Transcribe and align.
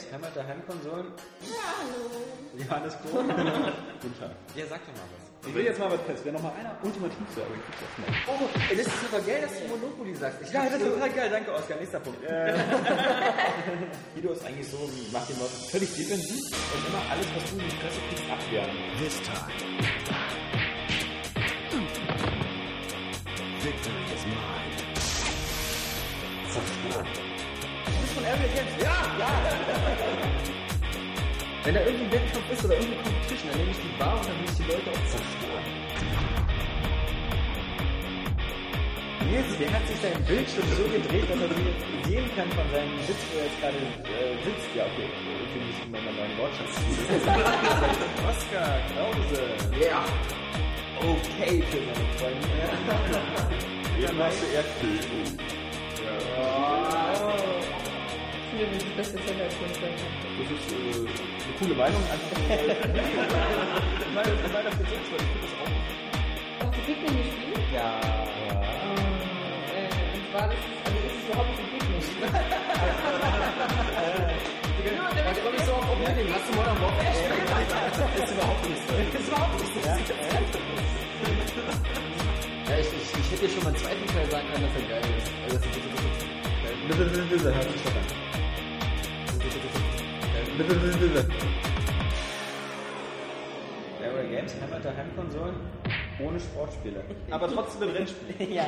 Games, 0.00 0.12
Hammer 0.12 0.30
der 0.34 0.46
Heimkonsolen. 0.46 1.06
Ja, 1.42 1.56
hallo. 1.78 2.10
Johannes 2.56 2.94
Krohn. 3.02 3.28
Guten 4.02 4.18
Tag. 4.18 4.30
Ja, 4.54 4.66
sag 4.68 4.80
doch 4.86 4.94
mal 4.94 5.08
was. 5.12 5.48
Ich 5.48 5.54
will 5.54 5.64
jetzt 5.64 5.78
mal 5.78 5.90
was 5.90 6.00
fest. 6.02 6.20
Wer 6.24 6.32
noch 6.32 6.42
mal 6.42 6.52
einer 6.58 6.76
ultimativ 6.82 7.18
sagt, 7.34 7.46
ich 7.48 7.64
krieg's 7.64 7.82
auf 7.82 7.94
schnell. 7.96 8.12
Oh, 8.28 8.48
ey, 8.70 8.76
das 8.76 8.86
ist 8.86 9.00
super 9.00 9.20
geil, 9.20 9.40
dass 9.42 9.52
du 9.58 9.68
Monopoly 9.68 10.14
sagst. 10.14 10.42
Ich 10.42 10.52
ja, 10.52 10.64
das 10.64 10.74
ist 10.74 10.84
total 10.84 11.10
geil. 11.10 11.30
Danke, 11.30 11.54
Oskar. 11.54 11.78
Nächster 11.78 12.00
Punkt. 12.00 12.20
Guido 14.14 14.32
ist 14.32 14.44
eigentlich 14.44 14.68
so, 14.68 14.78
macht 15.12 15.28
den 15.28 15.38
Leuten 15.38 15.56
völlig 15.70 15.94
defensiv 15.96 16.44
und 16.74 16.86
immer 16.88 17.02
alles, 17.10 17.26
was 17.34 17.50
du 17.50 17.56
in 17.56 17.64
die 17.64 17.76
Fresse 17.76 18.00
kriegst, 18.08 18.30
abwehren. 18.30 18.70
This 18.98 19.16
time. 19.22 19.48
Victory 23.62 24.04
is 24.14 24.24
mine. 24.26 24.60
von 28.14 28.24
Area 28.24 28.46
Games. 28.54 28.82
Ja, 28.82 28.84
ja. 28.84 28.99
Wenn 31.64 31.74
da 31.74 31.80
irgendwie 31.80 32.04
ein 32.04 32.12
Wettkampf 32.12 32.50
ist 32.52 32.64
oder 32.64 32.74
irgendeine 32.74 33.02
Competition, 33.02 33.50
dann 33.50 33.58
nehme 33.60 33.70
ich 33.70 33.76
die 33.76 33.98
Bar 33.98 34.16
und 34.16 34.24
dann 34.24 34.38
will 34.40 34.48
ich 34.48 34.56
die 34.56 34.62
Leute 34.64 34.88
auch 34.90 35.04
zerstören. 35.12 35.64
Nils, 39.28 39.58
der 39.60 39.70
hat 39.72 39.86
sich 39.86 40.00
seinen 40.00 40.24
Bildschirm 40.24 40.64
so 40.74 40.84
gedreht, 40.88 41.28
dass 41.28 41.36
er 41.36 41.48
sie 41.52 42.10
sehen 42.10 42.30
kann 42.34 42.48
von 42.50 42.64
seinem 42.72 42.96
Sitz, 43.06 43.20
wo 43.30 43.38
er 43.38 43.44
jetzt 43.44 43.60
gerade 43.60 43.76
äh, 43.76 44.40
sitzt. 44.42 44.72
Ja, 44.74 44.84
okay, 44.88 45.04
ich 45.04 45.52
will 45.54 45.68
nicht 45.68 45.84
immer 45.84 46.00
meinen 46.00 46.36
Wortschatz. 46.40 46.80
Oskar 48.24 48.80
Krause. 48.90 49.52
Ja. 49.78 50.00
Okay 50.98 51.62
für 51.70 51.78
seine 51.78 52.06
Freunde. 52.16 52.48
Jetzt 54.00 54.14
machst 54.14 54.40
du 54.42 54.46
Erdbeben. 54.56 55.59
Ich 58.60 58.66
finde 58.68 58.84
das 58.84 58.92
beste 58.92 59.16
Zeller 59.24 59.44
als 59.44 59.54
Freund. 59.54 59.72
Das 59.72 59.80
ist 60.52 60.68
äh, 60.68 60.76
eine 60.76 61.56
coole 61.58 61.74
Meinung. 61.80 62.02
Einfach 64.12 64.36
mal 64.36 64.52
weiter 64.52 64.72
für 64.76 64.84
selbst, 64.84 65.08
weil 65.08 65.16
ich 65.16 65.32
finde 65.32 65.48
das 65.48 65.56
auch. 65.56 65.72
Hast 66.60 66.76
du 66.76 66.82
Pikmin 66.84 67.16
gespielt? 67.24 67.56
Ja. 67.72 67.96
Äh, 69.72 69.88
und 70.12 70.28
zwar, 70.28 70.44
das 70.52 70.60
ist, 70.60 70.76
also 70.84 70.92
ist 70.92 71.16
es 71.16 71.24
überhaupt 71.24 71.56
nicht 71.56 71.72
Pikmin. 71.72 72.04
Da 75.00 75.32
komme 75.40 75.56
ich 75.56 75.64
so 75.64 75.72
auf 75.72 75.88
Oblivion. 75.96 76.28
Hast 76.28 76.44
du 76.44 76.52
Modern 76.52 76.76
Warfare 76.84 77.16
gespielt? 77.16 77.48
Das 77.64 78.28
ist 78.28 78.36
überhaupt 78.36 78.60
nicht 78.68 78.84
so. 78.84 78.92
Das 78.92 79.08
ist 79.08 79.24
überhaupt 79.24 79.56
nicht 79.56 79.72
so. 79.72 79.80
Ja, 82.68 82.76
ich, 82.76 82.92
ich, 82.92 83.08
ich 83.08 83.24
hätte 83.24 83.40
dir 83.40 83.52
schon 83.56 83.64
mal 83.64 83.72
einen 83.72 83.80
zweiten 83.80 84.04
Teil 84.04 84.28
sagen 84.28 84.44
können, 84.52 84.68
dass 84.68 84.76
er 84.76 84.84
geil 84.84 85.08
ist. 85.16 85.32
Also, 85.48 85.56
das 85.56 85.64
ist, 85.64 85.80
das 85.80 85.88
ist, 85.88 86.04
das 86.04 87.40
ist, 87.40 87.48
doch 87.48 87.56
an. 87.56 87.64
Bitte, 87.64 87.88
bitte, 87.88 87.88
bitte. 87.88 88.29
Area 94.00 94.22
Games, 94.30 94.54
Hammer 94.62 94.78
der 94.78 94.96
Heimkonsolen, 94.96 95.56
ohne 96.24 96.38
Sportspiele. 96.38 97.02
Aber 97.32 97.52
trotzdem 97.52 97.88
ein 97.88 97.96
Rennspiel. 97.96 98.52
ja. 98.54 98.64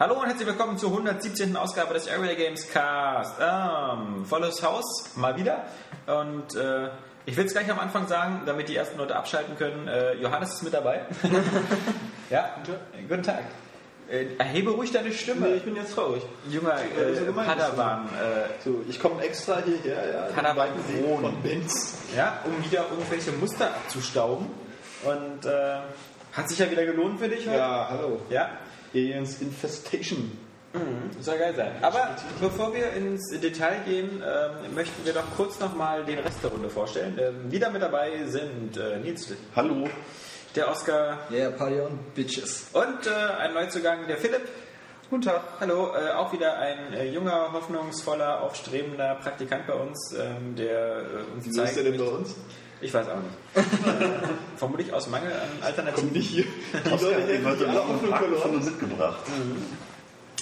Hallo 0.00 0.20
und 0.20 0.26
herzlich 0.26 0.48
willkommen 0.48 0.76
zur 0.76 0.90
117. 0.90 1.56
Ausgabe 1.56 1.94
des 1.94 2.08
Area 2.08 2.34
Games 2.34 2.68
Cast. 2.72 3.36
Ähm, 3.40 4.24
volles 4.24 4.60
Haus, 4.64 5.16
mal 5.16 5.36
wieder. 5.36 5.64
Und 6.06 6.56
äh, 6.56 6.88
ich 7.26 7.36
will 7.36 7.46
es 7.46 7.52
gleich 7.52 7.70
am 7.70 7.78
Anfang 7.78 8.08
sagen, 8.08 8.42
damit 8.44 8.68
die 8.68 8.74
ersten 8.74 8.98
Leute 8.98 9.14
abschalten 9.14 9.56
können. 9.56 9.86
Äh, 9.86 10.14
Johannes 10.14 10.54
ist 10.54 10.64
mit 10.64 10.74
dabei. 10.74 11.06
ja, 12.30 12.56
guten 13.08 13.22
Tag. 13.22 13.44
Äh, 14.10 14.26
erhebe 14.38 14.70
ruhig 14.70 14.90
deine 14.92 15.12
Stimme. 15.12 15.48
Nee, 15.48 15.54
ich 15.56 15.62
bin 15.64 15.76
jetzt 15.76 15.94
traurig. 15.94 16.22
Junger 16.50 16.74
Äh, 16.76 17.14
so 17.14 17.22
äh, 17.22 17.26
gemein 17.26 17.46
Padawan. 17.46 18.06
Äh, 18.08 18.62
So, 18.64 18.82
ich 18.88 18.98
komme 18.98 19.22
extra 19.22 19.62
hierher, 19.64 20.10
ja. 20.12 20.22
Padawan 20.34 20.68
von 21.20 21.42
Benz. 21.42 21.98
ja, 22.16 22.42
um 22.46 22.64
wieder 22.64 22.86
irgendwelche 22.90 23.32
Muster 23.32 23.66
abzustauben. 23.66 24.46
Und 25.04 25.44
äh, 25.46 25.78
hat 26.32 26.48
sich 26.48 26.58
ja 26.58 26.70
wieder 26.70 26.84
gelohnt 26.86 27.20
für 27.20 27.28
dich 27.28 27.46
heute. 27.46 27.58
Ja, 27.58 27.88
hallo. 27.90 28.20
Ja, 28.30 28.50
Aliens 28.94 29.40
Infestation. 29.42 30.32
soll 31.20 31.38
geil 31.38 31.54
sein. 31.54 31.72
Aber 31.82 32.16
bevor 32.40 32.74
wir 32.74 32.92
ins 32.92 33.28
Detail 33.40 33.80
gehen, 33.86 34.22
ähm, 34.22 34.74
möchten 34.74 35.04
wir 35.04 35.12
doch 35.12 35.24
kurz 35.36 35.58
nochmal 35.60 36.04
den 36.04 36.18
Rest 36.18 36.42
der 36.42 36.50
Runde 36.50 36.68
vorstellen. 36.68 37.18
Ähm, 37.18 37.50
wieder 37.52 37.70
mit 37.70 37.82
dabei 37.82 38.24
sind 38.26 38.76
äh, 38.76 38.98
Nils, 38.98 39.32
Hallo. 39.56 39.88
Der 40.54 40.70
Oscar 40.70 41.18
Yeah, 41.30 41.50
Party 41.50 41.80
on, 41.80 41.98
Bitches. 42.14 42.66
und 42.72 43.06
äh, 43.06 43.10
ein 43.10 43.54
Neuzugang, 43.54 44.06
der 44.06 44.16
Philipp. 44.16 44.48
Guten 45.10 45.22
Tag. 45.22 45.42
Hallo, 45.60 45.94
äh, 45.94 46.10
auch 46.10 46.32
wieder 46.32 46.58
ein 46.58 46.92
äh, 46.92 47.10
junger, 47.10 47.52
hoffnungsvoller, 47.52 48.42
aufstrebender 48.42 49.14
Praktikant 49.16 49.66
bei 49.66 49.72
uns, 49.74 50.14
ähm, 50.18 50.54
der 50.54 50.98
äh, 50.98 51.34
uns 51.34 51.46
Wieso 51.46 51.62
ist 51.62 51.76
der 51.76 51.84
denn 51.84 51.96
bei 51.98 52.04
uns? 52.04 52.34
Ich 52.80 52.92
weiß 52.92 53.06
auch 53.08 53.16
nicht. 53.16 53.66
Vermutlich 54.56 54.92
aus 54.92 55.08
Mangel 55.08 55.32
an 55.32 55.62
Alternativen. 55.62 56.12
nicht 56.12 56.30
hier. 56.30 56.44
Die 56.84 57.36
Leute 57.42 57.66
noch 57.68 58.12
alle 58.12 58.36
Hoffnung 58.36 58.64
mitgebracht. 58.64 59.18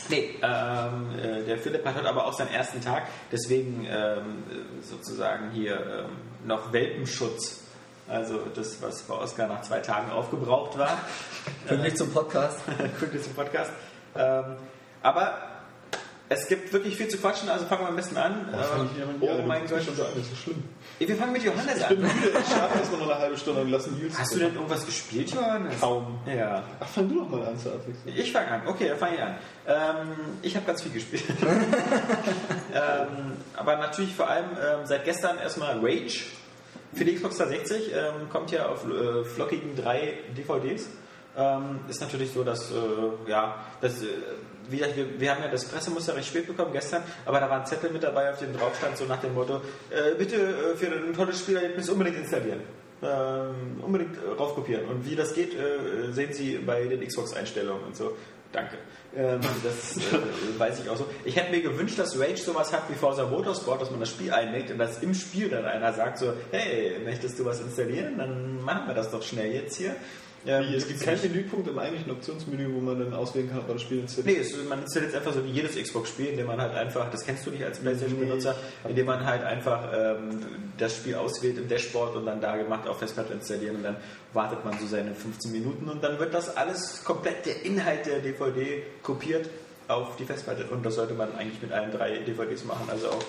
Nee, 0.08 0.34
ähm, 0.42 1.18
äh, 1.18 1.44
der 1.44 1.58
Philipp 1.58 1.84
hat 1.84 1.94
heute 1.96 2.08
aber 2.08 2.26
auch 2.26 2.32
seinen 2.34 2.52
ersten 2.52 2.80
Tag, 2.80 3.04
deswegen 3.32 3.86
ähm, 3.88 4.44
äh, 4.50 4.82
sozusagen 4.82 5.50
hier 5.52 5.74
ähm, 5.74 6.46
noch 6.46 6.72
Welpenschutz. 6.72 7.62
Also 8.08 8.38
das, 8.54 8.80
was 8.82 9.02
bei 9.02 9.14
Oskar 9.14 9.48
nach 9.48 9.62
zwei 9.62 9.80
Tagen 9.80 10.10
aufgebraucht 10.12 10.78
war. 10.78 10.98
Pünktlich 11.66 11.96
zum 11.96 12.12
Podcast. 12.12 12.60
Pünktlich 12.98 13.22
zum 13.22 13.34
Podcast. 13.34 13.72
Ähm, 14.14 14.56
aber 15.02 15.34
es 16.28 16.48
gibt 16.48 16.72
wirklich 16.72 16.96
viel 16.96 17.06
zu 17.08 17.18
quatschen, 17.18 17.48
also 17.48 17.66
fangen 17.66 17.82
wir 17.82 17.88
am 17.88 17.96
besten 17.96 18.16
an. 18.16 18.48
Ähm, 18.52 19.16
oh 19.20 19.42
mein 19.46 19.66
Gott. 19.68 19.82
schon 19.84 19.94
so 19.94 20.04
alles 20.04 20.28
so 20.30 20.36
schlimm. 20.36 20.64
Wir 20.98 21.16
fangen 21.16 21.32
mit 21.32 21.42
Johannes 21.44 21.76
Ich 21.78 21.86
bin 21.86 22.04
an. 22.04 22.14
müde, 22.16 22.38
ich 22.38 22.46
schlafe 22.46 22.78
erstmal 22.78 23.00
noch 23.00 23.10
eine 23.10 23.18
halbe 23.20 23.36
Stunde 23.36 23.60
und 23.60 23.70
lassen 23.70 23.96
Nils. 23.98 24.18
Hast 24.18 24.34
du 24.34 24.38
denn 24.38 24.54
irgendwas 24.54 24.86
gespielt, 24.86 25.30
Johannes? 25.30 25.80
Kaum. 25.80 26.18
Ja. 26.26 26.64
Ach, 26.80 26.88
fang 26.88 27.08
du 27.08 27.20
doch 27.20 27.28
mal 27.28 27.46
an 27.46 27.58
zur 27.58 27.74
Abwechslung. 27.74 28.14
Ich 28.16 28.32
fange 28.32 28.48
an. 28.48 28.62
Okay, 28.66 28.88
dann 28.88 28.98
fange 28.98 29.14
ich 29.16 29.22
an. 29.22 29.34
Ähm, 29.68 30.08
ich 30.42 30.56
habe 30.56 30.66
ganz 30.66 30.82
viel 30.82 30.92
gespielt. 30.92 31.24
ähm, 32.74 33.32
aber 33.54 33.76
natürlich 33.76 34.14
vor 34.14 34.28
allem 34.28 34.50
ähm, 34.50 34.84
seit 34.84 35.04
gestern 35.04 35.38
erstmal 35.38 35.78
Rage 35.78 36.24
für 36.96 37.04
die 37.04 37.14
Xbox 37.14 37.38
360. 37.38 37.92
Ähm, 37.92 38.28
kommt 38.30 38.50
ja 38.50 38.68
auf 38.68 38.84
äh, 38.84 39.24
flockigen 39.24 39.76
drei 39.76 40.14
DVDs. 40.36 40.88
Ähm, 41.36 41.80
ist 41.88 42.00
natürlich 42.00 42.32
so, 42.32 42.42
dass, 42.42 42.70
äh, 42.70 42.74
ja, 43.30 43.62
das, 43.82 44.02
äh, 44.02 44.06
wie 44.70 44.78
gesagt, 44.78 44.96
wir, 44.96 45.20
wir 45.20 45.30
haben 45.30 45.42
ja 45.42 45.48
das 45.48 45.66
Pressemuster 45.66 46.16
recht 46.16 46.28
spät 46.28 46.46
bekommen 46.46 46.72
gestern, 46.72 47.02
aber 47.26 47.40
da 47.40 47.50
war 47.50 47.60
ein 47.60 47.66
Zettel 47.66 47.90
mit 47.90 48.02
dabei, 48.02 48.30
auf 48.30 48.38
dem 48.38 48.56
drauf 48.56 48.74
stand, 48.78 48.96
so 48.96 49.04
nach 49.04 49.20
dem 49.20 49.34
Motto, 49.34 49.60
äh, 49.90 50.14
bitte 50.16 50.36
äh, 50.36 50.76
für 50.76 50.86
ein 50.86 51.12
tolles 51.14 51.40
Spielerlebnis 51.40 51.90
unbedingt 51.90 52.16
installieren. 52.16 52.60
Ähm, 53.02 53.82
unbedingt 53.82 54.16
äh, 54.16 54.30
raufkopieren. 54.38 54.86
Und 54.86 55.04
wie 55.04 55.14
das 55.14 55.34
geht, 55.34 55.52
sehen 56.12 56.32
Sie 56.32 56.56
bei 56.56 56.84
den 56.86 57.06
Xbox-Einstellungen 57.06 57.84
und 57.84 57.96
so. 57.96 58.16
Danke. 58.52 58.78
Ähm, 59.14 59.40
das 59.62 59.96
äh, 59.96 60.58
weiß 60.58 60.80
ich 60.80 60.90
auch 60.90 60.96
so. 60.96 61.06
Ich 61.24 61.36
hätte 61.36 61.50
mir 61.50 61.62
gewünscht, 61.62 61.98
dass 61.98 62.18
Rage 62.18 62.36
sowas 62.36 62.72
hat 62.72 62.88
wie 62.90 62.94
Forza 62.94 63.26
Motorsport, 63.26 63.80
dass 63.80 63.90
man 63.90 64.00
das 64.00 64.10
Spiel 64.10 64.32
einlegt 64.32 64.70
und 64.70 64.78
dass 64.78 65.02
im 65.02 65.14
Spiel 65.14 65.48
dann 65.48 65.64
einer 65.64 65.92
sagt 65.92 66.18
so, 66.18 66.32
hey, 66.50 66.98
möchtest 67.04 67.38
du 67.38 67.44
was 67.44 67.60
installieren? 67.60 68.18
Dann 68.18 68.62
machen 68.62 68.86
wir 68.86 68.94
das 68.94 69.10
doch 69.10 69.22
schnell 69.22 69.52
jetzt 69.52 69.76
hier. 69.76 69.96
Ähm, 70.46 70.66
Wie, 70.68 70.76
es 70.76 70.86
gibt 70.86 71.00
keinen 71.00 71.20
Menüpunkt 71.22 71.66
im 71.66 71.78
eigentlichen 71.78 72.12
Optionsmenü, 72.12 72.72
wo 72.72 72.80
man 72.80 72.98
dann 72.98 73.12
auswählen 73.12 73.48
kann, 73.48 73.58
ob 73.58 73.66
man 73.66 73.76
das 73.76 73.82
Spiel 73.82 73.98
installiert. 73.98 74.36
Nee, 74.36 74.42
es, 74.42 74.68
man 74.68 74.80
installiert 74.82 75.12
jetzt 75.12 75.18
einfach 75.18 75.34
so 75.34 75.44
wie 75.44 75.50
jedes 75.50 75.74
Xbox-Spiel, 75.74 76.26
indem 76.26 76.46
man 76.46 76.60
halt 76.60 76.74
einfach, 76.74 77.10
das 77.10 77.24
kennst 77.24 77.44
du 77.46 77.50
nicht 77.50 77.64
als 77.64 77.80
PlayStation-Benutzer, 77.80 78.54
indem 78.88 79.06
man 79.06 79.26
halt 79.26 79.42
einfach 79.42 79.88
ähm, 79.92 80.40
das 80.78 80.96
Spiel 80.96 81.16
auswählt 81.16 81.58
im 81.58 81.68
Dashboard 81.68 82.14
und 82.14 82.26
dann 82.26 82.40
da 82.40 82.56
gemacht 82.56 82.86
auf 82.86 82.98
Festplatte 83.00 83.32
installieren 83.32 83.76
und 83.76 83.82
dann 83.82 83.96
wartet 84.32 84.64
man 84.64 84.78
so 84.78 84.86
seine 84.86 85.14
15 85.14 85.50
Minuten 85.50 85.88
und 85.88 86.04
dann 86.04 86.18
wird 86.20 86.32
das 86.32 86.56
alles 86.56 87.02
komplett 87.02 87.44
der 87.44 87.64
Inhalt 87.64 88.06
der 88.06 88.20
DVD 88.20 88.82
kopiert 89.02 89.48
auf 89.88 90.16
die 90.16 90.24
Festplatte 90.24 90.66
und 90.70 90.86
das 90.86 90.94
sollte 90.94 91.14
man 91.14 91.34
eigentlich 91.36 91.60
mit 91.60 91.72
allen 91.72 91.90
drei 91.90 92.18
DVDs 92.18 92.64
machen, 92.64 92.88
also 92.88 93.08
auch 93.08 93.24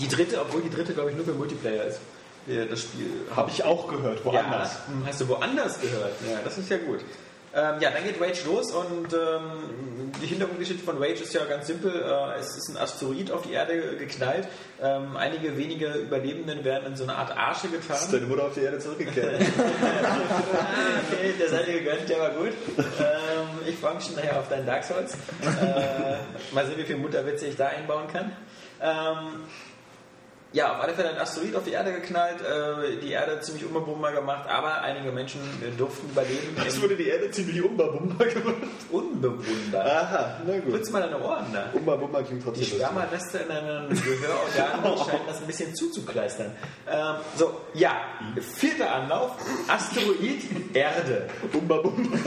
die 0.00 0.08
dritte, 0.08 0.40
obwohl 0.40 0.62
die 0.62 0.70
dritte 0.70 0.94
glaube 0.94 1.10
ich 1.10 1.16
nur 1.16 1.26
für 1.26 1.34
Multiplayer 1.34 1.84
ist. 1.84 2.00
Das 2.46 2.80
Spiel 2.80 3.06
Habe 3.36 3.50
ich 3.50 3.62
auch 3.62 3.86
gehört, 3.88 4.24
woanders. 4.24 4.72
ja, 4.72 4.78
hm, 4.88 5.06
hast 5.06 5.20
du 5.20 5.28
woanders 5.28 5.80
gehört? 5.80 6.12
Ja, 6.28 6.38
das 6.42 6.58
ist 6.58 6.68
ja 6.70 6.78
gut. 6.78 7.00
Ähm, 7.54 7.74
ja, 7.80 7.90
dann 7.90 8.02
geht 8.02 8.18
Rage 8.18 8.46
los 8.46 8.72
und 8.72 9.12
ähm, 9.12 10.10
die 10.22 10.26
Hintergrundgeschichte 10.26 10.82
von 10.82 10.96
Rage 10.96 11.22
ist 11.22 11.34
ja 11.34 11.44
ganz 11.44 11.66
simpel. 11.66 11.92
Äh, 11.94 12.40
es 12.40 12.56
ist 12.56 12.70
ein 12.70 12.78
Asteroid 12.78 13.30
auf 13.30 13.42
die 13.42 13.52
Erde 13.52 13.94
geknallt. 13.98 14.48
Ähm, 14.82 15.18
einige 15.18 15.58
wenige 15.58 15.88
Überlebenden 15.92 16.64
werden 16.64 16.86
in 16.86 16.96
so 16.96 17.02
eine 17.04 17.14
Art 17.14 17.36
Arsche 17.36 17.66
Ist 17.66 17.86
getan. 17.88 17.98
deine 18.10 18.24
Mutter 18.26 18.44
auf 18.46 18.54
die 18.54 18.60
Erde 18.60 18.78
zurückgekehrt? 18.78 19.34
okay, 21.12 21.34
der 21.38 21.48
seid 21.50 21.68
ihr 21.68 21.80
gegönnt, 21.80 22.08
der 22.08 22.20
war 22.20 22.30
gut. 22.30 22.52
Ähm, 22.78 23.68
ich 23.68 23.76
freue 23.76 23.96
mich 23.96 24.04
schon 24.04 24.14
nachher 24.14 24.38
auf 24.38 24.48
deinen 24.48 24.64
Dark 24.64 24.84
Souls. 24.84 25.12
Äh, 25.42 26.54
mal 26.54 26.64
sehen, 26.66 26.78
wie 26.78 26.84
viel 26.84 26.96
Mutterwitze 26.96 27.46
ich 27.46 27.56
da 27.56 27.66
einbauen 27.68 28.06
kann. 28.10 28.32
Ja, 30.52 30.74
auf 30.74 30.82
alle 30.82 30.92
Fälle 30.92 31.10
ein 31.10 31.18
Asteroid 31.18 31.56
auf 31.56 31.64
die 31.64 31.70
Erde 31.70 31.92
geknallt, 31.92 32.42
äh, 32.42 33.00
die 33.00 33.12
Erde 33.12 33.40
ziemlich 33.40 33.64
unbewohnbar 33.64 34.12
gemacht, 34.12 34.46
aber 34.50 34.82
einige 34.82 35.10
Menschen 35.10 35.40
äh, 35.62 35.70
durften 35.78 36.10
überleben. 36.10 36.54
Im 36.66 36.82
wurde 36.82 36.96
die 36.96 37.08
Erde 37.08 37.30
ziemlich 37.30 37.62
unbabumba 37.62 38.24
gemacht. 38.24 38.56
Unbewohnbar. 38.90 39.86
Aha, 39.86 40.40
na 40.46 40.58
gut. 40.58 40.72
Putz 40.72 40.90
mal 40.90 41.00
deine 41.00 41.18
Ohren 41.22 41.46
da. 41.52 41.70
Umbabumba 41.72 42.22
klingt 42.22 42.42
Die 42.42 42.44
trotzdem 42.44 42.62
lustig. 42.64 42.80
Spermareste 42.82 43.38
in 43.38 43.48
deinen 43.48 43.88
Gehörorganen 43.88 44.98
scheinen 45.06 45.26
das 45.26 45.40
ein 45.40 45.46
bisschen 45.46 45.74
zuzukleistern. 45.74 46.52
Ähm, 46.86 47.14
so, 47.36 47.60
ja, 47.72 47.96
vierter 48.40 48.92
Anlauf, 48.92 49.36
Asteroid 49.68 50.42
Erde. 50.74 51.28
Umbabumba. 51.54 52.18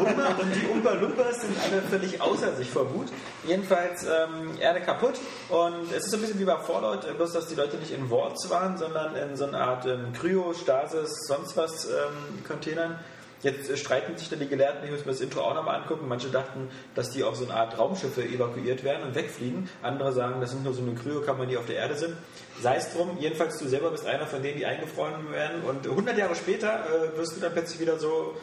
Umba 0.00 0.26
und 0.38 0.54
die 0.54 0.66
Umba 0.66 0.92
Lumpas 0.92 1.40
sind 1.40 1.56
alle 1.64 1.80
völlig 1.82 2.20
außer 2.20 2.54
sich 2.56 2.68
vor 2.68 2.92
Wut. 2.92 3.08
Jedenfalls 3.46 4.04
ähm, 4.04 4.58
Erde 4.60 4.82
kaputt 4.82 5.14
und 5.48 5.90
es 5.92 6.04
ist 6.04 6.10
so 6.10 6.18
ein 6.18 6.20
bisschen 6.20 6.38
wie 6.38 6.44
bei 6.44 6.58
Fallout, 6.58 7.06
äh, 7.06 7.14
bloß 7.14 7.37
dass 7.38 7.48
die 7.48 7.54
Leute 7.54 7.76
nicht 7.76 7.92
in 7.92 8.10
Wards 8.10 8.50
waren, 8.50 8.76
sondern 8.76 9.14
in 9.14 9.36
so 9.36 9.46
einer 9.46 9.60
Art 9.60 9.86
ähm, 9.86 10.12
Kryo, 10.12 10.52
Stasis, 10.52 11.10
sonst 11.26 11.56
was 11.56 11.86
ähm, 11.86 12.42
Containern. 12.46 12.98
Jetzt 13.42 13.70
äh, 13.70 13.76
streiten 13.76 14.16
sich 14.16 14.28
dann 14.28 14.40
die 14.40 14.48
Gelehrten, 14.48 14.84
ich 14.84 14.90
muss 14.90 15.04
mir 15.04 15.12
das 15.12 15.20
Intro 15.20 15.42
auch 15.42 15.54
nochmal 15.54 15.80
angucken. 15.80 16.08
Manche 16.08 16.28
dachten, 16.28 16.68
dass 16.96 17.10
die 17.10 17.22
auf 17.22 17.36
so 17.36 17.44
eine 17.44 17.54
Art 17.54 17.78
Raumschiffe 17.78 18.24
evakuiert 18.24 18.82
werden 18.82 19.04
und 19.06 19.14
wegfliegen. 19.14 19.68
Andere 19.82 20.12
sagen, 20.12 20.40
das 20.40 20.50
sind 20.50 20.64
nur 20.64 20.74
so 20.74 20.82
eine 20.82 20.94
Kryokammer, 20.94 21.46
die 21.46 21.56
auf 21.56 21.66
der 21.66 21.76
Erde 21.76 21.94
sind. 21.94 22.16
Sei 22.60 22.76
es 22.76 22.92
drum, 22.92 23.16
jedenfalls 23.20 23.58
du 23.58 23.68
selber 23.68 23.90
bist 23.90 24.04
einer 24.04 24.26
von 24.26 24.42
denen, 24.42 24.58
die 24.58 24.66
eingefroren 24.66 25.30
werden. 25.30 25.62
Und 25.62 25.86
100 25.86 26.18
Jahre 26.18 26.34
später 26.34 26.86
äh, 26.86 27.16
wirst 27.16 27.36
du 27.36 27.40
dann 27.40 27.52
plötzlich 27.52 27.78
wieder 27.78 27.98
so 27.98 28.34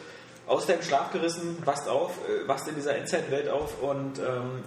aus 0.46 0.66
deinem 0.66 0.82
Schlaf 0.82 1.12
gerissen, 1.12 1.58
wachst 1.66 1.88
auf, 1.88 2.12
äh, 2.28 2.48
wachst 2.48 2.66
in 2.66 2.76
dieser 2.76 2.96
Endzeitwelt 2.96 3.50
auf 3.50 3.82
und 3.82 4.18
ähm, 4.18 4.62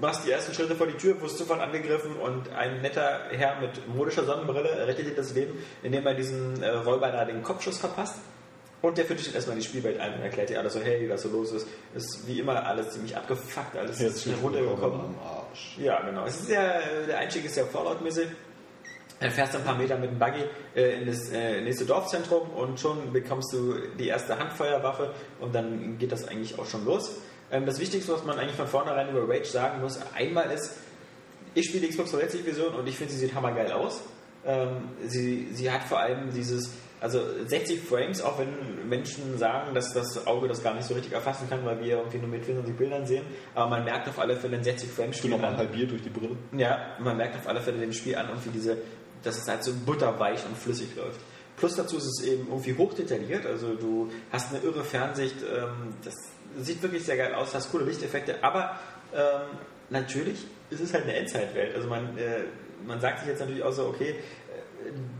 machst 0.00 0.26
die 0.26 0.30
ersten 0.30 0.54
Schritte 0.54 0.74
vor 0.76 0.86
die 0.86 0.96
Tür, 0.96 1.20
wirst 1.20 1.38
sofort 1.38 1.60
angegriffen 1.60 2.16
und 2.16 2.48
ein 2.52 2.80
netter 2.80 3.22
Herr 3.30 3.60
mit 3.60 3.88
modischer 3.88 4.24
Sonnenbrille 4.24 4.86
rettet 4.86 5.06
dir 5.06 5.14
das 5.14 5.34
Leben, 5.34 5.58
indem 5.82 6.06
er 6.06 6.14
diesen 6.14 6.62
äh, 6.62 6.68
Räuber 6.70 7.10
da 7.10 7.24
den 7.24 7.42
Kopfschuss 7.42 7.78
verpasst. 7.78 8.16
Und 8.80 8.96
der 8.96 9.04
führt 9.06 9.18
dich 9.18 9.26
dann 9.26 9.34
erstmal 9.34 9.56
in 9.56 9.62
die 9.62 9.66
Spielwelt 9.68 9.98
ein 9.98 10.14
und 10.14 10.20
erklärt 10.22 10.50
dir 10.50 10.60
alles 10.60 10.74
so, 10.74 10.80
hey, 10.80 11.10
was 11.10 11.22
so 11.22 11.28
los 11.30 11.50
ist. 11.50 11.66
Ist 11.96 12.28
wie 12.28 12.38
immer 12.38 12.64
alles 12.64 12.90
ziemlich 12.90 13.16
abgefuckt, 13.16 13.76
alles 13.76 13.96
ist 13.96 14.02
Herzlich 14.02 14.26
willkommen 14.36 14.54
heruntergekommen. 14.54 15.00
am 15.00 15.14
Arsch. 15.18 15.76
Ja, 15.78 16.00
genau. 16.02 16.24
Es 16.24 16.40
ist 16.42 16.50
ja, 16.50 16.78
der 17.08 17.18
Einstieg 17.18 17.44
ist 17.44 17.56
ja 17.56 17.64
Fallout-mäßig. 17.64 18.28
Dann 19.18 19.32
fährst 19.32 19.54
du 19.54 19.58
ein 19.58 19.64
paar 19.64 19.76
Meter 19.76 19.98
mit 19.98 20.10
dem 20.12 20.18
Buggy 20.20 20.44
äh, 20.76 21.00
in 21.00 21.06
das 21.06 21.30
äh, 21.30 21.60
nächste 21.60 21.84
Dorfzentrum 21.86 22.50
und 22.50 22.78
schon 22.78 23.12
bekommst 23.12 23.52
du 23.52 23.74
die 23.98 24.06
erste 24.06 24.38
Handfeuerwaffe 24.38 25.12
und 25.40 25.52
dann 25.52 25.98
geht 25.98 26.12
das 26.12 26.28
eigentlich 26.28 26.56
auch 26.56 26.66
schon 26.66 26.84
los. 26.84 27.16
Ähm, 27.50 27.66
das 27.66 27.78
Wichtigste, 27.78 28.12
was 28.12 28.24
man 28.24 28.38
eigentlich 28.38 28.56
von 28.56 28.66
vornherein 28.66 29.10
über 29.10 29.28
Rage 29.28 29.46
sagen 29.46 29.80
muss, 29.80 29.98
einmal 30.14 30.50
ist, 30.50 30.76
ich 31.54 31.66
spiele 31.66 31.86
die 31.86 31.88
Xbox 31.88 32.10
360 32.10 32.44
Version 32.44 32.74
und 32.74 32.86
ich 32.86 32.96
finde, 32.96 33.12
sie 33.12 33.18
sieht 33.18 33.34
hammergeil 33.34 33.72
aus. 33.72 34.02
Ähm, 34.44 34.90
sie, 35.06 35.48
sie 35.52 35.70
hat 35.70 35.82
vor 35.84 35.98
allem 35.98 36.32
dieses, 36.32 36.70
also 37.00 37.20
60 37.46 37.80
Frames, 37.80 38.20
auch 38.22 38.38
wenn 38.38 38.88
Menschen 38.88 39.38
sagen, 39.38 39.74
dass 39.74 39.92
das 39.92 40.26
Auge 40.26 40.48
das 40.48 40.62
gar 40.62 40.74
nicht 40.74 40.86
so 40.86 40.94
richtig 40.94 41.12
erfassen 41.12 41.48
kann, 41.48 41.64
weil 41.64 41.80
wir 41.80 41.98
irgendwie 41.98 42.18
nur 42.18 42.28
mit 42.28 42.44
24 42.44 42.76
Bildern 42.76 43.06
sehen, 43.06 43.24
aber 43.54 43.70
man 43.70 43.84
merkt 43.84 44.08
auf 44.08 44.18
alle 44.18 44.36
Fälle 44.36 44.56
ein 44.56 44.64
60 44.64 44.90
Frames 44.90 45.16
Spiel 45.18 45.30
nochmal 45.30 45.56
halbiert 45.56 45.90
durch 45.90 46.02
die 46.02 46.10
Brille. 46.10 46.36
Ja, 46.56 46.96
man 46.98 47.16
merkt 47.16 47.36
auf 47.36 47.48
alle 47.48 47.60
Fälle 47.60 47.78
dem 47.78 47.92
Spiel 47.92 48.16
an, 48.16 48.28
irgendwie 48.28 48.50
diese, 48.50 48.78
dass 49.22 49.38
es 49.38 49.48
halt 49.48 49.64
so 49.64 49.72
butterweich 49.84 50.44
und 50.46 50.56
flüssig 50.56 50.94
läuft. 50.96 51.20
Plus 51.56 51.74
dazu 51.74 51.96
ist 51.96 52.06
es 52.06 52.24
eben 52.24 52.46
irgendwie 52.48 52.76
hochdetailliert, 52.76 53.44
also 53.44 53.74
du 53.74 54.10
hast 54.30 54.54
eine 54.54 54.62
irre 54.62 54.84
Fernsicht, 54.84 55.36
ähm, 55.42 55.94
das 56.04 56.14
sieht 56.58 56.82
wirklich 56.82 57.04
sehr 57.04 57.16
geil 57.16 57.34
aus, 57.34 57.54
hast 57.54 57.70
coole 57.70 57.84
Lichteffekte, 57.84 58.42
aber 58.42 58.78
ähm, 59.14 59.58
natürlich 59.90 60.46
ist 60.70 60.80
es 60.80 60.92
halt 60.92 61.04
eine 61.04 61.14
Endzeitwelt. 61.14 61.74
Also 61.74 61.88
man, 61.88 62.16
äh, 62.18 62.44
man 62.86 63.00
sagt 63.00 63.20
sich 63.20 63.28
jetzt 63.28 63.40
natürlich 63.40 63.62
auch 63.62 63.72
so, 63.72 63.86
okay, 63.86 64.16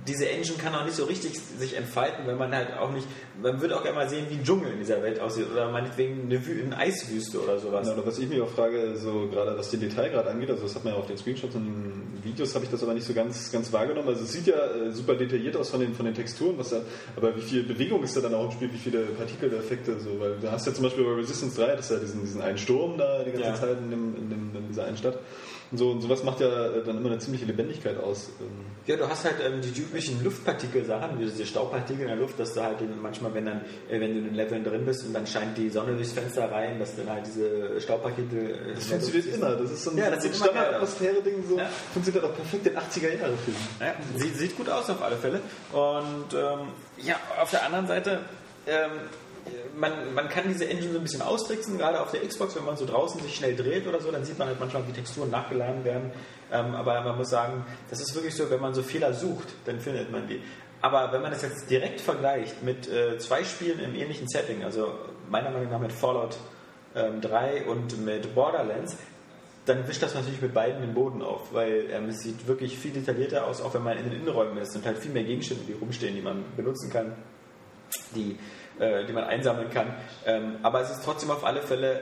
diese 0.06 0.29
Engine 0.29 0.56
kann 0.56 0.75
auch 0.75 0.85
nicht 0.85 0.97
so 0.97 1.05
richtig 1.05 1.38
sich 1.38 1.76
entfalten, 1.76 2.26
wenn 2.26 2.38
man 2.38 2.55
halt 2.55 2.76
auch 2.79 2.91
nicht, 2.93 3.06
man 3.43 3.61
würde 3.61 3.76
auch 3.76 3.82
gerne 3.82 3.97
mal 3.97 4.09
sehen, 4.09 4.26
wie 4.31 4.35
ein 4.37 4.44
Dschungel 4.44 4.73
in 4.73 4.79
dieser 4.79 5.03
Welt 5.03 5.20
aussieht 5.20 5.47
oder 5.53 5.70
meinetwegen 5.70 6.23
eine, 6.23 6.44
Wü 6.47 6.62
eine 6.62 6.76
Eiswüste 6.76 7.43
oder 7.43 7.59
sowas. 7.59 7.87
Ja, 7.87 7.94
oder 7.94 8.06
was 8.06 8.19
ich 8.19 8.29
mich 8.29 8.41
auch 8.41 8.49
frage, 8.49 8.97
so 8.97 9.29
gerade 9.31 9.56
was 9.59 9.70
den 9.70 9.81
Detailgrad 9.81 10.26
angeht, 10.26 10.50
also 10.50 10.62
das 10.62 10.75
hat 10.75 10.85
man 10.85 10.94
ja 10.94 10.99
auf 10.99 11.06
den 11.06 11.19
Screenshots 11.19 11.55
und 11.55 11.65
den 11.67 12.19
Videos 12.25 12.55
habe 12.55 12.65
ich 12.65 12.70
das 12.70 12.82
aber 12.82 12.94
nicht 12.94 13.06
so 13.06 13.12
ganz, 13.12 13.53
ganz 13.53 13.73
wahrgenommen. 13.73 14.09
Also 14.09 14.25
es 14.25 14.32
sieht 14.32 14.47
ja 14.47 14.56
äh, 14.56 14.93
super 14.93 15.15
detailliert 15.15 15.56
aus 15.56 15.71
von 15.71 15.81
den, 15.81 15.94
von 15.94 16.06
den 16.06 16.14
Texturen, 16.14 16.56
was 16.59 16.71
da, 16.71 16.81
aber 17.17 17.37
wie 17.37 17.43
viel 17.43 17.62
Bewegung 17.62 18.03
ist 18.03 18.17
da 18.17 18.21
dann 18.21 18.35
auch 18.35 18.47
im 18.47 18.53
Spiel, 18.53 18.73
wie 18.73 18.79
viele 18.79 19.00
Partikeleffekte, 19.03 20.00
so, 20.00 20.19
weil 20.19 20.37
du 20.41 20.50
hast 20.50 20.67
ja 20.67 20.73
zum 20.75 20.85
Beispiel 20.85 21.05
bei 21.05 21.12
Resistance 21.14 21.61
3, 21.61 21.76
das 21.76 21.87
ist 21.87 21.91
ja 21.91 21.97
diesen, 21.99 22.21
diesen 22.23 22.41
einen 22.41 22.59
Sturm 22.59 22.97
da 22.99 23.23
die 23.23 23.32
ganze 23.32 23.49
Ja. 23.49 23.55
Zeit 23.55 23.76
in, 23.79 23.91
dem, 23.91 24.14
in, 24.17 24.31
dem, 24.31 24.50
in 24.56 24.69
dieser 24.69 24.85
einen 24.87 24.97
Stadt. 24.97 25.19
So, 25.73 25.91
und 25.91 26.00
sowas 26.00 26.25
macht 26.25 26.41
ja 26.41 26.47
äh, 26.49 26.82
dann 26.82 26.97
immer 26.97 27.11
eine 27.11 27.19
ziemliche 27.19 27.44
Lebendigkeit 27.44 27.99
aus. 28.03 28.31
Ähm, 28.41 28.47
Ja, 28.87 28.97
du 28.97 29.06
hast 29.06 29.25
halt 29.26 29.35
ähm, 29.44 29.61
die 29.61 29.70
typischen 29.70 30.25
Luftpartikel-Sachen, 30.25 31.19
diese 31.19 31.44
Staubpartikel 31.44 32.03
in 32.03 32.09
der 32.09 32.17
Luft, 32.17 32.41
dass 32.41 32.55
du 32.55 32.62
halt 32.62 32.79
manchmal, 33.03 33.35
wenn 33.35 33.44
dann, 33.44 33.61
äh, 33.91 34.00
wenn 34.00 34.12
du 34.15 34.19
in 34.20 34.25
den 34.25 34.35
Leveln 34.35 34.65
drin 34.65 34.87
bist 34.87 35.05
und 35.05 35.12
dann 35.12 35.26
scheint 35.26 35.59
die 35.59 35.69
Sonne 35.69 35.93
durchs 35.94 36.12
Fenster 36.12 36.50
rein, 36.50 36.79
dass 36.79 36.97
dann 36.97 37.11
halt 37.11 37.26
diese 37.26 37.79
Staubpartikel. 37.82 38.50
äh, 38.70 38.75
Das 38.76 38.87
funktioniert 38.87 39.35
immer. 39.35 39.56
Das 39.56 39.70
ist 39.70 39.85
so 39.85 39.91
ein, 39.91 39.99
Ja, 39.99 40.11
das 40.11 40.23
so 40.23 40.29
ein. 40.31 40.35
Standard-Atmosphäre-Ding. 40.35 41.44
So. 41.47 41.59
Ja. 41.59 41.69
Funktioniert 41.93 42.25
auch 42.25 42.35
perfekt 42.35 42.67
in 42.67 42.76
80er-Jahre-Filmen. 42.76 43.61
Ja, 43.81 43.94
sieht, 44.17 44.37
sieht 44.38 44.56
gut 44.56 44.71
aus 44.71 44.88
auf 44.88 45.03
alle 45.03 45.17
Fälle. 45.17 45.41
Und 45.73 46.32
ähm, 46.35 46.69
ja, 46.97 47.17
auf 47.43 47.50
der 47.50 47.67
anderen 47.67 47.87
Seite, 47.87 48.21
ähm, 48.67 48.93
man, 49.79 50.14
man 50.14 50.29
kann 50.29 50.44
diese 50.49 50.69
Engine 50.69 50.93
so 50.93 50.99
ein 50.99 51.02
bisschen 51.02 51.23
austricksen, 51.23 51.79
gerade 51.79 52.00
auf 52.00 52.11
der 52.11 52.26
Xbox, 52.26 52.56
wenn 52.56 52.64
man 52.64 52.76
so 52.76 52.87
draußen 52.87 53.20
sich 53.23 53.37
schnell 53.37 53.56
dreht 53.56 53.87
oder 53.87 54.00
so, 54.00 54.11
dann 54.11 54.25
sieht 54.25 54.38
man 54.38 54.49
halt 54.49 54.61
manchmal, 54.61 54.87
wie 54.87 54.93
Texturen 54.93 55.31
nachgeladen 55.31 55.85
werden. 55.85 56.11
Ähm, 56.52 56.75
aber 56.75 57.00
man 57.02 57.17
muss 57.17 57.31
sagen, 57.31 57.64
das 57.90 58.00
ist 58.00 58.14
wirklich 58.14 58.35
so, 58.35 58.50
wenn 58.50 58.61
man 58.61 58.75
so 58.75 58.82
Fehler 58.82 59.14
sucht, 59.14 59.49
dann 59.67 59.81
findet 59.81 60.11
man 60.11 60.26
die. 60.26 60.40
Aber 60.81 61.12
wenn 61.12 61.23
man 61.23 61.32
das 61.32 61.43
jetzt 61.43 61.70
direkt 61.70 62.00
vergleicht 62.00 62.62
mit 62.62 62.88
äh, 62.88 63.19
zwei 63.19 63.44
Spielen 63.44 63.81
im 63.81 63.94
ähnlichen 63.94 64.29
Setting, 64.29 64.64
also 64.64 64.93
meiner 65.29 65.50
Meinung 65.50 65.70
nach 65.70 65.81
mit 65.81 65.93
Fallout 65.93 66.37
ähm, 66.94 67.20
3 67.20 67.67
und 67.67 68.05
mit 68.05 68.35
Borderlands, 68.35 68.96
dann 69.67 69.87
wischt 69.87 70.02
das 70.02 70.14
natürlich 70.14 70.40
mit 70.40 70.55
beiden 70.55 70.81
den 70.81 70.94
Boden 70.94 71.20
auf, 71.20 71.52
weil 71.52 71.88
ähm, 71.90 72.08
es 72.08 72.23
sieht 72.23 72.46
wirklich 72.46 72.79
viel 72.79 72.93
detaillierter 72.93 73.46
aus, 73.46 73.61
auch 73.61 73.75
wenn 73.75 73.82
man 73.82 73.99
in 73.99 74.05
den 74.05 74.20
Innenräumen 74.20 74.56
ist 74.58 74.75
und 74.75 74.87
halt 74.87 74.99
viel 74.99 75.12
mehr 75.12 75.25
Gegenstände, 75.25 75.64
die 75.67 75.75
rumstehen, 75.75 76.14
die 76.14 76.23
man 76.23 76.44
benutzen 76.56 76.90
kann, 76.90 77.12
die, 78.14 78.38
äh, 78.79 79.05
die 79.06 79.12
man 79.12 79.25
einsammeln 79.25 79.70
kann. 79.70 79.94
Ähm, 80.26 80.56
aber 80.62 80.81
es 80.81 80.90
ist 80.90 81.05
trotzdem 81.05 81.31
auf 81.31 81.44
alle 81.44 81.62
Fälle 81.62 82.00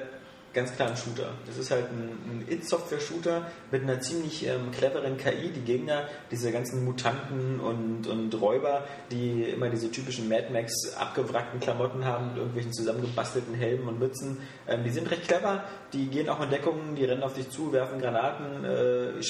ganz 0.56 0.74
klar 0.74 0.88
ein 0.88 0.96
Shooter. 0.96 1.28
Das 1.44 1.58
ist 1.58 1.70
halt 1.70 1.84
ein, 1.90 2.08
ein 2.30 2.46
It-Software-Shooter 2.48 3.46
mit 3.70 3.82
einer 3.82 4.00
ziemlich 4.00 4.46
ähm, 4.46 4.70
cleveren 4.72 5.18
KI. 5.18 5.50
Die 5.54 5.60
Gegner, 5.60 6.08
diese 6.30 6.50
ganzen 6.50 6.84
Mutanten 6.84 7.60
und, 7.60 8.06
und 8.06 8.40
Räuber, 8.40 8.84
die 9.10 9.42
immer 9.42 9.68
diese 9.68 9.90
typischen 9.90 10.30
Mad 10.30 10.46
Max 10.50 10.72
abgewrackten 10.96 11.60
Klamotten 11.60 12.06
haben 12.06 12.28
mit 12.28 12.38
irgendwelchen 12.38 12.72
zusammengebastelten 12.72 13.54
Helmen 13.54 13.86
und 13.86 13.98
Mützen, 13.98 14.38
ähm, 14.66 14.82
die 14.82 14.90
sind 14.90 15.10
recht 15.10 15.28
clever. 15.28 15.62
Die 15.92 16.06
gehen 16.06 16.28
auch 16.30 16.40
in 16.40 16.48
Deckung, 16.48 16.94
die 16.96 17.04
rennen 17.04 17.22
auf 17.22 17.34
dich 17.34 17.50
zu, 17.50 17.72
werfen 17.72 18.00
Granaten. 18.00 18.64
Äh, 18.64 19.22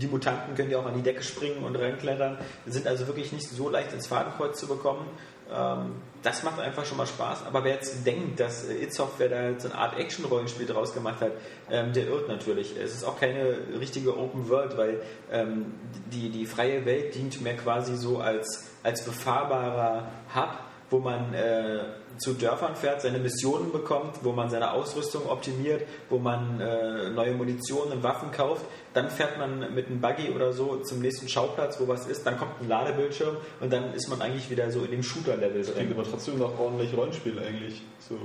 die 0.00 0.08
Mutanten 0.08 0.56
können 0.56 0.70
ja 0.72 0.78
auch 0.78 0.86
an 0.86 0.94
die 0.94 1.02
Decke 1.02 1.22
springen 1.22 1.62
und 1.62 1.76
reinklettern. 1.76 2.38
Sind 2.66 2.88
also 2.88 3.06
wirklich 3.06 3.30
nicht 3.32 3.48
so 3.48 3.70
leicht 3.70 3.92
ins 3.92 4.08
Fadenkreuz 4.08 4.58
zu 4.58 4.66
bekommen. 4.66 5.06
Ähm, 5.52 5.96
das 6.22 6.42
macht 6.42 6.58
einfach 6.58 6.84
schon 6.84 6.98
mal 6.98 7.06
Spaß. 7.06 7.46
Aber 7.46 7.62
wer 7.62 7.74
jetzt 7.74 8.04
denkt, 8.06 8.40
dass 8.40 8.64
äh, 8.64 8.82
It 8.82 8.92
Software 8.92 9.28
da 9.28 9.60
so 9.60 9.68
eine 9.68 9.78
Art 9.78 9.98
Action-Rollenspiel 9.98 10.66
draus 10.66 10.92
gemacht 10.92 11.20
hat, 11.20 11.32
ähm, 11.70 11.92
der 11.92 12.08
irrt 12.08 12.28
natürlich. 12.28 12.76
Es 12.76 12.94
ist 12.94 13.04
auch 13.04 13.18
keine 13.20 13.56
richtige 13.78 14.16
Open 14.16 14.48
World, 14.48 14.76
weil 14.76 15.02
ähm, 15.30 15.74
die, 16.12 16.30
die 16.30 16.46
freie 16.46 16.84
Welt 16.84 17.14
dient 17.14 17.40
mehr 17.42 17.56
quasi 17.56 17.96
so 17.96 18.18
als, 18.18 18.70
als 18.82 19.04
befahrbarer 19.04 20.08
Hub, 20.34 20.58
wo 20.90 20.98
man 20.98 21.32
äh, 21.32 21.84
zu 22.18 22.34
Dörfern 22.34 22.76
fährt, 22.76 23.02
seine 23.02 23.18
Missionen 23.18 23.72
bekommt, 23.72 24.18
wo 24.22 24.32
man 24.32 24.50
seine 24.50 24.72
Ausrüstung 24.72 25.28
optimiert, 25.28 25.82
wo 26.08 26.18
man 26.18 26.60
äh, 26.60 27.10
neue 27.10 27.32
Munition 27.32 27.92
und 27.92 28.02
Waffen 28.02 28.30
kauft. 28.30 28.64
Dann 28.94 29.10
fährt 29.10 29.38
man 29.38 29.74
mit 29.74 29.88
einem 29.88 30.00
Buggy 30.00 30.30
oder 30.30 30.52
so 30.52 30.76
zum 30.78 31.00
nächsten 31.00 31.28
Schauplatz, 31.28 31.78
wo 31.78 31.86
was 31.86 32.06
ist. 32.06 32.26
Dann 32.26 32.38
kommt 32.38 32.60
ein 32.62 32.68
Ladebildschirm 32.68 33.36
und 33.60 33.72
dann 33.72 33.92
ist 33.92 34.08
man 34.08 34.22
eigentlich 34.22 34.48
wieder 34.48 34.70
so 34.70 34.84
in 34.84 34.90
dem 34.90 35.02
Shooter-Level 35.02 35.62
Klingt 35.62 35.76
drin. 35.76 35.92
aber 35.92 36.04
trotzdem 36.08 36.38
noch 36.38 36.58
ordentlich 36.58 36.96
Rollenspiel 36.96 37.38
eigentlich. 37.38 37.82
So 38.08 38.16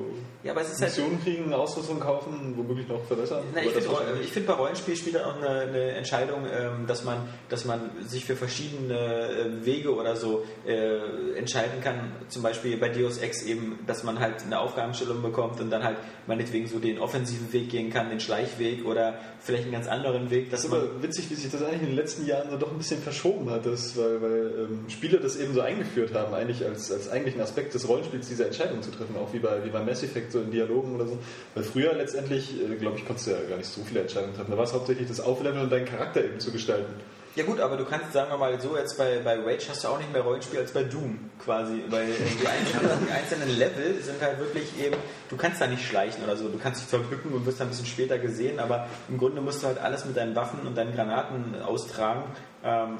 Ja, 0.43 0.51
aber 0.51 0.61
es 0.61 0.71
ist 0.71 0.81
halt. 0.81 0.91
Missionen 0.91 1.21
kriegen, 1.21 1.53
Ausrüstung 1.53 1.99
kaufen, 1.99 2.53
womöglich 2.55 2.87
noch 2.87 3.03
verbessern. 3.05 3.43
Na, 3.53 3.61
ich 3.61 3.71
finde, 3.71 4.23
find, 4.23 4.47
bei 4.47 4.53
Rollenspiel 4.53 4.95
spielt 4.95 5.21
auch 5.21 5.35
eine, 5.35 5.61
eine 5.61 5.91
Entscheidung, 5.91 6.45
ähm, 6.45 6.87
dass, 6.87 7.03
man, 7.03 7.27
dass 7.49 7.65
man 7.65 7.89
sich 8.05 8.25
für 8.25 8.35
verschiedene 8.35 8.95
äh, 8.95 9.65
Wege 9.65 9.93
oder 9.93 10.15
so 10.15 10.45
äh, 10.65 11.37
entscheiden 11.37 11.81
kann. 11.81 12.11
Zum 12.29 12.43
Beispiel 12.43 12.77
bei 12.77 12.89
Deus 12.89 13.17
Ex 13.17 13.43
eben, 13.43 13.79
dass 13.87 14.03
man 14.03 14.19
halt 14.19 14.43
eine 14.43 14.59
Aufgabenstellung 14.59 15.21
bekommt 15.21 15.59
und 15.59 15.69
dann 15.69 15.83
halt 15.83 15.97
meinetwegen 16.27 16.67
so 16.67 16.79
den 16.79 16.99
offensiven 16.99 17.51
Weg 17.53 17.69
gehen 17.69 17.89
kann, 17.89 18.09
den 18.09 18.19
Schleichweg 18.19 18.85
oder 18.85 19.15
vielleicht 19.39 19.63
einen 19.63 19.73
ganz 19.73 19.87
anderen 19.87 20.29
Weg, 20.29 20.49
dass 20.49 20.61
Das 20.61 20.71
ist 20.71 20.75
aber 20.75 21.01
witzig, 21.01 21.29
wie 21.29 21.35
sich 21.35 21.51
das 21.51 21.63
eigentlich 21.63 21.81
in 21.81 21.87
den 21.87 21.95
letzten 21.95 22.25
Jahren 22.25 22.49
so 22.49 22.57
doch 22.57 22.71
ein 22.71 22.77
bisschen 22.77 23.01
verschoben 23.01 23.49
hat, 23.49 23.65
das, 23.65 23.97
weil, 23.97 24.21
weil 24.21 24.67
ähm, 24.69 24.89
Spiele 24.89 25.19
das 25.19 25.35
eben 25.35 25.53
so 25.53 25.61
eingeführt 25.61 26.13
haben, 26.13 26.33
eigentlich 26.33 26.63
als, 26.65 26.91
als 26.91 27.09
eigentlichen 27.09 27.41
Aspekt 27.41 27.73
des 27.73 27.87
Rollenspiels 27.87 28.27
diese 28.27 28.45
Entscheidung 28.45 28.81
zu 28.81 28.91
treffen, 28.91 29.15
auch 29.17 29.33
wie 29.33 29.39
bei, 29.39 29.63
wie 29.65 29.69
bei 29.69 29.81
Mass 29.81 30.03
Effect, 30.03 30.31
so 30.31 30.41
in 30.41 30.51
Dialogen 30.51 30.95
oder 30.95 31.07
so. 31.07 31.17
Weil 31.55 31.63
früher 31.63 31.93
letztendlich, 31.93 32.61
äh, 32.61 32.75
glaube 32.75 32.97
ich, 32.97 33.05
konntest 33.05 33.27
du 33.27 33.31
ja 33.31 33.37
gar 33.49 33.57
nicht 33.57 33.69
so 33.69 33.81
viele 33.83 34.01
Entscheidungen 34.01 34.35
treffen. 34.35 34.51
Da 34.51 34.57
war 34.57 34.65
es 34.65 34.73
hauptsächlich 34.73 35.07
das 35.07 35.19
Aufleveln 35.19 35.63
und 35.63 35.71
deinen 35.71 35.85
Charakter 35.85 36.23
eben 36.23 36.39
zu 36.39 36.51
gestalten. 36.51 36.93
Ja 37.35 37.45
gut, 37.45 37.61
aber 37.61 37.77
du 37.77 37.85
kannst, 37.85 38.11
sagen 38.11 38.29
wir 38.29 38.37
mal 38.37 38.59
so, 38.59 38.75
jetzt 38.75 38.97
bei, 38.97 39.19
bei 39.19 39.39
Rage 39.39 39.69
hast 39.69 39.85
du 39.85 39.87
auch 39.87 39.97
nicht 39.97 40.11
mehr 40.11 40.21
Rollenspiel 40.21 40.59
als 40.59 40.73
bei 40.73 40.83
Doom 40.83 41.29
quasi, 41.39 41.81
weil 41.89 42.07
die 42.07 42.47
einzelnen, 42.47 43.07
die 43.07 43.11
einzelnen 43.11 43.57
Level 43.57 44.01
sind 44.01 44.21
halt 44.21 44.39
wirklich 44.39 44.77
eben, 44.77 44.97
du 45.29 45.37
kannst 45.37 45.61
da 45.61 45.67
nicht 45.67 45.85
schleichen 45.85 46.21
oder 46.25 46.35
so, 46.35 46.49
du 46.49 46.57
kannst 46.57 46.81
dich 46.81 46.89
verdrücken 46.89 47.31
und 47.31 47.45
wirst 47.45 47.61
dann 47.61 47.67
ein 47.67 47.69
bisschen 47.69 47.85
später 47.85 48.19
gesehen, 48.19 48.59
aber 48.59 48.87
im 49.07 49.17
Grunde 49.17 49.39
musst 49.39 49.63
du 49.63 49.67
halt 49.67 49.77
alles 49.77 50.03
mit 50.03 50.17
deinen 50.17 50.35
Waffen 50.35 50.67
und 50.67 50.77
deinen 50.77 50.93
Granaten 50.93 51.61
austragen. 51.61 52.23
Ähm, 52.65 52.97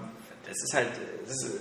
das 0.48 0.64
ist 0.64 0.74
halt, 0.74 0.88
das 1.26 1.36
ist, 1.44 1.58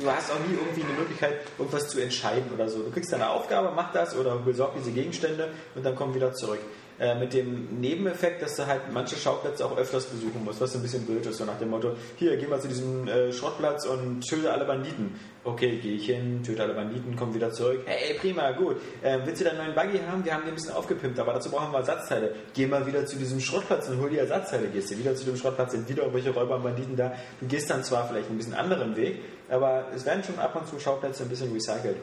du 0.00 0.10
hast 0.10 0.30
auch 0.32 0.38
nie 0.38 0.54
irgendwie 0.54 0.84
eine 0.84 0.98
Möglichkeit, 0.98 1.34
irgendwas 1.58 1.88
zu 1.88 2.00
entscheiden 2.00 2.50
oder 2.54 2.70
so. 2.70 2.82
Du 2.82 2.90
kriegst 2.90 3.12
deine 3.12 3.28
Aufgabe, 3.28 3.72
mach 3.76 3.92
das 3.92 4.16
oder 4.16 4.36
besorg 4.36 4.72
diese 4.78 4.90
Gegenstände 4.90 5.50
und 5.74 5.84
dann 5.84 5.94
komm 5.94 6.14
wieder 6.14 6.32
zurück. 6.32 6.60
Äh, 7.00 7.14
mit 7.14 7.32
dem 7.32 7.80
Nebeneffekt, 7.80 8.42
dass 8.42 8.56
du 8.56 8.66
halt 8.66 8.92
manche 8.92 9.14
Schauplätze 9.14 9.64
auch 9.64 9.76
öfters 9.76 10.06
besuchen 10.06 10.42
musst, 10.44 10.60
was 10.60 10.74
ein 10.74 10.82
bisschen 10.82 11.06
blöd 11.06 11.24
ist, 11.26 11.38
so 11.38 11.44
nach 11.44 11.56
dem 11.56 11.70
Motto, 11.70 11.92
hier, 12.16 12.36
geh 12.36 12.48
mal 12.48 12.60
zu 12.60 12.66
diesem 12.66 13.06
äh, 13.06 13.32
Schrottplatz 13.32 13.86
und 13.86 14.26
töte 14.26 14.50
alle 14.52 14.64
Banditen. 14.64 15.14
Okay, 15.44 15.78
gehe 15.78 15.94
ich 15.94 16.06
hin, 16.06 16.42
töte 16.42 16.64
alle 16.64 16.74
Banditen, 16.74 17.14
komm 17.14 17.32
wieder 17.32 17.52
zurück. 17.52 17.82
Hey, 17.86 18.14
prima, 18.18 18.50
gut. 18.50 18.78
Äh, 19.00 19.20
willst 19.24 19.40
du 19.40 19.44
deinen 19.44 19.58
neuen 19.58 19.74
Buggy 19.76 20.00
haben? 20.10 20.24
Wir 20.24 20.34
haben 20.34 20.42
den 20.42 20.48
ein 20.48 20.54
bisschen 20.56 20.72
aufgepimpt, 20.74 21.20
aber 21.20 21.34
dazu 21.34 21.50
brauchen 21.50 21.70
wir 21.70 21.78
Ersatzteile. 21.78 22.34
Geh 22.52 22.66
mal 22.66 22.84
wieder 22.84 23.06
zu 23.06 23.16
diesem 23.16 23.38
Schrottplatz 23.38 23.88
und 23.88 24.00
hol 24.00 24.10
die 24.10 24.18
Ersatzteile. 24.18 24.66
Gehst 24.66 24.90
du 24.90 24.98
wieder 24.98 25.14
zu 25.14 25.24
dem 25.24 25.36
Schrottplatz, 25.36 25.70
sind 25.70 25.88
wieder 25.88 26.02
irgendwelche 26.02 26.30
Räuber 26.30 26.56
und 26.56 26.64
Banditen 26.64 26.96
da. 26.96 27.12
Du 27.40 27.46
gehst 27.46 27.70
dann 27.70 27.84
zwar 27.84 28.08
vielleicht 28.08 28.28
ein 28.28 28.36
bisschen 28.36 28.54
anderen 28.54 28.96
Weg, 28.96 29.20
aber 29.48 29.86
es 29.94 30.04
werden 30.04 30.24
schon 30.24 30.40
ab 30.40 30.56
und 30.56 30.66
zu 30.66 30.80
Schauplätze 30.80 31.22
ein 31.22 31.28
bisschen 31.28 31.52
recycelt. 31.52 31.98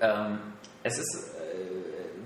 Ähm, 0.00 0.38
es 0.82 0.96
ist 0.96 1.29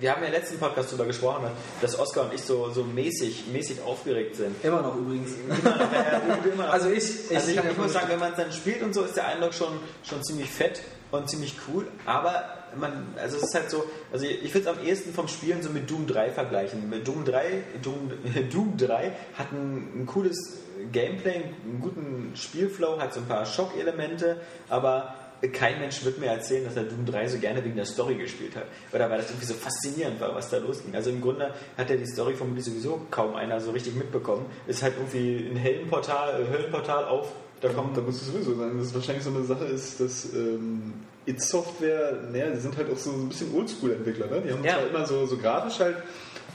wir 0.01 0.13
haben 0.13 0.23
ja 0.23 0.29
im 0.29 0.33
letzten 0.33 0.59
Podcast 0.59 0.91
darüber 0.91 1.07
gesprochen, 1.07 1.47
dass 1.81 1.99
Oskar 1.99 2.25
und 2.25 2.35
ich 2.35 2.43
so, 2.43 2.71
so 2.71 2.85
mäßig, 2.85 3.47
mäßig 3.53 3.83
aufgeregt 3.83 4.37
sind. 4.37 4.63
Immer 4.65 4.83
noch 4.83 4.97
übrigens. 4.97 5.33
Immer 6.53 6.65
noch. 6.65 6.73
Also 6.73 6.91
ich, 6.91 7.31
ich, 7.31 7.37
Also 7.37 7.51
ich, 7.51 7.57
ich 7.57 7.77
muss 7.77 7.93
sagen, 7.93 8.09
wenn 8.09 8.19
man 8.19 8.33
es 8.33 8.37
dann 8.37 8.53
spielt 8.53 8.83
und 8.83 8.95
so, 8.95 9.03
ist 9.03 9.17
der 9.17 9.29
Eindruck 9.29 9.55
schon, 9.55 9.79
schon 10.03 10.23
ziemlich 10.23 10.51
fett 10.51 10.83
und 11.11 11.29
ziemlich 11.29 11.55
cool. 11.69 11.87
Aber 12.07 12.45
man, 12.77 13.15
also 13.17 13.37
es 13.37 13.45
ist 13.45 13.55
halt 13.55 13.71
so, 13.71 13.85
also 14.13 14.27
ich 14.27 14.53
würde 14.53 14.69
es 14.71 14.79
am 14.79 14.85
ehesten 14.85 15.15
vom 15.15 15.29
Spielen 15.29 15.63
so 15.63 15.71
mit 15.71 15.91
Doom 15.91 16.07
3 16.07 16.31
vergleichen. 16.31 16.89
Mit 16.89 17.07
Doom 17.07 17.25
3, 17.25 17.63
Doom, 17.83 18.11
Doom 18.51 18.77
3 18.77 19.13
hat 19.35 19.53
ein, 19.53 20.03
ein 20.03 20.07
cooles 20.07 20.59
Gameplay, 20.93 21.37
einen 21.37 21.81
guten 21.81 22.33
Spielflow, 22.35 23.01
hat 23.01 23.15
so 23.15 23.21
ein 23.21 23.27
paar 23.27 23.47
Schockelemente, 23.47 24.39
aber 24.69 25.15
kein 25.49 25.79
Mensch 25.81 26.05
wird 26.05 26.19
mir 26.19 26.27
erzählen, 26.27 26.65
dass 26.65 26.77
er 26.77 26.85
Doom 26.85 27.07
3 27.07 27.29
so 27.29 27.39
gerne 27.39 27.65
wegen 27.65 27.77
der 27.77 27.85
Story 27.85 28.15
gespielt 28.17 28.55
hat. 28.57 28.67
Oder 28.93 29.11
weil 29.11 29.19
das 29.19 29.31
irgendwie 29.31 29.47
so 29.47 29.55
faszinierend 29.55 30.21
war, 30.21 30.35
was 30.35 30.49
da 30.51 30.59
losging. 30.59 30.95
Also 30.95 31.11
im 31.11 31.21
Grunde 31.21 31.53
hat 31.77 31.91
er 31.91 31.97
die 31.97 32.07
Story 32.07 32.35
vermutlich 32.35 32.65
sowieso 32.65 33.01
kaum 33.11 33.35
einer 33.35 33.61
so 33.61 33.71
richtig 33.73 33.95
mitbekommen. 33.95 34.47
Ist 34.67 34.83
halt 34.83 34.95
irgendwie 34.99 35.49
ein 35.51 35.57
Heldenportal, 35.57 36.43
äh, 36.43 36.53
Höllenportal 36.57 37.05
auf, 37.07 37.33
da 37.61 37.69
kommt 37.71 37.97
Da 37.97 38.01
musst 38.03 38.23
du 38.23 38.33
sowieso 38.33 38.55
sagen, 38.55 38.79
dass 38.79 38.95
wahrscheinlich 38.95 39.25
so 39.25 39.31
eine 39.31 39.45
Sache 39.45 39.65
ist, 39.65 39.99
dass 40.01 40.33
ähm, 40.35 40.93
It 41.27 41.41
Software, 41.41 42.19
naja, 42.31 42.51
die 42.51 42.61
sind 42.61 42.77
halt 42.77 42.93
auch 42.93 42.99
so 42.99 43.11
ein 43.11 43.29
bisschen 43.29 43.55
Oldschool-Entwickler, 43.55 44.27
ne? 44.27 44.43
Die 44.47 44.53
haben 44.53 44.63
Ja. 44.65 44.75
zwar 44.75 44.87
immer 44.89 45.07
so, 45.07 45.25
so 45.27 45.39
grafisch 45.39 45.81
halt 45.81 45.97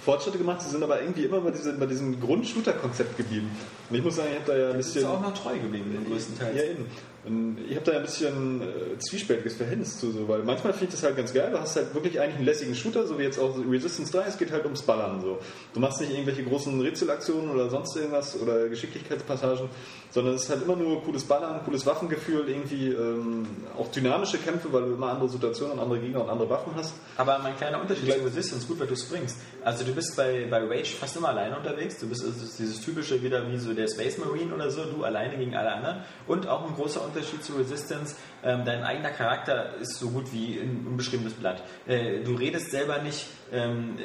Fortschritte 0.06 0.38
gemacht, 0.38 0.62
sie 0.62 0.70
sind 0.70 0.84
aber 0.84 1.02
irgendwie 1.02 1.24
immer 1.26 1.42
bei, 1.42 1.52
diese, 1.52 1.74
bei 1.74 1.86
diesem 1.88 2.20
Grund-Shooter-Konzept 2.22 3.18
geblieben. 3.18 3.50
Und 3.90 3.96
ich 3.96 4.04
muss 4.04 4.16
sagen, 4.16 4.30
ich 4.32 4.40
habe 4.40 4.52
da 4.52 4.58
ja 4.58 4.74
ein 4.74 4.80
ist 4.80 4.94
bisschen. 4.94 5.10
auch 5.10 5.20
noch 5.22 5.34
treu 5.34 5.58
geblieben, 5.58 5.92
den 5.92 6.06
größten 6.10 6.38
Teil. 6.38 6.56
Ja, 6.56 6.64
eben. 6.64 6.86
Und 7.26 7.58
ich 7.68 7.76
habe 7.76 7.86
da 7.86 7.98
ein 7.98 8.04
bisschen 8.04 8.62
äh, 8.62 8.98
zwiespältiges 9.00 9.56
Verhältnis 9.56 10.00
zu, 10.00 10.12
so, 10.12 10.28
weil 10.28 10.44
manchmal 10.44 10.72
finde 10.72 10.86
ich 10.86 10.92
das 10.92 11.04
halt 11.04 11.18
ganz 11.18 11.34
geil. 11.34 11.50
Du 11.52 11.60
hast 11.60 11.76
halt 11.76 11.94
wirklich 11.94 12.20
eigentlich 12.20 12.38
einen 12.38 12.46
lässigen 12.46 12.76
Shooter, 12.76 13.06
so 13.06 13.20
wie 13.20 13.24
jetzt 13.24 13.38
auch 13.38 13.58
Resistance 13.70 14.12
3, 14.12 14.26
es 14.26 14.38
geht 14.38 14.52
halt 14.52 14.64
ums 14.64 14.82
Ballern. 14.82 15.20
So. 15.22 15.40
Du 15.74 15.80
machst 15.80 16.00
nicht 16.00 16.12
irgendwelche 16.12 16.44
großen 16.44 16.80
Rätselaktionen 16.80 17.50
oder 17.50 17.70
sonst 17.70 17.96
irgendwas 17.98 18.40
oder 18.40 18.70
Geschicklichkeitspassagen, 18.70 19.70
sondern 20.12 20.36
es 20.36 20.44
ist 20.44 20.50
halt 20.50 20.64
immer 20.64 20.76
nur 20.76 21.04
cooles 21.04 21.24
Ballern, 21.24 21.62
cooles 21.66 21.86
Waffengefühl, 21.86 22.48
irgendwie 22.48 22.90
ähm, 22.90 23.46
auch 23.78 23.90
dynamische 23.92 24.38
Kämpfe, 24.38 24.72
weil 24.74 24.84
du 24.84 24.94
immer 24.94 25.12
andere 25.12 25.30
Situationen 25.30 25.74
und 25.74 25.80
andere 25.80 26.00
Gegner 26.00 26.24
und 26.24 26.30
andere 26.30 26.50
Waffen 26.50 26.74
hast. 26.76 26.94
Aber 27.18 27.40
mein 27.40 27.56
kleiner 27.58 27.82
Unterschied 27.82 28.12
zu 28.12 28.24
Resistance, 28.24 28.68
gut, 28.68 28.80
weil 28.80 28.88
du 28.88 28.96
springst. 28.96 29.38
Also 29.64 29.84
du 29.84 29.94
bist 29.94 30.16
bei, 30.16 30.48
bei 30.50 30.60
Rage 30.60 30.96
fast 31.00 31.16
immer 31.18 31.30
alleine 31.30 31.58
unterwegs. 31.58 32.00
Du 32.00 32.08
bist 32.08 32.24
also 32.24 32.40
dieses 32.58 32.82
typische 32.82 33.22
wieder 33.22 33.50
wie 33.52 33.58
so 33.58 33.74
der 33.74 33.88
Space 33.88 34.18
Marine 34.18 34.54
oder 34.54 34.72
so, 34.72 34.84
du 34.86 35.04
alleine 35.04 35.38
gegen 35.38 35.56
alle 35.56 35.72
anderen. 35.72 35.98
Und 36.28 36.48
auch 36.48 36.68
ein 36.68 36.76
großer 36.76 37.04
Unterschied 37.04 37.44
zu 37.44 37.54
Resistance, 37.54 38.16
ähm, 38.44 38.64
dein 38.66 38.84
eigener 38.84 39.12
Charakter 39.12 39.76
ist 39.80 39.96
so 39.96 40.10
gut 40.10 40.32
wie 40.34 40.60
ein 40.60 40.86
unbeschriebenes 40.88 41.34
Blatt. 41.34 41.64
Äh, 41.88 42.24
du 42.24 42.36
redest 42.36 42.72
selber 42.72 43.00
nicht, 43.00 43.28
ähm, 43.52 43.98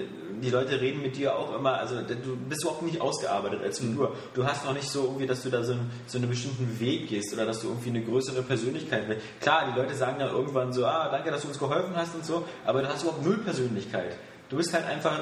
die 0.43 0.51
Leute 0.51 0.81
reden 0.81 1.03
mit 1.03 1.17
dir 1.17 1.37
auch 1.37 1.55
immer, 1.55 1.79
also 1.79 1.97
du 1.97 2.37
bist 2.49 2.63
überhaupt 2.63 2.83
nicht 2.83 3.01
ausgearbeitet 3.01 3.61
als 3.63 3.79
Figur. 3.79 4.15
Du 4.35 4.47
hast 4.47 4.65
noch 4.65 4.75
nicht 4.75 4.89
so 4.89 5.05
irgendwie, 5.05 5.27
dass 5.27 5.43
du 5.43 5.51
da 5.51 5.63
so, 5.63 5.73
einen, 5.73 5.91
so 6.07 6.19
einen 6.19 6.29
bestimmten 6.29 6.81
Weg 6.81 7.09
gehst 7.09 7.33
oder 7.33 7.47
dass 7.47 7.61
du 7.61 7.69
irgendwie 7.69 7.91
eine 7.91 8.03
größere 8.03 8.43
Persönlichkeit 8.43 9.09
willst. 9.09 9.23
Klar, 9.41 9.71
die 9.73 9.79
Leute 9.79 9.95
sagen 9.95 10.19
dann 10.19 10.31
irgendwann 10.31 10.73
so, 10.73 10.87
ah, 10.87 11.09
danke, 11.11 11.31
dass 11.31 11.43
du 11.43 11.49
uns 11.49 11.59
geholfen 11.59 11.95
hast 11.95 12.15
und 12.15 12.25
so, 12.25 12.45
aber 12.65 12.83
du 12.83 12.89
hast 12.89 13.03
überhaupt 13.03 13.25
null 13.25 13.39
Persönlichkeit. 13.39 14.17
Du 14.49 14.57
bist 14.57 14.73
halt 14.73 14.87
einfach 14.87 15.21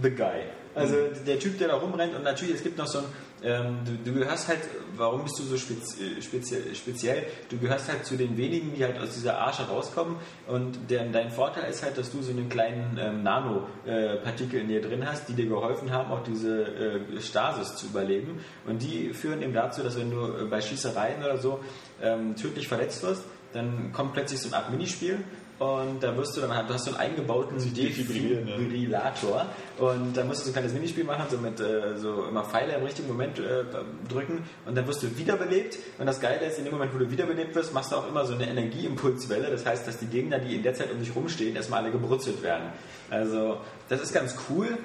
the 0.00 0.10
guy. 0.10 0.42
Also 0.74 0.94
der 1.26 1.38
Typ, 1.38 1.58
der 1.58 1.68
da 1.68 1.76
rumrennt 1.76 2.14
und 2.14 2.22
natürlich, 2.22 2.56
es 2.56 2.62
gibt 2.62 2.78
noch 2.78 2.86
so 2.86 2.98
ein, 2.98 3.04
du, 3.42 3.98
du 4.04 4.12
gehörst 4.12 4.48
halt, 4.48 4.60
warum 4.96 5.24
bist 5.24 5.38
du 5.38 5.42
so 5.44 5.56
spezi 5.56 6.20
speziell, 6.20 6.74
speziell? 6.74 7.26
Du 7.48 7.58
gehörst 7.58 7.88
halt 7.88 8.04
zu 8.04 8.16
den 8.16 8.36
wenigen, 8.36 8.74
die 8.74 8.84
halt 8.84 8.98
aus 8.98 9.14
dieser 9.14 9.38
Arche 9.38 9.62
rauskommen. 9.62 10.16
Und 10.46 10.90
der, 10.90 11.06
dein 11.06 11.30
Vorteil 11.30 11.70
ist 11.70 11.82
halt, 11.82 11.96
dass 11.96 12.12
du 12.12 12.22
so 12.22 12.30
einen 12.32 12.48
kleinen 12.48 12.98
ähm, 13.00 13.22
Nanopartikel 13.22 14.60
in 14.60 14.68
dir 14.68 14.82
drin 14.82 15.06
hast, 15.06 15.28
die 15.28 15.34
dir 15.34 15.46
geholfen 15.46 15.90
haben, 15.90 16.10
auch 16.10 16.22
diese 16.22 16.64
äh, 16.64 17.20
Stasis 17.20 17.76
zu 17.76 17.86
überleben. 17.86 18.40
Und 18.66 18.82
die 18.82 19.12
führen 19.14 19.42
eben 19.42 19.54
dazu, 19.54 19.82
dass 19.82 19.98
wenn 19.98 20.10
du 20.10 20.26
äh, 20.26 20.44
bei 20.44 20.60
Schießereien 20.60 21.22
oder 21.22 21.38
so 21.38 21.60
ähm, 22.02 22.36
tödlich 22.36 22.68
verletzt 22.68 23.02
wirst, 23.02 23.24
dann 23.52 23.92
kommt 23.92 24.12
plötzlich 24.12 24.40
so 24.40 24.48
eine 24.48 24.58
Art 24.58 24.70
Minispiel 24.70 25.18
und 25.60 26.02
da 26.02 26.16
wirst 26.16 26.34
du 26.34 26.40
dann 26.40 26.56
halt, 26.56 26.70
du 26.70 26.74
hast 26.74 26.86
so 26.86 26.90
einen 26.92 27.00
eingebauten. 27.00 27.58
Defibrillator 27.58 29.44
und 29.78 30.16
dann 30.16 30.26
musst 30.26 30.40
du 30.40 30.44
so 30.44 30.50
ein 30.50 30.52
kleines 30.54 30.72
Minispiel 30.72 31.04
machen, 31.04 31.26
so 31.30 31.36
mit 31.36 31.60
äh, 31.60 31.98
so 31.98 32.24
immer 32.24 32.44
Pfeile 32.44 32.76
im 32.76 32.82
richtigen 32.82 33.08
Moment 33.08 33.38
äh, 33.38 33.64
drücken 34.08 34.42
und 34.64 34.74
dann 34.74 34.86
wirst 34.86 35.02
du 35.02 35.18
wiederbelebt 35.18 35.76
und 35.98 36.06
das 36.06 36.18
Geile 36.18 36.46
ist, 36.46 36.58
in 36.58 36.64
dem 36.64 36.72
Moment, 36.72 36.94
wo 36.94 36.98
du 36.98 37.10
wiederbelebt 37.10 37.54
wirst, 37.54 37.74
machst 37.74 37.92
du 37.92 37.96
auch 37.96 38.08
immer 38.08 38.24
so 38.24 38.32
eine 38.32 38.48
Energieimpulswelle, 38.48 39.50
das 39.50 39.66
heißt, 39.66 39.86
dass 39.86 39.98
die 39.98 40.06
Gegner, 40.06 40.38
die 40.38 40.56
in 40.56 40.62
der 40.62 40.72
Zeit 40.72 40.90
um 40.92 40.98
dich 40.98 41.14
rumstehen, 41.14 41.54
erstmal 41.54 41.82
alle 41.82 41.92
gebrutzelt 41.92 42.42
werden. 42.42 42.72
Also 43.10 43.58
das 43.90 44.00
ist 44.00 44.14
ganz 44.14 44.34
cool, 44.48 44.78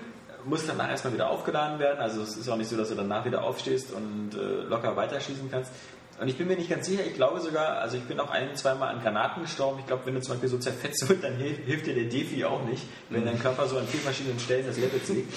muss 0.43 0.67
danach 0.67 0.89
erstmal 0.89 1.13
wieder 1.13 1.29
aufgeladen 1.29 1.79
werden, 1.79 1.99
also 1.99 2.21
es 2.21 2.35
ist 2.35 2.49
auch 2.49 2.57
nicht 2.57 2.69
so, 2.69 2.75
dass 2.75 2.89
du 2.89 2.95
danach 2.95 3.23
wieder 3.23 3.45
aufstehst 3.45 3.93
und 3.93 4.31
äh, 4.35 4.67
locker 4.67 4.93
weiterschießen 4.97 5.49
kannst. 5.49 5.71
Und 6.17 6.29
ich 6.29 6.37
bin 6.37 6.47
mir 6.47 6.55
nicht 6.55 6.69
ganz 6.69 6.85
sicher, 6.85 7.05
ich 7.05 7.15
glaube 7.15 7.41
sogar, 7.41 7.79
also 7.79 7.97
ich 7.97 8.03
bin 8.03 8.19
auch 8.21 8.29
ein, 8.29 8.55
zweimal 8.55 8.95
an 8.95 9.01
Granaten 9.01 9.43
gestorben. 9.43 9.79
Ich 9.79 9.87
glaube, 9.87 10.05
wenn 10.05 10.15
du 10.15 10.21
zum 10.21 10.35
Beispiel 10.35 10.49
so 10.49 10.57
zerfetzt 10.57 11.09
wird, 11.09 11.23
dann 11.23 11.35
hilft, 11.35 11.65
hilft 11.65 11.87
dir 11.87 11.93
der 11.93 12.05
Defi 12.05 12.45
auch 12.45 12.63
nicht, 12.63 12.83
wenn 13.09 13.25
dein 13.25 13.37
Körper 13.37 13.67
so 13.67 13.77
an 13.77 13.85
vielen 13.85 14.03
verschiedenen 14.03 14.39
Stellen 14.39 14.65
das 14.65 14.77
Level 14.77 15.01
zieht. 15.03 15.27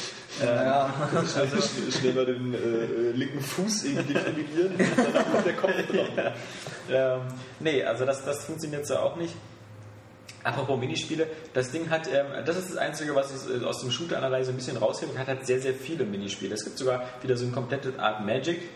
Ja, 0.41 0.89
Also 1.13 1.57
schnell 1.91 2.15
mal 2.15 2.27
den 2.27 2.55
äh, 2.55 3.11
linken 3.11 3.41
Fuß 3.41 3.85
irgendwie 3.85 4.15
defibrillieren 4.15 4.73
und 4.77 5.15
danach 5.15 5.33
kommt 5.33 5.47
der 5.47 5.57
Kopf 5.57 5.73
drauf. 5.93 6.09
Ähm, 6.91 7.21
nee, 7.59 7.83
also 7.83 8.05
das, 8.07 8.25
das 8.25 8.45
funktioniert 8.45 8.87
so 8.87 8.97
auch 8.99 9.17
nicht. 9.17 9.35
Apropos 10.45 10.79
Minispiele, 10.79 11.27
das 11.53 11.73
Ding 11.73 11.91
hat, 11.91 12.07
ähm, 12.07 12.27
das 12.47 12.57
ist 12.57 12.71
das 12.71 12.77
Einzige, 12.77 13.15
was 13.17 13.33
es 13.33 13.51
äh, 13.51 13.65
aus 13.65 13.81
dem 13.81 13.91
Shooter-Analyse 13.91 14.53
ein 14.53 14.57
bisschen 14.57 14.77
raushebt, 14.77 15.19
hat 15.19 15.27
halt 15.27 15.45
sehr, 15.45 15.61
sehr 15.61 15.75
viele 15.75 16.05
Minispiele. 16.05 16.55
Es 16.55 16.65
gibt 16.65 16.79
sogar 16.79 17.05
wieder 17.21 17.37
so 17.37 17.45
ein 17.45 17.53
komplettes 17.53 17.99
Art 17.99 18.25
Magic, 18.25 18.61
ähm, 18.61 18.69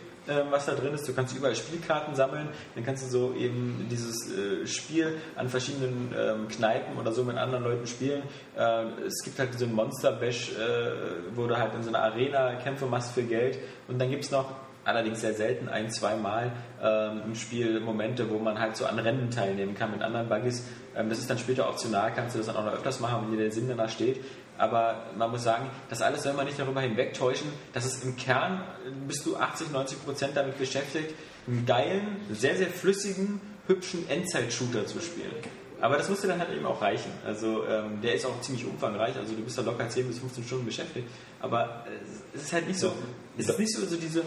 was 0.51 0.67
da 0.67 0.75
drin 0.75 0.95
ist. 0.95 1.09
Du 1.09 1.15
kannst 1.15 1.37
überall 1.37 1.55
Spielkarten 1.55 2.15
sammeln, 2.15 2.49
dann 2.75 2.85
kannst 2.85 3.05
du 3.05 3.09
so 3.09 3.35
eben 3.35 3.87
dieses 3.91 4.31
äh, 4.33 4.67
Spiel 4.67 5.19
an 5.37 5.49
verschiedenen 5.49 6.15
ähm, 6.17 6.49
Kneipen 6.49 6.97
oder 6.99 7.13
so 7.13 7.25
mit 7.25 7.37
anderen 7.37 7.65
Leuten 7.65 7.87
spielen. 7.87 8.23
Äh, 8.57 8.85
es 9.07 9.23
gibt 9.25 9.39
halt 9.39 9.59
so 9.59 9.65
einen 9.65 9.75
Monster 9.75 10.13
Bash, 10.13 10.53
äh, 10.53 11.35
wo 11.35 11.47
du 11.47 11.57
halt 11.57 11.75
in 11.75 11.83
so 11.83 11.89
einer 11.89 12.03
Arena 12.03 12.55
Kämpfe 12.57 12.87
machst 12.87 13.13
für 13.13 13.23
Geld. 13.23 13.59
Und 13.89 13.99
dann 13.99 14.11
gibt 14.11 14.25
es 14.25 14.31
noch 14.31 14.55
allerdings 14.85 15.21
sehr 15.21 15.35
selten 15.35 15.69
ein, 15.69 15.91
zweimal 15.91 16.53
ähm, 16.83 17.23
im 17.27 17.35
Spiel 17.35 17.81
Momente, 17.81 18.29
wo 18.31 18.39
man 18.39 18.59
halt 18.59 18.77
so 18.77 18.87
an 18.87 18.99
Rennen 18.99 19.31
teilnehmen 19.31 19.75
kann 19.75 19.93
mit 19.93 20.03
anderen 20.03 20.29
Buggies. 20.29 20.65
Ähm, 20.97 21.09
das 21.09 21.19
ist 21.19 21.31
dann 21.31 21.39
später 21.39 21.69
optional, 21.69 22.13
kannst 22.15 22.35
du 22.35 22.39
das 22.39 22.47
dann 22.47 22.57
auch 22.57 22.65
noch 22.65 22.75
öfters 22.75 23.01
machen, 23.01 23.23
wenn 23.25 23.33
dir 23.33 23.45
der 23.45 23.53
Sinn 23.53 23.69
danach 23.69 23.89
steht. 23.89 24.21
Aber 24.59 25.07
man 25.17 25.31
muss 25.31 25.43
sagen, 25.43 25.71
das 25.89 26.03
alles 26.03 26.23
soll 26.23 26.35
man 26.35 26.47
nicht 26.47 26.59
darüber 26.59 26.81
hinwegtäuschen, 26.81 27.49
dass 27.73 27.85
es 27.85 28.05
im 28.05 28.17
Kern 28.17 28.63
bist 29.09 29.27
du 29.27 29.37
80, 29.37 29.71
90 29.71 30.05
Prozent 30.05 30.37
damit 30.37 30.59
beschäftigt, 30.59 31.15
einen 31.47 31.67
geilen, 31.67 32.17
sehr, 32.31 32.57
sehr 32.57 32.69
flüssigen, 32.69 33.41
hübschen 33.67 34.09
Endzeit-Shooter 34.09 34.87
zu 34.87 35.01
spielen. 35.01 35.33
Aber 35.81 35.97
das 35.97 36.09
musste 36.09 36.29
dann 36.29 36.39
halt 36.39 36.51
eben 36.51 36.65
auch 36.65 36.81
reichen. 36.81 37.11
Also 37.27 37.65
ähm, 37.67 38.01
der 38.01 38.15
ist 38.15 38.25
auch 38.25 38.41
ziemlich 38.41 38.65
umfangreich, 38.65 39.17
also 39.17 39.35
du 39.35 39.43
bist 39.43 39.59
da 39.59 39.63
locker 39.63 39.89
10 39.89 40.07
bis 40.07 40.21
15 40.21 40.45
Stunden 40.45 40.67
beschäftigt. 40.67 41.09
Aber 41.41 41.85
äh, 41.89 42.37
es 42.37 42.45
ist 42.45 42.53
halt 42.53 42.69
nicht 42.69 42.79
so, 42.79 42.93
es 43.37 43.49
ist 43.49 43.59
nicht 43.59 43.75
so, 43.75 43.85
so 43.85 43.97
diese, 43.97 44.21
äh, 44.21 44.25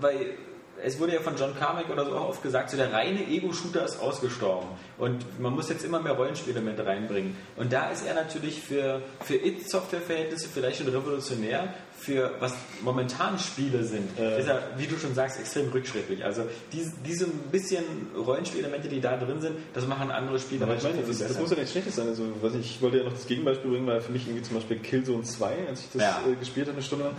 weil 0.00 0.34
es 0.84 0.98
wurde 0.98 1.14
ja 1.14 1.20
von 1.20 1.36
John 1.36 1.54
Carmack 1.58 1.88
oder 1.90 2.04
so 2.04 2.12
auch 2.12 2.28
oft 2.30 2.42
gesagt, 2.42 2.70
so 2.70 2.76
der 2.76 2.92
reine 2.92 3.26
Ego-Shooter 3.26 3.84
ist 3.84 4.00
ausgestorben. 4.00 4.68
Und 4.98 5.40
man 5.40 5.54
muss 5.54 5.68
jetzt 5.68 5.84
immer 5.84 6.00
mehr 6.00 6.12
Rollenspiele 6.12 6.60
mit 6.60 6.78
reinbringen. 6.78 7.36
Und 7.56 7.72
da 7.72 7.90
ist 7.90 8.06
er 8.06 8.14
natürlich 8.14 8.60
für, 8.60 9.02
für 9.20 9.34
It-Software-Verhältnisse 9.34 10.48
vielleicht 10.52 10.78
schon 10.78 10.88
revolutionär, 10.88 11.74
für 11.98 12.32
was 12.40 12.54
momentan 12.82 13.38
Spiele 13.38 13.84
sind. 13.84 14.18
Äh. 14.18 14.40
Ist 14.40 14.48
er, 14.48 14.70
wie 14.76 14.86
du 14.86 14.98
schon 14.98 15.14
sagst, 15.14 15.38
extrem 15.38 15.68
rückschrittlich. 15.68 16.24
Also 16.24 16.42
diese, 16.72 16.92
diese 17.06 17.26
ein 17.26 17.50
bisschen 17.52 17.84
Rollenspielelemente, 18.16 18.88
die 18.88 19.00
da 19.00 19.16
drin 19.16 19.40
sind, 19.40 19.56
das 19.72 19.86
machen 19.86 20.10
andere 20.10 20.38
Spiele 20.40 20.64
Aber 20.64 20.74
ich 20.74 20.82
meine, 20.82 20.96
viel 20.96 21.06
das, 21.06 21.18
das 21.18 21.38
muss 21.38 21.50
ja 21.50 21.56
nichts 21.56 21.70
Schlechtes 21.70 21.96
sein. 21.96 22.08
Also, 22.08 22.24
was 22.40 22.54
ich, 22.54 22.76
ich 22.76 22.82
wollte 22.82 22.98
ja 22.98 23.04
noch 23.04 23.12
das 23.12 23.26
Gegenbeispiel 23.26 23.70
bringen, 23.70 23.86
weil 23.86 24.00
für 24.00 24.10
mich 24.10 24.26
irgendwie 24.26 24.42
zum 24.42 24.56
Beispiel 24.56 24.78
Killzone 24.78 25.22
2, 25.22 25.68
als 25.68 25.80
ich 25.80 25.92
das 25.92 26.02
Ja. 26.02 26.20
äh, 26.28 26.34
gespielt 26.34 26.66
habe, 26.66 26.76
eine 26.76 26.84
Stunde 26.84 27.04
lang, 27.04 27.14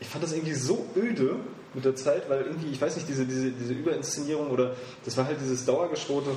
ich 0.00 0.08
fand 0.08 0.24
das 0.24 0.32
irgendwie 0.32 0.54
so 0.54 0.86
öde 0.96 1.36
mit 1.74 1.84
der 1.84 1.94
Zeit, 1.94 2.28
weil 2.28 2.42
irgendwie, 2.42 2.70
ich 2.70 2.80
weiß 2.80 2.96
nicht, 2.96 3.08
diese, 3.08 3.26
diese, 3.26 3.50
diese 3.50 3.72
Überinszenierung 3.72 4.50
oder 4.50 4.74
das 5.04 5.16
war 5.16 5.26
halt 5.26 5.40
dieses 5.40 5.64
Dauergeschrote. 5.64 6.30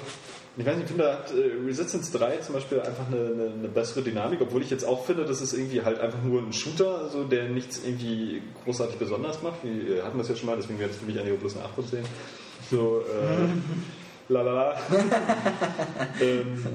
Ich 0.57 0.65
weiß 0.65 0.75
nicht, 0.75 0.85
ich 0.85 0.89
finde, 0.89 1.03
da 1.03 1.13
hat 1.13 1.31
äh, 1.31 1.65
Resistance 1.65 2.11
3 2.17 2.37
zum 2.37 2.55
Beispiel 2.55 2.79
einfach 2.81 3.05
eine, 3.07 3.17
eine, 3.17 3.53
eine 3.53 3.67
bessere 3.67 4.01
Dynamik, 4.01 4.41
obwohl 4.41 4.63
ich 4.63 4.71
jetzt 4.71 4.85
auch 4.85 5.05
finde, 5.05 5.25
das 5.25 5.41
ist 5.41 5.53
irgendwie 5.53 5.83
halt 5.83 5.99
einfach 5.99 6.23
nur 6.23 6.41
ein 6.41 6.51
Shooter, 6.51 6.99
also 6.99 7.23
der 7.23 7.49
nichts 7.49 7.81
irgendwie 7.85 8.41
großartig 8.63 8.97
besonders 8.97 9.43
macht. 9.43 9.59
Wir 9.63 10.03
hatten 10.03 10.17
das 10.17 10.29
ja 10.29 10.35
schon 10.35 10.47
mal, 10.47 10.55
deswegen 10.55 10.79
wäre 10.79 10.89
es 10.89 10.97
für 10.97 11.05
mich 11.05 11.19
eigentlich 11.19 11.39
bloß 11.39 11.57
eine 11.57 11.65
8 11.65 11.75
von 11.75 11.87
10. 11.87 11.99
So, 12.71 13.01
äh, 13.01 14.29
lalala. 14.33 14.79
ähm, 16.21 16.65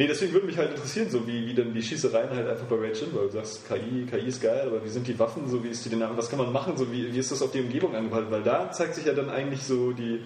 nee, 0.00 0.06
deswegen 0.06 0.32
würde 0.32 0.46
mich 0.46 0.56
halt 0.56 0.70
interessieren, 0.70 1.10
so 1.10 1.26
wie, 1.26 1.46
wie 1.46 1.52
denn 1.52 1.74
die 1.74 1.82
Schießereien 1.82 2.30
halt 2.30 2.48
einfach 2.48 2.64
bei 2.64 2.76
Rage 2.76 2.94
sind, 2.94 3.14
weil 3.14 3.26
du 3.26 3.32
sagst, 3.32 3.68
KI, 3.68 4.06
KI 4.10 4.28
ist 4.28 4.40
geil, 4.40 4.62
aber 4.66 4.82
wie 4.82 4.88
sind 4.88 5.06
die 5.06 5.18
Waffen, 5.18 5.46
so 5.46 5.62
wie 5.62 5.68
ist 5.68 5.84
die 5.84 5.90
Dynamik, 5.90 6.16
was 6.16 6.30
kann 6.30 6.38
man 6.38 6.50
machen, 6.54 6.74
so 6.78 6.90
wie, 6.90 7.12
wie 7.12 7.18
ist 7.18 7.30
das 7.30 7.42
auf 7.42 7.52
die 7.52 7.60
Umgebung 7.60 7.94
angepasst, 7.94 8.30
weil 8.30 8.42
da 8.42 8.70
zeigt 8.72 8.94
sich 8.94 9.04
ja 9.04 9.12
dann 9.12 9.28
eigentlich 9.28 9.62
so 9.62 9.92
die, 9.92 10.22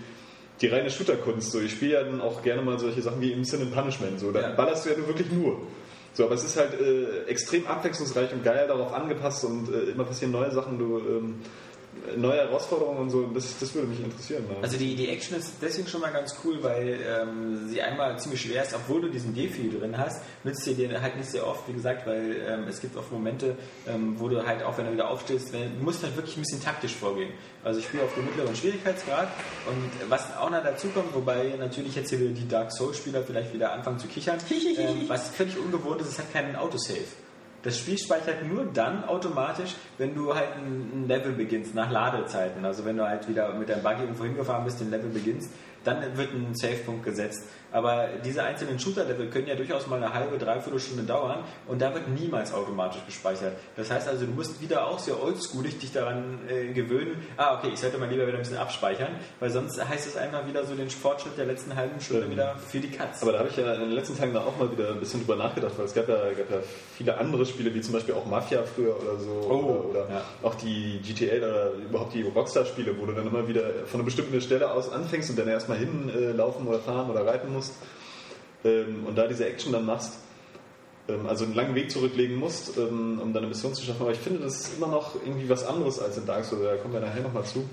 die 0.61 0.69
reine 0.69 0.90
Shooterkunst. 0.90 1.50
So, 1.50 1.61
ich 1.61 1.73
spiele 1.73 1.95
ja 1.95 2.04
dann 2.04 2.21
auch 2.21 2.40
gerne 2.43 2.62
mal 2.62 2.78
solche 2.78 3.02
Sachen 3.02 3.21
wie 3.21 3.33
im 3.33 3.43
Sin 3.43 3.62
and 3.62 3.75
Punishment, 3.75 4.21
so, 4.21 4.31
da 4.31 4.43
Ja. 4.43 4.50
ballerst 4.52 4.87
du 4.87 4.90
ja 4.90 4.97
nur 4.97 5.09
wirklich 5.09 5.33
nur. 5.33 5.61
So, 6.12 6.26
aber 6.26 6.37
es 6.37 6.45
ist 6.45 6.57
halt 6.57 6.81
äh, 6.81 7.25
extrem 7.25 7.66
abwechslungsreich 7.66 8.33
und 8.33 8.45
geil 8.45 8.69
darauf 8.69 8.95
angepasst 8.95 9.45
und 9.45 9.75
äh, 9.75 9.90
immer 9.90 10.04
passieren 10.04 10.31
neue 10.31 10.52
Sachen, 10.52 10.78
du, 10.78 10.99
ähm, 10.99 11.35
neue 12.17 12.39
Herausforderungen 12.39 12.99
und 12.99 13.11
so, 13.11 13.23
das, 13.27 13.59
das 13.59 13.75
würde 13.75 13.89
mich 13.89 14.01
interessieren. 14.01 14.45
ne? 14.49 14.57
Also 14.63 14.77
die, 14.77 14.95
die 14.95 15.09
Action 15.09 15.37
ist 15.37 15.55
deswegen 15.61 15.89
schon 15.89 16.01
mal 16.01 16.13
ganz 16.13 16.35
cool, 16.45 16.63
weil 16.63 16.99
ähm, 17.07 17.69
sie 17.69 17.81
einmal 17.81 18.19
ziemlich 18.19 18.43
schwer 18.43 18.63
ist, 18.63 18.75
obwohl 18.75 19.03
du 19.03 19.09
diesen 19.09 19.35
Defi 19.35 19.71
drin 19.71 19.97
hast, 19.97 20.23
nützt 20.45 20.67
dir 20.67 20.75
den 20.75 21.01
halt 21.01 21.17
nicht 21.17 21.31
sehr 21.31 21.47
oft, 21.47 21.67
wie 21.69 21.73
gesagt, 21.73 22.07
weil 22.07 22.43
ähm, 22.47 22.65
es 22.69 22.81
gibt 22.81 22.97
oft 22.97 23.11
Momente, 23.11 23.57
ähm, 23.87 24.15
wo 24.19 24.29
du 24.29 24.47
halt 24.47 24.63
auch, 24.63 24.77
wenn 24.79 24.87
du 24.87 24.93
wieder 24.93 25.11
aufstehst, 25.11 25.53
wenn, 25.53 25.79
du 25.79 25.85
musst 25.85 26.03
halt 26.03 26.17
wirklich 26.17 26.37
ein 26.37 26.43
bisschen 26.43 26.63
taktisch 26.63 26.95
vorgehen. 26.95 27.33
Also 27.63 27.81
ich 27.81 27.87
spiele 27.87 28.05
auf 28.05 28.15
dem 28.15 28.27
mittleren 28.27 28.55
Schwierigkeitsgrad 28.55 29.29
und 29.69 30.11
was 30.11 30.37
auch 30.37 30.51
noch 30.51 30.63
dazu 30.63 30.89
kommt, 30.89 31.15
wobei 31.15 31.55
natürlich 31.59 31.95
jetzt 31.95 32.11
hier 32.11 32.21
wieder 32.21 32.33
die 32.33 32.49
Dark 32.49 32.73
Souls-Spieler 32.73 33.23
vielleicht 33.23 33.53
wieder 33.55 33.73
anfangen 33.73 33.99
zu 33.99 34.07
kichern, 34.07 34.39
ähm, 34.79 35.09
was 35.09 35.29
völlig 35.31 35.59
ungewohnt 35.59 36.01
ist, 36.03 36.09
es 36.09 36.19
hat 36.19 36.33
keinen 36.33 36.57
Autosave. 36.57 37.24
Das 37.64 37.78
Spiel 37.78 37.99
speichert 37.99 38.47
nur 38.47 38.66
dann 38.66 39.04
automatisch, 39.04 39.75
wenn 39.99 40.14
du 40.14 40.35
halt 40.35 40.50
ein 40.56 41.06
Level 41.09 41.33
beginnst, 41.33 41.75
nach 41.75 41.90
Ladezeiten. 41.90 42.64
Also 42.64 42.85
wenn 42.85 42.97
du 42.97 43.09
halt 43.09 43.26
wieder 43.26 43.52
mit 43.54 43.71
deinem 43.71 43.83
Buggy 43.83 44.02
irgendwo 44.02 44.25
hingefahren 44.25 44.64
bist, 44.64 44.80
den 44.80 44.90
Level 44.90 45.11
beginnst, 45.11 45.50
dann 45.85 46.16
wird 46.16 46.33
ein 46.33 46.54
Savepunkt 46.54 47.04
gesetzt. 47.04 47.44
Aber 47.73 48.09
diese 48.25 48.42
einzelnen 48.44 48.78
Shooter-Level 48.78 49.30
können 49.30 49.49
ja 49.49 49.56
durchaus 49.56 49.88
mal 49.88 49.97
eine 49.97 50.14
halbe, 50.14 50.38
dreiviertel 50.38 50.78
Stunde 50.78 51.02
dauern 51.02 51.42
und 51.66 51.83
da 51.83 51.92
wird 51.92 52.09
niemals 52.09 52.54
automatisch 52.54 53.04
gespeichert. 53.04 53.56
Das 53.76 53.90
heißt 53.90 54.09
also, 54.09 54.26
du 54.26 54.33
musst 54.33 54.61
wieder 54.61 54.87
auch 54.87 55.00
sehr 55.00 55.21
oldschoolig 55.21 55.78
dich 55.80 55.92
daran 55.92 56.38
äh, 56.49 56.73
gewöhnen, 56.73 57.16
ah 57.37 57.59
okay, 57.59 57.71
ich 57.73 57.80
sollte 57.80 57.99
mal 57.99 58.09
lieber 58.09 58.28
wieder 58.28 58.37
ein 58.37 58.42
bisschen 58.42 58.59
abspeichern, 58.59 59.16
weil 59.40 59.50
sonst 59.50 59.85
heißt 59.85 60.06
es 60.06 60.16
einfach 60.16 60.47
wieder 60.47 60.64
so 60.64 60.76
den 60.76 60.88
Fortschritt 60.88 61.37
der 61.37 61.47
letzten 61.47 61.75
halben 61.75 62.00
Stunde 62.00 62.26
Ähm, 62.26 62.30
wieder 62.30 62.56
für 62.56 62.78
die 62.78 62.90
Katz. 62.90 63.23
Aber 63.23 63.33
da 63.33 63.40
habe 63.40 63.49
ich 63.49 63.56
ja 63.56 63.75
in 63.75 63.80
den 63.80 63.90
letzten 63.90 64.16
Tagen 64.16 64.33
da 64.35 64.42
auch 64.42 64.56
mal 64.56 64.71
wieder 64.71 64.90
ein 64.90 65.00
bisschen 65.00 65.26
drüber 65.26 65.35
nachgedacht, 65.35 65.73
weil 65.76 65.87
es 65.87 65.94
gab 65.94 66.09
ja, 66.09 66.14
gab 66.14 66.50
ja 66.50 66.59
viele 66.97 67.18
andere 67.18 67.44
Spiele, 67.55 67.75
wie 67.75 67.81
zum 67.81 67.95
Beispiel 67.95 68.15
auch 68.15 68.27
Mafia 68.27 68.63
früher 68.63 68.97
oder 69.01 69.19
so. 69.19 69.31
Oh, 69.49 69.91
oder 69.91 69.95
oder 69.95 70.11
ja. 70.11 70.25
auch 70.43 70.55
die 70.55 71.01
GTA 71.01 71.37
oder 71.37 71.73
überhaupt 71.73 72.15
die 72.15 72.23
Rockstar-Spiele, 72.23 72.99
wo 72.99 73.07
du 73.07 73.13
dann 73.13 73.27
immer 73.27 73.47
wieder 73.49 73.63
von 73.87 74.01
einer 74.01 74.05
bestimmten 74.05 74.41
Stelle 74.41 74.71
aus 74.71 74.91
anfängst 74.91 75.31
und 75.31 75.39
dann 75.39 75.49
erstmal 75.49 75.79
hinlaufen 75.79 76.67
oder 76.67 76.81
fahren 76.81 77.11
oder 77.11 77.27
reiten 77.27 77.53
musst. 77.53 77.75
Ähm, 78.65 79.05
und 79.07 79.17
da 79.17 79.27
diese 79.27 79.47
Action 79.47 79.73
dann 79.73 79.87
machst. 79.87 80.15
Ähm, 81.09 81.27
also 81.27 81.45
einen 81.45 81.55
langen 81.55 81.75
Weg 81.75 81.91
zurücklegen 81.91 82.37
musst, 82.37 82.77
ähm, 82.79 83.21
um 83.23 83.33
deine 83.33 83.47
Mission 83.47 83.75
zu 83.75 83.85
schaffen. 83.85 84.03
Aber 84.03 84.13
ich 84.13 84.19
finde, 84.19 84.41
das 84.41 84.61
ist 84.61 84.77
immer 84.77 84.89
noch 84.89 85.15
irgendwie 85.15 85.49
was 85.49 85.65
anderes 85.67 86.01
als 86.01 86.17
in 86.17 86.27
Dark 86.27 86.45
Souls. 86.45 86.63
Da 86.63 86.77
kommen 86.77 86.95
wir 86.95 87.01
nachher 87.01 87.23
nochmal 87.23 87.45
zu. 87.45 87.65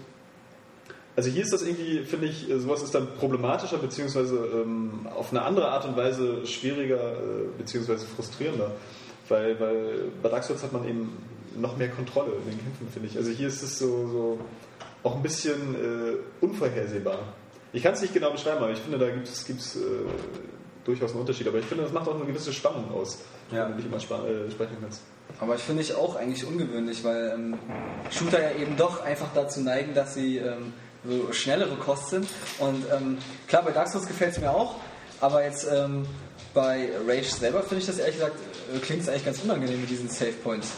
Also 1.16 1.30
hier 1.30 1.44
ist 1.44 1.52
das 1.52 1.62
irgendwie, 1.62 2.00
finde 2.06 2.28
ich, 2.28 2.50
äh, 2.50 2.60
sowas 2.60 2.82
ist 2.84 2.96
dann 2.96 3.08
problematischer, 3.20 3.78
beziehungsweise 3.78 4.36
ähm, 4.38 5.08
auf 5.16 5.32
eine 5.32 5.42
andere 5.42 5.70
Art 5.70 5.86
und 5.86 5.98
Weise 5.98 6.46
schwieriger, 6.46 7.14
äh, 7.14 7.58
beziehungsweise 7.58 8.06
frustrierender. 8.06 8.72
Weil, 9.32 9.60
weil 9.60 10.12
bei 10.22 10.30
Dark 10.30 10.44
Souls 10.44 10.62
hat 10.62 10.74
man 10.74 10.86
eben 10.88 11.18
noch 11.56 11.78
mehr 11.78 11.90
Kontrolle 11.90 12.34
in 12.44 12.52
den 12.52 12.60
Kämpfen, 12.60 12.88
finde 12.92 13.08
ich. 13.08 13.18
Also 13.18 13.32
hier 13.32 13.48
ist 13.48 13.64
es 13.64 13.80
so, 13.80 14.08
so 14.08 14.40
auch 15.04 15.16
ein 15.16 15.22
bisschen 15.22 15.76
äh, 15.76 16.18
unvorhersehbar. 16.46 17.20
Ich 17.74 17.82
kann 17.82 17.94
es 17.94 18.02
nicht 18.02 18.14
genau 18.14 18.32
beschreiben, 18.32 18.58
aber 18.58 18.72
ich 18.72 18.80
finde, 18.80 18.98
da 19.00 19.10
gibt 19.10 19.28
es 19.28 19.76
äh, 19.76 19.80
durchaus 20.84 21.12
einen 21.12 21.22
Unterschied. 21.22 21.48
Aber 21.48 21.60
ich 21.60 21.66
finde, 21.66 21.84
das 21.84 21.94
macht 21.94 22.08
auch 22.08 22.16
eine 22.16 22.26
gewisse 22.26 22.52
Spannung 22.52 22.92
aus, 22.94 23.20
Ja. 23.52 23.64
wenn 23.70 23.78
du 23.78 23.78
nicht 23.78 23.88
immer 23.88 23.98
äh, 24.28 24.52
sprechen 24.52 24.78
kannst. 24.82 25.02
Aber 25.40 25.56
ich 25.56 25.62
finde 25.62 25.82
ich 25.82 25.96
auch 25.96 26.16
eigentlich 26.18 26.46
ungewöhnlich, 26.46 27.04
weil 27.04 27.32
ähm, 27.34 27.56
Shooter 28.12 28.42
ja 28.42 28.60
eben 28.60 28.76
doch 28.76 29.02
einfach 29.04 29.30
dazu 29.34 29.62
neigen, 29.62 29.94
dass 29.94 30.14
sie 30.14 30.38
ähm, 30.38 30.74
so 31.08 31.32
schnellere 31.32 31.76
Kost 31.78 32.10
sind. 32.10 32.28
Und 32.60 32.84
ähm, 32.92 33.18
klar, 33.48 33.64
bei 33.64 33.72
Dark 33.72 33.88
Souls 33.88 34.06
gefällt 34.08 34.34
es 34.34 34.40
mir 34.42 34.52
auch, 34.52 34.76
aber 35.22 35.44
jetzt 35.46 35.66
ähm, 35.72 36.06
bei 36.54 36.90
Rage 37.08 37.24
selber 37.24 37.62
finde 37.64 37.78
ich 37.80 37.86
das 37.86 37.98
ehrlich 38.00 38.16
gesagt, 38.16 38.36
klingt 38.80 39.02
es 39.02 39.10
eigentlich 39.10 39.26
ganz 39.26 39.42
unangenehm 39.44 39.82
mit 39.82 39.90
diesen 39.90 40.10
Save 40.10 40.34
Points. 40.44 40.72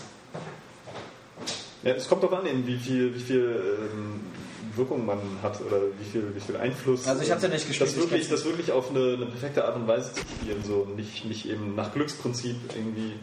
Ja, 1.83 1.93
es 1.93 2.07
kommt 2.07 2.23
doch 2.23 2.31
an, 2.31 2.45
wie 2.65 2.77
viel, 2.77 3.13
wie 3.13 3.19
viel 3.19 3.89
ähm, 3.91 4.21
Wirkung 4.75 5.05
man 5.05 5.19
hat 5.41 5.59
oder 5.61 5.81
wie 5.99 6.09
viel, 6.09 6.33
wie 6.33 6.39
viel 6.39 6.55
Einfluss. 6.57 7.07
Also 7.07 7.21
ich 7.21 7.31
hab's 7.31 7.43
ja 7.43 7.49
nicht 7.49 7.67
gespielt, 7.67 7.89
Das 7.89 7.97
ich 7.97 8.01
wirklich, 8.01 8.29
das 8.29 8.45
wirklich 8.45 8.71
auf 8.71 8.89
eine, 8.89 9.13
eine 9.13 9.25
perfekte 9.25 9.65
Art 9.65 9.75
und 9.75 9.87
Weise 9.87 10.13
zu 10.13 10.21
spielen, 10.21 10.63
so 10.63 10.87
nicht, 10.95 11.25
nicht 11.25 11.47
eben 11.49 11.75
nach 11.75 11.93
Glücksprinzip 11.93 12.55
irgendwie. 12.75 13.13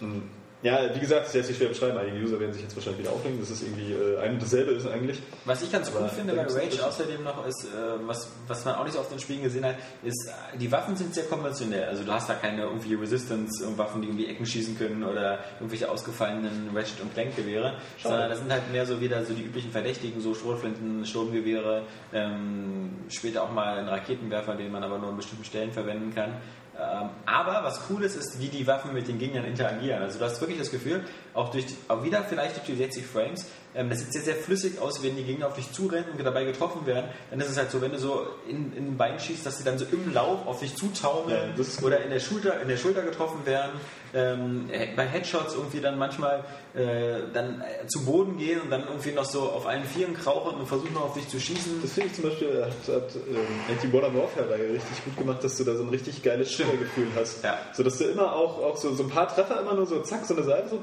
ähm, 0.00 0.22
Ja, 0.62 0.94
wie 0.94 1.00
gesagt, 1.00 1.26
es 1.26 1.34
lässt 1.34 1.48
sich 1.48 1.56
schwer 1.58 1.68
beschreiben. 1.68 1.98
Einige 1.98 2.16
User 2.16 2.40
werden 2.40 2.52
sich 2.52 2.62
jetzt 2.62 2.74
wahrscheinlich 2.74 3.02
wieder 3.02 3.12
aufregen, 3.12 3.38
dass 3.38 3.50
es 3.50 3.62
irgendwie 3.62 3.92
äh, 3.92 4.18
ein 4.20 4.32
und 4.32 4.42
dasselbe 4.42 4.72
ist 4.72 4.86
eigentlich. 4.86 5.20
Was 5.44 5.62
ich 5.62 5.70
ganz 5.70 5.92
cool 5.94 6.08
finde 6.08 6.34
bei 6.34 6.42
Rage 6.42 6.84
außerdem 6.84 7.22
noch 7.22 7.46
ist, 7.46 7.64
äh, 7.64 7.68
was, 8.06 8.30
was 8.46 8.64
man 8.64 8.76
auch 8.76 8.84
nicht 8.84 8.94
so 8.94 9.00
oft 9.00 9.12
in 9.12 9.18
Spielen 9.18 9.42
gesehen 9.42 9.66
hat, 9.66 9.76
ist, 10.02 10.28
äh, 10.28 10.56
die 10.56 10.72
Waffen 10.72 10.96
sind 10.96 11.14
sehr 11.14 11.24
konventionell. 11.24 11.84
Also 11.84 12.04
du 12.04 12.12
hast 12.12 12.30
da 12.30 12.34
keine 12.34 12.62
irgendwie 12.62 12.94
Resistance-Waffen, 12.94 14.00
die 14.00 14.08
irgendwie 14.08 14.26
Ecken 14.26 14.46
schießen 14.46 14.78
können 14.78 15.04
oder 15.04 15.40
irgendwelche 15.56 15.90
ausgefallenen 15.90 16.70
Ratchet- 16.74 17.02
und 17.02 17.12
Clank-Gewehre, 17.12 17.74
sondern 18.02 18.30
das 18.30 18.38
sind 18.38 18.50
halt 18.50 18.72
mehr 18.72 18.86
so 18.86 18.98
wieder 18.98 19.24
so 19.24 19.34
die 19.34 19.42
üblichen 19.42 19.70
Verdächtigen, 19.70 20.22
so 20.22 20.34
Schrotflinten, 20.34 21.04
Sturmgewehre, 21.04 21.82
ähm, 22.14 22.92
später 23.10 23.42
auch 23.42 23.52
mal 23.52 23.78
ein 23.78 23.88
Raketenwerfer, 23.88 24.54
den 24.54 24.72
man 24.72 24.82
aber 24.82 24.98
nur 24.98 25.10
an 25.10 25.16
bestimmten 25.16 25.44
Stellen 25.44 25.70
verwenden 25.70 26.14
kann. 26.14 26.38
Ähm, 26.78 27.08
aber 27.24 27.64
was 27.64 27.80
cool 27.88 28.02
ist, 28.02 28.16
ist, 28.16 28.38
wie 28.40 28.48
die 28.48 28.66
Waffen 28.66 28.92
mit 28.92 29.08
den 29.08 29.18
Gegnern 29.18 29.44
interagieren. 29.44 30.02
Also 30.02 30.18
du 30.18 30.24
hast 30.24 30.40
wirklich 30.40 30.58
das 30.58 30.70
Gefühl, 30.70 31.02
auch 31.36 31.50
durch 31.50 31.66
die, 31.66 31.76
auch 31.88 32.02
wieder 32.02 32.24
vielleicht 32.24 32.56
durch 32.56 32.66
die 32.66 32.76
60 32.76 33.06
Frames, 33.06 33.46
ähm, 33.76 33.90
das 33.90 34.00
sieht 34.00 34.12
sehr, 34.12 34.22
sehr 34.22 34.34
flüssig 34.34 34.80
aus, 34.80 35.02
wenn 35.02 35.16
die 35.16 35.22
Gegner 35.22 35.48
auf 35.48 35.54
dich 35.54 35.70
zurennen 35.70 36.10
und 36.16 36.24
dabei 36.24 36.44
getroffen 36.44 36.86
werden. 36.86 37.10
Dann 37.30 37.40
ist 37.40 37.50
es 37.50 37.58
halt 37.58 37.70
so, 37.70 37.80
wenn 37.82 37.92
du 37.92 37.98
so 37.98 38.26
in, 38.48 38.72
in 38.74 38.84
den 38.86 38.96
Bein 38.96 39.20
schießt, 39.20 39.44
dass 39.44 39.58
sie 39.58 39.64
dann 39.64 39.78
so 39.78 39.84
im 39.92 40.14
Lauf 40.14 40.46
auf 40.46 40.60
dich 40.60 40.74
zutaumeln 40.74 41.54
Ja, 41.56 41.86
oder 41.86 42.02
in 42.02 42.10
der 42.10 42.20
Schulter, 42.20 42.60
in 42.60 42.68
der 42.68 42.78
Schulter 42.78 43.02
getroffen 43.02 43.44
werden. 43.44 43.72
Ähm, 44.14 44.70
bei 44.96 45.04
Headshots 45.04 45.54
irgendwie 45.54 45.80
dann 45.80 45.98
manchmal 45.98 46.44
äh, 46.74 47.18
dann 47.34 47.60
äh, 47.60 47.86
zu 47.86 48.04
Boden 48.06 48.38
gehen 48.38 48.62
und 48.62 48.70
dann 48.70 48.84
irgendwie 48.84 49.12
noch 49.12 49.26
so 49.26 49.42
auf 49.42 49.66
allen 49.66 49.84
Vieren 49.84 50.14
krauchen 50.14 50.58
und 50.58 50.66
versuchen 50.66 50.94
noch 50.94 51.06
auf 51.06 51.14
dich 51.14 51.28
zu 51.28 51.38
schießen. 51.38 51.82
Das 51.82 51.92
finde 51.92 52.08
ich 52.08 52.14
zum 52.14 52.24
Beispiel, 52.24 52.64
hat, 52.64 52.94
hat, 52.94 53.14
ähm, 53.14 53.74
hat 53.74 53.82
die 53.82 53.88
Modern 53.88 54.16
Warfare-Reihe 54.16 54.74
richtig 54.74 55.04
gut 55.04 55.18
gemacht, 55.18 55.44
dass 55.44 55.56
du 55.56 55.64
da 55.64 55.74
so 55.74 55.82
ein 55.82 55.90
richtig 55.90 56.22
geiles 56.22 56.50
Schillergefühl 56.50 57.08
hast. 57.14 57.44
Ja. 57.44 57.58
So 57.74 57.82
dass 57.82 57.98
du 57.98 58.04
immer 58.04 58.34
auch, 58.34 58.62
auch 58.62 58.76
so, 58.78 58.94
so 58.94 59.02
ein 59.02 59.10
paar 59.10 59.28
Treffer 59.28 59.60
immer 59.60 59.74
nur 59.74 59.86
so 59.86 60.00
zack, 60.00 60.24
so 60.24 60.34
eine 60.34 60.44
Salve 60.44 60.68
so 60.70 60.80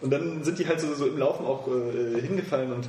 und 0.00 0.10
dann 0.10 0.44
sind 0.44 0.58
die 0.58 0.66
halt 0.66 0.80
so, 0.80 0.92
so 0.94 1.06
im 1.06 1.18
Laufen 1.18 1.44
auch 1.46 1.68
äh, 1.68 2.20
hingefallen 2.20 2.72
und 2.72 2.88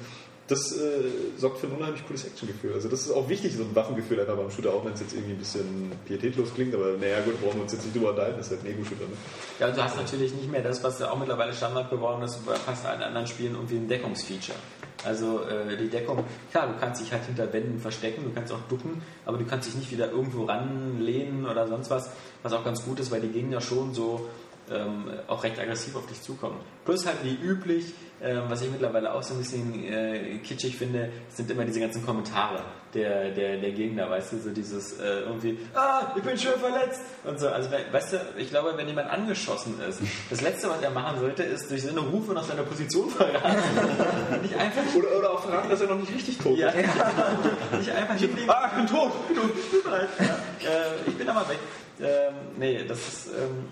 das 0.52 0.74
äh, 0.74 1.04
sorgt 1.38 1.60
für 1.60 1.68
ein 1.68 1.74
unheimlich 1.74 2.06
cooles 2.06 2.26
Actiongefühl. 2.26 2.74
Also 2.74 2.90
das 2.90 3.02
ist 3.06 3.12
auch 3.12 3.30
wichtig, 3.30 3.56
so 3.56 3.64
ein 3.64 3.74
Waffengefühl 3.74 4.20
einfach 4.20 4.36
beim 4.36 4.52
Shooter, 4.52 4.74
auch 4.74 4.84
wenn 4.84 4.92
es 4.94 5.00
jetzt 5.00 5.14
irgendwie 5.14 5.34
ein 5.34 5.40
bisschen 5.40 5.92
pietätlos 6.06 6.54
klingt, 6.54 6.76
aber 6.76 6.98
naja 7.00 7.22
gut, 7.22 7.42
brauchen 7.42 7.56
wir 7.56 7.64
uns 7.64 7.72
jetzt 7.72 7.86
nicht 7.86 7.96
drüber 7.96 8.10
unterhalten, 8.10 8.38
das 8.38 8.48
ist 8.48 8.58
halt 8.58 8.66
ein 8.66 8.74
Ego-Shooter. 8.74 9.06
Ne? 9.06 9.16
Ja, 9.60 9.68
und 9.68 9.78
du 9.78 9.84
hast 9.84 9.96
natürlich 9.96 10.34
nicht 10.34 10.52
mehr 10.52 10.62
das, 10.62 10.84
was 10.84 11.00
ja 11.00 11.10
auch 11.10 11.18
mittlerweile 11.18 11.54
Standard 11.54 11.90
geworden 11.90 12.22
ist, 12.24 12.46
bei 12.46 12.56
fast 12.56 12.86
allen 12.86 13.02
anderen 13.02 13.28
Spielen 13.28 13.54
irgendwie 13.54 13.78
ein 13.78 13.88
Deckungsfeature. 13.88 14.58
Also 15.06 15.42
äh, 15.46 15.78
die 15.78 15.90
Deckung, 15.90 16.24
klar, 16.52 16.68
du 16.68 16.80
kannst 16.80 17.02
dich 17.02 17.12
halt 17.12 17.26
hinter 17.26 17.52
Wänden 17.54 17.80
verstecken, 17.80 18.24
du 18.26 18.32
kannst 18.34 18.52
auch 18.52 18.62
ducken, 18.70 19.02
aber 19.26 19.38
du 19.38 19.46
kannst 19.46 19.70
dich 19.70 19.76
nicht 19.76 19.92
wieder 19.92 20.12
irgendwo 20.12 20.44
ranlehnen 20.44 21.46
oder 21.48 21.68
sonst 21.68 21.90
was, 21.90 22.12
was 22.44 22.54
auch 22.54 22.64
ganz 22.64 22.84
gut 22.84 23.00
ist, 23.00 23.10
weil 23.10 23.22
die 23.22 23.30
Gegner 23.30 23.62
schon 23.62 23.94
so 23.94 24.28
ähm, 24.70 25.06
auch 25.28 25.44
recht 25.44 25.60
aggressiv 25.60 25.96
auf 25.96 26.06
dich 26.08 26.22
zukommen. 26.22 26.58
Plus 26.86 27.06
halt 27.06 27.18
wie 27.24 27.36
üblich, 27.36 27.94
ähm, 28.22 28.44
was 28.48 28.62
ich 28.62 28.70
mittlerweile 28.70 29.14
auch 29.14 29.24
so 29.24 29.34
ein 29.34 29.40
bisschen 29.40 29.84
äh, 29.84 30.38
kitschig 30.40 30.78
finde, 30.78 31.10
sind 31.30 31.50
immer 31.50 31.66
diese 31.66 31.80
ganzen 31.80 32.06
Kommentare 32.06 32.62
der, 32.94 33.32
der, 33.32 33.58
der 33.58 33.72
Gegner, 33.72 34.10
weißt 34.10 34.34
du, 34.34 34.40
so 34.40 34.50
dieses 34.52 35.00
äh, 35.00 35.22
irgendwie, 35.22 35.58
ah, 35.74 36.14
ich 36.16 36.22
bin 36.24 36.38
schwer 36.38 36.54
verletzt 36.54 37.02
und 37.24 37.40
so. 37.40 37.48
Also 37.48 37.72
we- 37.72 37.86
weißt 37.92 38.14
du, 38.14 38.18
ich 38.38 38.50
glaube, 38.50 38.74
wenn 38.76 38.88
jemand 38.88 39.10
angeschossen 39.10 39.80
ist, 39.88 40.00
das 40.30 40.42
Letzte, 40.42 40.70
was 40.70 40.82
er 40.82 40.90
machen 40.92 41.20
sollte, 41.20 41.44
ist 41.44 41.70
durch 41.72 41.82
seine 41.84 42.00
Rufe 42.02 42.34
nach 42.34 42.44
seiner 42.44 42.64
Position 42.64 43.10
verraten. 43.10 43.58
Nicht 44.42 44.56
einfach 44.56 44.82
Oder, 44.96 45.18
oder 45.20 45.32
auch 45.32 45.42
verraten, 45.44 45.70
dass 45.70 45.82
er 45.82 45.88
noch 45.88 46.00
nicht 46.00 46.14
richtig 46.14 46.38
tot 46.38 46.58
ja, 46.58 46.70
ist. 46.70 46.88
nicht 47.78 47.92
einfach 47.92 48.16
hinlegen. 48.16 48.50
Ah, 48.50 48.70
ich 48.72 48.78
bin 48.78 48.88
tot! 48.88 49.12
Ich 49.30 49.36
bin 49.36 49.38
tot, 49.38 49.52
ich 49.58 49.72
bin 49.72 49.84
bereit. 49.84 50.10
Ja. 50.20 50.70
Äh, 50.70 51.08
ich 51.08 51.18
bin 51.18 51.30
aber 51.30 51.48
weg. 51.50 51.58
Ähm, 52.02 52.34
nee, 52.58 52.84
das 52.88 52.98
ist 53.00 53.28
ähm, 53.28 53.68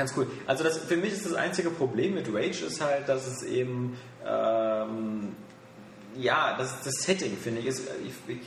ganz 0.00 0.12
cool. 0.16 0.26
Also 0.46 0.64
das, 0.64 0.78
für 0.78 0.96
mich 0.96 1.12
ist 1.12 1.26
das 1.26 1.34
einzige 1.34 1.70
Problem 1.70 2.14
mit 2.14 2.26
Rage 2.34 2.64
ist 2.66 2.80
halt, 2.80 3.08
dass 3.08 3.26
es 3.26 3.42
eben 3.42 3.96
ähm, 4.26 5.36
ja, 6.16 6.56
das, 6.58 6.82
das 6.82 6.94
Setting 7.02 7.36
finde 7.36 7.60
ich 7.60 7.66
ist. 7.66 7.82
Ich, 8.04 8.36
ich, 8.36 8.40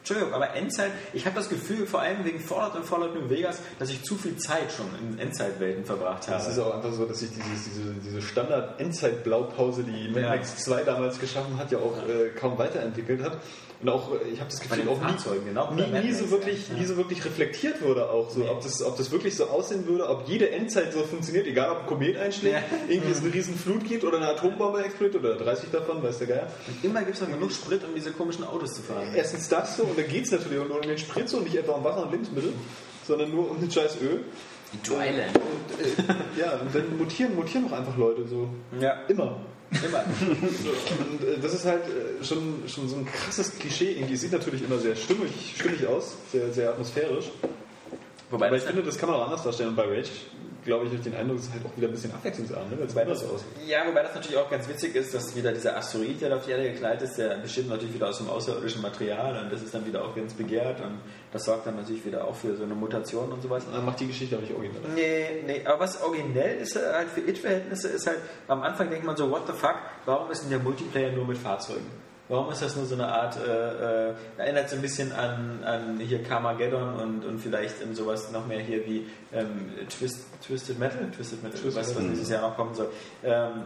Entschuldigung, 0.00 0.34
aber 0.34 0.54
Endzeit, 0.54 0.90
ich 1.12 1.26
habe 1.26 1.36
das 1.36 1.48
Gefühl, 1.48 1.86
vor 1.86 2.00
allem 2.00 2.24
wegen 2.24 2.40
Fallout 2.40 2.74
und 2.74 2.84
Fallout 2.84 3.14
New 3.14 3.30
Vegas, 3.30 3.60
dass 3.78 3.88
ich 3.88 4.02
zu 4.02 4.16
viel 4.16 4.36
Zeit 4.36 4.72
schon 4.72 4.86
in 5.00 5.18
Endzeitwelten 5.18 5.84
verbracht 5.84 6.26
habe. 6.26 6.42
Es 6.42 6.48
ist 6.48 6.58
auch 6.58 6.74
einfach 6.74 6.92
so, 6.92 7.04
dass 7.06 7.20
sich 7.20 7.30
dieses, 7.30 7.64
diese, 7.64 7.94
diese 8.04 8.20
Standard-Endzeit-Blaupause, 8.20 9.84
die 9.84 10.08
Mad 10.08 10.22
Ja. 10.22 10.28
Max 10.30 10.56
2 10.56 10.82
damals 10.82 11.20
geschaffen 11.20 11.56
hat, 11.56 11.70
ja 11.70 11.78
auch 11.78 11.96
äh, 12.08 12.30
kaum 12.30 12.58
weiterentwickelt 12.58 13.22
hat. 13.22 13.38
Und 13.84 13.90
auch, 13.90 14.12
äh, 14.12 14.28
ich 14.32 14.40
habe 14.40 14.50
das 14.50 14.60
Gefühl, 14.60 14.88
auch 14.88 14.98
nie, 14.98 15.04
Fahrzeugen, 15.08 15.44
genau. 15.44 15.70
nie, 15.72 15.82
Bei 15.82 15.88
Mad 15.88 16.06
nie, 16.06 16.12
so 16.14 16.30
wirklich, 16.30 16.68
ja. 16.70 16.74
nie 16.74 16.86
so 16.86 16.96
wirklich 16.96 17.22
reflektiert 17.24 17.82
wurde 17.82 18.08
auch 18.10 18.30
so, 18.30 18.40
Nee. 18.40 18.48
ob, 18.48 18.62
das, 18.62 18.82
ob 18.82 18.96
das 18.96 19.10
wirklich 19.10 19.36
so 19.36 19.44
aussehen 19.48 19.86
würde, 19.86 20.08
ob 20.08 20.26
jede 20.26 20.50
Endzeit 20.50 20.92
so 20.94 21.00
funktioniert, 21.00 21.46
egal 21.46 21.70
ob 21.70 21.80
ein 21.80 21.86
Komet 21.86 22.16
einschlägt, 22.16 22.54
Ja. 22.56 22.62
irgendwie 22.88 23.12
es 23.12 23.20
eine 23.22 23.34
riesen 23.34 23.54
Flut 23.56 23.84
gibt 23.84 24.02
oder 24.04 24.16
eine 24.16 24.28
Atombombe 24.28 24.82
explodiert 24.82 25.22
oder 25.22 25.34
30 25.36 25.70
davon, 25.70 26.02
weiß 26.02 26.16
der 26.18 26.26
Geier. 26.28 26.46
Und 26.66 26.82
immer 26.82 27.00
gibt 27.02 27.16
es 27.16 27.20
noch 27.20 27.28
genug 27.30 27.52
Sprit, 27.52 27.82
um 27.84 27.94
diese 27.94 28.10
komischen 28.12 28.44
Autos 28.44 28.72
zu 28.72 28.80
fahren. 28.82 29.08
Erstens 29.14 29.50
das 29.50 29.76
so, 29.76 29.82
und 29.82 29.98
dann 29.98 30.08
geht 30.08 30.24
es 30.24 30.30
natürlich 30.30 30.66
nur 30.66 30.76
um 30.76 30.82
den 30.82 30.96
Sprit 30.98 31.28
so, 31.28 31.40
nicht 31.40 31.54
etwa 31.54 31.72
um 31.72 31.84
Wasser 31.84 32.04
und 32.06 32.12
Lebensmittel, 32.12 32.54
sondern 33.06 33.30
nur 33.30 33.50
um 33.50 33.60
den 33.60 33.70
scheiß 33.70 33.98
Öl. 34.00 34.24
Dryland. 34.82 35.36
Und, 35.36 36.08
äh, 36.08 36.40
ja, 36.40 36.52
und 36.54 36.74
dann 36.74 36.96
mutieren, 36.98 37.36
mutieren 37.36 37.66
auch 37.68 37.72
einfach 37.78 37.96
Leute 37.96 38.26
so. 38.26 38.48
Ja, 38.80 39.02
Immer. 39.08 39.36
Immer. 39.82 40.04
Und 40.28 41.26
äh, 41.26 41.38
das 41.40 41.54
ist 41.54 41.64
halt 41.64 41.82
äh, 41.84 42.24
schon, 42.24 42.62
schon 42.66 42.88
so 42.88 42.96
ein 42.96 43.06
krasses 43.06 43.58
Klischee. 43.58 43.92
Irgendwie 43.92 44.16
sieht 44.16 44.32
natürlich 44.32 44.62
immer 44.62 44.78
sehr 44.78 44.96
stimmig, 44.96 45.30
stimmig 45.56 45.86
aus, 45.86 46.16
sehr, 46.30 46.52
sehr 46.52 46.70
atmosphärisch. 46.70 47.30
Wobei 48.30 48.46
Aber 48.48 48.56
ich 48.56 48.62
finde, 48.62 48.82
das 48.82 48.98
kann 48.98 49.08
man 49.08 49.20
auch 49.20 49.26
anders 49.26 49.42
darstellen. 49.42 49.70
Und 49.70 49.76
bei 49.76 49.84
Rage, 49.84 50.10
glaube 50.64 50.86
ich, 50.86 50.92
ich 50.92 51.00
den 51.00 51.14
Eindruck, 51.14 51.38
es 51.38 51.44
ist 51.44 51.52
halt 51.52 51.64
auch 51.64 51.76
wieder 51.76 51.88
ein 51.88 51.92
bisschen 51.92 52.12
abwechslungsarm, 52.12 52.70
ne? 52.70 52.78
Wobei 52.80 53.04
das, 53.04 53.22
aussieht. 53.24 53.46
ja, 53.66 53.86
wobei 53.86 54.02
das 54.02 54.14
natürlich 54.14 54.36
auch 54.36 54.50
ganz 54.50 54.68
witzig 54.68 54.94
ist, 54.94 55.14
dass 55.14 55.34
wieder 55.36 55.52
dieser 55.52 55.76
Asteroid, 55.76 56.20
der 56.20 56.30
da 56.30 56.36
auf 56.36 56.44
die 56.44 56.52
Erde 56.52 56.72
gekleidet 56.72 57.02
ist, 57.02 57.18
der 57.18 57.36
besteht 57.36 57.68
natürlich 57.68 57.94
wieder 57.94 58.08
aus 58.08 58.18
dem 58.18 58.28
außerirdischen 58.28 58.82
Material 58.82 59.44
und 59.44 59.52
das 59.52 59.62
ist 59.62 59.74
dann 59.74 59.86
wieder 59.86 60.04
auch 60.04 60.14
ganz 60.14 60.32
begehrt 60.34 60.80
und 60.80 60.98
das 61.32 61.44
sorgt 61.44 61.66
dann 61.66 61.76
natürlich 61.76 62.04
wieder 62.04 62.24
auch 62.24 62.34
für 62.34 62.56
so 62.56 62.64
eine 62.64 62.74
Mutation 62.74 63.30
und 63.32 63.42
sowas. 63.42 63.64
Dann 63.70 63.84
macht 63.84 64.00
die 64.00 64.06
Geschichte 64.06 64.36
auch 64.36 64.40
nicht 64.40 64.54
originell. 64.54 64.80
Nee, 64.94 65.42
nee, 65.46 65.62
aber 65.64 65.80
was 65.80 66.02
originell 66.02 66.58
ist 66.58 66.76
halt 66.76 67.08
für 67.08 67.20
It-Verhältnisse, 67.20 67.88
ist 67.88 68.06
halt, 68.06 68.18
am 68.48 68.62
Anfang 68.62 68.90
denkt 68.90 69.04
man 69.04 69.16
so, 69.16 69.30
what 69.30 69.46
the 69.46 69.52
fuck, 69.52 69.76
warum 70.04 70.30
ist 70.30 70.42
denn 70.42 70.50
der 70.50 70.60
Multiplayer 70.60 71.12
nur 71.12 71.26
mit 71.26 71.38
Fahrzeugen? 71.38 72.03
Warum 72.28 72.50
ist 72.50 72.62
das 72.62 72.74
nur 72.74 72.86
so 72.86 72.94
eine 72.94 73.06
Art, 73.06 73.36
äh, 73.36 74.10
äh, 74.10 74.14
erinnert 74.38 74.70
so 74.70 74.76
ein 74.76 74.82
bisschen 74.82 75.12
an, 75.12 75.62
an 75.62 76.00
hier 76.00 76.22
Carmageddon 76.22 76.94
und, 76.94 77.24
und 77.24 77.38
vielleicht 77.38 77.82
in 77.82 77.94
sowas 77.94 78.32
noch 78.32 78.46
mehr 78.46 78.60
hier 78.60 78.86
wie 78.86 79.06
ähm, 79.32 79.72
Twist, 79.90 80.24
Twisted 80.46 80.78
Metal? 80.78 81.10
Twisted 81.14 81.42
Metal, 81.42 81.60
Twisted 81.60 81.76
was 81.76 81.94
Metal. 81.94 82.10
dieses 82.10 82.30
Jahr 82.30 82.40
noch 82.48 82.56
kommen 82.56 82.74
soll. 82.74 82.90
Ähm, 83.22 83.64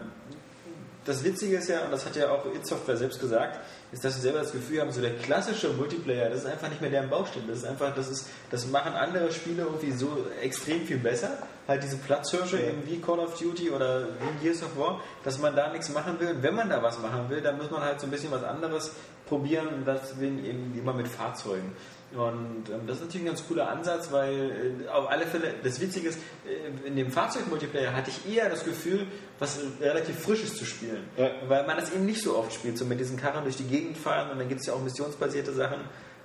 das 1.05 1.23
Witzige 1.25 1.57
ist 1.57 1.69
ja, 1.69 1.85
und 1.85 1.93
das 1.93 2.05
hat 2.05 2.17
ja 2.17 2.31
auch 2.31 2.45
It 2.47 2.67
Software 2.67 2.97
selbst 2.97 3.21
gesagt, 3.21 3.61
ist, 3.91 4.05
dass 4.05 4.17
sie 4.17 4.21
selber 4.21 4.41
das 4.41 4.53
Gefühl 4.53 4.81
haben, 4.81 4.93
so 4.93 5.01
der 5.01 5.17
klassische 5.17 5.71
Multiplayer, 5.71 6.29
das 6.29 6.41
ist 6.41 6.47
einfach 6.47 6.69
nicht 6.69 6.81
mehr 6.81 6.91
der 6.91 7.05
im 7.05 7.11
Bau 7.11 7.25
steht. 7.25 7.49
Das 7.49 7.59
ist 7.59 7.65
einfach, 7.65 7.95
das 7.95 8.09
ist, 8.09 8.29
das 8.51 8.67
machen 8.67 8.93
andere 8.93 9.33
Spiele 9.33 9.63
irgendwie 9.63 9.93
so 9.93 10.27
extrem 10.43 10.83
viel 10.87 10.99
besser. 10.99 11.31
Halt 11.67 11.83
diese 11.83 11.97
Platzhirsche 11.97 12.59
eben 12.59 12.87
wie 12.87 13.01
Call 13.01 13.19
of 13.19 13.39
Duty 13.39 13.71
oder 13.71 14.07
wie 14.07 14.45
Gears 14.45 14.63
of 14.63 14.77
War, 14.77 15.01
dass 15.25 15.39
man 15.39 15.57
da 15.57 15.71
nichts 15.71 15.89
machen 15.91 16.19
will. 16.21 16.29
Und 16.31 16.43
wenn 16.43 16.55
man 16.55 16.69
da 16.69 16.83
was 16.83 16.99
machen 17.01 17.29
will, 17.29 17.41
dann 17.41 17.57
muss 17.57 17.71
man 17.71 17.83
halt 17.83 18.01
so 18.01 18.07
ein 18.07 18.11
bisschen 18.11 18.31
was 18.31 18.45
anderes 18.45 18.93
probieren, 19.27 19.85
deswegen 19.87 20.45
eben 20.45 20.79
immer 20.79 20.93
mit 20.93 21.09
Fahrzeugen. 21.09 21.73
Und 22.13 22.71
ähm, 22.71 22.87
das 22.87 22.97
ist 22.97 23.05
natürlich 23.05 23.27
ein 23.27 23.35
ganz 23.35 23.47
cooler 23.47 23.69
Ansatz, 23.69 24.11
weil 24.11 24.85
äh, 24.87 24.89
auf 24.89 25.11
alle 25.11 25.27
Fälle, 25.27 25.55
das 25.63 25.79
Witzige 25.81 26.09
ist, 26.09 26.19
äh, 26.47 26.87
in 26.87 26.97
dem 26.97 27.11
Fahrzeugmultiplayer 27.11 27.95
hatte 27.95 28.11
ich 28.11 28.35
eher 28.35 28.49
das 28.49 28.65
Gefühl, 28.65 29.07
was 29.39 29.61
relativ 29.81 30.19
Frisches 30.19 30.57
zu 30.57 30.65
spielen. 30.65 31.05
Ja. 31.19 31.31
Weil 31.49 31.67
man 31.67 31.77
das 31.77 31.93
eben 31.93 32.07
nicht 32.07 32.23
so 32.23 32.37
oft 32.37 32.53
spielt, 32.53 32.79
so 32.79 32.87
mit 32.87 32.99
diesen 32.99 33.19
Karren 33.19 33.45
durch 33.45 33.57
die 33.57 33.65
Gegend 33.65 33.99
fahren 33.99 34.31
und 34.31 34.39
dann 34.39 34.49
gibt 34.49 34.63
es 34.63 34.67
ja 34.67 34.73
auch 34.73 34.83
missionsbasierte 34.83 35.53
Sachen. 35.53 35.81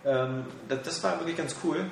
Ähm, 0.05 0.45
das, 0.69 0.83
das 0.83 1.03
war 1.03 1.19
wirklich 1.19 1.37
ganz 1.37 1.55
cool. 1.65 1.85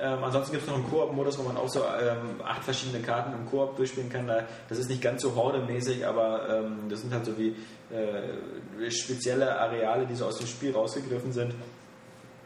Ähm, 0.00 0.22
ansonsten 0.22 0.52
gibt 0.52 0.64
es 0.64 0.68
noch 0.68 0.76
einen 0.76 0.88
Koop-Modus, 0.88 1.38
wo 1.38 1.42
man 1.42 1.56
auch 1.56 1.68
so 1.68 1.80
ähm, 1.80 2.40
acht 2.44 2.62
verschiedene 2.62 3.02
Karten 3.02 3.32
im 3.32 3.46
Koop 3.46 3.76
durchspielen 3.76 4.10
kann. 4.10 4.28
Da, 4.28 4.44
das 4.68 4.78
ist 4.78 4.88
nicht 4.88 5.02
ganz 5.02 5.22
so 5.22 5.34
hordemäßig, 5.34 6.06
aber 6.06 6.48
ähm, 6.48 6.88
das 6.88 7.00
sind 7.00 7.12
halt 7.12 7.24
so 7.24 7.36
wie 7.36 7.56
äh, 7.90 8.90
spezielle 8.90 9.58
Areale, 9.58 10.06
die 10.06 10.14
so 10.14 10.26
aus 10.26 10.38
dem 10.38 10.46
Spiel 10.46 10.72
rausgegriffen 10.72 11.32
sind, 11.32 11.54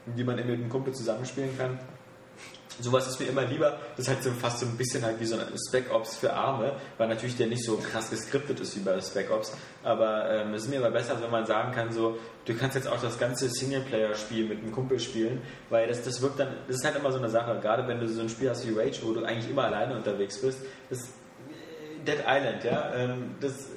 die 0.06 0.24
man 0.24 0.36
mit 0.36 0.46
einem 0.46 0.68
Kumpel 0.68 0.94
zusammenspielen 0.94 1.56
kann. 1.58 1.78
Sowas 2.78 3.08
ist 3.08 3.18
mir 3.18 3.26
immer 3.26 3.44
lieber. 3.44 3.78
Das 3.96 4.06
ist 4.06 4.08
halt 4.08 4.22
so 4.22 4.30
fast 4.32 4.58
so 4.58 4.66
ein 4.66 4.76
bisschen 4.76 5.02
halt 5.02 5.18
wie 5.18 5.24
so 5.24 5.36
ein 5.36 5.46
Spec 5.66 5.90
Ops 5.90 6.16
für 6.16 6.34
Arme, 6.34 6.72
weil 6.98 7.08
natürlich 7.08 7.36
der 7.36 7.46
nicht 7.46 7.64
so 7.64 7.78
krass 7.78 8.10
geskriptet 8.10 8.60
ist 8.60 8.76
wie 8.76 8.80
bei 8.80 9.00
Spec 9.00 9.30
Ops. 9.30 9.56
Aber 9.82 10.30
ähm, 10.30 10.52
es 10.52 10.64
ist 10.64 10.68
mir 10.68 10.76
immer 10.76 10.90
besser, 10.90 11.20
wenn 11.22 11.30
man 11.30 11.46
sagen 11.46 11.72
kann, 11.72 11.90
so, 11.90 12.18
du 12.44 12.54
kannst 12.54 12.76
jetzt 12.76 12.86
auch 12.86 13.00
das 13.00 13.18
ganze 13.18 13.48
Singleplayer-Spiel 13.48 14.46
mit 14.46 14.58
einem 14.58 14.72
Kumpel 14.72 15.00
spielen, 15.00 15.40
weil 15.70 15.88
das, 15.88 16.02
das 16.02 16.20
wirkt 16.20 16.38
dann, 16.38 16.48
das 16.66 16.76
ist 16.76 16.84
halt 16.84 16.96
immer 16.96 17.10
so 17.10 17.18
eine 17.18 17.30
Sache, 17.30 17.58
gerade 17.62 17.88
wenn 17.88 17.98
du 17.98 18.08
so 18.08 18.20
ein 18.20 18.28
Spiel 18.28 18.50
hast 18.50 18.68
wie 18.68 18.78
Rage, 18.78 19.00
wo 19.02 19.12
du 19.12 19.24
eigentlich 19.24 19.48
immer 19.48 19.64
alleine 19.64 19.96
unterwegs 19.96 20.38
bist. 20.42 20.58
Das, 20.90 21.08
Dead 22.06 22.18
Island, 22.26 22.62
ja, 22.62 22.94
ähm, 22.94 23.34
das, 23.40 23.70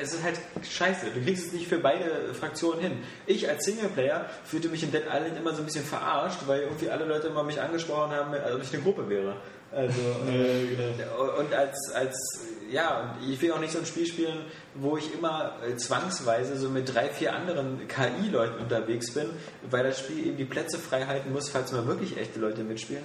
es 0.00 0.14
ist 0.14 0.22
halt 0.22 0.38
scheiße. 0.62 1.06
Du 1.14 1.20
kriegst 1.22 1.46
es 1.46 1.52
nicht 1.52 1.68
für 1.68 1.78
beide 1.78 2.34
Fraktionen 2.34 2.80
hin. 2.80 2.92
Ich 3.26 3.48
als 3.48 3.64
Singleplayer 3.64 4.26
fühlte 4.44 4.68
mich 4.68 4.82
in 4.82 4.92
Dead 4.92 5.04
Island 5.06 5.36
immer 5.36 5.52
so 5.52 5.62
ein 5.62 5.66
bisschen 5.66 5.84
verarscht, 5.84 6.40
weil 6.46 6.62
irgendwie 6.62 6.90
alle 6.90 7.04
Leute 7.04 7.28
immer 7.28 7.42
mich 7.42 7.60
angesprochen 7.60 8.12
haben, 8.12 8.32
als 8.34 8.54
ob 8.54 8.62
ich 8.62 8.72
eine 8.72 8.82
Gruppe 8.82 9.08
wäre. 9.08 9.36
Also, 9.72 10.00
äh, 10.30 11.40
und 11.40 11.52
als, 11.52 11.92
als, 11.92 12.40
ja, 12.70 13.16
ich 13.28 13.40
will 13.42 13.52
auch 13.52 13.60
nicht 13.60 13.72
so 13.72 13.78
ein 13.78 13.86
Spiel 13.86 14.06
spielen, 14.06 14.38
wo 14.74 14.96
ich 14.96 15.12
immer 15.12 15.56
äh, 15.66 15.76
zwangsweise 15.76 16.56
so 16.56 16.68
mit 16.68 16.94
drei, 16.94 17.08
vier 17.08 17.34
anderen 17.34 17.86
KI-Leuten 17.88 18.58
unterwegs 18.58 19.12
bin, 19.12 19.26
weil 19.70 19.84
das 19.84 19.98
Spiel 19.98 20.26
eben 20.26 20.36
die 20.36 20.44
Plätze 20.44 20.78
frei 20.78 21.06
halten 21.06 21.32
muss, 21.32 21.48
falls 21.48 21.72
mal 21.72 21.86
wirklich 21.86 22.16
echte 22.16 22.38
Leute 22.38 22.62
mitspielen. 22.62 23.04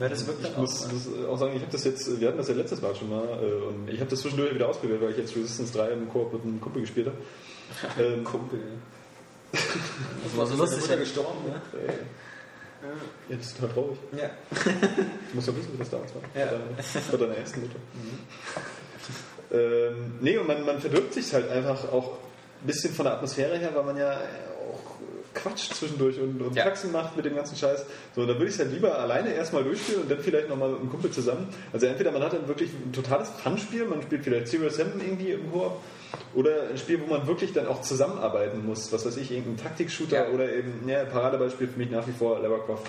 Weil 0.00 0.08
das 0.08 0.26
wirkt 0.26 0.42
dann 0.44 0.50
Ich 0.52 0.56
muss 0.58 0.88
auch. 1.28 1.38
sagen, 1.38 1.52
ich 1.54 1.60
habe 1.62 1.70
das 1.70 1.84
jetzt, 1.84 2.20
wir 2.20 2.26
hatten 2.28 2.38
das 2.38 2.48
ja 2.48 2.54
letztes 2.54 2.80
Mal 2.82 2.94
schon 2.96 3.10
mal 3.10 3.22
äh, 3.22 3.66
und 3.68 3.88
ich 3.88 4.00
habe 4.00 4.10
das 4.10 4.20
zwischendurch 4.20 4.52
wieder 4.54 4.68
ausprobiert, 4.68 5.00
weil 5.02 5.10
ich 5.10 5.18
jetzt 5.18 5.36
Resistance 5.36 5.72
3 5.74 5.90
im 5.90 6.08
Koop 6.08 6.32
mit 6.32 6.42
einem 6.42 6.60
Kumpel 6.60 6.80
gespielt 6.82 7.06
habe. 7.06 7.16
Ähm, 8.02 8.24
Kumpel. 8.24 8.58
Das 9.52 10.36
war 10.36 10.46
so 10.46 10.56
lustig. 10.56 10.80
Mutter 10.80 10.96
gestorben, 10.96 11.38
ne? 11.46 11.60
ja, 13.28 13.36
das 13.36 13.46
ist 13.46 13.56
total 13.60 13.74
traurig. 13.74 13.98
Ja. 14.16 14.30
Du 14.64 15.34
musst 15.34 15.48
doch 15.48 15.56
wissen, 15.56 15.72
wie 15.74 15.78
das 15.78 15.90
damals 15.90 16.12
war. 16.14 16.22
Ja. 16.34 16.50
Bei 17.12 17.16
deiner- 17.16 17.36
ersten 17.36 17.60
Mutter. 17.60 17.76
Ähm, 19.52 20.14
nee, 20.20 20.36
und 20.38 20.46
man, 20.46 20.64
man 20.64 20.80
verdirbt 20.80 21.12
sich 21.14 21.32
halt 21.34 21.48
einfach 21.50 21.92
auch 21.92 22.12
ein 22.62 22.66
bisschen 22.66 22.92
von 22.94 23.04
der 23.04 23.14
Atmosphäre 23.14 23.56
her, 23.58 23.70
weil 23.74 23.84
man 23.84 23.96
ja 23.96 24.20
auch 25.34 25.40
quatscht 25.40 25.74
zwischendurch 25.74 26.18
und, 26.20 26.40
und 26.40 26.54
Ja. 26.56 26.64
Faxen 26.64 26.92
macht 26.92 27.16
mit 27.16 27.24
dem 27.24 27.36
ganzen 27.36 27.56
Scheiß. 27.56 27.84
So, 28.14 28.22
da 28.22 28.34
würde 28.34 28.46
ich 28.46 28.52
es 28.54 28.58
halt 28.58 28.72
lieber 28.72 28.98
alleine 28.98 29.32
erstmal 29.32 29.64
durchspielen 29.64 30.02
und 30.02 30.10
dann 30.10 30.20
vielleicht 30.20 30.48
nochmal 30.48 30.70
mit 30.70 30.80
einem 30.80 30.90
Kumpel 30.90 31.10
zusammen. 31.10 31.48
Also 31.72 31.86
entweder 31.86 32.10
man 32.12 32.22
hat 32.22 32.32
dann 32.32 32.48
wirklich 32.48 32.70
ein 32.72 32.92
totales 32.92 33.28
Fun-Spiel, 33.42 33.84
man 33.86 34.02
spielt 34.02 34.24
vielleicht 34.24 34.48
Serious 34.48 34.76
Sam 34.76 34.88
irgendwie 35.00 35.32
im 35.32 35.50
Koop, 35.52 35.80
oder 36.34 36.68
ein 36.70 36.78
Spiel, 36.78 37.00
wo 37.00 37.06
man 37.12 37.26
wirklich 37.26 37.52
dann 37.52 37.66
auch 37.66 37.82
zusammenarbeiten 37.82 38.64
muss. 38.66 38.92
Was 38.92 39.06
weiß 39.06 39.16
ich, 39.18 39.30
irgendein 39.30 39.56
Taktik-Shooter 39.64 40.28
Ja. 40.28 40.34
oder 40.34 40.52
eben, 40.52 40.88
ja, 40.88 41.04
Paradebeispiel 41.04 41.68
für 41.68 41.78
mich 41.78 41.90
nach 41.90 42.06
wie 42.06 42.12
vor 42.12 42.40
Lara 42.40 42.58
Croft. 42.58 42.86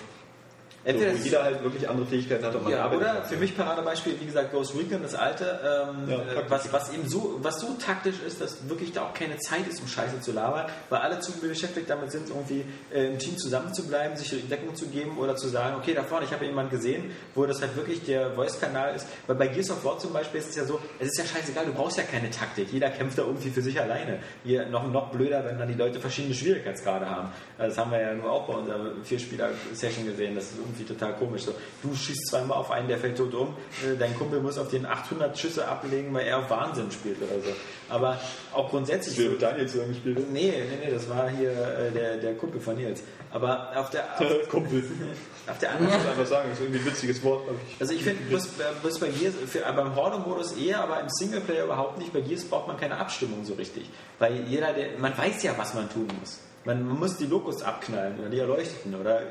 So, 0.84 0.88
Entweder 0.90 1.12
wo 1.12 1.16
es- 1.16 1.24
jeder 1.24 1.44
halt 1.44 1.62
wirklich 1.62 1.88
andere 1.88 2.06
Fähigkeiten 2.06 2.44
hat 2.44 2.54
und 2.56 2.64
man 2.64 2.72
Ja, 2.72 2.90
oder 2.90 3.22
für 3.22 3.36
mich 3.36 3.56
Paradebeispiel, 3.56 4.16
wie 4.20 4.26
gesagt, 4.26 4.50
Ghost 4.50 4.74
Recon, 4.76 5.00
das 5.02 5.14
alte, 5.14 5.60
ähm, 5.64 6.10
Ja, 6.10 6.16
äh, 6.16 6.44
was, 6.48 6.72
was 6.72 6.92
eben 6.92 7.08
so, 7.08 7.38
was 7.40 7.60
so 7.60 7.74
taktisch 7.74 8.16
ist, 8.26 8.40
dass 8.40 8.68
wirklich 8.68 8.92
da 8.92 9.02
auch 9.04 9.14
keine 9.14 9.38
Zeit 9.38 9.68
ist, 9.68 9.80
um 9.80 9.86
Scheiße 9.86 10.20
zu 10.20 10.32
labern, 10.32 10.66
weil 10.90 10.98
alle 11.00 11.20
zu 11.20 11.30
beschäftigt 11.38 11.88
damit 11.88 12.10
sind, 12.10 12.28
irgendwie 12.30 12.64
äh, 12.92 13.06
im 13.06 13.18
Team 13.20 13.38
zusammenzubleiben, 13.38 14.16
sich 14.16 14.48
Deckung 14.48 14.74
zu 14.74 14.86
geben 14.88 15.18
oder 15.18 15.36
zu 15.36 15.46
sagen, 15.48 15.76
okay, 15.76 15.94
da 15.94 16.02
vorne, 16.02 16.24
ich 16.26 16.32
habe 16.32 16.44
jemanden 16.46 16.72
gesehen, 16.72 17.12
wo 17.36 17.46
das 17.46 17.60
halt 17.60 17.76
wirklich 17.76 18.04
der 18.04 18.32
Voice-Kanal 18.32 18.96
ist, 18.96 19.06
weil 19.28 19.36
bei 19.36 19.46
Gears 19.46 19.70
of 19.70 19.84
War 19.84 20.00
zum 20.00 20.12
Beispiel 20.12 20.40
ist 20.40 20.48
es 20.50 20.56
ja 20.56 20.64
so, 20.64 20.80
es 20.98 21.06
ist 21.10 21.18
ja 21.18 21.24
scheißegal, 21.24 21.66
du 21.66 21.72
brauchst 21.74 21.96
ja 21.96 22.02
keine 22.02 22.28
Taktik, 22.30 22.72
jeder 22.72 22.90
kämpft 22.90 23.18
da 23.18 23.22
irgendwie 23.22 23.50
für 23.50 23.62
sich 23.62 23.80
alleine. 23.80 24.18
Hier 24.42 24.66
noch, 24.66 24.86
noch 24.90 25.10
blöder, 25.12 25.44
wenn 25.44 25.58
dann 25.60 25.68
die 25.68 25.74
Leute 25.74 26.00
verschiedene 26.00 26.34
Schwierigkeitsgrade 26.34 27.08
haben. 27.08 27.28
Also 27.56 27.76
das 27.76 27.78
haben 27.84 27.92
wir 27.92 28.00
ja 28.00 28.14
nur 28.14 28.32
auch 28.32 28.48
bei 28.48 28.54
unserer 28.54 28.80
Vierspieler-Session 29.04 30.06
gesehen, 30.06 30.34
das 30.34 30.44
ist 30.46 30.58
irgendwie 30.58 30.71
irgendwie 30.72 30.92
total 30.92 31.14
komisch. 31.14 31.42
So, 31.42 31.54
du 31.82 31.94
schießt 31.94 32.28
zweimal 32.28 32.58
auf 32.58 32.70
einen, 32.70 32.88
der 32.88 32.98
fällt 32.98 33.16
tot 33.16 33.34
um, 33.34 33.48
äh, 33.84 33.96
dein 33.98 34.16
Kumpel 34.16 34.40
muss 34.40 34.58
auf 34.58 34.68
den 34.68 34.86
800 34.86 35.38
Schüsse 35.38 35.66
ablegen, 35.66 36.12
weil 36.14 36.26
er 36.26 36.38
auf 36.38 36.50
Wahnsinn 36.50 36.90
spielt 36.90 37.18
oder 37.18 37.40
so. 37.40 37.54
Aber 37.88 38.18
auch 38.52 38.70
grundsätzlich. 38.70 39.18
Wer 39.18 39.30
mit 39.30 39.42
Daniel 39.42 39.68
zusammen 39.68 39.88
gespielt 39.88 40.18
hat? 40.18 40.30
Nee, 40.30 40.50
nee, 40.50 40.86
nee, 40.86 40.90
das 40.90 41.08
war 41.08 41.28
hier 41.28 41.50
äh, 41.50 41.90
der, 41.90 42.16
der 42.16 42.34
Kumpel 42.34 42.60
von 42.60 42.76
Nils. 42.76 43.02
Aber 43.30 43.72
auf 43.76 43.90
der, 43.90 44.04
auf, 44.18 44.48
Kumpel. 44.48 44.82
auf 45.46 45.58
der 45.58 45.68
Ich 45.70 45.74
anderen 45.76 45.98
muss 45.98 46.08
einfach 46.08 46.26
sagen, 46.26 46.48
das 46.50 46.58
ist 46.58 46.64
irgendwie 46.64 46.80
ein 46.80 46.86
witziges 46.86 47.22
Wort. 47.22 47.42
ich. 47.68 47.80
Also 47.80 47.94
ich 47.94 48.02
finde, 48.02 48.22
bloß, 48.24 48.48
bloß 48.82 48.98
bei 48.98 49.08
Gears, 49.08 49.34
für, 49.46 49.60
beim 49.60 49.94
Horde-Modus 49.94 50.52
eher, 50.52 50.82
aber 50.82 51.00
im 51.00 51.08
Singleplayer 51.08 51.64
überhaupt 51.64 51.98
nicht. 51.98 52.12
Bei 52.12 52.20
Gears 52.20 52.44
braucht 52.44 52.68
man 52.68 52.76
keine 52.76 52.96
Abstimmung 52.96 53.44
so 53.44 53.54
richtig. 53.54 53.88
Weil 54.18 54.44
jeder, 54.46 54.72
der, 54.72 54.98
man 54.98 55.16
weiß 55.16 55.42
ja, 55.42 55.52
was 55.56 55.74
man 55.74 55.90
tun 55.90 56.08
muss. 56.18 56.38
Man 56.64 56.88
muss 56.88 57.16
die 57.16 57.26
Logos 57.26 57.62
abknallen 57.62 58.18
oder 58.20 58.28
die 58.28 58.38
Erleuchteten 58.38 58.94
oder 58.94 59.22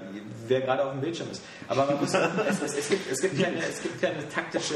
wer 0.48 0.62
gerade 0.62 0.84
auf 0.84 0.92
dem 0.92 1.02
Bildschirm 1.02 1.32
ist. 1.32 1.42
Aber 1.68 1.86
man 1.86 2.00
muss, 2.00 2.14
es, 2.14 2.62
es, 2.62 2.78
es, 2.78 2.90
gibt, 2.90 3.12
es, 3.12 3.22
gibt 3.22 3.42
keine, 3.42 3.58
es 3.58 3.82
gibt 3.82 4.02
keine 4.02 4.28
taktische 4.28 4.76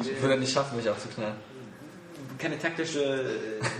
Ich 0.00 0.20
würde 0.20 0.38
nicht 0.40 0.52
schaffen, 0.52 0.76
mich 0.76 0.88
aufzuknallen. 0.88 1.36
keine 2.38 2.58
taktische 2.58 3.24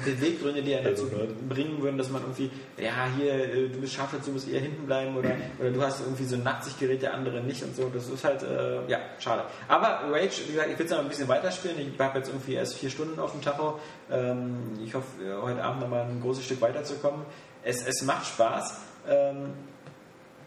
Beweggründe, 0.05 0.63
die 0.63 0.77
einen 0.77 0.85
dazu 0.85 1.11
bringen 1.49 1.83
würden, 1.83 1.99
dass 1.99 2.11
man 2.11 2.23
irgendwie, 2.23 2.51
ja, 2.79 3.09
hier, 3.17 3.33
äh, 3.33 3.69
du 3.69 3.81
bist 3.81 3.95
Scharfschütze, 3.95 4.27
du 4.27 4.33
musst 4.33 4.49
eher 4.49 4.61
hinten 4.61 4.87
bleiben 4.87 5.17
oder, 5.17 5.33
oder 5.59 5.71
du 5.71 5.83
hast 5.83 6.01
irgendwie 6.01 6.25
so 6.25 6.37
ein 6.37 6.45
Nachtsichtgerät, 6.45 7.03
der 7.03 7.15
andere 7.15 7.41
nicht 7.41 7.63
und 7.65 7.75
so. 7.75 7.91
Das 7.93 8.09
ist 8.09 8.23
halt, 8.23 8.45
äh, 8.45 8.87
ja, 8.89 8.99
schade. 9.19 9.43
Aber 9.67 10.03
Rage, 10.13 10.43
wie 10.47 10.53
gesagt, 10.53 10.71
ich 10.71 10.79
will 10.79 10.87
es 10.87 10.93
noch 10.93 11.01
ein 11.01 11.09
bisschen 11.09 11.27
weiterspielen. 11.27 11.77
Ich 11.81 11.99
habe 11.99 12.19
jetzt 12.19 12.29
irgendwie 12.29 12.55
erst 12.55 12.77
vier 12.77 12.91
Stunden 12.91 13.19
auf 13.19 13.33
dem 13.33 13.43
Tacho. 13.43 13.81
Ähm, 14.11 14.79
ich 14.85 14.95
hoffe, 14.95 15.07
heute 15.43 15.65
Abend 15.65 15.81
nochmal 15.81 16.03
ein 16.03 16.21
großes 16.21 16.45
Stück 16.45 16.61
weiterzukommen. 16.61 17.23
Es, 17.63 17.87
es 17.87 18.03
macht 18.03 18.27
Spaß. 18.27 18.81
Ähm, 19.09 19.53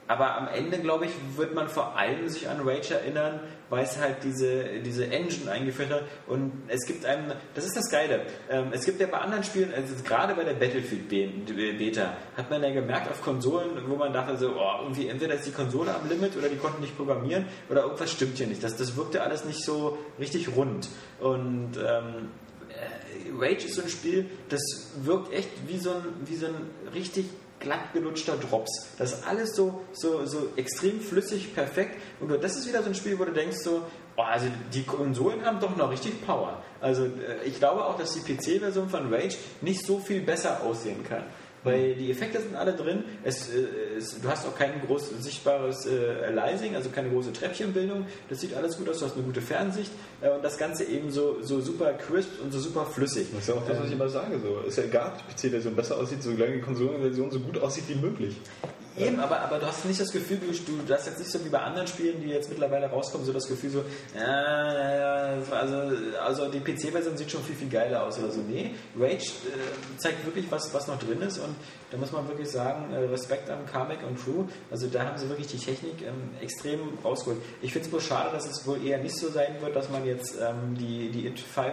aber 0.07 0.37
am 0.37 0.47
Ende, 0.49 0.77
glaube 0.77 1.05
ich, 1.05 1.11
wird 1.35 1.55
man 1.55 1.67
vor 1.67 1.97
allem 1.97 2.29
sich 2.29 2.47
an 2.47 2.59
Rage 2.61 2.93
erinnern, 2.93 3.39
weil 3.71 3.83
es 3.85 3.99
halt 3.99 4.17
diese, 4.23 4.63
diese 4.85 5.07
Engine 5.07 5.49
eingeführt 5.49 5.89
hat. 5.89 6.03
Und 6.27 6.51
es 6.67 6.85
gibt 6.85 7.05
einem, 7.05 7.31
das 7.55 7.65
ist 7.65 7.75
das 7.75 7.89
Geile, 7.89 8.21
ähm, 8.47 8.67
es 8.71 8.85
gibt 8.85 9.01
ja 9.01 9.07
bei 9.07 9.17
anderen 9.17 9.43
Spielen, 9.43 9.73
also 9.73 9.95
gerade 10.03 10.35
bei 10.35 10.43
der 10.43 10.53
Battlefield 10.53 11.09
Be- 11.09 11.73
Beta, 11.73 12.17
hat 12.37 12.51
man 12.51 12.61
ja 12.61 12.69
gemerkt 12.69 13.09
auf 13.09 13.23
Konsolen, 13.23 13.71
wo 13.87 13.95
man 13.95 14.13
dachte 14.13 14.37
so, 14.37 14.51
oh, 14.51 14.83
irgendwie 14.83 15.07
entweder 15.07 15.33
ist 15.33 15.47
die 15.47 15.51
Konsole 15.51 15.95
am 15.95 16.07
Limit 16.07 16.37
oder 16.37 16.49
die 16.49 16.57
konnten 16.57 16.81
nicht 16.81 16.95
programmieren 16.95 17.47
oder 17.67 17.81
irgendwas 17.81 18.11
stimmt 18.11 18.37
hier 18.37 18.45
nicht. 18.45 18.63
Das, 18.63 18.77
das 18.77 18.95
wirkte 18.95 19.23
alles 19.23 19.43
nicht 19.45 19.63
so 19.63 19.97
richtig 20.19 20.55
rund. 20.55 20.87
Und 21.19 21.77
ähm, 21.77 22.29
äh, 22.44 22.44
Rage 23.39 23.65
ist 23.65 23.75
so 23.75 23.81
ein 23.81 23.89
Spiel, 23.89 24.25
das 24.49 24.61
wirkt 25.03 25.33
echt 25.33 25.49
wie 25.67 25.77
so 25.77 25.91
ein, 25.91 26.03
wie 26.25 26.35
so 26.35 26.47
ein 26.47 26.55
richtig 26.93 27.25
glatt 27.59 27.93
gelutschter 27.93 28.37
Drops. 28.37 28.89
Das 28.97 29.13
ist 29.13 29.27
alles 29.27 29.55
so, 29.55 29.81
so, 29.93 30.25
so 30.25 30.49
extrem 30.55 30.99
flüssig, 30.99 31.53
perfekt. 31.55 31.99
Und 32.19 32.29
das 32.43 32.55
ist 32.57 32.67
wieder 32.67 32.83
so 32.83 32.89
ein 32.89 32.95
Spiel, 32.95 33.17
wo 33.17 33.25
du 33.25 33.31
denkst 33.31 33.57
so, 33.63 33.83
oh, 34.17 34.21
also 34.21 34.47
die 34.73 34.83
Konsolen 34.83 35.45
haben 35.45 35.59
doch 35.59 35.75
noch 35.75 35.89
richtig 35.89 36.25
Power. 36.25 36.61
Also 36.81 37.05
äh, 37.05 37.43
ich 37.45 37.57
glaube 37.57 37.85
auch, 37.85 37.97
dass 37.97 38.13
die 38.13 38.33
PC-Version 38.33 38.89
von 38.89 39.13
Rage 39.13 39.37
nicht 39.61 39.85
so 39.85 39.99
viel 39.99 40.21
besser 40.21 40.63
aussehen 40.63 41.03
kann. 41.03 41.23
Weil 41.65 41.95
die 41.95 42.11
Effekte 42.11 42.39
sind 42.39 42.55
alle 42.55 42.73
drin. 42.73 43.03
Es, 43.23 43.49
äh, 43.49 43.65
es, 43.97 44.21
du 44.21 44.29
hast 44.29 44.45
auch 44.45 44.55
kein 44.57 44.81
groß 44.85 45.09
sichtbares 45.19 45.85
äh, 45.85 46.25
Aliasing, 46.27 46.75
also 46.75 46.89
keine 46.89 47.09
große 47.09 47.33
Treppchenbildung. 47.33 48.05
Das 48.29 48.41
sieht 48.41 48.53
alles 48.53 48.77
gut 48.77 48.87
aus. 48.87 48.99
Du 48.99 49.05
hast 49.05 49.15
eine 49.15 49.23
gute 49.23 49.41
Fernsicht 49.41 49.91
äh, 50.21 50.29
und 50.29 50.43
das 50.43 50.57
Ganze 50.57 50.85
eben 50.85 51.11
so, 51.11 51.41
so 51.41 51.59
super 51.61 51.93
crisp 51.93 52.29
und 52.41 52.53
so 52.53 52.59
super 52.59 52.85
flüssig. 52.85 53.27
Das 53.31 53.41
ist 53.41 53.47
ja 53.49 53.55
auch 53.55 53.67
das, 53.67 53.79
was 53.79 53.87
ich 53.87 53.93
immer 53.93 54.09
sage. 54.09 54.39
So. 54.39 54.67
Ist 54.67 54.77
ja 54.77 54.83
egal, 54.83 55.13
ob 55.13 55.27
die 55.27 55.47
PC-Version 55.47 55.75
besser 55.75 55.97
aussieht, 55.97 56.21
solange 56.21 56.53
die 56.53 56.61
Konsolenversion 56.61 57.31
so 57.31 57.39
gut 57.39 57.57
aussieht 57.57 57.85
wie 57.87 57.95
möglich. 57.95 58.35
Eben, 58.97 59.19
aber, 59.19 59.41
aber 59.41 59.59
du 59.59 59.67
hast 59.67 59.83
nicht 59.85 59.99
das 59.99 60.11
Gefühl, 60.11 60.39
du, 60.39 60.77
du 60.87 60.93
hast 60.93 61.05
jetzt 61.07 61.19
nicht 61.19 61.29
so 61.29 61.43
wie 61.43 61.49
bei 61.49 61.59
anderen 61.59 61.85
Spielen, 61.85 62.21
die 62.21 62.29
jetzt 62.29 62.49
mittlerweile 62.49 62.87
rauskommen, 62.87 63.25
so 63.25 63.33
das 63.33 63.47
Gefühl 63.47 63.69
so, 63.69 63.83
ja, 64.17 65.37
also, 65.51 65.75
also 66.23 66.47
die 66.49 66.59
PC-Version 66.59 67.17
sieht 67.17 67.29
schon 67.29 67.43
viel, 67.43 67.55
viel 67.55 67.67
geiler 67.69 68.03
aus 68.03 68.17
oder 68.19 68.31
so. 68.31 68.39
Nee, 68.41 68.71
Rage 68.97 69.15
äh, 69.15 69.97
zeigt 69.97 70.25
wirklich, 70.25 70.45
was, 70.49 70.73
was 70.73 70.87
noch 70.87 70.97
drin 70.97 71.21
ist 71.21 71.39
und 71.39 71.55
da 71.91 71.97
muss 71.97 72.13
man 72.13 72.25
wirklich 72.29 72.49
sagen, 72.49 72.93
äh, 72.93 72.99
Respekt 72.99 73.49
an 73.49 73.65
Carmack 73.65 73.99
und 74.07 74.17
Crew, 74.17 74.45
also 74.71 74.87
da 74.87 75.05
haben 75.05 75.17
sie 75.17 75.27
wirklich 75.27 75.47
die 75.47 75.57
Technik 75.57 76.01
ähm, 76.01 76.31
extrem 76.41 76.79
rausgeholt. 77.03 77.41
Ich 77.61 77.73
finde 77.73 77.85
es 77.85 77.91
bloß 77.91 78.03
schade, 78.03 78.29
dass 78.31 78.47
es 78.47 78.65
wohl 78.65 78.85
eher 78.85 78.99
nicht 78.99 79.17
so 79.17 79.29
sein 79.29 79.55
wird, 79.59 79.75
dass 79.75 79.89
man 79.89 80.05
jetzt 80.05 80.35
ähm, 80.41 80.75
die, 80.79 81.09
die 81.09 81.27
It 81.27 81.39
5 81.39 81.67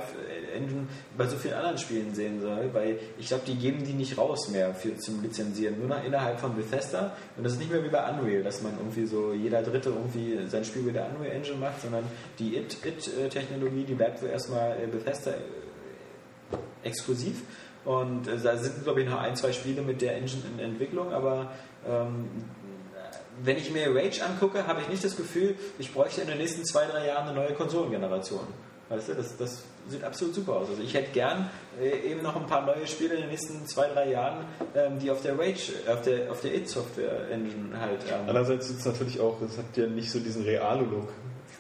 Engine 0.57 0.89
bei 1.17 1.27
so 1.27 1.37
vielen 1.37 1.55
anderen 1.55 1.79
Spielen 1.79 2.15
sehen 2.15 2.41
soll, 2.41 2.71
weil 2.73 2.99
ich 3.19 3.29
glaube, 3.29 3.45
die 3.47 3.55
geben 3.55 3.85
die 3.85 3.93
nicht 3.93 4.19
raus 4.19 4.49
mehr 4.49 4.75
für, 4.75 4.97
zum 4.97 5.23
Lizenzieren, 5.23 5.79
nur 5.79 5.89
noch 5.89 6.05
innerhalb 6.05 6.41
von 6.41 6.57
Bethesda 6.57 7.12
und 7.37 7.44
das 7.44 7.55
ist 7.55 7.59
nicht 7.59 7.70
mehr 7.70 7.83
wie 7.85 7.88
bei 7.88 8.11
Unreal, 8.11 8.42
dass 8.42 8.62
man 8.62 8.72
irgendwie 8.79 9.07
so 9.07 9.33
jeder 9.33 9.62
Dritte 9.62 9.90
irgendwie 9.90 10.38
sein 10.48 10.64
Spiel 10.64 10.83
mit 10.83 10.94
der 10.94 11.09
Unreal 11.09 11.35
Engine 11.35 11.59
macht, 11.59 11.81
sondern 11.81 12.05
die 12.38 12.57
It-Technologie, 12.57 13.85
die 13.85 13.94
bleibt 13.94 14.18
so 14.18 14.27
erstmal 14.27 14.72
äh, 14.72 14.87
Bethesda 14.87 15.33
äh, 15.33 16.87
exklusiv 16.88 17.42
und 17.85 18.29
äh, 18.29 18.38
da 18.38 18.57
sind, 18.57 18.85
glaube 18.85 19.03
ich, 19.03 19.09
noch 19.09 19.20
ein, 19.20 19.37
zwei 19.37 19.53
Spiele 19.53 19.83
mit 19.83 20.01
der 20.03 20.16
Engine 20.16 20.42
in 20.55 20.64
Entwicklung, 20.64 21.12
aber 21.12 21.53
ähm, 21.88 22.29
wenn 23.42 23.57
ich 23.57 23.70
mir 23.72 23.94
Rage 23.94 24.25
angucke, 24.25 24.66
habe 24.66 24.83
ich 24.83 24.88
nicht 24.88 25.05
das 25.05 25.16
Gefühl, 25.16 25.57
ich 25.79 25.92
bräuchte 25.92 26.20
in 26.20 26.29
den 26.29 26.38
nächsten 26.38 26.64
zwei, 26.64 26.87
drei 26.87 27.07
Jahren 27.07 27.29
eine 27.29 27.35
neue 27.35 27.55
Konsolengeneration. 27.55 28.46
Weißt 28.88 29.09
du, 29.09 29.14
das, 29.14 29.37
das 29.37 29.64
sieht 29.88 30.05
absolut 30.05 30.35
super 30.35 30.57
aus. 30.57 30.68
Also 30.68 30.83
ich 30.83 30.95
hätte 30.95 31.12
gern 31.12 31.51
äh, 31.81 32.11
eben 32.11 32.23
noch 32.23 32.37
ein 32.37 32.47
paar 32.47 32.64
neue 32.64 32.87
Spiele 32.87 33.14
in 33.14 33.23
den 33.23 33.31
nächsten 33.31 33.66
zwei, 33.66 33.88
drei 33.88 34.11
Jahren, 34.11 34.45
ähm, 34.75 34.99
die 34.99 35.11
auf 35.11 35.23
der 35.23 35.38
Rage, 35.38 35.73
auf 35.88 36.03
der, 36.03 36.31
auf 36.31 36.40
der 36.40 36.55
It-Software-Engine 36.55 37.79
halt. 37.81 38.01
Ähm, 38.09 38.21
Andererseits 38.29 38.71
ist 38.71 38.81
es 38.81 38.87
natürlich 38.87 39.21
auch, 39.21 39.40
es 39.42 39.59
hat 39.59 39.77
ja 39.77 39.87
nicht 39.87 40.11
so 40.11 40.18
diesen 40.18 40.45
Realo-Look 40.45 41.09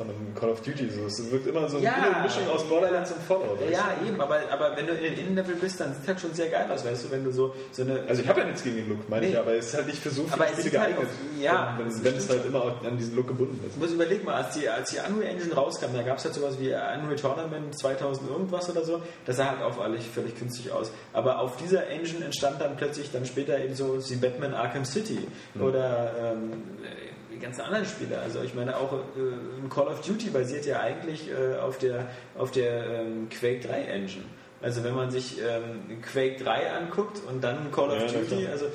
von 0.04 0.14
einem 0.14 0.34
Call 0.34 0.50
of 0.50 0.60
Duty. 0.62 0.88
So. 0.90 1.04
Es 1.06 1.30
wirkt 1.30 1.46
immer 1.46 1.68
so 1.68 1.78
Ja. 1.78 1.92
eine 1.94 2.22
Mischung 2.22 2.48
aus 2.48 2.64
Borderlands 2.64 3.12
und 3.12 3.22
Fallout. 3.22 3.60
weißt 3.60 3.72
ja, 3.72 3.94
eben, 4.06 4.20
aber, 4.20 4.40
aber 4.50 4.76
wenn 4.76 4.86
du 4.86 4.92
in 4.94 5.02
den 5.14 5.18
Innenlevel 5.18 5.54
bist, 5.56 5.80
dann 5.80 5.94
sieht 5.94 6.06
halt 6.08 6.20
schon 6.20 6.34
sehr 6.34 6.48
geil 6.48 6.66
aus, 6.72 6.84
weißt 6.84 7.04
du, 7.04 7.10
wenn 7.10 7.24
du 7.24 7.32
so, 7.32 7.54
so 7.70 7.82
eine. 7.82 7.94
du? 8.00 8.08
Also 8.08 8.22
ich 8.22 8.28
habe 8.28 8.40
ja 8.40 8.46
nichts 8.46 8.62
gegen 8.62 8.76
den 8.76 8.88
Look, 8.88 9.08
meine 9.08 9.26
Nee. 9.26 9.32
ich, 9.32 9.38
aber 9.38 9.54
es 9.54 9.66
ist 9.68 9.74
halt 9.74 9.86
nicht 9.86 9.98
für 10.02 10.10
so 10.10 10.22
viele 10.24 10.34
Aber 10.34 10.44
es 10.52 10.60
Spiele 10.60 10.80
halt 10.80 10.96
geeignet. 10.96 11.08
auf- 11.08 11.42
ja, 11.42 11.74
wenn, 11.78 11.86
das 11.88 11.96
wenn, 12.04 12.12
wenn 12.12 12.16
es 12.18 12.28
halt 12.28 12.46
immer 12.46 12.62
auch 12.62 12.84
an 12.84 12.96
diesen 12.98 13.16
Look 13.16 13.28
gebunden 13.28 13.60
ist. 13.66 13.78
Muss 13.78 13.92
überlegen 13.92 14.24
mal, 14.24 14.34
als 14.42 14.54
die, 14.54 14.68
als 14.68 14.90
die 14.90 14.98
Unreal 14.98 15.32
Engine 15.32 15.54
rauskam, 15.54 15.86
da 15.94 16.02
gab 16.02 16.18
es 16.18 16.24
halt 16.24 16.34
sowas 16.34 16.58
wie 16.60 16.68
Unreal 16.68 17.16
Tournament 17.16 17.78
2000 17.78 18.30
irgendwas 18.30 18.68
oder 18.70 18.84
so. 18.84 19.02
Das 19.26 19.36
sah 19.36 19.46
halt 19.50 19.62
auf 19.62 19.80
alle 19.80 19.98
völlig 20.00 20.36
künstlich 20.38 20.72
aus. 20.72 20.90
Aber 21.12 21.38
auf 21.40 21.56
dieser 21.56 21.86
Engine 21.88 22.24
entstand 22.24 22.60
dann 22.60 22.76
plötzlich 22.76 23.10
dann 23.12 23.24
später 23.26 23.58
eben 23.58 23.74
so 23.74 23.98
wie 24.08 24.16
Batman 24.16 24.54
Arkham 24.54 24.84
City 24.84 25.18
oder 25.60 26.12
ähm, 26.18 26.52
die 26.82 27.11
ganzen 27.42 27.60
anderen 27.62 27.84
Spiele. 27.84 28.18
Also 28.18 28.42
ich 28.42 28.54
meine 28.54 28.76
auch 28.76 28.92
äh, 28.92 29.62
ein 29.62 29.68
Call 29.68 29.88
of 29.88 30.00
Duty 30.00 30.30
basiert 30.30 30.66
ja 30.66 30.80
eigentlich 30.80 31.30
äh, 31.30 31.56
auf 31.56 31.78
der, 31.78 32.06
auf 32.36 32.50
der 32.50 32.86
ähm, 32.86 33.28
Quake 33.28 33.60
3 33.60 33.82
Engine. 33.82 34.24
Also 34.60 34.84
wenn 34.84 34.94
man 34.94 35.10
sich 35.10 35.38
ähm, 35.40 36.00
Quake 36.02 36.42
3 36.42 36.72
anguckt 36.72 37.20
und 37.28 37.42
dann 37.42 37.72
Call 37.72 37.90
of 37.90 38.12
Ja, 38.12 38.20
Duty, 38.20 38.46
also 38.46 38.66
äh, 38.66 38.70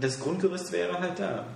das 0.00 0.20
Grundgerüst 0.20 0.72
wäre 0.72 1.00
halt 1.00 1.18
da. 1.18 1.46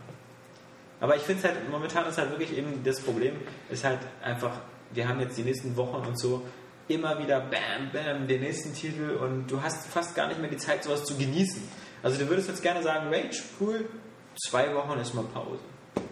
Aber 0.99 1.16
ich 1.16 1.23
finde 1.23 1.42
es 1.42 1.55
halt, 1.55 1.71
momentan 1.71 2.07
ist 2.07 2.16
halt 2.16 2.31
wirklich 2.31 2.57
eben 2.57 2.83
das 2.83 3.01
Problem, 3.01 3.35
ist 3.71 3.85
halt 3.85 3.99
einfach, 4.23 4.53
wir 4.92 5.07
haben 5.07 5.21
jetzt 5.21 5.37
die 5.37 5.42
nächsten 5.42 5.77
Wochen 5.77 6.07
und 6.07 6.19
so 6.19 6.42
immer 6.88 7.19
wieder 7.19 7.40
bam, 7.40 7.90
bam, 7.92 8.27
den 8.27 8.40
nächsten 8.40 8.73
Titel 8.73 9.11
und 9.11 9.51
du 9.51 9.61
hast 9.61 9.87
fast 9.88 10.14
gar 10.14 10.29
nicht 10.29 10.40
mehr 10.40 10.49
die 10.49 10.57
Zeit, 10.57 10.85
sowas 10.85 11.05
zu 11.05 11.16
genießen. 11.16 11.62
Also 12.03 12.19
du 12.19 12.29
würdest 12.29 12.49
jetzt 12.49 12.62
gerne 12.62 12.83
sagen, 12.83 13.12
Rage, 13.12 13.42
cool, 13.61 13.85
zwei 14.49 14.73
Wochen 14.75 14.97
erstmal 14.97 15.25
Pause. 15.25 15.61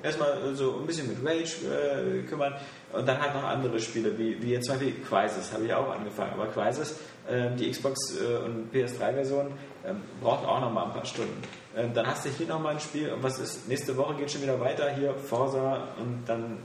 Erstmal 0.03 0.55
so 0.55 0.79
ein 0.81 0.87
bisschen 0.87 1.09
mit 1.09 1.27
Rage 1.27 1.57
äh, 1.67 2.23
kümmern 2.29 2.55
und 2.93 3.09
dann 3.09 3.21
halt 3.21 3.35
noch 3.35 3.45
andere 3.45 3.81
Spiele, 3.81 4.17
wie, 4.19 4.41
wie 4.43 4.53
jetzt 4.53 4.67
zum 4.67 4.75
Beispiel 4.79 4.97
Crysis, 5.03 5.53
habe 5.53 5.65
ich 5.65 5.73
auch 5.73 5.91
angefangen. 5.91 6.33
Aber 6.35 6.47
Crysis, 6.49 6.97
ähm, 7.29 7.57
die 7.57 7.71
Xbox 7.71 8.19
äh, 8.21 8.45
und 8.45 8.73
PS3-Version, 8.73 9.47
ähm, 9.87 10.03
braucht 10.21 10.47
auch 10.47 10.61
noch 10.61 10.71
mal 10.71 10.85
ein 10.85 10.93
paar 10.93 11.07
Stunden. 11.07 11.43
Ähm, 11.75 11.93
dann 11.95 12.07
hast 12.07 12.27
du 12.27 12.29
hier 12.29 12.47
noch 12.47 12.61
mal 12.61 12.75
ein 12.75 12.81
Spiel 12.81 13.13
und 13.13 13.23
was 13.23 13.39
ist, 13.39 13.67
nächste 13.67 13.97
Woche 13.97 14.15
geht 14.15 14.31
schon 14.31 14.43
wieder 14.43 14.61
weiter, 14.61 14.91
hier 14.91 15.15
Forza 15.15 15.89
und 15.99 16.25
dann 16.27 16.59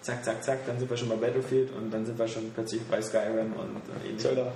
zack, 0.00 0.24
zack, 0.24 0.42
zack, 0.42 0.66
dann 0.66 0.78
sind 0.78 0.88
wir 0.88 0.96
schon 0.96 1.08
bei 1.08 1.16
Battlefield 1.16 1.70
und 1.76 1.90
dann 1.90 2.06
sind 2.06 2.18
wir 2.18 2.28
schon 2.28 2.50
plötzlich 2.52 2.82
bei 2.84 3.02
Skyrim 3.02 3.52
und 3.52 3.76
äh, 3.76 4.08
ähnlich. 4.08 4.22
Zelda. 4.22 4.52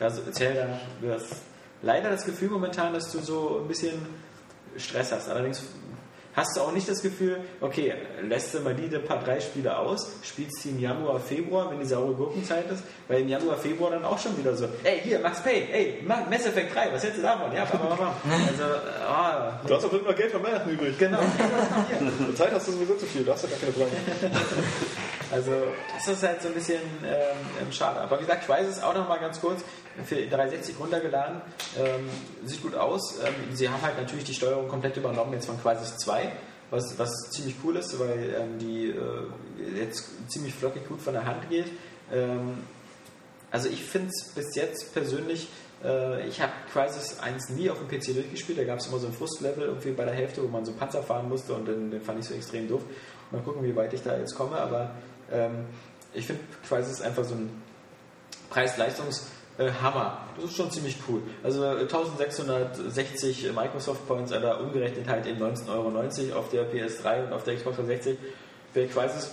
Also 0.00 0.22
Zelda, 0.32 0.80
du 1.00 1.12
hast 1.12 1.42
leider 1.82 2.10
das 2.10 2.24
Gefühl 2.24 2.50
momentan, 2.50 2.92
dass 2.92 3.12
du 3.12 3.20
so 3.20 3.60
ein 3.62 3.68
bisschen 3.68 3.94
Stress 4.76 5.12
hast. 5.12 5.28
Allerdings 5.28 5.62
hast 6.36 6.56
du 6.56 6.60
auch 6.62 6.72
nicht 6.72 6.88
das 6.88 7.00
Gefühl, 7.02 7.38
okay, 7.60 7.94
lässt 8.22 8.52
du 8.54 8.60
mal 8.60 8.74
die 8.74 8.88
paar 8.98 9.22
drei 9.22 9.40
Spiele 9.40 9.76
aus, 9.78 10.10
spielst 10.22 10.64
die 10.64 10.70
im 10.70 10.80
Januar, 10.80 11.20
Februar, 11.20 11.70
wenn 11.70 11.78
die 11.80 11.86
saure 11.86 12.12
Gurkenzeit 12.14 12.70
ist, 12.70 12.82
weil 13.08 13.20
im 13.20 13.28
Januar, 13.28 13.56
Februar 13.56 13.90
dann 13.92 14.04
auch 14.04 14.18
schon 14.18 14.36
wieder 14.36 14.54
so, 14.54 14.66
ey, 14.82 15.00
hier, 15.02 15.18
Max 15.20 15.40
Payne, 15.42 15.72
ey, 15.72 16.02
Ma- 16.06 16.26
Mass 16.28 16.46
Effect 16.46 16.74
3, 16.74 16.92
was 16.92 17.02
hältst 17.02 17.18
du 17.18 17.22
davon? 17.22 17.52
Ja, 17.54 17.64
bam, 17.64 17.80
bam, 17.88 17.98
bam. 17.98 18.14
Also, 18.48 18.64
ah, 19.08 19.60
Du 19.66 19.74
hast 19.74 19.84
auch 19.84 19.92
immer 19.92 20.12
Geld 20.14 20.32
von 20.32 20.42
Weihnachten 20.42 20.70
übrig. 20.70 20.98
genau. 20.98 21.18
Zur 22.26 22.34
Zeit 22.36 22.52
hast 22.52 22.68
du 22.68 22.72
sowieso 22.72 22.94
zu 22.96 23.06
viel, 23.06 23.24
du 23.24 23.32
hast 23.32 23.44
ja 23.44 23.50
gar 23.50 23.58
keine 23.58 23.72
Frage. 23.72 23.90
Also 25.32 25.50
das 25.94 26.08
ist 26.08 26.22
halt 26.22 26.42
so 26.42 26.48
ein 26.48 26.54
bisschen 26.54 26.80
ähm, 27.04 27.72
schade. 27.72 28.00
Aber 28.00 28.16
wie 28.18 28.24
gesagt, 28.24 28.46
Crysis 28.46 28.82
auch 28.82 28.94
noch 28.94 29.08
mal 29.08 29.18
ganz 29.18 29.40
kurz 29.40 29.60
für 30.04 30.16
360 30.16 30.78
runtergeladen. 30.78 31.40
Ähm, 31.78 32.08
sieht 32.44 32.62
gut 32.62 32.74
aus. 32.74 33.18
Ähm, 33.24 33.34
sie 33.54 33.68
haben 33.68 33.82
halt 33.82 33.96
natürlich 33.96 34.24
die 34.24 34.34
Steuerung 34.34 34.68
komplett 34.68 34.96
übernommen 34.96 35.32
jetzt 35.32 35.46
von 35.46 35.60
Crysis 35.60 35.96
2, 35.98 36.32
was, 36.70 36.98
was 36.98 37.12
ziemlich 37.30 37.54
cool 37.64 37.76
ist, 37.76 37.98
weil 37.98 38.34
ähm, 38.40 38.58
die 38.58 38.90
äh, 38.90 39.80
jetzt 39.80 40.04
ziemlich 40.28 40.54
flockig 40.54 40.88
gut 40.88 41.00
von 41.00 41.14
der 41.14 41.24
Hand 41.24 41.48
geht. 41.48 41.66
Ähm, 42.12 42.58
also 43.50 43.68
ich 43.68 43.82
finde 43.84 44.08
es 44.08 44.32
bis 44.34 44.54
jetzt 44.56 44.92
persönlich, 44.94 45.48
äh, 45.84 46.26
ich 46.26 46.40
habe 46.40 46.52
Crisis 46.72 47.20
1 47.20 47.50
nie 47.50 47.70
auf 47.70 47.78
dem 47.78 47.88
PC 47.88 48.14
durchgespielt, 48.14 48.58
da 48.58 48.64
gab 48.64 48.80
es 48.80 48.88
immer 48.88 48.98
so 48.98 49.06
ein 49.06 49.12
Frustlevel 49.12 49.64
irgendwie 49.64 49.92
bei 49.92 50.04
der 50.04 50.14
Hälfte, 50.14 50.42
wo 50.42 50.48
man 50.48 50.64
so 50.64 50.72
Panzer 50.72 51.04
fahren 51.04 51.28
musste 51.28 51.54
und 51.54 51.68
den, 51.68 51.90
den 51.92 52.00
fand 52.00 52.18
ich 52.18 52.26
so 52.26 52.34
extrem 52.34 52.68
doof. 52.68 52.82
Mal 53.30 53.42
gucken, 53.42 53.62
wie 53.62 53.76
weit 53.76 53.92
ich 53.94 54.02
da 54.02 54.16
jetzt 54.18 54.34
komme, 54.34 54.56
aber 54.56 54.90
ähm, 55.30 55.66
ich 56.12 56.26
finde 56.26 56.42
Crisis 56.68 57.00
einfach 57.00 57.24
so 57.24 57.34
ein 57.34 57.62
Preis-Leistungs- 58.50 59.22
äh, 59.58 59.70
Hammer. 59.82 60.18
Das 60.36 60.46
ist 60.46 60.56
schon 60.56 60.70
ziemlich 60.70 60.96
cool. 61.08 61.22
Also 61.42 61.64
äh, 61.64 61.80
1660 61.80 63.52
Microsoft 63.54 64.06
Points, 64.06 64.32
aber 64.32 64.60
umgerechnet 64.60 65.08
halt 65.08 65.26
in 65.26 65.38
19,90 65.38 65.70
Euro 65.70 66.38
auf 66.38 66.48
der 66.50 66.70
PS3 66.72 67.26
und 67.26 67.32
auf 67.32 67.44
der 67.44 67.56
Xbox 67.56 67.76
360. 67.76 68.18
Wer 68.72 68.88
Crisis 68.88 69.30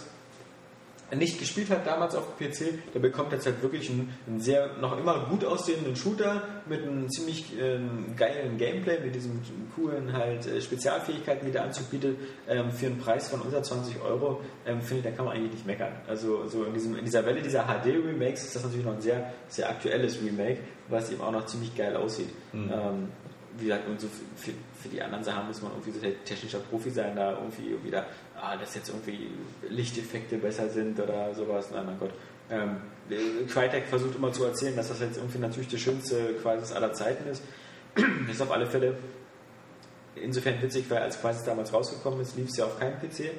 nicht 1.15 1.39
gespielt 1.39 1.69
hat 1.69 1.86
damals 1.86 2.15
auf 2.15 2.24
dem 2.38 2.50
PC, 2.50 2.93
der 2.93 3.00
bekommt 3.00 3.32
jetzt 3.34 3.45
halt 3.45 3.62
wirklich 3.62 3.89
einen, 3.89 4.15
einen 4.28 4.39
sehr 4.39 4.78
noch 4.80 4.97
immer 4.97 5.26
gut 5.30 5.43
aussehenden 5.43 5.95
Shooter 5.95 6.43
mit 6.67 6.84
einem 6.84 7.10
ziemlich 7.10 7.45
ähm, 7.60 8.15
geilen 8.15 8.58
Gameplay, 8.58 9.00
mit 9.00 9.15
diesen 9.15 9.41
coolen 9.76 10.13
halt 10.13 10.47
äh, 10.47 10.62
Spezialfähigkeiten, 10.62 11.45
die 11.45 11.52
der 11.52 11.63
Anzug 11.63 11.89
bietet, 11.91 12.17
ähm, 12.47 12.71
für 12.71 12.88
einen 12.88 12.97
Preis 12.97 13.28
von 13.30 13.41
unter 13.41 13.62
20 13.62 14.02
Euro, 14.02 14.41
ähm, 14.65 14.82
finde 14.82 15.00
ich, 15.00 15.04
da 15.04 15.12
kann 15.12 15.26
man 15.26 15.36
eigentlich 15.36 15.54
nicht 15.54 15.67
meckern. 15.67 15.93
Also 16.08 16.47
so 16.47 16.63
in, 16.63 16.74
diesem, 16.74 16.97
in 16.97 17.06
dieser 17.06 17.26
Welle 17.26 17.41
dieser 17.41 17.65
HD-Remakes 17.65 18.45
ist 18.45 18.56
das 18.56 18.63
natürlich 18.63 18.86
noch 18.86 18.95
ein 18.95 19.02
sehr, 19.02 19.34
sehr 19.50 19.69
aktuelles 19.69 20.21
Remake, 20.21 20.60
was 20.88 21.12
eben 21.12 21.21
auch 21.21 21.32
noch 21.32 21.45
ziemlich 21.45 21.76
geil 21.76 21.95
aussieht. 21.95 22.30
Ähm, 22.54 23.10
wie 23.58 23.65
gesagt, 23.65 23.88
und 23.88 24.00
so 24.00 24.08
für, 24.36 24.52
für 24.82 24.89
die 24.89 25.02
anderen 25.02 25.24
Sachen 25.24 25.47
muss 25.47 25.62
man 25.62 25.71
irgendwie 25.71 25.91
so 25.91 26.00
technischer 26.26 26.60
Profi 26.60 26.89
sein, 26.89 27.15
da 27.15 27.34
irgendwie 27.34 27.76
wieder, 27.84 28.06
ah, 28.42 28.58
dass 28.58 28.76
jetzt 28.76 28.90
irgendwie 28.90 29.30
Lichteffekte 29.70 30.38
besser 30.38 30.70
sind 30.70 31.00
oder 31.00 31.34
sowas. 31.34 31.70
Nein, 31.72 31.86
mein 31.86 32.00
Gott. 32.00 32.12
Ähm, 32.50 32.78
äh, 33.10 33.46
Crytek 33.46 33.86
versucht 33.86 34.16
immer 34.16 34.34
zu 34.34 34.44
erzählen, 34.46 34.76
dass 34.76 34.90
das 34.90 35.00
jetzt 35.00 35.18
irgendwie 35.18 35.40
natürlich 35.40 35.70
der 35.70 35.78
schönste 35.78 36.36
Crisis 36.42 36.72
aller 36.72 36.94
Zeiten 36.94 37.30
ist. 37.30 37.44
ist 38.30 38.42
auf 38.42 38.52
alle 38.52 38.66
Fälle 38.66 38.98
insofern 40.16 40.62
witzig, 40.62 40.86
weil 40.90 41.00
als 41.00 41.22
Crisis 41.22 41.44
damals 41.44 41.74
rausgekommen 41.74 42.22
ist, 42.22 42.36
lief 42.36 42.50
es 42.50 42.58
ja 42.58 42.66
auf 42.66 42.80
keinem 42.80 43.00
PC. 43.00 43.32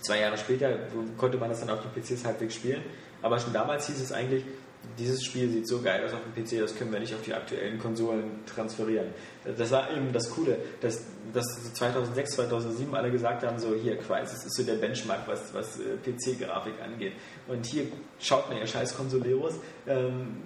Zwei 0.00 0.20
Jahre 0.20 0.36
später 0.36 0.76
konnte 1.16 1.38
man 1.38 1.50
das 1.50 1.60
dann 1.60 1.70
auf 1.70 1.80
den 1.82 2.02
PCs 2.02 2.24
halbwegs 2.24 2.56
spielen. 2.56 2.82
Aber 3.20 3.38
schon 3.38 3.52
damals 3.52 3.86
hieß 3.86 4.00
es 4.00 4.10
eigentlich, 4.10 4.44
dieses 4.98 5.24
Spiel 5.24 5.50
sieht 5.50 5.66
so 5.66 5.80
geil 5.80 6.04
aus 6.04 6.12
auf 6.12 6.20
dem 6.22 6.44
PC, 6.44 6.60
das 6.60 6.76
können 6.76 6.92
wir 6.92 7.00
nicht 7.00 7.14
auf 7.14 7.22
die 7.22 7.32
aktuellen 7.32 7.78
Konsolen 7.78 8.44
transferieren. 8.46 9.08
Das 9.56 9.70
war 9.70 9.90
eben 9.90 10.12
das 10.12 10.30
Coole, 10.30 10.58
dass, 10.80 11.04
dass 11.32 11.72
2006, 11.74 12.32
2007 12.32 12.94
alle 12.94 13.10
gesagt 13.10 13.44
haben, 13.44 13.58
so 13.58 13.74
hier, 13.74 13.96
Crysis 13.96 14.44
ist 14.44 14.54
so 14.54 14.62
der 14.62 14.74
Benchmark, 14.74 15.26
was, 15.26 15.54
was 15.54 15.78
äh, 15.78 15.96
PC-Grafik 16.04 16.74
angeht. 16.82 17.12
Und 17.48 17.64
hier 17.66 17.86
schaut 18.20 18.50
mal, 18.50 18.58
ihr 18.58 18.66
scheiß 18.66 18.96
Konsoleros, 18.96 19.54
ähm, 19.86 20.36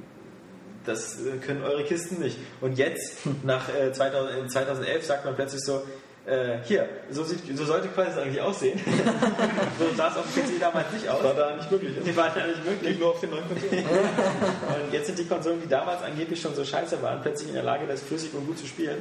das 0.85 1.25
äh, 1.25 1.38
können 1.38 1.62
eure 1.62 1.85
Kisten 1.85 2.20
nicht. 2.20 2.38
Und 2.61 2.79
jetzt, 2.79 3.18
nach 3.42 3.68
äh, 3.75 3.92
2000, 3.92 4.38
in 4.38 4.49
2011, 4.49 5.05
sagt 5.05 5.25
man 5.25 5.35
plötzlich 5.35 5.62
so, 5.62 5.83
äh, 6.27 6.59
hier, 6.65 6.89
so, 7.11 7.23
sieht, 7.23 7.57
so 7.57 7.65
sollte 7.65 7.89
Crysis 7.89 8.19
eigentlich 8.19 8.41
aussehen. 8.41 8.81
so 9.79 9.95
sah 9.97 10.09
es 10.09 10.17
auf 10.17 10.25
dem 10.35 10.43
PC 10.43 10.61
damals 10.61 10.91
nicht 10.93 11.09
aus. 11.09 11.23
War 11.23 11.35
da 11.35 11.55
nicht 11.55 11.71
möglich. 11.71 11.97
Die 12.05 12.17
waren 12.17 12.33
ja 12.37 12.47
nicht 12.49 12.65
möglich. 12.65 12.99
Nur 12.99 13.11
auf 13.11 13.21
den 13.21 13.31
neuen 13.31 13.47
Konsolen. 13.49 13.85
Und 13.87 14.93
jetzt 14.93 15.07
sind 15.07 15.19
die 15.21 15.25
Konsolen, 15.25 15.61
die 15.62 15.69
damals 15.69 16.03
angeblich 16.03 16.41
schon 16.41 16.53
so 16.55 16.65
scheiße 16.65 17.01
waren, 17.01 17.23
plötzlich 17.23 17.49
in 17.49 17.55
der 17.55 17.62
Lage, 17.62 17.87
das 17.87 18.03
flüssig 18.03 18.35
und 18.35 18.45
gut 18.45 18.59
zu 18.59 18.67
spielen. 18.67 18.99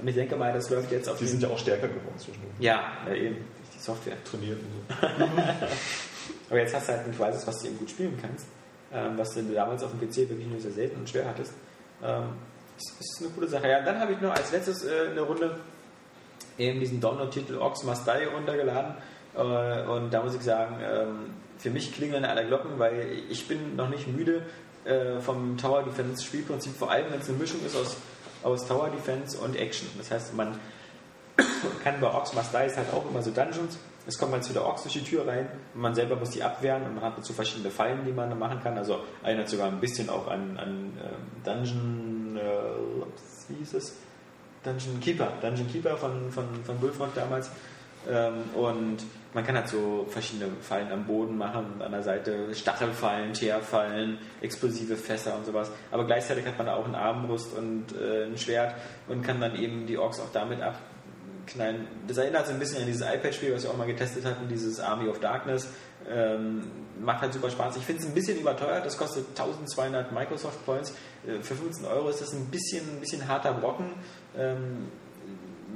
Und 0.00 0.06
ich 0.06 0.14
denke 0.14 0.36
mal, 0.36 0.52
das 0.52 0.70
läuft 0.70 0.92
jetzt 0.92 1.08
auf 1.08 1.18
Die 1.18 1.26
sind 1.26 1.42
ja 1.42 1.48
auch 1.48 1.58
stärker 1.58 1.88
geworden 1.88 2.18
zwischendurch. 2.18 2.54
Ja, 2.60 2.92
ja, 3.06 3.14
eben. 3.14 3.36
Die 3.74 3.82
Software. 3.82 4.16
Trainiert 4.24 4.58
und 4.58 4.96
so. 5.00 5.24
Aber 6.50 6.58
jetzt 6.60 6.74
hast 6.74 6.88
du 6.88 6.92
halt 6.92 7.04
ein 7.04 7.16
Crisis, 7.16 7.46
was 7.46 7.58
du 7.58 7.66
eben 7.66 7.78
gut 7.78 7.90
spielen 7.90 8.16
kannst. 8.20 8.46
Ähm, 8.92 9.18
was 9.18 9.34
du 9.34 9.42
damals 9.42 9.82
auf 9.82 9.90
dem 9.90 10.00
PC 10.00 10.30
wirklich 10.30 10.46
nur 10.46 10.60
sehr 10.60 10.72
selten 10.72 11.00
und 11.00 11.10
schwer 11.10 11.26
hattest. 11.26 11.52
Ähm, 12.02 12.30
das 12.76 12.94
ist 13.00 13.20
eine 13.20 13.30
coole 13.30 13.48
Sache. 13.48 13.68
Ja, 13.68 13.82
dann 13.82 13.98
habe 13.98 14.12
ich 14.12 14.20
noch 14.20 14.34
als 14.34 14.52
letztes 14.52 14.84
äh, 14.84 15.08
eine 15.10 15.20
Runde 15.20 15.58
eben 16.60 16.80
diesen 16.80 17.00
Download-Titel 17.00 17.56
Ox 17.58 17.84
Must 17.84 18.06
Die 18.06 18.24
runtergeladen. 18.24 18.94
Äh, 19.34 19.82
und 19.88 20.12
da 20.12 20.22
muss 20.22 20.34
ich 20.34 20.42
sagen, 20.42 20.76
ähm, 20.82 21.34
für 21.58 21.70
mich 21.70 21.92
klingeln 21.92 22.24
alle 22.24 22.46
Glocken, 22.46 22.78
weil 22.78 23.22
ich 23.28 23.48
bin 23.48 23.76
noch 23.76 23.88
nicht 23.88 24.06
müde 24.08 24.42
äh, 24.84 25.20
vom 25.20 25.56
Tower 25.56 25.82
Defense 25.82 26.24
Spielprinzip, 26.24 26.74
vor 26.76 26.90
allem 26.90 27.06
wenn 27.10 27.20
es 27.20 27.28
eine 27.28 27.38
Mischung 27.38 27.64
ist 27.64 27.76
aus, 27.76 27.96
aus 28.42 28.66
Tower 28.66 28.90
Defense 28.90 29.38
und 29.38 29.56
Action. 29.56 29.88
Das 29.98 30.10
heißt, 30.10 30.34
man 30.34 30.58
kann 31.84 32.00
bei 32.00 32.12
Ox 32.12 32.34
Must 32.34 32.54
Die 32.54 32.66
ist 32.66 32.76
halt 32.76 32.92
auch 32.92 33.08
immer 33.08 33.22
so 33.22 33.30
Dungeons. 33.30 33.78
Es 34.06 34.18
kommt 34.18 34.32
man 34.32 34.42
zu 34.42 34.52
der 34.52 34.66
Ox 34.66 34.82
durch 34.82 34.94
die 34.94 35.04
Tür 35.04 35.26
rein 35.26 35.46
und 35.74 35.82
man 35.82 35.94
selber 35.94 36.16
muss 36.16 36.30
die 36.30 36.42
abwehren 36.42 36.82
und 36.84 36.94
man 36.94 37.04
hat 37.04 37.18
dazu 37.18 37.32
verschiedene 37.32 37.70
Fallen, 37.70 38.04
die 38.06 38.12
man 38.12 38.36
machen 38.38 38.60
kann. 38.62 38.76
Also 38.78 39.00
erinnert 39.22 39.48
sogar 39.48 39.68
ein 39.68 39.78
bisschen 39.78 40.08
auch 40.08 40.26
an, 40.26 40.56
an 40.56 40.98
ähm, 41.04 41.44
Dungeon, 41.44 42.38
äh, 42.38 43.50
wie 43.50 43.56
hieß 43.56 43.74
es? 43.74 43.96
Dungeon 44.62 45.00
Keeper, 45.00 45.32
Dungeon 45.40 45.70
Keeper 45.70 45.96
von, 45.96 46.30
von, 46.30 46.44
von 46.64 46.78
Bullfrog 46.78 47.14
damals. 47.14 47.50
Ähm, 48.08 48.44
und 48.54 48.98
man 49.34 49.44
kann 49.44 49.56
halt 49.56 49.68
so 49.68 50.06
verschiedene 50.08 50.50
Fallen 50.62 50.90
am 50.90 51.04
Boden 51.04 51.36
machen, 51.36 51.80
an 51.80 51.92
der 51.92 52.02
Seite 52.02 52.54
Stachelfallen, 52.54 53.32
Teerfallen, 53.32 54.18
explosive 54.40 54.96
Fässer 54.96 55.36
und 55.36 55.46
sowas. 55.46 55.70
Aber 55.90 56.04
gleichzeitig 56.04 56.46
hat 56.46 56.56
man 56.56 56.66
da 56.66 56.74
auch 56.74 56.86
eine 56.86 56.98
Armbrust 56.98 57.56
und 57.56 57.86
äh, 57.92 58.24
ein 58.24 58.38
Schwert 58.38 58.74
und 59.08 59.22
kann 59.22 59.40
dann 59.40 59.56
eben 59.56 59.86
die 59.86 59.98
Orks 59.98 60.18
auch 60.18 60.32
damit 60.32 60.60
abknallen. 60.62 61.86
Das 62.08 62.16
erinnert 62.16 62.46
so 62.46 62.52
ein 62.52 62.58
bisschen 62.58 62.80
an 62.80 62.86
dieses 62.86 63.02
iPad-Spiel, 63.02 63.54
was 63.54 63.62
wir 63.62 63.70
auch 63.70 63.76
mal 63.76 63.86
getestet 63.86 64.24
hatten, 64.24 64.48
dieses 64.48 64.80
Army 64.80 65.08
of 65.08 65.20
Darkness. 65.20 65.68
Ähm, 66.10 66.62
macht 67.00 67.20
halt 67.20 67.32
super 67.32 67.50
Spaß. 67.50 67.76
Ich 67.76 67.84
finde 67.84 68.02
es 68.02 68.08
ein 68.08 68.14
bisschen 68.14 68.40
überteuert, 68.40 68.84
das 68.84 68.96
kostet 68.96 69.28
1200 69.28 70.12
Microsoft 70.12 70.64
Points. 70.64 70.92
Äh, 71.26 71.42
für 71.42 71.54
15 71.54 71.84
Euro 71.84 72.08
ist 72.08 72.20
das 72.20 72.32
ein 72.32 72.46
bisschen, 72.46 72.88
ein 72.88 73.00
bisschen 73.00 73.28
harter 73.28 73.52
Brocken. 73.52 73.92
Ähm, 74.38 74.88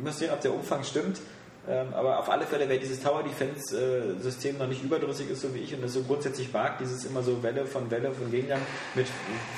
müsst 0.02 0.18
sehen, 0.18 0.32
ob 0.32 0.40
der 0.40 0.54
Umfang 0.54 0.84
stimmt. 0.84 1.20
Ähm, 1.66 1.94
aber 1.94 2.18
auf 2.18 2.28
alle 2.28 2.44
Fälle, 2.44 2.68
wer 2.68 2.76
dieses 2.76 3.02
Tower 3.02 3.22
Defense 3.22 3.74
äh, 3.74 4.20
System 4.20 4.58
noch 4.58 4.66
nicht 4.66 4.82
überdrüssig 4.82 5.30
ist, 5.30 5.40
so 5.40 5.54
wie 5.54 5.60
ich, 5.60 5.74
und 5.74 5.82
das 5.82 5.94
so 5.94 6.02
grundsätzlich 6.02 6.52
mag, 6.52 6.78
dieses 6.78 7.06
immer 7.06 7.22
so 7.22 7.42
Welle 7.42 7.64
von 7.64 7.90
Welle 7.90 8.12
von 8.12 8.30
Gegnern 8.30 8.60
mit 8.94 9.06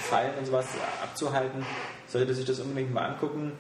Pfeilen 0.02 0.32
und 0.38 0.46
sowas 0.46 0.66
abzuhalten, 1.02 1.66
sollte 2.06 2.32
sich 2.32 2.44
das 2.44 2.61
unbedingt 2.61 2.94
mal 2.94 3.06
angucken. 3.06 3.52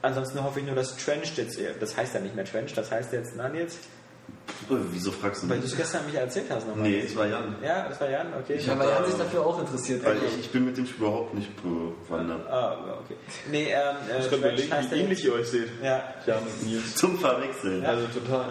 Ansonsten 0.00 0.44
hoffe 0.44 0.60
ich 0.60 0.66
nur, 0.66 0.76
dass 0.76 0.96
Trench 0.96 1.36
jetzt, 1.36 1.58
das 1.80 1.96
heißt 1.96 2.14
ja 2.14 2.20
nicht 2.20 2.36
mehr 2.36 2.44
Trench, 2.44 2.72
das 2.74 2.92
heißt 2.92 3.12
jetzt, 3.12 3.32
na 3.36 3.48
Wieso 4.68 5.12
fragst 5.12 5.42
du 5.44 5.48
weil 5.48 5.58
du 5.58 5.62
mich? 5.62 5.72
es 5.72 5.76
gestern 5.78 6.06
mich 6.06 6.14
erzählt 6.14 6.46
hast 6.50 6.66
nochmal. 6.66 6.88
Nee, 6.88 7.00
es 7.00 7.14
war 7.14 7.26
Jan. 7.26 7.54
Ja, 7.62 7.88
das 7.88 8.00
war 8.00 8.10
Jan, 8.10 8.26
okay. 8.40 8.54
Ich 8.54 8.66
Ja, 8.66 8.76
weil 8.78 8.88
Jan 8.88 9.04
sich 9.06 9.14
dafür 9.14 9.46
auch 9.46 9.60
interessiert. 9.60 10.04
Weil 10.04 10.16
ich, 10.16 10.40
ich 10.40 10.50
bin 10.50 10.64
mit 10.64 10.76
dem 10.76 10.86
Spiel 10.86 11.06
überhaupt 11.06 11.34
nicht 11.34 11.50
bewandert. 11.62 12.48
Ah, 12.50 12.76
okay. 13.04 13.16
Nee, 13.50 13.70
ähm, 13.72 13.96
äh, 14.10 14.18
Ich 14.18 14.30
kann 14.30 14.40
Trench 14.40 14.40
überlegen, 14.40 14.72
heißt 14.72 14.90
wie 14.90 14.96
ja 14.96 15.02
ähnlich 15.02 15.24
ihr 15.24 15.32
euch 15.34 15.46
seht. 15.48 15.68
Ja, 15.82 16.02
Jan 16.26 16.38
und 16.42 16.66
Nils. 16.66 16.96
Zum 16.96 17.18
Verwechseln. 17.18 17.84
Also 17.84 18.06
total. 18.08 18.46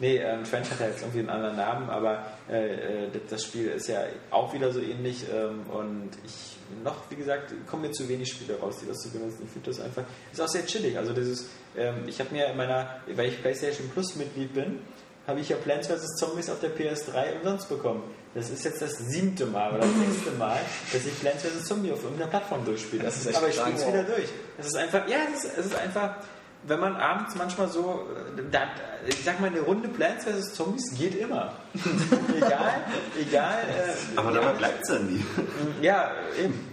Nee, 0.00 0.16
ähm, 0.18 0.44
Trench 0.44 0.70
hat 0.70 0.80
ja 0.80 0.86
jetzt 0.86 1.02
irgendwie 1.02 1.20
einen 1.20 1.30
anderen 1.30 1.56
Namen, 1.56 1.90
aber 1.90 2.24
äh, 2.50 3.04
äh, 3.04 3.08
das- 3.12 3.22
das 3.30 3.42
Spiel 3.44 3.68
ist 3.68 3.88
ja 3.88 4.00
auch 4.30 4.52
wieder 4.54 4.72
so 4.72 4.80
ähnlich 4.80 5.24
ähm, 5.32 5.60
und 5.72 6.10
ich 6.24 6.53
noch, 6.82 7.10
wie 7.10 7.16
gesagt, 7.16 7.52
kommen 7.66 7.82
mir 7.82 7.92
zu 7.92 8.08
wenig 8.08 8.30
Spiele 8.30 8.58
raus, 8.58 8.76
die 8.82 8.86
das 8.86 8.98
zu 8.98 9.10
benutzen. 9.10 9.42
Ich 9.44 9.50
finde 9.50 9.70
das 9.70 9.80
einfach, 9.80 10.04
ist 10.32 10.40
auch 10.40 10.48
sehr 10.48 10.66
chillig. 10.66 10.96
Also 10.98 11.12
dieses, 11.12 11.46
ähm, 11.76 12.04
ich 12.06 12.18
habe 12.20 12.34
mir 12.34 12.46
in 12.46 12.56
meiner, 12.56 13.00
weil 13.14 13.28
ich 13.28 13.40
PlayStation 13.40 13.88
Plus 13.90 14.16
Mitglied 14.16 14.54
bin, 14.54 14.80
habe 15.26 15.40
ich 15.40 15.48
ja 15.48 15.56
Plants 15.56 15.88
vs. 15.88 16.16
Zombies 16.16 16.50
auf 16.50 16.60
der 16.60 16.76
PS3 16.76 17.38
umsonst 17.38 17.68
bekommen. 17.68 18.02
Das 18.34 18.50
ist 18.50 18.64
jetzt 18.64 18.82
das 18.82 18.98
siebte 18.98 19.46
Mal 19.46 19.70
oder 19.70 19.80
das 19.80 19.96
sechste 19.96 20.32
Mal, 20.32 20.58
dass 20.92 21.06
ich 21.06 21.20
Plants 21.20 21.44
vs. 21.44 21.64
Zombie 21.66 21.92
auf 21.92 22.02
irgendeiner 22.02 22.30
Plattform 22.30 22.64
durchspiele. 22.64 23.04
Das 23.04 23.16
ist 23.16 23.26
echt 23.26 23.38
Aber 23.38 23.48
ich 23.48 23.54
spiele 23.54 23.76
es 23.76 23.86
wieder 23.86 24.02
durch. 24.02 24.28
Es 24.58 24.66
ist 24.66 24.76
einfach, 24.76 25.08
ja, 25.08 25.18
es 25.32 25.44
ist, 25.44 25.58
es 25.58 25.66
ist 25.66 25.76
einfach, 25.76 26.16
wenn 26.66 26.80
man 26.80 26.96
abends 26.96 27.34
manchmal 27.36 27.68
so, 27.68 28.06
äh, 28.36 28.42
da, 28.50 28.62
ich 29.06 29.22
sag 29.24 29.40
mal, 29.40 29.48
eine 29.48 29.60
Runde 29.60 29.88
Plants 29.88 30.24
vs. 30.24 30.54
Zombies 30.54 30.94
geht 30.96 31.14
immer. 31.16 31.52
egal, 32.36 32.84
egal. 33.20 33.58
Äh, 33.62 34.18
Aber 34.18 34.32
dabei 34.32 34.52
bleibt 34.52 34.82
es 34.82 34.88
dann 34.88 35.06
nie. 35.06 35.24
Ja, 35.82 36.12
eben. 36.38 36.72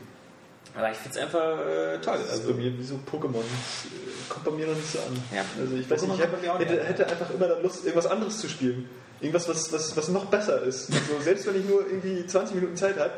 Aber 0.73 0.89
ich 0.89 0.97
finde 0.97 1.17
es 1.17 1.23
einfach 1.23 1.59
äh, 1.59 1.97
toll. 1.99 2.17
Das 2.21 2.31
Also, 2.31 2.53
bei 2.53 2.59
mir 2.59 2.77
wie 2.77 2.83
so 2.83 2.95
Pokémon. 2.95 3.41
Das 3.41 3.85
äh, 3.85 4.29
kommt 4.29 4.45
bei 4.45 4.51
mir 4.51 4.67
noch 4.67 4.75
nicht 4.75 4.91
so 4.91 4.99
an. 4.99 5.21
Ja, 5.35 5.43
also 5.59 5.75
ich 5.75 5.89
weiß 5.89 6.01
nicht, 6.03 6.13
ich 6.15 6.59
hätte, 6.59 6.83
hätte 6.83 7.07
einfach 7.07 7.29
immer 7.29 7.47
dann 7.47 7.61
Lust, 7.61 7.83
irgendwas 7.83 8.09
anderes 8.09 8.39
zu 8.39 8.47
spielen. 8.47 8.89
Irgendwas, 9.19 9.49
was, 9.49 9.71
was, 9.73 9.95
was 9.97 10.07
noch 10.07 10.25
besser 10.25 10.61
ist. 10.63 10.89
Also 10.89 11.21
selbst 11.21 11.45
wenn 11.45 11.59
ich 11.59 11.67
nur 11.67 11.85
irgendwie 11.85 12.25
20 12.25 12.55
Minuten 12.55 12.77
Zeit 12.77 12.97
habe, 12.97 13.11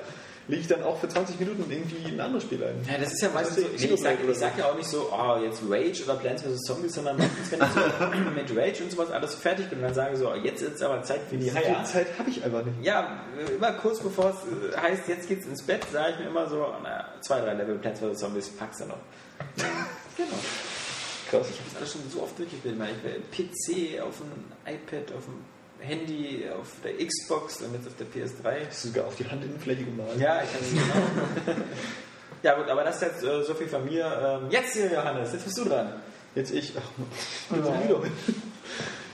lege 0.47 0.61
ich 0.61 0.67
dann 0.67 0.83
auch 0.83 0.99
für 0.99 1.07
20 1.07 1.39
Minuten 1.39 1.63
irgendwie 1.69 2.11
ein 2.11 2.19
anderes 2.19 2.43
Spiel 2.43 2.63
ein. 2.63 2.75
ja, 2.89 2.97
das 2.97 3.13
ist 3.13 3.21
ja 3.21 3.29
meistens 3.33 3.55
so, 3.55 3.67
ist 3.67 3.81
nee, 3.81 3.93
ich 3.93 4.01
sage 4.01 4.33
sag 4.33 4.57
ja 4.57 4.65
auch 4.65 4.75
nicht 4.75 4.89
so, 4.89 5.09
oh, 5.11 5.37
jetzt 5.41 5.61
Rage 5.69 6.03
oder 6.03 6.15
Plants 6.15 6.43
vs. 6.43 6.61
Zombies, 6.61 6.93
sondern 6.93 7.17
meistens, 7.17 7.51
wenn 7.51 7.61
ich 7.61 7.67
so 7.67 8.31
mit 8.35 8.57
Rage 8.57 8.83
und 8.83 8.91
sowas 8.91 9.11
alles 9.11 9.35
fertig 9.35 9.69
bin 9.69 9.81
dann 9.81 9.93
sage 9.93 10.17
so, 10.17 10.29
oh, 10.29 10.35
jetzt 10.35 10.61
ist 10.61 10.81
aber 10.83 11.01
Zeit 11.03 11.21
für 11.29 11.37
die 11.37 11.49
viel 11.49 11.55
Heier. 11.55 11.83
Zeit 11.85 12.07
habe 12.17 12.29
ich 12.29 12.43
einfach 12.43 12.63
nicht. 12.65 12.83
Ja, 12.83 13.21
äh, 13.37 13.53
immer 13.53 13.71
kurz 13.73 13.99
bevor 13.99 14.31
es 14.31 14.73
äh, 14.73 14.77
heißt, 14.77 15.07
jetzt 15.07 15.27
geht's 15.27 15.45
ins 15.45 15.63
Bett, 15.63 15.85
sage 15.91 16.13
ich 16.13 16.19
mir 16.19 16.27
immer 16.27 16.49
so, 16.49 16.67
na, 16.83 17.05
zwei, 17.21 17.39
drei 17.39 17.53
Level 17.53 17.77
Plants 17.77 18.01
vs. 18.01 18.19
Zombies 18.19 18.49
packst 18.49 18.81
du 18.81 18.85
noch. 18.85 18.97
genau. 20.17 20.29
Krass. 21.29 21.47
Ich 21.49 21.59
habe 21.59 21.69
das 21.69 21.77
alles 21.77 21.91
schon 21.93 22.01
so 22.11 22.21
oft 22.21 22.37
durchgespielt. 22.37 22.73
Ich 22.73 22.79
meine, 22.79 22.91
ich 22.91 23.03
war 23.03 23.11
PC, 23.31 24.01
auf 24.01 24.17
dem 24.17 24.73
iPad, 24.73 25.15
auf 25.15 25.25
dem 25.25 25.45
Handy, 25.83 26.43
auf 26.49 26.71
der 26.83 26.93
Xbox 27.05 27.61
und 27.61 27.73
jetzt 27.73 27.87
auf 27.87 27.95
der 27.97 28.07
PS3. 28.07 28.67
Hast 28.67 28.85
du 28.85 28.87
sogar 28.89 29.07
auf 29.07 29.15
die 29.15 29.25
Handinnenfläche 29.25 29.83
gemalt? 29.83 30.17
Ja, 30.17 30.41
ich 30.41 30.51
kann 30.51 30.61
es 30.61 30.71
genau. 30.71 31.59
ja 32.43 32.55
gut, 32.55 32.69
aber 32.69 32.83
das 32.83 32.95
ist 32.95 33.01
jetzt 33.01 33.23
äh, 33.23 33.43
so 33.43 33.53
viel 33.53 33.67
von 33.67 33.85
mir. 33.85 34.41
Ähm, 34.43 34.49
jetzt 34.49 34.73
hier, 34.73 34.91
Johannes, 34.91 35.33
jetzt 35.33 35.45
bist 35.45 35.57
du 35.57 35.65
dran. 35.65 35.93
Jetzt 36.35 36.51
ich. 36.51 36.73
Ach, 36.77 37.55
jetzt 37.55 37.67
ja. 37.67 37.83
wieder. 37.83 38.01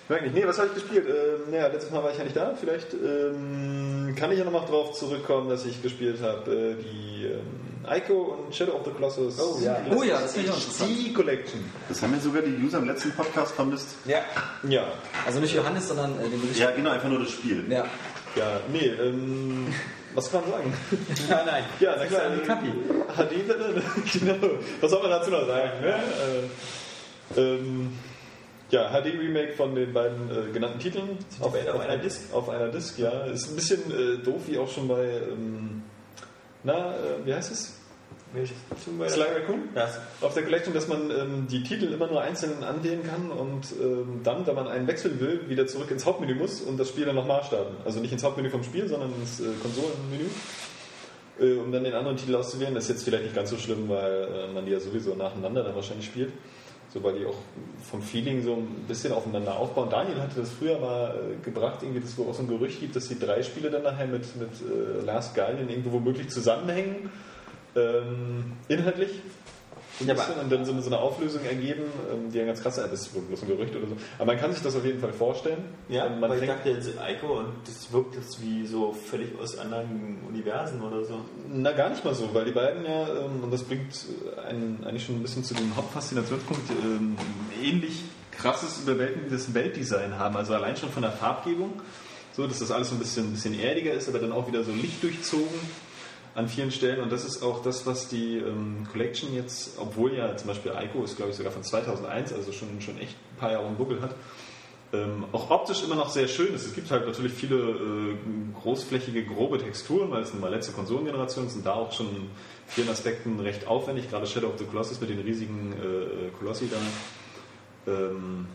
Wirklich. 0.07 0.33
Nee, 0.33 0.47
was 0.47 0.57
habe 0.57 0.69
ich 0.69 0.73
gespielt? 0.73 1.05
Ähm, 1.07 1.53
ja, 1.53 1.67
letztes 1.67 1.91
Mal 1.91 2.03
war 2.03 2.11
ich 2.11 2.17
ja 2.17 2.23
nicht 2.23 2.35
da. 2.35 2.55
Vielleicht 2.59 2.93
ähm, 2.93 4.15
kann 4.17 4.31
ich 4.31 4.39
ja 4.39 4.45
nochmal 4.45 4.65
drauf 4.65 4.93
zurückkommen, 4.93 5.49
dass 5.49 5.65
ich 5.65 5.83
gespielt 5.83 6.21
habe 6.21 6.51
äh, 6.51 6.75
die 6.75 7.25
ähm, 7.25 7.68
Ico 7.95 8.37
und 8.45 8.55
Shadow 8.55 8.73
of 8.73 8.85
the 8.85 8.91
Colossus. 8.91 9.39
Oh, 9.39 9.59
ja. 9.61 9.77
Oh 9.95 10.03
ja, 10.03 10.19
das 10.21 10.35
interessant. 10.35 10.89
Die 10.89 11.13
Collection. 11.13 11.63
Das 11.87 12.01
haben 12.01 12.13
ja 12.13 12.19
sogar 12.19 12.41
die 12.41 12.55
User 12.63 12.77
im 12.79 12.85
letzten 12.87 13.11
Podcast 13.11 13.53
vermisst. 13.53 13.95
Ja. 14.05 14.19
Ja. 14.67 14.87
Also 15.25 15.39
nicht 15.39 15.53
Johannes, 15.53 15.87
sondern 15.87 16.19
äh, 16.19 16.29
den 16.29 16.41
Bericht. 16.41 16.59
Ja, 16.59 16.71
genau, 16.71 16.91
einfach 16.91 17.09
nur 17.09 17.19
das 17.19 17.31
Spiel. 17.31 17.65
Ja. 17.69 17.85
Ja, 18.35 18.59
nee, 18.71 18.85
ähm, 18.85 19.73
was 20.13 20.31
kann 20.31 20.41
man 20.41 20.51
sagen? 20.51 20.73
Ja, 21.29 21.43
nein. 21.47 21.63
Ja, 21.79 21.93
na 21.95 22.03
Das 22.03 22.07
klar, 22.09 22.33
ist 22.33 22.41
ein 22.41 22.47
Kapi. 22.47 22.67
HD-Welle, 23.15 23.81
genau. 24.13 24.49
Was 24.81 24.91
soll 24.91 25.01
man 25.01 25.11
dazu 25.11 25.31
noch 25.31 25.47
sagen? 25.47 25.81
Ne? 25.81 25.95
Äh, 27.35 27.39
ähm, 27.41 27.93
ja, 28.71 28.89
HD-Remake 28.91 29.53
von 29.53 29.73
den 29.73 29.93
beiden 29.93 30.29
äh, 30.29 30.51
genannten 30.51 30.79
Titeln. 30.79 31.17
Auf, 31.39 31.55
auf 31.55 31.79
einer 31.79 31.97
Disc. 31.97 32.21
Auf 32.33 32.49
einer 32.49 32.67
Disc, 32.69 32.99
ja. 32.99 33.25
Ist 33.25 33.49
ein 33.49 33.55
bisschen 33.55 33.79
äh, 33.91 34.23
doof, 34.23 34.41
wie 34.45 34.59
auch 34.59 34.69
schon 34.69 34.87
bei, 34.87 35.05
ähm, 35.05 35.81
na, 36.63 36.91
äh, 36.91 37.25
wie 37.25 37.33
heißt 37.33 37.51
es? 37.51 37.78
Welches? 38.33 38.57
Sly 39.13 39.23
Raccoon? 39.23 39.69
Ja. 39.75 39.89
Auf 40.21 40.35
der 40.35 40.43
Collection, 40.43 40.73
dass 40.73 40.87
man 40.87 41.09
ähm, 41.09 41.47
die 41.49 41.63
Titel 41.63 41.91
immer 41.91 42.07
nur 42.07 42.21
einzeln 42.21 42.63
anwählen 42.63 43.01
kann 43.03 43.31
und 43.31 43.73
ähm, 43.81 44.21
dann, 44.23 44.45
wenn 44.45 44.55
man 44.55 44.67
einen 44.67 44.87
wechseln 44.87 45.19
will, 45.19 45.49
wieder 45.49 45.65
zurück 45.65 45.89
ins 45.89 46.05
Hauptmenü 46.05 46.35
muss 46.35 46.61
und 46.61 46.79
das 46.79 46.89
Spiel 46.89 47.05
dann 47.05 47.15
nochmal 47.15 47.43
starten. 47.43 47.75
Also 47.85 47.99
nicht 47.99 48.11
ins 48.11 48.23
Hauptmenü 48.23 48.49
vom 48.49 48.63
Spiel, 48.63 48.87
sondern 48.87 49.11
ins 49.19 49.39
äh, 49.39 49.45
Konsolenmenü. 49.61 50.29
Äh, 51.39 51.53
um 51.53 51.71
dann 51.71 51.83
den 51.83 51.93
anderen 51.93 52.17
Titel 52.17 52.35
auszuwählen. 52.35 52.75
Das 52.75 52.85
ist 52.85 52.89
jetzt 52.89 53.03
vielleicht 53.03 53.23
nicht 53.23 53.35
ganz 53.35 53.49
so 53.49 53.57
schlimm, 53.57 53.87
weil 53.87 54.27
äh, 54.49 54.53
man 54.53 54.65
die 54.65 54.71
ja 54.71 54.79
sowieso 54.79 55.15
nacheinander 55.15 55.63
dann 55.63 55.75
wahrscheinlich 55.75 56.05
spielt. 56.05 56.31
So, 56.93 57.03
weil 57.03 57.19
die 57.19 57.25
auch 57.25 57.37
vom 57.89 58.01
Feeling 58.01 58.43
so 58.43 58.55
ein 58.55 58.85
bisschen 58.87 59.13
aufeinander 59.13 59.57
aufbauen. 59.57 59.89
Daniel 59.89 60.19
hatte 60.19 60.39
das 60.39 60.49
früher 60.51 60.79
mal 60.79 61.15
äh, 61.15 61.45
gebracht, 61.45 61.79
irgendwie, 61.81 62.01
dass 62.01 62.11
es 62.11 62.19
auch 62.19 62.33
so 62.33 62.41
ein 62.41 62.47
Gerücht 62.47 62.79
gibt, 62.79 62.95
dass 62.95 63.07
die 63.07 63.17
drei 63.17 63.43
Spiele 63.43 63.69
dann 63.69 63.83
nachher 63.83 64.07
mit, 64.07 64.23
mit 64.37 64.49
Last 65.05 65.35
Guardian 65.35 65.69
irgendwo 65.69 65.91
womöglich 65.91 66.29
zusammenhängen. 66.29 67.09
Ähm, 67.75 68.53
inhaltlich. 68.67 69.11
Ja, 70.05 70.13
aber- 70.13 70.41
und 70.41 70.49
dann 70.51 70.63
so 70.65 70.71
eine, 70.71 70.81
so 70.81 70.87
eine 70.87 70.99
Auflösung 70.99 71.43
ergeben, 71.43 71.83
ähm, 72.11 72.31
die 72.31 72.39
ein 72.39 72.47
ganz 72.47 72.59
ist. 72.59 72.77
Das 72.77 72.93
ist 72.93 73.27
bloß 73.27 73.41
ein 73.41 73.47
Gerücht 73.49 73.75
oder 73.75 73.87
so. 73.87 73.95
Aber 74.17 74.27
man 74.27 74.39
kann 74.39 74.53
sich 74.53 74.61
das 74.63 74.75
auf 74.75 74.85
jeden 74.85 74.99
Fall 74.99 75.11
vorstellen. 75.11 75.63
Ja, 75.89 76.05
Und 76.05 76.21
man 76.21 76.29
weil 76.29 76.41
ich 76.41 76.47
dachte 76.47 76.69
jetzt 76.69 76.87
Ico 76.89 77.39
und 77.39 77.51
das 77.65 77.91
wirkt 77.91 78.15
jetzt 78.15 78.41
wie 78.41 78.65
so 78.65 78.93
völlig 78.93 79.37
aus 79.39 79.57
anderen 79.57 80.19
Universen 80.27 80.81
oder 80.81 81.03
so. 81.03 81.19
Na, 81.49 81.73
gar 81.73 81.89
nicht 81.89 82.03
mal 82.05 82.13
so, 82.15 82.33
weil 82.33 82.45
die 82.45 82.51
beiden 82.51 82.85
ja, 82.85 83.07
ähm, 83.25 83.43
und 83.43 83.51
das 83.51 83.63
bringt 83.63 83.93
einen 84.47 84.83
eigentlich 84.85 85.05
schon 85.05 85.15
ein 85.15 85.21
bisschen 85.21 85.43
zu 85.43 85.53
dem 85.53 85.75
Hauptfaszinationspunkt, 85.75 86.69
ähm, 86.81 87.17
ähnlich 87.61 88.03
krasses, 88.31 88.83
überwältigendes 88.83 89.53
Weltdesign 89.53 90.17
haben. 90.17 90.37
Also 90.37 90.53
allein 90.53 90.77
schon 90.77 90.89
von 90.89 91.01
der 91.01 91.11
Farbgebung, 91.11 91.73
so 92.31 92.47
dass 92.47 92.59
das 92.59 92.71
alles 92.71 92.87
so 92.89 92.95
ein 92.95 92.99
bisschen, 92.99 93.25
ein 93.27 93.31
bisschen 93.33 93.59
erdiger 93.59 93.91
ist, 93.91 94.07
aber 94.07 94.19
dann 94.19 94.31
auch 94.31 94.47
wieder 94.47 94.63
so 94.63 94.71
lichtdurchzogen 94.71 95.59
an 96.35 96.47
vielen 96.47 96.71
Stellen. 96.71 97.01
Und 97.01 97.11
das 97.11 97.25
ist 97.25 97.43
auch 97.43 97.61
das, 97.61 97.85
was 97.85 98.07
die 98.07 98.37
ähm, 98.37 98.87
Collection 98.91 99.33
jetzt, 99.33 99.77
obwohl 99.79 100.13
ja 100.13 100.35
zum 100.37 100.47
Beispiel 100.47 100.71
Ico 100.71 101.03
ist, 101.03 101.17
glaube 101.17 101.31
ich, 101.31 101.37
sogar 101.37 101.51
von 101.51 101.63
2001, 101.63 102.33
also 102.33 102.51
schon, 102.51 102.81
schon 102.81 102.97
echt 102.99 103.15
ein 103.33 103.37
paar 103.37 103.51
Jahre 103.51 103.67
im 103.67 103.75
Buckel 103.75 104.01
hat, 104.01 104.15
ähm, 104.91 105.25
auch 105.31 105.51
optisch 105.51 105.83
immer 105.83 105.95
noch 105.95 106.09
sehr 106.09 106.27
schön 106.27 106.53
ist. 106.53 106.65
Es 106.65 106.73
gibt 106.73 106.89
halt 106.89 107.05
natürlich 107.05 107.33
viele 107.33 107.55
äh, 107.55 108.15
großflächige, 108.59 109.23
grobe 109.23 109.59
Texturen, 109.59 110.09
weil 110.09 110.23
es 110.23 110.33
eine 110.33 110.49
letzte 110.49 110.71
Konsolengeneration 110.71 111.47
ist 111.47 111.55
und 111.55 111.65
da 111.65 111.73
auch 111.73 111.91
schon 111.91 112.07
in 112.07 112.29
vielen 112.67 112.89
Aspekten 112.89 113.39
recht 113.39 113.67
aufwendig. 113.67 114.09
Gerade 114.09 114.25
Shadow 114.25 114.47
of 114.47 114.57
the 114.57 114.65
Colossus 114.65 114.99
mit 114.99 115.09
den 115.11 115.19
riesigen 115.19 115.73
äh, 115.73 116.29
Kolossi 116.39 116.69
da 116.69 117.91
ähm, 117.91 118.47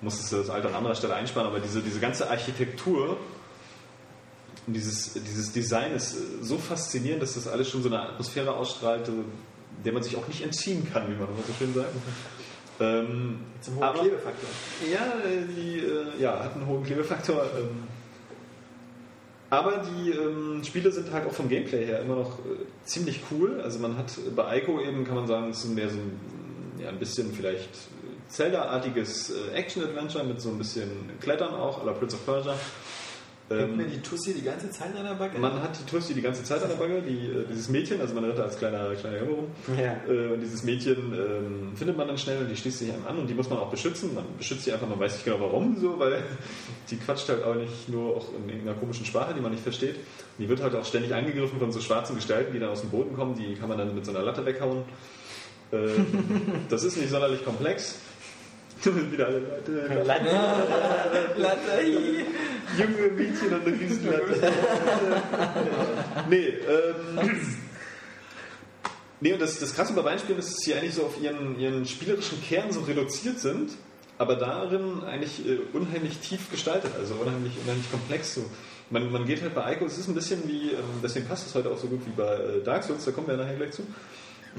musstest 0.00 0.32
das 0.32 0.50
Alter 0.50 0.68
an 0.68 0.76
anderer 0.76 0.94
Stelle 0.94 1.14
einsparen, 1.14 1.48
aber 1.48 1.60
diese, 1.60 1.80
diese 1.82 2.00
ganze 2.00 2.30
Architektur 2.30 3.16
und 4.66 4.72
dieses, 4.74 5.12
dieses 5.14 5.52
Design 5.52 5.92
ist 5.92 6.14
äh, 6.14 6.18
so 6.42 6.58
faszinierend, 6.58 7.22
dass 7.22 7.34
das 7.34 7.46
alles 7.48 7.68
schon 7.70 7.82
so 7.82 7.88
eine 7.88 8.00
Atmosphäre 8.00 8.54
ausstrahlt, 8.54 9.08
äh, 9.08 9.12
der 9.84 9.92
man 9.92 10.02
sich 10.02 10.16
auch 10.16 10.26
nicht 10.26 10.42
entziehen 10.42 10.86
kann, 10.92 11.04
wie 11.08 11.14
man 11.14 11.28
immer 11.28 11.42
so 11.46 11.52
schön 11.58 11.72
sagt. 11.74 11.90
Ähm, 12.80 13.38
Zum 13.60 13.76
hohen 13.76 13.82
aber- 13.84 14.00
Klebefaktor. 14.00 14.48
ja, 14.92 15.06
die 15.56 15.78
äh, 15.78 16.20
ja, 16.22 16.38
hat 16.42 16.54
einen 16.56 16.66
hohen 16.66 16.84
Klebefaktor. 16.84 17.42
Ähm, 17.58 17.84
aber 19.48 19.78
die 19.84 20.10
ähm, 20.10 20.62
Spiele 20.64 20.90
sind 20.90 21.12
halt 21.12 21.26
auch 21.26 21.32
vom 21.32 21.48
Gameplay 21.48 21.86
her 21.86 22.00
immer 22.00 22.16
noch 22.16 22.38
äh, 22.40 22.42
ziemlich 22.84 23.22
cool. 23.30 23.60
Also 23.62 23.78
man 23.78 23.96
hat 23.96 24.10
äh, 24.18 24.30
bei 24.30 24.58
Ico 24.58 24.80
eben, 24.80 25.04
kann 25.04 25.14
man 25.14 25.26
sagen, 25.26 25.50
es 25.50 25.64
ist 25.64 25.70
mehr 25.74 25.88
so 25.88 25.96
ein, 25.96 26.20
ja, 26.82 26.88
ein 26.88 26.98
bisschen 26.98 27.32
vielleicht 27.32 27.70
Zelda-artiges 28.28 29.30
äh, 29.30 29.52
Action-Adventure 29.54 30.24
mit 30.24 30.40
so 30.40 30.48
ein 30.50 30.58
bisschen 30.58 30.90
Klettern 31.20 31.54
auch, 31.54 31.80
à 31.80 31.86
la 31.86 31.92
Prince 31.92 32.16
of 32.16 32.26
Persia. 32.26 32.54
Hängt 33.48 33.60
Ähm, 33.62 33.76
mir 33.76 33.84
die 33.86 34.00
Tussi 34.00 34.34
die 34.34 34.42
ganze 34.42 34.68
Zeit 34.70 34.88
an 34.96 35.04
der 35.04 35.14
Backe? 35.14 35.38
man 35.38 35.62
hat 35.62 35.78
die 35.78 35.84
Tussi 35.88 36.14
die 36.14 36.20
ganze 36.22 36.42
Zeit 36.42 36.62
an 36.62 36.68
der 36.68 36.76
Backe, 36.76 37.00
die, 37.02 37.26
äh, 37.26 37.44
dieses 37.48 37.68
Mädchen, 37.68 38.00
also 38.00 38.12
man 38.14 38.24
rennt 38.24 38.38
da 38.38 38.42
als 38.42 38.58
kleiner, 38.58 38.92
kleiner 38.96 39.18
Junge 39.18 39.30
rum. 39.30 39.46
Ja. 39.78 39.96
Äh, 40.12 40.32
Und 40.32 40.40
dieses 40.40 40.64
Mädchen 40.64 40.96
ähm, 41.12 41.76
findet 41.76 41.96
man 41.96 42.08
dann 42.08 42.18
schnell 42.18 42.38
und 42.42 42.48
die 42.50 42.56
schließt 42.56 42.80
sich 42.80 42.92
einem 42.92 43.06
an 43.06 43.18
und 43.18 43.28
die 43.28 43.34
muss 43.34 43.48
man 43.48 43.58
auch 43.60 43.70
beschützen. 43.70 44.14
Man 44.16 44.24
beschützt 44.36 44.64
sie 44.64 44.72
einfach, 44.72 44.88
man 44.88 44.98
weiß 44.98 45.12
nicht 45.12 45.24
genau 45.24 45.40
warum 45.40 45.76
so, 45.80 45.96
weil 45.98 46.24
die 46.90 46.96
quatscht 46.96 47.28
halt 47.28 47.44
auch 47.44 47.54
nicht 47.54 47.88
nur 47.88 48.16
auch 48.16 48.26
in 48.34 48.48
irgendeiner 48.48 48.76
komischen 48.78 49.06
Sprache, 49.06 49.32
die 49.32 49.40
man 49.40 49.52
nicht 49.52 49.62
versteht. 49.62 49.94
Und 49.94 50.04
die 50.40 50.48
wird 50.48 50.60
halt 50.60 50.74
auch 50.74 50.84
ständig 50.84 51.14
angegriffen 51.14 51.60
von 51.60 51.70
so 51.70 51.80
schwarzen 51.80 52.16
Gestalten, 52.16 52.52
die 52.52 52.58
dann 52.58 52.70
aus 52.70 52.80
dem 52.80 52.90
Boden 52.90 53.14
kommen. 53.14 53.36
Die 53.36 53.54
kann 53.54 53.68
man 53.68 53.78
dann 53.78 53.94
mit 53.94 54.04
so 54.04 54.10
einer 54.10 54.22
Latte 54.22 54.44
weghauen. 54.44 54.82
Ähm, 55.72 56.06
das 56.68 56.82
ist 56.82 56.96
nicht 56.96 57.10
sonderlich 57.10 57.44
komplex. 57.44 57.96
Wieder 58.84 59.26
alle 59.26 59.38
Leute. 59.38 59.90
Junge 62.78 63.10
Mädchen 63.12 63.54
und 63.54 63.66
eine 63.66 63.80
Riesenlatte. 63.80 64.52
nee, 66.28 66.48
ähm, 66.48 67.40
nee, 69.20 69.32
und 69.32 69.40
das, 69.40 69.58
das 69.58 69.74
Krasse 69.74 69.94
bei 69.94 70.04
Weinspielen 70.04 70.38
ist, 70.38 70.52
dass 70.52 70.58
sie 70.58 70.74
eigentlich 70.74 70.94
so 70.94 71.04
auf 71.04 71.20
ihren, 71.20 71.58
ihren 71.58 71.86
spielerischen 71.86 72.42
Kern 72.42 72.72
so 72.72 72.80
reduziert 72.80 73.38
sind, 73.38 73.72
aber 74.18 74.36
darin 74.36 75.04
eigentlich 75.04 75.46
äh, 75.46 75.58
unheimlich 75.72 76.18
tief 76.18 76.50
gestaltet, 76.50 76.92
also 76.98 77.14
unheimlich, 77.14 77.52
unheimlich 77.62 77.90
komplex 77.90 78.34
so. 78.34 78.44
Man, 78.90 79.10
man 79.10 79.24
geht 79.24 79.42
halt 79.42 79.54
bei 79.54 79.74
Ico, 79.74 79.86
es 79.86 79.98
ist 79.98 80.08
ein 80.08 80.14
bisschen 80.14 80.46
wie, 80.48 80.70
ähm, 80.70 81.00
deswegen 81.02 81.26
passt 81.26 81.46
es 81.46 81.54
heute 81.54 81.70
auch 81.70 81.78
so 81.78 81.86
gut 81.88 82.00
wie 82.06 82.10
bei 82.10 82.34
äh, 82.34 82.62
Dark 82.62 82.84
Souls, 82.84 83.04
da 83.04 83.10
kommen 83.10 83.26
wir 83.26 83.36
ja 83.36 83.42
nachher 83.42 83.56
gleich 83.56 83.72
zu. 83.72 83.82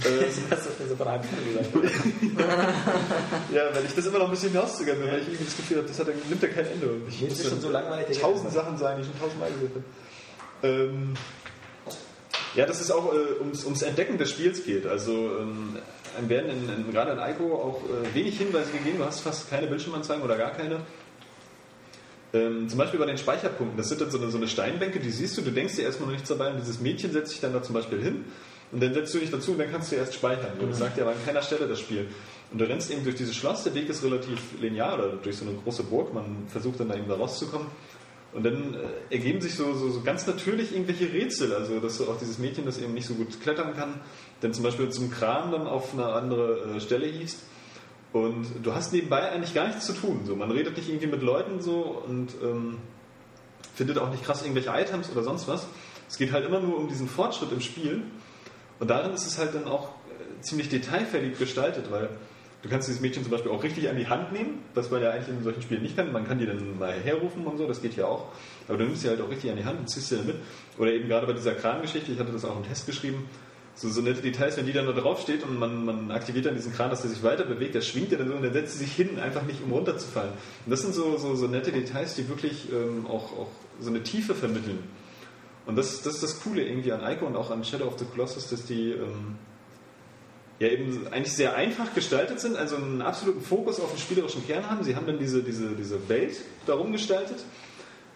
Ähm, 0.05 0.25
Das 0.49 0.79
mir 0.79 0.87
so 0.87 0.95
von 0.95 1.07
Anfang 1.07 1.29
an 1.39 1.45
gesagt. 1.45 1.93
ja, 3.51 3.61
weil 3.73 3.85
ich 3.85 3.95
das 3.95 4.05
immer 4.05 4.19
noch 4.19 4.25
ein 4.25 4.31
bisschen 4.31 4.55
rauszögern 4.55 4.99
will, 4.99 5.07
weil 5.07 5.21
ich 5.21 5.27
irgendwie 5.27 5.45
das 5.45 5.57
Gefühl 5.57 5.77
habe, 5.77 5.87
das 5.87 5.99
hat, 5.99 6.07
nimmt 6.07 6.41
ja 6.41 6.49
kein 6.49 6.65
Ende. 6.67 7.01
Ich 7.09 7.21
Jetzt 7.21 7.29
muss 7.31 7.39
ist 7.39 7.49
schon 7.49 7.61
so 7.61 7.69
langweilig. 7.69 8.19
tausend 8.19 8.51
Sachen 8.51 8.77
sagen, 8.77 8.97
die 8.97 9.01
ich 9.01 9.07
schon 9.07 9.19
tausendmal 9.19 9.51
gesehen 9.51 9.71
habe. 9.73 10.67
Ähm, 10.67 11.13
ja, 12.55 12.65
dass 12.65 12.81
es 12.81 12.91
auch 12.91 13.13
äh, 13.13 13.39
ums, 13.39 13.63
ums 13.65 13.81
Entdecken 13.81 14.17
des 14.17 14.31
Spiels 14.31 14.65
geht. 14.65 14.85
Also 14.85 15.11
ähm, 15.39 15.77
einem 16.17 16.29
werden 16.29 16.49
in, 16.49 16.69
in, 16.69 16.91
gerade 16.91 17.11
in 17.11 17.19
Ico 17.19 17.55
auch 17.55 17.81
äh, 17.83 18.15
wenig 18.15 18.37
Hinweise 18.37 18.71
gegeben. 18.71 18.99
Du 18.99 19.05
hast 19.05 19.21
fast 19.21 19.49
keine 19.49 19.67
Bildschirmanzeigen 19.67 20.23
oder 20.23 20.37
gar 20.37 20.51
keine. 20.51 20.81
Ähm, 22.33 22.67
zum 22.69 22.77
Beispiel 22.77 22.99
bei 22.99 23.05
den 23.05 23.17
Speicherpunkten. 23.17 23.77
Das 23.77 23.89
sind 23.89 24.01
dann 24.01 24.11
so 24.11 24.17
eine, 24.19 24.29
so 24.29 24.37
eine 24.37 24.47
Steinbänke, 24.47 24.99
die 24.99 25.11
siehst 25.11 25.37
du, 25.37 25.41
du 25.41 25.51
denkst 25.51 25.75
dir 25.75 25.83
erstmal 25.83 26.07
noch 26.07 26.13
nichts 26.13 26.29
dabei 26.29 26.51
und 26.51 26.59
dieses 26.59 26.79
Mädchen 26.79 27.11
setzt 27.11 27.31
sich 27.31 27.39
dann 27.39 27.53
da 27.53 27.63
zum 27.63 27.73
Beispiel 27.73 28.01
hin 28.01 28.25
und 28.72 28.84
dann 28.84 28.93
setzt 28.93 29.13
du 29.13 29.20
dich 29.20 29.32
dazu 29.32 29.51
und 29.51 29.59
dann 29.59 29.72
kannst 29.72 29.91
du 29.91 29.95
erst 29.95 30.13
speichern. 30.13 30.51
Das 30.59 30.80
sagt 30.80 30.97
dir 30.97 31.03
aber 31.03 31.11
an 31.11 31.26
keiner 31.26 31.41
Stelle 31.41 31.68
das 31.68 31.80
Spiel. 31.80 32.07
Und 32.51 32.59
du 32.59 32.65
rennst 32.65 32.91
eben 32.91 33.03
durch 33.03 33.15
dieses 33.15 33.36
Schloss, 33.36 33.63
der 33.63 33.74
Weg 33.76 33.89
ist 33.89 34.03
relativ 34.03 34.39
linear 34.59 34.95
oder 34.95 35.09
durch 35.22 35.38
so 35.38 35.45
eine 35.45 35.55
große 35.55 35.84
Burg, 35.84 36.13
man 36.13 36.47
versucht 36.47 36.80
dann 36.80 36.89
da 36.89 36.95
eben 36.95 37.07
da 37.07 37.15
rauszukommen. 37.15 37.68
Und 38.34 38.45
dann 38.45 38.76
äh, 38.76 39.13
ergeben 39.15 39.41
sich 39.41 39.55
so, 39.55 39.74
so, 39.74 39.89
so 39.89 40.01
ganz 40.01 40.28
natürlich 40.28 40.74
irgendwelche 40.74 41.11
Rätsel, 41.11 41.53
also 41.53 41.80
dass 41.80 41.97
du 41.97 42.05
auch 42.05 42.20
dieses 42.20 42.38
Mädchen, 42.38 42.65
das 42.65 42.78
eben 42.78 42.93
nicht 42.93 43.07
so 43.07 43.15
gut 43.15 43.41
klettern 43.41 43.74
kann, 43.76 44.01
dann 44.41 44.53
zum 44.53 44.63
Beispiel 44.63 44.89
zum 44.89 45.09
Kran 45.09 45.51
dann 45.51 45.65
auf 45.65 45.93
eine 45.93 46.05
andere 46.07 46.76
äh, 46.76 46.80
Stelle 46.82 47.07
hieß. 47.07 47.38
Und 48.13 48.45
du 48.63 48.74
hast 48.74 48.93
nebenbei 48.93 49.30
eigentlich 49.30 49.53
gar 49.53 49.68
nichts 49.68 49.86
zu 49.86 49.93
tun. 49.93 50.22
So, 50.26 50.36
man 50.36 50.51
redet 50.51 50.78
nicht 50.78 50.89
irgendwie 50.89 51.07
mit 51.07 51.22
Leuten 51.22 51.61
so 51.61 52.03
und 52.05 52.34
ähm, 52.43 52.78
findet 53.76 53.97
auch 53.97 54.09
nicht 54.09 54.24
krass 54.24 54.41
irgendwelche 54.41 54.70
Items 54.70 55.09
oder 55.11 55.24
sonst 55.24 55.47
was. 55.47 55.68
Es 56.09 56.18
geht 56.18 56.32
halt 56.32 56.45
immer 56.45 56.59
nur 56.59 56.78
um 56.78 56.88
diesen 56.88 57.07
Fortschritt 57.07 57.51
im 57.51 57.61
Spiel. 57.61 58.03
Und 58.80 58.89
darin 58.89 59.13
ist 59.13 59.25
es 59.25 59.38
halt 59.38 59.55
dann 59.55 59.65
auch 59.65 59.89
äh, 59.89 60.41
ziemlich 60.41 60.69
detailverliebt 60.69 61.39
gestaltet, 61.39 61.91
weil 61.91 62.09
du 62.61 62.69
kannst 62.69 62.88
dieses 62.88 63.01
Mädchen 63.01 63.23
zum 63.23 63.32
Beispiel 63.32 63.51
auch 63.51 63.63
richtig 63.63 63.89
an 63.89 63.97
die 63.97 64.07
Hand 64.07 64.34
nehmen, 64.34 64.63
was 64.73 64.91
man 64.91 65.01
ja 65.01 65.11
eigentlich 65.11 65.30
in 65.30 65.43
solchen 65.43 65.61
Spielen 65.61 65.82
nicht 65.82 65.95
kann. 65.95 66.11
Man 66.11 66.28
kann 66.28 66.39
die 66.39 66.45
dann 66.45 66.78
mal 66.78 66.93
herrufen 66.93 67.45
und 67.45 67.57
so, 67.57 67.67
das 67.67 67.82
geht 67.82 67.95
ja 67.95 68.05
auch. 68.05 68.25
Aber 68.67 68.78
du 68.78 68.86
nimmst 68.86 69.01
sie 69.01 69.09
halt 69.09 69.21
auch 69.21 69.30
richtig 69.30 69.51
an 69.51 69.57
die 69.57 69.65
Hand 69.65 69.80
und 69.80 69.89
ziehst 69.89 70.09
sie 70.09 70.17
dann 70.17 70.28
mit. 70.28 70.36
Oder 70.78 70.91
eben 70.91 71.07
gerade 71.07 71.28
bei 71.28 71.34
dieser 71.34 71.53
Krangeschichte, 71.53 72.11
ich 72.11 72.19
hatte 72.19 72.32
das 72.32 72.45
auch 72.45 72.57
im 72.57 72.63
Test 72.63 72.86
geschrieben, 72.86 73.28
so, 73.78 73.89
so 73.89 74.01
nette 74.01 74.21
Details, 74.21 74.57
wenn 74.57 74.65
die 74.65 74.73
dann 74.73 74.88
da 74.88 74.91
drauf 74.91 75.21
steht 75.21 75.43
und 75.43 75.59
man, 75.59 75.86
man 75.86 76.11
aktiviert 76.11 76.47
dann 76.47 76.55
diesen 76.55 76.73
Kran, 76.73 76.89
dass 76.89 77.01
der 77.01 77.11
sich 77.11 77.21
weiter 77.21 77.45
bewegt, 77.45 77.75
der 77.75 77.82
schwingt 77.82 78.11
ja 78.11 78.17
dann 78.17 78.28
so 78.28 78.34
und 78.34 78.41
dann 78.41 78.53
setzt 78.53 78.73
sie 78.73 78.86
sich 78.86 78.93
hin, 78.93 79.19
einfach 79.19 79.43
nicht 79.43 79.61
um 79.63 79.71
runterzufallen. 79.71 80.32
Und 80.65 80.71
das 80.71 80.82
sind 80.82 80.95
so, 80.95 81.17
so, 81.17 81.36
so 81.36 81.47
nette 81.47 81.71
Details, 81.71 82.15
die 82.15 82.28
wirklich 82.28 82.71
ähm, 82.71 83.05
auch, 83.05 83.38
auch 83.38 83.49
so 83.80 83.91
eine 83.91 84.01
Tiefe 84.01 84.34
vermitteln. 84.34 84.80
Und 85.68 85.76
das, 85.76 86.01
das 86.01 86.15
ist 86.15 86.24
das 86.24 86.39
Coole 86.39 86.63
irgendwie 86.63 86.93
an 86.93 87.01
Ico 87.03 87.26
und 87.26 87.36
auch 87.36 87.51
an 87.51 87.63
Shadow 87.63 87.86
of 87.88 87.99
the 87.99 88.05
Colossus, 88.05 88.49
dass 88.49 88.65
die 88.65 88.91
ähm, 88.91 89.36
ja 90.59 90.70
eben 90.70 91.07
eigentlich 91.11 91.34
sehr 91.34 91.55
einfach 91.55 91.93
gestaltet 91.93 92.39
sind, 92.39 92.55
also 92.55 92.78
einen 92.78 93.01
absoluten 93.01 93.41
Fokus 93.41 93.80
auf 93.80 93.91
den 93.91 93.99
spielerischen 93.99 94.47
Kern 94.47 94.70
haben. 94.70 94.84
Sie 94.84 94.95
haben 94.95 95.05
dann 95.05 95.20
diese, 95.20 95.43
diese, 95.43 95.76
diese 95.76 96.07
Welt 96.07 96.38
darum 96.65 96.93
gestaltet, 96.93 97.43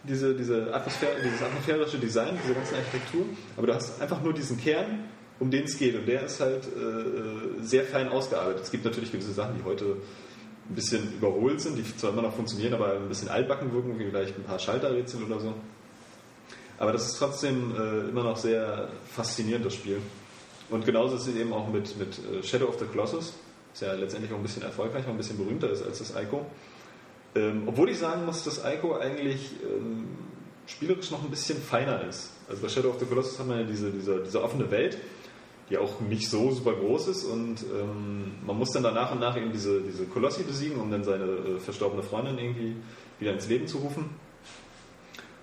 diese, 0.04 0.34
diese 0.34 0.74
Atmosphäre, 0.74 1.18
dieses 1.24 1.42
atmosphärische 1.44 2.00
Design, 2.00 2.40
diese 2.42 2.56
ganze 2.56 2.76
Architektur, 2.76 3.26
aber 3.58 3.68
du 3.68 3.76
hast 3.76 4.02
einfach 4.02 4.22
nur 4.24 4.34
diesen 4.34 4.60
Kern, 4.60 5.10
um 5.40 5.52
den 5.52 5.66
es 5.66 5.78
geht 5.78 5.96
und 5.96 6.08
der 6.08 6.24
ist 6.24 6.40
halt 6.40 6.64
äh, 6.66 7.64
sehr 7.64 7.84
fein 7.84 8.08
ausgearbeitet. 8.08 8.64
Es 8.64 8.72
gibt 8.72 8.86
natürlich 8.86 9.12
gewisse 9.12 9.34
Sachen, 9.34 9.58
die 9.58 9.64
heute 9.64 9.98
ein 10.70 10.76
bisschen 10.76 11.14
überholt 11.14 11.60
sind, 11.60 11.78
die 11.78 11.98
zwar 11.98 12.12
immer 12.12 12.22
noch 12.22 12.34
funktionieren, 12.34 12.74
aber 12.74 12.94
ein 12.94 13.10
bisschen 13.10 13.28
altbacken 13.28 13.74
wirken, 13.74 14.00
wie 14.00 14.06
vielleicht 14.06 14.38
ein 14.38 14.44
paar 14.44 14.58
Schalterrätsel 14.60 15.24
oder 15.24 15.40
so. 15.40 15.54
Aber 16.82 16.92
das 16.92 17.06
ist 17.06 17.20
trotzdem 17.20 17.76
äh, 17.76 18.10
immer 18.10 18.24
noch 18.24 18.38
sehr 18.38 18.88
faszinierend, 19.14 19.64
das 19.64 19.76
Spiel. 19.76 20.02
Und 20.72 20.84
genauso 20.84 21.16
ist 21.16 21.28
es 21.28 21.36
eben 21.36 21.54
auch 21.54 21.68
mit, 21.68 21.96
mit 22.00 22.18
äh, 22.18 22.42
Shadow 22.42 22.70
of 22.70 22.80
the 22.80 22.86
Colossus, 22.86 23.34
das 23.72 23.82
ja 23.82 23.94
letztendlich 23.94 24.34
auch 24.34 24.38
ein 24.38 24.42
bisschen 24.42 24.64
erfolgreicher, 24.64 25.10
ein 25.10 25.18
bisschen 25.18 25.38
berühmter 25.38 25.70
ist 25.70 25.84
als 25.84 26.00
das 26.00 26.16
Ico. 26.20 26.44
Ähm, 27.36 27.66
obwohl 27.68 27.92
ich 27.92 28.00
sagen 28.00 28.26
muss, 28.26 28.44
dass 28.46 28.64
Ico 28.66 28.98
eigentlich 28.98 29.52
ähm, 29.64 30.08
spielerisch 30.66 31.12
noch 31.12 31.24
ein 31.24 31.30
bisschen 31.30 31.62
feiner 31.62 32.04
ist. 32.04 32.32
Also 32.50 32.64
bei 32.64 32.68
Shadow 32.68 32.90
of 32.90 33.00
the 33.00 33.06
Colossus 33.06 33.38
haben 33.38 33.50
wir 33.50 33.58
ja 33.58 33.64
diese, 33.64 33.92
diese, 33.92 34.24
diese 34.24 34.44
offene 34.44 34.72
Welt, 34.72 34.98
die 35.70 35.78
auch 35.78 36.00
nicht 36.00 36.32
so 36.32 36.50
super 36.50 36.74
groß 36.74 37.10
ist 37.10 37.26
und 37.26 37.62
ähm, 37.62 38.38
man 38.44 38.58
muss 38.58 38.72
dann 38.72 38.82
da 38.82 38.92
nach 38.92 39.12
und 39.12 39.20
nach 39.20 39.38
eben 39.38 39.52
diese, 39.52 39.82
diese 39.82 40.06
Kolossi 40.06 40.42
besiegen, 40.42 40.82
um 40.82 40.90
dann 40.90 41.04
seine 41.04 41.26
äh, 41.26 41.60
verstorbene 41.60 42.02
Freundin 42.02 42.40
irgendwie 42.40 42.76
wieder 43.20 43.34
ins 43.34 43.48
Leben 43.48 43.68
zu 43.68 43.78
rufen. 43.78 44.10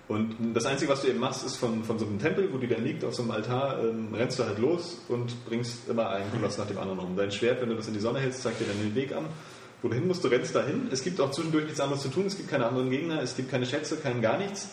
Und 0.09 0.35
das 0.55 0.65
Einzige, 0.65 0.91
was 0.91 1.03
du 1.03 1.07
eben 1.07 1.19
machst, 1.19 1.45
ist 1.45 1.57
von, 1.57 1.83
von 1.83 1.99
so 1.99 2.05
einem 2.07 2.17
Tempel, 2.17 2.51
wo 2.51 2.57
die 2.57 2.67
dann 2.67 2.83
liegt, 2.83 3.05
auf 3.05 3.13
so 3.13 3.21
einem 3.21 3.29
Altar, 3.29 3.83
ähm, 3.83 4.11
rennst 4.11 4.39
du 4.39 4.43
halt 4.43 4.57
los 4.57 4.97
und 5.07 5.45
bringst 5.45 5.87
immer 5.87 6.09
einen 6.09 6.31
Koloss 6.31 6.57
nach 6.57 6.65
dem 6.65 6.79
anderen 6.79 6.97
um. 6.97 7.15
Dein 7.15 7.31
Schwert, 7.31 7.61
wenn 7.61 7.69
du 7.69 7.75
das 7.75 7.87
in 7.87 7.93
die 7.93 7.99
Sonne 7.99 8.19
hältst, 8.19 8.41
zeigt 8.41 8.59
dir 8.59 8.65
dann 8.65 8.79
den 8.79 8.95
Weg 8.95 9.15
an. 9.15 9.25
Wo 9.83 9.87
du 9.87 9.93
hin 9.93 10.07
musst, 10.07 10.23
du 10.23 10.27
rennst 10.29 10.55
dahin. 10.55 10.87
Es 10.91 11.03
gibt 11.03 11.21
auch 11.21 11.29
zwischendurch 11.29 11.65
nichts 11.65 11.79
anderes 11.79 12.01
zu 12.01 12.09
tun. 12.09 12.25
Es 12.25 12.35
gibt 12.35 12.49
keine 12.49 12.65
anderen 12.65 12.89
Gegner, 12.89 13.21
es 13.21 13.35
gibt 13.35 13.51
keine 13.51 13.67
Schätze, 13.67 13.97
kein 13.97 14.19
gar 14.19 14.39
nichts. 14.39 14.69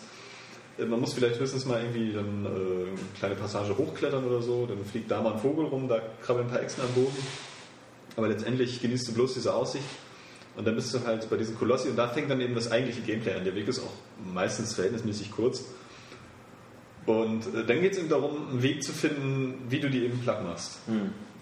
Äh, 0.78 0.86
Man 0.86 1.00
muss 1.00 1.12
vielleicht 1.12 1.38
höchstens 1.38 1.66
mal 1.66 1.82
irgendwie 1.82 2.14
dann 2.14 2.46
äh, 2.46 2.48
eine 2.48 2.88
kleine 3.18 3.34
Passage 3.34 3.76
hochklettern 3.76 4.24
oder 4.24 4.40
so. 4.40 4.64
Dann 4.64 4.82
fliegt 4.86 5.10
da 5.10 5.20
mal 5.20 5.34
ein 5.34 5.38
Vogel 5.38 5.66
rum, 5.66 5.86
da 5.86 6.00
krabbeln 6.22 6.46
ein 6.46 6.50
paar 6.50 6.62
Echsen 6.62 6.82
am 6.82 6.94
Boden. 6.94 7.16
Aber 8.16 8.28
letztendlich 8.28 8.80
genießt 8.80 9.08
du 9.08 9.12
bloß 9.12 9.34
diese 9.34 9.54
Aussicht. 9.54 9.84
Und 10.56 10.66
dann 10.66 10.74
bist 10.74 10.94
du 10.94 11.04
halt 11.04 11.28
bei 11.28 11.36
diesen 11.36 11.56
Kolossi 11.56 11.88
und 11.88 11.96
da 11.96 12.08
fängt 12.08 12.30
dann 12.30 12.40
eben 12.40 12.54
das 12.54 12.70
eigentliche 12.70 13.02
Gameplay 13.02 13.34
an. 13.34 13.44
Der 13.44 13.54
Weg 13.54 13.68
ist 13.68 13.80
auch 13.80 13.92
meistens 14.32 14.74
verhältnismäßig 14.74 15.30
kurz. 15.30 15.64
Und 17.04 17.54
äh, 17.54 17.64
dann 17.64 17.80
geht 17.80 17.92
es 17.92 17.98
eben 17.98 18.08
darum, 18.08 18.48
einen 18.50 18.62
Weg 18.62 18.82
zu 18.82 18.92
finden, 18.92 19.66
wie 19.68 19.80
du 19.80 19.90
die 19.90 20.04
eben 20.04 20.18
platt 20.20 20.42
machst. 20.42 20.78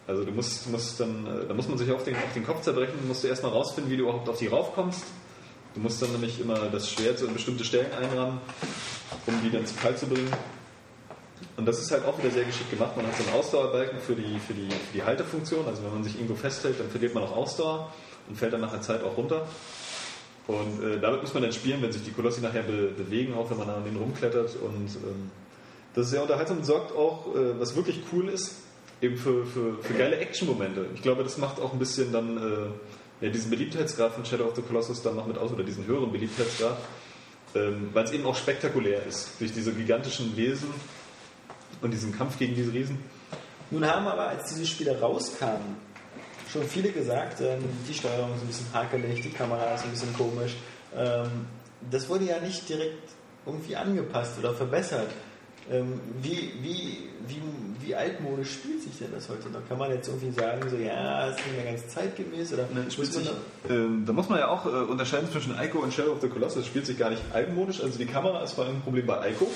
Also 0.06 0.24
du 0.24 0.32
musst, 0.32 0.68
musst 0.70 1.00
dann, 1.00 1.26
äh, 1.26 1.46
da 1.48 1.54
muss 1.54 1.68
man 1.68 1.78
sich 1.78 1.90
auf 1.90 2.04
den, 2.04 2.16
auf 2.16 2.32
den 2.34 2.44
Kopf 2.44 2.62
zerbrechen, 2.62 2.94
musst 3.08 3.24
du 3.24 3.28
erstmal 3.28 3.52
rausfinden, 3.52 3.90
wie 3.90 3.96
du 3.96 4.02
überhaupt 4.02 4.28
auf 4.28 4.38
die 4.38 4.48
raufkommst. 4.48 5.04
Du 5.74 5.80
musst 5.80 6.02
dann 6.02 6.12
nämlich 6.12 6.40
immer 6.40 6.68
das 6.70 6.90
Schwert 6.90 7.18
so 7.18 7.26
in 7.26 7.32
bestimmte 7.32 7.64
Stellen 7.64 7.92
einrammen, 7.92 8.38
um 9.26 9.34
die 9.42 9.50
dann 9.50 9.66
zu 9.66 9.74
Fall 9.74 9.96
zu 9.96 10.06
bringen. 10.06 10.30
Und 11.56 11.66
das 11.66 11.80
ist 11.80 11.90
halt 11.90 12.04
auch 12.04 12.18
wieder 12.18 12.30
sehr 12.30 12.44
geschickt 12.44 12.70
gemacht. 12.70 12.96
Man 12.96 13.06
hat 13.06 13.16
so 13.16 13.24
einen 13.24 13.38
Ausdauerbalken 13.38 13.98
für 14.00 14.14
die, 14.14 14.38
für 14.38 14.54
die, 14.54 14.68
für 14.68 14.92
die 14.92 15.02
Haltefunktion. 15.02 15.66
Also 15.66 15.82
wenn 15.82 15.92
man 15.92 16.04
sich 16.04 16.16
irgendwo 16.16 16.34
festhält, 16.34 16.78
dann 16.78 16.90
verliert 16.90 17.14
man 17.14 17.24
auch 17.24 17.36
Ausdauer 17.36 17.92
und 18.28 18.36
fällt 18.36 18.52
dann 18.52 18.60
nach 18.60 18.72
einer 18.72 18.82
Zeit 18.82 19.02
auch 19.02 19.16
runter. 19.16 19.46
Und 20.46 20.82
äh, 20.82 21.00
damit 21.00 21.22
muss 21.22 21.32
man 21.32 21.42
dann 21.42 21.52
spielen, 21.52 21.80
wenn 21.80 21.92
sich 21.92 22.02
die 22.02 22.10
Kolossi 22.10 22.40
nachher 22.40 22.62
be 22.62 22.88
bewegen, 22.88 23.34
auch 23.34 23.48
wenn 23.50 23.58
man 23.58 23.70
an 23.70 23.84
denen 23.84 23.96
rumklettert. 23.96 24.56
Und 24.56 24.88
ähm, 24.96 25.30
das 25.94 26.06
ist 26.06 26.10
sehr 26.10 26.22
unterhaltsam 26.22 26.58
und 26.58 26.64
sorgt 26.64 26.94
auch, 26.94 27.34
äh, 27.34 27.58
was 27.58 27.76
wirklich 27.76 28.00
cool 28.12 28.28
ist, 28.28 28.56
eben 29.00 29.16
für, 29.16 29.46
für, 29.46 29.78
für 29.82 29.94
geile 29.94 30.18
Action-Momente. 30.18 30.86
Ich 30.94 31.02
glaube, 31.02 31.22
das 31.22 31.38
macht 31.38 31.60
auch 31.60 31.72
ein 31.72 31.78
bisschen 31.78 32.12
dann 32.12 32.36
äh, 32.36 33.24
ja, 33.24 33.30
diesen 33.30 33.50
Beliebtheitsgrad 33.50 34.12
von 34.12 34.24
Shadow 34.24 34.44
of 34.44 34.56
the 34.56 34.62
Colossus 34.62 35.02
dann 35.02 35.16
noch 35.16 35.26
mit 35.26 35.38
aus, 35.38 35.52
oder 35.52 35.64
diesen 35.64 35.86
höheren 35.86 36.12
Beliebtheitsgrad, 36.12 36.76
ähm, 37.54 37.88
weil 37.92 38.04
es 38.04 38.12
eben 38.12 38.26
auch 38.26 38.36
spektakulär 38.36 39.04
ist, 39.06 39.40
durch 39.40 39.52
diese 39.52 39.72
gigantischen 39.72 40.36
Wesen 40.36 40.68
und 41.80 41.90
diesen 41.90 42.16
Kampf 42.16 42.38
gegen 42.38 42.54
diese 42.54 42.72
Riesen. 42.72 42.98
Nun 43.70 43.86
haben 43.86 44.06
aber, 44.06 44.28
als 44.28 44.50
diese 44.50 44.66
Spiele 44.66 45.00
rauskamen, 45.00 45.76
schon 46.54 46.62
viele 46.68 46.90
gesagt, 46.90 47.40
ähm, 47.42 47.62
die 47.88 47.92
Steuerung 47.94 48.34
ist 48.36 48.42
ein 48.42 48.46
bisschen 48.46 48.66
hakelig, 48.72 49.20
die 49.22 49.30
Kamera 49.30 49.74
ist 49.74 49.84
ein 49.84 49.90
bisschen 49.90 50.14
komisch. 50.14 50.54
Ähm, 50.96 51.46
das 51.90 52.08
wurde 52.08 52.24
ja 52.24 52.38
nicht 52.40 52.66
direkt 52.68 53.08
irgendwie 53.44 53.76
angepasst 53.76 54.38
oder 54.38 54.54
verbessert. 54.54 55.08
Ähm, 55.70 56.00
wie, 56.22 56.52
wie, 56.62 57.08
wie, 57.26 57.40
wie 57.80 57.94
altmodisch 57.94 58.52
spielt 58.52 58.82
sich 58.82 58.98
denn 58.98 59.10
das 59.12 59.28
heute 59.28 59.48
noch? 59.48 59.66
Kann 59.68 59.78
man 59.78 59.90
jetzt 59.90 60.06
irgendwie 60.08 60.30
sagen, 60.30 60.68
so 60.70 60.76
ja, 60.76 61.26
ist 61.28 61.38
nicht 61.38 61.56
mehr 61.56 61.72
ganz 61.72 61.88
zeitgemäß? 61.88 62.52
Oder 62.52 62.68
man 62.72 62.86
da- 62.86 63.74
Ähm, 63.74 64.04
da 64.06 64.12
muss 64.12 64.28
man 64.28 64.38
ja 64.38 64.48
auch 64.48 64.64
äh, 64.66 64.68
unterscheiden 64.68 65.30
zwischen 65.32 65.54
Ico 65.58 65.78
und 65.80 65.92
Shadow 65.92 66.12
of 66.12 66.20
the 66.20 66.28
Colossus. 66.28 66.66
Spielt 66.66 66.86
sich 66.86 66.98
gar 66.98 67.10
nicht 67.10 67.22
altmodisch. 67.32 67.82
Also 67.82 67.98
die 67.98 68.06
Kamera 68.06 68.42
ist 68.44 68.52
vor 68.52 68.64
allem 68.64 68.76
ein 68.76 68.82
Problem 68.82 69.06
bei 69.06 69.30
Ico. 69.30 69.50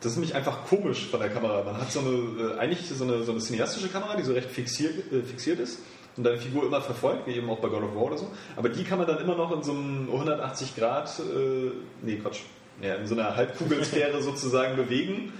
Das 0.00 0.12
ist 0.12 0.18
nämlich 0.18 0.34
einfach 0.34 0.64
komisch 0.64 1.08
von 1.08 1.20
der 1.20 1.28
Kamera. 1.28 1.62
Man 1.62 1.78
hat 1.78 1.92
so 1.92 2.00
eine, 2.00 2.54
äh, 2.54 2.58
eigentlich 2.58 2.88
so 2.88 3.04
eine, 3.04 3.22
so 3.22 3.32
eine 3.32 3.40
cineastische 3.40 3.88
Kamera, 3.88 4.16
die 4.16 4.22
so 4.22 4.32
recht 4.32 4.50
fixiert, 4.50 5.12
äh, 5.12 5.22
fixiert 5.22 5.60
ist 5.60 5.80
und 6.16 6.24
deine 6.24 6.38
Figur 6.38 6.64
immer 6.64 6.80
verfolgt, 6.80 7.26
wie 7.26 7.32
eben 7.32 7.48
auch 7.50 7.58
bei 7.58 7.68
God 7.68 7.82
of 7.82 7.94
War 7.94 8.04
oder 8.04 8.18
so. 8.18 8.30
Aber 8.56 8.70
die 8.70 8.84
kann 8.84 8.98
man 8.98 9.06
dann 9.06 9.18
immer 9.18 9.36
noch 9.36 9.52
in 9.52 9.62
so 9.62 9.72
einem 9.72 10.08
180 10.10 10.76
Grad, 10.76 11.18
äh, 11.18 11.70
nee 12.02 12.16
Quatsch, 12.16 12.40
ja, 12.82 12.94
in 12.94 13.06
so 13.06 13.14
einer 13.14 13.36
Halbkugelsphäre 13.36 14.22
sozusagen 14.22 14.76
bewegen. 14.76 15.32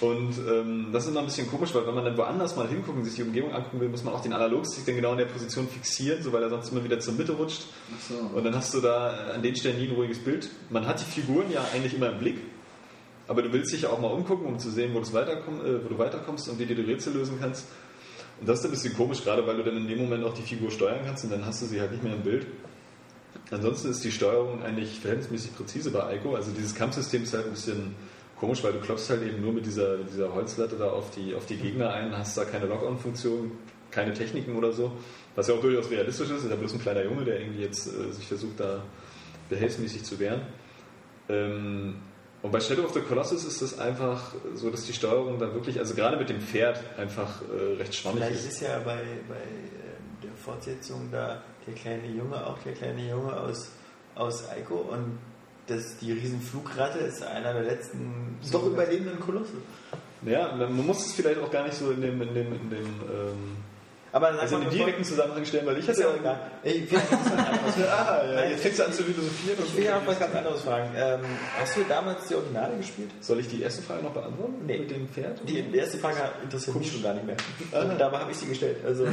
Und 0.00 0.36
ähm, 0.50 0.88
das 0.92 1.04
ist 1.04 1.10
immer 1.10 1.20
ein 1.20 1.26
bisschen 1.26 1.48
komisch, 1.48 1.72
weil 1.74 1.86
wenn 1.86 1.94
man 1.94 2.04
dann 2.04 2.16
woanders 2.16 2.56
mal 2.56 2.66
hingucken 2.66 3.02
und 3.02 3.04
sich 3.04 3.14
die 3.14 3.22
Umgebung 3.22 3.52
angucken 3.52 3.78
will, 3.78 3.88
muss 3.88 4.02
man 4.02 4.12
auch 4.14 4.20
den 4.20 4.32
Analogstick 4.32 4.84
dann 4.84 4.96
genau 4.96 5.12
in 5.12 5.18
der 5.18 5.26
Position 5.26 5.68
fixieren, 5.68 6.20
so 6.20 6.32
weil 6.32 6.42
er 6.42 6.50
sonst 6.50 6.72
immer 6.72 6.82
wieder 6.82 6.98
zur 6.98 7.14
Mitte 7.14 7.32
rutscht. 7.32 7.66
So. 8.08 8.36
Und 8.36 8.42
dann 8.42 8.56
hast 8.56 8.74
du 8.74 8.80
da 8.80 9.30
an 9.32 9.42
den 9.42 9.54
Stellen 9.54 9.78
nie 9.78 9.88
ein 9.88 9.94
ruhiges 9.94 10.18
Bild. 10.18 10.48
Man 10.70 10.88
hat 10.88 10.98
die 10.98 11.04
Figuren 11.04 11.52
ja 11.52 11.64
eigentlich 11.72 11.94
immer 11.94 12.10
im 12.10 12.18
Blick, 12.18 12.38
aber 13.28 13.42
du 13.42 13.52
willst 13.52 13.72
dich 13.72 13.82
ja 13.82 13.90
auch 13.90 14.00
mal 14.00 14.08
umgucken, 14.08 14.46
um 14.46 14.58
zu 14.58 14.70
sehen, 14.70 14.92
wo, 14.94 15.00
weiterkomm, 15.12 15.60
äh, 15.60 15.84
wo 15.84 15.88
du 15.88 15.98
weiterkommst 15.98 16.48
und 16.48 16.58
wie 16.58 16.66
du 16.66 16.74
die 16.74 16.82
Rätsel 16.82 17.14
lösen 17.14 17.38
kannst. 17.40 17.66
Und 18.40 18.48
das 18.48 18.60
ist 18.60 18.64
ein 18.64 18.70
bisschen 18.72 18.96
komisch, 18.96 19.22
gerade 19.22 19.46
weil 19.46 19.56
du 19.56 19.62
dann 19.62 19.76
in 19.76 19.86
dem 19.86 19.98
Moment 19.98 20.24
auch 20.24 20.34
die 20.34 20.42
Figur 20.42 20.70
steuern 20.70 21.00
kannst 21.04 21.24
und 21.24 21.30
dann 21.30 21.46
hast 21.46 21.62
du 21.62 21.66
sie 21.66 21.80
halt 21.80 21.92
nicht 21.92 22.02
mehr 22.02 22.14
im 22.14 22.22
Bild. 22.22 22.46
Ansonsten 23.50 23.90
ist 23.90 24.02
die 24.02 24.10
Steuerung 24.10 24.62
eigentlich 24.62 24.98
verhältnismäßig 24.98 25.54
präzise 25.54 25.90
bei 25.90 26.16
Ico. 26.16 26.34
Also 26.34 26.50
dieses 26.52 26.74
Kampfsystem 26.74 27.22
ist 27.22 27.34
halt 27.34 27.46
ein 27.46 27.52
bisschen 27.52 27.94
komisch, 28.40 28.64
weil 28.64 28.72
du 28.72 28.80
klopfst 28.80 29.10
halt 29.10 29.22
eben 29.22 29.40
nur 29.40 29.52
mit 29.52 29.66
dieser, 29.66 29.98
dieser 29.98 30.34
Holzlatte 30.34 30.76
da 30.76 30.90
auf 30.90 31.10
die, 31.10 31.34
auf 31.34 31.46
die 31.46 31.56
Gegner 31.56 31.92
ein, 31.92 32.16
hast 32.16 32.36
da 32.36 32.44
keine 32.44 32.66
Lock-on-Funktion, 32.66 33.52
keine 33.90 34.14
Techniken 34.14 34.56
oder 34.56 34.72
so. 34.72 34.92
Was 35.36 35.48
ja 35.48 35.54
auch 35.54 35.60
durchaus 35.60 35.90
realistisch 35.90 36.30
ist, 36.30 36.44
ist 36.44 36.50
ja 36.50 36.56
bloß 36.56 36.72
ein 36.72 36.80
kleiner 36.80 37.04
Junge, 37.04 37.24
der 37.24 37.40
irgendwie 37.40 37.62
jetzt 37.62 37.86
äh, 37.86 38.10
sich 38.12 38.26
versucht, 38.26 38.58
da 38.58 38.82
behelfsmäßig 39.48 40.02
zu 40.02 40.18
wehren. 40.18 40.40
Ähm, 41.28 41.96
und 42.42 42.50
bei 42.50 42.60
Shadow 42.60 42.84
of 42.84 42.92
the 42.92 43.00
Colossus 43.00 43.44
ist 43.44 43.62
es 43.62 43.78
einfach 43.78 44.34
so, 44.54 44.70
dass 44.70 44.84
die 44.84 44.92
Steuerung 44.92 45.38
dann 45.38 45.54
wirklich, 45.54 45.78
also 45.78 45.94
gerade 45.94 46.16
mit 46.16 46.28
dem 46.28 46.40
Pferd, 46.40 46.80
einfach 46.98 47.40
äh, 47.42 47.76
recht 47.76 47.94
schwammig 47.94 48.22
Vielleicht 48.24 48.44
ist. 48.46 48.52
ist 48.54 48.60
ja 48.62 48.78
bei, 48.78 48.98
bei 49.28 49.36
ähm, 49.36 50.20
der 50.22 50.32
Fortsetzung 50.32 51.08
da 51.12 51.42
der 51.66 51.74
kleine 51.74 52.08
Junge, 52.08 52.44
auch 52.44 52.58
der 52.58 52.72
kleine 52.72 53.08
Junge 53.08 53.38
aus, 53.38 53.70
aus 54.16 54.44
Ico 54.58 54.74
und 54.74 55.18
das, 55.68 55.96
die 55.98 56.12
Riesenflugratte 56.12 56.98
ist 56.98 57.22
einer 57.22 57.52
der 57.52 57.62
letzten 57.62 58.36
doch 58.50 58.66
überlebenden 58.66 59.20
Kolosse. 59.20 59.52
Ja, 60.22 60.54
man 60.56 60.86
muss 60.86 61.06
es 61.06 61.12
vielleicht 61.12 61.40
auch 61.40 61.50
gar 61.50 61.64
nicht 61.64 61.76
so 61.76 61.90
in 61.90 62.00
dem, 62.00 62.20
in 62.22 62.34
dem, 62.34 62.52
in 62.52 62.70
dem 62.70 62.86
ähm, 62.86 63.56
Aber 64.12 64.32
sag 64.34 64.42
also 64.42 64.56
in 64.56 64.62
den 64.62 64.70
direkten 64.70 65.04
Zusammenhang 65.04 65.44
stellen, 65.44 65.64
weil 65.66 65.78
ich 65.78 65.88
hatte 65.88 66.02
ja 66.02 66.08
auch 66.08 66.16
egal. 66.16 66.38
Ich 66.62 66.90
will 66.90 66.98
noch 66.98 67.24
was 67.24 67.32
anderes. 67.32 67.90
Ah, 67.90 68.22
ja, 68.30 68.44
jetzt 68.50 68.62
fängst 68.62 68.78
du 68.78 68.84
an 68.84 68.92
zu 68.92 69.02
philosophieren. 69.04 69.58
Ich 69.64 69.76
will 69.76 69.84
ja 69.84 69.98
noch 69.98 70.06
was 70.06 70.18
ganz 70.18 70.34
anderes 70.34 70.60
fragen. 70.60 70.90
Ähm, 70.94 71.20
hast 71.58 71.76
du 71.76 71.84
damals 71.88 72.28
die 72.28 72.34
Originale 72.34 72.76
gespielt? 72.76 73.10
Soll 73.20 73.40
ich 73.40 73.48
die 73.48 73.62
erste 73.62 73.82
Frage 73.82 74.02
noch 74.02 74.12
beantworten? 74.12 74.54
Nee. 74.66 74.78
Mit 74.80 74.90
dem 74.90 75.08
Pferd? 75.08 75.40
Die, 75.48 75.62
die 75.62 75.78
erste 75.78 75.98
Frage 75.98 76.18
interessiert 76.42 76.76
mich 76.76 76.92
schon 76.92 77.02
gar 77.02 77.14
nicht 77.14 77.26
mehr. 77.26 77.36
Und 77.82 77.98
dabei 77.98 78.18
habe 78.18 78.30
ich 78.30 78.36
sie 78.36 78.46
gestellt. 78.46 78.76
Also 78.84 79.06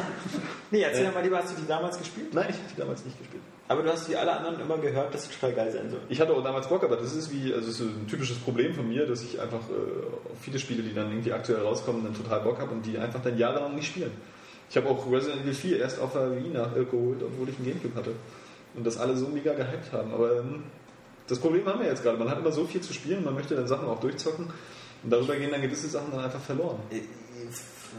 nee, 0.70 0.82
erzähl 0.82 1.06
doch 1.06 1.14
mal 1.14 1.22
lieber, 1.22 1.38
hast 1.38 1.56
du 1.56 1.60
die 1.60 1.66
damals 1.66 1.98
gespielt? 1.98 2.34
Nein, 2.34 2.46
ich 2.50 2.56
habe 2.56 2.68
die 2.74 2.80
damals 2.80 3.04
nicht 3.04 3.18
gespielt. 3.18 3.42
Aber 3.70 3.82
du 3.82 3.92
hast 3.92 4.08
wie 4.08 4.16
alle 4.16 4.32
anderen 4.32 4.60
immer 4.60 4.78
gehört, 4.78 5.12
dass 5.12 5.24
es 5.28 5.38
total 5.38 5.52
geil 5.52 5.70
sein 5.70 5.90
soll. 5.90 6.00
Ich 6.08 6.18
hatte 6.20 6.32
auch 6.32 6.42
damals 6.42 6.68
Bock, 6.68 6.82
aber 6.82 6.96
das 6.96 7.14
ist 7.14 7.30
wie, 7.30 7.52
also 7.52 7.68
es 7.68 7.80
ist 7.80 7.86
ein 7.86 8.06
typisches 8.08 8.38
Problem 8.38 8.72
von 8.74 8.88
mir, 8.88 9.06
dass 9.06 9.22
ich 9.22 9.38
einfach 9.38 9.58
äh, 9.58 10.40
viele 10.40 10.58
Spiele, 10.58 10.82
die 10.82 10.94
dann 10.94 11.10
irgendwie 11.10 11.34
aktuell 11.34 11.60
rauskommen, 11.60 12.02
dann 12.02 12.14
total 12.14 12.40
Bock 12.40 12.58
habe 12.58 12.72
und 12.72 12.86
die 12.86 12.96
einfach 12.96 13.22
dann 13.22 13.36
jahrelang 13.36 13.74
nicht 13.74 13.88
spielen. 13.88 14.12
Ich 14.70 14.76
habe 14.76 14.88
auch 14.88 15.10
Resident 15.10 15.42
Evil 15.42 15.54
4 15.54 15.80
erst 15.80 16.00
auf 16.00 16.14
der 16.14 16.34
Wii 16.34 16.48
nachgeholt, 16.48 17.22
obwohl 17.22 17.48
ich 17.48 17.56
einen 17.56 17.66
Gamecube 17.66 17.94
hatte. 17.94 18.12
Und 18.74 18.86
das 18.86 18.98
alle 18.98 19.16
so 19.16 19.28
mega 19.28 19.52
gehypt 19.52 19.92
haben. 19.92 20.12
Aber 20.12 20.38
ähm, 20.38 20.64
das 21.26 21.38
Problem 21.38 21.66
haben 21.66 21.80
wir 21.80 21.88
jetzt 21.88 22.02
gerade. 22.02 22.18
Man 22.18 22.30
hat 22.30 22.38
immer 22.38 22.52
so 22.52 22.64
viel 22.64 22.80
zu 22.80 22.92
spielen, 22.92 23.24
man 23.24 23.34
möchte 23.34 23.54
dann 23.54 23.68
Sachen 23.68 23.86
auch 23.86 24.00
durchzocken. 24.00 24.46
Und 25.02 25.10
darüber 25.10 25.36
gehen 25.36 25.50
dann 25.50 25.62
gewisse 25.62 25.88
Sachen 25.88 26.10
dann 26.10 26.24
einfach 26.24 26.40
verloren. 26.40 26.78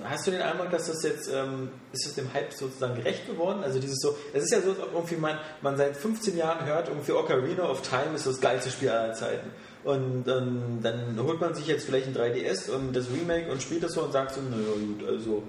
Hast 0.04 0.28
du 0.28 0.32
den 0.32 0.42
Eindruck, 0.42 0.70
dass 0.72 0.88
das 0.88 1.04
jetzt, 1.04 1.30
ähm, 1.34 1.70
ist 1.92 2.06
es 2.06 2.16
dem 2.16 2.32
Hype 2.34 2.54
sozusagen 2.54 2.96
gerecht 2.96 3.28
geworden? 3.28 3.64
Also 3.64 3.80
dieses 3.80 4.00
so, 4.00 4.16
es 4.34 4.44
ist 4.44 4.52
ja 4.52 4.62
so, 4.62 4.72
ob 4.72 4.94
irgendwie 4.94 5.16
man, 5.16 5.38
man 5.62 5.78
seit 5.78 5.96
15 5.96 6.38
Jahren 6.38 6.66
hört, 6.66 6.88
irgendwie 6.88 7.12
Ocarina 7.12 7.70
of 7.70 7.82
Time 7.82 8.16
ist 8.16 8.26
das 8.26 8.40
geilste 8.40 8.70
Spiel 8.70 8.90
aller 8.90 9.14
Zeiten. 9.14 9.50
Und 9.84 10.28
ähm, 10.28 10.80
dann 10.82 11.20
holt 11.22 11.40
man 11.40 11.54
sich 11.54 11.68
jetzt 11.68 11.86
vielleicht 11.86 12.08
ein 12.08 12.16
3DS 12.16 12.70
und 12.70 12.96
das 12.96 13.06
Remake 13.10 13.52
und 13.52 13.62
spielt 13.62 13.84
das 13.84 13.94
so 13.94 14.02
und 14.02 14.12
sagt 14.12 14.34
so, 14.34 14.42
naja 14.42 14.74
gut, 14.74 15.08
also 15.08 15.44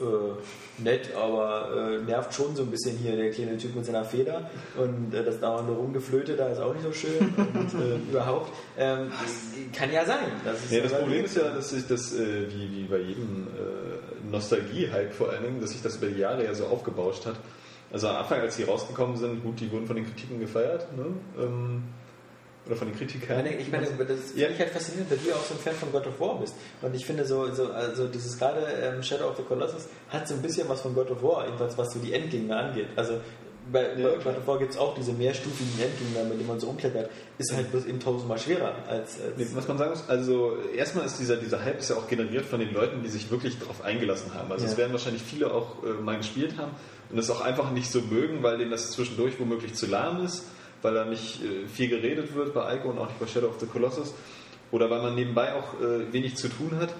äh, 0.00 0.82
nett, 0.82 1.10
aber 1.14 1.70
äh, 1.74 2.02
nervt 2.02 2.34
schon 2.34 2.54
so 2.54 2.62
ein 2.62 2.70
bisschen 2.70 2.96
hier 2.96 3.16
der 3.16 3.30
kleine 3.30 3.56
Typ 3.56 3.74
mit 3.74 3.84
seiner 3.86 4.04
Feder 4.04 4.50
und 4.76 5.14
äh, 5.14 5.24
das 5.24 5.40
dauernde 5.40 5.72
Rumgeflöte 5.72 6.36
da 6.36 6.48
ist 6.48 6.58
auch 6.58 6.74
nicht 6.74 6.84
so 6.84 6.92
schön 6.92 7.34
und 7.36 7.74
äh, 7.74 7.96
überhaupt. 8.10 8.52
Ähm, 8.78 9.10
kann 9.72 9.92
ja 9.92 10.04
sein. 10.04 10.32
Das, 10.44 10.70
Ja, 10.70 10.80
das 10.82 10.92
Problem 10.92 11.24
ist 11.24 11.36
ja, 11.36 11.50
dass 11.50 11.70
sich 11.70 11.86
das, 11.86 12.12
äh, 12.14 12.46
wie, 12.50 12.70
wie 12.70 12.84
bei 12.84 12.98
jedem 12.98 13.46
äh, 13.48 14.30
Nostalgie-Hype 14.30 15.12
vor 15.12 15.30
allen 15.30 15.42
Dingen, 15.42 15.60
dass 15.60 15.70
sich 15.70 15.82
das 15.82 15.96
über 15.96 16.06
die 16.06 16.20
Jahre 16.20 16.44
ja 16.44 16.54
so 16.54 16.66
aufgebauscht 16.66 17.26
hat. 17.26 17.36
Also 17.92 18.08
am 18.08 18.16
Anfang, 18.16 18.40
als 18.40 18.56
die 18.56 18.64
rausgekommen 18.64 19.16
sind, 19.16 19.42
gut, 19.42 19.60
die 19.60 19.70
wurden 19.70 19.86
von 19.86 19.96
den 19.96 20.06
Kritiken 20.06 20.40
gefeiert, 20.40 20.86
ne? 20.96 21.06
ähm, 21.38 21.82
oder 22.66 22.76
von 22.76 22.88
den 22.88 22.96
Kritikern. 22.96 23.36
meine, 23.36 23.56
ich 23.56 23.70
meine, 23.70 23.86
das 23.86 23.96
Ja. 24.34 24.46
finde 24.46 24.52
ich 24.54 24.58
halt 24.60 24.70
faszinierend, 24.70 25.10
weil 25.10 25.18
du 25.18 25.28
ja 25.28 25.34
auch 25.36 25.44
so 25.44 25.54
ein 25.54 25.60
Fan 25.60 25.74
von 25.74 25.92
God 25.92 26.06
of 26.06 26.18
War 26.20 26.40
bist. 26.40 26.54
Und 26.82 26.94
ich 26.94 27.06
finde 27.06 27.24
so, 27.24 27.52
so 27.54 27.70
also 27.70 28.06
dieses 28.08 28.38
gerade 28.38 28.60
ähm, 28.82 29.02
Shadow 29.02 29.28
of 29.28 29.36
the 29.36 29.42
Colossus 29.44 29.86
hat 30.08 30.26
so 30.26 30.34
ein 30.34 30.42
bisschen 30.42 30.68
was 30.68 30.80
von 30.80 30.94
God 30.94 31.10
of 31.10 31.22
War, 31.22 31.44
jedenfalls 31.46 31.78
was 31.78 31.92
so 31.92 31.98
die 32.00 32.12
Endgegner 32.12 32.56
angeht. 32.58 32.88
Also 32.96 33.20
bei, 33.72 33.82
Ja, 33.96 34.08
bei. 34.10 34.16
God 34.22 34.38
of 34.38 34.46
War 34.46 34.58
gibt 34.58 34.72
es 34.72 34.78
auch 34.78 34.94
diese 34.94 35.12
mehrstufigen 35.12 35.72
Endgegner, 35.80 36.24
mit 36.28 36.38
denen 36.38 36.46
man 36.48 36.60
so 36.60 36.68
umklettert. 36.68 37.10
Ist 37.38 37.52
halt 37.54 37.70
bloß 37.70 37.86
eben 37.86 37.98
tausendmal 38.00 38.38
schwerer 38.38 38.74
als, 38.88 39.20
als 39.20 39.36
Nee, 39.36 39.46
was 39.54 39.66
man 39.68 39.76
sagen 39.78 39.90
muss, 39.90 40.08
also 40.08 40.56
erstmal 40.74 41.04
ist 41.06 41.18
dieser, 41.18 41.36
dieser 41.36 41.64
Hype 41.64 41.78
ist 41.80 41.90
ja 41.90 41.96
auch 41.96 42.06
generiert 42.08 42.44
von 42.46 42.60
den 42.60 42.72
Leuten, 42.72 43.02
die 43.02 43.08
sich 43.08 43.28
wirklich 43.30 43.58
darauf 43.58 43.84
eingelassen 43.84 44.34
haben. 44.34 44.50
Also 44.52 44.64
Ja. 44.66 44.70
es 44.72 44.76
werden 44.76 44.92
wahrscheinlich 44.92 45.22
viele 45.22 45.52
auch 45.52 45.82
äh, 45.84 46.00
mal 46.02 46.16
gespielt 46.16 46.56
haben 46.58 46.72
und 47.10 47.18
es 47.18 47.28
auch 47.30 47.40
einfach 47.40 47.70
nicht 47.72 47.90
so 47.90 48.00
mögen, 48.02 48.42
weil 48.44 48.58
denen 48.58 48.70
das 48.70 48.90
zwischendurch 48.92 49.38
womöglich 49.40 49.74
zu 49.74 49.86
lahm 49.86 50.24
ist, 50.24 50.44
weil 50.86 50.94
da 50.94 51.04
nicht 51.04 51.42
äh, 51.42 51.66
viel 51.66 51.88
geredet 51.88 52.34
wird 52.34 52.54
bei 52.54 52.76
Ico 52.76 52.90
und 52.90 52.98
auch 52.98 53.08
nicht 53.08 53.18
bei 53.18 53.26
Shadow 53.26 53.48
of 53.48 53.58
the 53.58 53.66
Colossus 53.66 54.14
oder 54.70 54.88
weil 54.88 55.02
man 55.02 55.16
nebenbei 55.16 55.52
auch 55.54 55.80
äh, 55.80 56.12
wenig 56.12 56.36
zu 56.36 56.48
tun 56.48 56.78
hat. 56.78 56.94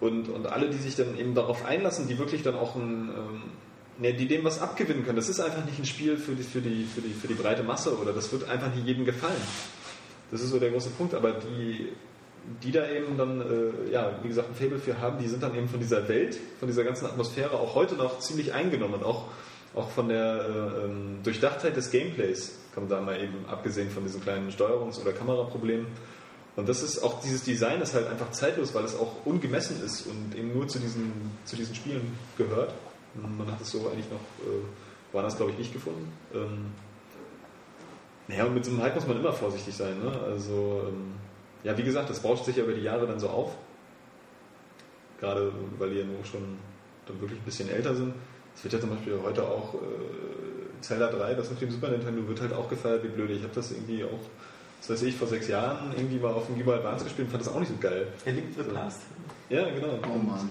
Und, 0.00 0.28
und 0.28 0.46
alle, 0.46 0.70
die 0.70 0.78
sich 0.78 0.94
dann 0.96 1.18
eben 1.18 1.34
darauf 1.34 1.64
einlassen, 1.64 2.08
die 2.08 2.18
wirklich 2.18 2.42
dann 2.42 2.54
auch 2.54 2.76
ein, 2.76 3.10
ähm, 3.10 3.42
ne, 3.98 4.14
die 4.14 4.26
dem 4.26 4.44
was 4.44 4.60
abgewinnen 4.60 5.04
können, 5.04 5.16
das 5.16 5.28
ist 5.28 5.40
einfach 5.40 5.64
nicht 5.64 5.78
ein 5.78 5.84
Spiel 5.84 6.16
für 6.16 6.34
die, 6.34 6.42
für 6.42 6.60
die, 6.60 6.84
für 6.84 7.00
die, 7.00 7.12
für 7.12 7.28
die 7.28 7.34
breite 7.34 7.64
Masse 7.64 7.96
oder 7.96 8.12
das 8.12 8.32
wird 8.32 8.48
einfach 8.48 8.72
nicht 8.74 8.86
jedem 8.86 9.04
gefallen. 9.04 9.42
Das 10.30 10.40
ist 10.40 10.50
so 10.50 10.58
der 10.58 10.70
große 10.70 10.90
Punkt. 10.90 11.14
Aber 11.14 11.32
die, 11.32 11.88
die 12.62 12.70
da 12.70 12.88
eben 12.88 13.16
dann, 13.16 13.40
äh, 13.40 13.92
ja, 13.92 14.18
wie 14.22 14.28
gesagt, 14.28 14.48
ein 14.48 14.54
Faible 14.54 14.78
für 14.78 15.00
haben, 15.00 15.18
die 15.18 15.28
sind 15.28 15.42
dann 15.42 15.56
eben 15.56 15.68
von 15.68 15.80
dieser 15.80 16.08
Welt, 16.08 16.38
von 16.58 16.68
dieser 16.68 16.84
ganzen 16.84 17.06
Atmosphäre 17.06 17.52
auch 17.52 17.74
heute 17.74 17.96
noch 17.96 18.20
ziemlich 18.20 18.54
eingenommen. 18.54 19.02
Auch, 19.02 19.26
auch 19.74 19.90
von 19.90 20.08
der 20.08 20.46
äh, 20.46 20.84
ähm, 20.84 21.18
Durchdachtheit 21.22 21.76
des 21.76 21.90
Gameplays, 21.90 22.61
kann 22.74 22.84
man 22.84 22.88
da 22.88 23.00
mal 23.00 23.20
eben, 23.20 23.44
abgesehen 23.48 23.90
von 23.90 24.02
diesen 24.02 24.22
kleinen 24.22 24.50
Steuerungs- 24.50 25.00
oder 25.00 25.12
Kameraproblemen. 25.12 25.86
Und 26.56 26.68
das 26.68 26.82
ist 26.82 27.02
auch 27.02 27.20
dieses 27.22 27.44
Design 27.44 27.80
ist 27.80 27.94
halt 27.94 28.08
einfach 28.08 28.30
zeitlos, 28.30 28.74
weil 28.74 28.84
es 28.84 28.98
auch 28.98 29.24
ungemessen 29.24 29.82
ist 29.84 30.06
und 30.06 30.34
eben 30.36 30.52
nur 30.52 30.68
zu 30.68 30.78
diesen, 30.78 31.12
zu 31.44 31.56
diesen 31.56 31.74
Spielen 31.74 32.16
gehört. 32.36 32.74
Man 33.14 33.50
hat 33.50 33.60
es 33.60 33.70
so 33.70 33.88
eigentlich 33.90 34.10
noch, 34.10 34.20
äh, 34.46 34.62
woanders 35.12 35.36
glaube 35.36 35.52
ich 35.52 35.58
nicht 35.58 35.72
gefunden. 35.72 36.12
Ähm, 36.34 36.72
naja, 38.28 38.44
und 38.44 38.54
mit 38.54 38.64
so 38.64 38.70
einem 38.70 38.82
Hype 38.82 38.94
muss 38.94 39.06
man 39.06 39.18
immer 39.18 39.32
vorsichtig 39.32 39.74
sein. 39.74 39.98
Ne? 40.02 40.10
Also, 40.26 40.84
ähm, 40.88 41.14
ja, 41.64 41.76
wie 41.76 41.82
gesagt, 41.82 42.10
das 42.10 42.20
bauscht 42.20 42.44
sich 42.44 42.56
ja 42.56 42.64
über 42.64 42.72
die 42.72 42.82
Jahre 42.82 43.06
dann 43.06 43.18
so 43.18 43.28
auf. 43.28 43.56
Gerade 45.20 45.52
weil 45.78 45.90
die 45.90 46.00
ja 46.00 46.04
nur 46.04 46.24
schon 46.24 46.58
dann 47.06 47.20
wirklich 47.20 47.40
ein 47.40 47.44
bisschen 47.44 47.68
älter 47.70 47.94
sind. 47.94 48.14
Es 48.54 48.64
wird 48.64 48.74
ja 48.74 48.80
zum 48.80 48.90
Beispiel 48.90 49.18
heute 49.22 49.42
auch 49.42 49.74
äh, 49.74 49.78
Zelda 50.82 51.08
3, 51.10 51.34
das 51.34 51.50
auf 51.50 51.58
dem 51.58 51.70
Super 51.70 51.88
Nintendo, 51.88 52.26
wird 52.28 52.40
halt 52.40 52.52
auch 52.52 52.68
gefeiert 52.68 53.02
wie 53.04 53.08
blöde. 53.08 53.32
Ich 53.34 53.42
habe 53.42 53.54
das 53.54 53.70
irgendwie 53.70 54.04
auch, 54.04 54.20
das 54.80 54.90
weiß 54.90 55.02
ich, 55.02 55.16
vor 55.16 55.28
sechs 55.28 55.48
Jahren 55.48 55.92
irgendwie 55.96 56.18
mal 56.18 56.32
auf 56.32 56.46
dem 56.46 56.56
Game 56.56 56.66
Boy 56.66 56.76
Advance 56.76 57.04
gespielt 57.04 57.28
und 57.28 57.32
fand 57.32 57.46
das 57.46 57.52
auch 57.52 57.60
nicht 57.60 57.70
so 57.70 57.78
geil. 57.78 58.08
Er 58.24 58.32
liegt 58.32 58.56
the 58.56 58.62
Past. 58.62 59.00
Ja, 59.48 59.68
genau. 59.70 59.98
Oh 60.04 60.18
Mann, 60.18 60.50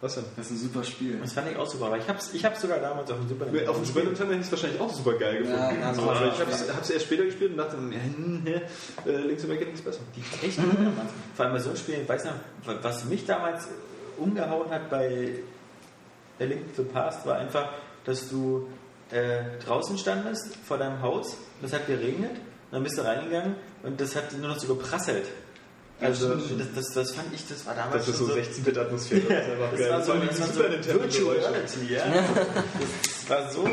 Was 0.00 0.14
denn? 0.14 0.24
das 0.36 0.46
ist 0.46 0.52
ein 0.52 0.68
super 0.68 0.84
Spiel. 0.84 1.18
Das 1.20 1.32
fand 1.32 1.50
ich 1.50 1.56
auch 1.56 1.66
super, 1.66 1.86
aber 1.86 1.98
ich 1.98 2.08
hab's, 2.08 2.32
ich 2.32 2.44
hab's 2.44 2.60
sogar 2.60 2.78
damals 2.78 3.10
auf 3.10 3.18
dem 3.18 3.28
Super 3.28 3.46
Auf 3.70 3.76
dem 3.76 3.84
Super 3.84 4.04
Nintendo 4.04 4.32
hätte 4.32 4.40
ich 4.40 4.46
es 4.46 4.52
wahrscheinlich 4.52 4.80
auch 4.80 4.92
super 4.92 5.12
geil 5.14 5.38
gefunden. 5.38 5.60
Ja, 5.60 5.72
ja, 5.72 5.94
so, 5.94 6.02
so. 6.02 6.10
aber 6.10 6.26
ich 6.26 6.40
habe 6.40 6.50
es 6.50 6.90
erst 6.90 7.04
später 7.04 7.24
gespielt 7.24 7.52
und 7.52 7.58
dachte, 7.58 7.76
äh, 7.76 9.08
äh, 9.10 9.16
Links 9.18 9.44
Awakening 9.44 9.74
ist 9.74 9.84
besser. 9.84 10.00
Die 10.16 10.20
gut 10.20 10.74
damals. 10.74 11.10
Vor 11.34 11.44
allem 11.44 11.54
bei 11.54 11.60
so 11.60 11.68
einem 11.70 11.78
Spiel, 11.78 11.96
ich 12.02 12.08
weiß 12.08 12.24
noch, 12.24 12.34
was 12.82 13.04
mich 13.04 13.24
damals 13.24 13.68
umgehauen 14.16 14.70
hat 14.70 14.90
bei 14.90 15.34
A 16.40 16.44
Link 16.44 16.74
to 16.74 16.82
the 16.82 16.88
Past, 16.88 17.26
war 17.26 17.36
einfach, 17.36 17.68
dass 18.04 18.28
du 18.28 18.68
äh, 19.10 19.42
draußen 19.64 19.98
standest 19.98 20.56
vor 20.66 20.78
deinem 20.78 21.00
Haus, 21.02 21.36
das 21.62 21.72
hat 21.72 21.86
geregnet, 21.86 22.32
dann 22.70 22.82
bist 22.82 22.98
du 22.98 23.02
reingegangen 23.02 23.56
und 23.82 24.00
das 24.00 24.16
hat 24.16 24.32
nur 24.38 24.48
noch 24.48 24.58
so 24.58 24.74
geprasselt. 24.74 25.26
Also 26.00 26.34
das, 26.34 26.72
das, 26.74 26.92
das 26.92 27.10
fand 27.12 27.32
ich, 27.32 27.46
das 27.48 27.64
war 27.66 27.74
damals 27.74 28.04
Das 28.06 28.08
ist 28.08 28.18
schon 28.18 28.26
so 28.26 28.34
16-Bit-Atmosphäre. 28.34 29.22
Das 29.28 29.46
ist 29.46 29.50
einfach 29.52 29.70
das 29.70 29.78
geil. 29.80 29.90
war 29.90 30.02
so, 30.02 30.12
das 30.14 30.40
war 30.40 30.46
so 30.48 31.00
Virtual. 31.00 31.36
Reality, 31.36 31.94
ja. 31.94 32.02
Das 33.02 33.30
war 33.30 33.50
so... 33.50 33.68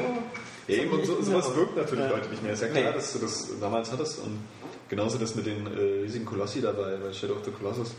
Ja, 0.67 0.75
eben, 0.77 0.91
und 0.91 1.03
so, 1.05 1.19
sowas 1.21 1.53
wirkt 1.55 1.75
natürlich 1.75 2.05
Ja. 2.05 2.15
heute 2.15 2.29
nicht 2.29 2.43
mehr. 2.43 2.53
Ist 2.53 2.61
ja 2.61 2.67
klar, 2.67 2.83
Nee. 2.83 2.93
dass 2.93 3.11
du 3.13 3.19
das 3.19 3.49
damals 3.59 3.91
hattest. 3.91 4.19
Und 4.19 4.39
genauso 4.87 5.17
das 5.17 5.33
mit 5.35 5.47
den 5.47 5.65
äh, 5.65 6.03
riesigen 6.03 6.25
Kolossi 6.25 6.61
dabei, 6.61 6.95
bei 6.97 7.11
Shadow 7.11 7.33
of 7.33 7.43
the 7.43 7.51
Colossus. 7.51 7.91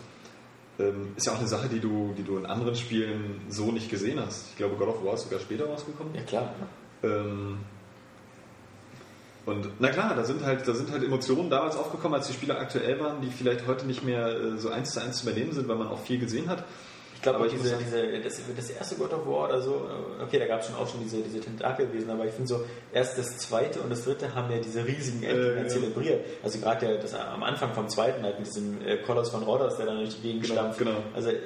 Ähm, 0.78 1.12
ist 1.16 1.26
ja 1.26 1.32
auch 1.32 1.38
eine 1.38 1.48
Sache, 1.48 1.68
die 1.68 1.80
du, 1.80 2.14
die 2.16 2.22
du 2.22 2.38
in 2.38 2.46
anderen 2.46 2.76
Spielen 2.76 3.40
so 3.48 3.72
nicht 3.72 3.90
gesehen 3.90 4.20
hast. 4.24 4.46
Ich 4.52 4.56
glaube, 4.56 4.76
God 4.76 4.88
of 4.88 5.04
War 5.04 5.14
ist 5.14 5.24
sogar 5.24 5.40
später 5.40 5.66
rausgekommen. 5.66 6.14
Ja 6.14 6.22
klar. 6.22 6.54
Ähm, 7.02 7.58
und 9.44 9.68
na 9.80 9.88
klar, 9.90 10.14
da 10.14 10.22
sind 10.24 10.44
halt, 10.44 10.66
da 10.68 10.72
sind 10.72 10.92
halt 10.92 11.02
Emotionen 11.02 11.50
damals 11.50 11.76
aufgekommen, 11.76 12.14
als 12.16 12.28
die 12.28 12.32
Spiele 12.32 12.56
aktuell 12.56 13.00
waren, 13.00 13.20
die 13.20 13.28
vielleicht 13.30 13.66
heute 13.66 13.86
nicht 13.86 14.04
mehr 14.04 14.28
äh, 14.28 14.56
so 14.58 14.68
eins 14.70 14.92
zu 14.92 15.00
eins 15.00 15.18
zu 15.18 15.28
übernehmen 15.28 15.52
sind, 15.52 15.66
weil 15.66 15.76
man 15.76 15.88
auch 15.88 15.98
viel 16.00 16.20
gesehen 16.20 16.48
hat. 16.48 16.62
Ich 17.16 17.22
glaube, 17.22 17.48
diese, 17.48 17.76
diese, 17.76 18.18
das, 18.20 18.40
das 18.56 18.70
erste 18.70 18.96
God 18.96 19.12
of 19.12 19.26
War 19.26 19.48
oder 19.48 19.60
so, 19.60 19.88
äh, 20.18 20.22
okay, 20.22 20.38
da 20.40 20.46
gab 20.46 20.60
es 20.60 20.66
schon 20.66 20.76
auch 20.76 20.88
schon 20.88 21.00
diese, 21.02 21.18
diese 21.22 21.40
Tentakelwesen, 21.40 22.10
aber 22.10 22.24
ich 22.26 22.32
finde 22.32 22.48
so, 22.48 22.64
erst 22.92 23.18
das 23.18 23.36
zweite 23.38 23.80
und 23.80 23.90
das 23.90 24.04
dritte 24.04 24.32
haben 24.34 24.50
ja 24.52 24.58
diese 24.58 24.84
riesigen 24.86 25.22
Endgegner 25.24 25.56
Äh, 25.60 25.62
ja. 25.62 25.68
zelebriert. 25.68 26.24
Also 26.44 26.58
gerade 26.60 26.98
das 27.00 27.14
am 27.14 27.42
Anfang 27.42 27.74
vom 27.74 27.88
zweiten 27.88 28.22
halt 28.22 28.38
mit 28.38 28.46
diesem 28.48 28.84
äh, 28.86 28.96
Koloss 28.98 29.30
von 29.30 29.42
Rhodos, 29.42 29.76
der 29.76 29.86
dann 29.86 29.98
durch 29.98 30.16
die 30.16 30.22
Gegend 30.22 30.42
Genau, 30.44 30.54
stampft. 30.54 30.78
genau. 30.78 30.96
Also, 31.14 31.30
äh, 31.30 31.36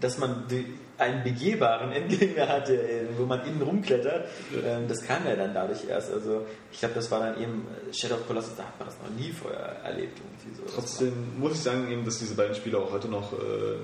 dass 0.00 0.16
man 0.18 0.44
die, 0.50 0.64
einen 0.98 1.24
begehbaren 1.24 1.90
Endgegner 1.92 2.48
hatte, 2.48 2.74
äh, 2.74 3.06
wo 3.16 3.24
man 3.24 3.44
innen 3.46 3.62
rumklettert, 3.62 4.28
ähm, 4.64 4.86
das 4.88 5.02
kam 5.02 5.26
ja 5.26 5.34
dann 5.34 5.52
dadurch 5.54 5.84
erst. 5.88 6.12
Also 6.12 6.46
ich 6.70 6.78
glaube, 6.78 6.94
das 6.94 7.10
war 7.10 7.20
dann 7.20 7.40
eben 7.42 7.66
Shadow 7.92 8.14
of 8.16 8.26
Colossus, 8.26 8.54
da 8.56 8.64
hat 8.64 8.78
man 8.78 8.88
das 8.88 8.96
noch 9.02 9.10
nie 9.18 9.32
vorher 9.32 9.76
erlebt. 9.84 10.18
So. 10.56 10.74
Trotzdem 10.74 11.38
muss 11.38 11.52
ich 11.52 11.60
sagen, 11.60 11.90
eben, 11.90 12.04
dass 12.04 12.18
diese 12.18 12.34
beiden 12.34 12.54
Spiele 12.54 12.78
auch 12.78 12.92
heute 12.92 13.08
noch 13.08 13.32
äh, 13.32 13.36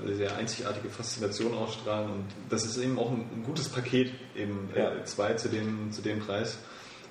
eine 0.06 0.14
sehr 0.14 0.36
einzigartige 0.36 0.88
Faszination 0.90 1.54
ausstrahlen 1.54 2.10
und 2.10 2.24
das 2.50 2.64
ist 2.64 2.76
eben 2.78 2.98
auch 2.98 3.10
ein, 3.10 3.20
ein 3.34 3.42
gutes 3.44 3.68
Paket, 3.68 4.12
eben 4.36 4.70
Ja. 4.76 4.92
äh, 4.94 5.04
zwei 5.04 5.34
zu 5.34 5.48
dem, 5.48 5.90
zu 5.92 6.02
dem 6.02 6.20
Preis. 6.20 6.58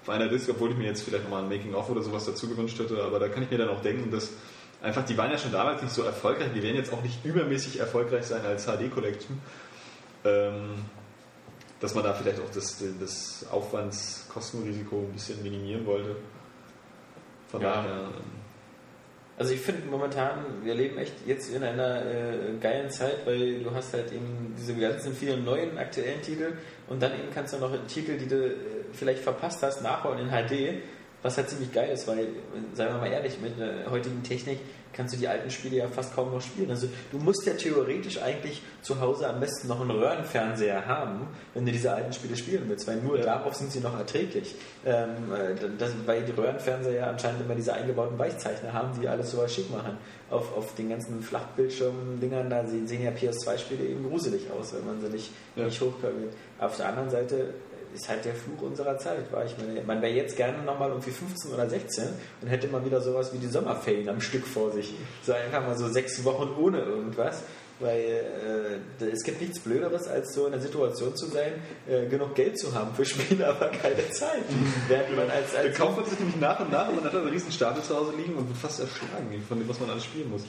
Auf 0.03 0.09
einer 0.09 0.29
Disc, 0.29 0.47
obwohl 0.49 0.71
ich 0.71 0.77
mir 0.77 0.85
jetzt 0.85 1.01
vielleicht 1.01 1.23
nochmal 1.25 1.43
ein 1.43 1.49
Making-of 1.49 1.89
oder 1.89 2.01
sowas 2.01 2.23
dazu 2.25 2.47
gewünscht 2.47 2.79
hätte, 2.79 3.03
aber 3.03 3.19
da 3.19 3.27
kann 3.27 3.43
ich 3.43 3.51
mir 3.51 3.57
dann 3.57 3.69
auch 3.69 3.81
denken, 3.81 4.09
dass 4.09 4.29
einfach, 4.81 5.03
die 5.03 5.17
waren 5.17 5.31
ja 5.31 5.37
schon 5.37 5.51
damals 5.51 5.81
nicht 5.81 5.93
so 5.93 6.03
erfolgreich, 6.03 6.47
die 6.55 6.63
werden 6.63 6.77
jetzt 6.77 6.93
auch 6.93 7.01
nicht 7.01 7.25
übermäßig 7.25 7.79
erfolgreich 7.79 8.25
sein 8.25 8.45
als 8.45 8.67
HD-Collection. 8.67 9.31
Ähm, 9.35 9.41
dass 11.79 11.93
man 11.93 12.03
da 12.03 12.13
vielleicht 12.13 12.39
auch 12.39 12.49
das, 12.53 12.83
das 12.99 13.45
Aufwandskostenrisiko 13.51 14.97
ein 14.99 15.13
bisschen 15.13 15.41
minimieren 15.43 15.85
wollte. 15.85 16.15
Von 17.49 17.61
Ja. 17.61 17.73
daher. 17.75 17.91
ähm, 17.91 18.37
Also 19.39 19.53
ich 19.53 19.61
finde 19.61 19.85
momentan, 19.87 20.39
wir 20.63 20.73
leben 20.73 20.97
echt 20.97 21.13
jetzt 21.27 21.53
in 21.53 21.63
einer 21.63 22.03
äh, 22.03 22.57
geilen 22.59 22.89
Zeit, 22.89 23.23
weil 23.25 23.59
du 23.59 23.69
hast 23.71 23.93
halt 23.93 24.11
eben 24.11 24.55
diese 24.57 24.73
ganzen 24.73 25.13
vielen 25.13 25.45
neuen 25.45 25.77
aktuellen 25.77 26.23
Titel 26.23 26.53
und 26.87 26.99
dann 26.99 27.11
eben 27.11 27.29
kannst 27.31 27.53
du 27.53 27.59
noch 27.59 27.71
Titel, 27.87 28.17
die 28.17 28.25
du 28.27 28.47
äh, 28.47 28.55
vielleicht 28.93 29.19
verpasst 29.21 29.61
hast, 29.61 29.83
nachholen 29.83 30.21
in 30.21 30.29
HD, 30.31 30.81
was 31.21 31.37
halt 31.37 31.49
ziemlich 31.51 31.71
geil 31.71 31.91
ist, 31.91 32.07
weil, 32.07 32.19
äh, 32.21 32.25
seien 32.73 32.91
wir 32.91 32.97
mal 32.97 33.11
ehrlich, 33.11 33.39
mit 33.39 33.59
der 33.59 33.91
heutigen 33.91 34.23
Technik 34.23 34.57
kannst 34.97 35.13
du 35.13 35.17
die 35.19 35.27
alten 35.27 35.49
Spiele 35.51 35.77
ja 35.77 35.87
fast 35.87 36.13
kaum 36.15 36.31
noch 36.33 36.41
spielen. 36.41 36.69
Also 36.71 36.87
du 37.11 37.17
musst 37.19 37.45
ja 37.45 37.53
theoretisch 37.53 38.21
eigentlich 38.21 38.61
zu 38.81 38.99
Hause 38.99 39.29
am 39.29 39.39
besten 39.39 39.67
noch 39.67 39.79
einen 39.79 39.91
Röhrenfernseher 39.91 40.85
haben, 40.87 41.27
wenn 41.53 41.65
du 41.65 41.71
diese 41.71 41.93
alten 41.93 42.11
Spiele 42.11 42.35
spielen 42.35 42.63
willst, 42.67 42.87
weil 42.87 42.97
nur 42.97 43.17
Ja. 43.19 43.25
darauf 43.25 43.53
sind 43.55 43.71
sie 43.71 43.79
noch 43.79 43.97
erträglich. 43.97 44.55
Ähm, 44.85 45.09
äh, 45.33 45.55
das, 45.77 45.91
weil 46.05 46.23
die 46.23 46.31
Röhrenfernseher 46.31 46.93
ja 46.99 47.07
anscheinend 47.09 47.41
immer 47.41 47.55
diese 47.55 47.73
eingebauten 47.73 48.17
Weichzeichner 48.17 48.73
haben, 48.73 48.99
die 48.99 49.07
alles 49.07 49.31
so 49.31 49.47
schick 49.47 49.69
machen. 49.71 49.97
Auf, 50.29 50.57
auf 50.57 50.75
den 50.75 50.89
ganzen 50.89 51.21
Flachbildschirm-Dingern, 51.21 52.49
da 52.49 52.65
sehen, 52.65 52.87
ja 53.01 53.11
PS2-Spiele 53.11 53.85
eben 53.85 54.09
gruselig 54.09 54.41
aus, 54.51 54.73
wenn 54.73 54.85
man 54.85 54.99
sie 54.99 55.07
nicht, 55.09 55.31
Ja. 55.55 55.65
nicht 55.65 55.79
hochkabelt. 55.79 56.33
Auf 56.59 56.75
der 56.77 56.89
anderen 56.89 57.09
Seite 57.09 57.53
ist 57.93 58.09
halt 58.09 58.25
der 58.25 58.35
Fluch 58.35 58.61
unserer 58.61 58.97
Zeit, 58.97 59.31
war 59.31 59.45
ich 59.45 59.57
meine. 59.57 59.81
Man 59.81 60.01
wäre 60.01 60.13
jetzt 60.13 60.35
gerne 60.35 60.63
nochmal 60.63 60.89
irgendwie 60.89 61.11
15 61.11 61.53
oder 61.53 61.69
16 61.69 62.05
und 62.41 62.47
hätte 62.47 62.67
mal 62.67 62.83
wieder 62.85 63.01
sowas 63.01 63.33
wie 63.33 63.37
die 63.37 63.47
Sommerferien 63.47 64.09
am 64.09 64.21
Stück 64.21 64.45
vor 64.45 64.71
sich. 64.71 64.93
So 65.23 65.33
einfach 65.33 65.65
mal 65.65 65.77
so 65.77 65.87
sechs 65.87 66.23
Wochen 66.23 66.49
ohne 66.59 66.79
irgendwas. 66.79 67.43
Weil 67.79 68.81
äh, 68.99 69.05
es 69.05 69.23
gibt 69.23 69.39
nichts 69.39 69.59
Blöderes, 69.59 70.07
als 70.07 70.33
so 70.33 70.47
in 70.47 70.51
der 70.51 70.61
Situation 70.61 71.15
zu 71.15 71.27
sein, 71.27 71.53
äh, 71.87 72.07
genug 72.07 72.33
Geld 72.33 72.57
zu 72.57 72.73
haben 72.73 72.95
für 72.95 73.05
Spiele, 73.05 73.47
aber 73.49 73.67
keine 73.67 74.09
Zeit. 74.09 74.41
Während 74.87 75.15
man 75.15 75.29
als, 75.29 75.53
als 75.55 75.77
kauft 75.77 75.97
man 75.97 76.05
sich 76.09 76.17
nämlich 76.17 76.37
nach 76.37 76.59
und 76.59 76.71
nach 76.71 76.89
und 76.89 76.95
man 76.95 77.03
hat 77.03 77.13
einen 77.13 77.29
riesen 77.29 77.51
Stapel 77.51 77.83
zu 77.83 77.95
Hause 77.95 78.13
liegen 78.17 78.33
und 78.35 78.47
wird 78.47 78.57
fast 78.57 78.79
erschlagen 78.79 79.43
von 79.47 79.59
dem, 79.59 79.69
was 79.69 79.79
man 79.79 79.91
alles 79.91 80.05
spielen 80.05 80.31
muss. 80.31 80.41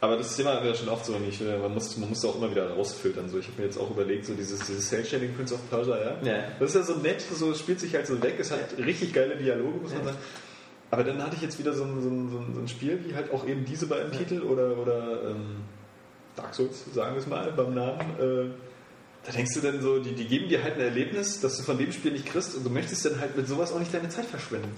Aber 0.00 0.16
das 0.16 0.36
Thema 0.36 0.62
wäre 0.62 0.74
schon 0.74 0.88
oft 0.88 1.06
so 1.06 1.18
nicht. 1.18 1.40
äh, 1.40 1.58
Man 1.58 1.72
muss, 1.72 1.96
man 1.96 2.10
muss 2.10 2.24
auch 2.24 2.36
immer 2.36 2.50
wieder 2.50 2.70
rausfiltern. 2.70 3.28
So, 3.28 3.38
ich 3.38 3.46
habe 3.46 3.58
mir 3.58 3.64
jetzt 3.64 3.78
auch 3.78 3.90
überlegt, 3.90 4.26
so 4.26 4.34
dieses, 4.34 4.60
dieses 4.60 4.88
Cell-Shading 4.88 5.34
Prince 5.34 5.54
of 5.54 5.70
Persia, 5.70 5.96
ja? 5.96 6.16
Ja. 6.22 6.44
Das 6.60 6.74
ist 6.74 6.76
ja 6.76 6.82
so 6.82 7.00
nett, 7.00 7.22
so 7.22 7.54
spielt 7.54 7.80
sich 7.80 7.94
halt 7.94 8.06
so 8.06 8.22
weg, 8.22 8.36
es 8.38 8.50
hat 8.50 8.76
richtig 8.78 9.14
geile 9.14 9.36
Dialoge, 9.36 9.78
muss 9.78 9.94
man 9.94 10.04
sagen. 10.04 10.18
Aber 10.90 11.02
dann 11.02 11.22
hatte 11.22 11.36
ich 11.36 11.42
jetzt 11.42 11.58
wieder 11.58 11.72
so 11.72 11.84
ein, 11.84 12.00
so 12.02 12.08
ein, 12.08 12.54
so 12.54 12.60
ein, 12.60 12.68
Spiel, 12.68 13.00
wie 13.06 13.14
halt 13.14 13.32
auch 13.32 13.46
eben 13.46 13.64
diese 13.64 13.86
beiden 13.86 14.12
Titel 14.12 14.42
oder, 14.42 14.76
oder 14.78 15.30
ähm, 15.30 15.62
Dark 16.36 16.54
Souls, 16.54 16.84
sagen 16.92 17.14
wir 17.14 17.20
es 17.20 17.26
mal 17.26 17.50
beim 17.52 17.74
Namen. 17.74 18.00
Äh, 18.20 18.50
da 19.24 19.32
denkst 19.32 19.54
du 19.54 19.60
dann 19.60 19.80
so, 19.80 19.98
die, 19.98 20.14
die 20.14 20.26
geben 20.26 20.48
dir 20.48 20.62
halt 20.62 20.74
ein 20.74 20.80
Erlebnis, 20.82 21.40
das 21.40 21.56
du 21.56 21.64
von 21.64 21.78
dem 21.78 21.90
Spiel 21.90 22.12
nicht 22.12 22.26
kriegst 22.26 22.54
und 22.54 22.64
du 22.64 22.70
möchtest 22.70 23.04
dann 23.04 23.18
halt 23.18 23.36
mit 23.36 23.48
sowas 23.48 23.72
auch 23.72 23.80
nicht 23.80 23.92
deine 23.92 24.08
Zeit 24.08 24.26
verschwenden. 24.26 24.70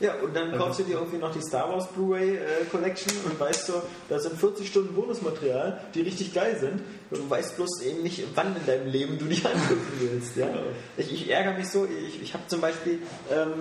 Ja, 0.00 0.14
und 0.14 0.34
dann 0.34 0.56
kaufst 0.56 0.80
du 0.80 0.84
dir 0.84 0.94
irgendwie 0.94 1.18
noch 1.18 1.32
die 1.32 1.42
Star 1.42 1.68
Wars 1.68 1.86
Blu-ray 1.88 2.36
äh, 2.36 2.40
Collection 2.70 3.12
und 3.26 3.38
weißt 3.38 3.66
so, 3.66 3.82
da 4.08 4.18
sind 4.18 4.38
40 4.38 4.66
Stunden 4.66 4.94
Bonusmaterial, 4.94 5.78
die 5.94 6.00
richtig 6.00 6.32
geil 6.32 6.56
sind. 6.58 6.80
Du 7.10 7.28
weißt 7.28 7.56
bloß 7.56 7.82
eben 7.82 8.02
nicht, 8.02 8.24
wann 8.34 8.56
in 8.56 8.64
deinem 8.64 8.86
Leben 8.88 9.18
du 9.18 9.26
die 9.26 9.36
angucken 9.44 9.92
willst. 9.98 10.36
Ja? 10.36 10.48
Ich, 10.96 11.12
ich 11.12 11.30
ärgere 11.30 11.52
mich 11.54 11.68
so, 11.68 11.86
ich, 11.86 12.22
ich 12.22 12.32
habe 12.32 12.46
zum 12.46 12.62
Beispiel 12.62 13.00
ähm, 13.30 13.52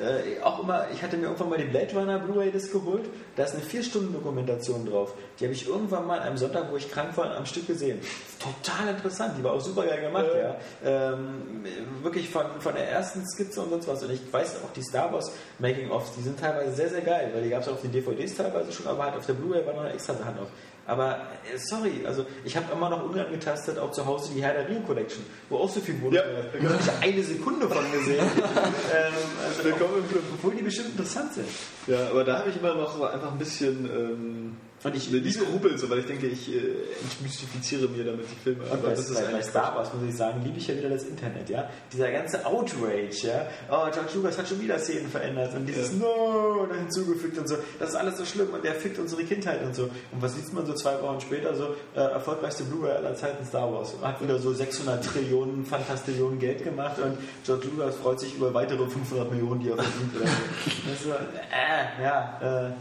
äh, 0.00 0.42
auch 0.42 0.62
immer, 0.62 0.86
ich 0.92 1.02
hatte 1.02 1.16
mir 1.16 1.24
irgendwann 1.24 1.48
mal 1.48 1.58
die 1.58 1.64
Blade 1.64 1.94
Runner 1.94 2.18
Blu-ray 2.18 2.50
Disc 2.50 2.72
geholt, 2.72 3.04
da 3.36 3.44
ist 3.44 3.54
eine 3.54 3.62
4-Stunden-Dokumentation 3.62 4.86
drauf. 4.86 5.14
Die 5.38 5.44
habe 5.44 5.54
ich 5.54 5.66
irgendwann 5.66 6.06
mal 6.06 6.20
einem 6.20 6.36
Sonntag, 6.36 6.70
wo 6.70 6.76
ich 6.76 6.90
krank 6.90 7.16
war, 7.16 7.36
am 7.36 7.46
Stück 7.46 7.66
gesehen. 7.66 8.00
Total 8.38 8.94
interessant, 8.94 9.34
die 9.38 9.44
war 9.44 9.52
auch 9.52 9.60
super 9.60 9.86
geil 9.86 10.00
gemacht, 10.00 10.26
ja. 10.36 10.56
Ähm, 10.84 11.64
wirklich 12.02 12.28
von, 12.28 12.46
von 12.60 12.74
der 12.74 12.90
ersten 12.90 13.26
Skizze 13.26 13.62
und 13.62 13.70
sonst 13.70 13.88
was. 13.88 14.02
Und 14.02 14.12
ich 14.12 14.20
weiß 14.32 14.56
auch, 14.64 14.72
die 14.74 14.82
Star 14.82 15.12
Wars 15.12 15.32
Making-ofs, 15.58 16.12
die 16.16 16.22
sind 16.22 16.38
teilweise 16.38 16.74
sehr, 16.74 16.90
sehr 16.90 17.02
geil, 17.02 17.30
weil 17.34 17.42
die 17.42 17.50
gab 17.50 17.62
es 17.62 17.68
auf 17.68 17.80
den 17.80 17.92
DVDs 17.92 18.34
teilweise 18.34 18.72
schon, 18.72 18.86
aber 18.86 19.04
halt 19.04 19.16
auf 19.16 19.26
der 19.26 19.34
Blu-ray 19.34 19.66
war 19.66 19.74
noch 19.74 19.82
eine 19.82 19.92
extra 19.94 20.14
Sachen 20.14 20.36
drauf. 20.36 20.48
Aber 20.86 21.18
äh, 21.52 21.58
sorry, 21.58 22.04
also 22.06 22.26
ich 22.44 22.56
habe 22.56 22.72
immer 22.72 22.88
noch 22.88 23.10
unangetastet 23.10 23.78
auch 23.78 23.90
zu 23.90 24.06
Hause 24.06 24.32
die 24.34 24.42
Herr 24.42 24.54
der 24.54 24.68
Ringe 24.68 24.82
Collection, 24.82 25.24
wo 25.48 25.58
auch 25.58 25.68
so 25.68 25.80
viel 25.80 25.94
Bonus 25.94 26.14
Ja. 26.14 26.22
Da 26.22 26.68
habe 26.68 26.80
ich 26.80 27.08
eine 27.08 27.22
Sekunde 27.22 27.68
von 27.68 27.90
gesehen. 27.92 28.24
ähm, 28.36 29.12
also, 29.44 29.64
Willkommen 29.64 30.08
Club. 30.08 30.22
obwohl 30.34 30.54
die 30.54 30.62
bestimmt 30.62 30.90
interessant 30.90 31.34
sind. 31.34 31.48
Ja, 31.86 32.08
aber 32.10 32.24
da 32.24 32.38
habe 32.38 32.50
ich 32.50 32.56
immer 32.56 32.74
noch 32.74 32.96
so 32.96 33.04
einfach 33.04 33.32
ein 33.32 33.38
bisschen 33.38 33.90
ähm, 33.90 34.56
Und 34.86 34.94
ich- 34.96 35.08
eine 35.08 35.18
Liebe 35.18 35.78
so, 35.78 35.90
weil 35.90 35.98
ich 35.98 36.06
denke, 36.06 36.26
ich 36.28 36.48
äh, 36.54 36.60
entmystifiziere 37.02 37.88
mir 37.88 38.04
damit 38.04 38.26
die 38.30 38.36
Filme. 38.42 38.62
Und 38.64 38.70
Aber 38.72 38.82
bei, 38.82 38.90
das 38.90 39.10
ist 39.10 39.14
bei, 39.14 39.32
bei 39.32 39.42
Star 39.42 39.74
Wars, 39.74 39.92
muss 39.92 40.08
ich 40.08 40.16
sagen, 40.16 40.40
liebe 40.44 40.58
ich 40.58 40.66
ja 40.68 40.76
wieder 40.76 40.90
das 40.90 41.02
Internet, 41.04 41.48
ja. 41.48 41.68
Dieser 41.92 42.10
ganze 42.12 42.46
Outrage, 42.46 43.10
ja. 43.26 43.46
Oh, 43.68 43.90
George 43.92 44.10
Lucas 44.14 44.38
hat 44.38 44.48
schon 44.48 44.60
wieder 44.60 44.78
Szenen 44.78 45.08
verändert 45.08 45.54
und 45.54 45.66
dieses 45.66 45.90
Ja. 45.92 45.98
No 45.98 46.66
da 46.70 46.76
hinzugefügt 46.76 47.36
und 47.38 47.48
so. 47.48 47.56
Das 47.78 47.90
ist 47.90 47.94
alles 47.96 48.16
so 48.16 48.24
schlimm 48.24 48.48
und 48.52 48.64
der 48.64 48.74
fickt 48.74 48.98
unsere 48.98 49.24
Kindheit 49.24 49.62
und 49.64 49.74
so. 49.74 49.84
Und 49.84 50.22
was 50.22 50.36
liest 50.36 50.52
man 50.54 50.64
so 50.66 50.74
zwei 50.74 51.00
Wochen 51.02 51.20
später? 51.20 51.54
So, 51.56 51.74
äh, 51.94 51.98
erfolgreichste 52.00 52.64
Blu-ray 52.64 52.92
aller 52.92 53.14
Zeiten 53.16 53.44
Star 53.44 53.72
Wars. 53.72 53.92
Hat 54.02 54.22
wieder 54.22 54.38
so 54.38 54.52
600 54.52 55.04
Trillionen, 55.04 55.66
Fantastillionen 55.66 56.38
Geld 56.38 56.62
gemacht 56.62 56.98
und 56.98 57.18
George 57.44 57.66
Lucas 57.74 57.96
freut 57.96 58.20
sich 58.20 58.34
über 58.36 58.54
weitere 58.54 58.86
500 58.88 59.30
Millionen, 59.32 59.60
die 59.60 59.70
er 59.70 59.76
verdient. 59.76 60.14
Oder 60.16 60.26
so. 60.26 60.32
Das 60.86 60.94
ist 60.94 61.04
so, 61.04 61.10
äh, 61.10 62.02
ja, 62.02 62.68
äh, 62.68 62.72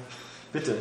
bitte. 0.54 0.76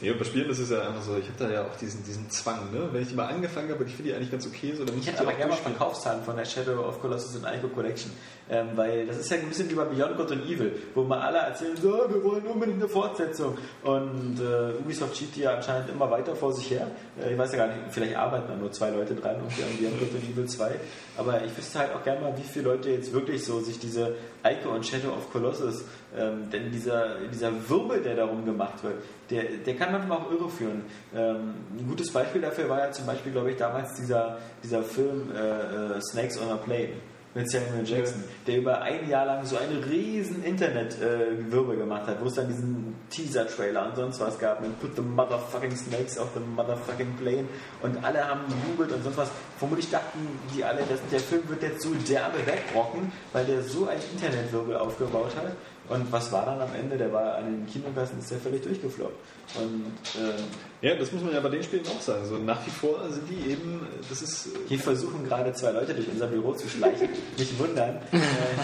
Ja, 0.00 0.12
bei 0.12 0.24
Spielen 0.24 0.48
ist 0.48 0.60
es 0.60 0.70
ja 0.70 0.82
einfach 0.82 1.02
so, 1.02 1.16
ich 1.16 1.26
habe 1.26 1.38
da 1.38 1.50
ja 1.50 1.64
auch 1.64 1.76
diesen, 1.76 2.04
diesen 2.04 2.30
Zwang, 2.30 2.70
ne? 2.72 2.88
Wenn 2.92 3.02
ich 3.02 3.08
die 3.08 3.14
mal 3.14 3.26
angefangen 3.26 3.68
habe 3.68 3.80
und 3.82 3.88
ich 3.88 3.96
finde 3.96 4.10
die 4.10 4.16
eigentlich 4.16 4.30
ganz 4.30 4.46
okay, 4.46 4.72
so 4.76 4.84
dann 4.84 4.94
muss 4.94 5.04
Ich 5.04 5.10
hätte 5.10 5.22
die 5.22 5.28
aber 5.28 5.36
gerne 5.36 5.50
mal. 5.50 5.56
Verkaufszahlen 5.56 6.22
von 6.22 6.36
der 6.36 6.44
Shadow 6.44 6.86
of 6.86 7.00
Colossus 7.00 7.34
und 7.34 7.44
Ico 7.44 7.66
Collection. 7.68 8.12
Ähm, 8.50 8.68
weil 8.74 9.06
das 9.06 9.18
ist 9.18 9.30
ja 9.30 9.36
ein 9.36 9.48
bisschen 9.48 9.70
wie 9.70 9.74
bei 9.74 9.84
Beyond 9.84 10.16
Good 10.16 10.32
and 10.32 10.44
Evil, 10.46 10.72
wo 10.94 11.02
mal 11.04 11.20
alle 11.20 11.38
erzählen, 11.38 11.76
so, 11.76 11.88
wir 12.08 12.24
wollen 12.24 12.46
unbedingt 12.46 12.78
eine 12.78 12.88
Fortsetzung. 12.88 13.58
Und 13.82 14.40
äh, 14.40 14.78
Ubisoft 14.78 15.16
schiebt 15.16 15.36
die 15.36 15.40
ja 15.42 15.54
anscheinend 15.54 15.90
immer 15.90 16.10
weiter 16.10 16.34
vor 16.34 16.52
sich 16.52 16.70
her. 16.70 16.86
Äh, 17.20 17.32
ich 17.32 17.38
weiß 17.38 17.52
ja 17.52 17.58
gar 17.58 17.66
nicht, 17.68 17.78
vielleicht 17.90 18.16
arbeiten 18.16 18.48
da 18.48 18.56
nur 18.56 18.72
zwei 18.72 18.90
Leute 18.90 19.14
dran 19.14 19.36
irgendwie 19.36 19.62
an 19.62 19.76
Beyond 19.78 19.98
Good 20.00 20.08
and 20.14 20.32
Evil 20.32 20.46
2. 20.46 20.70
Aber 21.18 21.44
ich 21.44 21.56
wüsste 21.56 21.78
halt 21.80 21.94
auch 21.94 22.02
gerne 22.02 22.20
mal, 22.22 22.38
wie 22.38 22.42
viele 22.42 22.66
Leute 22.66 22.90
jetzt 22.90 23.12
wirklich 23.12 23.44
so 23.44 23.60
sich 23.60 23.78
diese 23.78 24.14
Ico 24.44 24.70
und 24.70 24.86
Shadow 24.86 25.10
of 25.10 25.30
Colossus, 25.30 25.84
ähm, 26.16 26.48
denn 26.50 26.70
dieser, 26.70 27.16
dieser 27.32 27.50
Wirbel, 27.68 28.00
der 28.00 28.16
darum 28.16 28.44
gemacht 28.44 28.82
wird, 28.82 29.02
der, 29.30 29.44
der 29.64 29.76
kann 29.76 29.92
manchmal 29.92 30.18
auch 30.18 30.30
irreführen. 30.30 30.84
Ähm, 31.14 31.54
ein 31.78 31.86
gutes 31.86 32.10
Beispiel 32.12 32.40
dafür 32.40 32.68
war 32.68 32.78
ja 32.78 32.92
zum 32.92 33.04
Beispiel, 33.04 33.32
glaube 33.32 33.50
ich, 33.50 33.56
damals 33.56 33.94
dieser, 33.94 34.38
dieser 34.62 34.82
Film 34.82 35.30
äh, 35.34 35.96
äh, 35.96 36.00
Snakes 36.00 36.40
on 36.40 36.50
a 36.50 36.56
Plane 36.56 36.94
mit 37.38 37.48
Samuel 37.48 37.86
Jackson, 37.86 38.24
der 38.48 38.58
über 38.58 38.82
ein 38.82 39.08
Jahr 39.08 39.24
lang 39.24 39.46
so 39.46 39.56
einen 39.56 39.82
riesen 39.84 40.42
Internet-Wirbel 40.42 41.76
gemacht 41.76 42.08
hat, 42.08 42.20
wo 42.20 42.26
es 42.26 42.34
dann 42.34 42.48
diesen 42.48 42.96
Teaser-Trailer 43.10 43.86
und 43.86 43.94
sonst 43.94 44.18
was 44.18 44.38
gab 44.40 44.60
mit 44.60 44.78
Put 44.80 44.96
the 44.96 45.02
motherfucking 45.02 45.76
snakes 45.76 46.18
off 46.18 46.30
the 46.34 46.40
motherfucking 46.40 47.14
plane 47.16 47.44
und 47.80 48.04
alle 48.04 48.28
haben 48.28 48.40
gejubelt 48.48 48.92
und 48.92 49.04
sonst 49.04 49.16
was. 49.18 49.30
Vermutlich 49.56 49.88
dachten 49.88 50.18
die 50.54 50.64
alle, 50.64 50.80
dass 50.80 50.98
der 51.12 51.20
Film 51.20 51.48
wird 51.48 51.62
jetzt 51.62 51.82
so 51.82 51.90
derbe 52.08 52.38
wegrocken, 52.44 53.12
weil 53.32 53.44
der 53.44 53.62
so 53.62 53.86
einen 53.86 54.02
Internetwirbel 54.12 54.76
aufgebaut 54.76 55.30
hat. 55.36 55.52
Und 55.88 56.12
was 56.12 56.30
war 56.32 56.44
dann 56.44 56.60
am 56.60 56.74
Ende? 56.74 56.98
Der 56.98 57.12
war 57.12 57.36
an 57.36 57.46
den 57.46 57.66
Kinokassen, 57.66 58.18
ist 58.18 58.30
der 58.30 58.38
völlig 58.38 58.62
durchgefloppt. 58.62 59.14
Und 59.56 59.92
ähm, 60.18 60.44
Ja, 60.82 60.94
das 60.94 61.10
muss 61.12 61.22
man 61.22 61.32
ja 61.32 61.40
bei 61.40 61.48
den 61.48 61.62
Spielen 61.62 61.86
auch 61.86 62.00
sagen. 62.00 62.26
So, 62.26 62.36
nach 62.36 62.64
wie 62.66 62.70
vor 62.70 63.10
sind 63.10 63.28
die 63.30 63.50
eben, 63.50 63.86
das 64.08 64.20
ist. 64.20 64.48
Hier 64.68 64.78
versuchen 64.78 65.24
gerade 65.24 65.52
zwei 65.54 65.70
Leute 65.70 65.94
durch 65.94 66.08
unser 66.08 66.26
Büro 66.26 66.52
zu 66.52 66.68
schleichen. 66.68 67.08
Nicht 67.38 67.58
wundern. 67.58 67.96
Äh, 68.12 68.18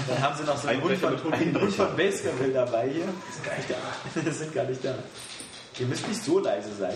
dann 0.08 0.22
haben 0.22 0.36
sie 0.36 0.44
noch 0.44 0.56
so 0.58 0.68
einen 0.68 0.82
Hund 0.82 0.98
von, 0.98 1.32
einen 1.32 1.60
Hund 1.60 1.72
von 1.72 1.96
Baskerville 1.96 2.52
dabei 2.52 2.90
hier. 2.90 3.04
Sind 3.04 3.44
gar 3.44 3.56
nicht 3.56 3.70
da. 3.70 4.30
sind 4.30 4.54
gar 4.54 4.64
nicht 4.64 4.84
da. 4.84 4.94
Ihr 5.78 5.86
müsst 5.86 6.06
nicht 6.06 6.22
so 6.22 6.38
leise 6.38 6.68
sein. 6.78 6.94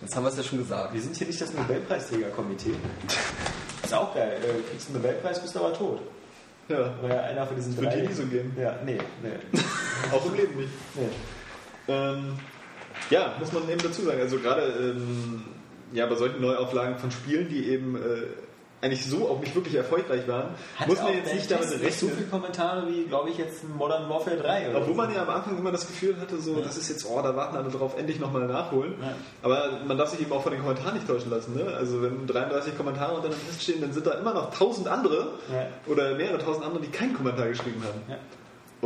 Jetzt 0.00 0.16
haben 0.16 0.24
wir 0.24 0.30
es 0.30 0.36
ja 0.36 0.42
schon 0.42 0.58
gesagt. 0.58 0.94
Wir 0.94 1.00
sind 1.00 1.14
hier 1.16 1.26
nicht 1.26 1.40
das 1.40 1.52
Nobelpreisträgerkomitee. 1.52 2.74
Ist 3.82 3.94
auch 3.94 4.14
geil. 4.14 4.38
Äh, 4.42 4.70
kriegst 4.70 4.88
einen 4.88 5.02
Nobelpreis, 5.02 5.40
bist 5.42 5.56
aber 5.56 5.74
tot. 5.74 6.00
Ja, 6.68 6.92
War 7.02 7.08
ja 7.10 7.22
einer 7.22 7.46
von 7.46 7.56
diesen 7.56 7.76
Wird 7.76 7.86
drei. 7.92 8.00
dir 8.00 8.08
nie 8.08 8.14
so 8.14 8.24
gehen. 8.26 8.52
Ja, 8.60 8.78
nee, 8.84 8.98
nee. 9.22 9.60
auch 10.12 10.26
im 10.26 10.34
Leben 10.34 10.56
nicht. 10.56 10.68
nee. 10.94 11.08
Ähm, 11.88 12.38
ja, 13.10 13.34
muss 13.38 13.52
man 13.52 13.68
eben 13.68 13.82
dazu 13.82 14.02
sagen. 14.02 14.20
Also 14.20 14.38
gerade 14.38 14.62
ähm, 14.62 15.42
ja, 15.92 16.06
bei 16.06 16.14
solchen 16.14 16.40
Neuauflagen 16.42 16.98
von 16.98 17.10
Spielen, 17.10 17.48
die 17.48 17.68
eben 17.70 17.96
äh, 17.96 18.24
eigentlich 18.80 19.04
so 19.04 19.28
auch 19.28 19.40
nicht 19.40 19.54
wirklich 19.54 19.74
erfolgreich 19.74 20.28
waren, 20.28 20.50
muss 20.86 21.02
man 21.02 21.12
jetzt 21.14 21.34
nicht 21.34 21.50
damit 21.50 21.68
nicht 21.68 21.98
so 21.98 22.06
rechnen. 22.06 22.10
viele 22.12 22.26
Kommentare 22.30 22.86
wie, 22.88 23.04
glaube 23.04 23.30
ich, 23.30 23.36
jetzt 23.38 23.68
Modern 23.68 24.08
Warfare 24.08 24.36
3. 24.36 24.70
Oder 24.70 24.78
Obwohl 24.78 24.94
so. 24.94 24.96
man 25.02 25.12
ja 25.12 25.22
am 25.22 25.30
Anfang 25.30 25.58
immer 25.58 25.72
das 25.72 25.86
Gefühl 25.86 26.16
hatte, 26.20 26.40
so, 26.40 26.60
das 26.60 26.76
ist 26.76 26.88
jetzt, 26.88 27.04
oh, 27.10 27.20
da 27.20 27.34
warten 27.34 27.56
alle 27.56 27.70
drauf, 27.70 27.96
endlich 27.98 28.20
nochmal 28.20 28.46
nachholen. 28.46 28.94
Ja. 29.02 29.14
Aber 29.42 29.80
man 29.86 29.98
darf 29.98 30.10
sich 30.10 30.20
eben 30.20 30.30
auch 30.32 30.42
von 30.42 30.52
den 30.52 30.60
Kommentaren 30.62 30.94
nicht 30.94 31.08
täuschen 31.08 31.30
lassen. 31.30 31.56
Ne? 31.56 31.74
Also 31.76 32.02
wenn 32.02 32.26
33 32.26 32.76
Kommentare 32.76 33.14
unter 33.16 33.28
einem 33.28 33.46
Test 33.46 33.62
stehen, 33.64 33.80
dann 33.80 33.92
sind 33.92 34.06
da 34.06 34.12
immer 34.12 34.32
noch 34.32 34.52
1000 34.52 34.86
andere 34.86 35.32
Ja. 35.52 35.66
oder 35.86 36.14
mehrere 36.14 36.38
tausend 36.38 36.64
andere, 36.64 36.82
die 36.82 36.90
keinen 36.90 37.14
Kommentar 37.14 37.48
geschrieben 37.48 37.82
haben. 37.84 38.02
Ja. 38.08 38.18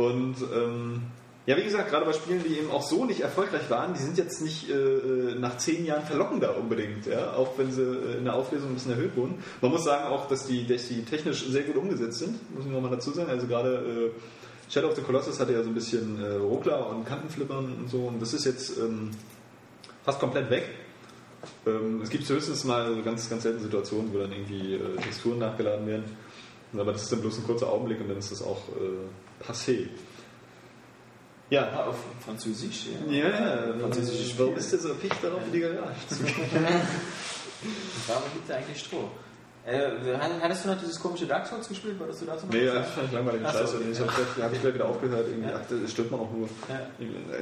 Und 0.03 0.35
ähm, 0.55 1.03
ja, 1.45 1.57
wie 1.57 1.63
gesagt, 1.63 1.89
gerade 1.89 2.05
bei 2.05 2.13
Spielen, 2.13 2.41
die 2.41 2.57
eben 2.57 2.71
auch 2.71 2.83
so 2.83 3.03
nicht 3.03 3.19
erfolgreich 3.19 3.69
waren, 3.69 3.93
die 3.93 3.99
sind 3.99 4.17
jetzt 4.17 4.41
nicht 4.41 4.69
äh, 4.69 4.73
äh, 4.73 5.35
nach 5.35 5.57
zehn 5.57 5.85
Jahren 5.85 6.05
verlockender 6.05 6.57
unbedingt, 6.57 7.05
ja? 7.05 7.33
auch 7.33 7.57
wenn 7.57 7.69
sie 7.69 7.81
äh, 7.81 8.17
in 8.17 8.23
der 8.23 8.35
Auflösung 8.35 8.69
ein 8.69 8.75
bisschen 8.75 8.93
erhöht 8.93 9.17
wurden. 9.17 9.43
Man 9.59 9.71
muss 9.71 9.83
sagen 9.83 10.05
auch, 10.05 10.29
dass 10.29 10.47
die, 10.47 10.65
dass 10.65 10.87
die 10.87 11.03
technisch 11.03 11.45
sehr 11.45 11.63
gut 11.63 11.75
umgesetzt 11.75 12.19
sind, 12.19 12.55
muss 12.55 12.65
ich 12.65 12.71
nochmal 12.71 12.91
dazu 12.91 13.11
sagen. 13.11 13.29
Also 13.29 13.47
gerade 13.47 14.11
äh, 14.15 14.71
Shadow 14.71 14.87
of 14.87 14.95
the 14.95 15.01
Colossus 15.01 15.37
hatte 15.37 15.51
ja 15.51 15.61
so 15.63 15.69
ein 15.69 15.73
bisschen 15.73 16.23
äh, 16.23 16.35
Ruckler 16.35 16.89
und 16.89 17.05
Kantenflippern 17.05 17.75
und 17.77 17.89
so 17.89 18.05
und 18.05 18.21
das 18.21 18.33
ist 18.33 18.45
jetzt 18.45 18.77
ähm, 18.77 19.11
fast 20.05 20.21
komplett 20.21 20.49
weg. 20.49 20.69
Ähm, 21.67 22.01
es 22.01 22.09
gibt 22.09 22.27
höchstens 22.29 22.63
mal 22.63 23.01
ganz, 23.03 23.29
ganz 23.29 23.43
seltene 23.43 23.65
Situationen, 23.65 24.13
wo 24.13 24.19
dann 24.19 24.31
irgendwie 24.31 24.75
äh, 24.75 24.95
Texturen 24.95 25.39
nachgeladen 25.39 25.85
werden. 25.87 26.05
Aber 26.71 26.93
das 26.93 27.03
ist 27.03 27.11
dann 27.11 27.19
bloß 27.19 27.39
ein 27.39 27.43
kurzer 27.43 27.67
Augenblick 27.67 27.99
und 27.99 28.07
dann 28.07 28.17
ist 28.17 28.31
das 28.31 28.41
auch 28.41 28.63
passé. 29.39 29.89
Ja, 31.53 31.85
auf 31.85 31.95
Französisch, 32.25 32.87
ja, 33.09 33.27
ja. 33.29 33.73
Französisches 33.79 34.37
Warum 34.39 34.53
Spiel. 34.53 34.63
ist 34.63 34.71
der 34.73 34.79
so 34.79 34.93
picht 34.95 35.23
darauf, 35.23 35.41
in 35.45 35.51
die 35.51 35.59
gehen? 35.59 35.77
Warum 38.07 38.23
gibt 38.33 38.49
er 38.49 38.57
eigentlich 38.57 38.79
Stroh? 38.79 39.09
Äh, 39.65 39.91
hattest 40.41 40.65
du 40.65 40.69
noch 40.69 40.77
dieses 40.79 40.99
komische 40.99 41.25
Dark 41.25 41.47
Souls 41.47 41.67
gespielt? 41.69 41.97
Wolltest 41.99 42.21
du 42.21 42.25
dazu 42.25 42.45
noch 42.47 42.53
Nee, 42.53 42.65
ja, 42.65 42.73
das 42.73 42.89
fand 42.91 43.07
ich 43.07 43.13
langweilig. 43.13 43.41
Ach 43.45 43.53
so, 43.53 43.59
Scheiße. 43.59 43.75
okay. 43.77 43.91
Ich 43.93 43.99
habe 43.99 44.11
hab 44.43 44.53
ich 44.53 44.61
gleich 44.61 44.73
wieder 44.73 44.85
aufgehört. 44.89 45.27
Irgendwie, 45.29 45.49
Ja. 45.49 45.59
ach, 45.61 45.65
das 45.69 45.91
stört 45.91 46.11
man 46.11 46.19
auch 46.19 46.31
nur. 46.31 46.49
Ja. 46.67 46.81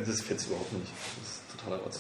Das 0.05 0.21
fetzt 0.21 0.47
überhaupt 0.47 0.71
nicht. 0.73 0.91
Das 1.19 1.40
totaler 1.63 1.81
Rotz. 1.83 1.99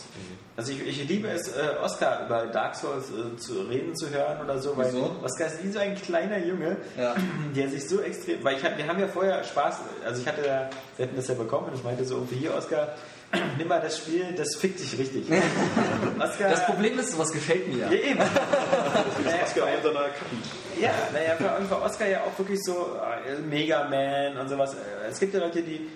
Also 0.57 0.71
ich, 0.71 0.87
ich 0.87 1.07
liebe 1.07 1.27
es, 1.29 1.47
äh, 1.49 1.61
Oscar 1.83 2.25
über 2.25 2.47
Dark 2.47 2.75
Souls 2.75 3.05
äh, 3.09 3.37
zu 3.37 3.61
reden 3.63 3.95
zu 3.95 4.09
hören 4.09 4.41
oder 4.43 4.59
so, 4.59 4.75
weil 4.77 4.87
Wieso? 4.93 5.15
Oscar 5.23 5.47
ist 5.47 5.63
wie 5.63 5.71
so 5.71 5.79
ein 5.79 5.95
kleiner 5.95 6.37
Junge, 6.39 6.77
Ja. 6.97 7.15
der 7.55 7.69
sich 7.69 7.87
so 7.87 8.01
extrem, 8.01 8.43
weil 8.43 8.57
ich, 8.57 8.63
hab- 8.63 8.77
wir 8.77 8.87
haben 8.87 8.99
ja 8.99 9.07
vorher 9.07 9.43
Spaß, 9.43 9.77
also 10.05 10.21
ich 10.21 10.27
hatte 10.27 10.45
ja, 10.45 10.69
wir 10.97 11.05
hatten 11.05 11.15
das 11.15 11.27
ja 11.27 11.35
bekommen 11.35 11.67
und 11.67 11.75
ich 11.75 11.83
meinte 11.83 12.03
so, 12.05 12.15
irgendwie 12.15 12.35
hier 12.35 12.53
Oscar, 12.55 12.89
nimm 13.57 13.67
mal 13.67 13.79
das 13.81 13.97
Spiel, 13.97 14.25
das 14.35 14.55
fickt 14.55 14.79
dich 14.79 14.97
richtig. 14.97 15.25
Oscar, 16.19 16.49
Das 16.49 16.65
Problem 16.65 16.99
ist, 16.99 17.11
sowas 17.13 17.31
gefällt 17.31 17.67
mir 17.67 17.85
ja 17.85 17.91
eben. 17.91 18.19
naja, 19.23 19.43
Oscar 19.43 19.67
seiner 19.83 19.99
Kappen. 20.09 20.41
ja, 20.81 20.91
naja, 21.13 21.37
war 21.69 21.81
Oscar 21.83 22.07
ja 22.07 22.19
auch 22.21 22.37
wirklich 22.37 22.59
so 22.63 22.97
äh, 23.27 23.39
Mega 23.41 23.87
Man 23.87 24.37
und 24.37 24.49
sowas. 24.49 24.73
Äh, 24.73 25.09
Es 25.09 25.19
gibt 25.19 25.33
ja 25.33 25.39
Leute, 25.39 25.61
die, 25.61 25.87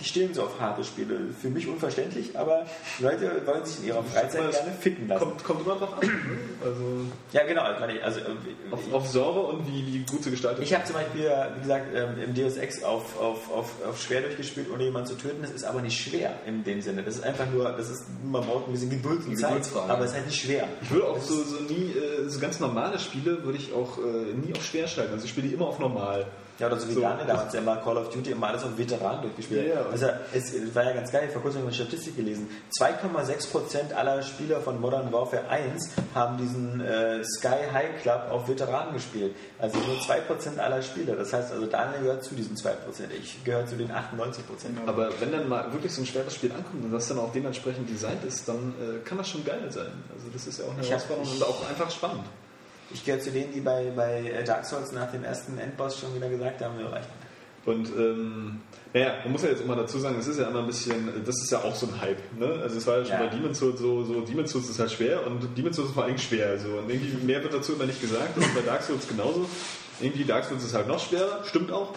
die 0.00 0.04
stehen 0.04 0.34
so 0.34 0.42
auf 0.42 0.60
harte 0.60 0.84
Spiele. 0.84 1.20
Für 1.40 1.48
mich 1.48 1.68
unverständlich, 1.68 2.36
aber 2.38 2.66
Leute 2.98 3.42
wollen 3.46 3.64
sich 3.64 3.80
in 3.80 3.86
ihrer 3.86 4.02
Freizeit 4.02 4.50
gerne 4.50 4.72
ficken 4.80 5.08
lassen. 5.08 5.24
Kommt, 5.24 5.44
kommt 5.44 5.66
immer 5.66 5.76
drauf 5.76 5.94
an. 5.94 6.06
ne? 6.06 6.12
Also 6.64 6.82
Ja, 7.32 7.44
genau. 7.44 7.72
Ich 7.72 7.80
meine, 7.80 8.02
also, 8.02 8.20
äh, 8.20 8.24
auf, 8.70 8.92
auf 8.92 9.12
Genre 9.12 9.40
und 9.40 9.66
wie, 9.66 9.86
wie 9.86 9.98
gut 10.04 10.24
sie 10.24 10.30
gestaltet 10.30 10.64
ich 10.64 10.74
habe 10.74 10.84
zum 10.84 10.94
Beispiel, 10.94 11.26
äh, 11.26 11.46
wie 11.56 11.60
gesagt, 11.60 11.86
ähm, 11.94 12.22
im 12.22 12.34
Deus 12.34 12.56
Ex 12.56 12.82
auf, 12.82 13.20
auf, 13.20 13.50
auf, 13.52 13.70
auf 13.86 14.02
schwer 14.02 14.22
durchgespielt, 14.22 14.68
ohne 14.72 14.84
jemanden 14.84 15.08
zu 15.08 15.14
töten. 15.16 15.42
Das 15.42 15.50
ist 15.50 15.64
aber 15.64 15.80
nicht 15.80 15.98
schwer 15.98 16.34
in 16.46 16.64
dem 16.64 16.80
Sinne. 16.80 17.02
Das 17.02 17.16
ist 17.16 17.24
einfach 17.24 17.46
nur, 17.52 17.70
das 17.72 17.90
ist, 17.90 18.04
man 18.24 18.42
braucht 18.42 18.66
ein 18.68 18.72
bisschen 18.72 18.90
Geduld 18.90 19.26
und 19.26 19.36
Zeit, 19.36 19.62
aber 19.88 20.04
es 20.04 20.10
ist 20.10 20.16
halt 20.16 20.26
nicht 20.26 20.40
schwer. 20.40 20.68
Ich 20.82 20.90
würde 20.90 21.06
auch 21.06 21.20
so, 21.20 21.42
so 21.42 21.60
nie, 21.62 21.92
äh, 21.92 22.28
so 22.28 22.40
ganz 22.40 22.60
normale 22.60 22.98
Spiele 22.98 23.44
würde 23.44 23.58
ich 23.58 23.72
auch 23.72 23.98
äh, 23.98 24.32
nie 24.34 24.54
auf 24.54 24.64
schwer 24.64 24.88
schalten. 24.88 25.12
Also 25.12 25.24
ich 25.24 25.30
spiele 25.30 25.48
die 25.48 25.54
immer 25.54 25.66
auf 25.66 25.78
normal. 25.78 26.26
Ja, 26.58 26.68
oder 26.68 26.78
so 26.78 26.88
wie 26.88 26.92
So. 26.94 27.00
Daniel 27.00 27.26
damals 27.26 27.52
ja 27.52 27.60
immer 27.60 27.76
Call 27.78 27.96
of 27.96 28.10
Duty 28.10 28.30
immer 28.30 28.46
alles 28.48 28.62
auf 28.62 28.78
Veteran 28.78 29.22
durchgespielt. 29.22 29.66
Ja, 29.68 29.74
ja. 29.74 29.86
Also 29.90 30.06
es 30.32 30.74
war 30.74 30.84
ja 30.84 30.92
ganz 30.92 31.10
geil, 31.10 31.28
vor 31.32 31.42
kurzem 31.42 31.62
habe 31.62 31.70
ich 31.72 31.78
eine 31.80 31.88
Statistik 31.88 32.16
gelesen. 32.16 32.48
2,6% 32.80 33.92
aller 33.94 34.22
Spieler 34.22 34.60
von 34.60 34.80
Modern 34.80 35.12
Warfare 35.12 35.48
1 35.48 35.90
haben 36.14 36.36
diesen 36.38 36.80
äh, 36.80 37.24
Sky 37.24 37.70
High 37.72 38.00
Club 38.02 38.22
auf 38.30 38.48
Veteranen 38.48 38.94
gespielt. 38.94 39.34
Also 39.58 39.78
nur 39.78 39.96
2% 39.96 40.58
aller 40.58 40.82
Spieler. 40.82 41.16
Das 41.16 41.32
heißt 41.32 41.52
also 41.52 41.66
Daniel 41.66 42.02
gehört 42.02 42.24
zu 42.24 42.34
diesen 42.34 42.56
2%. 42.56 42.70
Ich 43.20 43.42
gehöre 43.44 43.66
zu 43.66 43.76
den 43.76 43.90
98%. 43.90 43.96
Aber 44.86 45.10
wenn 45.20 45.32
dann 45.32 45.48
mal 45.48 45.72
wirklich 45.72 45.92
so 45.92 46.02
ein 46.02 46.06
schweres 46.06 46.34
Spiel 46.34 46.52
ankommt 46.52 46.84
und 46.84 46.92
das 46.92 47.08
dann 47.08 47.18
auch 47.18 47.32
dementsprechend 47.32 47.88
designt 47.90 48.24
ist, 48.24 48.48
dann 48.48 48.74
äh, 48.80 48.98
kann 49.04 49.18
das 49.18 49.28
schon 49.28 49.44
geil 49.44 49.66
sein. 49.70 49.92
Also 50.14 50.28
das 50.32 50.46
ist 50.46 50.58
ja 50.58 50.66
auch 50.66 50.72
eine 50.72 50.82
Ich 50.82 50.92
hab- 50.92 51.00
Herausforderung 51.00 51.28
ich- 51.34 51.42
und 51.42 51.48
auch 51.48 51.68
einfach 51.68 51.90
spannend. 51.90 52.24
Ich 52.94 53.04
gehöre 53.04 53.20
zu 53.20 53.30
denen, 53.32 53.52
die 53.52 53.60
bei, 53.60 53.90
bei 53.94 54.20
äh, 54.30 54.44
Dark 54.44 54.64
Souls 54.64 54.92
nach 54.92 55.10
dem 55.10 55.24
ersten 55.24 55.58
Endboss 55.58 55.98
schon 55.98 56.14
wieder 56.14 56.28
gesagt 56.28 56.62
haben, 56.62 56.78
wir 56.78 56.86
reichen. 56.90 57.08
Und 57.66 57.88
ähm, 57.96 58.60
naja, 58.92 59.14
man 59.24 59.32
muss 59.32 59.42
ja 59.42 59.48
jetzt 59.48 59.62
immer 59.62 59.74
dazu 59.74 59.98
sagen, 59.98 60.16
es 60.18 60.26
ist 60.28 60.38
ja 60.38 60.48
immer 60.48 60.60
ein 60.60 60.66
bisschen, 60.66 61.10
das 61.26 61.42
ist 61.42 61.50
ja 61.50 61.58
auch 61.58 61.74
so 61.74 61.86
ein 61.86 62.00
Hype. 62.00 62.18
Ne? 62.38 62.46
Also 62.62 62.76
es 62.78 62.86
war 62.86 62.98
ja 62.98 63.04
schon 63.04 63.14
Ja. 63.14 63.20
bei 63.20 63.28
Demon's 63.28 63.58
Souls 63.58 63.80
so, 63.80 64.04
so, 64.04 64.20
Demon's 64.20 64.52
Souls 64.52 64.68
ist 64.68 64.78
halt 64.78 64.92
schwer 64.92 65.26
und 65.26 65.56
Demon's 65.58 65.76
Souls 65.76 65.88
ist 65.88 65.94
vor 65.94 66.04
allem 66.04 66.18
schwer. 66.18 66.50
Also, 66.50 66.68
und 66.68 66.88
irgendwie 66.90 67.24
mehr 67.24 67.42
wird 67.42 67.52
dazu 67.54 67.72
immer 67.72 67.86
nicht 67.86 68.00
gesagt. 68.00 68.36
Ist 68.38 68.54
bei 68.54 68.60
Dark 68.60 68.82
Souls 68.82 69.08
genauso. 69.08 69.46
Irgendwie 70.00 70.24
Dark 70.24 70.44
Souls 70.44 70.62
ist 70.62 70.74
halt 70.74 70.86
noch 70.86 71.00
schwerer, 71.00 71.42
stimmt 71.44 71.72
auch. 71.72 71.94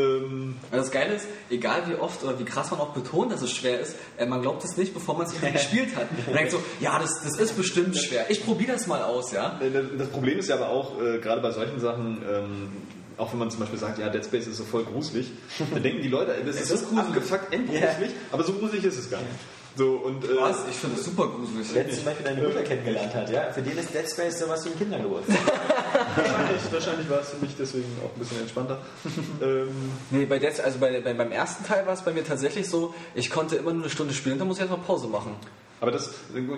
Ähm, 0.00 0.56
Also 0.70 0.84
das 0.84 0.90
Geile 0.90 1.14
ist, 1.14 1.26
egal 1.50 1.82
wie 1.88 1.94
oft 1.94 2.22
oder 2.24 2.38
wie 2.38 2.44
krass 2.44 2.70
man 2.70 2.80
auch 2.80 2.90
betont, 2.90 3.32
dass 3.32 3.42
es 3.42 3.52
schwer 3.52 3.80
ist, 3.80 3.96
äh, 4.16 4.26
man 4.26 4.42
glaubt 4.42 4.64
es 4.64 4.76
nicht, 4.76 4.94
bevor 4.94 5.16
man 5.16 5.26
es 5.26 5.40
gespielt 5.52 5.94
hat. 5.96 6.06
Man 6.26 6.36
denkt 6.36 6.52
so, 6.52 6.62
ja, 6.80 6.98
das, 6.98 7.22
das 7.22 7.38
ist 7.38 7.56
bestimmt 7.56 7.96
schwer. 7.96 8.30
Ich 8.30 8.44
probiere 8.44 8.72
das 8.72 8.86
mal 8.86 9.02
aus, 9.02 9.32
ja. 9.32 9.60
Das 9.98 10.08
Problem 10.08 10.38
ist 10.38 10.48
ja 10.48 10.56
aber 10.56 10.68
auch, 10.70 11.00
äh, 11.00 11.18
gerade 11.18 11.40
bei 11.40 11.50
solchen 11.50 11.80
Sachen, 11.80 12.22
ähm, 12.28 12.68
auch 13.16 13.32
wenn 13.32 13.38
man 13.38 13.50
zum 13.50 13.60
Beispiel 13.60 13.78
sagt, 13.78 13.98
ja, 13.98 14.08
Dead 14.08 14.24
Space 14.24 14.46
ist 14.46 14.56
so 14.56 14.64
voll 14.64 14.84
gruselig, 14.84 15.30
dann 15.72 15.82
denken 15.82 16.02
die 16.02 16.08
Leute, 16.08 16.34
das 16.46 16.56
ist 16.60 16.68
so 16.88 16.96
abgefuckt 16.98 17.52
endgruselig, 17.52 18.10
aber 18.32 18.44
so 18.44 18.54
gruselig 18.54 18.84
ist 18.84 18.98
es 18.98 19.10
gar 19.10 19.18
nicht. 19.20 19.30
So, 19.76 19.92
und, 19.92 20.24
äh, 20.24 20.28
Was? 20.40 20.58
Ich 20.68 20.76
finde 20.76 20.96
es 20.96 21.04
super 21.04 21.28
gruselig. 21.28 21.68
Wer 21.72 21.90
zum 21.90 22.04
Beispiel 22.04 22.24
deine 22.24 22.42
Mutter 22.42 22.62
kennengelernt 22.62 23.14
hat, 23.14 23.30
ja, 23.30 23.50
für 23.52 23.62
den 23.62 23.78
ist 23.78 23.94
Dead 23.94 24.08
Space 24.08 24.38
sowas 24.40 24.64
wie 24.64 24.70
ein 24.70 24.78
Kindergeburtstag. 24.78 25.38
wahrscheinlich, 26.16 26.72
wahrscheinlich 26.72 27.10
war 27.10 27.20
es 27.20 27.30
für 27.30 27.36
mich 27.36 27.54
deswegen 27.58 27.86
auch 28.04 28.14
ein 28.14 28.18
bisschen 28.18 28.40
entspannter. 28.40 28.78
ähm, 29.42 29.92
Nee, 30.10 30.26
bei 30.26 30.38
Dead, 30.38 30.58
also 30.60 30.78
bei, 30.78 31.00
bei, 31.00 31.14
beim 31.14 31.32
ersten 31.32 31.64
Teil 31.64 31.86
war 31.86 31.94
es 31.94 32.02
bei 32.02 32.12
mir 32.12 32.24
tatsächlich 32.24 32.68
so, 32.68 32.94
ich 33.14 33.30
konnte 33.30 33.56
immer 33.56 33.72
nur 33.72 33.84
eine 33.84 33.90
Stunde 33.90 34.12
spielen, 34.12 34.38
dann 34.38 34.48
muss 34.48 34.56
ich 34.56 34.62
erstmal 34.62 34.80
Pause 34.80 35.06
machen. 35.06 35.36
Aber 35.80 35.90
das 35.90 36.10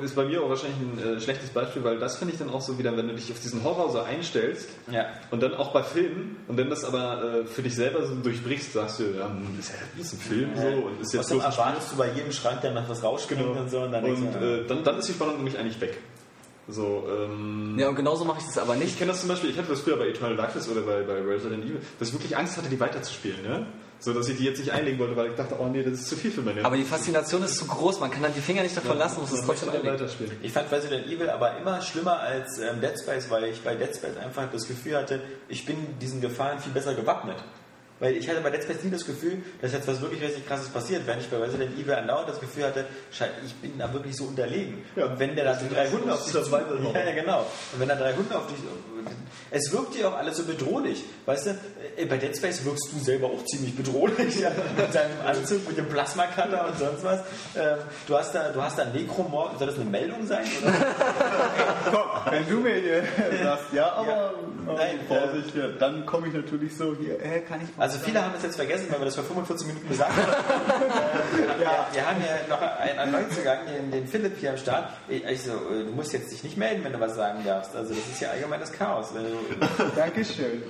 ist 0.03 0.17
bei 0.17 0.25
mir 0.25 0.43
auch 0.43 0.49
wahrscheinlich 0.49 0.79
ein 0.81 1.17
äh, 1.17 1.21
schlechtes 1.21 1.51
Beispiel, 1.51 1.85
weil 1.85 1.99
das 1.99 2.17
finde 2.17 2.33
ich 2.35 2.39
dann 2.41 2.51
auch 2.51 2.61
so 2.61 2.77
wieder, 2.79 2.97
wenn 2.97 3.07
du 3.09 3.15
dich 3.15 3.31
auf 3.31 3.39
diesen 3.41 3.63
Horror 3.63 3.91
so 3.91 4.01
einstellst 4.01 4.69
Ja. 4.91 5.07
und 5.31 5.43
dann 5.43 5.55
auch 5.55 5.73
bei 5.73 5.83
Filmen 5.83 6.37
und 6.49 6.57
wenn 6.57 6.69
das 6.71 6.85
aber 6.85 7.23
äh, 7.43 7.47
für 7.47 7.63
dich 7.63 7.75
selber 7.75 8.05
so 8.05 8.15
durchbrichst, 8.17 8.73
sagst 8.73 8.99
du, 9.01 9.05
ja, 9.17 9.29
hm, 9.29 9.57
ist 9.59 9.71
ja 9.71 10.01
ist 10.01 10.13
ein 10.15 10.19
Film 10.19 10.51
so 10.57 10.67
und 10.87 11.01
ist 11.01 11.13
jetzt 11.15 11.27
Spiel. 11.29 11.41
erwartest 11.41 11.93
du 11.93 11.97
bei 11.97 12.11
jedem 12.13 12.33
Schrank 12.33 12.61
dann 12.63 12.75
noch 12.75 12.89
was 12.89 13.03
rausspringt 13.03 13.41
Genau. 13.43 13.61
und 13.61 13.71
so 13.71 13.81
und 13.83 13.93
dann 13.93 14.05
Und 14.05 14.35
du, 14.35 14.39
ja. 14.45 14.55
äh, 14.57 14.67
dann, 14.67 14.83
dann 14.85 14.99
ist 14.99 15.09
die 15.09 15.13
Spannung 15.13 15.37
nämlich 15.37 15.57
eigentlich 15.59 15.81
weg. 15.81 15.99
So, 16.69 17.05
ähm, 17.11 17.77
Ja, 17.79 17.89
und 17.89 17.97
genauso 17.97 18.25
mache 18.25 18.39
ich 18.39 18.47
das 18.47 18.57
aber 18.59 18.75
Ich 18.77 18.81
nicht. 18.85 18.99
kenne 18.99 19.11
das 19.11 19.21
zum 19.21 19.29
Beispiel, 19.29 19.51
ich 19.51 19.59
hatte 19.59 19.69
das 19.71 19.81
früher 19.81 19.97
bei 19.97 20.07
Eternal 20.09 20.37
Darkness 20.37 20.69
oder 20.69 20.81
bei, 20.83 21.03
bei 21.03 21.21
Resident 21.21 21.65
Evil, 21.65 21.81
dass 21.99 22.09
ich 22.09 22.15
wirklich 22.15 22.37
Angst 22.37 22.57
hatte, 22.57 22.69
die 22.69 22.79
weiterzuspielen. 22.79 23.43
Ne? 23.43 23.67
So, 24.03 24.13
dass 24.13 24.29
ich 24.29 24.37
die 24.37 24.45
jetzt 24.45 24.59
nicht 24.59 24.73
einlegen 24.73 24.99
wollte, 24.99 25.15
weil 25.15 25.31
ich 25.31 25.37
dachte, 25.37 25.55
oh 25.61 25.69
nee, 25.69 25.81
das 25.85 25.93
ist 25.93 26.09
zu 26.09 26.17
viel 26.17 26.33
für 26.33 26.43
meine. 26.43 26.65
Aber 26.65 26.77
die 26.77 26.83
Faszination 26.83 27.41
ist 27.45 27.57
zu 27.57 27.67
groß, 27.69 28.01
man 28.01 28.11
kann 28.11 28.21
dann 28.21 28.35
die 28.35 28.41
Finger 28.41 28.65
nicht 28.65 28.77
davon 28.77 28.99
lassen, 28.99 29.21
muss 29.21 29.31
es 29.31 29.41
ich 29.41 29.47
trotzdem 29.47 29.69
weiterspielen. 29.73 30.33
Ich 30.43 30.53
fand 30.53 30.73
Resident 30.73 31.07
Evil 31.07 31.31
aber 31.31 31.57
immer 31.57 31.81
schlimmer 31.81 32.19
als 32.19 32.59
ähm, 32.59 32.81
Dead 32.81 32.99
Space, 33.01 33.31
weil 33.31 33.45
ich 33.45 33.63
bei 33.63 33.77
Dead 33.77 33.95
Space 33.95 34.17
einfach 34.17 34.51
das 34.51 34.67
Gefühl 34.67 34.97
hatte, 34.97 35.23
ich 35.49 35.65
bin 35.65 35.77
diesen 36.01 36.21
Gefahren 36.21 36.59
viel 36.59 36.73
besser 36.73 36.95
gewappnet. 36.95 37.37
Weil 38.01 38.17
ich 38.17 38.29
hatte 38.29 38.41
bei 38.41 38.51
Dead 38.51 38.63
Space 38.63 38.83
nie 38.83 38.91
das 38.91 39.07
Gefühl, 39.07 39.43
dass 39.61 39.73
jetzt 39.73 39.87
was 39.87 40.01
wirklich 40.01 40.21
richtig 40.23 40.47
krasses 40.47 40.69
passiert, 40.69 41.07
während 41.07 41.23
ich 41.23 41.29
bei 41.29 41.37
Resident 41.39 41.79
Evil 41.79 41.95
andauernd 41.95 42.29
das 42.29 42.41
Gefühl 42.41 42.65
hatte, 42.65 42.87
ich 43.45 43.55
bin 43.57 43.79
da 43.79 43.93
wirklich 43.93 44.17
so 44.17 44.25
unterlegen. 44.25 44.85
Ja. 44.97 45.07
Und 45.07 45.19
wenn 45.19 45.37
der 45.37 45.45
da 45.45 45.55
so 45.55 45.67
drei 45.73 45.89
Hunde 45.89 46.13
auf 46.13 46.25
dich 46.25 46.33
Survival 46.33 46.79
ja, 46.95 47.05
ja, 47.05 47.15
genau. 47.15 47.41
Und 47.73 47.81
wenn 47.81 47.89
da 47.89 47.95
drei 47.95 48.13
Hunde 48.15 48.37
auf 48.37 48.47
dich 48.49 48.57
es 49.55 49.71
wirkt 49.71 49.95
dir 49.95 50.09
auch 50.09 50.17
alles 50.17 50.39
so 50.39 50.45
bedrohlich. 50.45 51.05
Weißt 51.27 51.47
du, 51.47 51.51
äh, 51.97 52.07
bei 52.07 52.17
Dead 52.17 52.35
Space 52.35 52.65
wirkst 52.65 52.91
du 52.93 52.99
selber 52.99 53.27
auch 53.27 53.45
ziemlich 53.45 53.77
bedrohlich, 53.77 54.41
ja, 54.41 54.51
mit 54.77 54.95
deinem 54.95 55.21
Anzug, 55.27 55.69
mit 55.69 55.77
dem 55.77 55.89
Plasma-Cutter 55.89 56.69
und 56.69 56.79
sonst 56.79 57.05
was. 57.05 57.21
Ähm, 57.55 57.79
du 58.07 58.17
hast 58.17 58.35
da, 58.35 58.49
du 58.51 58.63
hast 58.63 58.79
da 58.79 58.87
Necromorph, 58.87 59.59
soll 59.59 59.67
das 59.67 59.77
eine 59.77 59.85
Meldung 59.85 60.27
sein? 60.27 60.45
Komm, 61.91 62.33
wenn 62.33 62.49
du 62.49 62.61
mir 62.61 62.75
hier 62.77 63.03
sagst, 63.43 63.73
ja, 63.73 63.93
aber 63.93 64.33
Ja. 64.67 64.73
äh, 64.73 64.77
Nein, 64.77 65.01
Vorsicht, 65.07 65.55
ja, 65.55 65.69
dann 65.79 66.07
komme 66.07 66.29
ich 66.29 66.35
natürlich 66.35 66.75
so 66.77 66.97
hier, 66.97 67.21
äh, 67.21 67.41
kann 67.41 67.61
ich 67.63 67.77
mal 67.77 67.85
Also 67.85 67.92
viele 67.99 68.25
haben 68.25 68.33
es 68.37 68.43
jetzt 68.43 68.57
vergessen, 68.57 68.87
weil 68.91 69.01
wir 69.01 69.05
das 69.07 69.15
vor 69.15 69.25
45 69.25 69.67
Minuten 69.67 69.89
gesagt 69.89 70.13
haben. 70.13 70.29
äh, 70.31 71.59
wir, 71.59 71.87
wir 71.93 72.07
haben 72.07 72.21
ja 72.21 72.49
noch 72.49 72.61
einen, 72.61 73.13
Neuzugang, 73.13 73.59
den, 73.67 73.91
den 73.91 74.07
Philipp 74.07 74.39
hier 74.39 74.51
am 74.51 74.57
Start. 74.57 74.91
Ich, 75.09 75.43
so, 75.43 75.53
äh, 75.53 75.85
du 75.85 75.93
musst 75.93 76.13
jetzt 76.13 76.31
dich 76.33 76.45
nicht 76.45 76.57
melden, 76.57 76.85
wenn 76.85 76.93
du 76.93 77.01
was 77.01 77.15
sagen 77.15 77.41
darfst. 77.45 77.75
Also 77.75 77.95
das 77.95 78.07
ist 78.07 78.21
ja 78.21 78.31
allgemeines 78.31 78.73
Chaos. 78.73 79.13
Du, 79.13 79.85
Dankeschön. 79.97 80.63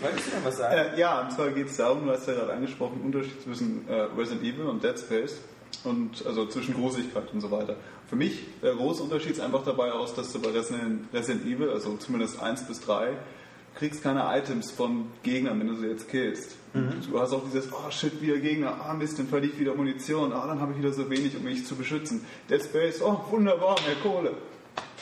wolltest 0.00 0.26
du 0.26 0.30
denn 0.30 0.44
was 0.44 0.56
sagen? 0.56 0.76
Äh, 0.76 0.98
ja, 0.98 1.20
und 1.20 1.32
zwar 1.32 1.50
geht 1.50 1.68
es 1.68 1.76
darum, 1.76 2.06
du 2.06 2.12
hast 2.12 2.26
ja 2.26 2.34
gerade 2.34 2.52
angesprochen, 2.52 3.00
Unterschied 3.04 3.42
zwischen 3.42 3.88
äh, 3.88 4.06
Resident 4.16 4.42
Evil 4.42 4.66
und 4.66 4.82
Dead 4.82 4.98
Space 4.98 5.36
und 5.84 6.24
also 6.26 6.46
zwischen 6.46 6.74
Gruseligkeit 6.74 7.32
und 7.32 7.40
so 7.40 7.50
weiter. 7.50 7.76
Für 8.06 8.16
mich 8.16 8.46
der 8.62 8.74
große 8.74 9.02
Unterschied 9.02 9.32
ist 9.32 9.40
einfach 9.40 9.64
dabei 9.64 9.92
aus, 9.92 10.14
dass 10.14 10.32
du 10.32 10.40
bei 10.40 10.50
Resident, 10.50 11.12
Resident 11.12 11.46
Evil, 11.46 11.70
also 11.70 11.96
zumindest 11.96 12.40
1 12.40 12.64
bis 12.64 12.80
3, 12.80 13.12
kriegst 13.74 14.02
keine 14.02 14.24
Items 14.36 14.70
von 14.70 15.06
Gegnern, 15.22 15.58
wenn 15.60 15.68
du 15.68 15.74
sie 15.74 15.86
jetzt 15.86 16.08
killst. 16.08 16.56
Du 16.74 17.20
hast 17.20 17.32
auch 17.32 17.44
dieses, 17.44 17.72
oh 17.72 17.88
shit, 17.90 18.20
wieder 18.20 18.38
Gegner, 18.38 18.80
ah 18.84 18.94
Mist, 18.94 19.20
dann 19.20 19.28
verliere 19.28 19.52
ich 19.52 19.60
wieder 19.60 19.74
Munition, 19.74 20.32
ah 20.32 20.44
dann 20.48 20.60
habe 20.60 20.72
ich 20.72 20.78
wieder 20.78 20.92
so 20.92 21.08
wenig, 21.08 21.36
um 21.36 21.44
mich 21.44 21.64
zu 21.64 21.76
beschützen. 21.76 22.26
Dead 22.50 22.60
Space, 22.60 23.00
oh 23.00 23.20
wunderbar, 23.30 23.76
mehr 23.86 23.94
Kohle. 24.02 24.32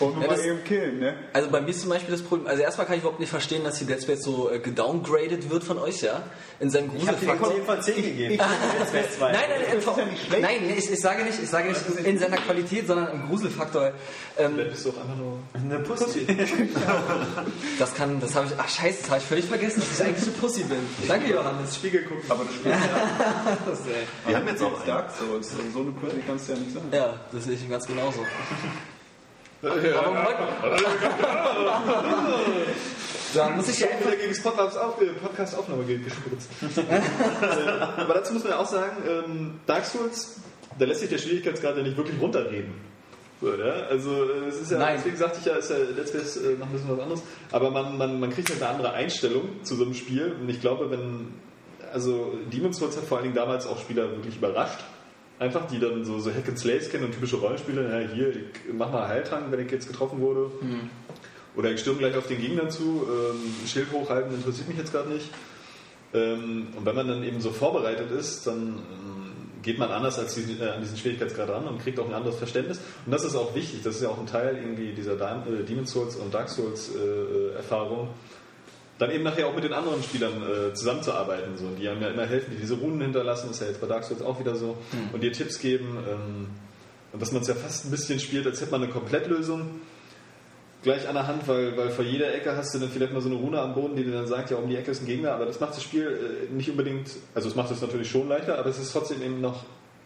Und 0.00 0.14
nur 0.14 0.22
Ja, 0.24 0.30
mal 0.30 0.36
das- 0.36 0.44
eben 0.46 0.64
killen, 0.64 0.98
ne? 0.98 1.14
Also 1.32 1.48
bei 1.50 1.60
mir 1.60 1.68
ist 1.68 1.80
zum 1.82 1.90
Beispiel 1.90 2.10
das 2.10 2.22
Problem, 2.22 2.48
also 2.48 2.60
erstmal 2.62 2.86
kann 2.86 2.96
ich 2.96 3.02
überhaupt 3.02 3.20
nicht 3.20 3.28
verstehen, 3.30 3.62
dass 3.62 3.78
die 3.78 3.84
Dead 3.84 4.02
Space 4.02 4.22
so 4.24 4.50
äh, 4.50 4.58
gedowngradet 4.58 5.48
wird 5.48 5.62
von 5.62 5.78
euch, 5.78 6.00
ja? 6.02 6.22
In 6.58 6.70
seinem 6.70 6.90
Ich 6.96 7.06
habe 7.06 7.18
dir 7.18 7.32
die 7.32 7.38
Gruselfaktor. 7.38 7.80
10 7.80 7.94
von 7.94 8.02
10 8.02 8.02
gegeben. 8.02 8.38
Dead 8.38 8.88
Space 8.88 9.18
2. 9.18 9.32
Nein, 9.32 9.40
nein, 9.48 9.60
nein, 9.68 9.78
ist 9.78 9.86
ja 9.86 10.04
nicht 10.04 10.26
schlecht. 10.26 10.42
nein, 10.42 10.74
ich, 10.76 10.90
ich 10.90 11.00
sage 11.00 11.22
nicht, 11.24 11.40
ich 11.40 11.48
sage 11.48 11.68
nicht 11.68 11.80
in 12.04 12.18
seiner 12.18 12.38
Qualität, 12.38 12.86
sondern 12.88 13.12
im 13.12 13.28
Gruselfaktor. 13.28 13.92
Ähm, 14.38 14.52
Vielleicht 14.54 14.70
bist 14.72 14.86
du 14.86 14.90
auch 14.90 14.96
einfach 15.02 15.16
nur. 15.16 15.38
Eine 15.54 15.78
Pussy. 15.84 16.26
das 17.78 17.94
kann, 17.94 18.18
das 18.20 18.34
habe 18.34 18.46
ich, 18.48 18.52
ach 18.58 18.68
scheiße, 18.68 18.98
das 19.02 19.10
habe 19.10 19.20
ich 19.20 19.26
völlig 19.26 19.44
vergessen, 19.44 19.80
dass 19.80 20.00
ich 20.00 20.04
eigentlich 20.06 20.22
eine 20.28 20.32
Pussy 20.38 20.62
bin. 20.64 20.78
Danke, 21.06 21.30
Johannes. 21.32 21.76
Spiegel 21.76 22.02
gucken. 22.04 22.24
Aber 22.28 22.44
das 22.44 22.54
spielt 22.54 22.74
Das, 23.66 23.80
äh, 23.80 24.28
Wir 24.28 24.36
haben 24.36 24.48
jetzt 24.48 24.62
auch 24.62 24.74
einen. 24.78 24.86
Dark 24.86 25.10
Souls, 25.12 25.50
so 25.72 25.80
eine 25.80 25.90
Pussy 25.92 26.16
kannst 26.26 26.48
du 26.48 26.52
ja 26.54 26.58
nicht 26.58 26.72
sein. 26.72 26.82
ja, 26.92 27.14
das 27.30 27.44
sehe 27.44 27.54
ich 27.54 27.68
ganz 27.70 27.86
genauso. 27.86 28.20
Aber 29.62 30.24
heute, 30.24 30.76
da 33.34 33.48
muss 33.50 33.68
ich 33.68 33.78
ja 33.78 33.88
einfach 33.88 34.10
gegen 34.10 34.28
das 34.28 34.38
äh, 34.40 35.12
Podcast-Aufnahmegeld 35.22 36.04
gespritzt. 36.04 36.50
Aber 37.96 38.14
dazu 38.14 38.32
muss 38.32 38.42
man 38.42 38.52
ja 38.52 38.58
auch 38.58 38.66
sagen, 38.66 38.96
ähm, 39.08 39.60
Dark 39.66 39.84
Souls, 39.84 40.40
da 40.78 40.84
lässt 40.84 41.00
sich 41.00 41.10
der 41.10 41.18
Schwierigkeitsgrad 41.18 41.76
ja 41.76 41.82
nicht 41.84 41.96
wirklich 41.96 42.20
runterreden. 42.20 42.74
So, 43.40 43.48
ne? 43.48 43.86
Also 43.88 44.24
äh, 44.24 44.48
es 44.48 44.60
ist 44.60 44.70
ja, 44.72 44.78
Nein. 44.78 44.96
deswegen 44.96 45.16
sagte 45.16 45.38
ich 45.40 45.46
ja, 45.46 45.54
ist 45.54 45.70
ja 45.70 45.76
Space 46.06 46.36
äh, 46.38 46.54
noch 46.58 46.66
ein 46.66 46.72
bisschen 46.72 46.90
was 46.90 47.00
anderes. 47.00 47.22
Aber 47.52 47.70
man, 47.70 47.96
man, 47.98 48.18
man 48.18 48.30
kriegt 48.30 48.50
halt 48.50 48.62
eine 48.62 48.70
andere 48.70 48.92
Einstellung 48.92 49.62
zu 49.62 49.76
so 49.76 49.84
einem 49.84 49.94
Spiel. 49.94 50.36
Und 50.40 50.48
ich 50.48 50.60
glaube, 50.60 50.90
wenn, 50.90 51.34
also 51.92 52.34
Demon's 52.52 52.78
Souls 52.78 52.96
hat 52.96 53.04
vor 53.04 53.18
allen 53.18 53.24
Dingen 53.24 53.36
damals 53.36 53.66
auch 53.66 53.80
Spieler 53.80 54.10
wirklich 54.10 54.36
überrascht. 54.36 54.80
Einfach, 55.42 55.66
die 55.66 55.78
dann 55.78 56.04
so, 56.04 56.18
so 56.18 56.30
Hack 56.30 56.48
and 56.48 56.58
Slays 56.58 56.88
kennen 56.88 57.04
und 57.04 57.12
typische 57.12 57.36
Rollenspiele. 57.36 57.82
Ja, 57.82 58.08
hier, 58.14 58.30
ich 58.30 58.72
mach 58.72 58.90
mal 58.90 59.08
Heiltrank, 59.08 59.46
wenn 59.50 59.60
ich 59.60 59.70
jetzt 59.70 59.88
getroffen 59.88 60.20
wurde. 60.20 60.50
Oder 61.56 61.70
ich 61.72 61.80
stürme 61.80 61.98
gleich 61.98 62.16
auf 62.16 62.26
den 62.26 62.40
Gegner 62.40 62.68
zu. 62.70 63.06
Ähm, 63.06 63.66
Schild 63.66 63.92
hochhalten 63.92 64.34
interessiert 64.34 64.68
mich 64.68 64.78
jetzt 64.78 64.92
gerade 64.92 65.10
nicht. 65.10 65.28
Ähm, 66.14 66.68
und 66.76 66.86
wenn 66.86 66.94
man 66.94 67.08
dann 67.08 67.24
eben 67.24 67.40
so 67.40 67.50
vorbereitet 67.50 68.10
ist, 68.10 68.46
dann 68.46 68.78
ähm, 68.78 69.32
geht 69.62 69.78
man 69.78 69.90
anders 69.90 70.18
als 70.18 70.34
die, 70.34 70.58
äh, 70.60 70.68
an 70.68 70.80
diesen 70.80 70.96
Schwierigkeitsgrad 70.96 71.48
ran 71.48 71.66
und 71.66 71.82
kriegt 71.82 71.98
auch 71.98 72.06
ein 72.06 72.14
anderes 72.14 72.36
Verständnis. 72.36 72.80
Und 73.04 73.12
das 73.12 73.24
ist 73.24 73.34
auch 73.34 73.54
wichtig. 73.54 73.80
Das 73.82 73.96
ist 73.96 74.02
ja 74.02 74.08
auch 74.08 74.18
ein 74.18 74.26
Teil 74.26 74.56
irgendwie 74.56 74.92
dieser 74.92 75.14
äh, 75.14 75.62
Demon's 75.62 75.92
Souls 75.92 76.16
und 76.16 76.32
Dark 76.32 76.48
Souls 76.48 76.90
äh, 76.94 77.54
Erfahrung. 77.56 78.08
Dann 79.02 79.10
eben 79.10 79.24
nachher 79.24 79.48
auch 79.48 79.54
mit 79.56 79.64
den 79.64 79.72
anderen 79.72 80.00
Spielern 80.00 80.44
äh, 80.44 80.74
zusammenzuarbeiten, 80.74 81.58
so, 81.58 81.64
die 81.76 81.88
einem 81.88 82.02
ja 82.02 82.10
immer 82.10 82.24
helfen, 82.24 82.52
die 82.52 82.60
diese 82.60 82.74
Runen 82.74 83.00
hinterlassen, 83.00 83.50
ist 83.50 83.60
ja 83.60 83.66
jetzt 83.66 83.80
bei 83.80 83.88
Dark 83.88 84.04
Souls 84.04 84.22
auch 84.22 84.38
wieder 84.38 84.54
so, 84.54 84.76
und 85.12 85.20
dir 85.24 85.32
Tipps 85.32 85.58
geben. 85.58 85.98
Ähm, 86.08 86.46
und 87.12 87.20
dass 87.20 87.32
man 87.32 87.42
es 87.42 87.48
ja 87.48 87.56
fast 87.56 87.84
ein 87.84 87.90
bisschen 87.90 88.20
spielt, 88.20 88.46
als 88.46 88.60
hätte 88.60 88.70
man 88.70 88.84
eine 88.84 88.92
Komplettlösung 88.92 89.80
gleich 90.84 91.08
an 91.08 91.16
der 91.16 91.26
Hand, 91.26 91.48
weil, 91.48 91.76
weil 91.76 91.90
vor 91.90 92.04
jeder 92.04 92.32
Ecke 92.32 92.56
hast 92.56 92.74
du 92.74 92.78
dann 92.78 92.90
vielleicht 92.90 93.12
mal 93.12 93.20
so 93.20 93.28
eine 93.28 93.38
Rune 93.38 93.60
am 93.60 93.74
Boden, 93.74 93.96
die 93.96 94.04
dir 94.04 94.12
dann 94.12 94.28
sagt, 94.28 94.52
ja, 94.52 94.56
um 94.56 94.68
die 94.68 94.76
Ecke 94.76 94.92
ist 94.92 95.02
ein 95.02 95.06
Gegner, 95.06 95.32
aber 95.32 95.46
das 95.46 95.58
macht 95.58 95.74
das 95.74 95.82
Spiel 95.82 96.46
äh, 96.48 96.54
nicht 96.54 96.70
unbedingt, 96.70 97.10
also 97.34 97.48
es 97.48 97.56
macht 97.56 97.72
es 97.72 97.80
natürlich 97.80 98.08
schon 98.08 98.28
leichter, 98.28 98.56
aber 98.56 98.70
es 98.70 98.78
ist 98.78 98.92
trotzdem 98.92 99.20
eben 99.20 99.40
noch 99.40 99.64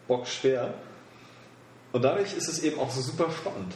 bockschwer. 0.09 0.73
Und 1.93 2.03
dadurch 2.03 2.35
ist 2.35 2.49
es 2.49 2.63
eben 2.63 2.79
auch 2.79 2.91
so 2.91 3.03
super 3.03 3.27
spannend. 3.31 3.75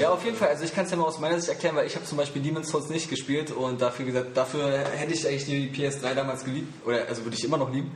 Ja, 0.00 0.10
auf 0.10 0.24
jeden 0.24 0.36
Fall. 0.36 0.48
Also 0.48 0.64
ich 0.64 0.74
kann 0.74 0.84
es 0.84 0.90
ja 0.90 0.96
mal 0.96 1.04
aus 1.04 1.18
meiner 1.18 1.38
Sicht 1.38 1.48
erklären, 1.48 1.76
weil 1.76 1.86
ich 1.86 1.94
habe 1.94 2.04
zum 2.04 2.18
Beispiel 2.18 2.42
Demon's 2.42 2.68
Souls 2.68 2.88
nicht 2.88 3.08
gespielt 3.08 3.50
und 3.50 3.80
dafür 3.80 4.06
gesagt, 4.06 4.36
dafür 4.36 4.78
hätte 4.78 5.12
ich 5.12 5.26
eigentlich 5.26 5.44
die 5.44 5.70
PS3 5.70 6.14
damals 6.14 6.44
geliebt, 6.44 6.86
oder 6.86 7.06
also 7.08 7.24
würde 7.24 7.36
ich 7.36 7.44
immer 7.44 7.56
noch 7.56 7.72
lieben. 7.72 7.92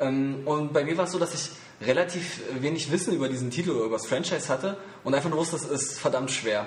Ähm, 0.00 0.42
und 0.46 0.72
bei 0.72 0.84
mir 0.84 0.96
war 0.96 1.04
es 1.04 1.12
so, 1.12 1.18
dass 1.18 1.34
ich 1.34 1.50
relativ 1.86 2.40
wenig 2.60 2.90
Wissen 2.90 3.14
über 3.14 3.28
diesen 3.28 3.50
Titel 3.50 3.70
oder 3.70 3.84
über 3.84 3.96
das 3.96 4.06
Franchise 4.06 4.48
hatte 4.48 4.76
und 5.04 5.14
einfach 5.14 5.28
nur 5.30 5.38
wusste, 5.38 5.56
es 5.56 5.64
ist 5.64 5.98
verdammt 5.98 6.30
schwer. 6.30 6.66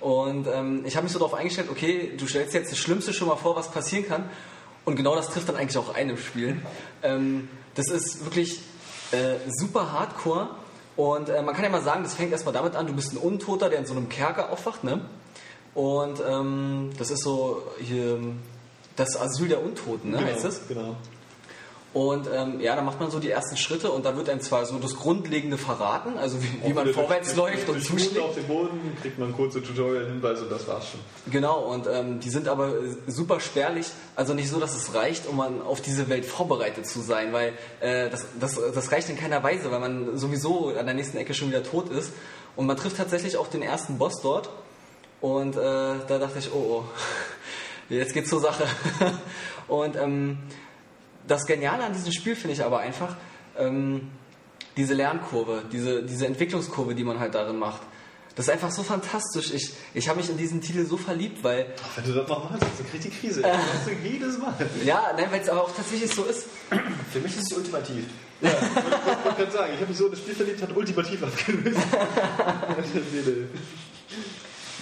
Und 0.00 0.48
ähm, 0.48 0.84
ich 0.84 0.96
habe 0.96 1.04
mich 1.04 1.12
so 1.12 1.18
darauf 1.18 1.34
eingestellt, 1.34 1.68
okay, 1.70 2.12
du 2.16 2.26
stellst 2.26 2.54
jetzt 2.54 2.72
das 2.72 2.78
Schlimmste 2.78 3.12
schon 3.12 3.28
mal 3.28 3.36
vor, 3.36 3.54
was 3.56 3.70
passieren 3.70 4.06
kann. 4.06 4.30
Und 4.84 4.96
genau 4.96 5.14
das 5.14 5.30
trifft 5.30 5.48
dann 5.48 5.56
eigentlich 5.56 5.78
auch 5.78 5.94
ein 5.94 6.10
im 6.10 6.16
Spiel. 6.16 6.60
Ähm, 7.02 7.48
das 7.74 7.88
ist 7.88 8.24
wirklich 8.24 8.60
äh, 9.12 9.36
super 9.46 9.92
hardcore. 9.92 10.50
Und 10.96 11.28
äh, 11.28 11.42
man 11.42 11.54
kann 11.54 11.64
ja 11.64 11.70
mal 11.70 11.82
sagen, 11.82 12.02
das 12.02 12.14
fängt 12.14 12.32
erstmal 12.32 12.52
damit 12.52 12.76
an, 12.76 12.86
du 12.86 12.92
bist 12.92 13.12
ein 13.12 13.16
Untoter, 13.16 13.70
der 13.70 13.78
in 13.78 13.86
so 13.86 13.94
einem 13.94 14.08
Kerker 14.08 14.50
aufwacht, 14.50 14.84
ne? 14.84 15.00
Und 15.74 16.20
ähm, 16.28 16.90
das 16.98 17.10
ist 17.10 17.22
so 17.22 17.62
hier 17.80 18.18
das 18.96 19.18
Asyl 19.18 19.48
der 19.48 19.62
Untoten, 19.62 20.10
ne? 20.10 20.18
genau, 20.18 20.30
heißt 20.30 20.44
es? 20.44 20.68
Genau. 20.68 20.96
Und 21.94 22.26
ähm, 22.32 22.58
ja, 22.60 22.74
dann 22.74 22.86
macht 22.86 23.00
man 23.00 23.10
so 23.10 23.18
die 23.18 23.30
ersten 23.30 23.58
Schritte 23.58 23.90
und 23.90 24.06
da 24.06 24.16
wird 24.16 24.30
einem 24.30 24.40
zwar 24.40 24.64
so 24.64 24.78
das 24.78 24.96
Grundlegende 24.96 25.58
verraten, 25.58 26.16
also 26.16 26.42
wie, 26.42 26.68
wie 26.68 26.72
man 26.72 26.88
vorwärts 26.88 27.36
läuft 27.36 27.68
und 27.68 27.84
zuschlägt. 27.84 28.18
auf 28.18 28.34
den 28.34 28.46
Boden, 28.46 28.96
kriegt 29.02 29.18
man 29.18 29.34
kurze 29.34 29.62
Tutorial-Hinweise, 29.62 30.46
das 30.48 30.66
war's 30.66 30.88
schon. 30.88 31.00
Genau, 31.30 31.60
und 31.60 31.86
ähm, 31.86 32.18
die 32.20 32.30
sind 32.30 32.48
aber 32.48 32.72
super 33.08 33.40
spärlich. 33.40 33.88
Also 34.16 34.32
nicht 34.32 34.48
so, 34.48 34.58
dass 34.58 34.74
es 34.74 34.94
reicht, 34.94 35.26
um 35.26 35.36
man 35.36 35.60
auf 35.60 35.82
diese 35.82 36.08
Welt 36.08 36.24
vorbereitet 36.24 36.86
zu 36.86 37.00
sein, 37.00 37.34
weil 37.34 37.52
äh, 37.80 38.08
das, 38.08 38.24
das, 38.40 38.58
das 38.74 38.90
reicht 38.90 39.10
in 39.10 39.18
keiner 39.18 39.42
Weise, 39.42 39.70
weil 39.70 39.80
man 39.80 40.16
sowieso 40.16 40.68
an 40.68 40.86
der 40.86 40.94
nächsten 40.94 41.18
Ecke 41.18 41.34
schon 41.34 41.48
wieder 41.48 41.62
tot 41.62 41.90
ist. 41.90 42.12
Und 42.56 42.66
man 42.66 42.78
trifft 42.78 42.96
tatsächlich 42.96 43.36
auch 43.36 43.48
den 43.48 43.62
ersten 43.62 43.98
Boss 43.98 44.22
dort. 44.22 44.48
Und 45.20 45.56
äh, 45.56 45.60
da 45.60 46.18
dachte 46.18 46.38
ich, 46.38 46.50
oh, 46.52 46.80
oh, 46.80 46.84
jetzt 47.90 48.14
geht's 48.14 48.30
zur 48.30 48.40
Sache. 48.40 48.64
Und 49.68 49.96
ähm, 49.96 50.38
das 51.26 51.46
Geniale 51.46 51.84
an 51.84 51.92
diesem 51.92 52.12
Spiel 52.12 52.36
finde 52.36 52.54
ich 52.54 52.64
aber 52.64 52.80
einfach, 52.80 53.16
ähm, 53.58 54.10
diese 54.76 54.94
Lernkurve, 54.94 55.64
diese, 55.70 56.02
diese 56.02 56.26
Entwicklungskurve, 56.26 56.94
die 56.94 57.04
man 57.04 57.18
halt 57.18 57.34
darin 57.34 57.58
macht. 57.58 57.82
Das 58.34 58.46
ist 58.46 58.50
einfach 58.50 58.70
so 58.70 58.82
fantastisch. 58.82 59.52
Ich, 59.52 59.74
ich 59.92 60.08
habe 60.08 60.18
mich 60.18 60.30
in 60.30 60.38
diesen 60.38 60.62
Titel 60.62 60.86
so 60.86 60.96
verliebt, 60.96 61.44
weil, 61.44 61.66
Wenn 61.96 62.04
du 62.04 62.14
das 62.14 62.28
noch 62.28 62.50
machst, 62.50 62.62
dann 62.62 62.90
kriegt 62.90 63.04
die 63.04 63.10
Krise. 63.10 63.42
Das 63.42 63.56
hast 63.56 63.86
du 63.86 63.90
jedes 64.08 64.38
Mal. 64.38 64.54
ja, 64.84 65.12
nein, 65.14 65.26
weil 65.30 65.42
es 65.42 65.50
aber 65.50 65.64
auch 65.64 65.76
tatsächlich 65.76 66.10
so 66.14 66.24
ist. 66.24 66.46
Für 67.12 67.20
mich 67.20 67.36
ist 67.36 67.52
es 67.52 67.58
ultimativ. 67.58 68.04
Ja, 68.40 68.50
ich 68.50 69.24
wollte 69.24 69.36
gerade 69.36 69.52
sagen, 69.52 69.72
ich 69.74 69.80
habe 69.80 69.88
mich 69.88 69.98
so 69.98 70.06
in 70.06 70.12
das 70.12 70.20
Spiel 70.20 70.34
verliebt, 70.34 70.62
hat 70.62 70.74
ultimativ 70.74 71.22
abgelöst. 71.22 71.78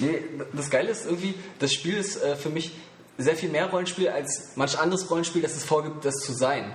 Nee, 0.03 0.23
das 0.55 0.71
Geile 0.71 0.91
ist 0.91 1.05
irgendwie, 1.05 1.35
das 1.59 1.75
Spiel 1.75 1.95
ist 1.99 2.23
äh, 2.23 2.35
für 2.35 2.49
mich 2.49 2.73
sehr 3.23 3.37
viel 3.37 3.49
mehr 3.51 3.67
Rollenspiel 3.67 4.09
als 4.09 4.53
manch 4.57 4.79
anderes 4.79 5.11
Rollenspiel, 5.11 5.43
das 5.43 5.57
es 5.57 5.65
vorgibt, 5.65 6.05
das 6.05 6.17
zu 6.17 6.33
sein. 6.33 6.71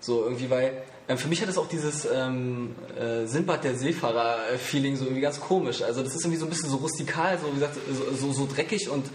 So 0.00 0.24
irgendwie, 0.24 0.50
weil 0.50 0.82
äh, 1.08 1.16
für 1.16 1.28
mich 1.28 1.42
hat 1.42 1.48
es 1.48 1.58
auch 1.58 1.68
dieses 1.68 2.06
ähm, 2.12 2.74
äh, 2.98 3.26
Sinbad 3.26 3.64
der 3.64 3.74
Seefahrer-Feeling 3.76 4.96
so 4.96 5.04
irgendwie 5.04 5.22
ganz 5.22 5.40
komisch. 5.40 5.82
Also 5.82 6.02
das 6.02 6.14
ist 6.14 6.24
irgendwie 6.24 6.38
so 6.38 6.46
ein 6.46 6.50
bisschen 6.50 6.70
so 6.70 6.76
rustikal, 6.76 7.38
so 7.38 7.48
wie 7.48 7.54
gesagt, 7.54 7.76
so, 7.90 8.14
so, 8.14 8.32
so 8.32 8.48
dreckig 8.52 8.88
und 8.88 9.06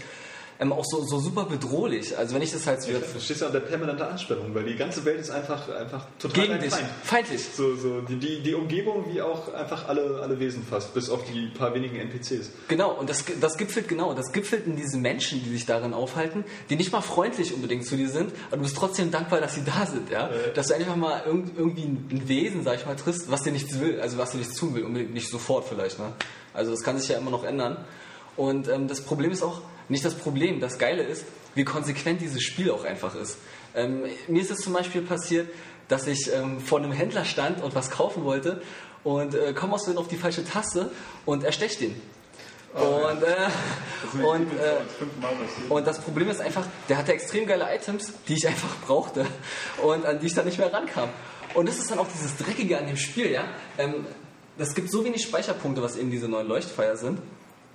ähm, 0.64 0.74
auch 0.74 0.86
so, 0.86 1.04
so 1.04 1.20
super 1.20 1.46
bedrohlich. 1.46 2.18
Also 2.18 2.36
wenn 2.36 2.42
ich 2.42 2.52
das 2.52 2.66
halt 2.66 2.82
so 2.82 2.92
Du 2.92 3.20
stehst 3.20 3.42
ja 3.42 3.48
unter 3.48 3.60
permanenter 3.60 4.10
Anspannung, 4.10 4.54
weil 4.56 4.64
die 4.64 4.76
ganze 4.76 5.04
Welt 5.06 5.20
ist 5.20 5.30
einfach, 5.30 5.70
einfach 5.70 6.08
total 6.20 6.48
gegen 6.48 6.60
dich, 6.60 6.72
Feind. 6.72 6.90
feindlich. 7.04 7.42
So, 7.56 7.76
so 7.76 8.02
die, 8.02 8.16
die, 8.18 8.42
die 8.42 8.54
Umgebung 8.54 9.06
wie 9.14 9.22
auch 9.22 9.54
einfach 9.54 9.88
alle, 9.88 10.20
alle 10.22 10.40
Wesen 10.40 10.64
fast, 10.64 10.94
bis 10.94 11.10
auf 11.10 11.22
die 11.26 11.48
paar 11.48 11.74
wenigen 11.74 11.96
NPCs. 11.98 12.50
Genau, 12.68 12.92
und 12.94 13.10
das, 13.10 13.26
das 13.40 13.58
gipfelt 13.58 13.88
genau, 13.88 14.14
das 14.14 14.32
gipfelt 14.32 14.66
in 14.66 14.76
diesen 14.76 15.02
Menschen, 15.02 15.44
die 15.44 15.50
sich 15.50 15.66
darin 15.66 15.94
aufhalten, 15.94 16.44
die 16.70 16.76
nicht 16.76 16.92
mal 16.92 17.02
freundlich 17.02 17.54
unbedingt 17.54 17.86
zu 17.86 17.96
dir 17.96 18.10
sind, 18.10 18.32
aber 18.48 18.58
du 18.58 18.64
bist 18.64 18.78
trotzdem 18.78 19.12
dankbar, 19.12 19.42
dass 19.42 19.56
sie 19.56 19.64
da 19.64 19.86
sind, 19.86 20.10
ja. 20.10 20.30
Dass 20.56 20.68
du 20.68 20.76
einfach 20.76 20.96
mal 20.96 21.24
irgend, 21.26 21.58
irgendwie 21.58 21.84
ein 21.84 22.24
Wesen, 22.28 22.64
sag 22.64 22.76
ich 22.76 22.86
mal, 22.86 22.96
triffst, 22.96 23.30
was 23.30 23.44
dir 23.44 23.52
nichts 23.52 23.80
will, 23.80 24.00
also 24.00 24.18
was 24.18 24.32
dir 24.32 24.38
nichts 24.38 24.56
tun 24.56 24.74
will, 24.76 24.84
unbedingt 24.84 25.14
nicht 25.14 25.30
sofort 25.30 25.66
vielleicht, 25.68 26.00
ne. 26.00 26.14
Also 26.54 26.72
das 26.72 26.82
kann 26.84 26.98
sich 26.98 27.10
ja 27.10 27.18
immer 27.18 27.32
noch 27.32 27.44
ändern. 27.44 27.78
Und 28.36 28.68
ähm, 28.68 28.88
das 28.88 29.02
Problem 29.02 29.32
ist 29.32 29.44
auch, 29.44 29.62
nicht 29.90 30.06
das 30.06 30.16
Problem, 30.16 30.60
das 30.60 30.78
Geile 30.80 31.04
ist, 31.04 31.26
wie 31.56 31.64
konsequent 31.64 32.22
dieses 32.22 32.42
Spiel 32.42 32.72
auch 32.72 32.84
einfach 32.84 33.16
ist. 33.16 33.38
Ähm, 33.76 34.04
mir 34.28 34.42
ist 34.42 34.52
es 34.52 34.60
zum 34.60 34.74
Beispiel 34.74 35.02
passiert, 35.02 35.50
dass 35.88 36.08
ich 36.08 36.32
ähm, 36.34 36.60
vor 36.60 36.80
einem 36.80 36.92
Händler 36.92 37.26
stand 37.26 37.62
und 37.62 37.76
was 37.76 37.92
kaufen 37.92 38.24
wollte 38.24 38.62
und 39.04 39.36
äh, 39.36 39.54
komme 39.54 39.74
aus 39.74 39.84
Versehen 39.84 40.00
auf 40.00 40.08
die 40.08 40.16
falsche 40.16 40.46
Taste 40.46 40.92
und 41.26 41.44
erstecht 41.44 41.82
ihn. 41.82 42.02
und, 42.74 42.84
äh, 42.84 44.24
und, 44.26 44.52
äh, 44.60 44.78
fünfmal 44.98 45.34
passiert. 45.36 45.70
und 45.70 45.88
das 45.88 46.00
Problem 46.00 46.30
ist 46.30 46.42
einfach, 46.42 46.66
der 46.90 46.98
hatte 46.98 47.14
extrem 47.14 47.46
geile 47.46 47.68
Items, 47.74 48.14
die 48.28 48.34
ich 48.34 48.48
einfach 48.48 48.76
brauchte 48.86 49.26
und 49.84 50.06
an 50.06 50.20
die 50.20 50.28
ich 50.28 50.34
dann 50.34 50.46
nicht 50.46 50.58
mehr 50.58 50.72
rankam. 50.72 51.10
Und 51.54 51.70
das 51.70 51.78
ist 51.78 51.92
dann 51.92 52.00
auch 52.00 52.08
dieses 52.08 52.36
Dreckige 52.38 52.80
an 52.80 52.88
dem 52.88 52.98
Spiel, 52.98 53.30
ja. 53.30 53.46
Ähm, 53.78 54.08
es 54.58 54.74
gibt 54.76 54.92
so 54.92 55.04
wenig 55.04 55.24
Speicherpunkte, 55.24 55.82
was 55.82 55.98
eben 55.98 56.12
diese 56.12 56.28
neuen 56.28 56.48
Leuchtfeuer 56.48 56.96
sind. 56.96 57.20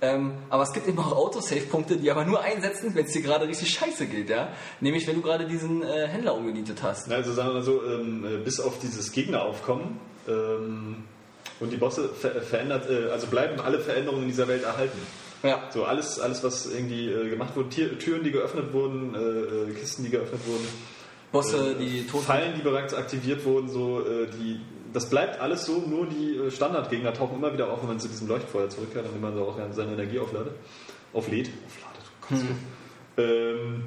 Ähm, 0.01 0.33
aber 0.49 0.63
es 0.63 0.71
gibt 0.71 0.87
eben 0.87 0.97
auch 0.99 1.11
Autosave-Punkte, 1.11 1.97
die 1.97 2.09
aber 2.09 2.23
nur 2.23 2.41
einsetzen, 2.41 2.95
wenn 2.95 3.05
es 3.05 3.11
dir 3.11 3.21
gerade 3.21 3.47
richtig 3.47 3.69
scheiße 3.71 4.05
geht, 4.05 4.29
ja. 4.29 4.49
Nämlich, 4.79 5.05
wenn 5.07 5.15
du 5.15 5.21
gerade 5.21 5.45
diesen 5.45 5.83
äh, 5.83 6.07
Händler 6.07 6.35
umgenietet 6.35 6.81
hast. 6.81 7.11
Also 7.11 7.33
sagen 7.33 7.49
wir 7.49 7.53
mal 7.55 7.63
so, 7.63 7.83
ähm, 7.83 8.25
äh, 8.25 8.37
bis 8.37 8.61
auf 8.61 8.79
dieses 8.79 9.11
Gegneraufkommen 9.11 9.99
ähm, 10.27 11.03
und 11.59 11.73
die 11.73 11.77
Bosse 11.77 12.09
ver 12.09 12.41
verändert, 12.41 12.89
äh, 12.89 13.09
also 13.09 13.27
bleiben 13.27 13.59
alle 13.59 13.79
Veränderungen 13.79 14.23
in 14.23 14.29
dieser 14.29 14.47
Welt 14.47 14.63
erhalten. 14.63 14.99
Ja. 15.43 15.69
So 15.73 15.83
alles, 15.83 16.19
alles 16.19 16.43
was 16.43 16.65
irgendwie 16.65 17.09
äh, 17.09 17.29
gemacht 17.29 17.55
wurde, 17.57 17.69
Tier, 17.69 17.99
Türen, 17.99 18.23
die 18.23 18.31
geöffnet 18.31 18.71
wurden, 18.71 19.15
äh, 19.15 19.19
äh, 19.69 19.73
Kisten, 19.73 20.03
die 20.03 20.11
geöffnet 20.11 20.41
wurden, 20.45 20.67
Bosse, 21.31 21.75
die 21.75 22.07
tot 22.07 22.23
Fallen, 22.23 22.53
die 22.55 22.61
bereits 22.61 22.93
aktiviert 22.93 23.45
wurden, 23.45 23.69
so 23.69 24.01
die, 24.01 24.59
das 24.93 25.09
bleibt 25.09 25.39
alles 25.39 25.65
so, 25.65 25.79
nur 25.79 26.07
die 26.07 26.35
äh, 26.35 26.51
Standardgegner 26.51 27.13
tauchen 27.13 27.37
immer 27.37 27.53
wieder 27.53 27.71
auf, 27.71 27.81
wenn 27.81 27.89
man 27.89 27.99
zu 27.99 28.07
diesem 28.07 28.27
Leuchtfeuer 28.27 28.69
zurückkehrt, 28.69 29.05
damit 29.05 29.21
man 29.21 29.33
so 29.35 29.43
auch 29.43 29.57
seine 29.71 29.93
Energie 29.93 30.19
aufladet, 30.19 30.53
auflädt. 31.13 31.49
Aufladet, 31.65 32.03
oh 32.03 32.27
Gott. 32.29 32.39
Ähm, 33.17 33.83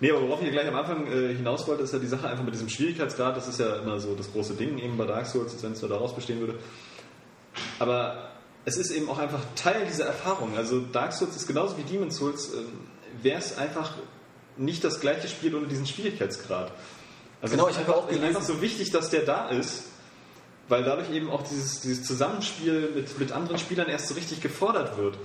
nee, 0.00 0.10
aber 0.10 0.22
worauf 0.22 0.42
ich 0.42 0.50
gleich 0.50 0.68
am 0.68 0.76
Anfang 0.76 1.06
äh, 1.06 1.34
hinaus 1.34 1.66
wollte, 1.66 1.82
ist 1.82 1.92
ja 1.92 1.98
die 1.98 2.06
Sache 2.06 2.28
einfach 2.28 2.44
mit 2.44 2.54
diesem 2.54 2.68
Schwierigkeitsgrad. 2.68 3.36
Das 3.36 3.48
ist 3.48 3.58
ja 3.58 3.76
immer 3.76 3.98
so 3.98 4.14
das 4.14 4.30
große 4.32 4.54
Ding 4.54 4.78
eben 4.78 4.96
bei 4.96 5.06
Dark 5.06 5.26
Souls, 5.26 5.56
wenn 5.62 5.72
es 5.72 5.80
nur 5.80 5.90
daraus 5.90 6.14
bestehen 6.14 6.40
würde. 6.40 6.58
Aber 7.78 8.30
es 8.64 8.76
ist 8.76 8.90
eben 8.90 9.08
auch 9.08 9.18
einfach 9.18 9.40
Teil 9.56 9.86
dieser 9.86 10.04
Erfahrung. 10.04 10.56
Also 10.56 10.80
Dark 10.80 11.12
Souls 11.12 11.34
ist 11.36 11.46
genauso 11.46 11.78
wie 11.78 11.82
Demon's 11.82 12.16
Souls, 12.16 12.52
ähm, 12.54 12.66
wäre 13.22 13.38
es 13.38 13.56
einfach 13.56 13.94
nicht 14.56 14.84
das 14.84 15.00
gleiche 15.00 15.28
Spiel 15.28 15.54
ohne 15.54 15.66
diesen 15.66 15.86
Schwierigkeitsgrad. 15.86 16.72
Also 17.40 17.54
Genau, 17.56 17.68
ich 17.68 17.76
habe 17.78 17.94
auch 17.94 18.06
es 18.06 18.12
ist 18.12 18.20
gelesen- 18.20 18.36
einfach 18.36 18.42
so 18.48 18.60
wichtig, 18.60 18.90
dass 18.90 19.10
der 19.10 19.22
da 19.22 19.48
ist, 19.48 19.84
weil 20.68 20.82
dadurch 20.84 21.10
eben 21.12 21.30
auch 21.30 21.42
dieses, 21.42 21.80
dieses 21.80 22.04
Zusammenspiel 22.04 22.90
mit, 22.94 23.18
mit 23.18 23.32
anderen 23.32 23.58
Spielern 23.58 23.88
erst 23.88 24.08
so 24.08 24.14
richtig 24.14 24.40
gefordert 24.40 24.98
wird. 24.98 25.16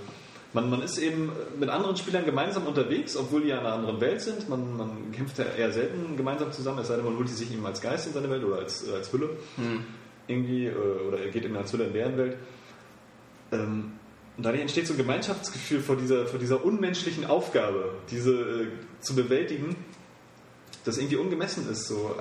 Man, 0.52 0.70
man 0.70 0.82
ist 0.82 0.98
eben 0.98 1.32
mit 1.58 1.68
anderen 1.68 1.96
Spielern 1.96 2.24
gemeinsam 2.24 2.66
unterwegs, 2.68 3.16
obwohl 3.16 3.42
die 3.42 3.48
ja 3.48 3.58
in 3.58 3.66
einer 3.66 3.74
anderen 3.74 4.00
Welt 4.00 4.20
sind. 4.22 4.48
Man, 4.48 4.76
man 4.76 5.10
kämpft 5.10 5.36
ja 5.38 5.44
eher 5.46 5.72
selten 5.72 6.16
gemeinsam 6.16 6.52
zusammen, 6.52 6.78
es 6.78 6.86
sei 6.86 6.94
denn, 6.96 7.04
man 7.04 7.16
holt 7.16 7.28
die 7.28 7.32
sich 7.32 7.52
eben 7.52 7.66
als 7.66 7.80
Geist 7.80 8.06
in 8.06 8.12
seine 8.12 8.30
Welt 8.30 8.44
oder 8.44 8.58
als, 8.58 8.88
als 8.88 9.12
Hülle. 9.12 9.30
Irgendwie, 10.28 10.66
äh, 10.66 10.72
oder 11.08 11.18
er 11.18 11.30
geht 11.30 11.44
eben 11.44 11.56
als 11.56 11.72
Hülle 11.72 11.86
in 11.86 11.92
deren 11.92 12.16
Welt. 12.16 12.36
Ähm, 13.52 13.92
und 14.36 14.46
dadurch 14.46 14.62
entsteht 14.62 14.86
so 14.86 14.94
ein 14.94 14.96
Gemeinschaftsgefühl 14.96 15.80
vor 15.80 15.96
dieser, 15.96 16.26
vor 16.26 16.38
dieser 16.38 16.64
unmenschlichen 16.64 17.24
Aufgabe, 17.26 17.90
diese 18.10 18.32
äh, 18.32 18.66
zu 19.00 19.14
bewältigen, 19.16 19.76
das 20.84 20.98
irgendwie 20.98 21.16
ungemessen 21.16 21.70
ist. 21.70 21.86
So. 21.88 22.14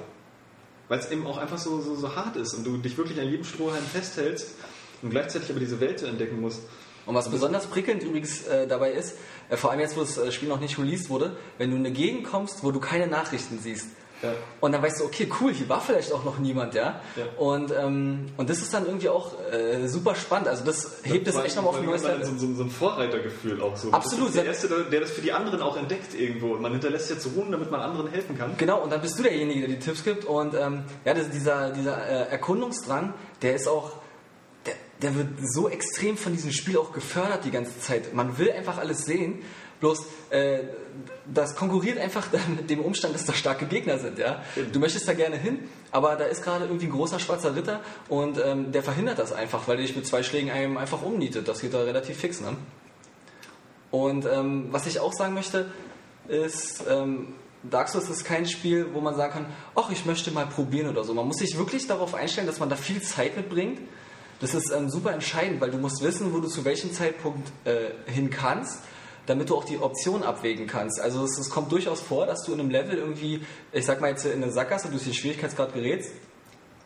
weil 0.87 0.99
es 0.99 1.11
eben 1.11 1.25
auch 1.27 1.37
einfach 1.37 1.57
so, 1.57 1.81
so, 1.81 1.95
so 1.95 2.15
hart 2.15 2.35
ist 2.35 2.53
und 2.53 2.65
du 2.65 2.77
dich 2.77 2.97
wirklich 2.97 3.19
an 3.19 3.29
jedem 3.29 3.45
Strohhalm 3.45 3.83
festhältst 3.83 4.55
und 5.01 5.09
gleichzeitig 5.09 5.49
aber 5.49 5.59
diese 5.59 5.79
Welt 5.79 6.01
entdecken 6.01 6.41
musst. 6.41 6.61
Und 7.05 7.15
was 7.15 7.29
besonders 7.29 7.67
prickelnd 7.67 8.03
übrigens 8.03 8.47
äh, 8.47 8.65
dabei 8.65 8.91
ist, 8.91 9.17
äh, 9.49 9.57
vor 9.57 9.71
allem 9.71 9.81
jetzt, 9.81 9.97
wo 9.97 10.01
das 10.01 10.17
äh, 10.17 10.31
Spiel 10.31 10.47
noch 10.47 10.59
nicht 10.59 10.77
released 10.79 11.09
wurde, 11.09 11.35
wenn 11.57 11.69
du 11.69 11.75
in 11.75 11.85
eine 11.85 11.93
Gegend 11.93 12.25
kommst, 12.25 12.63
wo 12.63 12.71
du 12.71 12.79
keine 12.79 13.07
Nachrichten 13.07 13.59
siehst. 13.59 13.87
Ja. 14.23 14.31
Und 14.61 14.71
dann 14.71 14.81
weißt 14.81 15.01
du, 15.01 15.05
okay, 15.05 15.29
cool, 15.41 15.53
hier 15.53 15.67
war 15.69 15.81
vielleicht 15.81 16.11
auch 16.13 16.23
noch 16.23 16.39
niemand, 16.39 16.73
ja. 16.73 17.01
Ja. 17.15 17.25
Und, 17.37 17.71
ähm, 17.77 18.25
und 18.37 18.49
das 18.49 18.59
ist 18.59 18.73
dann 18.73 18.85
irgendwie 18.85 19.09
auch 19.09 19.33
äh, 19.51 19.87
super 19.87 20.15
spannend. 20.15 20.47
Also 20.47 20.63
das 20.63 20.93
hebt 21.03 21.27
es 21.27 21.35
echt 21.35 21.55
nochmal 21.57 21.73
auf 21.73 21.79
ein 21.79 21.85
neues 21.85 22.03
Level. 22.03 22.25
so, 22.25 22.37
so, 22.37 22.53
so 22.55 22.63
ein 22.63 22.69
Vorreitergefühl 22.71 23.61
auch 23.61 23.75
so. 23.75 23.91
Absolut. 23.91 24.29
Das 24.29 24.35
ist 24.35 24.41
der 24.41 24.45
Erste, 24.45 24.85
der- 24.89 24.99
das 25.01 25.11
für 25.11 25.21
die 25.21 25.33
anderen 25.33 25.61
auch 25.61 25.75
entdeckt 25.77 26.13
irgendwo. 26.17 26.53
Und 26.53 26.61
man 26.61 26.71
hinterlässt 26.71 27.09
jetzt 27.09 27.27
Ruhen, 27.35 27.51
damit 27.51 27.69
man 27.69 27.81
anderen 27.81 28.07
helfen 28.09 28.37
kann. 28.37 28.55
Genau, 28.57 28.81
und 28.81 28.91
dann 28.91 29.01
bist 29.01 29.19
du 29.19 29.23
derjenige, 29.23 29.59
der 29.67 29.69
die 29.69 29.79
Tipps 29.79 30.03
gibt. 30.03 30.25
Und 30.25 30.53
ähm, 30.55 30.83
ja, 31.05 31.13
das, 31.13 31.29
dieser, 31.29 31.71
dieser 31.71 31.97
äh, 32.07 32.31
Erkundungsdrang, 32.31 33.13
der 33.41 33.55
ist 33.55 33.67
auch, 33.67 33.91
der 35.01 35.15
wird 35.15 35.27
so 35.53 35.67
extrem 35.67 36.15
von 36.15 36.31
diesem 36.31 36.51
Spiel 36.53 36.77
auch 36.77 36.93
gefördert 36.93 37.43
die 37.43 37.51
ganze 37.51 37.77
Zeit. 37.81 38.13
Man 38.13 38.37
will 38.37 38.49
einfach 38.51 38.77
alles 38.77 39.03
sehen. 39.03 39.41
Bloß, 39.83 40.05
äh, 40.29 40.59
das 41.25 41.57
konkurriert 41.57 41.97
einfach 41.97 42.27
dann 42.31 42.55
mit 42.55 42.69
dem 42.69 42.79
Umstand, 42.79 43.13
dass 43.13 43.25
da 43.25 43.33
starke 43.33 43.65
Gegner 43.65 43.99
sind. 43.99 44.17
Ja? 44.17 44.41
Du 44.71 44.79
möchtest 44.79 45.05
da 45.09 45.13
gerne 45.13 45.35
hin, 45.35 45.59
aber 45.91 46.15
da 46.15 46.23
ist 46.23 46.41
gerade 46.41 46.63
irgendwie 46.65 46.85
ein 46.85 46.93
großer 46.93 47.19
schwarzer 47.19 47.53
Ritter 47.53 47.81
und 48.07 48.39
ähm, 48.41 48.71
der 48.71 48.81
verhindert 48.81 49.19
das 49.19 49.33
einfach, 49.33 49.67
weil 49.67 49.75
er 49.75 49.81
dich 49.81 49.93
mit 49.93 50.07
zwei 50.07 50.23
Schlägen 50.23 50.51
einem 50.51 50.77
einfach 50.77 51.01
umnietet. 51.01 51.49
Das 51.49 51.59
geht 51.59 51.73
da 51.73 51.81
relativ 51.81 52.15
fix. 52.17 52.39
Ne? 52.39 52.55
Und 53.91 54.25
ähm, 54.25 54.69
was 54.71 54.87
ich 54.87 55.01
auch 55.01 55.11
sagen 55.11 55.33
möchte, 55.33 55.65
ist, 56.29 56.85
ähm, 56.89 57.33
Dark 57.63 57.89
Souls 57.89 58.09
ist 58.09 58.23
kein 58.23 58.45
Spiel, 58.45 58.87
wo 58.93 59.01
man 59.01 59.17
sagen 59.17 59.33
kann, 59.33 59.45
ach, 59.75 59.91
ich 59.91 60.05
möchte 60.05 60.31
mal 60.31 60.45
probieren 60.45 60.87
oder 60.87 61.03
so. 61.03 61.13
Man 61.13 61.27
muss 61.27 61.39
sich 61.39 61.57
wirklich 61.57 61.87
darauf 61.87 62.15
einstellen, 62.15 62.47
dass 62.47 62.61
man 62.61 62.69
da 62.69 62.77
viel 62.77 63.01
Zeit 63.01 63.35
mitbringt. 63.35 63.81
Das 64.39 64.53
ist 64.53 64.71
ähm, 64.71 64.89
super 64.89 65.11
entscheidend, 65.11 65.59
weil 65.59 65.71
du 65.71 65.77
musst 65.77 66.01
wissen, 66.01 66.33
wo 66.33 66.39
du 66.39 66.47
zu 66.47 66.63
welchem 66.63 66.93
Zeitpunkt 66.93 67.51
äh, 67.65 67.91
hin 68.09 68.29
kannst, 68.29 68.79
damit 69.25 69.49
du 69.49 69.55
auch 69.55 69.63
die 69.63 69.79
Option 69.79 70.23
abwägen 70.23 70.67
kannst. 70.67 70.99
Also 70.99 71.23
es, 71.23 71.37
es 71.37 71.49
kommt 71.49 71.71
durchaus 71.71 72.01
vor, 72.01 72.25
dass 72.25 72.43
du 72.43 72.53
in 72.53 72.59
einem 72.59 72.69
Level 72.69 72.97
irgendwie, 72.97 73.41
ich 73.71 73.85
sag 73.85 74.01
mal 74.01 74.09
jetzt 74.09 74.25
in 74.25 74.43
eine 74.43 74.51
Sackgasse 74.51 74.89
durch 74.89 75.03
den 75.03 75.13
Schwierigkeitsgrad 75.13 75.73
gerätst 75.73 76.11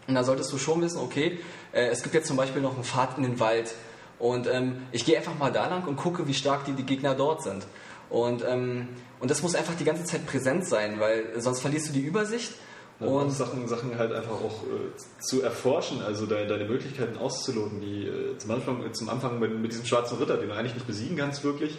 und 0.08 0.16
da 0.16 0.24
solltest 0.24 0.52
du 0.54 0.58
schon 0.58 0.82
wissen, 0.82 1.00
okay, 1.00 1.40
äh, 1.74 1.88
es 1.88 2.02
gibt 2.02 2.16
jetzt 2.16 2.28
zum 2.28 2.38
Beispiel 2.38 2.62
noch 2.62 2.76
einen 2.76 2.84
Pfad 2.84 3.18
in 3.18 3.24
den 3.24 3.40
Wald. 3.40 3.74
Und 4.20 4.48
ähm, 4.48 4.84
ich 4.92 5.06
gehe 5.06 5.18
einfach 5.18 5.38
mal 5.38 5.52
da 5.52 5.68
lang 5.68 5.86
und 5.86 5.98
gucke, 5.98 6.28
wie 6.28 6.34
stark 6.34 6.66
die, 6.66 6.72
die 6.72 6.84
Gegner 6.84 7.14
dort 7.14 7.44
sind. 7.44 7.68
Und, 8.10 8.44
ähm, 8.48 8.88
und 9.20 9.30
das 9.30 9.44
muss 9.44 9.54
einfach 9.54 9.76
die 9.76 9.84
ganze 9.84 10.06
Zeit 10.06 10.26
präsent 10.26 10.66
sein, 10.66 11.00
weil 11.00 11.40
sonst 11.40 11.60
verlierst 11.60 11.90
du 11.90 11.94
die 11.94 12.02
Übersicht. 12.02 12.54
Und 13.00 13.08
Und 13.10 13.32
Sachen, 13.32 13.68
Sachen 13.68 13.96
halt 14.00 14.12
einfach 14.12 14.32
auch 14.32 14.64
äh, 14.64 15.22
zu 15.22 15.44
erforschen, 15.44 16.02
also 16.02 16.26
de, 16.26 16.48
deine 16.48 16.66
Möglichkeiten 16.66 17.18
auszuloten, 17.18 17.80
die 17.80 18.08
äh, 18.08 18.38
zum, 18.40 18.52
Anfang, 18.52 18.94
zum 18.94 19.10
Anfang 19.10 19.38
mit, 19.40 19.60
mit 19.60 19.72
diesem 19.72 19.86
schwarzen 19.86 20.18
Ritter, 20.18 20.38
den 20.38 20.50
du 20.50 20.56
eigentlich 20.56 20.74
nicht 20.74 20.88
besiegen 20.88 21.18
kannst, 21.18 21.44
wirklich. 21.44 21.78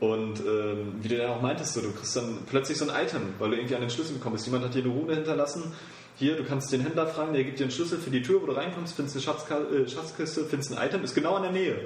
Und 0.00 0.40
ähm, 0.40 0.94
wie 1.00 1.08
du 1.08 1.16
dann 1.16 1.30
auch 1.30 1.40
meintest, 1.40 1.74
so, 1.74 1.80
du 1.80 1.92
kriegst 1.92 2.16
dann 2.16 2.38
plötzlich 2.48 2.76
so 2.78 2.88
ein 2.88 3.04
Item, 3.04 3.22
weil 3.38 3.50
du 3.50 3.56
irgendwie 3.56 3.74
an 3.74 3.80
den 3.80 3.90
Schlüssel 3.90 4.14
gekommen 4.14 4.34
bist. 4.34 4.46
Jemand 4.46 4.64
hat 4.64 4.74
dir 4.74 4.82
eine 4.84 4.92
Rune 4.92 5.14
hinterlassen. 5.14 5.72
Hier, 6.16 6.36
du 6.36 6.44
kannst 6.44 6.72
den 6.72 6.80
Händler 6.82 7.06
fragen, 7.06 7.32
der 7.32 7.42
gibt 7.42 7.58
dir 7.58 7.64
einen 7.64 7.72
Schlüssel 7.72 7.98
für 7.98 8.10
die 8.10 8.22
Tür, 8.22 8.40
wo 8.42 8.46
du 8.46 8.52
reinkommst, 8.52 8.94
findest 8.94 9.16
eine 9.16 9.22
Schatzka 9.22 9.58
äh, 9.58 9.88
Schatzkiste, 9.88 10.44
findest 10.44 10.76
ein 10.76 10.86
Item, 10.86 11.02
ist 11.02 11.14
genau 11.14 11.36
in 11.36 11.42
der 11.42 11.52
Nähe. 11.52 11.76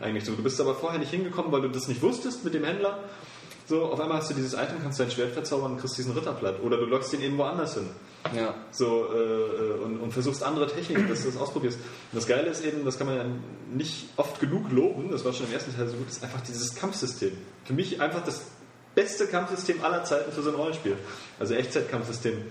Eigentlich 0.00 0.24
so. 0.24 0.32
Du 0.32 0.42
bist 0.42 0.60
aber 0.60 0.74
vorher 0.74 0.98
nicht 0.98 1.10
hingekommen, 1.10 1.50
weil 1.52 1.62
du 1.62 1.68
das 1.68 1.88
nicht 1.88 2.02
wusstest 2.02 2.44
mit 2.44 2.54
dem 2.54 2.64
Händler. 2.64 2.98
So, 3.66 3.84
auf 3.84 4.00
einmal 4.00 4.18
hast 4.18 4.30
du 4.30 4.34
dieses 4.34 4.54
Item, 4.54 4.82
kannst 4.82 4.98
dein 4.98 5.10
Schwert 5.10 5.32
verzaubern 5.32 5.72
und 5.72 5.78
kriegst 5.78 5.96
diesen 5.96 6.12
Ritterblatt. 6.12 6.62
Oder 6.62 6.76
du 6.76 6.86
lockst 6.86 7.14
ihn 7.14 7.22
eben 7.22 7.38
woanders 7.38 7.74
hin. 7.74 7.86
Ja, 8.34 8.54
So, 8.70 9.06
äh, 9.12 9.82
und, 9.82 9.98
und 9.98 10.12
versuchst 10.12 10.42
andere 10.42 10.66
Techniken, 10.68 11.08
dass 11.08 11.22
du 11.22 11.30
das 11.30 11.40
ausprobierst. 11.40 11.78
Und 11.78 12.16
das 12.16 12.26
Geile 12.26 12.48
ist 12.48 12.64
eben, 12.64 12.84
das 12.84 12.98
kann 12.98 13.06
man 13.06 13.16
ja 13.16 13.24
nicht 13.72 14.08
oft 14.16 14.40
genug 14.40 14.70
loben, 14.70 15.10
das 15.10 15.24
war 15.24 15.32
schon 15.32 15.46
im 15.46 15.52
ersten 15.52 15.74
Teil 15.74 15.88
so 15.88 15.96
gut, 15.96 16.08
ist 16.08 16.22
einfach 16.22 16.40
dieses 16.42 16.74
Kampfsystem. 16.74 17.32
Für 17.64 17.72
mich 17.72 18.00
einfach 18.00 18.24
das 18.24 18.42
beste 18.94 19.26
Kampfsystem 19.26 19.82
aller 19.82 20.04
Zeiten 20.04 20.32
für 20.32 20.42
so 20.42 20.50
ein 20.50 20.56
Rollenspiel. 20.56 20.96
Also 21.38 21.54
Echtzeitkampfsystem. 21.54 22.42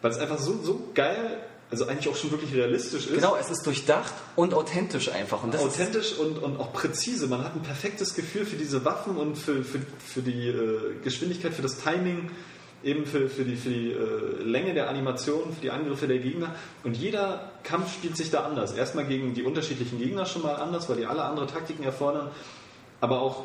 Weil 0.00 0.10
es 0.10 0.18
einfach 0.18 0.38
so, 0.38 0.58
so 0.62 0.90
geil, 0.94 1.38
also 1.70 1.86
eigentlich 1.86 2.08
auch 2.08 2.16
schon 2.16 2.30
wirklich 2.30 2.54
realistisch 2.54 3.06
ist. 3.06 3.14
genau, 3.14 3.36
es 3.40 3.50
ist 3.50 3.64
durchdacht 3.64 4.12
und 4.36 4.52
authentisch 4.52 5.10
einfach. 5.10 5.42
Und 5.42 5.56
authentisch 5.56 6.18
und, 6.18 6.38
und 6.38 6.60
auch 6.60 6.72
präzise. 6.72 7.28
Man 7.28 7.44
hat 7.44 7.54
ein 7.54 7.62
perfektes 7.62 8.14
Gefühl 8.14 8.44
für 8.44 8.56
diese 8.56 8.84
Waffen 8.84 9.16
und 9.16 9.38
für, 9.38 9.64
für, 9.64 9.78
für 10.06 10.20
die 10.20 10.48
äh, 10.48 10.96
Geschwindigkeit, 11.02 11.54
für 11.54 11.62
das 11.62 11.78
Timing, 11.78 12.30
eben 12.84 13.06
für, 13.06 13.28
für 13.28 13.44
die, 13.44 13.56
für 13.56 13.70
die 13.70 13.92
äh, 13.92 14.42
Länge 14.42 14.74
der 14.74 14.88
Animation, 14.88 15.52
für 15.52 15.60
die 15.60 15.70
Angriffe 15.70 16.06
der 16.06 16.18
Gegner. 16.18 16.54
Und 16.84 16.96
jeder 16.96 17.52
Kampf 17.62 17.92
spielt 17.94 18.16
sich 18.16 18.30
da 18.30 18.40
anders. 18.40 18.72
Erstmal 18.72 19.06
gegen 19.06 19.34
die 19.34 19.42
unterschiedlichen 19.42 19.98
Gegner 19.98 20.26
schon 20.26 20.42
mal 20.42 20.54
anders, 20.54 20.88
weil 20.88 20.96
die 20.96 21.06
alle 21.06 21.22
andere 21.22 21.46
Taktiken 21.46 21.84
erfordern. 21.84 22.30
Aber 23.00 23.20
auch 23.20 23.44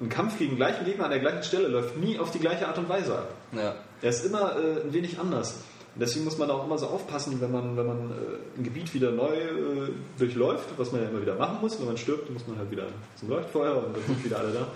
ein 0.00 0.08
Kampf 0.08 0.38
gegen 0.38 0.56
gleichen 0.56 0.84
Gegner 0.84 1.04
an 1.04 1.10
der 1.10 1.20
gleichen 1.20 1.42
Stelle 1.42 1.68
läuft 1.68 1.96
nie 1.96 2.18
auf 2.18 2.30
die 2.30 2.40
gleiche 2.40 2.66
Art 2.66 2.78
und 2.78 2.88
Weise 2.88 3.18
ab. 3.18 3.34
ja. 3.52 3.74
Er 4.00 4.10
ist 4.10 4.26
immer 4.26 4.56
äh, 4.56 4.82
ein 4.82 4.92
wenig 4.92 5.20
anders. 5.20 5.60
Und 5.94 6.00
deswegen 6.00 6.24
muss 6.24 6.38
man 6.38 6.50
auch 6.50 6.64
immer 6.64 6.76
so 6.76 6.86
aufpassen, 6.86 7.40
wenn 7.40 7.52
man, 7.52 7.76
wenn 7.76 7.86
man 7.86 8.10
äh, 8.10 8.58
ein 8.58 8.64
Gebiet 8.64 8.92
wieder 8.94 9.12
neu 9.12 9.32
äh, 9.32 9.90
durchläuft, 10.18 10.70
was 10.76 10.90
man 10.90 11.02
ja 11.02 11.08
immer 11.08 11.20
wieder 11.22 11.36
machen 11.36 11.58
muss. 11.60 11.78
Wenn 11.78 11.86
man 11.86 11.96
stirbt, 11.96 12.30
muss 12.30 12.46
man 12.48 12.58
halt 12.58 12.70
wieder 12.70 12.86
zum 13.16 13.28
Leuchtfeuer 13.28 13.76
und 13.76 13.94
dann 13.94 14.02
sind 14.04 14.24
wieder 14.24 14.38
alle 14.38 14.52
da. 14.52 14.66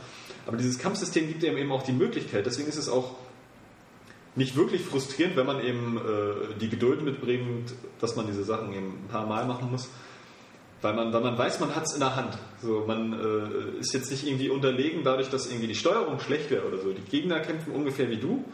Aber 0.47 0.57
dieses 0.57 0.79
Kampfsystem 0.79 1.27
gibt 1.27 1.45
einem 1.45 1.57
eben 1.57 1.73
auch 1.73 1.83
die 1.83 1.93
Möglichkeit. 1.93 2.47
Deswegen 2.47 2.69
ist 2.69 2.77
es 2.77 2.89
auch 2.89 3.17
nicht 4.37 4.55
wirklich 4.55 4.83
frustrierend, 4.83 5.37
wenn 5.37 5.47
man 5.47 5.65
eben 5.65 5.97
äh, 5.97 6.55
die 6.61 6.69
Geduld 6.69 7.03
mitbringt, 7.03 7.73
dass 8.01 8.17
man 8.17 8.27
diese 8.27 8.45
Sachen 8.45 8.73
eben 8.73 9.05
ein 9.05 9.09
paar 9.09 9.27
Mal 9.27 9.47
machen 9.47 9.71
muss. 9.71 9.89
Weil 10.83 10.95
man, 10.95 11.13
weil 11.13 11.23
man 11.23 11.39
weiß, 11.39 11.59
man 11.61 11.75
hat 11.75 11.85
es 11.87 11.95
in 11.95 12.01
der 12.01 12.17
Hand. 12.17 12.37
So, 12.63 12.85
man 12.87 13.15
äh, 13.15 13.81
ist 13.81 13.95
jetzt 13.95 14.11
nicht 14.11 14.27
irgendwie 14.27 14.51
unterlegen 14.51 15.03
dadurch, 15.05 15.31
dass 15.31 15.47
irgendwie 15.47 15.69
die 15.69 15.75
Steuerung 15.75 16.21
schlecht 16.21 16.51
wäre 16.51 16.67
oder 16.67 16.79
so. 16.79 16.93
Die 16.93 17.01
Gegner 17.03 17.41
kämpfen 17.41 17.73
ungefähr 17.73 18.11
wie 18.11 18.19
du 18.19 18.45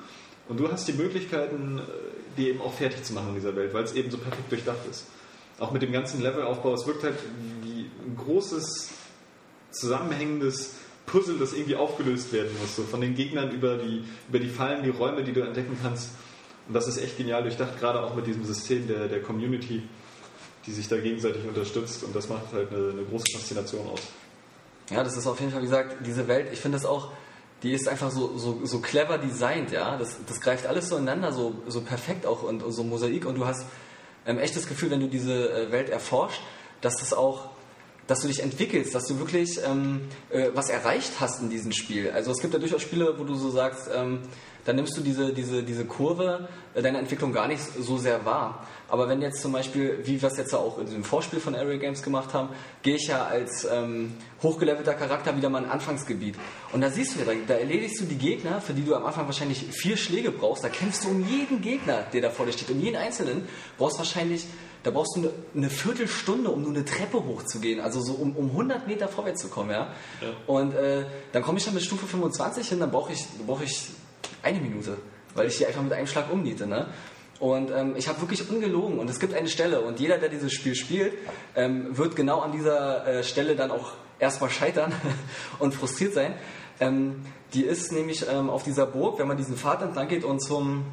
und 0.49 0.61
du 0.61 0.70
hast 0.70 0.87
die 0.87 0.93
Möglichkeiten, 0.93 1.78
äh, 1.78 1.83
die 2.37 2.49
eben 2.49 2.61
auch 2.61 2.72
fertig 2.72 3.03
zu 3.03 3.12
machen 3.12 3.30
in 3.30 3.35
dieser 3.35 3.57
Welt, 3.57 3.74
weil 3.74 3.83
es 3.83 3.93
eben 3.95 4.11
so 4.11 4.18
perfekt 4.18 4.51
durchdacht 4.51 4.87
ist. 4.89 5.07
Auch 5.59 5.72
mit 5.72 5.83
dem 5.83 5.93
ganzen 5.93 6.22
Levelaufbau, 6.22 6.74
es 6.74 6.87
wirkt 6.87 7.03
halt 7.03 7.16
wie 7.62 7.91
ein 8.07 8.16
großes, 8.16 8.91
zusammenhängendes 9.70 10.76
Puzzle, 11.07 11.38
das 11.38 11.53
irgendwie 11.53 11.76
aufgelöst 11.76 12.32
werden 12.32 12.50
muss. 12.61 12.76
So 12.76 12.82
von 12.84 13.00
den 13.00 13.14
Gegnern 13.14 13.50
über 13.50 13.76
die, 13.76 14.05
über 14.28 14.38
die 14.38 14.48
Fallen, 14.48 14.82
die 14.82 14.90
Räume, 14.90 15.24
die 15.24 15.32
du 15.32 15.40
entdecken 15.40 15.76
kannst. 15.82 16.11
Und 16.68 16.74
das 16.74 16.86
ist 16.86 16.98
echt 16.98 17.16
genial 17.16 17.42
durchdacht, 17.42 17.78
gerade 17.78 18.03
auch 18.03 18.14
mit 18.14 18.26
diesem 18.26 18.44
System 18.44 18.86
der, 18.86 19.09
der 19.09 19.22
Community, 19.22 19.82
die 20.66 20.72
sich 20.72 20.88
da 20.88 20.96
gegenseitig 20.98 21.44
unterstützt. 21.44 22.05
Und 22.05 22.14
das 22.14 22.28
macht 22.28 22.53
halt 22.53 22.70
eine, 22.70 22.90
eine 22.90 23.03
große 23.05 23.26
Faszination 23.32 23.88
aus. 23.88 24.00
Ja, 24.90 25.03
das 25.03 25.16
ist 25.16 25.26
auf 25.26 25.40
jeden 25.40 25.53
Fall, 25.53 25.62
wie 25.62 25.66
gesagt, 25.66 25.96
diese 26.07 26.28
Welt, 26.28 26.48
ich 26.53 26.61
finde 26.61 26.76
das 26.76 26.86
auch, 26.86 27.12
die 27.62 27.72
ist 27.72 27.88
einfach 27.88 28.11
so, 28.11 28.36
so, 28.36 28.61
so 28.64 28.80
clever 28.80 29.18
designt, 29.18 29.70
ja. 29.70 29.96
Das, 29.96 30.16
das 30.26 30.40
greift 30.40 30.66
alles 30.66 30.88
so 30.88 30.96
ineinander, 30.96 31.32
so, 31.32 31.55
so 31.68 31.80
perfekt 31.80 32.26
auch 32.26 32.42
und, 32.42 32.62
und 32.62 32.72
so 32.72 32.82
Mosaik 32.82 33.24
und 33.24 33.36
du 33.36 33.46
hast 33.46 33.66
ähm, 34.26 34.38
echt 34.38 34.57
das 34.57 34.66
Gefühl, 34.66 34.90
wenn 34.90 35.00
du 35.00 35.09
diese 35.09 35.50
äh, 35.50 35.72
Welt 35.72 35.88
erforscht, 35.88 36.40
dass 36.80 36.96
das 36.96 37.12
auch, 37.12 37.50
dass 38.12 38.20
du 38.20 38.28
dich 38.28 38.42
entwickelst, 38.42 38.94
dass 38.94 39.06
du 39.06 39.18
wirklich 39.18 39.58
ähm, 39.66 40.02
äh, 40.28 40.50
was 40.52 40.68
erreicht 40.68 41.12
hast 41.18 41.40
in 41.40 41.48
diesem 41.48 41.72
Spiel. 41.72 42.10
Also 42.10 42.30
es 42.30 42.40
gibt 42.42 42.52
ja 42.52 42.60
durchaus 42.60 42.82
Spiele, 42.82 43.14
wo 43.18 43.24
du 43.24 43.34
so 43.34 43.48
sagst, 43.48 43.88
ähm, 43.90 44.18
dann 44.66 44.76
nimmst 44.76 44.94
du 44.98 45.00
diese, 45.00 45.32
diese, 45.32 45.62
diese 45.62 45.86
Kurve 45.86 46.46
äh, 46.74 46.82
deiner 46.82 46.98
Entwicklung 46.98 47.32
gar 47.32 47.48
nicht 47.48 47.62
so 47.62 47.96
sehr 47.96 48.26
wahr. 48.26 48.66
Aber 48.90 49.08
wenn 49.08 49.22
jetzt 49.22 49.40
zum 49.40 49.52
Beispiel, 49.52 50.00
wie 50.04 50.20
wir 50.20 50.28
es 50.28 50.36
jetzt 50.36 50.54
auch 50.54 50.78
in 50.78 50.90
dem 50.90 51.04
Vorspiel 51.04 51.40
von 51.40 51.54
Area 51.54 51.78
Games 51.78 52.02
gemacht 52.02 52.34
haben, 52.34 52.50
gehe 52.82 52.96
ich 52.96 53.06
ja 53.08 53.24
als 53.24 53.66
ähm, 53.72 54.12
hochgelevelter 54.42 54.92
Charakter 54.92 55.34
wieder 55.34 55.48
mal 55.48 55.64
in 55.64 55.70
Anfangsgebiet. 55.70 56.34
Und 56.74 56.82
da 56.82 56.90
siehst 56.90 57.14
du 57.14 57.20
ja, 57.20 57.24
da, 57.24 57.32
da 57.48 57.54
erledigst 57.54 57.98
du 57.98 58.04
die 58.04 58.18
Gegner, 58.18 58.60
für 58.60 58.74
die 58.74 58.84
du 58.84 58.94
am 58.94 59.06
Anfang 59.06 59.24
wahrscheinlich 59.24 59.64
vier 59.72 59.96
Schläge 59.96 60.30
brauchst. 60.30 60.62
Da 60.62 60.68
kämpfst 60.68 61.04
du 61.04 61.08
um 61.08 61.26
jeden 61.26 61.62
Gegner, 61.62 62.04
der 62.12 62.20
da 62.20 62.28
vor 62.28 62.44
dir 62.44 62.52
steht. 62.52 62.68
Um 62.68 62.78
jeden 62.78 62.96
einzelnen 62.96 63.48
brauchst 63.78 63.96
wahrscheinlich, 63.96 64.44
da 64.83 64.91
brauchst 64.91 65.16
du 65.16 65.30
eine, 65.55 65.70
Viertelstunde, 65.70 66.51
um 66.51 66.62
nur 66.62 66.70
eine 66.70 66.85
Treppe 66.85 67.24
hochzugehen. 67.24 67.80
Also 67.80 68.01
so 68.01 68.14
um, 68.14 68.35
um 68.37 68.51
100 68.51 68.87
Meter 68.87 69.09
vorwärts 69.09 69.41
zu 69.41 69.49
kommen, 69.49 69.70
ja. 69.70 69.93
Und 70.47 70.74
äh, 70.74 71.05
dann 71.33 71.43
komme 71.43 71.59
ich 71.59 71.64
dann 71.64 71.74
mit 71.74 71.85
Stufe 71.85 72.07
25 72.07 72.68
hin, 72.68 72.80
dann 72.80 72.91
brauche 72.91 73.12
ich, 73.12 73.26
brauche 73.47 73.64
ich 73.64 73.89
eine 74.43 74.61
Minute, 74.61 74.97
weil 75.35 75.47
ich 75.47 75.59
die 75.59 75.66
einfach 75.66 75.83
mit 75.83 75.93
einem 75.93 76.07
Schlag 76.07 76.33
umniete. 76.33 76.66
Ne? 76.66 76.89
Und 77.39 77.70
ähm, 77.70 77.94
ich 77.97 78.09
habe 78.09 78.20
wirklich 78.20 78.48
ungelogen. 78.51 78.98
Und 78.98 79.11
es 79.11 79.19
gibt 79.19 79.35
eine 79.35 79.48
Stelle, 79.48 79.81
und 79.81 80.01
jeder, 80.01 80.19
der 80.19 80.28
dieses 80.28 80.52
Spiel 80.52 80.74
spielt, 80.74 81.15
ähm, 81.56 81.97
wird 81.97 82.16
genau 82.16 82.40
an 82.40 82.52
dieser 82.52 83.06
äh, 83.06 83.24
Stelle 83.24 83.56
dann 83.56 83.70
auch 83.70 83.94
erstmal 84.19 84.51
scheitern 84.51 84.93
und 85.59 85.74
frustriert 85.74 86.15
sein. 86.15 86.35
Ähm, 86.81 87.23
die 87.55 87.65
ist 87.65 87.93
nämlich 87.93 88.27
ähm, 88.28 88.48
auf 88.48 88.62
dieser 88.62 88.86
Burg, 88.86 89.19
wenn 89.19 89.28
man 89.28 89.36
diesen 89.36 89.56
Pfad 89.56 89.82
entlang 89.82 90.09
geht 90.09 90.24
und 90.24 90.40
zum 90.40 90.85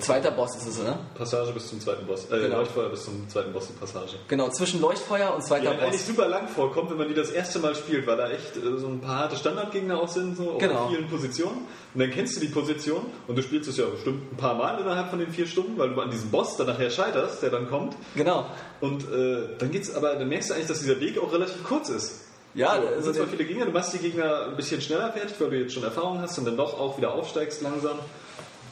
Zweiter 0.00 0.30
Boss 0.30 0.56
ist 0.56 0.66
es, 0.66 0.78
ne? 0.82 0.98
Passage 1.16 1.52
bis 1.52 1.68
zum 1.68 1.80
zweiten 1.80 2.06
Boss. 2.06 2.30
Äh, 2.30 2.38
Genau. 2.40 2.56
Leuchtfeuer 2.58 2.88
bis 2.88 3.04
zum 3.04 3.28
zweiten 3.28 3.52
Boss, 3.52 3.66
die 3.68 3.72
Passage. 3.74 4.16
Genau, 4.28 4.48
zwischen 4.50 4.80
Leuchtfeuer 4.80 5.34
und 5.34 5.42
Die 5.42 5.46
zweiter 5.46 5.70
einem 5.70 5.80
eigentlich 5.80 6.00
Boss. 6.00 6.06
super 6.06 6.28
lang 6.28 6.48
vorkommt, 6.48 6.90
wenn 6.90 6.98
man 6.98 7.08
die 7.08 7.14
das 7.14 7.30
erste 7.30 7.58
Mal 7.58 7.74
spielt, 7.74 8.06
weil 8.06 8.16
da 8.16 8.30
echt 8.30 8.56
äh, 8.56 8.78
so 8.78 8.86
ein 8.88 9.00
paar 9.00 9.16
harte 9.20 9.36
Standardgegner 9.36 10.00
auch 10.00 10.08
sind, 10.08 10.36
so 10.36 10.56
Genau. 10.58 10.74
auf 10.84 10.90
vielen 10.90 11.08
Positionen. 11.08 11.66
Und 11.94 12.00
dann 12.00 12.10
kennst 12.10 12.36
du 12.36 12.40
die 12.40 12.48
Position 12.48 13.06
und 13.26 13.36
du 13.36 13.42
spielst 13.42 13.68
es 13.68 13.76
ja 13.76 13.86
bestimmt 13.86 14.32
ein 14.32 14.36
paar 14.36 14.54
Mal 14.54 14.78
innerhalb 14.80 15.10
von 15.10 15.18
den 15.18 15.30
vier 15.30 15.46
Stunden, 15.46 15.78
weil 15.78 15.90
du 15.94 16.00
an 16.00 16.10
diesem 16.10 16.30
Boss 16.30 16.56
dann 16.56 16.66
nachher 16.66 16.90
scheiterst, 16.90 17.42
der 17.42 17.50
dann 17.50 17.68
kommt. 17.68 17.96
Genau. 18.14 18.46
Und 18.80 19.02
äh, 19.12 19.48
dann 19.58 19.70
geht's 19.70 19.94
aber, 19.94 20.14
dann 20.14 20.28
merkst 20.28 20.50
du 20.50 20.54
eigentlich, 20.54 20.68
dass 20.68 20.80
dieser 20.80 21.00
Weg 21.00 21.18
auch 21.18 21.32
relativ 21.32 21.64
kurz 21.64 21.88
ist. 21.88 22.20
Ja, 22.54 22.76
so, 22.76 22.82
es 22.82 22.88
also 22.88 23.02
sind 23.12 23.16
zwar 23.16 23.26
viele 23.26 23.44
Gegner, 23.44 23.66
du 23.66 23.72
machst 23.72 23.92
die 23.92 23.98
Gegner 23.98 24.46
ein 24.46 24.56
bisschen 24.56 24.80
schneller 24.80 25.12
fertig, 25.12 25.34
weil 25.38 25.50
du 25.50 25.56
jetzt 25.58 25.74
schon 25.74 25.84
Erfahrung 25.84 26.20
hast 26.20 26.38
und 26.38 26.44
dann 26.46 26.56
doch 26.56 26.78
auch 26.80 26.96
wieder 26.96 27.12
aufsteigst 27.12 27.60
langsam. 27.62 27.98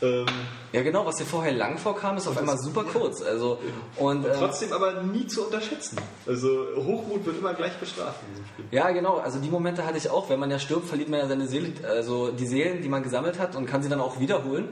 Ähm, 0.02 0.26
ja 0.72 0.82
genau, 0.82 1.06
was 1.06 1.16
dir 1.16 1.24
vorher 1.24 1.52
lang 1.52 1.78
vorkam, 1.78 2.16
ist 2.16 2.26
auf 2.26 2.36
einmal 2.36 2.58
super 2.58 2.84
kurz. 2.84 3.22
Also 3.22 3.58
und 3.96 4.24
ähm, 4.24 4.32
trotzdem 4.38 4.72
aber 4.72 5.02
nie 5.02 5.26
zu 5.26 5.46
unterschätzen. 5.46 5.98
Also 6.26 6.66
Hochmut 6.76 7.24
wird 7.24 7.38
immer 7.38 7.54
gleich 7.54 7.76
bestraft 7.78 8.20
in 8.26 8.34
diesem 8.34 8.46
Spiel. 8.46 8.64
Ja, 8.70 8.90
genau. 8.90 9.16
Also 9.16 9.38
die 9.38 9.48
Momente 9.48 9.86
hatte 9.86 9.98
ich 9.98 10.10
auch. 10.10 10.28
Wenn 10.28 10.40
man 10.40 10.50
ja 10.50 10.58
stirbt, 10.58 10.88
verliert 10.88 11.08
man 11.08 11.20
ja 11.20 11.28
seine 11.28 11.46
Seele, 11.46 11.72
also 11.88 12.30
die 12.30 12.46
Seelen, 12.46 12.82
die 12.82 12.88
man 12.88 13.02
gesammelt 13.02 13.38
hat 13.38 13.56
und 13.56 13.66
kann 13.66 13.82
sie 13.82 13.88
dann 13.88 14.00
auch 14.00 14.20
wiederholen. 14.20 14.68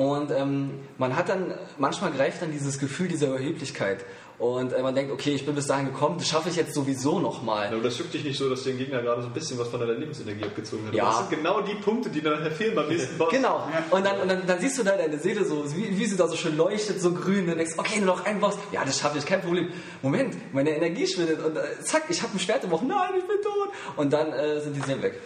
Und 0.00 0.30
ähm, 0.30 0.70
man 0.96 1.14
hat 1.14 1.28
dann, 1.28 1.52
manchmal 1.76 2.10
greift 2.10 2.40
dann 2.40 2.50
dieses 2.52 2.78
Gefühl 2.78 3.08
dieser 3.08 3.26
Überheblichkeit. 3.26 4.02
Und 4.38 4.72
äh, 4.72 4.80
man 4.80 4.94
denkt, 4.94 5.12
okay, 5.12 5.34
ich 5.34 5.44
bin 5.44 5.54
bis 5.54 5.66
dahin 5.66 5.84
gekommen, 5.84 6.16
das 6.16 6.26
schaffe 6.26 6.48
ich 6.48 6.56
jetzt 6.56 6.72
sowieso 6.72 7.18
nochmal. 7.18 7.66
Ja, 7.66 7.72
aber 7.72 7.82
das 7.82 7.98
juckt 7.98 8.14
dich 8.14 8.24
nicht 8.24 8.38
so, 8.38 8.48
dass 8.48 8.62
den 8.62 8.78
Gegner 8.78 9.02
gerade 9.02 9.20
so 9.20 9.28
ein 9.28 9.34
bisschen 9.34 9.58
was 9.58 9.68
von 9.68 9.78
deiner 9.78 9.92
Lebensenergie 9.92 10.44
abgezogen 10.44 10.86
hat. 10.86 10.94
Ja. 10.94 11.04
Das 11.04 11.18
sind 11.18 11.30
genau 11.36 11.60
die 11.60 11.74
Punkte, 11.74 12.08
die 12.08 12.22
dann 12.22 12.38
nachher 12.38 12.50
fehlen 12.50 12.74
beim 12.74 12.88
nächsten 12.88 13.18
Boss. 13.18 13.28
Genau. 13.30 13.68
Und 13.90 14.06
dann, 14.06 14.20
und 14.22 14.28
dann, 14.28 14.46
dann 14.46 14.58
siehst 14.58 14.78
du 14.78 14.84
da 14.84 14.96
deine 14.96 15.18
Seele 15.18 15.44
so, 15.44 15.62
wie, 15.76 15.98
wie 15.98 16.06
sie 16.06 16.16
da 16.16 16.26
so 16.28 16.36
schön 16.36 16.56
leuchtet, 16.56 16.98
so 17.02 17.12
grün. 17.12 17.40
Und 17.40 17.48
dann 17.48 17.58
denkst, 17.58 17.74
okay, 17.76 17.98
nur 18.00 18.16
noch 18.16 18.24
ein 18.24 18.40
Boss. 18.40 18.56
Ja, 18.72 18.82
das 18.86 18.98
schaffe 18.98 19.18
ich, 19.18 19.26
kein 19.26 19.42
Problem. 19.42 19.68
Moment, 20.00 20.34
meine 20.54 20.70
Energie 20.70 21.06
schwindet. 21.06 21.44
Und 21.44 21.58
äh, 21.58 21.60
zack, 21.82 22.04
ich 22.08 22.22
habe 22.22 22.34
ein 22.34 22.38
Schwert 22.40 22.64
im 22.64 22.70
Bauch. 22.70 22.80
Nein, 22.80 23.10
ich 23.18 23.26
bin 23.26 23.36
tot. 23.42 23.68
Und 23.98 24.10
dann 24.14 24.32
äh, 24.32 24.62
sind 24.62 24.74
die 24.74 24.80
Seelen 24.80 25.02
weg. 25.02 25.20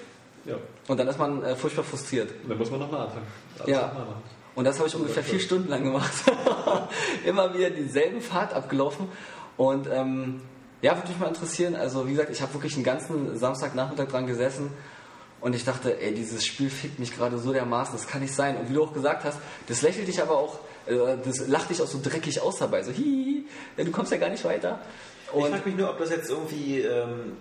Ja. 0.47 0.57
Und 0.89 0.99
dann 0.99 1.07
ist 1.07 1.21
man 1.21 1.41
äh, 1.45 1.55
furchtbar 1.55 1.85
frustriert. 1.85 2.31
Dann 2.49 2.59
muss 2.59 2.69
man 2.73 2.81
nochmal 2.81 3.03
anfangen. 3.03 3.27
Alles 3.61 3.69
Ja. 3.71 3.87
noch 3.87 3.95
mal 3.95 4.01
machen. 4.07 4.34
Und 4.55 4.65
das 4.65 4.79
habe 4.79 4.89
ich 4.89 4.95
ungefähr 4.95 5.25
vier 5.25 5.41
Stunden 5.41 5.69
lang 5.69 5.83
gemacht. 5.83 6.13
Immer 7.25 7.55
wieder 7.55 7.71
dieselben 7.71 8.21
Pfad 8.21 8.53
abgelaufen. 8.53 9.09
Und 9.57 9.89
ähm, 9.91 10.43
ja, 10.81 10.97
würde 10.97 11.09
mich 11.09 11.19
mal 11.19 11.29
interessieren. 11.29 11.75
Also 11.75 12.07
wie 12.07 12.13
gesagt, 12.13 12.31
ich 12.31 12.41
habe 12.41 12.55
wirklich 12.55 12.75
einen 12.75 12.85
ganzen 12.85 13.37
Samstagnachmittag 13.37 14.09
dran 14.09 14.27
gesessen 14.27 14.71
und 15.41 15.55
ich 15.55 15.65
dachte, 15.65 16.01
ey, 16.01 16.15
dieses 16.15 16.47
Spiel 16.47 16.71
fickt 16.71 16.99
mich 16.99 17.15
gerade 17.15 17.39
so 17.39 17.53
dermaßen, 17.53 17.95
das 17.95 18.07
kann 18.07 18.23
nicht 18.23 18.35
sein. 18.35 18.57
Und 18.57 18.71
wie 18.71 18.75
du 18.75 18.83
auch 18.83 18.95
gesagt 18.95 19.25
hast, 19.25 19.39
das 19.67 19.83
lächelt 19.83 20.09
dich 20.09 20.23
aber 20.23 20.39
auch, 20.39 20.59
äh, 20.87 21.19
das 21.23 21.49
lacht 21.49 21.71
dich 21.71 21.83
auch 21.83 21.87
so 21.87 22.01
dreckig 22.03 22.41
aus 22.41 22.57
dabei. 22.59 22.83
So, 22.83 22.93
hihi, 22.93 23.47
ja, 23.77 23.85
du 23.85 23.91
kommst 23.91 24.11
ja 24.11 24.19
gar 24.19 24.31
nicht 24.31 24.45
weiter. 24.45 24.81
Ich 25.27 25.35
Und 25.35 25.51
frage 25.51 25.69
mich 25.69 25.77
nur, 25.77 25.91
ob 25.91 25.99
das 25.99 26.11
jetzt 26.11 26.31
irgendwie 26.31 26.81
ähm, 26.81 27.37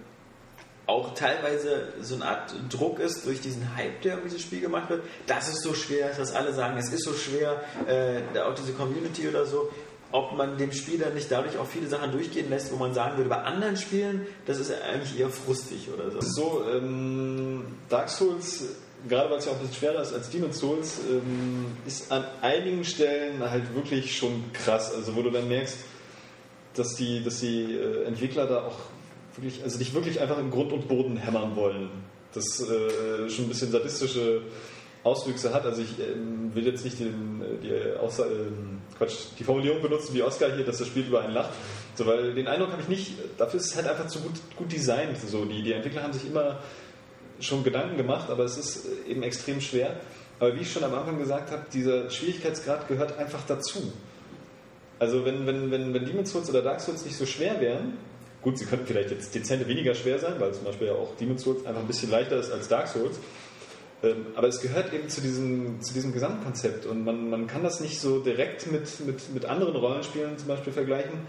auch 0.86 1.14
teilweise 1.14 1.94
so 2.02 2.16
eine 2.16 2.26
Art 2.26 2.54
Druck 2.70 3.00
ist 3.00 3.26
durch 3.26 3.40
diesen 3.40 3.76
Hype, 3.76 4.02
der 4.02 4.18
um 4.18 4.24
dieses 4.26 4.42
Spiel 4.42 4.60
gemacht 4.60 4.90
wird. 4.90 5.04
Das 5.28 5.48
ist 5.48 5.62
so 5.62 5.74
schwer, 5.74 6.10
dass 6.10 6.34
alle 6.34 6.54
sagen, 6.54 6.78
es 6.78 6.92
ist 6.92 7.06
so 7.06 7.14
schwer, 7.14 7.62
äh, 7.88 8.40
auch 8.40 8.54
diese 8.54 8.74
Community 8.74 9.28
oder 9.28 9.46
so. 9.46 9.72
Ob 10.12 10.34
man 10.34 10.58
dem 10.58 10.72
Spieler 10.72 11.10
nicht 11.10 11.32
dadurch 11.32 11.58
auch 11.58 11.66
viele 11.66 11.88
Sachen 11.88 12.12
durchgehen 12.12 12.50
lässt, 12.50 12.72
wo 12.72 12.76
man 12.76 12.94
sagen 12.94 13.18
würde, 13.18 13.30
bei 13.30 13.42
anderen 13.42 13.78
Spielen, 13.78 14.28
das 14.46 14.60
ist 14.60 14.72
eigentlich 14.72 15.20
eher 15.20 15.30
frustig 15.30 15.88
oder 15.92 16.12
so. 16.12 16.20
So, 16.22 16.66
ähm, 16.70 17.64
Dark 17.90 18.10
Souls, 18.10 18.66
gerade 19.08 19.32
weil 19.32 19.40
es 19.40 19.46
ja 19.46 19.52
auch 19.52 19.56
ein 19.56 19.62
bisschen 19.62 19.76
schwerer 19.76 20.02
ist 20.02 20.14
als 20.14 20.30
Demon's 20.30 20.60
Souls, 20.60 21.00
ähm, 21.10 21.78
ist 21.88 22.12
an 22.12 22.26
einigen 22.42 22.84
Stellen 22.84 23.40
halt 23.40 23.74
wirklich 23.74 24.16
schon 24.16 24.44
krass. 24.54 24.94
Also 24.94 25.16
wo 25.16 25.24
du 25.24 25.32
dann 25.32 25.48
merkst, 25.48 25.78
dass 26.76 26.96
die, 26.96 27.24
dass 27.24 27.40
die 27.40 27.74
äh, 27.74 28.04
Entwickler 28.04 28.46
da 28.46 28.66
auch 28.66 28.78
wirklich, 29.36 29.64
also 29.64 29.78
dich 29.78 29.94
wirklich 29.94 30.20
einfach 30.20 30.38
im 30.38 30.52
Grund 30.52 30.72
und 30.72 30.88
Boden 30.88 31.18
hämmern 31.18 31.56
wollen. 31.56 31.90
Das 32.34 32.62
äh, 32.62 33.30
schon 33.30 33.46
ein 33.46 33.50
bisschen 33.50 33.72
sadistische 33.72 34.42
Auswüchse 35.04 35.54
hat. 35.54 35.66
Also 35.66 35.82
ich 35.82 36.00
ähm, 36.00 36.54
will 36.56 36.66
jetzt 36.66 36.84
nicht 36.84 37.00
den, 37.00 37.42
äh, 37.42 37.62
die, 37.62 38.00
Aussa 38.00 38.26
ähm, 38.26 38.82
Quatsch, 38.98 39.16
die 39.38 39.44
Formulierung 39.44 39.82
benutzen 39.82 40.14
wie 40.14 40.24
Oscar 40.24 40.52
hier, 40.56 40.66
dass 40.66 40.78
das 40.78 40.88
Spiel 40.88 41.06
über 41.06 41.22
einen 41.22 41.34
lacht. 41.34 41.52
So, 41.96 42.06
weil 42.06 42.34
den 42.34 42.48
Eindruck 42.48 42.72
habe 42.72 42.82
ich 42.82 42.88
nicht, 42.88 43.12
dafür 43.38 43.60
ist 43.60 43.68
es 43.68 43.76
halt 43.76 43.88
einfach 43.88 44.08
zu 44.08 44.20
gut, 44.20 44.34
gut 44.56 44.72
designt. 44.72 45.18
So, 45.20 45.46
die, 45.46 45.62
die 45.62 45.74
Entwickler 45.74 46.04
haben 46.04 46.14
sich 46.14 46.26
immer 46.26 46.60
schon 47.40 47.64
Gedanken 47.64 47.98
gemacht, 47.98 48.30
aber 48.30 48.44
es 48.46 48.58
ist 48.58 48.86
äh, 48.86 49.12
eben 49.12 49.24
extrem 49.24 49.62
schwer. 49.62 50.00
Aber 50.40 50.56
wie 50.56 50.62
ich 50.62 50.72
schon 50.72 50.84
am 50.84 50.94
Anfang 50.94 51.20
gesagt 51.20 51.52
habe, 51.52 51.66
dieser 51.72 52.10
Schwierigkeitsgrad 52.10 52.88
gehört 52.88 53.18
einfach 53.18 53.42
dazu. 53.48 53.94
Also 55.00 55.26
wenn, 55.26 55.46
wenn, 55.46 55.70
wenn, 55.70 55.94
wenn 55.94 56.06
Demon's 56.06 56.32
Souls 56.32 56.50
oder 56.50 56.62
Dark 56.62 56.80
Souls 56.80 57.04
nicht 57.06 57.18
so 57.18 57.26
schwer 57.26 57.60
wären, 57.60 57.98
gut, 58.44 58.58
sie 58.58 58.66
könnten 58.66 58.86
vielleicht 58.86 59.12
jetzt 59.12 59.34
dezent 59.34 59.68
weniger 59.68 59.96
schwer 59.96 60.20
sein, 60.20 60.34
weil 60.40 60.54
zum 60.54 60.66
Beispiel 60.66 60.88
ja 60.88 60.94
auch 60.94 61.16
Demon's 61.16 61.44
Souls 61.44 61.66
einfach 61.66 61.82
ein 61.82 61.88
bisschen 61.88 62.12
leichter 62.12 62.38
ist 62.38 62.52
als 62.52 62.68
Dark 62.68 62.88
Souls. 62.88 63.18
Ähm, 64.04 64.28
aber 64.36 64.48
es 64.50 64.60
gehört 64.60 64.94
eben 64.94 65.08
zu 65.10 65.22
diesem, 65.22 65.82
zu 65.82 65.94
diesem 65.94 66.12
Gesamtkonzept 66.12 66.86
und 66.86 67.06
man, 67.06 67.30
man 67.30 67.48
kann 67.48 67.64
das 67.64 67.80
nicht 67.80 68.00
so 68.00 68.20
direkt 68.20 68.70
mit, 68.72 69.00
mit, 69.06 69.34
mit 69.34 69.46
anderen 69.46 69.76
Rollenspielen 69.76 70.38
zum 70.38 70.50
Beispiel 70.50 70.74
vergleichen, 70.74 71.22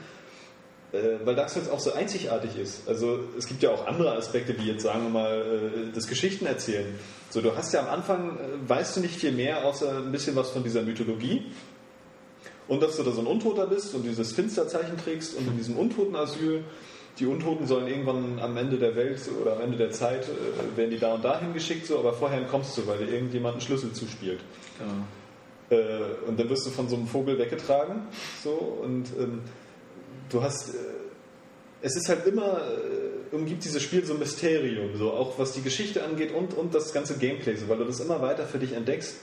äh, 0.92 1.24
weil 1.24 1.36
Dark 1.36 1.50
Souls 1.50 1.70
auch 1.70 1.78
so 1.78 1.92
einzigartig 1.92 2.58
ist. 2.58 2.88
Also 2.88 3.20
es 3.38 3.46
gibt 3.46 3.62
ja 3.62 3.70
auch 3.70 3.86
andere 3.86 4.16
Aspekte, 4.16 4.58
wie 4.58 4.66
jetzt 4.66 4.82
sagen 4.82 5.04
wir 5.04 5.10
mal 5.10 5.40
äh, 5.40 5.92
das 5.94 6.08
Geschichten 6.08 6.46
erzählen. 6.46 6.98
So, 7.30 7.40
du 7.40 7.56
hast 7.56 7.72
ja 7.72 7.80
am 7.80 7.88
Anfang, 7.88 8.38
äh, 8.38 8.68
weißt 8.68 8.96
du 8.96 9.00
nicht 9.00 9.14
viel 9.14 9.32
mehr, 9.32 9.64
außer 9.64 9.98
ein 9.98 10.10
bisschen 10.10 10.34
was 10.34 10.50
von 10.50 10.64
dieser 10.64 10.82
Mythologie. 10.82 11.46
Und 12.66 12.82
dass 12.82 12.96
du 12.96 13.02
da 13.02 13.12
so 13.12 13.20
ein 13.20 13.26
Untoter 13.26 13.66
bist 13.66 13.94
und 13.94 14.04
dieses 14.04 14.32
Finsterzeichen 14.32 14.96
trägst 14.96 15.36
und 15.36 15.46
in 15.46 15.56
diesem 15.56 15.76
Untotenasyl, 15.76 16.64
die 17.18 17.26
Untoten 17.26 17.66
sollen 17.66 17.86
irgendwann 17.86 18.38
am 18.40 18.56
Ende 18.56 18.76
der 18.76 18.96
Welt 18.96 19.20
oder 19.40 19.54
am 19.54 19.60
Ende 19.62 19.76
der 19.76 19.90
Zeit, 19.90 20.24
äh, 20.24 20.76
werden 20.76 20.90
die 20.90 20.98
da 20.98 21.14
und 21.14 21.24
dahin 21.24 21.52
geschickt, 21.52 21.86
so, 21.86 21.98
aber 21.98 22.12
vorher 22.12 22.38
entkommst 22.38 22.76
du, 22.76 22.86
weil 22.86 22.98
dir 22.98 23.12
irgendjemand 23.12 23.54
einen 23.54 23.60
Schlüssel 23.60 23.92
zuspielt. 23.92 24.40
Äh, 25.70 25.76
und 26.26 26.38
dann 26.38 26.48
wirst 26.50 26.66
du 26.66 26.70
von 26.70 26.88
so 26.88 26.96
einem 26.96 27.06
Vogel 27.06 27.38
weggetragen, 27.38 28.02
so, 28.42 28.50
und 28.50 29.06
ähm, 29.18 29.42
du 30.30 30.42
hast, 30.42 30.74
äh, 30.74 30.78
es 31.82 31.96
ist 31.96 32.08
halt 32.08 32.26
immer, 32.26 32.62
äh, 32.62 33.34
umgibt 33.34 33.64
dieses 33.64 33.82
Spiel 33.82 34.04
so 34.04 34.14
ein 34.14 34.18
Mysterium, 34.18 34.96
so, 34.96 35.12
auch 35.12 35.38
was 35.38 35.52
die 35.52 35.62
Geschichte 35.62 36.04
angeht 36.04 36.32
und, 36.32 36.54
und 36.54 36.74
das 36.74 36.92
ganze 36.92 37.16
Gameplay, 37.18 37.56
so, 37.56 37.68
weil 37.68 37.78
du 37.78 37.84
das 37.84 38.00
immer 38.00 38.20
weiter 38.20 38.44
für 38.44 38.58
dich 38.58 38.72
entdeckst 38.72 39.14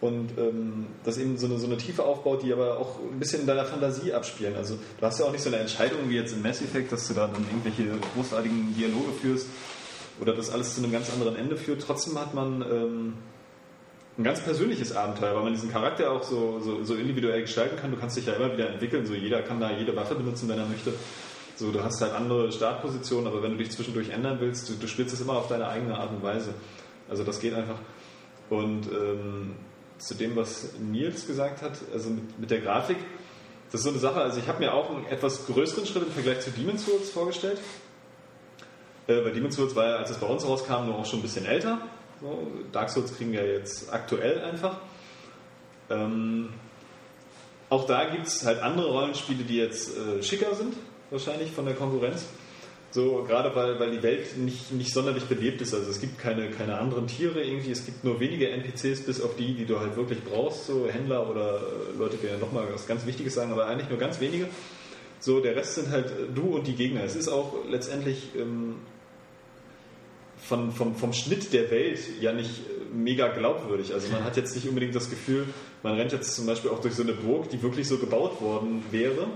und 0.00 0.36
ähm, 0.38 0.86
das 1.04 1.18
eben 1.18 1.38
so 1.38 1.46
eine, 1.46 1.58
so 1.58 1.66
eine 1.66 1.78
Tiefe 1.78 2.04
aufbaut, 2.04 2.42
die 2.42 2.52
aber 2.52 2.78
auch 2.78 2.98
ein 3.00 3.18
bisschen 3.18 3.40
in 3.40 3.46
deiner 3.46 3.64
Fantasie 3.64 4.12
abspielen. 4.12 4.54
Also 4.54 4.76
du 4.98 5.06
hast 5.06 5.18
ja 5.18 5.26
auch 5.26 5.32
nicht 5.32 5.42
so 5.42 5.48
eine 5.48 5.58
Entscheidung 5.58 6.08
wie 6.08 6.16
jetzt 6.16 6.34
in 6.34 6.42
Mass 6.42 6.60
Effect, 6.60 6.92
dass 6.92 7.08
du 7.08 7.14
da 7.14 7.26
dann 7.26 7.44
irgendwelche 7.44 7.98
großartigen 8.14 8.74
Dialoge 8.74 9.12
führst 9.20 9.46
oder 10.20 10.34
das 10.34 10.50
alles 10.50 10.74
zu 10.74 10.82
einem 10.82 10.92
ganz 10.92 11.10
anderen 11.12 11.36
Ende 11.36 11.56
führt. 11.56 11.82
Trotzdem 11.82 12.18
hat 12.18 12.34
man 12.34 12.62
ähm, 12.62 13.14
ein 14.18 14.24
ganz 14.24 14.40
persönliches 14.40 14.94
Abenteuer, 14.94 15.34
weil 15.34 15.44
man 15.44 15.52
diesen 15.52 15.70
Charakter 15.70 16.10
auch 16.10 16.22
so, 16.22 16.60
so, 16.60 16.84
so 16.84 16.94
individuell 16.94 17.42
gestalten 17.42 17.76
kann. 17.76 17.90
Du 17.90 17.96
kannst 17.96 18.16
dich 18.16 18.26
ja 18.26 18.34
immer 18.34 18.52
wieder 18.52 18.68
entwickeln, 18.70 19.06
so 19.06 19.14
jeder 19.14 19.42
kann 19.42 19.60
da 19.60 19.70
jede 19.70 19.94
Waffe 19.96 20.14
benutzen, 20.14 20.48
wenn 20.48 20.58
er 20.58 20.66
möchte. 20.66 20.92
So, 21.56 21.70
du 21.70 21.82
hast 21.82 22.02
halt 22.02 22.12
andere 22.12 22.52
Startpositionen, 22.52 23.26
aber 23.26 23.42
wenn 23.42 23.52
du 23.52 23.58
dich 23.58 23.70
zwischendurch 23.70 24.10
ändern 24.10 24.38
willst, 24.40 24.68
du, 24.68 24.74
du 24.74 24.86
spielst 24.86 25.14
es 25.14 25.22
immer 25.22 25.34
auf 25.34 25.48
deine 25.48 25.68
eigene 25.68 25.96
Art 25.96 26.10
und 26.10 26.22
Weise. 26.22 26.52
Also 27.08 27.24
das 27.24 27.40
geht 27.40 27.54
einfach. 27.54 27.78
Und 28.50 28.86
ähm, 28.92 29.56
zu 29.98 30.14
dem, 30.14 30.36
was 30.36 30.74
Nils 30.78 31.26
gesagt 31.26 31.62
hat, 31.62 31.78
also 31.92 32.10
mit, 32.10 32.38
mit 32.38 32.50
der 32.50 32.60
Grafik, 32.60 32.98
das 33.70 33.80
ist 33.80 33.84
so 33.84 33.90
eine 33.90 33.98
Sache, 33.98 34.20
also 34.20 34.38
ich 34.38 34.46
habe 34.46 34.60
mir 34.60 34.72
auch 34.72 34.90
einen 34.90 35.06
etwas 35.06 35.46
größeren 35.46 35.86
Schritt 35.86 36.04
im 36.04 36.12
Vergleich 36.12 36.40
zu 36.40 36.50
Demon's 36.50 36.84
Souls 36.84 37.10
vorgestellt. 37.10 37.58
Äh, 39.08 39.24
weil 39.24 39.32
Demon's 39.32 39.56
Souls 39.56 39.74
war 39.74 39.86
ja, 39.86 39.96
als 39.96 40.10
es 40.10 40.18
bei 40.18 40.26
uns 40.26 40.46
rauskam, 40.46 40.86
nur 40.86 40.96
auch 40.96 41.06
schon 41.06 41.20
ein 41.20 41.22
bisschen 41.22 41.46
älter. 41.46 41.80
So, 42.20 42.46
Dark 42.72 42.90
Souls 42.90 43.14
kriegen 43.16 43.32
wir 43.32 43.44
jetzt 43.46 43.92
aktuell 43.92 44.40
einfach. 44.40 44.78
Ähm, 45.90 46.50
auch 47.68 47.86
da 47.86 48.04
gibt 48.08 48.26
es 48.26 48.46
halt 48.46 48.62
andere 48.62 48.90
Rollenspiele, 48.90 49.44
die 49.44 49.56
jetzt 49.56 49.96
äh, 49.96 50.22
schicker 50.22 50.54
sind, 50.54 50.74
wahrscheinlich 51.10 51.50
von 51.50 51.66
der 51.66 51.74
Konkurrenz. 51.74 52.26
So, 52.90 53.24
gerade 53.26 53.54
weil, 53.54 53.78
weil 53.78 53.90
die 53.90 54.02
Welt 54.02 54.38
nicht, 54.38 54.72
nicht 54.72 54.92
sonderlich 54.92 55.24
belebt 55.24 55.60
ist. 55.60 55.74
Also 55.74 55.90
es 55.90 56.00
gibt 56.00 56.18
keine, 56.18 56.50
keine 56.50 56.78
anderen 56.78 57.06
Tiere 57.06 57.42
irgendwie, 57.42 57.70
es 57.70 57.84
gibt 57.84 58.04
nur 58.04 58.20
wenige 58.20 58.48
NPCs, 58.48 59.02
bis 59.02 59.20
auf 59.20 59.36
die, 59.36 59.54
die 59.54 59.66
du 59.66 59.78
halt 59.78 59.96
wirklich 59.96 60.22
brauchst, 60.24 60.66
so 60.66 60.86
Händler 60.88 61.28
oder 61.28 61.56
äh, 61.56 61.98
Leute, 61.98 62.16
die 62.16 62.26
ja 62.26 62.38
nochmal 62.38 62.66
was 62.72 62.86
ganz 62.86 63.04
Wichtiges 63.04 63.34
sagen, 63.34 63.52
aber 63.52 63.66
eigentlich 63.66 63.90
nur 63.90 63.98
ganz 63.98 64.20
wenige. 64.20 64.48
So, 65.20 65.40
der 65.40 65.56
Rest 65.56 65.74
sind 65.74 65.90
halt 65.90 66.06
äh, 66.06 66.32
du 66.34 66.56
und 66.56 66.66
die 66.66 66.74
Gegner. 66.74 67.02
Es 67.04 67.16
ist 67.16 67.28
auch 67.28 67.54
letztendlich 67.68 68.30
ähm, 68.36 68.76
von, 70.38 70.70
vom, 70.70 70.94
vom 70.94 71.12
Schnitt 71.12 71.52
der 71.52 71.70
Welt 71.70 71.98
ja 72.20 72.32
nicht 72.32 72.60
äh, 72.60 72.94
mega 72.94 73.28
glaubwürdig. 73.28 73.92
Also 73.92 74.10
man 74.12 74.24
hat 74.24 74.36
jetzt 74.36 74.54
nicht 74.54 74.68
unbedingt 74.68 74.94
das 74.94 75.10
Gefühl, 75.10 75.46
man 75.82 75.94
rennt 75.94 76.12
jetzt 76.12 76.34
zum 76.34 76.46
Beispiel 76.46 76.70
auch 76.70 76.80
durch 76.80 76.94
so 76.94 77.02
eine 77.02 77.12
Burg, 77.12 77.50
die 77.50 77.62
wirklich 77.62 77.88
so 77.88 77.98
gebaut 77.98 78.40
worden 78.40 78.84
wäre. 78.90 79.26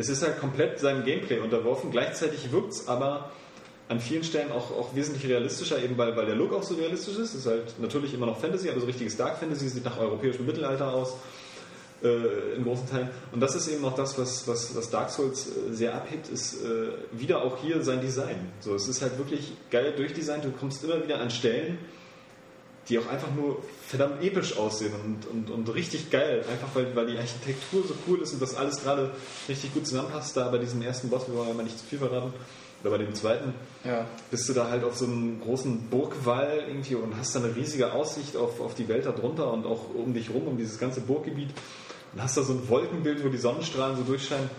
Es 0.00 0.08
ist 0.08 0.22
halt 0.22 0.38
komplett 0.38 0.80
seinem 0.80 1.04
Gameplay 1.04 1.38
unterworfen. 1.38 1.90
Gleichzeitig 1.90 2.50
wirkt 2.52 2.72
es 2.72 2.88
aber 2.88 3.30
an 3.88 4.00
vielen 4.00 4.24
Stellen 4.24 4.50
auch, 4.50 4.70
auch 4.70 4.94
wesentlich 4.94 5.30
realistischer, 5.30 5.82
eben 5.82 5.98
weil, 5.98 6.16
weil 6.16 6.26
der 6.26 6.36
Look 6.36 6.52
auch 6.54 6.62
so 6.62 6.74
realistisch 6.74 7.16
ist. 7.18 7.34
Es 7.34 7.40
ist 7.40 7.46
halt 7.46 7.78
natürlich 7.78 8.14
immer 8.14 8.26
noch 8.26 8.40
Fantasy, 8.40 8.70
aber 8.70 8.80
so 8.80 8.86
richtiges 8.86 9.16
Dark 9.16 9.38
Fantasy 9.38 9.68
sieht 9.68 9.84
nach 9.84 9.98
europäischem 9.98 10.46
Mittelalter 10.46 10.92
aus. 10.92 11.16
äh, 12.02 12.56
in 12.56 12.64
großen 12.64 12.88
Teilen. 12.88 13.08
Und 13.32 13.40
das 13.40 13.54
ist 13.54 13.68
eben 13.68 13.84
auch 13.84 13.94
das, 13.94 14.18
was, 14.18 14.46
was, 14.48 14.74
was 14.74 14.90
Dark 14.90 15.10
Souls 15.10 15.48
äh, 15.48 15.72
sehr 15.72 15.94
abhebt, 15.94 16.28
ist 16.28 16.62
äh, 16.62 16.88
wieder 17.12 17.42
auch 17.42 17.58
hier 17.58 17.82
sein 17.82 18.00
Design. 18.00 18.36
So, 18.60 18.74
es 18.74 18.88
ist 18.88 19.02
halt 19.02 19.18
wirklich 19.18 19.52
geil 19.70 19.92
durchdesignt. 19.96 20.44
Du 20.44 20.50
kommst 20.50 20.82
immer 20.84 21.02
wieder 21.02 21.20
an 21.20 21.30
Stellen, 21.30 21.78
die 22.90 22.98
auch 22.98 23.08
einfach 23.08 23.32
nur 23.34 23.62
verdammt 23.86 24.22
episch 24.22 24.56
aussehen 24.56 24.92
und, 25.04 25.26
und, 25.26 25.50
und 25.50 25.74
richtig 25.74 26.10
geil. 26.10 26.44
Einfach 26.50 26.68
weil, 26.74 26.94
weil 26.94 27.06
die 27.06 27.16
Architektur 27.16 27.84
so 27.86 27.94
cool 28.06 28.20
ist 28.20 28.32
und 28.32 28.42
das 28.42 28.54
alles 28.56 28.82
gerade 28.82 29.12
richtig 29.48 29.72
gut 29.72 29.86
zusammenpasst. 29.86 30.36
Da 30.36 30.48
bei 30.48 30.58
diesem 30.58 30.82
ersten 30.82 31.08
Boss, 31.08 31.28
wir 31.28 31.34
wollen 31.36 31.48
ja 31.48 31.54
mal 31.54 31.62
nicht 31.62 31.78
zu 31.78 31.84
viel 31.86 31.98
verraten, 31.98 32.32
oder 32.82 32.90
bei 32.90 32.98
dem 32.98 33.14
zweiten, 33.14 33.54
Ja. 33.84 34.06
bist 34.30 34.48
du 34.48 34.54
da 34.54 34.68
halt 34.70 34.84
auf 34.84 34.96
so 34.96 35.04
einem 35.04 35.40
großen 35.40 35.88
Burgwall 35.90 36.64
irgendwie 36.66 36.94
und 36.94 37.16
hast 37.16 37.34
da 37.34 37.40
eine 37.40 37.54
riesige 37.54 37.92
Aussicht 37.92 38.36
auf, 38.36 38.60
auf 38.60 38.74
die 38.74 38.88
Welt 38.88 39.06
darunter 39.06 39.52
und 39.52 39.66
auch 39.66 39.94
um 39.94 40.14
dich 40.14 40.30
rum, 40.30 40.48
um 40.48 40.56
dieses 40.56 40.78
ganze 40.78 41.00
Burggebiet. 41.00 41.50
Und 42.12 42.22
hast 42.22 42.36
da 42.36 42.42
so 42.42 42.54
ein 42.54 42.68
Wolkenbild, 42.68 43.24
wo 43.24 43.28
die 43.28 43.38
Sonnenstrahlen 43.38 43.96
so 43.96 44.02
durchscheinen. 44.02 44.50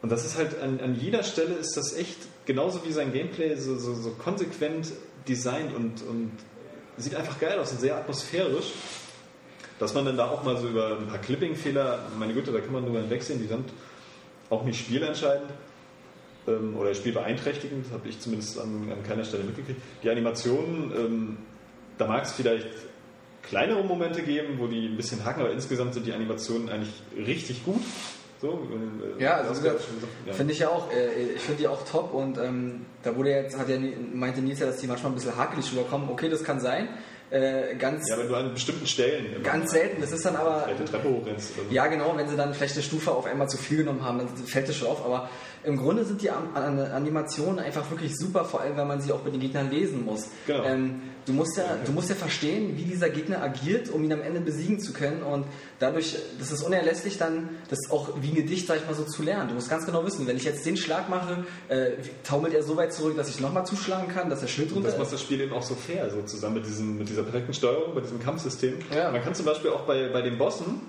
Und 0.00 0.10
das 0.10 0.24
ist 0.24 0.36
halt 0.38 0.60
an, 0.60 0.80
an 0.80 0.94
jeder 0.98 1.22
Stelle 1.22 1.54
ist 1.54 1.76
das 1.76 1.92
echt 1.94 2.16
genauso 2.46 2.84
wie 2.84 2.92
sein 2.92 3.12
Gameplay 3.12 3.56
so, 3.56 3.76
so, 3.78 3.94
so 3.94 4.10
konsequent 4.10 4.92
designt 5.28 5.74
und, 5.74 6.02
und 6.08 6.32
sieht 6.98 7.14
einfach 7.14 7.38
geil 7.38 7.58
aus 7.58 7.72
und 7.72 7.80
sehr 7.80 7.96
atmosphärisch. 7.96 8.72
Dass 9.78 9.94
man 9.94 10.04
dann 10.04 10.16
da 10.16 10.28
auch 10.28 10.42
mal 10.42 10.56
so 10.56 10.68
über 10.68 10.98
ein 10.98 11.06
paar 11.06 11.18
Clipping-Fehler, 11.18 12.00
meine 12.18 12.34
Güte, 12.34 12.50
da 12.50 12.58
kann 12.60 12.72
man 12.72 12.84
drüber 12.84 13.00
hinwegsehen, 13.00 13.40
die 13.40 13.46
sind 13.46 13.70
auch 14.50 14.64
nicht 14.64 14.80
spielentscheidend 14.80 15.50
ähm, 16.48 16.76
oder 16.76 16.94
spielbeeinträchtigend, 16.94 17.86
habe 17.92 18.08
ich 18.08 18.18
zumindest 18.18 18.58
an, 18.58 18.90
an 18.90 19.04
keiner 19.06 19.24
Stelle 19.24 19.44
mitgekriegt. 19.44 19.80
Die 20.02 20.10
Animationen, 20.10 20.92
ähm, 20.96 21.36
da 21.96 22.08
mag 22.08 22.24
es 22.24 22.32
vielleicht 22.32 22.66
kleinere 23.42 23.84
Momente 23.84 24.22
geben, 24.22 24.58
wo 24.58 24.66
die 24.66 24.86
ein 24.86 24.96
bisschen 24.96 25.24
haken, 25.24 25.40
aber 25.40 25.52
insgesamt 25.52 25.94
sind 25.94 26.06
die 26.06 26.12
Animationen 26.12 26.68
eigentlich 26.68 26.92
richtig 27.16 27.64
gut. 27.64 27.80
So, 28.40 28.68
äh, 29.18 29.22
Ja, 29.22 29.36
also 29.38 29.66
ja. 29.66 30.32
Finde 30.32 30.52
ich 30.52 30.60
ja 30.60 30.68
auch, 30.68 30.92
äh, 30.92 31.32
ich 31.34 31.42
finde 31.42 31.58
die 31.60 31.68
auch 31.68 31.84
top 31.84 32.14
und 32.14 32.38
ähm, 32.38 32.86
da 33.02 33.16
wurde 33.16 33.30
jetzt, 33.30 33.58
hat 33.58 33.68
ja, 33.68 33.76
meinte 34.12 34.40
Nils 34.40 34.60
ja, 34.60 34.66
dass 34.66 34.78
die 34.78 34.86
manchmal 34.86 35.12
ein 35.12 35.14
bisschen 35.16 35.36
hakelig 35.36 35.72
rüberkommen. 35.72 36.08
Okay, 36.08 36.28
das 36.28 36.44
kann 36.44 36.60
sein. 36.60 36.88
Äh, 37.30 37.74
ganz, 37.76 38.08
Ja, 38.08 38.16
wenn 38.18 38.28
du 38.28 38.34
an 38.36 38.54
bestimmten 38.54 38.86
Stellen 38.86 39.42
ganz 39.42 39.72
selten. 39.72 40.00
Das 40.00 40.12
ist 40.12 40.24
dann 40.24 40.36
aber. 40.36 40.62
vielleicht 40.62 40.80
eine 40.80 40.88
Treppe 40.88 41.10
hochrennst. 41.10 41.56
So. 41.56 41.62
Ja, 41.70 41.86
genau, 41.88 42.16
wenn 42.16 42.26
sie 42.28 42.36
dann 42.36 42.54
vielleicht 42.54 42.74
eine 42.74 42.82
Stufe 42.82 43.10
auf 43.12 43.26
einmal 43.26 43.48
zu 43.50 43.58
viel 43.58 43.78
genommen 43.78 44.02
haben, 44.02 44.18
dann 44.18 44.28
fällt 44.28 44.68
das 44.68 44.76
schon 44.76 44.88
auf. 44.88 45.04
Aber 45.04 45.28
im 45.68 45.76
Grunde 45.76 46.04
sind 46.04 46.22
die 46.22 46.30
An- 46.30 46.48
An- 46.54 46.78
Animationen 46.80 47.58
einfach 47.60 47.90
wirklich 47.90 48.16
super, 48.16 48.44
vor 48.44 48.60
allem 48.62 48.76
wenn 48.76 48.88
man 48.88 49.00
sie 49.00 49.12
auch 49.12 49.20
bei 49.20 49.30
den 49.30 49.40
Gegnern 49.40 49.70
lesen 49.70 50.04
muss. 50.04 50.28
Genau. 50.46 50.64
Ähm, 50.64 51.02
du, 51.26 51.32
musst 51.34 51.56
ja, 51.56 51.76
du 51.84 51.92
musst 51.92 52.08
ja 52.08 52.14
verstehen, 52.14 52.76
wie 52.76 52.84
dieser 52.84 53.10
Gegner 53.10 53.42
agiert, 53.42 53.90
um 53.90 54.02
ihn 54.02 54.12
am 54.12 54.22
Ende 54.22 54.40
besiegen 54.40 54.80
zu 54.80 54.92
können. 54.92 55.22
Und 55.22 55.44
dadurch, 55.78 56.16
das 56.38 56.50
ist 56.50 56.62
unerlässlich, 56.62 57.18
dann 57.18 57.50
das 57.68 57.90
auch 57.90 58.10
wie 58.20 58.30
ein 58.30 58.34
Gedicht, 58.34 58.66
sag 58.66 58.78
ich 58.78 58.86
mal, 58.86 58.94
so 58.94 59.04
zu 59.04 59.22
lernen. 59.22 59.48
Du 59.50 59.54
musst 59.54 59.68
ganz 59.70 59.84
genau 59.86 60.04
wissen, 60.06 60.26
wenn 60.26 60.36
ich 60.36 60.44
jetzt 60.44 60.64
den 60.66 60.76
Schlag 60.76 61.08
mache, 61.08 61.44
äh, 61.68 61.90
taumelt 62.24 62.54
er 62.54 62.62
so 62.62 62.76
weit 62.76 62.92
zurück, 62.92 63.16
dass 63.16 63.28
ich 63.28 63.38
nochmal 63.40 63.66
zuschlagen 63.66 64.08
kann, 64.12 64.30
dass 64.30 64.40
der 64.40 64.48
Schild 64.48 64.70
Und 64.70 64.76
runter 64.78 64.88
das 64.90 64.98
macht 64.98 65.08
ist. 65.08 65.12
das 65.14 65.22
Spiel 65.22 65.40
eben 65.40 65.52
auch 65.52 65.62
so 65.62 65.74
fair, 65.74 66.10
so 66.10 66.22
zusammen 66.22 66.54
mit, 66.56 66.66
diesem, 66.66 66.96
mit 66.98 67.08
dieser 67.08 67.22
perfekten 67.22 67.52
Steuerung, 67.52 67.94
bei 67.94 68.00
diesem 68.00 68.20
Kampfsystem. 68.20 68.74
Ja. 68.94 69.10
Man 69.10 69.22
kann 69.22 69.34
zum 69.34 69.44
Beispiel 69.44 69.70
auch 69.70 69.82
bei, 69.82 70.08
bei 70.08 70.22
den 70.22 70.38
Bossen, 70.38 70.80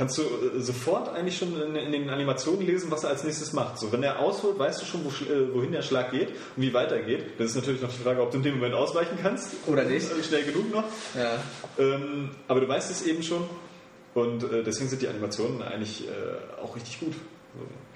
kannst 0.00 0.16
du 0.16 0.22
äh, 0.22 0.60
sofort 0.60 1.10
eigentlich 1.10 1.36
schon 1.36 1.60
in, 1.60 1.76
in 1.76 1.92
den 1.92 2.08
Animationen 2.08 2.66
lesen, 2.66 2.90
was 2.90 3.04
er 3.04 3.10
als 3.10 3.22
nächstes 3.22 3.52
macht. 3.52 3.78
So, 3.78 3.92
wenn 3.92 4.02
er 4.02 4.18
ausholt, 4.18 4.58
weißt 4.58 4.80
du 4.80 4.86
schon, 4.86 5.04
wo, 5.04 5.08
äh, 5.10 5.54
wohin 5.54 5.72
der 5.72 5.82
Schlag 5.82 6.10
geht 6.10 6.30
und 6.30 6.62
wie 6.62 6.72
weitergeht. 6.72 7.38
Das 7.38 7.50
ist 7.50 7.56
natürlich 7.56 7.82
noch 7.82 7.92
die 7.92 8.02
Frage, 8.02 8.22
ob 8.22 8.30
du 8.30 8.38
in 8.38 8.42
dem 8.42 8.54
Moment 8.54 8.74
ausweichen 8.74 9.18
kannst. 9.22 9.52
Oder 9.66 9.84
nicht. 9.84 10.10
Äh, 10.10 10.24
Schnell 10.24 10.44
genug 10.44 10.72
noch. 10.72 10.84
Ja. 11.14 11.34
Ähm, 11.78 12.30
aber 12.48 12.60
du 12.60 12.68
weißt 12.68 12.90
es 12.90 13.06
eben 13.06 13.22
schon. 13.22 13.44
Und 14.14 14.42
äh, 14.42 14.62
deswegen 14.62 14.88
sind 14.88 15.02
die 15.02 15.08
Animationen 15.08 15.60
eigentlich 15.60 16.08
äh, 16.08 16.62
auch 16.62 16.74
richtig 16.74 17.00
gut. 17.00 17.12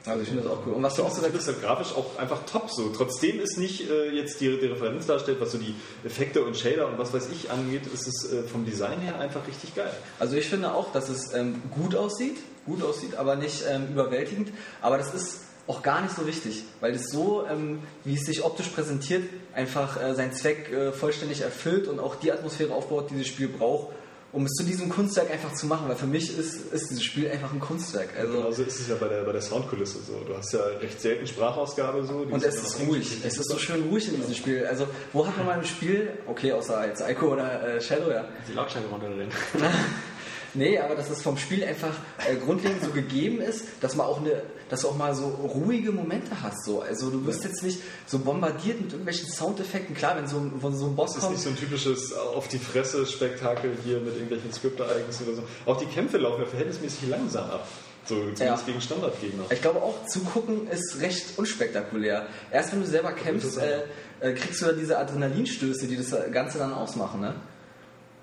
So. 0.04 0.10
Also 0.10 0.22
ich 0.22 0.28
finde 0.28 0.42
das 0.42 0.52
auch 0.52 0.66
cool. 0.66 0.74
Und 0.74 0.82
was 0.82 0.94
du 0.96 1.02
auch 1.02 1.10
so 1.10 1.22
Das 1.22 1.34
ist 1.34 1.46
halt 1.46 1.62
grafisch 1.62 1.92
auch 1.96 2.18
einfach 2.18 2.44
top 2.44 2.70
so. 2.70 2.90
Trotzdem 2.90 3.40
ist 3.40 3.56
nicht 3.56 3.88
äh, 3.88 4.10
jetzt 4.10 4.40
die, 4.40 4.58
die 4.58 4.66
Referenz 4.66 5.06
darstellt, 5.06 5.40
was 5.40 5.52
so 5.52 5.58
die 5.58 5.74
Effekte 6.04 6.44
und 6.44 6.56
Shader 6.56 6.88
und 6.88 6.98
was 6.98 7.14
weiß 7.14 7.28
ich 7.32 7.50
angeht, 7.50 7.86
ist 7.86 8.06
es 8.06 8.30
äh, 8.30 8.42
vom 8.42 8.66
Design 8.66 9.00
her 9.00 9.18
einfach 9.18 9.46
richtig 9.46 9.74
geil. 9.74 9.92
Also 10.18 10.36
ich 10.36 10.46
finde 10.46 10.74
auch, 10.74 10.92
dass 10.92 11.08
es 11.08 11.32
ähm, 11.32 11.62
gut 11.70 11.94
aussieht, 11.94 12.36
gut 12.66 12.82
aussieht, 12.82 13.14
aber 13.16 13.36
nicht 13.36 13.64
ähm, 13.68 13.88
überwältigend. 13.92 14.52
Aber 14.82 14.98
das 14.98 15.14
ist 15.14 15.38
auch 15.66 15.82
gar 15.82 16.02
nicht 16.02 16.14
so 16.14 16.26
wichtig, 16.26 16.64
weil 16.80 16.92
es 16.94 17.10
so, 17.10 17.46
ähm, 17.50 17.80
wie 18.04 18.14
es 18.14 18.26
sich 18.26 18.44
optisch 18.44 18.68
präsentiert, 18.68 19.22
einfach 19.54 20.02
äh, 20.02 20.14
seinen 20.14 20.34
Zweck 20.34 20.70
äh, 20.70 20.92
vollständig 20.92 21.40
erfüllt 21.40 21.88
und 21.88 21.98
auch 21.98 22.16
die 22.16 22.30
Atmosphäre 22.32 22.74
aufbaut, 22.74 23.10
die 23.10 23.18
das 23.18 23.26
Spiel 23.26 23.48
braucht, 23.48 23.94
um 24.34 24.44
es 24.46 24.52
zu 24.52 24.64
diesem 24.64 24.88
Kunstwerk 24.88 25.30
einfach 25.30 25.54
zu 25.54 25.66
machen. 25.66 25.88
Weil 25.88 25.96
für 25.96 26.06
mich 26.06 26.36
ist, 26.36 26.72
ist 26.72 26.90
dieses 26.90 27.04
Spiel 27.04 27.30
einfach 27.30 27.52
ein 27.52 27.60
Kunstwerk. 27.60 28.08
Also, 28.18 28.32
Genauso 28.32 28.62
ist 28.64 28.80
es 28.80 28.88
ja 28.88 28.96
bei 28.96 29.08
der, 29.08 29.22
bei 29.22 29.32
der 29.32 29.40
Soundkulisse 29.40 29.98
so. 30.02 30.24
Du 30.26 30.36
hast 30.36 30.52
ja 30.52 30.60
recht 30.80 31.00
selten 31.00 31.26
Sprachausgabe 31.26 32.04
so. 32.04 32.24
die 32.24 32.32
und 32.32 32.42
es 32.42 32.56
ist 32.56 32.80
ruhig. 32.80 33.20
Es 33.24 33.38
ist 33.38 33.48
so 33.48 33.58
schön 33.58 33.88
ruhig 33.88 34.08
in 34.08 34.16
diesem 34.16 34.34
Spiel. 34.34 34.66
Also, 34.66 34.88
wo 35.12 35.26
hat 35.26 35.36
man 35.36 35.46
mal 35.46 35.58
im 35.58 35.64
Spiel, 35.64 36.10
okay, 36.26 36.52
außer 36.52 36.86
jetzt 36.86 37.02
Ico 37.08 37.32
oder 37.32 37.76
äh, 37.76 37.80
Shadow, 37.80 38.10
ja, 38.10 38.24
Die 38.48 38.52
Lautstärke 38.52 38.88
runterdrehen. 38.88 39.30
Nee, 40.54 40.78
aber 40.78 40.94
dass 40.94 41.10
es 41.10 41.20
vom 41.22 41.36
Spiel 41.36 41.64
einfach 41.64 41.94
äh, 42.28 42.36
grundlegend 42.36 42.82
so 42.84 42.90
gegeben 42.90 43.40
ist, 43.40 43.64
dass 43.80 43.96
man 43.96 44.06
auch 44.06 44.20
eine, 44.20 44.42
dass 44.68 44.82
du 44.82 44.88
auch 44.88 44.96
mal 44.96 45.14
so 45.14 45.26
ruhige 45.26 45.90
Momente 45.90 46.30
hast. 46.42 46.64
So. 46.64 46.80
Also 46.80 47.10
du 47.10 47.26
wirst 47.26 47.42
jetzt 47.44 47.62
nicht 47.64 47.80
so 48.06 48.20
bombardiert 48.20 48.80
mit 48.80 48.90
irgendwelchen 48.92 49.28
Soundeffekten. 49.28 49.96
Klar, 49.96 50.16
wenn 50.16 50.28
so, 50.28 50.36
ein- 50.38 50.52
wenn 50.62 50.74
so 50.76 50.86
ein 50.86 50.94
Boss 50.96 51.10
Das 51.14 51.16
ist 51.16 51.22
kommt. 51.22 51.34
nicht 51.34 51.42
so 51.44 51.50
ein 51.50 51.56
typisches 51.56 52.12
auf 52.12 52.46
die 52.48 52.58
Fresse 52.58 53.04
Spektakel 53.06 53.72
hier 53.84 53.98
mit 53.98 54.14
irgendwelchen 54.14 54.52
Skriptereignissen 54.52 55.26
oder 55.26 55.36
so. 55.36 55.42
Auch 55.66 55.76
die 55.76 55.86
Kämpfe 55.86 56.18
laufen 56.18 56.42
ja 56.42 56.46
verhältnismäßig 56.46 57.08
langsam 57.08 57.50
ab. 57.50 57.66
So 58.06 58.14
zumindest 58.16 58.42
Ja. 58.42 58.58
gegen 58.66 58.80
Standardgegner. 58.80 59.44
Ich 59.50 59.60
glaube 59.62 59.82
auch, 59.82 60.06
zugucken 60.06 60.68
ist 60.68 61.00
recht 61.00 61.38
unspektakulär. 61.38 62.26
Erst 62.52 62.72
wenn 62.72 62.80
du 62.82 62.86
selber 62.86 63.12
kämpfst, 63.12 63.58
äh, 63.58 63.80
äh, 64.20 64.34
kriegst 64.34 64.60
du 64.62 64.66
dann 64.66 64.78
diese 64.78 64.98
Adrenalinstöße, 64.98 65.86
die 65.86 65.96
das 65.96 66.14
Ganze 66.30 66.58
dann 66.58 66.72
ausmachen. 66.74 67.22
Ne? 67.22 67.34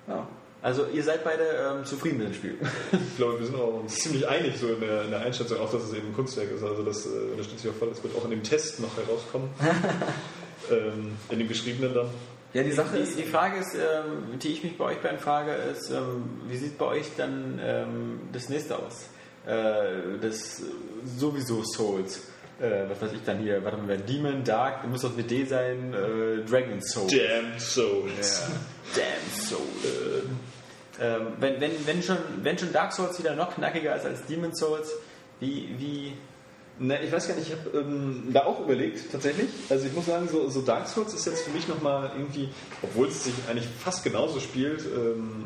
Ja. 0.07 0.27
Also 0.63 0.85
ihr 0.93 1.03
seid 1.03 1.23
beide 1.23 1.43
ähm, 1.43 1.85
zufrieden 1.85 2.19
mit 2.19 2.27
dem 2.27 2.33
Spiel. 2.33 2.57
Ich 2.91 3.17
glaube, 3.17 3.39
wir 3.39 3.45
sind 3.47 3.55
auch 3.55 3.81
uns 3.81 3.95
ziemlich 3.95 4.27
einig 4.27 4.57
so 4.57 4.67
in 4.67 4.79
der, 4.79 5.03
in 5.03 5.11
der 5.11 5.21
Einschätzung, 5.21 5.59
auch 5.59 5.71
dass 5.71 5.83
es 5.83 5.93
eben 5.93 6.07
ein 6.07 6.15
Kunstwerk 6.15 6.51
ist. 6.51 6.63
Also 6.63 6.83
das 6.83 7.05
äh, 7.05 7.09
unterstütze 7.31 7.67
ich 7.67 7.73
auch 7.73 7.77
voll. 7.77 7.89
Das 7.89 8.03
wird 8.03 8.15
auch 8.15 8.25
in 8.25 8.31
dem 8.31 8.43
Test 8.43 8.79
noch 8.79 8.95
herauskommen. 8.97 9.49
ähm, 10.71 11.17
in 11.29 11.39
dem 11.39 11.47
geschriebenen 11.47 11.93
dann. 11.93 12.07
ja, 12.53 12.63
die 12.63 12.71
Sache 12.71 12.97
Die, 12.97 13.03
ist, 13.03 13.17
die 13.17 13.23
Frage 13.23 13.57
ist, 13.59 13.75
ähm, 13.75 14.39
die 14.39 14.49
ich 14.49 14.63
mich 14.63 14.77
bei 14.77 14.85
euch 14.85 14.97
beiden 14.99 15.19
frage, 15.19 15.51
ist, 15.53 15.89
ähm, 15.89 16.41
wie 16.47 16.57
sieht 16.57 16.77
bei 16.77 16.85
euch 16.85 17.07
dann 17.17 17.59
ähm, 17.63 18.19
das 18.31 18.49
nächste 18.49 18.77
aus? 18.77 19.05
Äh, 19.45 20.19
das 20.21 20.61
sowieso 21.17 21.63
Souls. 21.63 22.27
Äh, 22.59 22.87
was 22.87 23.01
weiß 23.01 23.13
ich 23.13 23.23
dann 23.25 23.39
hier? 23.39 23.63
Warte 23.63 23.77
mal, 23.77 23.97
Demon, 23.97 24.43
Dark, 24.43 24.87
muss 24.87 25.01
das 25.01 25.15
mit 25.15 25.31
D 25.31 25.45
sein? 25.45 25.93
Äh, 25.95 26.45
Dragon 26.47 26.79
Soul. 26.81 27.07
Damn 27.09 27.59
Souls. 27.59 28.43
Damn 28.95 29.43
Soul. 29.43 29.57
Ähm, 31.01 31.33
wenn, 31.39 31.59
wenn, 31.59 31.71
wenn, 31.87 32.03
schon, 32.03 32.17
wenn 32.43 32.59
schon 32.59 32.71
Dark 32.71 32.93
Souls 32.93 33.17
wieder 33.17 33.35
noch 33.35 33.55
knackiger 33.55 33.95
ist 33.95 34.05
als 34.05 34.23
Demon 34.27 34.53
Souls, 34.53 34.91
wie, 35.39 35.69
wie 35.79 36.13
Na, 36.77 37.01
ich 37.01 37.11
weiß 37.11 37.27
gar 37.27 37.35
nicht, 37.35 37.47
ich 37.47 37.57
habe 37.57 37.79
ähm, 37.79 38.29
da 38.31 38.45
auch 38.45 38.59
überlegt, 38.59 39.11
tatsächlich. 39.11 39.49
Also 39.69 39.87
ich 39.87 39.93
muss 39.93 40.05
sagen, 40.05 40.29
so, 40.31 40.47
so 40.49 40.61
Dark 40.61 40.87
Souls 40.87 41.13
ist 41.15 41.25
jetzt 41.25 41.43
für 41.43 41.51
mich 41.51 41.67
nochmal 41.67 42.11
irgendwie, 42.15 42.49
obwohl 42.83 43.07
es 43.07 43.23
sich 43.23 43.33
eigentlich 43.49 43.67
fast 43.83 44.03
genauso 44.03 44.39
spielt 44.39 44.85
ähm, 44.85 45.45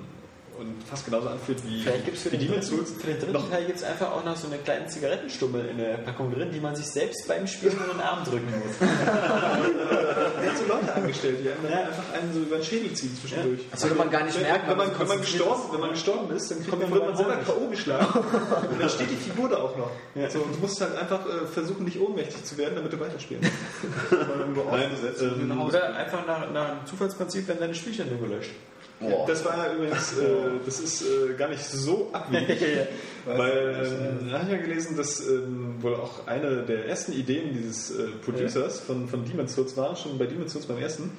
und 0.60 0.84
fast 0.90 1.06
genauso 1.06 1.30
anfühlt 1.30 1.60
wie, 1.68 1.82
Vielleicht 1.84 2.06
gibt 2.06 2.18
es 2.18 2.24
für, 2.24 2.30
Demon's 2.30 2.68
dritten- 2.70 2.86
Souls, 2.86 2.92
für 3.02 3.08
den 3.08 3.20
dritten 3.20 3.34
noch 3.34 3.50
Teil 3.50 3.66
gibt's 3.66 3.84
einfach 3.84 4.12
auch 4.12 4.24
noch 4.26 4.36
so 4.36 4.48
eine 4.48 4.58
kleine 4.58 4.88
Zigarettenstummel 4.88 5.66
in 5.70 5.78
der 5.78 5.98
Packung 5.98 6.34
drin, 6.34 6.50
die 6.54 6.60
man 6.60 6.76
sich 6.76 6.86
selbst 6.88 7.28
beim 7.28 7.46
Spielen 7.48 7.74
in 7.74 7.98
den 7.98 8.02
Arm 8.02 8.24
drücken 8.24 8.46
muss. 8.46 8.78
Der 8.80 10.52
hat 10.52 10.58
so 10.58 10.66
Leute 10.68 10.94
angestellt, 10.94 11.38
die 11.44 11.50
einem 11.50 11.64
dann 11.64 11.88
einfach 11.88 12.04
einen 12.14 12.34
so 12.34 12.40
über 12.40 12.58
den 12.58 12.64
Schädel 12.64 12.94
ziehen 12.94 13.16
zwischendurch. 13.20 13.62
das 13.72 13.84
würde 13.84 13.96
man 13.96 14.10
gar 14.10 14.24
nicht 14.24 14.36
Wenn, 14.36 14.44
merken. 14.44 14.70
wenn, 14.70 14.78
man, 14.78 15.00
wenn, 15.00 15.08
man 15.08 15.22
gestorben, 15.22 15.64
wenn 15.74 15.80
man 15.82 15.90
gestorben 15.92 16.36
ist, 16.36 16.52
dann 16.52 16.64
kriegt 16.64 16.80
man, 16.80 16.92
wird 16.92 17.06
man 17.06 17.16
selber 17.18 17.36
K.O. 17.38 17.68
geschlagen. 17.70 18.20
Und 18.72 18.82
dann 18.82 18.90
steht 18.90 19.10
die 19.12 19.16
Figur 19.16 19.50
da 19.50 19.58
auch 19.58 19.76
noch. 19.78 19.92
So, 20.30 20.40
und 20.40 20.56
du 20.56 20.60
musst 20.60 20.80
halt 20.82 20.96
einfach 20.98 21.26
äh, 21.26 21.46
versuchen, 21.46 21.86
nicht 21.86 22.00
ohnmächtig 22.00 22.44
zu 22.46 22.58
werden, 22.58 22.76
damit 22.76 22.92
du 22.94 23.00
weiterspielen 23.00 23.44
kannst. 23.44 24.12
Nein, 24.72 24.92
ähm, 25.22 25.62
Oder 25.62 25.96
einfach 25.96 26.26
nach, 26.26 26.50
nach 26.52 26.70
einem 26.72 26.86
Zufallsprinzip 26.86 27.48
werden 27.48 27.60
deine 27.60 27.76
Spielstände 27.76 28.16
gelöscht. 28.18 28.52
Boah. 29.00 29.26
Das 29.28 29.44
war 29.44 29.58
ja 29.58 29.74
übrigens, 29.74 30.18
äh, 30.18 30.24
das 30.66 30.80
ist 30.80 31.02
äh, 31.02 31.34
gar 31.34 31.50
nicht 31.50 31.64
so 31.64 32.10
abwegig, 32.14 32.60
weil 33.26 34.20
ähm, 34.22 34.30
da 34.32 34.40
habe 34.40 34.46
ich 34.46 34.52
ja 34.58 34.62
gelesen, 34.66 34.96
dass 34.96 35.20
ähm, 35.28 35.76
wohl 35.82 35.96
auch 35.96 36.26
eine 36.28 36.64
der 36.64 36.86
ersten 36.88 37.12
Ideen 37.12 37.54
dieses 37.54 37.92
äh, 37.92 38.08
Producers 38.24 38.80
von, 38.80 39.08
von 39.08 39.26
Demon's 39.26 39.54
Souls 39.54 39.76
war, 39.76 39.96
schon 39.98 40.18
bei 40.18 40.26
Demon's 40.26 40.54
Souls 40.54 40.66
beim 40.66 40.78
ersten, 40.78 41.12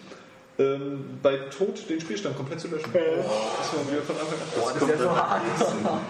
ähm, 0.58 1.04
bei 1.22 1.36
Tod 1.56 1.86
den 1.90 2.00
Spielstand 2.00 2.34
komplett 2.34 2.60
zu 2.60 2.68
löschen. 2.68 2.88
Das 2.94 3.74
war 3.74 3.92
wieder 3.92 4.00
von 4.00 4.16
Anfang 4.16 4.38
an. 4.38 4.48
Boah, 4.58 4.72
das 4.72 4.88
wäre 4.88 4.98
so 5.02 5.10
hart. 5.10 5.42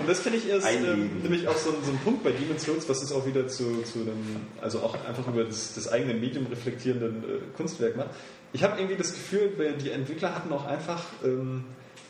Und 0.01 0.09
das 0.09 0.21
finde 0.21 0.39
ich 0.39 0.49
erst 0.49 0.67
ähm, 0.93 1.21
nämlich 1.25 1.49
auch 1.49 1.57
so, 1.57 1.71
ein- 1.71 1.83
so 1.85 1.91
ein 1.91 1.99
Punkt 2.05 2.23
bei 2.23 2.31
Demon's 2.31 2.65
Souls, 2.65 2.89
was 2.89 3.03
es 3.03 3.11
auch 3.11 3.27
wieder 3.27 3.49
zu, 3.49 3.83
zu 3.83 3.99
einem, 4.03 4.37
also 4.61 4.79
auch 4.79 4.95
einfach 5.05 5.27
über 5.27 5.43
das, 5.43 5.75
das 5.75 5.89
eigene 5.91 6.15
Medium 6.15 6.47
reflektierenden 6.47 7.25
äh, 7.25 7.57
Kunstwerk 7.57 7.97
macht. 7.97 8.11
Ich 8.53 8.63
habe 8.63 8.79
irgendwie 8.79 8.97
das 8.97 9.13
Gefühl, 9.13 9.53
die 9.83 9.91
Entwickler 9.91 10.35
hatten 10.35 10.53
auch 10.53 10.67
einfach, 10.67 11.03
ähm, 11.25 11.65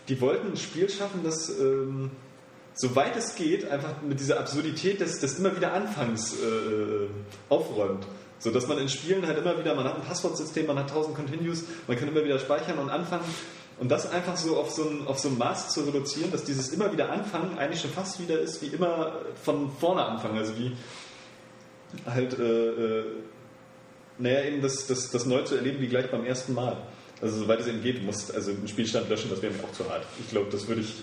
die 0.09 0.21
wollten 0.21 0.53
ein 0.53 0.57
Spiel 0.57 0.89
schaffen, 0.89 1.21
das 1.25 1.49
ähm, 1.59 2.11
soweit 2.75 3.17
es 3.17 3.35
geht, 3.35 3.69
einfach 3.71 4.03
mit 4.03 4.21
dieser 4.21 4.39
Absurdität 4.39 5.01
des, 5.01 5.19
des 5.19 5.39
immer 5.39 5.57
wieder 5.57 5.73
Anfangs 5.73 6.35
äh, 6.35 7.09
aufräumt. 7.49 8.07
So 8.39 8.51
dass 8.51 8.69
man 8.69 8.79
in 8.79 8.89
Spielen 8.89 9.27
halt 9.27 9.39
immer 9.39 9.59
wieder, 9.59 9.75
man 9.75 9.87
hat 9.87 9.97
ein 9.97 10.03
Passwortsystem, 10.03 10.67
man 10.67 10.79
hat 10.79 10.91
1000 10.91 11.17
Continues, 11.17 11.65
man 11.87 11.97
kann 11.97 12.09
immer 12.09 12.23
wieder 12.23 12.39
speichern 12.39 12.79
und 12.79 12.91
anfangen. 12.91 13.25
Und 13.79 13.91
das 13.91 14.11
einfach 14.11 14.37
so 14.37 14.57
auf 14.57 14.71
so 14.71 14.89
ein, 14.89 15.07
auf 15.07 15.19
so 15.19 15.29
ein 15.29 15.39
Maß 15.39 15.71
zu 15.71 15.83
reduzieren, 15.83 16.31
dass 16.33 16.45
dieses 16.45 16.73
immer 16.73 16.93
wieder 16.93 17.11
anfangen 17.11 17.59
eigentlich 17.59 17.81
schon 17.81 17.91
fast 17.91 18.21
wieder 18.21 18.39
ist, 18.39 18.63
wie 18.63 18.69
immer 18.69 19.21
von 19.43 19.71
vorne 19.71 20.03
anfangen. 20.05 20.39
Also 20.39 20.57
wie 20.59 20.73
halt, 22.07 22.39
äh, 22.39 22.43
äh, 22.43 23.05
naja, 24.19 24.43
eben 24.45 24.63
das, 24.63 24.87
das, 24.87 25.11
das 25.11 25.27
neu 25.27 25.43
zu 25.43 25.57
erleben 25.57 25.81
wie 25.81 25.89
gleich 25.89 26.11
beim 26.11 26.25
ersten 26.25 26.55
Mal. 26.55 26.77
Also 27.21 27.39
soweit 27.39 27.61
es 27.61 27.67
eben 27.67 27.83
geht, 27.83 27.99
du 27.99 28.03
musst 28.03 28.35
also 28.35 28.51
einen 28.51 28.69
Spielstand 28.69 29.09
löschen, 29.09 29.31
das 29.31 29.41
wäre 29.41 29.53
mir 29.53 29.65
auch 29.65 29.73
zu 29.73 29.89
hart. 29.89 30.05
Ich 30.21 30.31
glaube, 30.31 30.49
das 30.51 30.67
würde 30.69 30.83
ich. 30.83 31.03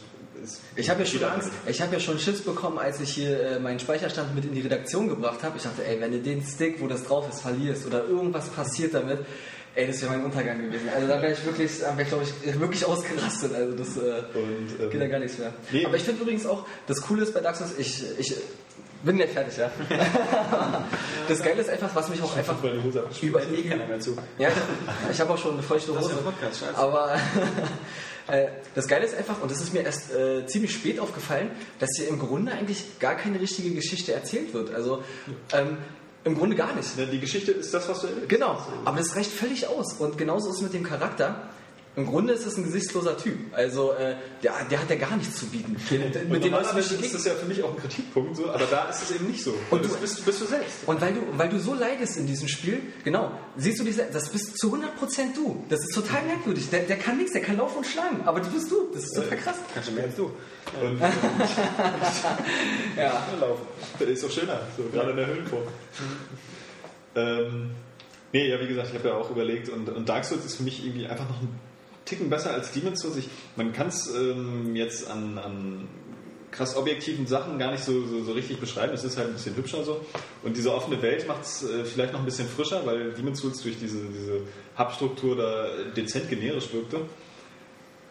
Ich 0.76 0.90
habe 0.90 1.02
ja 1.02 1.06
schon 1.06 1.24
Angst, 1.24 1.50
ich 1.68 1.82
habe 1.82 1.94
ja 1.94 2.00
schon 2.00 2.20
Schiss 2.20 2.42
bekommen, 2.42 2.78
als 2.78 3.00
ich 3.00 3.12
hier 3.12 3.40
äh, 3.40 3.60
meinen 3.60 3.80
Speicherstand 3.80 4.36
mit 4.36 4.44
in 4.44 4.54
die 4.54 4.62
Redaktion 4.62 5.08
gebracht 5.08 5.42
habe. 5.42 5.58
Ich 5.58 5.64
dachte, 5.64 5.86
ey, 5.86 6.00
wenn 6.02 6.12
du 6.12 6.20
den 6.20 6.44
Stick, 6.44 6.82
wo 6.82 6.88
das 6.88 7.06
drauf 7.06 7.30
ist, 7.30 7.42
verlierst 7.42 7.86
oder 7.88 8.06
irgendwas 8.06 8.50
passiert 8.50 8.94
damit, 8.94 9.20
ey, 9.76 9.88
das 9.88 10.02
wäre 10.02 10.12
mein 10.12 10.26
Untergang 10.26 10.62
gewesen. 10.62 10.90
Also 10.94 11.08
da 11.08 11.22
wäre 11.22 11.32
ich 11.34 11.46
wirklich, 11.46 11.80
da 11.80 11.98
wäre 11.98 12.02
ich, 12.04 12.08
glaube 12.10 12.26
ich, 12.26 12.60
wirklich 12.60 12.86
ausgerastet. 12.86 13.56
Also 13.56 13.78
das 13.78 13.98
äh, 13.98 14.00
Und, 14.38 14.82
ähm, 14.82 14.90
geht 14.90 15.02
ja 15.02 15.08
gar 15.08 15.20
nichts 15.20 15.38
mehr. 15.38 15.54
nee. 15.72 15.86
Aber 15.86 15.96
ich 15.96 16.04
finde 16.04 16.22
übrigens 16.22 16.46
auch, 16.46 16.66
das 16.88 17.02
Coole 17.02 17.24
ist 17.24 17.34
bei 17.34 17.40
Dark 17.40 17.56
Souls, 17.56 17.72
ich, 17.78 18.04
ich 18.20 18.36
bin 19.04 19.18
nicht 19.18 19.34
fertig, 19.34 19.58
ja. 19.58 19.72
das 21.28 21.42
Geile 21.42 21.62
ist 21.62 21.70
einfach, 21.70 21.94
was 21.94 22.10
mich 22.10 22.22
auch 22.22 22.36
einfach 22.36 22.56
über 23.22 23.42
eh 23.44 23.64
keiner 23.64 23.86
mehr 23.86 24.00
zu. 24.00 24.16
ja, 24.38 24.50
ich 25.12 25.20
habe 25.20 25.34
auch 25.34 25.38
schon 25.38 25.54
eine 25.54 25.64
feuchte 25.64 25.98
Hose. 25.98 26.12
Aber 26.76 27.16
äh, 28.28 28.48
das 28.76 28.88
Geile 28.88 29.06
ist 29.06 29.16
einfach, 29.16 29.42
und 29.42 29.52
das 29.52 29.62
ist 29.62 29.74
mir 29.74 29.82
erst 29.82 30.14
äh, 30.14 30.46
ziemlich 30.48 30.74
spät 30.74 31.00
aufgefallen, 31.00 31.52
dass 31.80 31.90
hier 31.98 32.08
im 32.08 32.20
Grunde 32.20 32.52
eigentlich 32.52 33.00
gar 33.00 33.16
keine 33.16 33.40
richtige 33.40 33.72
Geschichte 33.72 34.14
erzählt 34.14 34.54
wird. 34.54 34.74
Also 34.74 35.04
ähm, 35.54 35.78
im 36.24 36.38
Grunde 36.38 36.56
gar 36.56 36.74
nicht. 36.74 36.98
Ja, 36.98 37.06
Die 37.06 37.20
Geschichte 37.20 37.52
ist 37.52 37.74
das, 37.74 37.90
was 37.90 38.02
du 38.02 38.08
erlebst. 38.08 38.30
Genau, 38.30 38.66
aber 38.86 38.98
das 38.98 39.16
reicht 39.16 39.32
völlig 39.32 39.68
aus. 39.68 39.94
Und 39.94 40.18
genauso 40.18 40.50
ist 40.50 40.58
es 40.58 40.62
mit 40.62 40.74
dem 40.74 40.84
Charakter. 40.84 41.50
Im 41.96 42.08
Grunde 42.08 42.34
ist 42.34 42.46
es 42.48 42.58
ein 42.58 42.64
gesichtsloser 42.64 43.16
Typ. 43.18 43.38
Also 43.52 43.92
äh, 43.94 44.16
der, 44.42 44.54
der 44.72 44.82
hat 44.82 44.90
ja 44.90 44.96
gar 44.96 45.16
nichts 45.16 45.38
zu 45.38 45.46
bieten. 45.46 45.76
Und 45.76 46.30
mit 46.30 46.44
dem 46.44 46.52
normalerweise 46.52 46.96
ist 46.96 47.14
das 47.14 47.24
ja 47.26 47.34
für 47.36 47.46
mich 47.46 47.62
auch 47.62 47.70
ein 47.70 47.78
Kritikpunkt, 47.80 48.36
so, 48.36 48.50
aber 48.50 48.66
da 48.66 48.90
ist 48.90 49.04
es 49.04 49.12
eben 49.12 49.28
nicht 49.28 49.44
so. 49.44 49.54
Und 49.70 49.86
das 49.86 49.92
du- 49.94 49.98
bist, 50.00 50.26
bist 50.26 50.42
du 50.42 50.46
selbst. 50.46 50.78
Und 50.88 51.00
weil 51.02 51.14
du, 51.14 51.20
weil 51.38 51.50
du 51.50 51.60
so 51.60 51.76
leidest 51.76 52.18
in 52.18 52.26
diesem 52.26 52.48
Spiel, 52.48 52.82
genau, 53.04 53.32
siehst 53.58 53.80
du 53.80 53.84
dich 53.84 53.96
selbst, 53.96 54.16
das 54.16 54.30
bist 54.30 54.58
zu 54.58 54.74
100% 54.74 55.36
du. 55.36 55.64
Das 55.70 55.82
ist 55.82 55.94
total 55.94 56.24
merkwürdig. 56.24 56.68
Der, 56.72 56.80
der 56.80 56.98
kann 56.98 57.18
nichts, 57.18 57.34
der 57.34 57.42
kann 57.44 57.58
laufen 57.58 57.78
und 57.78 57.86
schlagen, 57.86 58.22
aber 58.26 58.40
du 58.40 58.50
bist 58.50 58.72
du. 58.72 58.90
Das 58.92 59.04
ist 59.04 59.14
total 59.16 59.38
krass. 59.38 59.56
Kannst 59.76 59.90
du 59.90 59.94
mehr 59.94 60.06
als 60.06 60.16
du. 60.16 60.24
Und 60.82 61.00
Ja. 62.98 63.24
laufen. 63.40 63.66
Der 64.00 64.08
ist 64.08 64.24
doch 64.24 64.32
schöner, 64.32 64.62
so 64.78 64.84
gerade 64.92 65.12
in 65.12 65.18
der 65.18 65.28
Höhlenform. 65.28 65.64
ähm, 67.16 67.72
nee, 68.32 68.48
ja, 68.50 68.60
wie 68.60 68.68
gesagt, 68.68 68.90
ich 68.92 68.96
habe 68.98 69.10
ja 69.10 69.16
auch 69.16 69.30
überlegt 69.30 69.70
und, 69.70 69.90
und 69.90 70.10
Dark 70.10 70.26
Souls 70.26 70.46
ist 70.46 70.56
für 70.56 70.64
mich 70.64 70.84
irgendwie 70.86 71.06
einfach 71.08 71.28
noch 71.30 71.42
ein 71.42 71.60
Ticken 72.06 72.30
besser 72.30 72.52
als 72.52 72.72
Demon's 72.72 73.02
Souls. 73.02 73.18
Ich, 73.18 73.30
man 73.56 73.74
kann 73.74 73.88
es 73.88 74.14
ähm, 74.14 74.76
jetzt 74.76 75.10
an, 75.10 75.38
an 75.38 75.88
krass 76.52 76.76
objektiven 76.76 77.26
Sachen 77.26 77.58
gar 77.58 77.72
nicht 77.72 77.84
so, 77.84 78.06
so, 78.06 78.24
so 78.24 78.34
richtig 78.34 78.60
beschreiben. 78.60 78.94
Es 78.94 79.04
ist 79.04 79.18
halt 79.18 79.28
ein 79.30 79.34
bisschen 79.34 79.56
hübscher 79.56 79.84
so. 79.84 80.06
Und 80.44 80.56
diese 80.56 80.74
offene 80.74 81.02
Welt 81.02 81.28
macht 81.28 81.44
es 81.44 81.64
äh, 81.64 81.84
vielleicht 81.86 82.14
noch 82.14 82.20
ein 82.20 82.26
bisschen 82.26 82.48
frischer, 82.48 82.86
weil 82.86 83.12
Demon's 83.14 83.40
Souls 83.40 83.62
durch 83.64 83.78
diese, 83.80 83.98
diese 84.06 84.42
Hub-Struktur 84.78 85.36
da 85.36 85.68
dezent 85.96 86.30
generisch 86.30 86.72
wirkte. 86.74 87.02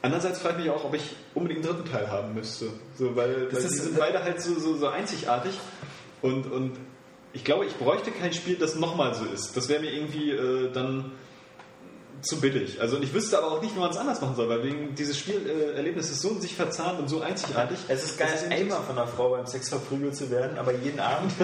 Andererseits 0.05 0.41
frage 0.41 0.59
ich 0.59 0.65
mich 0.65 0.71
auch, 0.75 0.85
ob 0.85 0.95
ich 0.95 1.03
unbedingt 1.35 1.65
einen 1.65 1.77
dritten 1.77 1.91
Teil 1.93 2.11
haben 2.11 2.35
müsste. 2.35 2.67
So, 2.99 3.15
weil, 3.15 3.47
Das 3.47 3.55
weil 3.59 3.65
ist- 3.67 3.73
die 3.75 3.79
sind 3.79 3.99
beide 3.99 4.23
halt 4.23 4.41
so, 4.43 4.59
so, 4.59 4.77
so 4.77 4.89
einzigartig. 4.89 5.53
Und, 6.23 6.51
und 6.51 6.73
ich 7.33 7.45
glaube, 7.45 7.67
ich 7.67 7.75
bräuchte 7.77 8.11
kein 8.11 8.33
Spiel, 8.33 8.57
das 8.57 8.75
nochmal 8.75 9.15
so 9.15 9.25
ist. 9.25 9.57
Das 9.57 9.69
wäre 9.69 9.81
mir 9.81 9.93
irgendwie 9.93 10.31
äh, 10.33 10.73
dann 10.73 11.13
zu 12.23 12.41
billig. 12.41 12.81
Also 12.81 12.97
und 12.97 13.03
ich 13.03 13.13
wüsste 13.13 13.39
aber 13.39 13.53
auch 13.53 13.63
nicht, 13.63 13.75
wie 13.75 13.81
man 13.81 13.91
es 13.91 13.97
anders 13.97 14.21
machen 14.21 14.37
soll, 14.37 14.49
weil 14.49 14.63
wegen 14.63 14.95
dieses 14.95 15.19
Spielerlebnis 15.19 16.11
ist 16.11 16.21
so 16.21 16.31
in 16.31 16.41
sich 16.41 16.55
verzahnt 16.55 17.01
und 17.01 17.09
so 17.09 17.21
einzigartig. 17.21 17.79
Es 17.89 18.05
ist 18.05 18.19
geil, 18.19 18.29
einmal 18.51 18.81
von 18.83 18.97
einer 18.97 19.07
Frau 19.07 19.31
beim 19.31 19.47
Sex 19.47 19.69
verprügelt 19.69 20.15
zu 20.15 20.31
werden, 20.31 20.57
aber 20.59 20.73
jeden 20.73 21.01
Abend. 21.01 21.33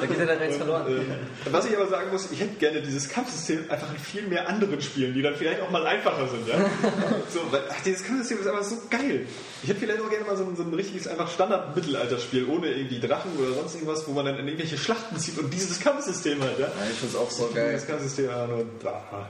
Da 0.00 0.06
geht 0.06 0.18
ja 0.18 0.26
der 0.26 0.40
Reiz 0.40 0.56
verloren. 0.56 0.84
Ähm, 0.88 1.06
was 1.50 1.66
ich 1.66 1.76
aber 1.76 1.86
sagen 1.86 2.10
muss, 2.10 2.30
ich 2.30 2.40
hätte 2.40 2.54
gerne 2.56 2.82
dieses 2.82 3.08
Kampfsystem 3.08 3.70
einfach 3.70 3.90
in 3.90 3.98
viel 3.98 4.26
mehr 4.26 4.48
anderen 4.48 4.80
Spielen, 4.80 5.14
die 5.14 5.22
dann 5.22 5.34
vielleicht 5.34 5.60
auch 5.60 5.70
mal 5.70 5.86
einfacher 5.86 6.26
sind. 6.28 6.48
Ja? 6.48 6.56
so, 7.32 7.40
weil, 7.50 7.62
ach, 7.70 7.80
dieses 7.84 8.04
Kampfsystem 8.04 8.40
ist 8.40 8.46
einfach 8.46 8.64
so 8.64 8.76
geil. 8.90 9.26
Ich 9.62 9.68
hätte 9.68 9.80
vielleicht 9.80 10.00
auch 10.00 10.10
gerne 10.10 10.24
mal 10.24 10.36
so 10.36 10.44
ein, 10.44 10.56
so 10.56 10.62
ein 10.62 10.74
richtiges 10.74 11.06
einfach 11.06 11.30
Standard-Mittelalterspiel 11.30 12.46
ohne 12.48 12.68
irgendwie 12.68 13.00
Drachen 13.00 13.32
oder 13.38 13.54
sonst 13.54 13.74
irgendwas, 13.74 14.06
wo 14.06 14.12
man 14.12 14.26
dann 14.26 14.38
in 14.38 14.46
irgendwelche 14.46 14.78
Schlachten 14.78 15.16
zieht 15.18 15.38
und 15.38 15.52
dieses 15.52 15.80
Kampfsystem 15.80 16.40
halt. 16.42 16.58
Ja? 16.58 16.66
Ja, 16.66 16.72
ich 16.90 16.98
finde 16.98 17.14
es 17.14 17.20
auch 17.20 17.30
so 17.30 17.50
geil. 17.54 17.72
Das 17.72 17.86
Kampfsystem 17.86 18.26
ja, 18.26 18.46
nur 18.46 18.64
da. 18.82 19.28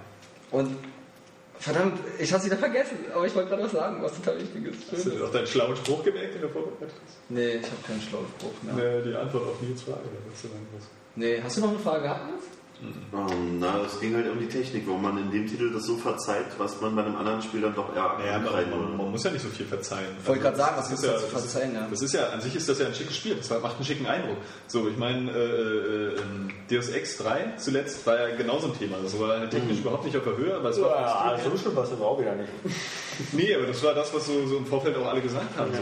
Und 0.55 0.77
verdammt, 1.59 1.99
ich 2.21 2.33
hab's 2.33 2.45
wieder 2.45 2.57
vergessen, 2.57 2.97
aber 3.13 3.27
ich 3.27 3.35
wollte 3.35 3.49
gerade 3.49 3.65
was 3.65 3.73
sagen, 3.73 4.01
was 4.01 4.15
total 4.15 4.39
wichtig 4.39 4.67
ist. 4.67 4.93
Hast 4.93 5.07
du 5.07 5.25
auch 5.27 5.33
deinen 5.33 5.49
schlauen 5.49 5.75
Spruch 5.75 6.05
gemerkt, 6.05 6.35
den 6.35 6.43
du 6.43 6.49
vorbereitet 6.49 6.95
hast? 7.05 7.17
Nee, 7.29 7.57
ich 7.57 7.67
habe 7.67 7.83
keinen 7.85 8.01
schlauen 8.01 8.27
Spruch 8.39 8.53
mehr. 8.63 8.75
Nee, 8.75 9.11
die 9.11 9.17
Antwort 9.17 9.49
auf 9.49 9.61
Nils 9.61 9.83
Frage. 9.83 9.99
Oder 9.99 10.31
was 10.31 10.43
du 10.43 10.49
sagen 10.49 10.67
was? 10.77 10.85
Nee, 11.17 11.41
hast 11.43 11.57
du 11.57 11.61
noch 11.63 11.71
eine 11.71 11.79
Frage 11.81 12.03
gehabt? 12.03 12.31
Nils? 12.31 12.45
Ähm, 13.13 13.59
na, 13.61 13.81
es 13.87 14.01
ging 14.01 14.15
halt 14.15 14.29
um 14.31 14.39
die 14.41 14.49
Technik, 14.49 14.85
warum 14.87 15.03
man 15.03 15.19
in 15.19 15.31
dem 15.31 15.47
Titel 15.47 15.73
das 15.73 15.85
so 15.85 15.97
verzeiht, 15.97 16.47
was 16.59 16.81
man 16.81 16.97
bei 16.97 17.05
einem 17.05 17.17
anderen 17.17 17.41
Spiel 17.43 17.61
dann 17.61 17.75
doch 17.75 17.89
eher 17.95 18.03
Ja, 18.03 18.39
man, 18.39 18.47
angreifen 18.47 18.71
man, 18.71 18.97
man 18.97 19.11
muss 19.13 19.23
ja 19.25 19.31
nicht 19.31 19.43
so 19.43 19.49
viel 19.49 19.67
verzeihen. 19.67 20.07
Ich 20.21 20.27
wollte 20.29 20.43
gerade 20.43 20.57
sagen, 20.57 20.77
was 20.77 20.89
das 20.91 20.99
ist 20.99 21.05
da 21.07 21.13
ja, 21.13 21.19
zu 21.19 21.25
das 21.27 21.45
ist- 21.45 21.53
verzeihen, 21.53 21.75
ja. 21.75 21.87
Das 21.89 22.03
ist 22.03 22.13
ja, 22.15 22.29
an 22.31 22.41
sich 22.41 22.57
ist 22.57 22.69
das 22.69 22.79
ja 22.81 22.87
ein 22.87 22.95
schickes 22.95 23.17
Spiel. 23.17 23.35
Das 23.37 23.51
macht 23.51 23.77
einen 23.77 23.85
schicken 23.85 24.07
Eindruck. 24.07 24.39
So, 24.67 24.89
ich 24.89 24.97
meine, 24.97 25.31
äh, 25.31 25.35
äh, 25.35 26.15
ähm, 26.21 26.51
Deus 26.71 26.89
Ex 26.89 27.19
3 27.19 27.55
zuletzt 27.59 28.05
war 28.07 28.29
ja 28.29 28.35
genauso 28.37 28.67
ein 28.69 28.79
Thema. 28.79 28.97
Das 29.03 29.19
war 29.21 29.49
technisch 29.49 29.79
überhaupt 29.79 30.05
nicht 30.05 30.17
auf 30.17 30.25
der 30.25 30.37
Höhe, 30.37 30.55
aber 30.57 30.71
es 30.71 30.81
war 30.81 30.91
Ja, 30.91 31.35
extrem- 31.35 31.53
so 31.53 31.59
schlimm 31.59 31.77
war 31.77 31.85
es 31.85 31.93
aber 31.93 32.07
auch 32.07 32.21
wieder 32.21 32.35
nicht. 32.35 32.51
Nee, 33.33 33.55
aber 33.55 33.67
das 33.67 33.83
war 33.85 33.95
das, 33.95 34.13
was 34.13 34.27
so, 34.27 34.47
so 34.47 34.57
im 34.57 34.67
Vorfeld 34.67 34.97
auch 34.97 35.07
alle 35.07 35.21
gesagt 35.21 35.57
haben. 35.57 35.71
So. 35.73 35.79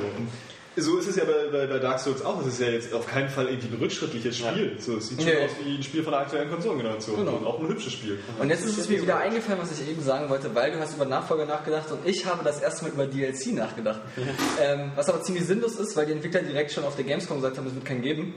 So 0.76 0.96
ist 0.98 1.06
es 1.06 1.16
ja 1.16 1.24
bei, 1.24 1.48
bei, 1.52 1.66
bei 1.66 1.78
Dark 1.78 2.00
Souls 2.00 2.24
auch. 2.24 2.40
Es 2.40 2.54
ist 2.54 2.60
ja 2.60 2.68
jetzt 2.68 2.94
auf 2.94 3.06
keinen 3.06 3.28
Fall 3.28 3.46
irgendwie 3.48 3.68
ein 3.74 3.78
rückschrittliches 3.78 4.38
Spiel. 4.38 4.76
So, 4.78 4.96
es 4.96 5.08
sieht 5.08 5.20
schon 5.20 5.30
Nee. 5.30 5.44
aus 5.44 5.50
wie 5.62 5.76
ein 5.76 5.82
Spiel 5.82 6.02
von 6.02 6.12
der 6.12 6.22
aktuellen 6.22 6.50
Konsolengeneration. 6.50 7.16
Genau. 7.16 7.32
Und 7.32 7.46
auch 7.46 7.60
ein 7.60 7.68
hübsches 7.68 7.92
Spiel. 7.92 8.18
Und 8.38 8.48
jetzt 8.48 8.64
ist 8.64 8.78
es 8.78 8.88
mir 8.88 9.02
wieder 9.02 9.18
eingefallen, 9.18 9.60
was 9.60 9.78
ich 9.78 9.86
eben 9.86 10.02
sagen 10.02 10.30
wollte, 10.30 10.54
weil 10.54 10.72
du 10.72 10.78
hast 10.80 10.94
über 10.94 11.04
Nachfolger 11.04 11.44
nachgedacht 11.44 11.90
und 11.90 12.06
ich 12.06 12.24
habe 12.24 12.42
das 12.42 12.60
erste 12.62 12.84
Mal 12.84 12.92
über 12.92 13.06
DLC 13.06 13.48
nachgedacht. 13.54 14.00
ähm, 14.62 14.92
was 14.94 15.08
aber 15.10 15.22
ziemlich 15.22 15.44
sinnlos 15.44 15.76
ist, 15.76 15.94
weil 15.96 16.06
die 16.06 16.12
Entwickler 16.12 16.40
direkt 16.40 16.72
schon 16.72 16.84
auf 16.84 16.96
der 16.96 17.04
Gamescom 17.04 17.36
gesagt 17.36 17.58
haben, 17.58 17.66
es 17.66 17.74
wird 17.74 17.84
keinen 17.84 18.02
geben. 18.02 18.34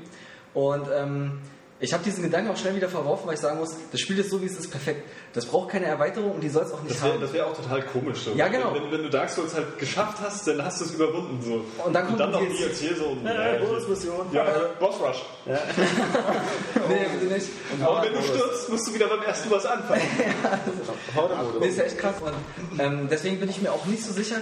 Und 0.53 0.88
ähm, 0.94 1.40
ich 1.86 1.94
habe 1.94 2.03
diesen 2.03 2.24
Gedanken 2.24 2.49
auch 2.49 2.57
schnell 2.57 2.76
wieder 2.76 2.90
verworfen, 2.90 3.28
weil 3.28 3.36
ich 3.36 3.40
sagen 3.40 3.60
muss, 3.60 3.76
das 3.91 4.02
Spiel 4.02 4.18
ist 4.18 4.32
so, 4.32 4.41
wie 4.41 4.48
es 4.48 4.57
ist, 4.57 4.72
perfekt. 4.72 5.07
Das 5.34 5.45
braucht 5.45 5.70
keine 5.70 5.86
Erweiterung 5.86 6.32
und 6.32 6.41
die 6.41 6.49
soll 6.49 6.64
es 6.64 6.72
auch 6.72 6.82
nicht 6.82 6.95
Das 6.95 7.03
wäre 7.03 7.14
haben. 7.14 7.22
das 7.22 7.34
wär 7.34 7.45
auch 7.45 7.56
total 7.56 7.84
komisch. 7.84 8.20
So. 8.24 8.32
Ja, 8.34 8.48
genau. 8.48 8.74
Wenn, 8.74 8.91
wenn 8.91 9.03
du 9.03 9.10
Dark 9.10 9.30
Souls 9.30 9.53
halt 9.53 9.78
geschafft 9.78 10.18
hast, 10.20 10.48
dann 10.48 10.66
hast 10.66 10.82
du 10.82 10.86
es 10.86 10.91
überwunden. 10.95 11.40
So. 11.44 11.64
Und 11.86 11.94
dann 11.94 12.07
kommt 12.07 12.20
dann 12.20 12.32
noch 12.32 12.40
DLC. 12.40 12.98
So. 12.98 13.16
Ja, 13.24 13.64
Bonusmission. 13.64 14.26
Ja, 14.34 14.45
Boss 14.80 14.95
Rush. 14.99 15.24
Nee, 15.45 17.06
bitte 17.20 17.34
nicht. 17.34 17.48
Und 17.72 18.03
wenn 18.03 18.14
du 18.14 18.22
stirbst, 18.22 18.70
musst 18.70 18.88
du 18.88 18.94
wieder 18.94 19.07
beim 19.07 19.22
ersten 19.22 19.52
was 19.52 19.66
anfangen. 19.66 20.02
Nee, 21.60 21.68
ist 21.68 21.78
ja 21.78 21.84
echt 21.86 21.98
krass. 21.98 22.16
Und, 22.22 22.80
ähm, 22.80 23.07
deswegen 23.10 23.40
bin 23.40 23.49
ich 23.49 23.62
mir 23.62 23.72
auch 23.72 23.86
nicht 23.86 24.03
so 24.03 24.12
sicher. 24.12 24.38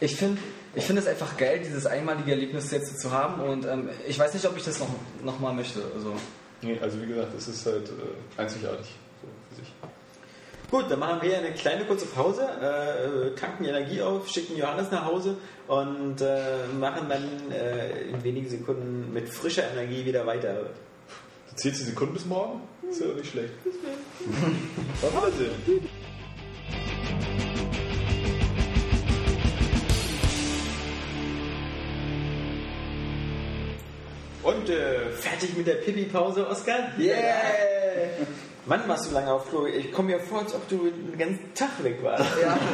Ich 0.00 0.16
finde 0.16 0.38
ich 0.74 0.84
find 0.84 0.98
es 0.98 1.06
einfach 1.06 1.36
geil, 1.36 1.60
dieses 1.64 1.86
einmalige 1.86 2.30
Erlebnis 2.30 2.70
jetzt 2.70 3.00
zu 3.00 3.10
haben. 3.10 3.40
Und 3.40 3.66
ähm, 3.66 3.88
ich 4.06 4.18
weiß 4.18 4.34
nicht, 4.34 4.46
ob 4.46 4.56
ich 4.56 4.64
das 4.64 4.78
noch, 4.78 4.88
noch 5.24 5.40
mal 5.40 5.52
möchte. 5.52 5.80
Also, 5.94 6.12
Nee, 6.62 6.78
also 6.80 7.00
wie 7.00 7.06
gesagt, 7.06 7.34
es 7.36 7.48
ist 7.48 7.66
halt 7.66 7.88
äh, 7.88 8.40
einzigartig. 8.40 8.86
So 9.22 9.28
für 9.48 9.54
sich. 9.60 9.72
Gut, 10.70 10.90
dann 10.90 10.98
machen 10.98 11.22
wir 11.22 11.38
eine 11.38 11.52
kleine 11.52 11.84
kurze 11.86 12.04
Pause, 12.06 12.42
äh, 12.42 13.34
tanken 13.38 13.64
die 13.64 13.70
Energie 13.70 14.02
auf, 14.02 14.28
schicken 14.28 14.56
Johannes 14.56 14.90
nach 14.90 15.06
Hause 15.06 15.38
und 15.66 16.20
äh, 16.20 16.66
machen 16.78 17.08
dann 17.08 17.50
äh, 17.50 18.02
in 18.10 18.22
wenigen 18.22 18.50
Sekunden 18.50 19.10
mit 19.12 19.30
frischer 19.30 19.70
Energie 19.72 20.04
wieder 20.04 20.26
weiter. 20.26 20.66
Du 21.50 21.56
zählst 21.56 21.80
die 21.80 21.84
Sekunden 21.84 22.14
bis 22.14 22.26
morgen? 22.26 22.60
Ist 22.90 23.00
ja 23.00 23.06
nicht 23.06 23.30
schlecht. 23.30 23.54
Auf 25.02 25.26
Wiedersehen. 25.26 25.88
Und 34.48 34.70
äh, 34.70 35.10
fertig 35.10 35.54
mit 35.58 35.66
der 35.66 35.74
Pipi-Pause, 35.74 36.48
Oskar? 36.48 36.92
Yeah! 36.98 37.14
Mann, 38.68 38.86
warst 38.86 39.10
du 39.10 39.14
lange 39.14 39.32
auf 39.32 39.48
Klo. 39.48 39.66
Ich 39.66 39.90
komme 39.92 40.12
mir 40.12 40.20
vor, 40.20 40.40
als 40.40 40.54
ob 40.54 40.68
du 40.68 40.90
den 40.90 41.16
ganzen 41.18 41.54
Tag 41.54 41.82
weg 41.82 41.98
warst. 42.02 42.24
ja. 42.42 42.58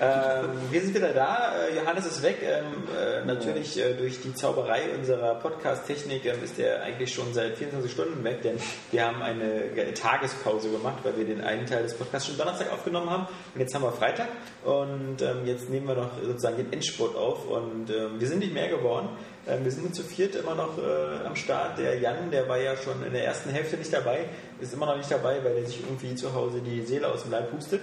Ähm, 0.00 0.50
wir 0.70 0.80
sind 0.80 0.94
wieder 0.94 1.12
da. 1.12 1.52
Äh, 1.66 1.76
Johannes 1.76 2.06
ist 2.06 2.22
weg. 2.22 2.36
Ähm, 2.42 2.64
äh, 2.96 3.24
natürlich 3.24 3.78
äh, 3.78 3.94
durch 3.94 4.20
die 4.20 4.32
Zauberei 4.32 4.82
unserer 4.96 5.34
Podcast-Technik 5.36 6.24
ähm, 6.24 6.36
ist 6.44 6.56
er 6.58 6.82
eigentlich 6.82 7.12
schon 7.12 7.32
seit 7.34 7.56
24 7.56 7.90
Stunden 7.90 8.22
weg, 8.22 8.42
denn 8.42 8.58
wir 8.92 9.04
haben 9.04 9.22
eine 9.22 9.68
ge- 9.74 9.92
Tagespause 9.94 10.70
gemacht, 10.70 10.98
weil 11.02 11.16
wir 11.16 11.24
den 11.24 11.40
einen 11.40 11.66
Teil 11.66 11.82
des 11.82 11.94
Podcasts 11.94 12.28
schon 12.28 12.38
Donnerstag 12.38 12.72
aufgenommen 12.72 13.10
haben. 13.10 13.26
Und 13.54 13.60
jetzt 13.60 13.74
haben 13.74 13.82
wir 13.82 13.90
Freitag. 13.92 14.28
Und 14.64 15.20
ähm, 15.20 15.46
jetzt 15.46 15.68
nehmen 15.68 15.88
wir 15.88 15.96
noch 15.96 16.10
sozusagen 16.22 16.58
den 16.58 16.72
Endspurt 16.72 17.16
auf. 17.16 17.48
Und 17.48 17.90
ähm, 17.90 18.20
wir 18.20 18.28
sind 18.28 18.38
nicht 18.38 18.54
mehr 18.54 18.68
geworden. 18.68 19.08
Ähm, 19.48 19.64
wir 19.64 19.70
sind 19.70 19.84
nur 19.84 19.92
zu 19.92 20.02
viert 20.02 20.34
immer 20.34 20.54
noch 20.54 20.76
äh, 20.78 21.26
am 21.26 21.34
Start. 21.34 21.78
Der 21.78 21.98
Jan, 21.98 22.30
der 22.30 22.48
war 22.48 22.58
ja 22.58 22.76
schon 22.76 23.02
in 23.04 23.12
der 23.12 23.24
ersten 23.24 23.50
Hälfte 23.50 23.76
nicht 23.76 23.92
dabei, 23.92 24.26
ist 24.60 24.74
immer 24.74 24.86
noch 24.86 24.96
nicht 24.96 25.10
dabei, 25.10 25.42
weil 25.42 25.56
er 25.56 25.66
sich 25.66 25.80
irgendwie 25.80 26.14
zu 26.14 26.34
Hause 26.34 26.60
die 26.60 26.82
Seele 26.82 27.08
aus 27.08 27.22
dem 27.22 27.32
Leib 27.32 27.50
pustet. 27.50 27.82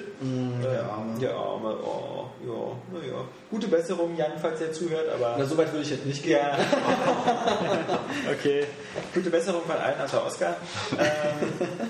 der 0.64 0.84
Arme. 0.84 1.20
Der 1.20 1.34
Arme, 1.34 1.78
oh, 1.84 2.26
ja, 2.46 3.00
naja. 3.00 3.24
Gute 3.50 3.68
Besserung, 3.68 4.16
Jan, 4.16 4.34
falls 4.40 4.62
er 4.62 4.72
zuhört, 4.72 5.10
aber. 5.14 5.36
Na, 5.38 5.46
so 5.46 5.58
weit 5.58 5.72
würde 5.72 5.84
ich 5.84 5.92
jetzt 5.92 6.06
nicht 6.06 6.24
gehen. 6.24 6.38
Ja. 6.38 6.58
okay. 8.32 8.66
Gute 9.14 9.30
Besserung 9.30 9.62
von 9.64 9.78
allen, 9.78 10.00
außer 10.02 10.26
Oscar. 10.26 10.56
Ähm, 10.98 11.90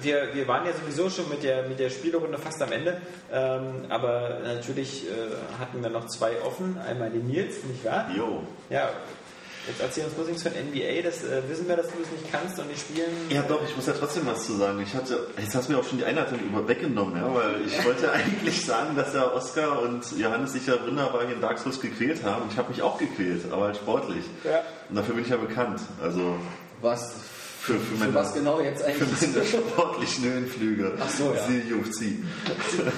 wir, 0.00 0.34
wir 0.34 0.48
waren 0.48 0.66
ja 0.66 0.72
sowieso 0.72 1.10
schon 1.10 1.28
mit 1.28 1.42
der, 1.42 1.68
mit 1.68 1.78
der 1.78 1.90
Spielrunde 1.90 2.38
fast 2.38 2.62
am 2.62 2.72
Ende, 2.72 3.00
ähm, 3.32 3.86
aber 3.88 4.38
natürlich 4.44 5.06
äh, 5.06 5.10
hatten 5.58 5.82
wir 5.82 5.90
noch 5.90 6.06
zwei 6.06 6.40
offen. 6.42 6.78
Einmal 6.78 7.10
den 7.10 7.26
Nils, 7.26 7.64
nicht 7.64 7.84
wahr? 7.84 8.08
Jo. 8.16 8.42
Ja. 8.68 8.90
Jetzt 9.66 9.82
erzähl 9.82 10.04
uns 10.04 10.14
bloß 10.14 10.28
nichts 10.28 10.42
von 10.42 10.52
NBA, 10.52 11.02
das 11.02 11.22
äh, 11.22 11.42
wissen 11.46 11.68
wir, 11.68 11.76
dass 11.76 11.88
du 11.88 11.92
es 12.02 12.10
nicht 12.10 12.32
kannst 12.32 12.58
und 12.58 12.68
nicht 12.68 12.80
spielen. 12.80 13.10
Ja 13.28 13.42
doch, 13.42 13.62
ich 13.62 13.76
muss 13.76 13.86
ja 13.86 13.92
trotzdem 13.92 14.26
was 14.26 14.46
zu 14.46 14.54
sagen. 14.54 14.80
Ich 14.80 14.94
hatte, 14.94 15.26
jetzt 15.38 15.54
hast 15.54 15.68
du 15.68 15.72
mir 15.72 15.78
auch 15.78 15.84
schon 15.84 15.98
die 15.98 16.04
Einleitung 16.04 16.38
über 16.38 16.66
weggenommen, 16.66 17.16
ja, 17.16 17.34
weil 17.34 17.66
ich 17.66 17.84
wollte 17.84 18.10
eigentlich 18.10 18.64
sagen, 18.64 18.96
dass 18.96 19.12
der 19.12 19.34
Oscar 19.34 19.82
und 19.82 20.02
Johannes 20.18 20.54
sich 20.54 20.66
ja 20.66 20.74
wunderbar 20.84 21.22
in 21.30 21.40
Dark 21.42 21.58
Souls 21.58 21.78
gequält 21.78 22.24
haben. 22.24 22.44
Ich 22.50 22.56
habe 22.56 22.70
mich 22.70 22.80
auch 22.80 22.96
gequält, 22.96 23.52
aber 23.52 23.66
halt 23.66 23.76
sportlich. 23.76 24.24
Ja. 24.44 24.62
Und 24.88 24.96
dafür 24.96 25.14
bin 25.14 25.24
ich 25.24 25.30
ja 25.30 25.36
bekannt. 25.36 25.80
Also 26.02 26.36
Was? 26.80 27.16
Für, 27.74 27.78
für, 27.78 27.94
Für 27.94 28.00
meine, 28.00 28.14
was 28.14 28.34
genau 28.34 28.60
jetzt 28.60 28.82
für 28.82 28.88
eigentlich? 28.88 29.34
meine 29.34 29.46
sportlichen 29.46 30.24
Höhenflüge. 30.24 30.92
Ach 31.00 31.08
so, 31.08 31.34
ja. 31.34 31.40
Die 31.48 31.72
UFC. 31.72 31.98
Sieht, 31.98 32.24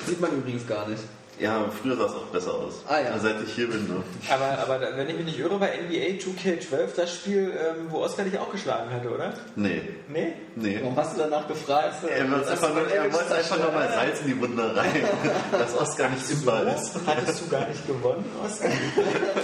sieht 0.06 0.20
man 0.20 0.32
übrigens 0.32 0.66
gar 0.66 0.88
nicht. 0.88 1.02
Ja, 1.38 1.64
früher 1.82 1.96
sah 1.96 2.04
es 2.04 2.12
auch 2.12 2.26
besser 2.26 2.54
aus. 2.54 2.84
Ah, 2.86 3.00
ja. 3.00 3.18
Seit 3.18 3.42
ich 3.42 3.52
hier 3.54 3.68
bin, 3.68 3.88
ne? 3.88 4.02
Aber, 4.30 4.58
aber 4.58 4.96
wenn 4.96 5.08
ich 5.08 5.16
mich 5.16 5.24
nicht 5.24 5.38
irre, 5.40 5.58
war 5.58 5.66
NBA 5.66 6.20
2K12 6.20 6.94
das 6.94 7.12
Spiel, 7.14 7.52
ähm, 7.58 7.86
wo 7.88 8.02
Oscar 8.02 8.22
dich 8.24 8.38
auch 8.38 8.52
geschlagen 8.52 8.90
hatte, 8.92 9.10
oder? 9.10 9.32
Nee. 9.56 9.80
Nee? 10.08 10.34
Nee. 10.54 10.78
Warum 10.82 10.96
hast 10.96 11.16
du 11.16 11.22
danach 11.22 11.48
gefragt? 11.48 11.96
Er, 12.08 12.30
wird's 12.30 12.48
Das 12.48 12.62
einfach 12.62 12.74
nur, 12.74 12.88
er 12.88 13.12
wollte 13.12 13.34
einfach 13.34 13.58
nochmal 13.58 13.88
Salz 13.88 14.20
in 14.20 14.26
die 14.28 14.40
Wunde 14.40 14.76
rein, 14.76 15.04
dass 15.50 15.76
Oscar 15.76 16.10
nicht 16.10 16.30
imbar 16.30 16.66
ist. 16.76 16.92
Hattest 17.06 17.40
du 17.40 17.48
gar 17.48 17.66
nicht 17.66 17.86
gewonnen, 17.88 18.24
Oscar? 18.44 18.68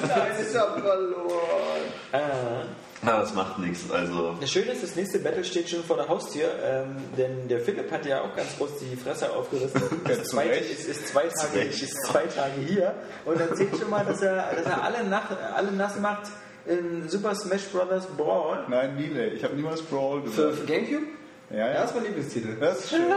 Nein, 0.02 0.32
ich 0.48 0.56
hab 0.56 0.78
verloren. 0.78 1.82
Ah. 2.12 2.62
Aber 3.02 3.20
das 3.20 3.34
macht 3.34 3.58
nichts. 3.58 3.90
Also, 3.90 4.34
Das 4.40 4.50
Schöne 4.50 4.72
ist, 4.72 4.82
das 4.82 4.96
nächste 4.96 5.20
Battle 5.20 5.44
steht 5.44 5.68
schon 5.68 5.84
vor 5.84 5.96
der 5.96 6.08
Haustür, 6.08 6.48
ähm, 6.64 6.96
denn 7.16 7.46
der 7.48 7.60
Philipp 7.60 7.90
hat 7.92 8.04
ja 8.04 8.22
auch 8.22 8.34
ganz 8.34 8.56
groß 8.58 8.70
die 8.80 8.96
Fresse 8.96 9.30
aufgerissen. 9.32 9.80
Ist 10.08 10.24
zu 10.24 10.30
zwei, 10.32 10.46
ist, 10.48 10.88
ist, 10.88 11.08
zwei 11.08 11.22
Tage, 11.28 11.60
ist 11.60 12.06
zwei 12.06 12.24
Tage 12.26 12.60
hier 12.66 12.94
und 13.24 13.38
dann 13.40 13.54
seht 13.54 13.76
schon 13.78 13.90
mal, 13.90 14.04
dass 14.04 14.20
er, 14.22 14.52
dass 14.54 14.66
er 14.66 14.82
alle, 14.82 15.04
nach, 15.04 15.30
alle 15.54 15.70
nass 15.70 15.98
macht 16.00 16.30
in 16.66 17.08
Super 17.08 17.34
Smash 17.34 17.64
Bros. 17.72 18.06
Brawl. 18.16 18.64
Nein, 18.68 18.96
Melee. 18.96 19.28
Ich 19.28 19.44
habe 19.44 19.54
niemals 19.54 19.80
Brawl 19.82 20.22
Für, 20.22 20.48
gesagt. 20.48 20.54
für 20.56 20.66
Gamecube? 20.66 21.06
Ja, 21.50 21.56
Ja, 21.56 21.66
ja. 21.68 21.72
das 21.74 21.90
ist 21.90 21.94
mein 21.96 22.04
Lieblingstitel. 22.04 22.56
Das 22.60 22.78
ist 22.80 22.90
schön. 22.90 23.02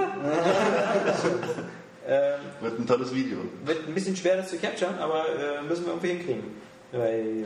Ähm, 2.08 2.40
wird 2.62 2.80
ein 2.80 2.88
tolles 2.88 3.14
Video. 3.14 3.38
wird 3.64 3.88
ein 3.88 3.94
bisschen 3.94 4.16
schwer, 4.16 4.36
das 4.38 4.50
zu 4.50 4.58
capturen, 4.58 4.98
aber 4.98 5.24
äh, 5.30 5.62
müssen 5.62 5.86
wir 5.86 5.92
irgendwie 5.94 6.08
hinkriegen. 6.08 6.44
Weil, 6.92 7.46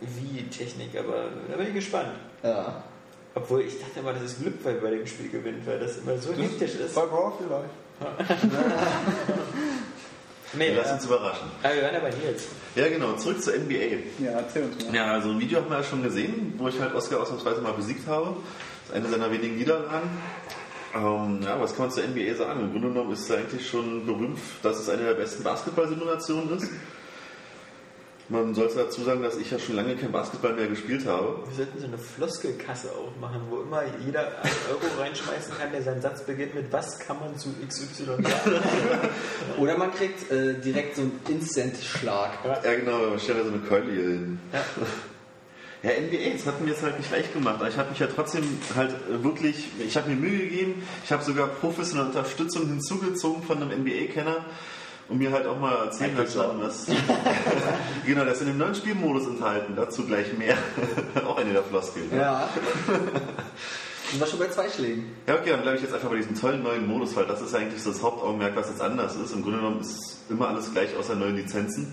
wie 0.00 0.42
Technik, 0.44 0.96
aber 0.96 1.30
da 1.50 1.56
bin 1.56 1.66
ich 1.68 1.74
gespannt. 1.74 2.12
Ja. 2.42 2.84
Obwohl 3.34 3.62
ich 3.62 3.78
dachte 3.80 4.00
immer, 4.00 4.12
das 4.12 4.22
ist 4.22 4.40
Glück, 4.40 4.54
weil 4.62 4.74
bei 4.74 4.90
dem 4.90 5.06
Spiel 5.06 5.28
gewinnt, 5.30 5.66
weil 5.66 5.78
das 5.80 5.98
immer 5.98 6.16
so 6.18 6.32
hektisch 6.32 6.74
ist. 6.76 6.94
Bei 6.94 7.06
Brawl 7.06 7.32
vielleicht. 7.38 7.70
Nee, 10.54 10.74
Lass 10.74 10.90
äh, 10.90 10.94
uns 10.94 11.04
überraschen. 11.04 11.48
aber 11.62 11.74
wir 11.74 11.82
waren 11.82 11.94
ja 11.94 12.00
bei 12.00 12.10
Nils. 12.10 12.48
Ja, 12.74 12.88
genau. 12.88 13.12
Zurück 13.16 13.42
zur 13.42 13.54
NBA. 13.54 14.24
Ja, 14.24 14.30
erzähl 14.38 14.64
uns 14.64 14.82
mal. 14.82 14.94
Ja, 14.94 15.12
also 15.12 15.30
ein 15.30 15.40
Video 15.40 15.60
haben 15.60 15.68
wir 15.68 15.76
ja 15.78 15.84
schon 15.84 16.02
gesehen, 16.02 16.54
wo 16.56 16.68
ich 16.68 16.80
halt 16.80 16.94
Oscar 16.94 17.20
ausnahmsweise 17.20 17.60
mal 17.60 17.72
besiegt 17.72 18.06
habe. 18.06 18.36
Das 18.88 18.96
ist 18.98 19.04
eine 19.04 19.08
seiner 19.10 19.30
wenigen 19.30 19.56
Niederlagen. 19.56 20.08
Ähm, 20.94 21.40
ja, 21.42 21.60
was 21.60 21.76
kann 21.76 21.86
man 21.86 21.90
zur 21.90 22.04
NBA 22.04 22.34
sagen? 22.34 22.60
Im 22.60 22.72
Grunde 22.72 22.88
genommen 22.88 23.12
ist 23.12 23.28
es 23.28 23.30
eigentlich 23.30 23.68
schon 23.68 24.06
berühmt, 24.06 24.38
dass 24.62 24.78
es 24.78 24.88
eine 24.88 25.02
der 25.02 25.14
besten 25.14 25.42
Basketball-Simulationen 25.42 26.56
ist. 26.56 26.70
Man 28.30 28.54
sollte 28.54 28.76
dazu 28.76 29.02
sagen, 29.04 29.22
dass 29.22 29.38
ich 29.38 29.50
ja 29.50 29.58
schon 29.58 29.74
lange 29.74 29.96
kein 29.96 30.12
Basketball 30.12 30.52
mehr 30.52 30.66
gespielt 30.66 31.06
habe. 31.06 31.38
Wir 31.46 31.56
sollten 31.56 31.80
so 31.80 31.86
eine 31.86 31.96
Floskelkasse 31.96 32.90
aufmachen, 32.92 33.40
wo 33.48 33.62
immer 33.62 33.82
jeder 34.04 34.20
einen 34.42 34.52
Euro 34.70 35.00
reinschmeißen 35.00 35.54
kann, 35.56 35.72
der 35.72 35.82
seinen 35.82 36.02
Satz 36.02 36.24
beginnt 36.24 36.54
mit 36.54 36.70
Was 36.70 36.98
kann 36.98 37.18
man 37.20 37.38
zu 37.38 37.54
XY 37.66 38.04
sagen? 38.04 38.24
Oder 39.58 39.78
man 39.78 39.94
kriegt 39.94 40.30
äh, 40.30 40.60
direkt 40.60 40.96
so 40.96 41.02
einen 41.02 41.18
Instant-Schlag. 41.26 42.32
Ja, 42.44 42.74
genau, 42.74 43.12
wir 43.12 43.18
stellen 43.18 43.38
da 43.38 43.44
so 43.44 43.50
eine 43.50 43.60
Keule 43.60 43.92
hier 43.92 44.02
hin. 44.02 44.40
Ja. 44.52 44.60
Ja, 45.80 45.90
NBA, 45.90 46.32
das 46.32 46.44
hat 46.44 46.60
mir 46.60 46.70
jetzt 46.70 46.82
halt 46.82 46.98
nicht 46.98 47.08
leicht 47.08 47.32
gemacht. 47.32 47.54
Aber 47.60 47.68
ich 47.68 47.78
habe 47.78 47.90
mich 47.90 48.00
ja 48.00 48.08
trotzdem 48.08 48.42
halt 48.74 48.90
äh, 48.90 49.22
wirklich, 49.22 49.68
ich 49.78 49.96
habe 49.96 50.10
mir 50.10 50.16
Mühe 50.16 50.38
gegeben. 50.38 50.82
Ich 51.04 51.12
habe 51.12 51.22
sogar 51.22 51.46
professionelle 51.46 52.08
Unterstützung 52.08 52.66
hinzugezogen 52.66 53.44
von 53.44 53.62
einem 53.62 53.82
NBA-Kenner 53.82 54.44
und 55.08 55.18
mir 55.18 55.32
halt 55.32 55.46
auch 55.46 55.58
mal 55.58 55.86
erzählen 55.86 56.16
lassen, 56.16 56.40
was. 56.60 56.86
genau, 58.06 58.24
das 58.24 58.34
ist 58.34 58.40
in 58.42 58.48
dem 58.48 58.58
neuen 58.58 58.74
Spielmodus 58.74 59.26
enthalten. 59.26 59.74
Dazu 59.74 60.04
gleich 60.04 60.36
mehr. 60.36 60.56
auch 61.26 61.38
eine 61.38 61.52
der 61.52 61.62
Floskeln. 61.62 62.10
Ja. 62.14 62.48
Sind 64.10 64.20
wir 64.20 64.26
schon 64.26 64.38
bei 64.38 64.48
zwei 64.48 64.68
Schlägen. 64.68 65.16
Ja, 65.26 65.34
okay, 65.34 65.50
dann 65.50 65.62
bleibe 65.62 65.76
ich 65.76 65.82
jetzt 65.82 65.94
einfach 65.94 66.08
bei 66.08 66.16
diesem 66.16 66.38
tollen 66.38 66.62
neuen 66.62 66.86
Modus, 66.86 67.14
weil 67.16 67.26
das 67.26 67.40
ist 67.40 67.54
eigentlich 67.54 67.82
so 67.82 67.90
das 67.90 68.02
Hauptaugenmerk, 68.02 68.56
was 68.56 68.68
jetzt 68.68 68.80
anders 68.80 69.16
ist. 69.16 69.32
Im 69.32 69.42
Grunde 69.42 69.58
genommen 69.58 69.80
ist 69.80 70.18
immer 70.30 70.48
alles 70.48 70.72
gleich 70.72 70.96
außer 70.96 71.14
neuen 71.14 71.36
Lizenzen. 71.36 71.92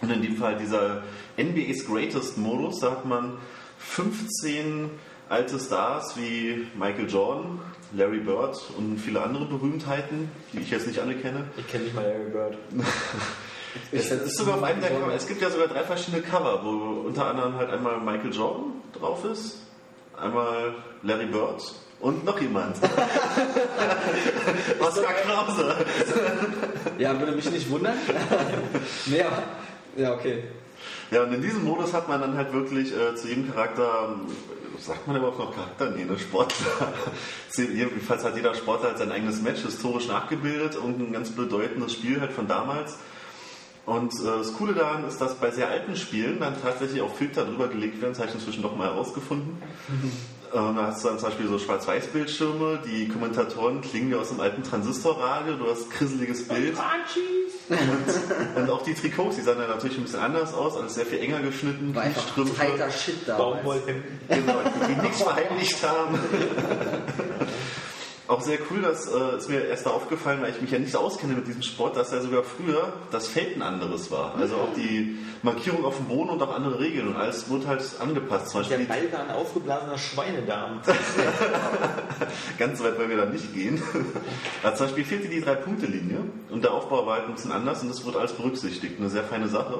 Und 0.00 0.10
in 0.10 0.22
dem 0.22 0.36
Fall 0.36 0.56
dieser 0.56 1.02
NBA's 1.36 1.86
Greatest 1.86 2.38
Modus, 2.38 2.80
da 2.80 2.92
hat 2.92 3.04
man 3.04 3.38
15 3.78 4.90
alte 5.28 5.58
Stars 5.58 6.16
wie 6.16 6.66
Michael 6.76 7.08
Jordan, 7.08 7.60
Larry 7.92 8.20
Bird 8.20 8.56
und 8.76 8.98
viele 8.98 9.22
andere 9.22 9.46
Berühmtheiten, 9.46 10.30
die 10.52 10.60
ich 10.60 10.70
jetzt 10.70 10.86
nicht 10.86 10.98
alle 10.98 11.14
kenne. 11.14 11.44
Ich 11.56 11.66
kenne 11.66 11.84
nicht 11.84 11.94
mal 11.94 12.04
Larry 12.04 12.30
Bird. 12.30 12.58
Es 13.92 14.10
ist 14.10 14.38
sogar 14.38 14.56
auf 14.56 14.62
einem 14.62 14.80
der 14.80 14.90
Cover, 14.90 15.12
es 15.14 15.26
gibt 15.26 15.42
ja 15.42 15.50
sogar 15.50 15.68
drei 15.68 15.84
verschiedene 15.84 16.22
Cover, 16.22 16.64
wo 16.64 17.06
unter 17.06 17.26
anderem 17.26 17.54
halt 17.56 17.70
einmal 17.70 18.00
Michael 18.00 18.32
Jordan 18.32 18.72
drauf 18.98 19.26
ist, 19.26 19.58
einmal 20.16 20.74
Larry 21.02 21.26
Bird 21.26 21.62
und 22.00 22.24
noch 22.24 22.40
jemand. 22.40 22.76
Oskar 24.80 25.12
Krause. 25.12 25.74
Ja, 26.98 27.18
würde 27.18 27.32
mich 27.32 27.50
nicht 27.50 27.70
wundern. 27.70 27.96
nee, 29.06 29.22
aber, 29.22 29.42
ja, 29.96 30.14
okay. 30.14 30.44
Ja, 31.10 31.22
und 31.22 31.32
in 31.32 31.42
diesem 31.42 31.64
Modus 31.64 31.92
hat 31.92 32.08
man 32.08 32.20
dann 32.20 32.36
halt 32.36 32.52
wirklich 32.52 32.94
äh, 32.94 33.16
zu 33.16 33.28
jedem 33.28 33.52
Charakter, 33.52 34.10
ähm, 34.10 34.26
sagt 34.80 35.06
man 35.06 35.16
überhaupt 35.16 35.38
noch 35.38 35.54
Charakter? 35.54 35.90
Nee, 35.90 36.04
ne, 36.04 36.18
Sportler. 36.18 36.92
Jedenfalls 37.56 38.24
hat 38.24 38.36
jeder 38.36 38.54
Sportler 38.54 38.90
halt 38.90 38.98
sein 38.98 39.12
eigenes 39.12 39.42
Match 39.42 39.60
historisch 39.62 40.08
nachgebildet 40.08 40.76
und 40.76 41.00
ein 41.00 41.12
ganz 41.12 41.30
bedeutendes 41.30 41.92
Spiel 41.94 42.20
halt 42.20 42.32
von 42.32 42.46
damals. 42.46 42.98
Und 43.86 44.12
äh, 44.20 44.24
das 44.24 44.52
Coole 44.54 44.74
daran 44.74 45.04
ist, 45.04 45.18
dass 45.18 45.36
bei 45.36 45.50
sehr 45.50 45.68
alten 45.68 45.96
Spielen 45.96 46.40
dann 46.40 46.60
tatsächlich 46.60 47.00
auch 47.00 47.14
Filter 47.14 47.44
drüber 47.44 47.68
gelegt 47.68 48.00
werden, 48.00 48.12
das 48.12 48.18
habe 48.18 48.28
ich 48.28 48.34
inzwischen 48.34 48.62
doch 48.62 48.76
mal 48.76 48.88
herausgefunden. 48.88 49.60
Äh, 50.52 50.54
da 50.54 50.86
hast 50.86 51.04
du 51.04 51.08
dann 51.08 51.18
zum 51.18 51.28
Beispiel 51.28 51.48
so 51.48 51.58
Schwarz-Weiß-Bildschirme, 51.58 52.80
die 52.84 53.08
Kommentatoren 53.08 53.80
klingen 53.80 54.10
wie 54.10 54.14
aus 54.14 54.30
einem 54.30 54.40
alten 54.40 54.62
Transistorradio, 54.62 55.56
du 55.56 55.70
hast 55.70 55.90
krisseliges 55.90 56.48
Bild. 56.48 56.74
Und, 57.68 58.62
und 58.62 58.70
auch 58.70 58.82
die 58.82 58.94
Trikots, 58.94 59.36
die 59.36 59.42
sahen 59.42 59.58
dann 59.58 59.68
natürlich 59.68 59.98
ein 59.98 60.04
bisschen 60.04 60.20
anders 60.20 60.54
aus, 60.54 60.76
alles 60.76 60.94
sehr 60.94 61.04
viel 61.04 61.18
enger 61.18 61.40
geschnitten, 61.40 61.94
Strümpfe, 62.30 62.64
Shit 62.90 63.16
da. 63.26 63.36
Baumwollhemden. 63.36 64.20
genau, 64.28 64.54
die, 64.64 64.94
die 64.94 65.00
nichts 65.02 65.22
verheimlicht 65.22 65.86
haben. 65.86 66.18
Auch 68.28 68.42
sehr 68.42 68.58
cool, 68.70 68.82
das 68.82 69.06
äh, 69.06 69.38
ist 69.38 69.48
mir 69.48 69.64
erst 69.64 69.86
da 69.86 69.90
aufgefallen, 69.90 70.42
weil 70.42 70.50
ich 70.50 70.60
mich 70.60 70.70
ja 70.70 70.78
nicht 70.78 70.92
so 70.92 70.98
auskenne 70.98 71.32
mit 71.32 71.46
diesem 71.46 71.62
Sport, 71.62 71.96
dass 71.96 72.12
ja 72.12 72.20
sogar 72.20 72.42
früher 72.42 72.92
das 73.10 73.26
Feld 73.26 73.56
ein 73.56 73.62
anderes 73.62 74.10
war. 74.10 74.34
Also 74.36 74.56
auch 74.56 74.74
die 74.76 75.16
Markierung 75.42 75.82
auf 75.86 75.96
dem 75.96 76.08
Boden 76.08 76.28
und 76.28 76.42
auch 76.42 76.54
andere 76.54 76.78
Regeln 76.78 77.08
und 77.08 77.16
alles 77.16 77.48
wurde 77.48 77.66
halt 77.66 77.82
angepasst. 77.98 78.50
Zum 78.50 78.62
Der 78.64 78.76
Beispiel 78.76 78.86
Ball 78.86 79.12
war 79.12 79.20
ein 79.20 79.30
aufgeblasener 79.30 79.96
Schweinedarm. 79.96 80.80
ganz 82.58 82.82
weit 82.82 82.98
wollen 82.98 83.08
wir 83.08 83.16
da 83.16 83.24
nicht 83.26 83.54
gehen. 83.54 83.82
Also 84.62 84.78
zum 84.78 84.86
Beispiel 84.86 85.04
fehlte 85.04 85.28
die 85.28 85.40
Drei-Punkte-Linie 85.40 86.18
und 86.50 86.64
der 86.64 86.72
Aufbau 86.72 87.06
war 87.06 87.14
halt 87.14 87.28
ein 87.28 87.34
bisschen 87.34 87.52
anders 87.52 87.80
und 87.82 87.88
das 87.88 88.04
wurde 88.04 88.18
alles 88.18 88.32
berücksichtigt. 88.32 88.94
Eine 88.98 89.08
sehr 89.08 89.22
feine 89.22 89.48
Sache. 89.48 89.76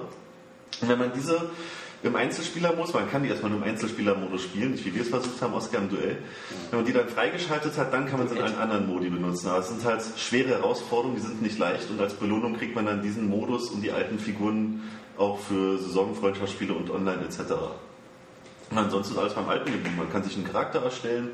Und 0.81 0.89
wenn 0.89 0.99
man 0.99 1.13
diese 1.13 1.51
im 2.03 2.15
Einzelspielermodus, 2.15 2.95
man 2.95 3.11
kann 3.11 3.23
die 3.25 3.29
erstmal 3.29 3.51
nur 3.51 3.61
im 3.61 3.69
Einzelspielermodus 3.69 4.43
spielen, 4.43 4.71
nicht 4.73 4.85
wie 4.85 4.95
wir 4.95 5.03
es 5.03 5.09
versucht 5.09 5.41
haben, 5.43 5.55
Oscar 5.55 5.79
im 5.79 5.89
Duell. 5.89 6.19
Wenn 6.71 6.81
man 6.81 6.87
die 6.87 6.93
dann 6.93 7.09
freigeschaltet 7.09 7.77
hat, 7.77 7.93
dann 7.93 8.07
kann 8.07 8.19
man 8.19 8.29
sie 8.29 8.37
in 8.37 8.43
allen 8.43 8.57
anderen 8.57 8.87
Modi 8.87 9.11
benutzen. 9.11 9.49
Aber 9.49 9.59
es 9.59 9.69
sind 9.69 9.85
halt 9.85 10.03
schwere 10.17 10.51
Herausforderungen, 10.51 11.17
die 11.17 11.23
sind 11.23 11.43
nicht 11.43 11.59
leicht 11.59 11.91
und 11.91 12.01
als 12.01 12.15
Belohnung 12.15 12.57
kriegt 12.57 12.77
man 12.77 12.87
dann 12.87 13.03
diesen 13.03 13.29
Modus 13.29 13.71
und 13.71 13.83
die 13.83 13.91
alten 13.91 14.19
Figuren 14.19 14.83
auch 15.17 15.41
für 15.41 15.79
Saisonfreundschaftsspiele 15.79 16.73
und 16.73 16.91
online 16.91 17.25
etc. 17.25 17.53
Und 18.71 18.79
ansonsten 18.79 19.15
ist 19.15 19.19
alles 19.19 19.35
beim 19.35 19.49
Alten 19.49 19.73
geblieben. 19.73 19.97
Man 19.97 20.11
kann 20.13 20.23
sich 20.23 20.37
einen 20.37 20.47
Charakter 20.47 20.83
erstellen, 20.83 21.31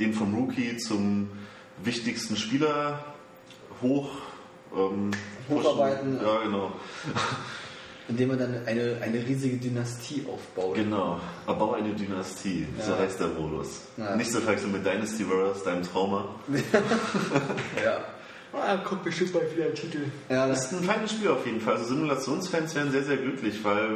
den 0.00 0.14
vom 0.14 0.34
Rookie 0.34 0.78
zum 0.78 1.30
wichtigsten 1.84 2.36
Spieler 2.36 3.04
hoch 3.82 4.10
ähm, 4.76 5.12
Hocharbeiten. 5.48 6.20
Ja, 6.20 6.42
genau. 6.42 6.72
Indem 8.08 8.28
man 8.28 8.38
dann 8.38 8.62
eine, 8.66 8.96
eine 9.02 9.18
riesige 9.26 9.58
Dynastie 9.58 10.24
aufbaut. 10.26 10.74
Genau. 10.76 11.20
Erbau 11.46 11.74
eine 11.74 11.92
Dynastie. 11.92 12.66
So 12.82 12.92
Ja. 12.92 12.98
heißt 12.98 13.20
der 13.20 13.28
Modus. 13.28 13.82
Ja. 13.98 14.16
Nicht 14.16 14.32
so 14.32 14.40
verwechseln 14.40 14.72
mit 14.72 14.84
Dynasty 14.86 15.28
Warriors, 15.28 15.62
deinem 15.62 15.82
Trauma. 15.82 16.24
Ja. 17.84 17.98
Ah, 18.52 18.78
kommt 18.78 19.04
bestimmt 19.04 19.34
mal 19.34 19.42
wieder 19.54 19.66
ein 19.66 19.74
Titel. 19.74 19.98
Ja, 20.30 20.46
Das 20.48 20.62
das, 20.70 20.72
ist 20.72 20.78
ein 20.80 20.84
feines 20.84 21.12
Spiel 21.12 21.28
auf 21.28 21.44
jeden 21.46 21.60
Fall. 21.60 21.74
Also 21.74 21.84
Simulationsfans 21.88 22.74
wären 22.74 22.90
sehr, 22.90 23.02
sehr 23.04 23.18
glücklich, 23.18 23.62
weil 23.62 23.90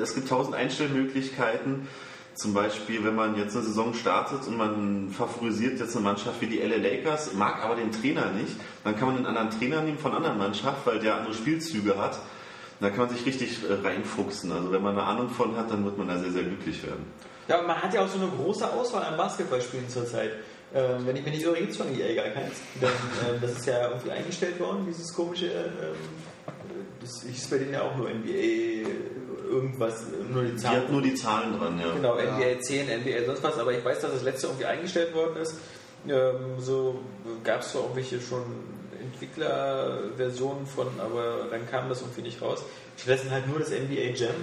es 0.00 0.14
gibt 0.14 0.28
tausend 0.28 0.56
Einstellmöglichkeiten. 0.56 1.86
Zum 2.34 2.54
Beispiel, 2.54 3.04
wenn 3.04 3.14
man 3.14 3.36
jetzt 3.36 3.54
eine 3.54 3.64
Saison 3.64 3.94
startet 3.94 4.46
und 4.48 4.56
man 4.56 5.10
favorisiert 5.10 5.78
jetzt 5.78 5.94
eine 5.94 6.04
Mannschaft 6.04 6.40
wie 6.40 6.46
die 6.46 6.58
LA 6.58 6.76
Lakers, 6.76 7.34
mag 7.34 7.62
aber 7.62 7.76
den 7.76 7.92
Trainer 7.92 8.30
nicht, 8.32 8.56
dann 8.84 8.96
kann 8.96 9.08
man 9.08 9.18
einen 9.18 9.26
anderen 9.26 9.50
Trainer 9.50 9.82
nehmen 9.82 9.98
von 9.98 10.10
einer 10.12 10.18
anderen 10.26 10.38
Mannschaft, 10.38 10.84
weil 10.86 10.98
der 10.98 11.16
andere 11.18 11.34
Spielzüge 11.34 11.96
hat. 11.96 12.18
Da 12.82 12.90
kann 12.90 13.06
man 13.06 13.08
sich 13.10 13.24
richtig 13.24 13.58
äh, 13.68 13.74
reinfuchsen. 13.86 14.52
Also 14.52 14.72
wenn 14.72 14.82
man 14.82 14.98
eine 14.98 15.06
Ahnung 15.06 15.28
von 15.30 15.56
hat, 15.56 15.70
dann 15.70 15.84
wird 15.84 15.96
man 15.96 16.08
da 16.08 16.18
sehr, 16.18 16.32
sehr 16.32 16.42
glücklich 16.42 16.82
werden. 16.84 17.06
Ja, 17.48 17.60
und 17.60 17.66
man 17.66 17.80
hat 17.82 17.94
ja 17.94 18.04
auch 18.04 18.08
so 18.08 18.18
eine 18.18 18.28
große 18.28 18.70
Auswahl 18.70 19.04
an 19.04 19.16
Basketballspielen 19.16 19.88
zurzeit. 19.88 20.32
Ähm, 20.74 21.06
wenn 21.06 21.16
ich 21.16 21.24
mich 21.24 21.34
nicht 21.34 21.44
irre, 21.44 21.56
gibt 21.58 21.70
es 21.72 21.76
von 21.76 21.86
EA 21.94 22.14
gar 22.14 22.32
keins. 22.32 22.54
Denn 22.80 22.88
ähm, 23.28 23.40
das 23.40 23.52
ist 23.52 23.66
ja 23.66 23.88
irgendwie 23.88 24.10
eingestellt 24.10 24.58
worden, 24.60 24.86
dieses 24.88 25.12
komische. 25.14 25.46
Ähm, 25.46 25.96
das 27.00 27.22
hieß 27.28 27.50
bei 27.50 27.58
denen 27.58 27.72
ja 27.74 27.82
auch 27.82 27.96
nur 27.96 28.08
NBA, 28.08 28.88
irgendwas, 29.50 30.04
nur 30.32 30.44
die 30.44 30.50
Die 30.52 30.56
Zahlen. 30.56 30.82
hat 30.82 30.90
nur 30.92 31.02
die 31.02 31.14
Zahlen 31.14 31.58
dran, 31.58 31.78
ja. 31.78 31.92
Genau, 31.94 32.16
Ja. 32.18 32.36
NBA 32.36 32.60
10, 32.60 32.86
NBA 33.00 33.26
sonst 33.26 33.42
was, 33.42 33.58
aber 33.58 33.72
ich 33.76 33.84
weiß, 33.84 34.00
dass 34.00 34.12
das 34.12 34.22
letzte 34.22 34.46
irgendwie 34.46 34.66
eingestellt 34.66 35.14
worden 35.14 35.36
ist. 35.36 35.56
Ähm, 36.08 36.58
so 36.58 37.00
gab 37.44 37.60
es 37.60 37.72
zwar 37.72 37.82
irgendwelche 37.82 38.20
schon 38.20 38.42
Entwicklerversionen 39.22 40.66
von, 40.66 40.88
aber 41.00 41.46
dann 41.50 41.68
kam 41.70 41.88
das 41.88 42.00
irgendwie 42.00 42.22
nicht 42.22 42.42
raus. 42.42 42.62
Stattdessen 42.96 43.30
halt 43.30 43.48
nur 43.48 43.58
das 43.60 43.70
NBA 43.70 44.14
Jam. 44.14 44.34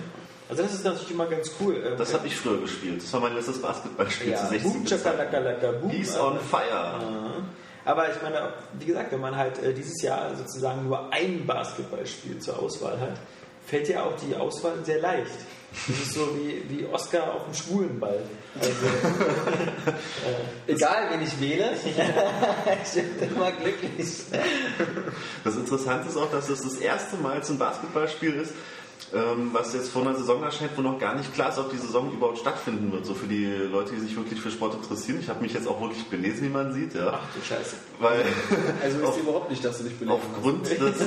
Also 0.50 0.64
das 0.64 0.74
ist 0.74 0.84
natürlich 0.84 1.12
immer 1.12 1.28
ganz 1.28 1.52
cool. 1.60 1.76
Ähm, 1.86 1.94
Das 1.98 2.14
habe 2.14 2.26
ich 2.26 2.36
früher 2.36 2.60
gespielt. 2.60 3.04
Das 3.04 3.14
war 3.14 3.20
mein 3.20 3.36
letztes 3.36 3.62
Basketballspiel 3.62 4.32
ja, 4.32 4.38
zu 4.38 4.48
16 4.48 4.74
Boom. 4.74 4.86
Chakalaka, 4.86 5.72
Boom. 5.74 5.92
He's 5.92 6.18
on 6.18 6.40
fire. 6.40 6.64
Ja. 6.72 7.34
Aber 7.86 8.10
ich 8.10 8.22
meine, 8.22 8.54
wie 8.80 8.86
gesagt, 8.86 9.12
wenn 9.12 9.22
man 9.22 9.36
halt 9.36 9.62
äh, 9.64 9.74
dieses 9.74 10.02
Jahr 10.02 10.36
sozusagen 10.36 10.86
nur 10.86 11.14
ein 11.14 11.46
Basketballspiel 11.46 12.40
zur 12.40 12.60
Auswahl 12.60 13.00
hat, 13.00 13.18
fällt 13.70 13.88
ja 13.90 14.04
auch 14.04 14.16
die 14.16 14.36
Auswahl 14.36 14.84
sehr 14.84 15.00
leicht. 15.00 15.32
Das 15.88 15.98
ist 16.00 16.14
so 16.14 16.36
wie, 16.36 16.64
wie 16.68 16.86
Oscar 16.88 17.32
auf 17.32 17.46
dem 17.46 17.54
Schwulenball. 17.54 18.20
Also, 18.60 18.72
egal, 20.68 21.12
wen 21.12 21.22
ich 21.22 21.40
wähle, 21.40 21.74
ich 22.84 23.02
bin 23.02 23.30
immer 23.36 23.52
glücklich. 23.52 24.08
Das 25.44 25.56
Interessante 25.56 26.10
ist 26.10 26.18
auch, 26.18 26.32
dass 26.32 26.50
es 26.50 26.64
das 26.64 26.78
erste 26.78 27.18
Mal 27.18 27.44
zum 27.44 27.60
Basketballspiel 27.60 28.34
ist, 28.34 28.54
was 29.54 29.74
jetzt 29.74 29.90
vor 29.90 30.04
einer 30.04 30.16
Saison 30.16 30.44
erscheint, 30.44 30.72
wo 30.76 30.82
noch 30.82 31.00
gar 31.00 31.16
nicht 31.16 31.34
klar 31.34 31.50
ist, 31.50 31.58
ob 31.58 31.72
die 31.72 31.78
Saison 31.78 32.12
überhaupt 32.12 32.38
stattfinden 32.38 32.92
wird. 32.92 33.06
So 33.06 33.14
für 33.14 33.28
die 33.28 33.46
Leute, 33.46 33.94
die 33.94 34.00
sich 34.02 34.16
wirklich 34.16 34.40
für 34.40 34.52
Sport 34.52 34.76
interessieren. 34.76 35.20
Ich 35.22 35.30
habe 35.30 35.42
mich 35.42 35.54
jetzt 35.54 35.68
auch 35.68 35.82
wirklich 35.82 36.06
belesen, 36.06 36.44
wie 36.44 36.50
man 36.50 36.74
sieht, 36.74 36.94
ja. 36.94 37.14
ach 37.14 37.28
du 37.34 37.42
Scheiße. 37.42 37.76
Weil 38.00 38.24
Also 38.84 38.98
ist 38.98 39.18
überhaupt 39.18 39.50
nicht, 39.50 39.64
dass 39.64 39.78
du 39.78 39.86
dich 39.86 39.98
belegen 39.98 40.20
aufgrund 40.36 40.70
des, 40.70 41.06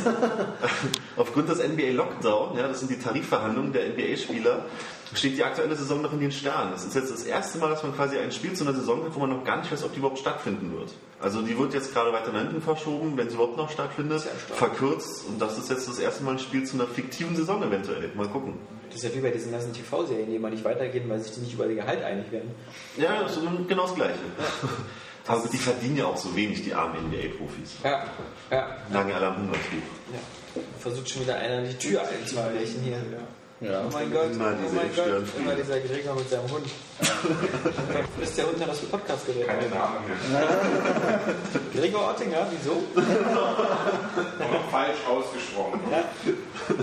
aufgrund 1.17 1.49
des 1.49 1.59
NBA 1.59 1.93
Lockdown, 1.93 2.57
ja, 2.57 2.69
das 2.69 2.81
sind 2.81 2.91
die 2.91 2.99
Tarifverhandlungen 2.99 3.73
der 3.73 3.91
NBA-Spieler, 3.91 4.65
steht 5.15 5.37
die 5.37 5.45
aktuelle 5.45 5.77
Saison 5.77 6.03
noch 6.03 6.13
in 6.13 6.21
den 6.21 6.33
Sternen. 6.33 6.73
Das 6.73 6.85
ist 6.85 6.95
jetzt 6.95 7.11
das 7.11 7.25
erste 7.25 7.59
Mal, 7.59 7.69
dass 7.71 7.83
man 7.83 7.95
quasi 7.95 8.19
ein 8.19 8.33
Spiel 8.33 8.53
zu 8.55 8.65
einer 8.65 8.75
Saison 8.75 9.05
hat, 9.05 9.15
wo 9.15 9.21
man 9.21 9.31
noch 9.31 9.45
gar 9.45 9.59
nicht 9.59 9.71
weiß, 9.71 9.85
ob 9.85 9.93
die 9.93 9.99
überhaupt 9.99 10.19
stattfinden 10.19 10.73
wird. 10.77 10.91
Also 11.21 11.43
die 11.43 11.57
wird 11.59 11.75
jetzt 11.75 11.93
gerade 11.93 12.13
weiter 12.13 12.33
nach 12.33 12.41
hinten 12.41 12.63
verschoben, 12.63 13.17
wenn 13.17 13.29
sie 13.29 13.35
überhaupt 13.35 13.57
noch 13.57 13.71
stattfindet, 13.71 14.23
verkürzt 14.23 15.27
und 15.29 15.41
das 15.41 15.59
ist 15.59 15.71
jetzt 15.71 15.89
das 15.89 15.99
erste 15.99 16.25
Mal 16.25 16.33
ein 16.33 16.39
Spiel 16.39 16.65
zu 16.65 16.77
einer 16.77 16.87
fiktiven 16.87 17.37
Saison 17.37 17.63
eventuell. 17.63 18.11
Mal 18.15 18.29
gucken. 18.29 18.55
Das 18.89 18.97
ist 18.97 19.05
ja 19.05 19.15
wie 19.17 19.23
bei 19.23 19.31
diesen 19.31 19.53
ganzen 19.53 19.73
TV-Serien, 19.73 20.29
die 20.29 20.37
immer 20.37 20.51
nicht 20.51 20.65
weitergehen, 20.65 21.09
weil 21.09 21.21
sich 21.21 21.33
die 21.33 21.41
nicht 21.41 21.55
über 21.55 21.67
ihr 21.67 21.77
Gehalt 21.77 22.03
einig 22.03 22.31
werden. 22.31 22.51
Ja, 22.97 23.23
das 23.23 23.37
ist 23.37 23.43
genau 23.69 23.83
das 23.83 23.95
Gleiche. 23.95 24.19
Aber 25.27 25.49
die 25.49 25.57
verdienen 25.57 25.97
ja 25.97 26.07
auch 26.07 26.17
so 26.17 26.35
wenig, 26.35 26.65
die 26.65 26.75
armen 26.75 27.07
NBA-Profis. 27.07 27.77
Ja, 27.85 28.05
ja. 28.51 28.77
Lagen 28.91 29.13
alle 29.13 29.29
am 29.29 29.37
Hungertuch. 29.37 29.61
ja. 30.13 30.61
Versucht 30.79 31.09
schon 31.09 31.23
wieder 31.23 31.37
einer 31.37 31.63
die 31.63 31.79
Tür 31.79 32.03
einzubrechen 32.03 32.83
hier. 32.83 32.97
Ja. 32.97 33.19
Oh 33.65 33.91
mein 33.93 34.13
Gott, 34.13 34.33
Immer 34.33 34.55
oh 34.59 34.75
mein 34.75 34.91
Gott, 34.97 35.23
immer 35.39 35.55
dieser 35.55 35.79
Gregor 35.79 36.17
mit 36.17 36.29
seinem 36.29 36.51
Hund. 36.51 36.67
ist 38.21 38.37
der 38.37 38.47
Hund 38.47 38.59
ja 38.59 38.67
das 38.67 38.81
für 38.81 38.87
Podcast-Gerät? 38.87 39.47
Keine 39.47 39.69
Namen 39.69 39.99
mehr. 40.33 41.21
Gregor 41.81 42.11
Ottinger, 42.11 42.45
wieso? 42.51 42.83
Noch 42.97 44.71
falsch 44.71 44.99
ausgesprochen. 45.09 45.81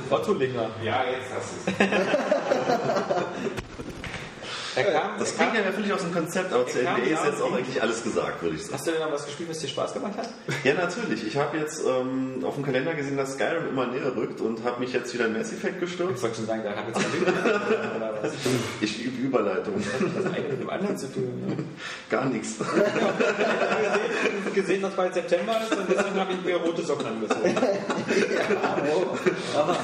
Ottolinger. 0.09 0.69
Ja, 0.81 1.03
jetzt 1.03 1.33
hast 1.35 1.67
du 1.67 1.83
es. 1.83 1.89
Er 4.75 4.83
kam, 4.83 5.11
Das 5.17 5.35
klingt 5.35 5.55
ja 5.55 5.71
völlig 5.71 5.91
aus 5.93 6.01
dem 6.01 6.13
Konzept, 6.13 6.53
aber 6.53 6.67
zur 6.67 6.83
kam 6.83 6.97
NBA 7.01 7.05
ist 7.13 7.23
ja 7.23 7.29
jetzt 7.29 7.41
auch 7.41 7.53
eigentlich 7.53 7.81
alles 7.81 8.03
gesagt, 8.03 8.41
würde 8.41 8.55
ich 8.55 8.61
sagen. 8.63 8.73
Hast 8.75 8.87
du 8.87 8.91
denn 8.91 8.99
noch 9.01 9.11
was 9.11 9.25
gespielt, 9.25 9.49
was 9.49 9.59
dir 9.59 9.67
Spaß 9.67 9.93
gemacht 9.93 10.13
hat? 10.17 10.29
Ja, 10.63 10.73
natürlich. 10.75 11.25
Ich 11.25 11.37
habe 11.37 11.57
jetzt 11.57 11.81
ähm, 11.85 12.43
auf 12.43 12.55
dem 12.55 12.63
Kalender 12.65 12.93
gesehen, 12.93 13.17
dass 13.17 13.33
Skyrim 13.33 13.69
immer 13.69 13.87
näher 13.87 14.15
rückt 14.15 14.41
und 14.41 14.63
habe 14.63 14.79
mich 14.79 14.93
jetzt 14.93 15.13
wieder 15.13 15.25
in 15.25 15.33
Mass 15.33 15.51
Effect 15.51 15.75
Ich 15.75 15.79
gestürzt. 15.81 16.21
wollte 16.21 16.35
schon 16.35 16.45
sagen, 16.45 16.61
da 16.63 16.71
hat 16.71 16.87
jetzt 16.87 16.99
was? 18.21 18.31
Ich 18.81 19.03
übe 19.05 19.21
Überleitung. 19.23 19.73
Das 20.15 20.25
eine 20.25 20.47
mit 20.49 20.61
dem 20.61 20.69
anderen 20.69 20.97
zu 20.97 21.11
tun. 21.11 21.43
Ne? 21.47 21.57
Gar 22.09 22.25
nichts. 22.25 22.55
Ich 24.39 24.45
habe 24.45 24.61
gesehen, 24.61 24.81
dass 24.81 24.93
bald 24.93 25.13
September 25.13 25.59
ist 25.61 25.77
und 25.77 25.87
deswegen 25.89 26.19
habe 26.19 26.33
ich 26.33 26.43
mir 26.43 26.55
rote 26.57 26.81
Socken 26.83 27.05
angezogen. 27.07 27.55
Aber, 27.57 28.87
ja, 29.53 29.77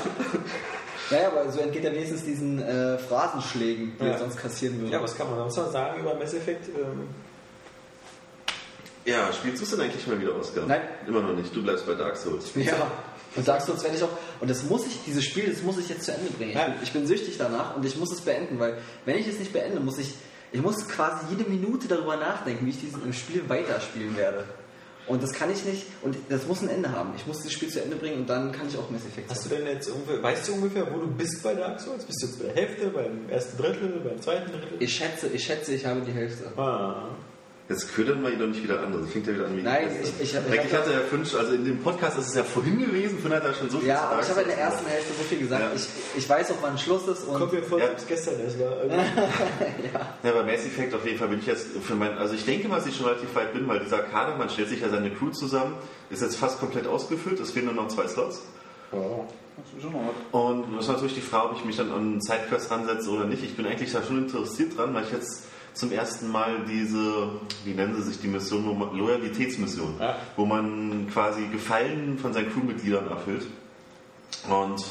ja, 1.12 1.28
aber 1.28 1.52
so 1.52 1.60
entgeht 1.60 1.84
er 1.86 1.94
wenigstens 1.94 2.24
diesen 2.24 2.62
äh, 2.62 2.98
Phrasenschlägen, 2.98 3.94
die 4.00 4.06
Ja. 4.06 4.12
er 4.12 4.20
sonst 4.20 4.38
kassieren 4.38 4.80
würde. 4.82 4.94
Ja, 4.94 5.02
was 5.02 5.16
kann 5.18 5.28
man 5.30 5.38
sonst 5.40 5.58
noch 5.58 5.72
sagen 5.72 6.00
über 6.00 6.16
Mass 6.16 6.34
Effect? 6.34 6.68
Ähm, 6.70 7.08
Ja, 9.06 9.32
spielst 9.34 9.60
du 9.62 9.66
es 9.66 9.72
denn 9.72 9.82
eigentlich 9.82 10.06
mal 10.08 10.20
wieder, 10.20 10.36
Oscar? 10.36 10.64
Nein. 10.68 10.82
Immer 11.08 11.22
noch 11.22 11.34
nicht. 11.36 11.56
Du 11.56 11.62
bleibst 11.62 11.86
bei 11.86 11.94
Dark 11.94 12.18
Souls. 12.18 12.52
Ja. 12.56 12.92
Und 13.36 13.46
Dark 13.46 13.62
Souls 13.62 13.84
werde 13.84 13.98
ich 13.98 14.04
auch. 14.04 14.10
Und 14.40 14.50
das 14.50 14.64
muss 14.64 14.88
ich, 14.88 14.98
dieses 15.06 15.26
Spiel, 15.26 15.52
das 15.52 15.62
muss 15.62 15.78
ich 15.78 15.90
jetzt 15.90 16.06
zu 16.06 16.14
Ende 16.14 16.32
bringen. 16.32 16.52
Ich, 16.52 16.56
Ja. 16.56 16.66
bin, 16.68 16.76
ich 16.82 16.94
bin 16.94 17.06
süchtig 17.06 17.38
danach 17.38 17.76
und 17.76 17.86
ich 17.86 17.98
muss 17.98 18.12
es 18.14 18.22
beenden, 18.22 18.60
weil 18.60 18.78
wenn 19.04 19.18
ich 19.18 19.28
es 19.28 19.38
nicht 19.40 19.52
beende, 19.52 19.82
muss 19.82 19.98
ich, 20.00 20.14
ich 20.54 20.62
muss 20.62 20.88
quasi 20.88 21.26
jede 21.30 21.50
Minute 21.50 21.88
darüber 21.90 22.16
nachdenken, 22.16 22.66
wie 22.66 22.70
ich 22.70 22.80
diesen 22.80 23.04
im 23.04 23.12
Spiel 23.14 23.44
weiterspielen 23.50 24.16
werde. 24.16 24.46
Und 25.08 25.22
das 25.22 25.34
kann 25.34 25.52
ich 25.52 25.64
nicht, 25.66 25.86
und 26.02 26.16
das 26.30 26.48
muss 26.48 26.62
ein 26.62 26.70
Ende 26.70 26.92
haben. 26.92 27.12
Ich 27.16 27.28
muss 27.28 27.44
das 27.44 27.52
Spiel 27.52 27.70
zu 27.70 27.82
Ende 27.82 27.96
bringen 27.96 28.22
und 28.22 28.30
dann 28.30 28.52
kann 28.52 28.68
ich 28.68 28.78
auch 28.78 28.90
Mass 28.90 29.06
Effect 29.06 29.30
hast 29.30 29.46
du 29.46 29.50
denn 29.50 29.66
jetzt 29.68 29.88
ungefähr, 29.90 30.22
weißt 30.24 30.48
du 30.48 30.54
ungefähr, 30.54 30.92
wo 30.92 31.00
du 31.00 31.08
bist 31.08 31.44
bei 31.44 31.54
Dark 31.54 31.80
Souls? 31.80 32.04
Bist 32.06 32.24
du 32.24 32.28
jetzt 32.28 32.40
bei 32.40 32.46
der 32.46 32.56
Hälfte, 32.56 32.88
beim 32.88 33.30
ersten 33.30 33.58
Drittel, 33.58 34.02
beim 34.04 34.20
zweiten 34.22 34.52
Drittel? 34.52 34.78
Ich 34.80 34.96
schätze, 34.96 35.28
ich 35.28 35.44
schätze, 35.44 35.74
ich 35.76 35.86
habe 35.86 36.02
die 36.02 36.12
Hälfte. 36.12 36.52
Ah. 36.58 37.10
Jetzt 37.68 37.96
ködern 37.96 38.22
wir 38.22 38.32
ihn 38.32 38.38
doch 38.38 38.46
nicht 38.46 38.62
wieder 38.62 38.80
an. 38.84 38.94
Das 38.94 39.10
fängt 39.10 39.26
ja 39.26 39.34
wieder 39.34 39.48
an 39.48 39.58
wie 39.58 39.64
Nein, 39.64 39.88
ich- 40.04 40.22
ich 40.22 40.36
hab- 40.36 40.48
ich 40.48 40.60
Eigentlich 40.60 40.72
hatte 40.74 40.94
er 40.94 41.02
fünf, 41.02 41.34
also 41.36 41.52
in 41.54 41.66
dem 41.66 41.80
Podcast 41.80 42.20
ist 42.20 42.28
es 42.28 42.36
ja 42.36 42.44
vorhin 42.44 42.78
gewesen, 42.78 43.18
Finn 43.18 43.34
hat 43.34 43.44
ja 43.44 43.54
schon 43.56 43.72
so 43.72 43.80
viel 43.80 43.88
Ja, 43.88 43.96
zu 43.98 44.04
aber 44.14 44.22
ich 44.22 44.30
habe 44.30 44.42
in 44.42 44.48
der 44.50 44.58
ersten 44.60 44.86
Hälfte 44.86 45.14
so 45.18 45.24
viel 45.24 45.40
gesagt. 45.40 45.62
Ja. 45.64 45.72
Ich, 45.76 45.88
ich 46.16 46.30
weiß 46.30 46.52
auch, 46.52 46.58
wann 46.62 46.78
Schluss 46.78 47.08
ist 47.08 47.24
und 47.24 47.40
Kommt 47.40 47.54
mir 47.54 47.64
vor, 47.64 47.80
Ja. 47.80 47.86
als 47.86 47.94
ob 47.94 47.98
es 48.02 48.08
gestern 48.08 48.40
erst 48.40 48.60
war. 48.60 48.72
Also, 48.82 48.96
Ja, 50.24 50.32
bei 50.32 50.44
Mass 50.44 50.64
Effect 50.66 50.94
auf 50.94 51.04
jeden 51.08 51.18
Fall 51.18 51.28
bin 51.30 51.40
ich 51.40 51.48
jetzt 51.48 51.66
für 51.82 51.96
mein, 51.96 52.16
also 52.20 52.36
ich 52.36 52.46
denke 52.46 52.68
mal, 52.68 52.76
dass 52.78 52.86
ich 52.86 52.96
schon 52.96 53.08
relativ 53.08 53.34
weit 53.34 53.52
bin, 53.54 53.68
weil 53.68 53.80
dieser 53.80 54.00
Kader, 54.00 54.36
man 54.38 54.48
stellt 54.52 54.70
sich 54.70 54.82
ja 54.82 54.90
seine 54.90 55.10
Crew 55.10 55.32
zusammen, 55.32 55.74
ist 56.12 56.22
jetzt 56.22 56.36
fast 56.38 56.60
komplett 56.60 56.86
ausgefüllt, 56.86 57.40
es 57.40 57.50
fehlen 57.50 57.66
nur 57.66 57.74
noch 57.74 57.88
zwei 57.88 58.08
Slots. 58.08 58.44
Das 58.92 59.00
ist 59.76 59.82
schon 59.82 59.92
noch 59.92 60.02
was. 60.32 60.40
Und 60.40 60.76
das 60.76 60.86
ist 60.86 60.92
natürlich 60.92 61.16
die 61.16 61.22
Frage, 61.22 61.50
ob 61.50 61.58
ich 61.58 61.66
mich 61.66 61.78
dann 61.78 61.92
an 61.92 62.22
Sidequests 62.22 62.70
ransetze 62.70 63.10
oder 63.10 63.26
nicht. 63.26 63.44
Ich 63.44 63.56
bin 63.58 63.66
eigentlich 63.66 63.92
da 63.92 64.04
schon 64.04 64.20
interessiert 64.20 64.78
dran, 64.78 64.94
weil 64.94 65.04
ich 65.04 65.12
jetzt 65.12 65.46
zum 65.76 65.92
ersten 65.92 66.30
Mal 66.32 66.66
diese, 66.68 67.30
wie 67.64 67.74
nennen 67.74 67.96
sie 67.96 68.02
sich 68.04 68.20
die 68.22 68.28
Mission, 68.28 68.66
wo 68.66 68.74
man, 68.74 68.98
Loyalitätsmission, 68.98 69.96
Ja. 70.00 70.16
wo 70.36 70.46
man 70.46 71.08
quasi 71.14 71.46
Gefallen 71.52 72.18
von 72.18 72.34
seinen 72.34 72.52
Crewmitgliedern 72.52 73.08
erfüllt. 73.10 73.46
Und 74.50 74.84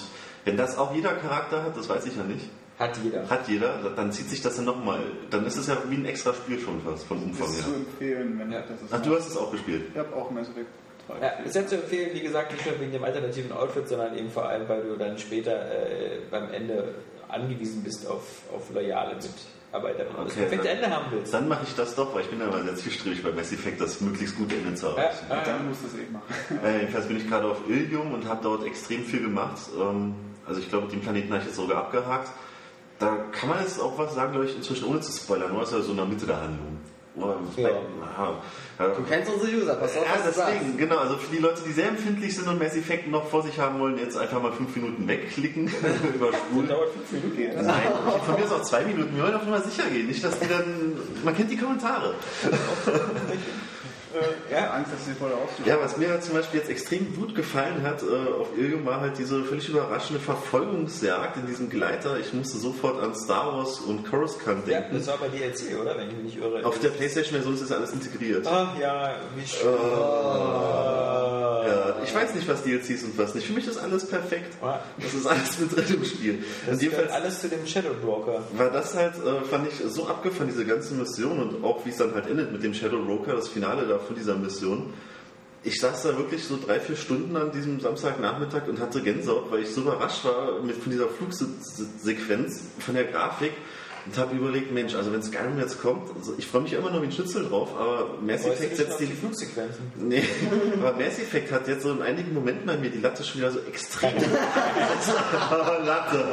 wenn 0.45 0.57
das 0.57 0.79
auch 0.79 0.95
jeder 0.95 1.13
Charakter 1.15 1.63
hat, 1.63 1.77
das 1.77 1.89
weiß 1.89 2.07
ich 2.07 2.17
ja 2.17 2.23
nicht, 2.23 2.49
hat 2.79 2.97
jeder. 3.03 3.29
hat 3.31 3.49
jeder, 3.49 3.91
dann 3.97 4.13
zieht 4.13 4.29
sich 4.29 4.43
das 4.43 4.57
dann 4.57 4.65
nochmal, 4.67 5.01
dann 5.31 5.47
ist 5.47 5.57
es 5.57 5.67
ja 5.69 5.77
wie 5.89 5.97
ein 5.97 6.05
extra 6.07 6.35
Spiel 6.35 6.59
schon 6.61 6.81
fast 6.83 7.05
vom 7.07 7.23
Umfang 7.23 7.47
Das 7.47 7.57
ist 7.59 7.65
her. 7.67 7.73
zu 7.73 7.75
empfehlen, 7.81 8.39
wenn 8.39 8.53
Ja. 8.53 8.61
das 8.61 8.83
ist. 8.83 8.93
Ach, 8.93 9.01
du 9.03 9.15
hast 9.17 9.29
es 9.29 9.37
auch 9.37 9.51
gespielt. 9.53 9.83
Ich 9.93 9.99
habe 9.99 10.15
auch 10.15 10.31
Mass 10.31 10.49
Effect 10.49 10.67
3 11.09 11.21
Ja, 11.21 11.29
ist 11.45 11.55
ja 11.55 11.67
zu 11.67 11.77
empfehlen, 11.77 12.11
wie 12.15 12.21
gesagt, 12.21 12.53
nicht 12.53 12.67
nur 12.67 12.81
wegen 12.81 12.93
dem 12.93 13.05
alternativen 13.05 13.53
Outfit, 13.53 13.89
sondern 13.89 14.17
eben 14.19 14.31
vor 14.31 14.47
allem, 14.49 14.69
weil 14.69 14.83
du 14.83 14.97
dann 14.97 15.17
später 15.19 15.53
äh, 15.71 16.19
beim 16.31 16.51
Ende 16.53 16.95
angewiesen 17.29 17.83
bist 17.83 18.07
auf, 18.07 18.23
auf 18.55 18.71
loyale 18.73 19.19
Mitarbeiter, 19.75 20.07
wenn 20.09 20.17
du 20.17 20.23
das 20.25 20.33
Okay, 20.33 20.41
perfekte 20.43 20.69
dann- 20.69 20.77
Ende 20.77 20.91
haben 20.97 21.05
willst. 21.11 21.35
Dann 21.35 21.49
mache 21.49 21.65
ich 21.67 21.75
das 21.75 21.95
doch, 21.95 22.15
weil 22.15 22.23
ich 22.23 22.31
bin 22.31 22.41
ja 22.41 22.47
immer 22.47 22.63
sehr 22.63 22.77
zielstrebig 22.77 23.23
bei 23.23 23.33
Mass 23.33 23.53
Effect, 23.53 23.81
das 23.81 24.01
möglichst 24.01 24.37
gute 24.37 24.55
Ende 24.57 24.75
zu 24.75 24.87
Ja, 24.87 24.93
erreichen. 24.95 25.27
ah, 25.29 25.43
Dann 25.45 25.69
musst 25.69 25.83
du 25.83 25.87
es 25.89 25.95
eben 25.95 26.13
machen. 26.13 26.25
Äh, 26.65 26.81
jedenfalls 26.81 27.07
bin 27.09 27.17
ich 27.17 27.29
gerade 27.29 27.47
auf 27.49 27.59
Ilium 27.69 28.13
und 28.13 28.29
habe 28.29 28.41
dort 28.43 28.65
extrem 28.65 29.05
viel 29.05 29.23
gemacht. 29.23 29.59
Ähm, 29.79 30.15
also 30.47 30.61
ich 30.61 30.69
glaube, 30.69 30.89
den 30.89 31.01
Planeten 31.01 31.29
habe 31.31 31.41
ich 31.41 31.47
jetzt 31.47 31.57
sogar 31.57 31.79
abgehakt. 31.79 32.31
Da 33.01 33.17
kann 33.33 33.49
man 33.49 33.59
jetzt 33.61 33.81
auch 33.81 33.99
was 33.99 34.15
sagen, 34.15 34.33
glaube 34.33 34.47
ich, 34.47 34.55
inzwischen 34.57 34.87
ohne 34.87 35.01
zu 35.01 35.11
spoilern, 35.13 35.53
nur 35.53 35.63
ist 35.65 35.73
ja 35.73 35.81
so 35.81 35.91
in 35.91 35.97
der 35.97 36.07
Mitte 36.07 36.27
der 36.27 36.41
Handlung. 36.41 36.79
Ja. 37.17 37.37
ja. 37.57 37.71
Ja. 38.77 38.89
Du 38.89 39.03
kennst 39.09 39.33
unsere 39.33 39.53
User, 39.57 39.75
pass 39.77 39.97
auf, 39.97 40.05
Ja, 40.05 40.13
was 40.27 40.35
sagst. 40.35 40.53
deswegen, 40.53 40.77
genau. 40.77 40.97
Also 40.99 41.17
für 41.17 41.31
die 41.35 41.41
Leute, 41.41 41.63
die 41.65 41.71
sehr 41.73 41.89
empfindlich 41.89 42.35
sind 42.35 42.49
und 42.49 42.59
Mass 42.59 42.75
Effect 42.77 43.07
noch 43.09 43.29
vor 43.29 43.43
sich 43.45 43.57
haben 43.59 43.79
wollen, 43.79 43.99
jetzt 43.99 44.17
einfach 44.17 44.43
mal 44.43 44.51
fünf 44.51 44.75
Minuten 44.75 45.07
wegklicken, 45.07 45.71
überspulen. 46.15 46.69
dauert 46.69 46.89
fünf 47.09 47.23
Minuten. 47.37 47.65
Nein, 47.67 47.83
von 48.27 48.35
mir 48.35 48.45
ist 48.45 48.53
auch 48.53 48.63
zwei 48.63 48.85
Minuten. 48.85 49.15
Wir 49.15 49.23
wollen 49.23 49.35
auf 49.35 49.45
Nummer 49.45 49.61
sicher 49.61 49.89
gehen. 49.91 50.09
Nicht, 50.09 50.25
dass 50.25 50.39
die 50.41 50.49
dann. 50.49 50.93
Man 51.25 51.37
kennt 51.37 51.51
die 51.53 51.57
Kommentare. 51.57 52.15
Ja, 54.51 54.71
Angst, 54.71 54.93
dass 54.93 55.05
sie 55.05 55.13
voll 55.13 55.33
auszuschlagen. 55.33 55.67
Ja, 55.67 55.85
was 55.85 55.97
mir 55.97 56.09
halt 56.09 56.23
zum 56.23 56.35
Beispiel 56.35 56.61
jetzt 56.61 56.71
extrem 56.71 57.15
gut 57.15 57.35
gefallen 57.35 57.83
hat 57.83 58.03
äh, 58.03 58.33
auf 58.41 58.57
Ilium 58.57 58.85
war 58.85 59.01
halt 59.01 59.19
diese 59.19 59.45
völlig 59.45 59.69
überraschende 59.69 60.21
Verfolgungsjagd 60.21 61.37
in 61.39 61.47
diesem 61.47 61.71
Gleiter. 61.71 62.19
Ich 62.19 62.33
musste 62.33 62.59
sofort 62.59 63.03
an 63.03 63.15
Star 63.15 63.53
Wars 63.53 63.81
und 63.81 64.09
Coruscant 64.09 64.67
ja, 64.67 64.81
denken. 64.81 64.97
das 64.97 65.07
war 65.07 65.19
bei 65.19 65.29
DLC, 65.29 65.81
oder? 65.81 65.97
Wenn 65.97 66.09
ich 66.09 66.15
mich 66.15 66.25
nicht 66.25 66.39
irre. 66.39 66.65
auf 66.65 66.79
der 66.79 66.91
Playstation-Version 66.91 67.55
ist 67.55 67.63
das 67.63 67.73
alles 67.73 67.93
integriert. 67.93 68.47
Ach 68.47 68.79
ja, 68.79 69.17
wie 69.37 69.47
schön. 69.47 69.69
Ja, 71.67 71.97
ich 72.05 72.15
weiß 72.15 72.35
nicht, 72.35 72.49
was 72.49 72.63
DLCs 72.63 73.05
und 73.05 73.19
was 73.19 73.35
nicht. 73.35 73.47
Für 73.47 73.53
mich 73.53 73.67
ist 73.67 73.79
alles 73.79 74.07
perfekt. 74.07 74.57
Das 75.01 75.15
ist 75.15 75.27
alles 75.27 75.59
mit 75.59 75.75
drin 75.75 75.97
im 75.97 76.05
Spiel. 76.05 76.45
Das 76.67 76.81
jedenfalls 76.81 77.11
alles 77.11 77.41
zu 77.41 77.49
dem 77.49 77.67
Shadow 77.67 77.95
Broker. 78.03 78.43
war 78.57 78.71
das 78.71 78.95
halt, 78.95 79.15
äh, 79.15 79.45
fand 79.45 79.69
ich 79.69 79.75
so 79.87 80.07
abgefahren, 80.07 80.49
diese 80.49 80.65
ganze 80.65 80.95
Mission 80.95 81.41
und 81.41 81.65
auch 81.65 81.85
wie 81.85 81.91
es 81.91 81.97
dann 81.97 82.15
halt 82.15 82.29
endet 82.29 82.53
mit 82.53 82.63
dem 82.63 82.75
Shadow 82.75 83.03
Broker, 83.05 83.35
das 83.35 83.49
Finale 83.49 83.87
da 83.87 83.99
von 83.99 84.15
dieser 84.15 84.37
Mission. 84.37 84.93
Ich 85.63 85.81
saß 85.81 86.03
da 86.03 86.19
wirklich 86.19 86.45
so 86.45 86.59
drei, 86.59 86.79
vier 86.79 86.97
Stunden 86.97 87.37
an 87.37 87.51
diesem 87.51 87.81
Samstagnachmittag 87.81 88.69
und 88.69 88.81
hatte 88.81 89.01
Gänsehaut, 89.01 89.51
weil 89.51 89.63
ich 89.63 89.71
so 89.71 89.81
überrascht 89.81 90.25
war 90.25 90.61
mit, 90.63 90.77
von 90.77 90.93
dieser 90.93 91.09
Flugsequenz, 91.09 92.61
von 92.81 92.95
der 92.95 93.05
Grafik 93.05 93.53
und 94.07 94.19
habe 94.19 94.37
überlegt, 94.37 94.73
Mensch, 94.73 94.95
also 94.95 95.13
wenn 95.13 95.23
Skyrim 95.23 95.59
jetzt 95.59 95.81
kommt, 95.81 96.15
also 96.17 96.35
ich 96.37 96.47
freue 96.47 96.63
mich 96.63 96.73
immer 96.75 96.91
noch 96.91 97.01
wie 97.01 97.07
ein 97.07 97.13
Schnitzel 97.13 97.49
drauf, 97.49 97.71
aber 97.79 98.19
Mass 98.21 98.45
Effect 98.45 98.77
setzt 98.77 99.01
die 99.01 99.07
die 99.07 99.15
Flugsequenzen. 99.15 99.93
Nee, 99.97 100.23
aber 100.79 100.93
Mass 100.93 101.19
Effect 101.19 101.51
hat 101.53 101.67
jetzt 101.69 101.83
so 101.83 101.93
in 101.93 102.03
einigen 102.03 102.35
Momenten 102.35 102.67
bei 102.67 102.77
mir 102.77 102.91
die 102.91 103.01
Latte 103.01 103.25
schon 103.25 103.41
wieder 103.41 103.51
so 103.51 103.61
extrem. 103.61 104.13
Latte. 105.85 106.25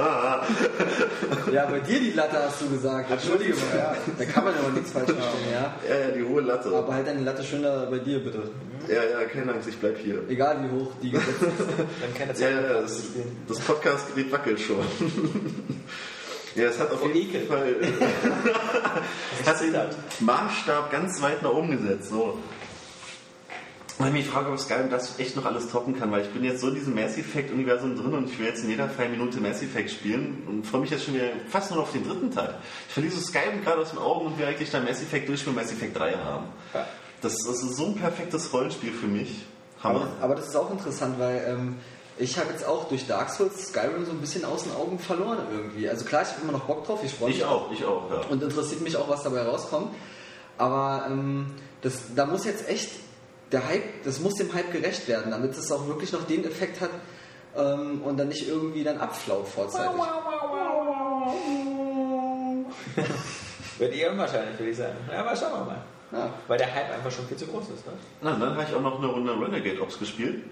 Ja, 1.52 1.66
bei 1.66 1.80
dir 1.80 2.00
die 2.00 2.12
Latte 2.12 2.38
hast 2.44 2.62
du 2.62 2.70
gesagt. 2.70 3.12
Entschuldige 3.12 3.54
mal. 3.54 3.78
Ja. 3.78 3.98
Da 4.18 4.26
kann 4.26 4.46
man 4.46 4.54
aber 4.56 4.70
nichts 4.70 4.92
falsch 4.92 5.12
verstehen, 5.12 5.52
ja. 5.52 5.74
Ja, 5.88 6.00
ja, 6.08 6.12
die 6.12 6.24
hohe 6.24 6.42
Latte. 6.42 6.70
Aber 6.76 6.94
halt 6.94 7.08
deine 7.08 7.22
Latte 7.22 7.44
schön 7.44 7.64
da 7.64 7.86
bei 7.90 8.00
dir, 8.00 8.20
bitte. 8.20 8.44
Ja, 8.88 9.04
ja, 9.04 9.26
keine 9.28 9.54
Angst, 9.54 9.70
ich 9.70 9.78
bleib 9.78 9.98
hier. 9.98 10.24
Egal 10.28 10.64
wie 10.64 10.80
hoch 10.80 10.92
die 11.02 11.12
gesetzt 11.12 11.42
ist. 11.42 11.52
Dann 11.70 12.14
keine 12.16 12.32
Ja, 12.32 12.36
Zeit 12.36 12.56
ja, 12.56 12.62
mehr 12.62 12.82
das, 12.82 13.04
das 13.48 13.60
Podcast-Gerät 13.60 14.32
wackelt 14.32 14.60
schon. 14.60 14.80
Ja, 16.56 16.64
es 16.66 16.80
hat 16.80 16.92
auf 16.92 17.02
Oh, 17.04 17.08
jeden 17.08 17.30
Ekel. 17.30 17.46
Fall 17.48 17.76
es 19.42 19.48
hat 19.48 19.62
den 19.62 19.76
Maßstab 20.26 20.92
ganz 20.92 21.22
weit 21.22 21.42
nach 21.42 21.52
oben 21.52 21.72
gesetzt. 21.72 22.10
So. 22.10 22.38
Und 23.98 24.08
ich 24.08 24.14
mich 24.14 24.28
frage, 24.28 24.50
ob 24.52 24.60
Skyrim 24.60 24.90
das 24.90 25.20
echt 25.20 25.36
noch 25.36 25.46
alles 25.46 25.70
toppen 25.70 25.98
kann, 25.98 26.12
weil 26.12 26.24
ich 26.24 26.30
bin 26.30 26.44
jetzt 26.44 26.62
so 26.62 26.70
in 26.70 26.76
diesem 26.76 26.96
Mass 26.96 27.18
Effect-Universum 27.18 27.96
drin 27.96 28.14
und 28.14 28.30
ich 28.30 28.40
will 28.40 28.48
jetzt 28.48 28.64
in 28.64 28.70
jeder 28.72 28.90
freien 28.90 29.12
Minute 29.12 29.40
Mass 29.40 29.62
Effect 29.62 29.92
spielen 29.92 30.42
und 30.48 30.66
freue 30.66 30.82
mich 30.82 30.90
jetzt 30.90 31.06
schon 31.06 31.14
wieder 31.14 31.28
fast 31.50 31.70
nur 31.70 31.80
noch 31.82 31.88
auf 31.88 31.92
den 31.94 32.04
dritten 32.08 32.32
Teil. 32.32 32.56
Ich 32.88 32.94
verliere 32.94 33.14
so 33.14 33.22
Skyrim 33.22 33.64
gerade 33.64 33.82
aus 33.82 33.92
den 33.92 34.00
Augen 34.00 34.26
und 34.28 34.40
will 34.40 34.46
eigentlich 34.46 34.72
dann 34.72 34.86
Mass 34.86 35.02
Effect 35.04 35.30
durch 35.30 35.44
für 35.44 35.52
Mass 35.52 35.72
Effect 35.72 35.98
3 36.00 36.14
haben. 36.16 36.48
Ja. 36.74 36.88
Das, 37.22 37.36
das 37.46 37.62
ist 37.62 37.76
so 37.76 37.86
ein 37.86 37.96
perfektes 37.96 38.52
Rollenspiel 38.52 38.92
für 38.92 39.06
mich. 39.08 39.46
Aber, 39.84 40.00
Hammer. 40.00 40.12
aber 40.20 40.36
das 40.36 40.48
ist 40.48 40.56
auch 40.56 40.72
interessant, 40.72 41.20
weil 41.20 41.46
ähm, 41.48 41.76
ich 42.22 42.38
habe 42.38 42.52
jetzt 42.52 42.66
auch 42.66 42.88
durch 42.88 43.08
Dark 43.08 43.32
Souls 43.32 43.70
Skyrim 43.70 44.06
so 44.06 44.12
ein 44.12 44.22
bisschen 44.22 44.46
aus 44.46 44.64
den 44.64 44.74
Augen 44.76 45.00
verloren 45.00 45.40
irgendwie. 45.52 45.90
Also 45.90 46.06
klar, 46.06 46.22
ich 46.22 46.30
habe 46.30 46.42
immer 46.44 46.52
noch 46.52 46.66
Bock 46.66 46.86
drauf, 46.86 47.00
ich 47.04 47.14
freue 47.14 47.30
mich 47.30 47.40
Ich 47.40 47.44
auch, 47.44 47.72
ich 47.72 47.84
auch, 47.84 48.10
ja. 48.12 48.22
und 48.30 48.44
interessiert 48.44 48.82
mich 48.82 48.96
auch, 48.96 49.10
was 49.10 49.24
dabei 49.24 49.42
rauskommt. 49.42 49.96
Aber 50.58 51.08
ähm, 51.10 51.48
das, 51.82 52.14
da 52.16 52.28
muss 52.28 52.46
jetzt 52.46 52.70
echt 52.70 52.92
der 53.52 53.68
Hype, 53.68 54.04
das 54.04 54.20
muss 54.20 54.36
dem 54.36 54.54
Hype 54.54 54.72
gerecht 54.72 55.08
werden, 55.08 55.32
damit 55.32 55.58
es 55.58 55.72
auch 55.72 55.88
wirklich 55.88 56.12
noch 56.12 56.24
den 56.28 56.46
Effekt 56.46 56.80
hat 56.80 56.92
ähm, 57.58 58.02
und 58.04 58.18
dann 58.18 58.28
nicht 58.28 58.48
irgendwie 58.48 58.84
dann 58.84 59.00
abflaut 59.00 59.48
vorzeitig. 59.48 59.92
Wird 63.80 63.96
eher 63.96 64.12
unwahrscheinlich, 64.12 64.60
würde 64.60 64.72
ich 64.72 64.78
sagen. 64.78 64.96
Ja, 65.12 65.22
aber 65.22 65.36
schauen 65.36 65.54
wir 65.54 65.66
mal. 65.66 65.84
Ja. 66.12 66.30
Weil 66.48 66.58
der 66.60 66.74
Hype 66.74 66.94
einfach 66.94 67.12
schon 67.12 67.26
viel 67.26 67.38
zu 67.38 67.48
groß 67.48 67.64
ist. 67.76 67.88
Ne? 67.88 67.94
Na, 68.22 68.32
dann 68.38 68.52
habe 68.52 68.66
ich 68.70 68.76
auch 68.76 68.82
noch 68.82 69.00
eine 69.00 69.08
Runde 69.08 69.34
Renegade 69.34 69.82
Ops 69.82 69.98
gespielt. 69.98 70.44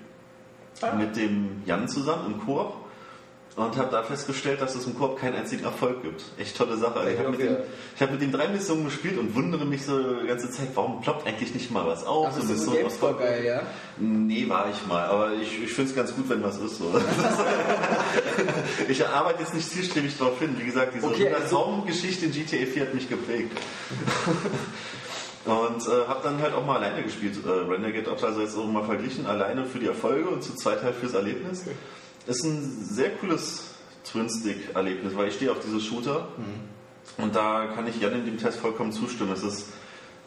Ah. 0.81 0.95
Mit 0.95 1.15
dem 1.15 1.61
Jan 1.65 1.87
zusammen 1.87 2.33
im 2.33 2.45
Koop. 2.45 2.73
Und 3.55 3.75
habe 3.75 3.91
da 3.91 4.03
festgestellt, 4.03 4.61
dass 4.61 4.73
es 4.75 4.85
im 4.85 4.97
Koop 4.97 5.19
keinen 5.19 5.35
einzigen 5.35 5.65
Erfolg 5.65 6.01
gibt. 6.01 6.23
Echt 6.37 6.55
tolle 6.55 6.77
Sache. 6.77 7.11
Ich 7.11 7.19
habe 7.19 7.31
mit, 7.31 7.41
ich 7.41 8.01
hab 8.01 8.09
mit 8.09 8.21
den 8.21 8.31
drei 8.31 8.47
Missionen 8.47 8.85
gespielt 8.85 9.17
und 9.17 9.35
wundere 9.35 9.65
mich 9.65 9.83
so 9.85 10.13
die 10.21 10.27
ganze 10.27 10.49
Zeit, 10.49 10.69
warum 10.75 11.01
ploppt 11.01 11.27
eigentlich 11.27 11.53
nicht 11.53 11.69
mal 11.69 11.85
was 11.85 12.05
auf? 12.05 12.27
Ach, 12.29 12.35
das 12.35 12.49
ist 12.49 12.63
so 12.63 12.71
Mission 12.71 13.17
geil, 13.17 13.43
ja? 13.43 13.63
Nee, 13.97 14.47
war 14.47 14.69
ich 14.69 14.87
mal, 14.87 15.03
aber 15.07 15.33
ich, 15.33 15.61
ich 15.61 15.73
finde 15.73 15.89
es 15.89 15.95
ganz 15.95 16.15
gut, 16.15 16.29
wenn 16.29 16.41
was 16.41 16.57
ist. 16.57 16.77
So. 16.77 16.85
ich 18.87 19.05
arbeite 19.05 19.41
jetzt 19.41 19.53
nicht 19.53 19.69
zielstrebig 19.69 20.17
darauf 20.17 20.39
hin. 20.39 20.55
Wie 20.57 20.65
gesagt, 20.65 20.93
diese 20.95 21.07
Okay, 21.07 21.29
also- 21.29 21.57
Raumgeschichte 21.57 22.27
in 22.27 22.31
GTA 22.31 22.65
4 22.65 22.81
hat 22.83 22.93
mich 22.93 23.09
geprägt. 23.09 23.51
und 25.45 25.87
äh, 25.87 26.07
habe 26.07 26.19
dann 26.23 26.41
halt 26.41 26.53
auch 26.53 26.65
mal 26.65 26.77
alleine 26.77 27.03
gespielt. 27.03 27.37
Äh, 27.45 27.49
Renegade 27.49 28.11
Ops, 28.11 28.23
also 28.23 28.41
jetzt 28.41 28.57
auch 28.57 28.65
mal 28.65 28.83
verglichen, 28.83 29.25
alleine 29.25 29.65
für 29.65 29.79
die 29.79 29.87
Erfolge 29.87 30.29
und 30.29 30.43
zu 30.43 30.53
zweit 30.55 30.83
halt 30.83 30.95
fürs 30.95 31.13
Erlebnis. 31.13 31.63
Ist 32.27 32.43
ein 32.43 32.83
sehr 32.83 33.11
cooles 33.11 33.75
Twin-Stick-Erlebnis, 34.03 35.15
weil 35.15 35.29
ich 35.29 35.35
stehe 35.35 35.51
auf 35.51 35.59
diese 35.59 35.79
Shooter. 35.79 36.27
Und 37.17 37.35
da 37.35 37.67
kann 37.73 37.87
ich 37.87 37.99
Jan 37.99 38.13
in 38.13 38.25
dem 38.25 38.37
Test 38.37 38.59
vollkommen 38.59 38.91
zustimmen. 38.91 39.31
Es 39.31 39.43
ist 39.43 39.67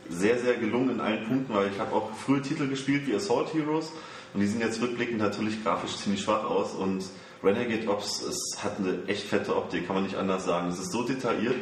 sehr, 0.09 0.39
sehr 0.39 0.55
gelungen 0.57 0.91
in 0.91 1.01
allen 1.01 1.27
Punkten, 1.27 1.55
weil 1.55 1.71
ich 1.71 1.79
habe 1.79 1.95
auch 1.95 2.11
frühe 2.15 2.43
Titel 2.43 2.69
gespielt 2.69 3.07
wie 3.07 3.15
Assault 3.15 3.55
Heroes 3.55 3.93
und 4.35 4.41
die 4.41 4.47
sehen 4.47 4.61
jetzt 4.61 4.81
rückblickend 4.81 5.19
natürlich 5.19 5.63
grafisch 5.63 5.97
ziemlich 5.97 6.23
schwach 6.23 6.45
aus 6.45 6.73
und 6.73 7.05
Renegade 7.43 7.89
Ops 7.89 8.23
es 8.23 8.63
hat 8.63 8.79
eine 8.79 9.07
echt 9.07 9.27
fette 9.27 9.57
Optik, 9.57 9.87
kann 9.87 9.97
man 9.97 10.05
nicht 10.05 10.17
anders 10.17 10.45
sagen. 10.45 10.69
Es 10.69 10.79
ist 10.79 10.93
so 10.93 11.03
detailliert. 11.03 11.57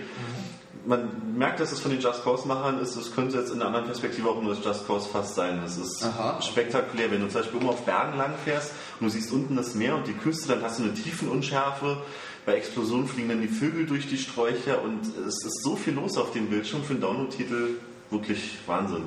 Man 0.86 1.36
merkt, 1.36 1.60
dass 1.60 1.72
es 1.72 1.80
von 1.80 1.90
den 1.90 2.00
Just 2.00 2.24
Cause 2.24 2.48
Machern 2.48 2.80
ist. 2.80 2.96
Es 2.96 3.14
könnte 3.14 3.38
jetzt 3.38 3.50
in 3.50 3.56
einer 3.56 3.66
anderen 3.66 3.86
Perspektive 3.86 4.28
auch 4.28 4.40
nur 4.40 4.54
das 4.54 4.64
Just 4.64 4.86
Cause 4.86 5.08
fast 5.08 5.34
sein. 5.34 5.62
Es 5.64 5.76
ist 5.76 6.02
Aha. 6.02 6.40
spektakulär. 6.40 7.10
Wenn 7.10 7.20
du 7.20 7.28
zum 7.28 7.42
Beispiel 7.42 7.58
oben 7.58 7.68
auf 7.68 7.84
Bergen 7.84 8.16
lang 8.16 8.34
fährst 8.44 8.72
und 8.98 9.06
du 9.06 9.10
siehst 9.10 9.32
unten 9.32 9.56
das 9.56 9.74
Meer 9.74 9.96
und 9.96 10.06
die 10.06 10.14
Küste, 10.14 10.48
dann 10.48 10.62
hast 10.62 10.78
du 10.78 10.84
eine 10.84 10.94
Tiefenunschärfe. 10.94 11.98
Bei 12.46 12.54
Explosionen 12.54 13.06
fliegen 13.06 13.28
dann 13.28 13.42
die 13.42 13.48
Vögel 13.48 13.86
durch 13.86 14.08
die 14.08 14.16
Sträucher 14.16 14.82
und 14.82 15.02
es 15.26 15.44
ist 15.44 15.62
so 15.62 15.76
viel 15.76 15.94
los 15.94 16.16
auf 16.16 16.32
dem 16.32 16.48
Bildschirm 16.48 16.82
für 16.82 16.94
einen 16.94 17.02
Download-Titel. 17.02 17.76
Wirklich 18.10 18.58
Wahnsinn. 18.66 19.04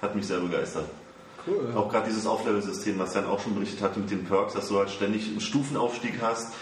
Hat 0.00 0.14
mich 0.14 0.26
sehr 0.26 0.38
begeistert. 0.38 0.86
Cool. 1.46 1.72
Auch 1.74 1.88
gerade 1.88 2.08
dieses 2.08 2.26
Auflevel-System, 2.26 2.98
was 2.98 3.14
Jan 3.14 3.26
auch 3.26 3.40
schon 3.40 3.54
berichtet 3.54 3.82
hatte 3.82 4.00
mit 4.00 4.10
den 4.10 4.24
Perks, 4.24 4.54
dass 4.54 4.68
du 4.68 4.78
halt 4.78 4.90
ständig 4.90 5.28
einen 5.28 5.40
Stufenaufstieg 5.40 6.14
hast. 6.20 6.52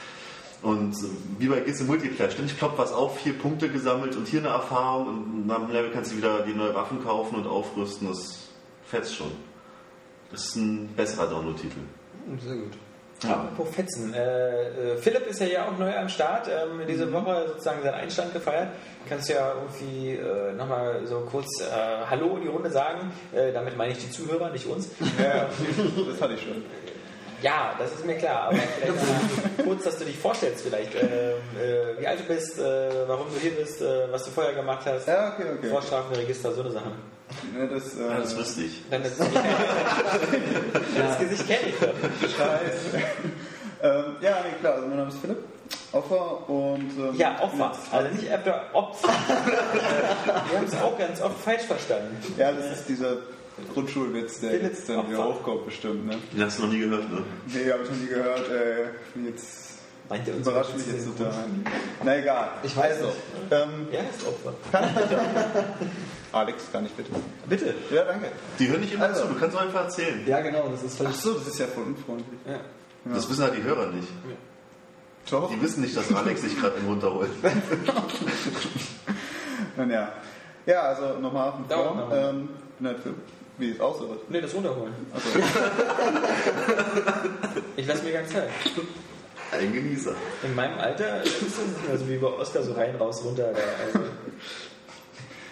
Und 0.65 0.97
wie 1.39 1.49
bei 1.49 1.61
Gizze 1.61 1.85
Multiplayer, 1.85 2.31
ständig 2.31 2.59
ploppt 2.59 2.78
was 2.78 2.91
auf, 2.91 3.19
vier 3.19 3.35
Punkte 3.39 3.69
gesammelt 3.69 4.16
und 4.16 4.27
hier 4.27 4.41
eine 4.41 4.49
Erfahrung 4.49 5.09
und 5.09 5.47
nach 5.47 5.59
dem 5.59 5.70
Level 5.70 5.91
kannst 5.93 6.12
du 6.12 6.16
wieder 6.16 6.41
die 6.41 6.55
neue 6.55 6.74
Waffen 6.74 7.05
kaufen 7.05 7.36
und 7.36 7.47
aufrüsten. 7.47 8.09
Das 8.09 8.49
fetzt 8.86 9.15
schon. 9.15 9.31
Das 10.32 10.47
ist 10.47 10.57
ein 10.57 10.89
besserer 10.97 11.27
Download-Titel. 11.27 11.81
Hm, 12.27 12.39
Sehr 12.41 12.57
gut. 12.57 12.73
Apropos 13.23 13.74
Fetzen. 13.74 14.12
Äh, 14.15 14.93
äh, 14.93 14.97
Philipp 14.97 15.27
ist 15.27 15.41
ja 15.41 15.47
hier 15.47 15.69
auch 15.69 15.78
neu 15.78 15.95
am 15.97 16.09
Start. 16.09 16.49
Ähm, 16.49 16.81
diese 16.89 17.12
Woche 17.12 17.45
sozusagen 17.49 17.82
seinen 17.82 17.95
Einstand 17.95 18.32
gefeiert. 18.32 18.69
Kannst 19.09 19.28
du 19.28 19.35
ja 19.35 19.55
irgendwie 19.55 20.12
äh, 20.12 20.53
nochmal 20.55 21.07
so 21.07 21.20
kurz 21.31 21.47
äh, 21.61 22.07
Hallo 22.09 22.36
in 22.36 22.43
die 22.43 22.49
Runde 22.49 22.70
sagen. 22.70 23.12
Äh, 23.35 23.53
damit 23.53 23.77
meine 23.77 23.93
ich 23.93 23.99
die 23.99 24.11
Zuhörer, 24.11 24.51
nicht 24.51 24.66
uns. 24.66 24.89
Ja, 25.23 25.47
das 26.09 26.20
hatte 26.20 26.35
ich 26.35 26.43
schon. 26.43 26.65
Ja, 27.43 27.74
das 27.78 27.93
ist 27.93 28.05
mir 28.05 28.16
klar. 28.16 28.48
Aber 28.48 28.56
vielleicht 28.56 28.97
mal 28.97 29.65
kurz, 29.65 29.85
dass 29.85 29.98
du 29.98 30.05
dich 30.05 30.19
vorstellst 30.19 30.65
vielleicht. 30.65 30.94
Ähm, 30.94 31.09
äh, 31.61 32.01
wie 32.01 32.06
alt 32.06 32.20
du 32.20 32.24
bist, 32.24 32.59
äh, 32.59 32.62
warum 33.06 33.27
du 33.32 33.39
hier 33.40 33.52
bist, 33.52 33.82
äh, 33.82 34.11
was 34.11 34.24
du 34.24 34.31
vorher 34.31 34.55
gemacht 34.55 34.82
hast. 34.86 35.06
Ja, 35.09 35.32
okay, 35.32 35.47
okay. 35.59 35.69
Vorstrafenregister, 35.69 36.52
so 36.52 36.61
eine 36.62 36.70
Sache. 36.73 36.93
Ja, 37.59 37.66
das, 37.66 37.97
äh, 37.97 38.02
Ja, 38.02 38.19
das 38.19 38.36
wüsste 38.36 38.62
ich. 38.62 38.82
Dann 38.90 39.02
das, 39.02 39.16
das 40.97 41.19
Gesicht 41.19 41.47
kenne 41.47 41.69
ich 41.69 41.74
doch. 41.78 41.94
Scheiße. 42.20 43.05
ähm, 43.82 44.16
ja, 44.20 44.36
nee, 44.44 44.59
klar. 44.61 44.74
Also 44.74 44.86
mein 44.86 44.97
Name 44.98 45.11
ist 45.11 45.19
Philipp 45.19 45.39
Opfer 45.93 46.48
und... 46.48 46.90
Ähm, 46.98 47.15
Ja, 47.16 47.39
Opfer. 47.40 47.73
Also 47.93 48.09
nicht 48.15 48.28
Opfer. 48.73 49.09
Wir 49.09 50.59
haben 50.59 50.66
es 50.66 50.74
auch 50.82 50.98
ganz 50.98 51.20
oft 51.23 51.39
falsch 51.40 51.62
verstanden. 51.62 52.16
Ja, 52.36 52.52
das 52.52 52.81
ist 52.81 52.89
dieser 52.89 53.19
Grundschulwitz, 53.72 54.40
der 54.40 54.51
Philipp 54.51 54.64
jetzt 54.70 54.89
dann 54.89 55.09
wieder 55.09 55.24
hochkommt 55.24 55.66
bestimmt. 55.66 56.06
Ne? 56.06 56.16
Den 56.32 56.44
hast 56.44 56.59
du 56.59 56.64
noch 56.64 56.72
nie 56.72 56.81
gehört, 56.81 57.10
ne? 57.12 57.22
Nee, 57.47 57.70
habe 57.72 57.82
ich 57.85 57.90
noch 57.90 57.97
nie 57.98 58.06
gehört. 58.06 58.51
Äh, 58.51 58.86
bin 59.14 59.26
jetzt 59.26 59.62
Meint 60.09 60.28
ihr 60.28 60.35
uns 60.36 60.47
Überrascht 60.47 60.76
mich 60.76 60.86
jetzt 60.86 61.06
total. 61.16 61.32
Na 62.05 62.18
egal. 62.18 62.48
Ich 62.62 62.76
weiß 62.76 62.97
also, 62.98 63.12
ähm, 63.51 63.89
Ja, 63.90 64.01
ist 64.01 64.26
Opfer. 64.26 64.52
Alex, 66.32 66.64
kann 66.72 66.85
ich 66.85 66.93
bitte? 66.93 67.10
Bitte. 67.48 67.74
Ja, 67.90 68.05
danke. 68.05 68.26
Die 68.59 68.68
hören 68.68 68.81
nicht 68.82 68.93
immer 68.93 69.05
Also. 69.05 69.22
zu, 69.22 69.28
du 69.28 69.35
kannst 69.40 69.56
doch 69.56 69.62
einfach 69.62 69.85
erzählen. 69.85 70.20
Ja, 70.26 70.40
genau, 70.40 70.68
das 70.68 70.82
ist 70.82 70.94
Ach 70.97 71.05
völlig. 71.05 71.16
so, 71.16 71.32
das 71.35 71.47
ist 71.48 71.59
ja 71.59 71.66
voll 71.68 71.85
unfreundlich. 71.85 72.39
Ja. 72.47 72.60
Das 73.14 73.28
wissen 73.31 73.43
halt 73.44 73.56
die 73.56 73.62
Hörer 73.62 73.86
nicht. 73.93 74.09
Doch. 75.31 75.51
Die 75.51 75.62
wissen 75.62 75.81
nicht, 75.82 75.97
dass 75.97 76.12
Alex 76.14 76.43
sich 76.43 76.59
gerade 76.60 76.76
einen 76.76 76.86
runterholt. 76.89 77.31
Nun 79.76 79.90
ja. 79.90 80.12
Ja, 80.66 80.81
also 80.82 81.18
nochmal 81.18 81.55
Dauert 81.68 81.86
vorn. 81.86 81.98
noch. 81.98 82.10
Ähm, 82.14 82.48
bin 82.78 82.89
halt 82.89 82.98
für, 83.01 83.14
wie 83.59 83.70
es 83.70 83.81
aussieht. 83.81 84.09
Nee, 84.28 84.40
das 84.40 84.55
runterholen. 84.55 84.94
Also, 85.12 85.28
Ich 87.76 87.86
lasse 87.86 88.05
mir 88.05 88.12
ganz 88.12 88.31
Zeit. 88.31 88.48
Ein 89.52 89.72
Genießer. 89.72 90.14
In 90.43 90.55
meinem 90.55 90.78
Alter 90.78 91.22
ist 91.22 91.43
es 91.43 91.59
nicht 91.59 91.89
mehr 91.89 91.98
so 91.98 92.09
wie 92.09 92.16
bei 92.16 92.26
Oscar 92.26 92.62
so 92.62 92.72
rein, 92.72 92.97
raus, 92.97 93.22
runter. 93.24 93.52
Da, 93.52 93.60
also. 93.86 94.09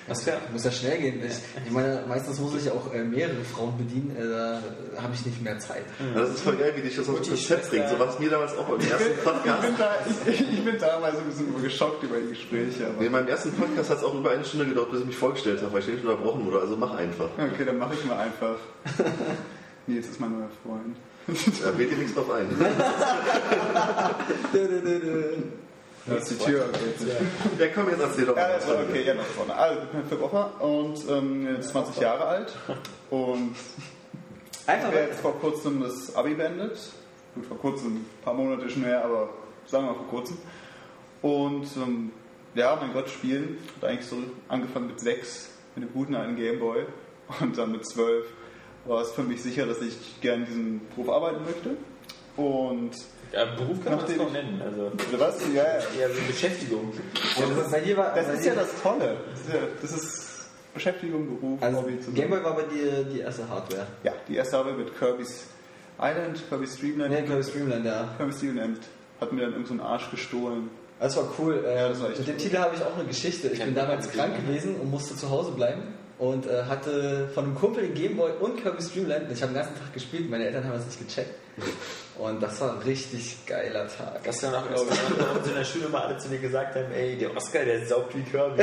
Oscar? 0.08 0.38
Muss 0.52 0.64
ja 0.64 0.72
schnell 0.72 0.98
gehen. 0.98 1.22
Ich, 1.24 1.64
ich 1.64 1.70
meine, 1.70 2.02
meistens 2.08 2.40
muss 2.40 2.54
ich 2.56 2.70
auch 2.70 2.92
äh, 2.92 3.04
mehrere 3.04 3.44
Frauen 3.44 3.76
bedienen, 3.78 4.16
äh, 4.16 4.28
da 4.28 4.60
habe 5.02 5.14
ich 5.14 5.24
nicht 5.24 5.42
mehr 5.42 5.58
Zeit. 5.58 5.84
Das 6.14 6.30
ist 6.30 6.40
voll 6.40 6.56
geil, 6.56 6.72
wie 6.76 6.82
dich 6.82 6.96
das 6.96 7.06
die 7.06 7.12
das 7.12 7.28
Konzept 7.28 7.70
bringt. 7.70 7.88
So 7.88 7.98
war 7.98 8.08
es 8.08 8.18
mir 8.18 8.30
damals 8.30 8.56
auch 8.56 8.64
beim 8.68 8.80
ersten 8.90 9.12
ich, 9.12 9.24
Podcast. 9.24 9.62
bin 9.62 9.76
da, 9.78 9.94
ich, 10.26 10.40
ich 10.40 10.64
bin 10.64 10.78
damals 10.78 11.16
ein 11.18 11.24
bisschen 11.24 11.62
geschockt 11.62 12.02
über 12.02 12.16
die 12.18 12.30
Gespräche. 12.30 12.88
Aber 12.88 13.04
In 13.04 13.12
meinem 13.12 13.28
ersten 13.28 13.52
Podcast 13.52 13.90
hat 13.90 13.98
es 13.98 14.04
auch 14.04 14.14
über 14.14 14.30
eine 14.30 14.44
Stunde 14.44 14.66
gedauert, 14.66 14.90
bis 14.90 15.00
ich 15.00 15.06
mich 15.06 15.16
vorgestellt 15.16 15.60
habe, 15.62 15.72
weil 15.72 15.78
ich 15.80 15.84
ständig 15.84 16.04
unterbrochen 16.04 16.44
wurde. 16.46 16.60
Also 16.60 16.76
mach 16.76 16.94
einfach. 16.94 17.28
okay, 17.38 17.64
dann 17.64 17.78
mache 17.78 17.94
ich 17.94 18.04
mal 18.04 18.18
einfach. 18.18 18.56
Nils 19.86 20.08
ist 20.08 20.20
mein 20.20 20.32
neuer 20.32 20.50
Freund. 20.62 20.96
Da 21.62 21.78
wählt 21.78 21.92
ihr 21.92 21.98
nichts 21.98 22.14
drauf 22.14 22.30
ein. 22.32 22.46
Da 26.06 26.16
ist 26.16 26.30
die 26.30 26.36
Tür. 26.38 26.64
Okay. 26.68 27.16
Ja, 27.58 27.66
komm, 27.74 27.88
jetzt 27.90 28.00
erzähl 28.00 28.26
doch 28.26 28.36
Ja, 28.36 28.48
mal. 28.48 28.54
das 28.54 28.68
war 28.68 28.74
okay, 28.80 29.04
ja, 29.06 29.14
noch 29.14 29.22
vorne. 29.24 29.54
Also, 29.54 29.82
ich 29.82 29.88
bin 29.88 30.04
Philipp 30.08 30.24
Opfer 30.24 30.50
und 30.60 30.98
ähm, 31.08 31.54
jetzt 31.54 31.68
20 31.70 32.00
Jahre 32.00 32.24
alt 32.26 32.52
und 33.10 33.54
Einfach 34.66 34.90
Ich 34.90 34.94
habe 34.94 35.06
jetzt 35.08 35.20
vor 35.20 35.38
kurzem 35.40 35.80
das 35.80 36.14
Abi 36.14 36.34
beendet. 36.34 36.78
Gut, 37.34 37.46
vor 37.46 37.58
kurzem, 37.58 37.96
ein 37.96 38.06
paar 38.22 38.34
Monate 38.34 38.70
schon 38.70 38.84
her, 38.84 39.04
aber 39.04 39.30
sagen 39.66 39.86
wir 39.86 39.92
mal 39.92 39.98
vor 39.98 40.08
kurzem. 40.08 40.38
Und 41.20 41.66
ähm, 41.76 42.12
ja, 42.54 42.76
mein 42.80 42.92
Gott, 42.92 43.08
spielen. 43.10 43.58
Hat 43.80 43.88
eigentlich 43.90 44.06
so 44.06 44.18
angefangen 44.48 44.86
mit 44.86 45.00
sechs, 45.00 45.50
mit 45.74 45.84
einem 45.84 45.92
guten 45.92 46.14
alten 46.14 46.36
Gameboy. 46.36 46.84
Und 47.40 47.58
dann 47.58 47.72
mit 47.72 47.84
zwölf 47.86 48.26
war 48.84 49.00
es 49.02 49.10
für 49.12 49.22
mich 49.22 49.42
sicher, 49.42 49.66
dass 49.66 49.80
ich 49.80 50.20
gerne 50.20 50.44
diesen 50.44 50.80
Beruf 50.90 51.08
arbeiten 51.08 51.44
möchte. 51.44 51.76
Und, 52.36 52.92
Ja, 53.32 53.44
Beruf 53.46 53.82
kann 53.82 53.96
man 53.96 54.06
das 54.06 54.16
doch 54.16 54.26
ich- 54.26 54.32
nennen. 54.32 54.60
Also 54.64 54.92
oder 55.12 55.20
was? 55.20 55.40
Ja, 55.54 55.62
ja. 55.62 56.08
so 56.08 56.20
Beschäftigung. 56.26 56.92
Also, 57.40 57.70
bei 57.70 57.80
dir 57.80 57.96
war, 57.96 58.14
Das 58.14 58.26
bei 58.26 58.32
ist 58.34 58.44
dir, 58.44 58.48
ja 58.48 58.54
das 58.56 58.68
Tolle. 58.82 59.16
Das 59.30 59.40
ist, 59.40 59.48
ja, 59.48 59.60
das 59.80 59.92
ist 59.92 60.28
Beschäftigung, 60.74 61.26
Beruf, 61.40 61.62
Also, 61.62 61.78
Hobby 61.78 61.98
zusammen. 61.98 62.14
Gameboy 62.16 62.44
war 62.44 62.56
bei 62.56 62.62
dir 62.64 63.04
die 63.04 63.20
erste 63.20 63.48
Hardware. 63.48 63.86
Ja, 64.04 64.12
die 64.28 64.36
erste 64.36 64.58
Arbeit 64.58 64.78
mit 64.78 64.98
Kirby's 64.98 65.44
Island, 66.00 66.42
Kirby's 66.48 66.78
Dreamland. 66.78 67.10
Nee, 67.14 67.22
Kirby 67.22 67.42
Streamland, 67.44 67.84
ja. 67.86 68.08
Kirby's 68.18 68.40
Dreamland 68.40 68.78
hat 69.20 69.32
mir 69.32 69.42
dann 69.42 69.50
irgendein 69.52 69.66
so 69.78 69.82
einen 69.84 69.92
Arsch 69.92 70.10
gestohlen. 70.10 70.70
Das 71.00 71.16
war 71.16 71.24
cool. 71.38 71.64
Äh, 71.64 71.74
Ja, 71.76 71.88
das 71.88 72.00
war 72.00 72.10
echt 72.10 72.18
mit 72.18 72.28
dem 72.28 72.34
cool. 72.34 72.40
Titel 72.40 72.58
habe 72.58 72.74
ich 72.76 72.82
auch 72.82 72.94
eine 72.96 73.04
Geschichte. 73.06 73.48
Ich 73.48 73.58
Ja, 73.58 73.64
bin 73.64 73.74
damals 73.74 74.06
ja. 74.06 74.12
krank 74.12 74.36
gewesen 74.46 74.76
und 74.76 74.90
musste 74.90 75.16
zu 75.16 75.30
Hause 75.30 75.52
bleiben 75.52 75.82
und 76.18 76.46
äh, 76.46 76.64
hatte 76.64 77.28
von 77.34 77.44
einem 77.44 77.54
Kumpel 77.54 77.84
den 77.84 77.94
Gameboy 77.94 78.30
und 78.40 78.62
Kirby 78.62 78.82
Streamland. 78.82 79.30
Ich 79.32 79.42
habe 79.42 79.52
den 79.52 79.56
ganzen 79.62 79.74
Tag 79.78 79.92
gespielt, 79.94 80.28
meine 80.30 80.44
Eltern 80.46 80.64
haben 80.64 80.74
das 80.74 80.86
nicht 80.86 80.98
gecheckt. 81.06 81.34
Und 82.18 82.42
das 82.42 82.60
war 82.60 82.72
ein 82.72 82.78
richtig 82.78 83.46
geiler 83.46 83.88
Tag. 83.88 84.22
Das 84.24 84.36
ist 84.36 84.42
ja 84.42 84.50
noch 84.50 84.64
sie 85.42 85.50
in 85.50 85.56
der 85.56 85.64
Schule 85.64 85.88
mal 85.88 86.02
alle 86.02 86.18
zu 86.18 86.28
dir 86.28 86.38
gesagt 86.38 86.74
haben, 86.76 86.92
ey, 86.92 87.16
der 87.16 87.34
Oscar, 87.36 87.64
der 87.64 87.86
saugt 87.86 88.14
wie 88.16 88.22
Kirby. 88.22 88.62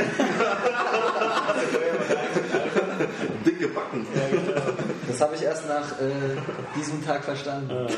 Dicke 3.44 3.68
Backen. 3.68 4.06
Das 5.08 5.20
habe 5.20 5.34
ich 5.34 5.42
erst 5.42 5.68
nach 5.68 6.00
äh, 6.00 6.36
diesem 6.76 7.04
Tag 7.04 7.24
verstanden. 7.24 7.88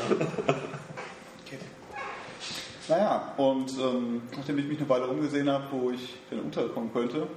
Naja, 2.89 3.33
und 3.37 3.71
ähm, 3.79 4.23
nachdem 4.35 4.57
ich 4.57 4.65
mich 4.65 4.79
eine 4.79 4.89
Weile 4.89 5.07
umgesehen 5.07 5.49
habe, 5.49 5.65
wo 5.71 5.91
ich 5.91 6.17
denn 6.29 6.41
unterkommen 6.41 6.91
könnte, 6.91 7.27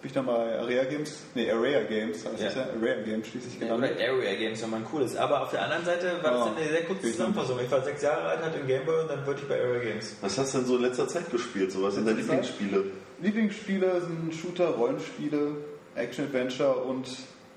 bin 0.00 0.08
ich 0.08 0.12
dann 0.14 0.24
bei 0.26 0.58
Area 0.58 0.84
Games, 0.84 1.18
nee, 1.34 1.50
Area 1.50 1.82
Games 1.82 2.24
heißt 2.24 2.40
Ja. 2.40 2.48
es 2.48 2.54
ja, 2.54 2.66
Area 2.80 3.02
Games 3.02 3.26
schließlich 3.28 3.54
Ja, 3.60 3.66
gelandet. 3.76 3.96
oder 3.96 4.08
Area 4.08 4.34
Games, 4.34 4.62
wenn 4.62 4.70
man 4.70 4.86
cool 4.92 5.02
ist. 5.02 5.16
Aber 5.16 5.42
auf 5.42 5.50
der 5.50 5.62
anderen 5.62 5.84
Seite 5.84 6.12
war 6.22 6.30
das 6.32 6.46
Ja. 6.46 6.52
eine 6.56 6.68
sehr 6.68 6.84
kurze 6.84 7.02
Zusammenfassung. 7.12 7.58
Ich 7.62 7.70
war 7.70 7.82
sechs 7.82 8.02
Jahre 8.02 8.22
alt, 8.22 8.40
hatte 8.42 8.58
einen 8.58 8.66
Gameboy 8.66 9.00
und 9.02 9.10
dann 9.10 9.26
wurde 9.26 9.40
ich 9.42 9.48
bei 9.48 9.60
Area 9.60 9.80
Games. 9.92 10.16
Was 10.22 10.38
hast 10.38 10.54
du 10.54 10.58
denn 10.58 10.66
so 10.66 10.76
in 10.76 10.82
letzter 10.82 11.06
Zeit 11.08 11.30
gespielt? 11.30 11.70
So, 11.72 11.82
was 11.82 11.94
sind 11.94 12.06
deine? 12.06 12.18
Lieblingsspiele? 12.18 12.84
Lieblingsspiele 13.20 14.00
sind 14.00 14.34
Shooter, 14.34 14.68
Rollenspiele, 14.70 15.52
Action-Adventure 15.94 16.72
und 16.76 17.06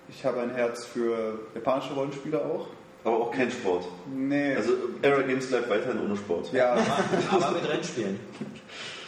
ich 0.10 0.26
habe 0.26 0.42
ein 0.42 0.54
Herz 0.54 0.86
für 0.86 1.40
japanische 1.56 1.94
Rollenspiele 1.94 2.44
auch. 2.44 2.68
Aber 3.06 3.18
auch 3.18 3.32
kein 3.32 3.52
Sport. 3.52 3.86
Nee, 4.14 4.56
Also 4.56 4.74
Era 5.02 5.22
Games 5.22 5.48
bleibt 5.48 5.70
weiterhin 5.70 6.02
ohne 6.06 6.16
Sport. 6.18 6.52
ja, 6.54 6.74
Aber 7.32 7.52
mit 7.52 7.68
Rennspielen. 7.70 8.20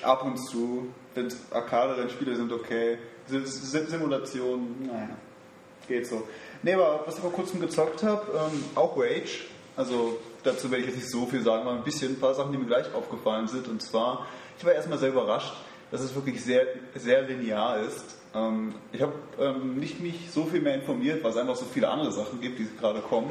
ab 0.02 0.24
und 0.24 0.38
zu, 0.38 0.88
wenn 1.16 1.28
Arcade-Rennspiele 1.52 2.36
sind 2.36 2.52
okay. 2.52 2.98
Sim- 3.28 3.46
Sim- 3.46 3.88
Simulationen, 3.88 4.88
naja, 4.88 5.10
geht 5.88 6.08
so. 6.08 6.28
Nee, 6.64 6.74
aber 6.74 7.04
was 7.06 7.16
ich 7.16 7.22
vor 7.22 7.32
kurzem 7.32 7.60
gezockt 7.62 8.04
habe, 8.04 8.26
ähm, 8.52 8.64
auch 8.76 8.98
Rage. 8.98 9.46
Also 9.78 10.18
dazu 10.44 10.72
werde 10.72 10.84
ich 10.84 10.90
jetzt 10.90 10.98
nicht 10.98 11.10
so 11.12 11.26
viel 11.26 11.42
sagen, 11.42 11.64
aber 11.68 11.78
ein 11.78 11.84
bisschen, 11.84 12.14
ein 12.14 12.20
paar 12.20 12.34
Sachen, 12.34 12.52
die 12.52 12.58
mir 12.58 12.66
gleich 12.66 12.94
aufgefallen 12.94 13.48
sind. 13.48 13.68
Und 13.68 13.82
zwar, 13.82 14.26
ich 14.58 14.66
war 14.66 14.74
erstmal 14.74 14.98
sehr 14.98 15.10
überrascht, 15.10 15.54
dass 15.92 16.02
es 16.02 16.16
wirklich 16.16 16.44
sehr, 16.44 16.66
sehr 16.96 17.24
linear 17.24 17.80
ist. 17.82 18.04
Ähm, 18.34 18.74
ich 18.92 19.02
habe 19.02 19.14
ähm, 19.40 19.76
nicht 19.76 20.00
mich 20.00 20.32
so 20.32 20.46
viel 20.46 20.62
mehr 20.62 20.76
informiert, 20.76 21.24
weil 21.24 21.32
es 21.32 21.38
einfach 21.38 21.56
so 21.56 21.66
viele 21.66 21.90
andere 21.90 22.12
Sachen 22.12 22.40
gibt, 22.42 22.58
die 22.60 22.68
gerade 22.80 23.02
kommen. 23.02 23.30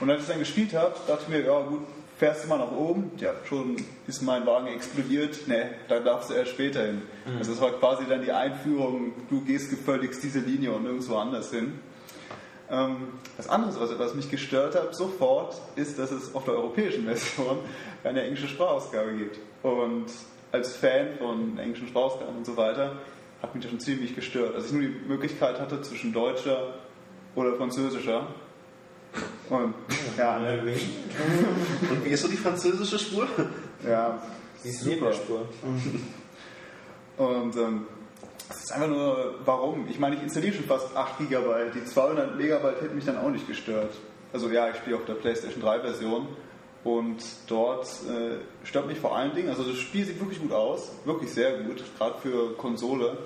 Und 0.00 0.10
als 0.10 0.22
ich 0.22 0.28
dann 0.28 0.38
gespielt 0.38 0.74
habe, 0.74 0.94
dachte 1.06 1.22
ich 1.22 1.28
mir, 1.28 1.44
ja 1.44 1.60
gut, 1.60 1.82
fährst 2.18 2.44
du 2.44 2.48
mal 2.48 2.58
nach 2.58 2.72
oben, 2.72 3.10
ja, 3.18 3.32
schon 3.44 3.76
ist 4.06 4.22
mein 4.22 4.46
Wagen 4.46 4.68
explodiert, 4.68 5.46
ne, 5.48 5.70
da 5.88 6.00
darfst 6.00 6.30
du 6.30 6.34
erst 6.34 6.52
später 6.52 6.84
hin. 6.84 7.02
Also 7.38 7.52
das 7.52 7.60
war 7.60 7.72
quasi 7.72 8.04
dann 8.08 8.22
die 8.22 8.32
Einführung, 8.32 9.12
du 9.28 9.42
gehst 9.42 9.70
gefälligst 9.70 10.22
diese 10.22 10.40
Linie 10.40 10.72
und 10.72 10.84
nirgendwo 10.84 11.16
anders 11.16 11.50
hin. 11.50 11.78
Ähm, 12.70 13.08
das 13.36 13.48
andere, 13.48 13.78
was, 13.80 13.98
was 13.98 14.14
mich 14.14 14.30
gestört 14.30 14.74
hat, 14.74 14.96
sofort, 14.96 15.60
ist, 15.76 15.98
dass 15.98 16.10
es 16.10 16.34
auf 16.34 16.44
der 16.44 16.54
europäischen 16.54 17.04
Version 17.04 17.58
eine 18.02 18.22
englische 18.22 18.48
Sprachausgabe 18.48 19.12
gibt. 19.12 19.38
Und 19.62 20.06
als 20.52 20.74
Fan 20.74 21.16
von 21.18 21.58
englischen 21.58 21.88
Sprachausgaben 21.88 22.36
und 22.36 22.46
so 22.46 22.56
weiter, 22.56 22.96
hat 23.42 23.54
mich 23.54 23.62
das 23.62 23.70
schon 23.70 23.80
ziemlich 23.80 24.14
gestört. 24.14 24.54
Als 24.54 24.66
ich 24.66 24.72
nur 24.72 24.82
die 24.82 24.94
Möglichkeit 25.06 25.60
hatte 25.60 25.82
zwischen 25.82 26.12
deutscher 26.12 26.74
oder 27.34 27.54
französischer. 27.56 28.26
Und 29.50 29.74
ja, 30.18 30.36
Und 30.36 32.04
wie 32.04 32.08
ist 32.08 32.22
so 32.22 32.28
die 32.28 32.36
französische 32.36 32.98
Spur? 32.98 33.28
ja, 33.88 34.20
Die 34.64 34.68
ist 34.68 34.84
der 34.84 35.12
Spur. 35.12 35.48
Und 37.18 37.56
ähm, 37.56 37.86
es 38.50 38.64
ist 38.64 38.72
einfach 38.72 38.88
nur, 38.88 39.34
warum? 39.44 39.86
Ich 39.88 39.98
meine, 39.98 40.16
ich 40.16 40.22
installiere 40.22 40.54
schon 40.54 40.64
fast 40.64 40.94
8 40.96 41.18
GB. 41.18 41.70
Die 41.74 41.84
200 41.84 42.36
Megabyte 42.36 42.82
hätten 42.82 42.94
mich 42.94 43.04
dann 43.04 43.18
auch 43.18 43.30
nicht 43.30 43.46
gestört. 43.46 43.94
Also 44.32 44.48
ja, 44.50 44.68
ich 44.70 44.76
spiele 44.76 44.96
auf 44.96 45.04
der 45.04 45.14
PlayStation 45.14 45.62
3 45.62 45.80
Version 45.80 46.28
und 46.84 47.16
dort 47.48 47.86
äh, 48.08 48.66
stört 48.66 48.86
mich 48.86 48.98
vor 48.98 49.16
allen 49.16 49.34
Dingen, 49.34 49.48
also 49.48 49.64
das 49.64 49.76
Spiel 49.78 50.04
sieht 50.04 50.20
wirklich 50.20 50.40
gut 50.40 50.52
aus, 50.52 50.92
wirklich 51.04 51.32
sehr 51.32 51.58
gut, 51.62 51.82
gerade 51.98 52.18
für 52.20 52.54
Konsole. 52.56 53.18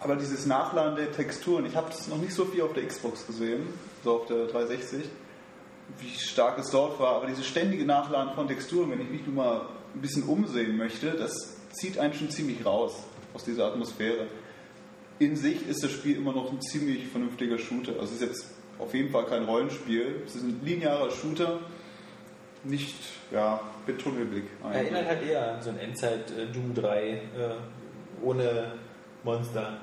Aber 0.00 0.16
dieses 0.16 0.46
Nachladen 0.46 0.96
der 0.96 1.12
Texturen, 1.12 1.66
ich 1.66 1.76
habe 1.76 1.88
das 1.90 2.08
noch 2.08 2.18
nicht 2.18 2.32
so 2.32 2.44
viel 2.44 2.62
auf 2.62 2.72
der 2.72 2.86
Xbox 2.86 3.26
gesehen, 3.26 3.66
so 4.04 4.16
auf 4.20 4.26
der 4.26 4.46
360, 4.46 5.04
wie 5.98 6.18
stark 6.18 6.58
es 6.58 6.70
dort 6.70 6.98
war. 7.00 7.16
Aber 7.16 7.26
dieses 7.26 7.46
ständige 7.46 7.84
Nachladen 7.84 8.34
von 8.34 8.48
Texturen, 8.48 8.90
wenn 8.90 9.00
ich 9.00 9.10
mich 9.10 9.26
nur 9.26 9.34
mal 9.34 9.62
ein 9.94 10.00
bisschen 10.00 10.24
umsehen 10.24 10.76
möchte, 10.76 11.10
das 11.12 11.56
zieht 11.72 11.98
einen 11.98 12.14
schon 12.14 12.30
ziemlich 12.30 12.64
raus 12.64 12.94
aus 13.34 13.44
dieser 13.44 13.66
Atmosphäre. 13.66 14.26
In 15.18 15.36
sich 15.36 15.68
ist 15.68 15.82
das 15.82 15.90
Spiel 15.90 16.16
immer 16.16 16.32
noch 16.32 16.50
ein 16.50 16.60
ziemlich 16.62 17.06
vernünftiger 17.08 17.58
Shooter. 17.58 17.92
Also 18.00 18.04
es 18.04 18.12
ist 18.12 18.22
jetzt 18.22 18.46
auf 18.78 18.94
jeden 18.94 19.10
Fall 19.10 19.26
kein 19.26 19.44
Rollenspiel. 19.44 20.22
Es 20.26 20.34
ist 20.34 20.42
ein 20.42 20.60
linearer 20.64 21.10
Shooter, 21.10 21.60
nicht 22.64 22.96
ja, 23.30 23.60
mit 23.86 24.00
Tunnelblick. 24.00 24.44
eigentlich. 24.62 24.92
Erinnert 24.92 25.06
halt 25.06 25.22
eher 25.22 25.54
an 25.54 25.62
so 25.62 25.70
ein 25.70 25.78
Endzeit 25.78 26.30
äh, 26.30 26.46
Doom 26.46 26.74
3 26.74 27.10
äh, 27.10 27.20
ohne 28.22 28.72
Monster. 29.22 29.80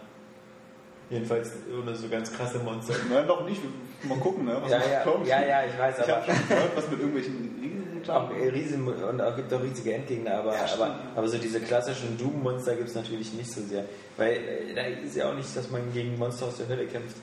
Jedenfalls 1.10 1.52
ohne 1.74 1.96
so 1.96 2.10
ganz 2.10 2.32
krasse 2.34 2.60
Monster. 2.60 2.94
Nein, 3.10 3.28
doch 3.28 3.46
nicht. 3.48 3.62
Mal 4.08 4.18
gucken, 4.20 4.46
ne? 4.46 4.58
was 4.62 4.70
Ja, 4.72 4.78
ja, 4.92 5.00
kommt. 5.02 5.26
ja, 5.28 5.42
ja, 5.46 5.64
ich 5.66 5.78
weiß, 5.80 5.96
Ich 6.00 6.04
habe 6.04 6.16
aber 6.24 6.26
schon 6.34 6.48
gehört, 6.50 6.76
was 6.76 6.90
mit 6.90 7.00
irgendwelchen 7.00 7.56
Riesen 7.62 7.78
auch 8.10 8.30
riesen 8.32 8.88
und 8.88 9.22
auch 9.22 9.36
gibt 9.36 9.54
auch 9.54 9.62
riesige 9.62 9.94
Endgegner, 9.94 10.36
aber, 10.36 10.54
Ja, 10.54 10.66
aber, 10.76 10.96
aber 11.16 11.28
so 11.28 11.38
diese 11.38 11.60
klassischen 11.60 12.18
Doom-Monster 12.18 12.76
gibt 12.76 12.88
es 12.90 12.96
natürlich 12.96 13.34
nicht 13.34 13.52
so 13.52 13.62
sehr. 13.62 13.84
Weil 14.16 14.32
äh, 14.34 14.74
da 14.74 14.82
ist 14.84 15.16
ja 15.16 15.30
auch 15.30 15.36
nicht, 15.36 15.54
dass 15.58 15.70
man 15.70 15.92
gegen 15.92 16.18
Monster 16.18 16.46
aus 16.46 16.58
der 16.58 16.70
Hölle 16.70 16.86
kämpft. 16.86 17.18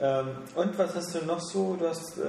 Ähm, 0.00 0.28
und 0.54 0.78
was 0.78 0.94
hast 0.94 1.14
du 1.14 1.24
noch 1.24 1.40
so? 1.40 1.76
Du 1.78 1.88
hast 1.88 2.18
äh, 2.18 2.22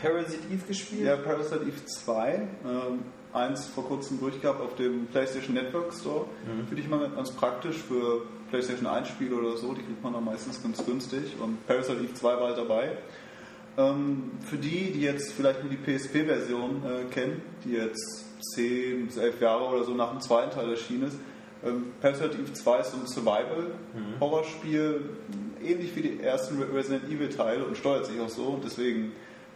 Parasite 0.00 0.42
Eve 0.52 0.66
gespielt? 0.68 1.02
Ja, 1.04 1.16
Parasite 1.16 1.62
Eve 1.62 1.84
2. 1.84 2.34
Ähm, 2.64 3.02
1 3.32 3.66
vor 3.68 3.86
kurzem 3.88 4.20
durchgehabt 4.20 4.60
auf 4.60 4.74
dem 4.76 5.06
PlayStation 5.06 5.54
Network 5.54 5.92
Store. 5.94 6.26
Finde 6.68 6.82
ich 6.82 6.88
mal 6.88 7.08
ganz 7.10 7.32
praktisch 7.32 7.76
für 7.78 8.22
PlayStation 8.52 8.86
1 8.86 9.08
Spiele 9.08 9.34
oder 9.34 9.56
so. 9.56 9.72
Die 9.72 9.82
kriegt 9.82 10.02
man 10.04 10.12
dann 10.12 10.24
meistens 10.24 10.62
ganz 10.62 10.84
günstig. 10.84 11.34
Und 11.40 11.66
Parasite 11.66 11.98
Eve 12.00 12.14
2 12.14 12.28
war 12.34 12.48
halt 12.48 12.58
dabei. 12.58 12.92
Ähm, 13.78 14.32
für 14.44 14.58
die, 14.58 14.92
die 14.92 15.00
jetzt 15.00 15.32
vielleicht 15.32 15.64
nur 15.64 15.72
die 15.72 15.78
PSP-Version 15.78 16.82
äh, 16.84 17.04
kennen, 17.12 17.40
die 17.64 17.72
jetzt 17.72 18.26
10 18.54 19.06
bis 19.06 19.16
11 19.16 19.40
Jahre 19.40 19.64
oder 19.64 19.84
so 19.84 19.94
nach 19.94 20.10
dem 20.10 20.20
zweiten 20.20 20.50
Teil 20.50 20.70
erschienen 20.70 21.04
ist, 21.04 21.16
ähm, 21.64 21.92
Parasite 22.00 22.36
Eve 22.38 22.52
2 22.52 22.78
ist 22.80 22.90
so 22.90 22.98
ein 22.98 23.06
Survival-Horrorspiel, 23.06 25.00
ähnlich 25.64 25.96
wie 25.96 26.02
die 26.02 26.20
ersten 26.20 26.60
Resident 26.62 27.04
Evil-Teile 27.04 27.64
und 27.64 27.78
steuert 27.78 28.04
sich 28.04 28.20
auch 28.20 28.28
so 28.28 28.44
und 28.44 28.64
deswegen 28.64 29.04
ein 29.04 29.12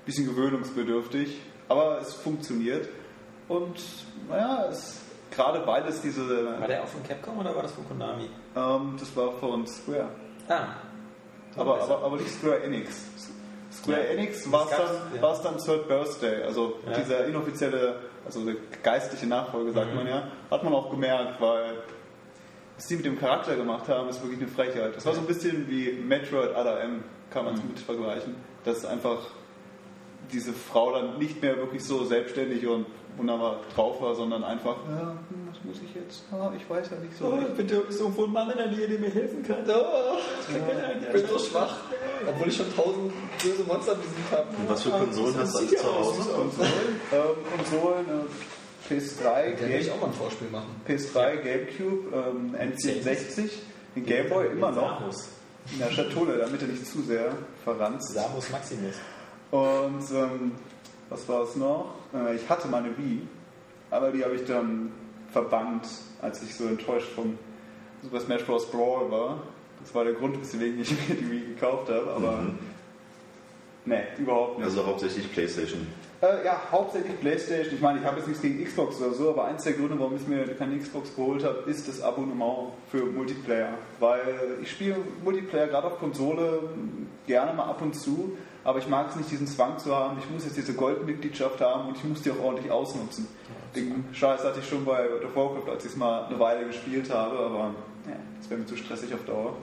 bisschen 0.07 0.27
gewöhnungsbedürftig, 0.27 1.39
aber 1.69 2.01
es 2.01 2.15
funktioniert. 2.15 2.89
Und 3.49 3.79
naja, 4.29 4.69
es, 4.71 5.01
gerade 5.31 5.67
weil 5.67 5.85
es 5.87 6.01
diese. 6.01 6.59
War 6.61 6.69
der 6.69 6.83
auch 6.83 6.87
von 6.89 7.03
Capcom 7.03 7.39
oder 7.39 7.55
war 7.55 7.63
das 7.63 7.73
von 7.73 7.87
Konami? 7.89 8.29
Ähm, 8.57 8.97
das 8.99 9.15
war 9.17 9.33
von 9.33 9.67
Square. 9.67 10.09
Ah. 10.49 10.67
Aber, 11.57 11.81
aber, 11.83 12.03
aber 12.05 12.17
nicht 12.17 12.31
Square 12.31 12.63
Enix. 12.63 13.05
Square 13.73 13.99
Ja. 14.05 14.11
Enix 14.13 14.51
war 14.53 14.65
es 14.65 14.71
dann, 14.77 15.21
ja. 15.21 15.35
dann 15.43 15.59
Third 15.59 15.89
Birthday, 15.89 16.43
also 16.43 16.79
Ja. 16.87 16.93
dieser 16.99 17.27
inoffizielle, 17.27 17.97
also 18.25 18.45
der 18.45 18.57
geistliche 18.83 19.27
Nachfolge, 19.27 19.73
sagt 19.73 19.91
Mhm. 19.91 19.97
man 19.97 20.07
ja, 20.07 20.29
hat 20.51 20.63
man 20.65 20.73
auch 20.75 20.91
gemerkt, 20.91 21.41
weil 21.41 21.75
was 22.77 22.87
die 22.87 22.97
mit 22.97 23.07
dem 23.07 23.19
Charakter 23.19 23.57
gemacht 23.57 23.89
haben, 23.89 24.09
ist 24.11 24.23
wirklich 24.23 24.41
eine 24.41 24.49
Frechheit. 24.51 24.95
Das 24.97 25.07
war 25.07 25.15
so 25.15 25.21
ein 25.21 25.27
bisschen 25.27 25.67
wie 25.69 25.93
Metroid 25.93 26.51
Other 26.55 26.81
M, 26.83 27.03
kann 27.31 27.47
man 27.47 27.55
es 27.55 27.63
Mhm. 27.63 27.69
mit 27.69 27.79
vergleichen, 27.81 28.35
dass 28.65 28.85
einfach 28.85 29.19
diese 30.33 30.53
Frau 30.53 30.93
dann 30.93 31.19
nicht 31.19 31.41
mehr 31.41 31.57
wirklich 31.57 31.85
so 31.85 32.05
selbstständig 32.05 32.67
und 32.67 32.85
wunderbar 33.17 33.61
drauf 33.75 34.01
war, 34.01 34.15
sondern 34.15 34.45
einfach, 34.45 34.77
ja, 34.89 35.17
hm, 35.29 35.49
was 35.51 35.65
muss 35.65 35.77
ich 35.85 35.95
jetzt? 35.95 36.23
Ah, 36.33 36.51
ich 36.57 36.69
weiß 36.69 36.91
ja 36.91 36.99
nicht 36.99 37.17
so. 37.17 37.27
Oh, 37.27 37.39
ich 37.41 37.55
bin 37.55 37.69
so 37.69 38.05
irgendwo 38.05 38.25
ein 38.25 38.33
Mann 38.33 38.51
in 38.51 38.57
der 38.59 38.67
Nähe, 38.69 38.89
der 38.89 38.99
mir 38.99 39.11
helfen 39.11 39.43
kann. 39.43 39.59
Oh, 39.69 40.17
Ich 40.49 41.13
bin 41.13 41.27
so 41.29 41.39
schwach, 41.39 41.77
obwohl 42.27 42.49
ich 42.49 42.57
schon 42.57 42.75
tausend 42.75 43.13
böse 43.43 43.65
Monster 43.67 43.95
besiegt 43.95 44.31
habe. 44.33 44.45
Und 44.57 44.69
was 44.69 44.83
für 44.83 44.91
Konsolen 44.91 45.35
hast 45.39 45.55
du 45.55 45.59
alle 45.59 45.69
zu 45.69 45.85
Hause? 45.95 46.31
Konsolen, 46.31 47.01
ähm, 47.13 47.57
Konsolen 47.57 48.07
äh, 48.09 48.93
PS3, 48.95 49.57
Der 49.57 49.69
will 49.69 49.75
ich 49.81 49.87
Game, 49.87 49.95
auch 49.95 50.01
mal 50.01 50.07
ein 50.09 50.13
Vorspiel 50.13 50.49
machen. 50.51 50.81
PS3, 50.87 51.37
Gamecube, 51.43 52.15
ähm, 52.15 52.55
N64, 52.55 53.51
den 53.97 54.05
Gameboy 54.07 54.47
immer 54.53 54.71
noch 54.71 55.01
Samus. 55.01 55.29
in 55.73 55.79
der 55.79 55.91
Schatulle, 55.91 56.39
damit 56.39 56.63
er 56.63 56.69
nicht 56.69 56.87
zu 56.87 57.03
sehr 57.03 57.33
verranzt. 57.65 58.13
Samus 58.15 58.51
Maximus. 58.51 58.95
Und 59.51 60.11
ähm, 60.15 60.53
was 61.09 61.29
war 61.29 61.43
es 61.43 61.57
noch? 61.57 61.95
Äh, 62.15 62.37
ich 62.37 62.49
hatte 62.49 62.69
meine 62.69 62.97
Wii, 62.97 63.23
aber 63.91 64.11
die 64.11 64.25
habe 64.25 64.35
ich 64.35 64.45
dann 64.45 64.93
verbannt, 65.31 65.87
als 66.23 66.43
ich 66.43 66.55
so 66.55 66.65
enttäuscht 66.65 67.09
vom 67.15 67.39
Super 68.03 68.21
Smash 68.21 68.45
Bros. 68.45 68.71
Brawl 68.71 69.11
war. 69.11 69.43
Das 69.81 69.95
war 69.95 70.05
der 70.05 70.15
Grund, 70.15 70.41
weswegen 70.41 70.81
ich 70.81 70.91
mir 71.09 71.15
die 71.15 71.31
Wii 71.31 71.55
gekauft 71.55 71.89
habe, 71.89 72.11
aber 72.11 72.47
nee, 73.85 74.03
überhaupt 74.19 74.59
nicht. 74.59 74.67
Also 74.67 74.87
hauptsächlich 74.87 75.31
Playstation. 75.33 75.87
Äh, 76.23 76.47
ja, 76.47 76.61
hauptsächlich 76.73 77.21
Playstation. 77.21 77.75
Ich 77.75 77.81
meine, 77.81 77.99
ich 78.01 78.05
habe 78.05 78.17
jetzt 78.17 78.27
nichts 78.27 78.43
gegen 78.43 78.65
Xbox 78.65 79.01
oder 79.01 79.13
so, 79.13 79.31
aber 79.31 79.45
eins 79.45 79.65
der 79.65 79.75
Gründe, 79.75 79.99
warum 79.99 80.17
ich 80.17 80.27
mir 80.27 80.47
keine 80.55 80.79
Xbox 80.79 81.15
geholt 81.15 81.45
habe, 81.45 81.71
ist 81.71 81.87
das 81.89 82.01
Abonnement 82.01 82.73
für 82.91 83.05
Multiplayer. 83.05 83.75
Weil 84.01 84.59
ich 84.63 84.71
spiele 84.71 84.97
Multiplayer 85.23 85.67
gerade 85.67 85.89
auf 85.89 85.99
Konsole 85.99 86.61
gerne 87.27 87.53
mal 87.53 87.65
ab 87.65 87.83
und 87.83 87.95
zu, 87.95 88.37
aber 88.67 88.81
ich 88.81 88.89
mag 88.89 89.11
es 89.11 89.17
nicht, 89.17 89.31
diesen 89.31 89.47
Zwang 89.47 89.79
zu 89.79 89.95
haben. 89.95 90.19
Ich 90.19 90.29
muss 90.29 90.45
jetzt 90.45 90.57
diese 90.57 90.75
Goldmitgliedschaft 90.75 91.61
haben 91.61 91.89
und 91.89 91.97
ich 91.97 92.03
muss 92.03 92.23
die 92.23 92.33
auch 92.33 92.41
ordentlich 92.41 92.71
ausnutzen. 92.73 93.29
Den 93.77 94.05
Scheiß 94.13 94.43
hatte 94.43 94.59
ich 94.59 94.69
schon 94.69 94.85
bei 94.85 95.09
World 95.09 95.25
of 95.25 95.37
Warcraft, 95.37 95.71
als 95.71 95.85
ich 95.85 95.93
es 95.93 95.97
mal 95.97 96.25
eine 96.25 96.37
Weile 96.41 96.67
gespielt 96.67 97.09
habe, 97.09 97.39
aber 97.39 97.75
ja, 98.09 98.17
das 98.39 98.51
wäre 98.51 98.59
mir 98.61 98.67
zu 98.67 98.77
stressig 98.77 99.15
auf 99.15 99.25
Dauer. 99.25 99.57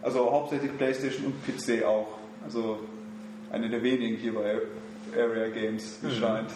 Also 0.00 0.30
hauptsächlich 0.32 0.74
Playstation 0.78 1.26
und 1.26 1.34
PC 1.44 1.84
auch. 1.84 2.08
Also 2.42 2.78
eine 3.52 3.68
der 3.68 3.82
wenigen 3.82 4.16
hier 4.16 4.34
bei 4.34 4.58
Area 5.14 5.48
Games 5.48 5.98
scheint. 6.18 6.50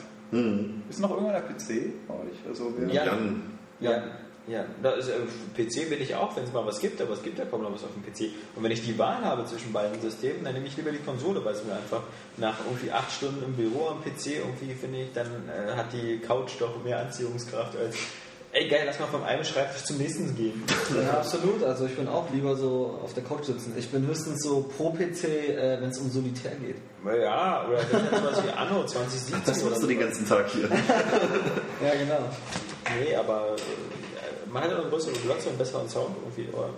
Ist 0.89 1.01
noch 1.01 1.11
irgendeiner 1.11 1.41
PC 1.41 1.93
bei 2.09 2.15
euch? 2.15 2.49
Also 2.49 2.73
wer 2.79 2.89
Ja. 2.89 3.05
Jan, 3.05 3.43
Ja, 3.81 4.03
ja. 4.49 4.65
Ist, 4.93 5.09
äh, 5.09 5.15
PC 5.57 5.91
will 5.91 6.01
ich 6.01 6.15
auch, 6.15 6.35
wenn 6.37 6.45
es 6.45 6.53
mal 6.53 6.65
was 6.65 6.81
gibt, 6.81 7.01
aber 7.01 7.13
es 7.13 7.23
gibt 7.23 7.39
ja 7.39 7.45
kaum 7.45 7.63
noch 7.63 7.73
was 7.73 7.85
auf 7.85 7.91
dem 7.93 8.03
PC. 8.03 8.33
Und 8.57 8.63
wenn 8.63 8.71
ich 8.71 8.85
die 8.85 8.99
Wahl 8.99 9.25
habe 9.25 9.45
zwischen 9.45 9.73
beiden 9.73 10.01
Systemen, 10.01 10.45
dann 10.45 10.55
nehme 10.55 10.67
ich 10.67 10.77
lieber 10.77 10.91
die 10.91 10.99
Konsole, 10.99 11.45
weil 11.45 11.55
es 11.55 11.65
mir 11.65 11.75
einfach 11.75 12.03
nach 12.37 12.59
irgendwie 12.65 12.91
acht 12.91 13.13
Stunden 13.13 13.43
im 13.45 13.55
Büro 13.55 13.89
am 13.89 14.03
PC 14.03 14.39
irgendwie, 14.39 14.75
finde 14.75 15.03
ich, 15.03 15.13
dann 15.13 15.27
äh, 15.49 15.73
hat 15.77 15.93
die 15.93 16.19
Couch 16.19 16.53
doch 16.59 16.83
mehr 16.83 17.01
Anziehungskraft 17.01 17.77
als, 17.77 17.97
ey 18.53 18.69
geil, 18.69 18.85
lass 18.87 18.99
mal 18.99 19.07
vom 19.07 19.23
einen 19.23 19.45
Schreibtisch 19.45 19.85
zum 19.85 19.99
nächsten 19.99 20.35
gehen. 20.35 20.63
Ja, 20.95 21.19
absolut. 21.19 21.63
Also 21.63 21.87
ich 21.87 21.97
bin 21.97 22.09
auch 22.09 22.31
lieber 22.33 22.57
so 22.57 22.99
auf 23.03 23.13
der 23.15 23.25
Couch 23.25 23.45
sitzen. 23.45 23.75
Ich 23.77 23.91
bin 23.91 24.07
höchstens 24.07 24.43
so 24.43 24.63
pro 24.77 24.91
PC, 24.91 25.25
äh, 25.25 25.81
wenn 25.81 25.91
es 25.91 25.99
um 25.99 26.11
Solitär 26.11 26.53
geht. 26.57 26.77
Ja, 27.05 27.67
oder 27.69 27.79
wenn 27.91 28.11
dann 28.11 28.23
sowas 28.23 28.43
wie 28.45 28.51
Anno 28.51 28.85
2017 28.85 29.43
das 29.45 29.65
machst 29.65 29.83
du 29.83 29.87
den 29.87 30.01
ganzen 30.01 30.27
Tag 30.27 30.49
hier. 30.51 30.69
Ja, 31.81 31.95
genau. 31.95 32.29
Nee, 33.01 33.15
aber 33.15 33.55
man 34.53 34.63
hat 34.63 34.71
ja 34.71 34.79
eine 34.79 34.89
größere 34.89 35.15
Glotze 35.15 35.49
und 35.49 35.59
besseren 35.59 35.89
Sound 35.89 36.17
irgendwie. 36.23 36.53
Aber, 36.53 36.71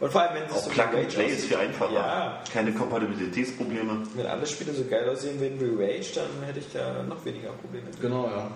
und 0.00 0.12
vor 0.12 0.20
allem, 0.22 0.34
wenn 0.34 0.44
es 0.44 0.52
Auch 0.52 0.64
so 0.64 0.70
Plug 0.70 0.84
and 0.84 1.08
Play 1.08 1.26
ist 1.26 1.44
viel 1.46 1.56
einfacher. 1.56 1.92
Ja, 1.92 2.42
Keine 2.52 2.72
Kompatibilitätsprobleme. 2.72 4.02
wenn 4.14 4.26
alle 4.26 4.46
Spiele 4.46 4.72
so 4.72 4.84
geil 4.84 5.08
aussehen 5.08 5.40
würden 5.40 5.60
wie 5.60 5.82
Rage, 5.82 6.12
dann 6.14 6.46
hätte 6.46 6.58
ich 6.58 6.72
da 6.72 7.02
noch 7.02 7.24
weniger 7.24 7.50
Probleme. 7.50 7.86
Genau, 8.00 8.26
ja. 8.26 8.50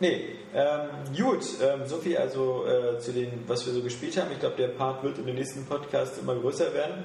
Nee, 0.00 0.36
ähm, 0.54 0.88
gut, 1.16 1.44
ähm, 1.60 1.86
so 1.86 1.98
viel 1.98 2.16
also 2.16 2.64
äh, 2.66 3.00
zu 3.00 3.12
dem, 3.12 3.30
was 3.48 3.66
wir 3.66 3.72
so 3.72 3.82
gespielt 3.82 4.16
haben. 4.16 4.30
Ich 4.32 4.38
glaube, 4.38 4.56
der 4.56 4.68
Part 4.68 5.02
wird 5.02 5.18
in 5.18 5.26
den 5.26 5.34
nächsten 5.34 5.64
Podcasts 5.66 6.18
immer 6.18 6.36
größer 6.36 6.72
werden, 6.72 7.04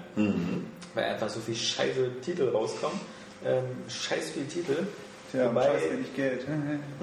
weil 0.93 1.03
einfach 1.03 1.29
so 1.29 1.39
viel 1.39 1.55
scheiße 1.55 2.21
Titel 2.21 2.49
rauskommen. 2.49 2.99
Ähm, 3.45 3.63
scheiß 3.89 4.31
viel 4.31 4.45
Titel. 4.45 4.87
Tja, 5.31 5.49
wobei, 5.49 5.65
scheiß 5.65 5.91
wenig 5.91 6.15
Geld. 6.15 6.45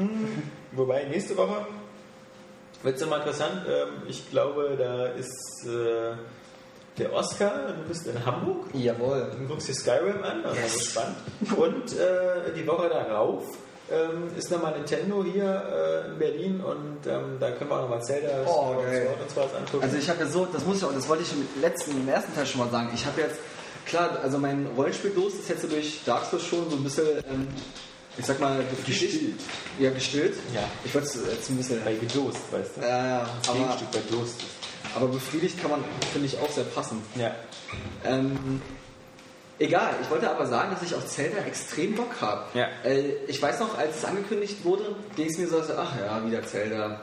wobei, 0.73 1.05
nächste 1.05 1.37
Woche 1.37 1.67
wird 2.83 2.97
es 2.97 3.01
nochmal 3.03 3.21
interessant. 3.21 3.63
Ähm, 3.69 4.03
ich 4.09 4.31
glaube, 4.31 4.77
da 4.79 5.07
ist 5.07 5.67
äh, 5.67 6.15
der 6.99 7.13
Oscar, 7.13 7.73
du 7.73 7.89
bist 7.89 8.07
in 8.07 8.25
Hamburg. 8.25 8.67
Jawohl. 8.75 9.31
Du 9.39 9.47
guckst 9.47 9.69
dir 9.69 9.75
Skyrim 9.75 10.23
an, 10.23 10.45
also 10.45 10.61
yes. 10.61 10.79
gespannt. 10.79 11.17
Und 11.57 11.93
äh, 11.97 12.53
die 12.57 12.67
Woche 12.67 12.89
darauf 12.89 13.45
ähm, 13.91 14.31
ist 14.37 14.51
nochmal 14.51 14.73
Nintendo 14.77 15.25
hier 15.25 16.05
äh, 16.07 16.11
in 16.11 16.19
Berlin 16.19 16.61
und 16.61 17.07
ähm, 17.07 17.39
da 17.41 17.51
können 17.51 17.71
wir 17.71 17.77
auch 17.77 17.83
nochmal 17.83 18.03
Zelda 18.03 18.29
Oh. 18.47 18.75
Sword 18.75 19.21
und 19.21 19.31
so 19.31 19.41
was 19.41 19.55
angucken. 19.55 19.83
Also 19.83 19.97
ich 19.97 20.09
habe 20.09 20.21
ja 20.21 20.27
so, 20.27 20.47
das 20.47 20.65
muss 20.65 20.79
ich 20.79 20.85
auch, 20.85 20.93
das 20.93 21.09
wollte 21.09 21.23
ich 21.23 21.33
im 21.33 21.61
letzten, 21.61 21.93
im 21.93 22.09
ersten 22.09 22.35
Teil 22.35 22.47
schon 22.47 22.61
mal 22.61 22.71
sagen. 22.71 22.91
Ich 22.95 23.05
habe 23.05 23.21
jetzt, 23.21 23.37
klar, 23.87 24.19
also 24.23 24.39
mein 24.39 24.69
Rollenspieldurst 24.77 25.41
ist 25.41 25.49
jetzt 25.49 25.71
durch 25.71 26.01
Dark 26.05 26.25
Souls 26.27 26.45
schon 26.45 26.71
so 26.71 26.77
ein 26.77 26.85
bisschen, 26.85 27.07
ähm, 27.31 27.49
ich 28.19 28.27
sag 28.27 28.41
mal, 28.41 28.63
gestillt. 28.87 29.41
Ja, 29.79 29.91
gestillt. 29.91 30.35
Ja. 30.55 30.65
Ich 30.85 30.95
wollte 30.95 31.09
es 31.09 31.19
jetzt 31.31 31.51
ein 31.51 31.57
bisschen. 31.57 31.83
bei 31.85 31.95
Gedost, 31.95 32.53
weißt 32.53 32.77
du? 32.77 32.81
Äh, 32.81 32.91
aber, 32.91 33.29
Gegenstück 33.55 33.91
bei 33.93 34.01
Durst. 34.11 34.43
aber 34.95 35.09
befriedigt 35.09 35.61
kann 35.61 35.71
man, 35.71 35.85
finde 36.13 36.27
ich, 36.27 36.39
auch 36.39 36.51
sehr 36.51 36.65
passend. 36.65 37.03
Ja. 37.17 37.35
Ähm, 38.05 38.61
egal, 39.59 39.95
ich 40.03 40.11
wollte 40.11 40.29
aber 40.29 40.47
sagen, 40.47 40.71
dass 40.73 40.83
ich 40.83 40.95
auf 40.95 41.07
Zelda 41.07 41.39
extrem 41.47 41.95
Bock 41.95 42.21
habe. 42.21 42.45
Ja. 42.55 42.69
Äh, 42.85 43.15
ich 43.29 43.41
weiß 43.41 43.61
noch, 43.61 43.79
als 43.79 43.99
es 43.99 44.05
angekündigt 44.05 44.65
wurde, 44.65 44.97
ging 45.17 45.29
es 45.29 45.39
mir 45.39 45.47
so, 45.47 45.63
ach 45.77 45.93
ja, 45.99 46.27
wieder 46.27 46.45
Zelda. 46.45 47.03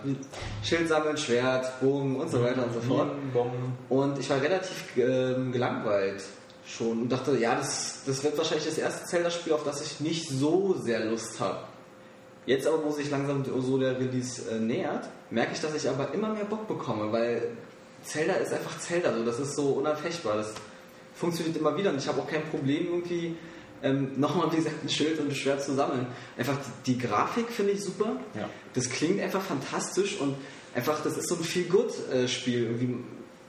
Schild 0.63 0.89
sammeln, 0.89 1.17
Schwert, 1.17 1.79
Bogen 1.79 2.17
und 2.17 2.29
so 2.29 2.43
weiter 2.43 2.65
und 2.65 2.73
so 2.73 2.81
fort. 2.81 3.11
Bom. 3.34 3.51
Und 3.89 4.19
ich 4.19 4.29
war 4.29 4.41
relativ 4.41 4.84
ähm, 4.97 5.51
gelangweilt 5.51 6.21
schon 6.68 7.03
und 7.03 7.11
dachte, 7.11 7.38
ja, 7.38 7.56
das, 7.56 8.02
das 8.06 8.23
wird 8.23 8.38
wahrscheinlich 8.38 8.65
das 8.65 8.77
erste 8.77 9.06
Zelda-Spiel, 9.06 9.53
auf 9.53 9.64
das 9.64 9.81
ich 9.81 9.99
nicht 9.99 10.30
so 10.30 10.76
sehr 10.77 11.06
Lust 11.06 11.39
habe. 11.39 11.60
Jetzt 12.45 12.68
aber, 12.68 12.84
wo 12.84 12.91
sich 12.91 13.10
langsam 13.10 13.44
so 13.45 13.77
der 13.77 13.99
Release 13.99 14.49
äh, 14.49 14.60
nähert, 14.60 15.10
merke 15.30 15.53
ich, 15.53 15.60
dass 15.60 15.76
ich 15.76 15.88
aber 15.89 16.14
immer 16.14 16.34
mehr 16.34 16.45
Bock 16.45 16.68
bekomme, 16.68 17.11
weil 17.11 17.49
Zelda 18.03 18.34
ist 18.35 18.53
einfach 18.53 18.80
Zelda, 18.80 19.14
so, 19.14 19.26
das 19.26 19.39
ist 19.39 19.56
so 19.56 19.69
unanfechtbar. 19.72 20.38
Das 20.38 20.53
funktioniert 21.15 21.57
immer 21.57 21.76
wieder 21.77 21.89
und 21.89 21.98
ich 21.98 22.07
habe 22.07 22.22
auch 22.22 22.27
kein 22.27 22.44
Problem 22.44 22.88
irgendwie 22.88 23.35
ähm, 23.84 24.19
nochmal, 24.19 24.52
wie 24.52 24.57
gesagt, 24.57 24.76
ein 24.84 24.89
Schild 24.89 25.19
und 25.19 25.30
ein 25.30 25.35
Schwert 25.35 25.64
zu 25.64 25.73
sammeln. 25.73 26.07
Einfach 26.38 26.57
die, 26.85 26.94
die 26.94 26.99
Grafik 26.99 27.49
finde 27.49 27.73
ich 27.73 27.84
super. 27.84 28.18
Ja. 28.34 28.49
Das 28.73 28.89
klingt 28.89 29.19
einfach 29.22 29.41
fantastisch 29.41 30.19
und 30.19 30.35
einfach, 30.73 31.02
das 31.03 31.18
ist 31.18 31.27
so 31.27 31.35
ein 31.35 31.44
Feel-Good-Spiel. 31.44 32.64
Irgendwie, 32.64 32.98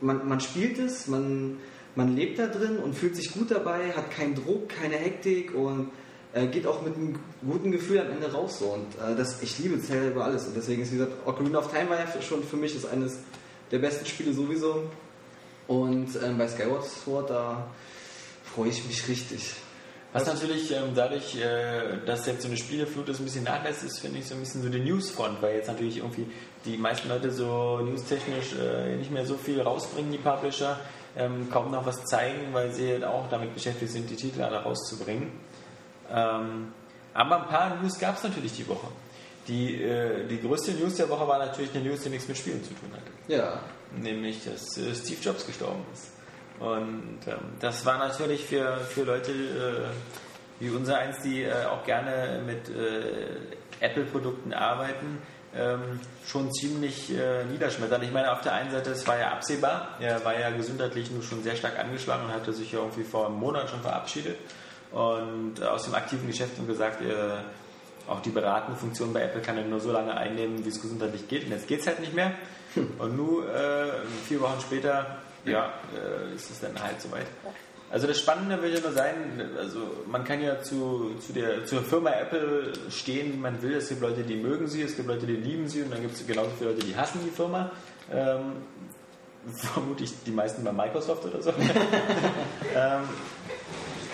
man, 0.01 0.29
man 0.29 0.41
spielt 0.41 0.79
es, 0.79 1.07
man, 1.07 1.59
man 1.95 2.15
lebt 2.17 2.39
da 2.39 2.47
drin 2.47 2.79
und 2.79 2.95
fühlt 2.95 3.17
sich 3.17 3.33
gut 3.33 3.51
dabei, 3.51 3.93
hat 3.93 4.11
keinen 4.11 4.35
Druck, 4.35 4.69
keine 4.69 4.97
Hektik 4.97 5.55
und 5.55 5.91
äh, 6.33 6.47
geht 6.47 6.67
auch 6.67 6.83
mit 6.83 6.95
einem 6.95 7.19
guten 7.47 7.73
Gefühl 7.73 8.01
am 8.01 8.11
Ende 8.11 8.31
raus. 8.33 8.59
So. 8.59 8.67
Und 8.67 8.95
äh, 8.97 9.17
das, 9.17 9.43
ich 9.43 9.59
liebe 9.59 9.81
Zelda 9.81 10.09
über 10.09 10.25
alles. 10.25 10.47
Und 10.47 10.57
deswegen 10.57 10.83
ist, 10.83 10.93
wie 10.93 10.99
gesagt, 10.99 11.27
Ocarina 11.27 11.59
of 11.59 11.73
Time 11.73 11.91
war 11.91 11.99
ja 11.99 12.07
schon 12.23 12.43
für 12.45 12.57
mich 12.57 12.75
das 12.75 12.87
eines 12.91 13.19
der 13.71 13.79
besten 13.79 14.07
Spiele 14.07 14.33
sowieso. 14.33 14.85
Und 15.67 16.09
ähm, 16.23 16.39
bei 16.39 16.49
Skyward 16.49 16.85
Sword, 16.85 17.31
da 17.31 17.67
freue 18.55 18.71
ich 18.71 18.85
mich 18.87 19.07
richtig. 19.09 19.55
Was 20.13 20.27
natürlich 20.27 20.73
ähm, 20.73 20.93
dadurch, 20.95 21.37
äh, 21.37 21.99
dass 22.07 22.27
jetzt 22.27 22.41
so 22.41 22.49
eine 22.49 22.57
Spieleflut 22.57 23.11
ist, 23.11 23.21
ein 23.21 23.25
bisschen 23.25 23.45
nachlässt, 23.45 23.85
ist, 23.85 23.99
finde 23.99 24.21
ich, 24.21 24.27
so 24.27 24.35
ein 24.35 24.41
bisschen 24.41 24.63
so 24.63 24.71
die 24.71 24.81
Newsfront, 24.81 25.43
weil 25.43 25.57
jetzt 25.57 25.69
natürlich 25.69 25.99
irgendwie 25.99 26.27
die 26.65 26.79
meisten 26.79 27.11
Leute 27.11 27.31
so 27.31 27.81
newstechnisch 27.81 28.55
äh, 28.59 28.97
nicht 28.97 29.11
mehr 29.11 29.27
so 29.27 29.37
viel 29.37 29.61
rausbringen, 29.61 30.11
die 30.11 30.19
Publisher, 30.19 30.81
ähm, 31.19 31.51
kaum 31.51 31.71
noch 31.71 31.85
was 31.85 32.05
zeigen, 32.05 32.53
weil 32.53 32.73
sie 32.73 32.93
halt 32.93 33.05
auch 33.05 33.29
damit 33.29 33.53
beschäftigt 33.55 33.93
sind, 33.93 34.09
die 34.09 34.17
Titel 34.17 34.43
alle 34.43 34.63
rauszubringen. 34.63 35.33
Ähm, 36.11 36.73
aber 37.13 37.43
ein 37.43 37.49
paar 37.49 37.77
News 37.77 37.99
gab 37.99 38.17
es 38.17 38.23
natürlich 38.23 38.53
die 38.53 38.69
Woche. 38.69 38.87
Die, 39.49 39.83
äh, 39.83 40.27
die 40.27 40.41
größte 40.41 40.73
News 40.73 40.95
der 40.97 41.09
Woche 41.09 41.27
war 41.27 41.39
natürlich 41.39 41.75
eine 41.75 41.85
News, 41.89 42.03
die 42.03 42.11
nichts 42.11 42.29
mit 42.29 42.37
Spielen 42.37 42.63
zu 42.63 42.71
tun 42.75 42.91
hatte 42.93 43.33
Ja. 43.33 43.61
nämlich 43.97 44.45
dass 44.45 44.77
äh, 44.79 44.95
Steve 44.95 45.21
Jobs 45.23 45.47
gestorben 45.47 45.85
ist. 45.93 46.13
Und 46.61 47.21
ähm, 47.27 47.39
das 47.61 47.87
war 47.87 47.99
natürlich 47.99 48.45
für, 48.45 48.77
für 48.79 49.05
Leute 49.05 49.33
äh, 49.33 50.61
wie 50.61 50.71
unser 50.71 50.99
eins, 50.99 51.23
die 51.23 51.43
äh, 51.45 51.65
auch 51.67 51.85
gerne 51.85 52.43
mit 52.45 52.69
äh, 52.69 53.85
Apple-Produkten 53.85 54.53
arbeiten, 54.53 55.19
ähm, 55.57 56.01
schon 56.27 56.53
ziemlich 56.53 57.11
äh, 57.11 57.45
niederschmetternd. 57.45 58.05
Ich 58.05 58.13
meine, 58.13 58.33
auf 58.33 58.43
der 58.43 58.53
einen 58.53 58.71
Seite, 58.71 58.91
es 58.91 59.07
war 59.07 59.19
ja 59.19 59.31
absehbar, 59.33 59.97
er 60.01 60.25
war 60.25 60.39
ja 60.39 60.51
gesundheitlich 60.51 61.11
nur 61.11 61.23
schon 61.23 61.43
sehr 61.43 61.57
stark 61.57 61.79
angeschlagen 61.79 62.27
und 62.27 62.33
hatte 62.33 62.53
sich 62.53 62.73
ja 62.73 62.81
irgendwie 62.81 63.05
vor 63.05 63.27
einem 63.27 63.37
Monat 63.37 63.71
schon 63.71 63.81
verabschiedet 63.81 64.37
und 64.93 65.61
äh, 65.61 65.65
aus 65.65 65.85
dem 65.85 65.95
aktiven 65.95 66.27
Geschäft 66.27 66.59
und 66.59 66.67
gesagt, 66.67 67.01
äh, 67.03 67.15
auch 68.09 68.21
die 68.21 68.31
beratende 68.31 68.79
Funktion 68.79 69.13
bei 69.13 69.23
Apple 69.23 69.43
kann 69.43 69.59
er 69.59 69.65
nur 69.65 69.81
so 69.81 69.93
lange 69.93 70.17
einnehmen, 70.17 70.65
wie 70.65 70.69
es 70.69 70.81
gesundheitlich 70.81 71.29
geht. 71.29 71.45
Und 71.45 71.51
jetzt 71.51 71.69
geht 71.69 71.81
es 71.81 71.87
halt 71.87 72.01
nicht 72.01 72.15
mehr. 72.15 72.33
Und 72.99 73.17
nun, 73.17 73.47
äh, 73.47 73.87
vier 74.27 74.41
Wochen 74.41 74.61
später, 74.61 75.19
ja, 75.45 75.73
äh, 75.95 76.35
ist 76.35 76.51
es 76.51 76.61
dann 76.61 76.81
halt 76.83 77.01
soweit. 77.01 77.27
Also 77.91 78.07
das 78.07 78.19
Spannende 78.19 78.61
will 78.61 78.75
ja 78.75 78.81
nur 78.81 78.93
sein, 78.93 79.51
also 79.57 79.79
man 80.07 80.23
kann 80.25 80.43
ja 80.43 80.61
zu, 80.61 81.15
zu 81.27 81.33
der, 81.33 81.65
zur 81.65 81.83
Firma 81.83 82.11
Apple 82.11 82.73
stehen, 82.91 83.33
wie 83.33 83.39
man 83.39 83.63
will. 83.63 83.77
Es 83.77 83.89
gibt 83.89 84.03
Leute, 84.03 84.23
die 84.23 84.37
mögen 84.37 84.67
sie, 84.67 84.83
es 84.83 84.95
gibt 84.95 85.09
Leute, 85.09 85.27
die 85.27 85.37
lieben 85.37 85.69
sie 85.69 85.83
und 85.83 85.91
dann 85.91 86.03
gibt 86.03 86.15
es 86.15 86.27
genauso 86.27 86.51
viele 86.59 86.73
Leute, 86.73 86.85
die 86.85 86.95
hassen 86.95 87.21
die 87.25 87.31
Firma. 87.31 87.71
Ähm, 88.13 88.57
vermutlich 89.55 90.13
die 90.27 90.31
meisten 90.31 90.63
bei 90.65 90.73
Microsoft 90.73 91.25
oder 91.25 91.41
so. 91.41 91.51
ähm, 92.77 93.03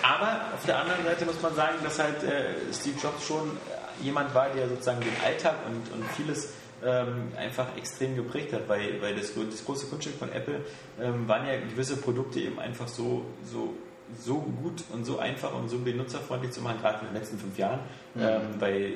aber 0.01 0.53
auf 0.53 0.65
der 0.65 0.79
anderen 0.79 1.03
Seite 1.03 1.25
muss 1.25 1.41
man 1.41 1.55
sagen, 1.55 1.75
dass 1.83 1.99
halt 1.99 2.23
äh, 2.23 2.53
Steve 2.71 2.95
Jobs 3.01 3.25
schon 3.25 3.57
jemand 4.01 4.33
war, 4.33 4.49
der 4.49 4.69
sozusagen 4.69 5.01
den 5.01 5.15
Alltag 5.25 5.55
und, 5.67 5.93
und 5.93 6.05
vieles 6.11 6.53
ähm, 6.85 7.31
einfach 7.35 7.75
extrem 7.77 8.15
geprägt 8.15 8.53
hat, 8.53 8.69
weil, 8.69 9.01
weil 9.01 9.15
das, 9.15 9.33
das 9.33 9.65
große 9.65 9.87
Kunststück 9.87 10.17
von 10.17 10.31
Apple 10.31 10.61
ähm, 11.01 11.27
waren 11.27 11.47
ja 11.47 11.57
gewisse 11.59 11.97
Produkte 11.97 12.39
eben 12.39 12.59
einfach 12.59 12.87
so, 12.87 13.25
so, 13.51 13.73
so 14.19 14.35
gut 14.35 14.83
und 14.93 15.03
so 15.03 15.17
einfach 15.17 15.53
und 15.53 15.67
so 15.69 15.79
benutzerfreundlich 15.79 16.51
zu 16.51 16.61
machen, 16.61 16.77
gerade 16.81 16.99
in 17.01 17.07
den 17.07 17.15
letzten 17.15 17.39
fünf 17.39 17.57
Jahren. 17.57 17.79
Ähm, 18.17 18.41
weil 18.59 18.81
äh, 18.81 18.91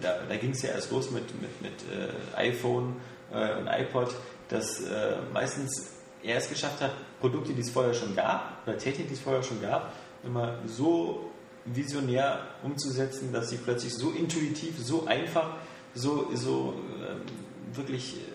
da, 0.00 0.20
da 0.28 0.36
ging 0.36 0.50
es 0.50 0.62
ja 0.62 0.70
erst 0.70 0.90
los 0.90 1.10
mit, 1.10 1.24
mit, 1.40 1.62
mit 1.62 1.72
äh, 1.92 2.36
iPhone 2.36 2.96
äh, 3.32 3.58
und 3.58 3.68
iPod, 3.68 4.14
dass 4.48 4.80
äh, 4.80 5.16
meistens 5.32 5.90
er 6.22 6.38
es 6.38 6.48
geschafft 6.48 6.80
hat, 6.80 6.92
Produkte, 7.20 7.52
die 7.52 7.60
es 7.60 7.70
vorher 7.70 7.92
schon 7.92 8.16
gab, 8.16 8.66
oder 8.66 8.78
Technik, 8.78 9.08
die 9.08 9.14
es 9.14 9.20
vorher 9.20 9.42
schon 9.42 9.60
gab, 9.60 9.92
immer 10.24 10.58
so 10.66 11.30
visionär 11.66 12.40
umzusetzen, 12.62 13.32
dass 13.32 13.50
sie 13.50 13.56
plötzlich 13.56 13.94
so 13.94 14.10
intuitiv, 14.10 14.74
so 14.78 15.06
einfach, 15.06 15.56
so, 15.94 16.30
so 16.34 16.74
ähm, 17.00 17.20
wirklich 17.74 18.16
äh, 18.16 18.33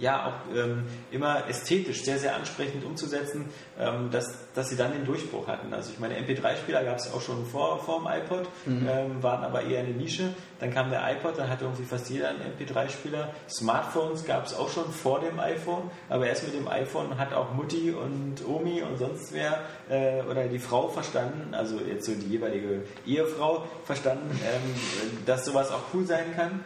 ja 0.00 0.26
auch 0.26 0.56
ähm, 0.56 0.84
immer 1.10 1.48
ästhetisch 1.48 2.02
sehr, 2.02 2.18
sehr 2.18 2.34
ansprechend 2.34 2.84
umzusetzen, 2.84 3.50
ähm, 3.78 4.10
dass, 4.10 4.52
dass 4.54 4.70
sie 4.70 4.76
dann 4.76 4.92
den 4.92 5.04
Durchbruch 5.04 5.46
hatten. 5.46 5.72
Also 5.72 5.92
ich 5.92 5.98
meine, 6.00 6.18
MP3-Spieler 6.18 6.84
gab 6.84 6.96
es 6.96 7.12
auch 7.12 7.20
schon 7.20 7.44
vor, 7.46 7.78
vor 7.78 8.00
dem 8.00 8.08
iPod, 8.08 8.48
ähm, 8.66 9.22
waren 9.22 9.44
aber 9.44 9.62
eher 9.62 9.80
eine 9.80 9.90
Nische. 9.90 10.34
Dann 10.58 10.72
kam 10.72 10.90
der 10.90 11.02
iPod, 11.12 11.38
dann 11.38 11.48
hatte 11.48 11.64
irgendwie 11.64 11.84
fast 11.84 12.08
jeder 12.10 12.30
einen 12.30 12.40
MP3-Spieler. 12.40 13.32
Smartphones 13.48 14.24
gab 14.24 14.46
es 14.46 14.54
auch 14.54 14.70
schon 14.70 14.90
vor 14.90 15.20
dem 15.20 15.38
iPhone, 15.38 15.90
aber 16.08 16.26
erst 16.26 16.44
mit 16.44 16.54
dem 16.54 16.68
iPhone 16.68 17.18
hat 17.18 17.32
auch 17.32 17.52
Mutti 17.54 17.90
und 17.92 18.46
Omi 18.46 18.82
und 18.82 18.96
sonst 18.98 19.32
wer 19.32 19.60
äh, 19.88 20.22
oder 20.22 20.48
die 20.48 20.58
Frau 20.58 20.88
verstanden, 20.88 21.54
also 21.54 21.78
jetzt 21.78 22.06
so 22.06 22.12
die 22.14 22.26
jeweilige 22.26 22.82
Ehefrau 23.06 23.64
verstanden, 23.84 24.30
ähm, 24.42 25.18
dass 25.26 25.44
sowas 25.44 25.70
auch 25.70 25.82
cool 25.92 26.06
sein 26.06 26.34
kann. 26.34 26.64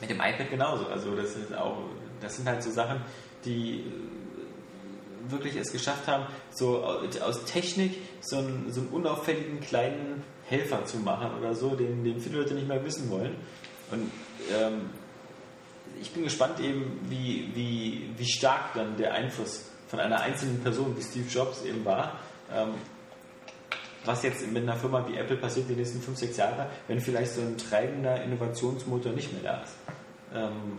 Mit 0.00 0.10
dem 0.10 0.18
iPad 0.18 0.50
genauso. 0.50 0.86
Also 0.86 1.14
das 1.14 1.36
ist 1.36 1.54
auch, 1.54 1.76
das 2.22 2.36
sind 2.36 2.48
halt 2.48 2.62
so 2.62 2.70
Sachen, 2.70 3.00
die 3.44 3.80
äh, 3.80 5.30
wirklich 5.30 5.56
es 5.56 5.72
geschafft 5.72 6.08
haben, 6.08 6.26
so 6.50 6.84
aus 6.84 7.44
Technik 7.44 7.98
so 8.20 8.38
einen, 8.38 8.72
so 8.72 8.80
einen 8.80 8.90
unauffälligen 8.90 9.60
kleinen 9.60 10.22
Helfer 10.48 10.84
zu 10.84 10.98
machen 10.98 11.30
oder 11.38 11.54
so, 11.54 11.74
den, 11.76 12.04
den 12.04 12.20
viele 12.20 12.38
Leute 12.38 12.54
nicht 12.54 12.68
mehr 12.68 12.84
wissen 12.84 13.10
wollen. 13.10 13.36
Und 13.90 14.10
ähm, 14.50 14.90
ich 16.00 16.12
bin 16.12 16.24
gespannt 16.24 16.60
eben, 16.60 17.00
wie, 17.08 17.50
wie, 17.54 18.10
wie 18.16 18.26
stark 18.26 18.74
dann 18.74 18.96
der 18.96 19.14
Einfluss 19.14 19.66
von 19.88 20.00
einer 20.00 20.20
einzelnen 20.20 20.60
Person 20.62 20.96
wie 20.96 21.02
Steve 21.02 21.28
Jobs 21.28 21.62
eben 21.64 21.84
war. 21.84 22.18
Ähm, 22.52 22.74
was 24.04 24.22
jetzt 24.24 24.50
mit 24.50 24.62
einer 24.62 24.76
Firma 24.76 25.06
wie 25.06 25.16
Apple 25.16 25.36
passiert 25.36 25.68
die 25.68 25.74
nächsten 25.74 26.00
5, 26.00 26.18
6 26.18 26.36
Jahre, 26.36 26.66
wenn 26.88 27.00
vielleicht 27.00 27.34
so 27.34 27.40
ein 27.40 27.56
treibender 27.56 28.20
Innovationsmotor 28.22 29.12
nicht 29.12 29.32
mehr 29.32 29.42
da 29.42 29.62
ist. 29.62 29.74
Ähm, 30.34 30.78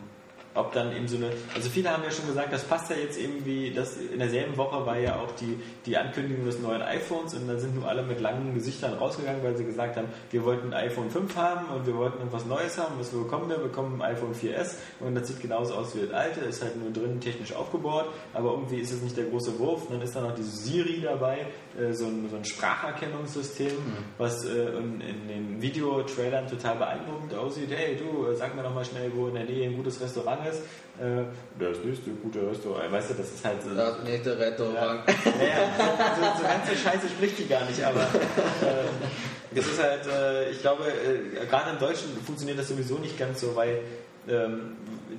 ob 0.55 0.73
dann 0.73 0.95
eben 0.95 1.07
so 1.07 1.17
eine, 1.17 1.31
also 1.55 1.69
viele 1.69 1.89
haben 1.91 2.03
ja 2.03 2.11
schon 2.11 2.27
gesagt, 2.27 2.53
das 2.53 2.63
passt 2.63 2.89
ja 2.89 2.95
jetzt 2.95 3.19
irgendwie, 3.19 3.71
das 3.71 3.97
in 3.97 4.19
derselben 4.19 4.55
Woche 4.57 4.85
war 4.85 4.97
ja 4.97 5.15
auch 5.15 5.31
die, 5.35 5.59
die 5.85 5.97
Ankündigung 5.97 6.45
des 6.45 6.59
neuen 6.59 6.81
iPhones 6.81 7.33
und 7.33 7.47
dann 7.47 7.59
sind 7.59 7.75
nur 7.75 7.87
alle 7.87 8.03
mit 8.03 8.19
langen 8.19 8.53
Gesichtern 8.53 8.93
rausgegangen, 8.93 9.43
weil 9.43 9.57
sie 9.57 9.65
gesagt 9.65 9.97
haben, 9.97 10.07
wir 10.31 10.43
wollten 10.45 10.73
ein 10.73 10.89
iPhone 10.89 11.09
5 11.09 11.35
haben 11.35 11.67
und 11.75 11.87
wir 11.87 11.95
wollten 11.95 12.19
irgendwas 12.19 12.45
Neues 12.45 12.77
haben. 12.77 12.95
Was 12.99 13.11
wir 13.11 13.23
bekommen? 13.23 13.49
Wir 13.49 13.57
bekommen 13.57 14.01
ein 14.01 14.15
iPhone 14.15 14.33
4S 14.33 14.75
und 14.99 15.15
das 15.15 15.27
sieht 15.27 15.41
genauso 15.41 15.73
aus 15.75 15.95
wie 15.95 16.01
das 16.01 16.11
alte, 16.11 16.41
ist 16.41 16.61
halt 16.61 16.75
nur 16.81 16.91
drinnen 16.91 17.19
technisch 17.19 17.53
aufgebaut, 17.53 18.05
aber 18.33 18.51
irgendwie 18.51 18.77
ist 18.77 18.91
es 18.91 19.01
nicht 19.01 19.17
der 19.17 19.25
große 19.25 19.57
Wurf. 19.59 19.85
Und 19.87 19.95
dann 19.95 20.01
ist 20.01 20.15
da 20.15 20.21
noch 20.21 20.35
dieses 20.35 20.63
Siri 20.63 21.01
dabei, 21.01 21.47
äh, 21.79 21.93
so, 21.93 22.05
ein, 22.05 22.29
so 22.29 22.35
ein 22.35 22.45
Spracherkennungssystem, 22.45 23.71
was 24.17 24.45
äh, 24.45 24.77
in, 24.77 25.01
in 25.01 25.27
den 25.27 25.61
Videotrailern 25.61 26.47
total 26.47 26.75
beeindruckend 26.75 27.33
aussieht. 27.33 27.69
Hey, 27.71 27.97
du, 27.97 28.27
äh, 28.27 28.35
sag 28.35 28.55
mir 28.55 28.63
doch 28.63 28.73
mal 28.73 28.85
schnell, 28.85 29.11
wo 29.15 29.27
in 29.27 29.35
der 29.35 29.45
Nähe 29.45 29.69
ein 29.69 29.75
gutes 29.75 29.99
Restaurant 29.99 30.42
ist. 30.45 30.59
Äh, 30.99 31.23
das 31.59 31.77
nächste 31.83 32.11
gute 32.11 32.47
Restaurant. 32.49 32.91
Weißt 32.91 33.09
du, 33.11 33.13
das 33.15 33.33
ist 33.33 33.45
halt 33.45 33.63
so. 33.63 33.73
Das 33.73 34.03
nächste 34.03 34.37
Restaurant. 34.37 35.01
Ja, 35.07 35.45
ja, 35.45 36.35
so, 36.37 36.41
so 36.41 36.43
ganz 36.43 36.69
so 36.69 36.75
scheiße 36.75 37.09
spricht 37.09 37.39
die 37.39 37.47
gar 37.47 37.65
nicht, 37.65 37.83
aber 37.83 38.01
äh, 38.01 39.55
das 39.55 39.65
ist 39.65 39.81
halt, 39.81 40.05
äh, 40.07 40.51
ich 40.51 40.61
glaube, 40.61 40.83
äh, 40.85 41.45
gerade 41.45 41.71
im 41.71 41.79
Deutschen 41.79 42.09
funktioniert 42.25 42.59
das 42.59 42.67
sowieso 42.67 42.95
nicht 42.99 43.17
ganz 43.17 43.41
so, 43.41 43.55
weil 43.55 43.81
ähm, 44.27 44.77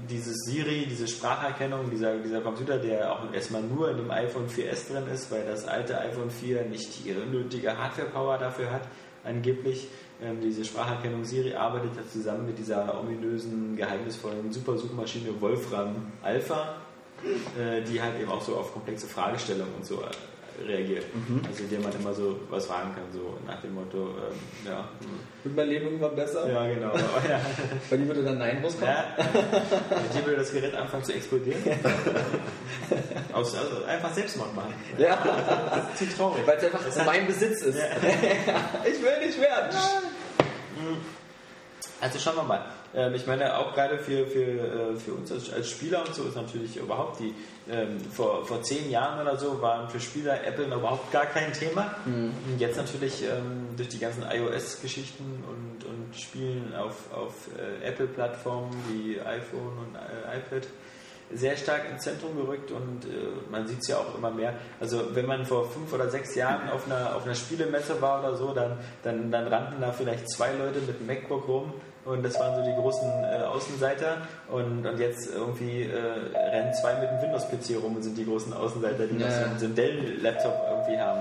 dieses 0.09 0.37
Siri, 0.47 0.87
diese 0.89 1.09
Spracherkennung, 1.09 1.91
dieser, 1.91 2.17
dieser 2.19 2.41
Computer, 2.41 2.79
der 2.79 3.13
auch 3.13 3.33
erstmal 3.33 3.63
nur 3.63 3.91
in 3.91 3.97
dem 3.99 4.11
iPhone 4.11 4.49
4S 4.49 4.93
drin 4.93 5.05
ist, 5.13 5.31
weil 5.31 5.45
das 5.45 5.67
alte 5.67 5.99
iPhone 5.99 6.31
4 6.31 6.63
nicht 6.65 7.05
die 7.05 7.13
nötige 7.13 7.77
Hardware-Power 7.77 8.39
dafür 8.39 8.71
hat, 8.71 8.83
angeblich. 9.25 9.89
Ähm, 10.23 10.41
diese 10.41 10.65
Spracherkennung 10.65 11.25
Siri 11.25 11.55
arbeitet 11.55 11.97
ja 11.97 12.03
zusammen 12.11 12.47
mit 12.47 12.59
dieser 12.59 13.01
ominösen, 13.01 13.77
geheimnisvollen 13.77 14.53
Super-Suchmaschine 14.53 15.41
Wolfram 15.41 16.13
Alpha, 16.23 16.77
äh, 17.59 17.83
die 17.83 18.01
halt 18.01 18.21
eben 18.21 18.31
auch 18.31 18.43
so 18.43 18.57
auf 18.57 18.73
komplexe 18.73 19.07
Fragestellungen 19.07 19.75
und 19.75 19.85
so 19.85 20.01
reagiert. 20.67 21.05
Also 21.47 21.65
der 21.65 21.81
man 21.81 21.93
immer 21.93 22.15
so 22.15 22.41
was 22.51 22.67
fragen 22.67 22.95
kann, 22.95 23.05
so 23.13 23.39
nach 23.47 23.61
dem 23.61 23.75
Motto, 23.75 24.11
ähm, 24.11 24.39
ja, 24.71 24.89
Wird 25.43 25.57
mein 25.57 25.69
Leben 25.69 25.87
irgendwann 25.87 26.15
besser? 26.15 26.49
ja 26.51 26.67
genau, 26.67 26.93
oh, 26.95 27.29
ja. 27.29 27.41
Bei 27.91 27.97
dir 27.97 28.07
würde 28.07 28.23
dann 28.23 28.39
Nein 28.39 28.61
rauskommen? 28.63 28.89
Ja, 28.89 29.17
dir 30.15 30.25
würde 30.25 30.37
das 30.39 30.53
Gerät 30.53 30.75
anfangen 30.75 31.05
zu 31.05 31.13
explodieren. 31.13 31.61
Also 33.33 33.57
einfach 33.89 34.13
Selbstmord 34.15 34.55
machen. 34.55 34.75
Ja. 34.97 35.17
Das 35.71 36.01
ist 36.01 36.11
zu 36.13 36.17
traurig. 36.17 36.47
Weil 36.47 36.57
es 36.59 36.65
einfach 36.65 36.85
Das 36.85 37.05
mein 37.05 37.27
Besitz 37.27 37.63
ist. 37.63 37.77
Ja. 37.77 37.87
ich 38.85 39.03
will 39.03 39.27
nicht 39.27 39.41
werden. 39.41 39.77
Also 42.01 42.19
schauen 42.21 42.37
wir 42.37 42.43
mal. 42.45 42.65
Ähm, 42.95 43.15
ich 43.15 43.27
meine, 43.27 43.59
auch 43.59 43.75
gerade 43.75 43.99
für, 43.99 44.27
für, 44.27 44.41
äh, 44.41 44.97
für 44.97 45.13
uns 45.13 45.31
als, 45.33 45.53
als 45.53 45.71
Spieler 45.71 46.05
und 46.07 46.15
so 46.15 46.25
ist 46.25 46.37
natürlich 46.37 46.77
überhaupt 46.77 47.21
die, 47.21 47.35
ähm, 47.71 47.99
vor, 48.01 48.45
vor 48.45 48.63
zehn 48.63 48.91
Jahren 48.91 49.21
oder 49.21 49.37
so 49.37 49.61
waren 49.61 49.89
für 49.89 50.01
Spieler 50.01 50.45
Apple 50.47 50.69
noch 50.69 50.79
überhaupt 50.79 51.11
gar 51.11 51.27
kein 51.27 51.53
Thema. 51.53 51.95
Und 52.05 52.59
jetzt 52.59 52.77
natürlich 52.77 53.25
ähm, 53.25 53.69
durch 53.77 53.89
die 53.89 53.99
ganzen 53.99 54.23
iOS-Geschichten 54.23 55.43
und, 55.49 55.85
und 55.85 56.17
Spielen 56.17 56.75
auf, 56.77 57.13
auf 57.13 57.49
äh, 57.59 57.87
Apple-Plattformen 57.87 58.75
wie 58.89 59.21
iPhone 59.21 59.79
und 59.79 59.95
äh, 59.97 60.39
iPad 60.39 60.69
sehr 61.33 61.57
stark 61.57 61.91
ins 61.91 62.03
Zentrum 62.03 62.37
gerückt 62.37 62.71
und 62.71 63.07
äh, 63.07 63.09
man 63.51 63.67
sieht 63.67 63.79
es 63.81 63.89
ja 63.89 63.97
auch 63.97 64.15
immer 64.17 64.31
mehr. 64.31 64.55
Also 64.79 65.15
wenn 65.15 65.27
man 65.27 65.45
vor 65.47 65.69
fünf 65.69 65.93
oder 65.93 66.09
sechs 66.11 66.35
Jahren 66.35 66.69
auf 66.69 66.87
einer, 66.87 67.17
auf 67.17 67.25
einer 67.25 67.35
Spielemesse 67.35 68.01
war 68.01 68.21
oder 68.21 68.37
so, 68.37 68.53
dann, 68.53 68.79
dann, 69.03 69.31
dann 69.31 69.49
rannten 69.49 69.81
da 69.81 69.91
vielleicht 69.91 70.31
zwei 70.31 70.53
Leute 70.53 70.81
mit 70.81 70.99
einem 70.99 71.07
MacBook 71.07 71.49
rum 71.49 71.73
und 72.05 72.23
das 72.23 72.39
waren 72.39 72.55
so 72.57 72.63
die 72.63 72.75
großen 72.75 73.09
äh, 73.25 73.43
Außenseiter 73.45 74.19
und, 74.51 74.87
und 74.87 74.99
jetzt 74.99 75.29
irgendwie 75.35 75.85
äh, 75.85 76.37
rennen 76.37 76.73
zwei 76.75 76.95
mit 76.95 77.09
einem 77.09 77.23
Windows-PC 77.23 77.83
rum 77.83 77.97
und 77.97 78.03
sind 78.03 78.17
die 78.19 78.25
großen 78.27 78.53
Außenseiter, 78.53 79.07
die 79.07 79.15
noch 79.15 79.27
Ja. 79.27 79.33
so, 79.33 79.45
einen- 79.45 79.59
so 79.59 79.65
einen 79.67 79.75
Dell-Laptop 79.75 80.55
irgendwie 80.71 80.99
haben. 81.01 81.21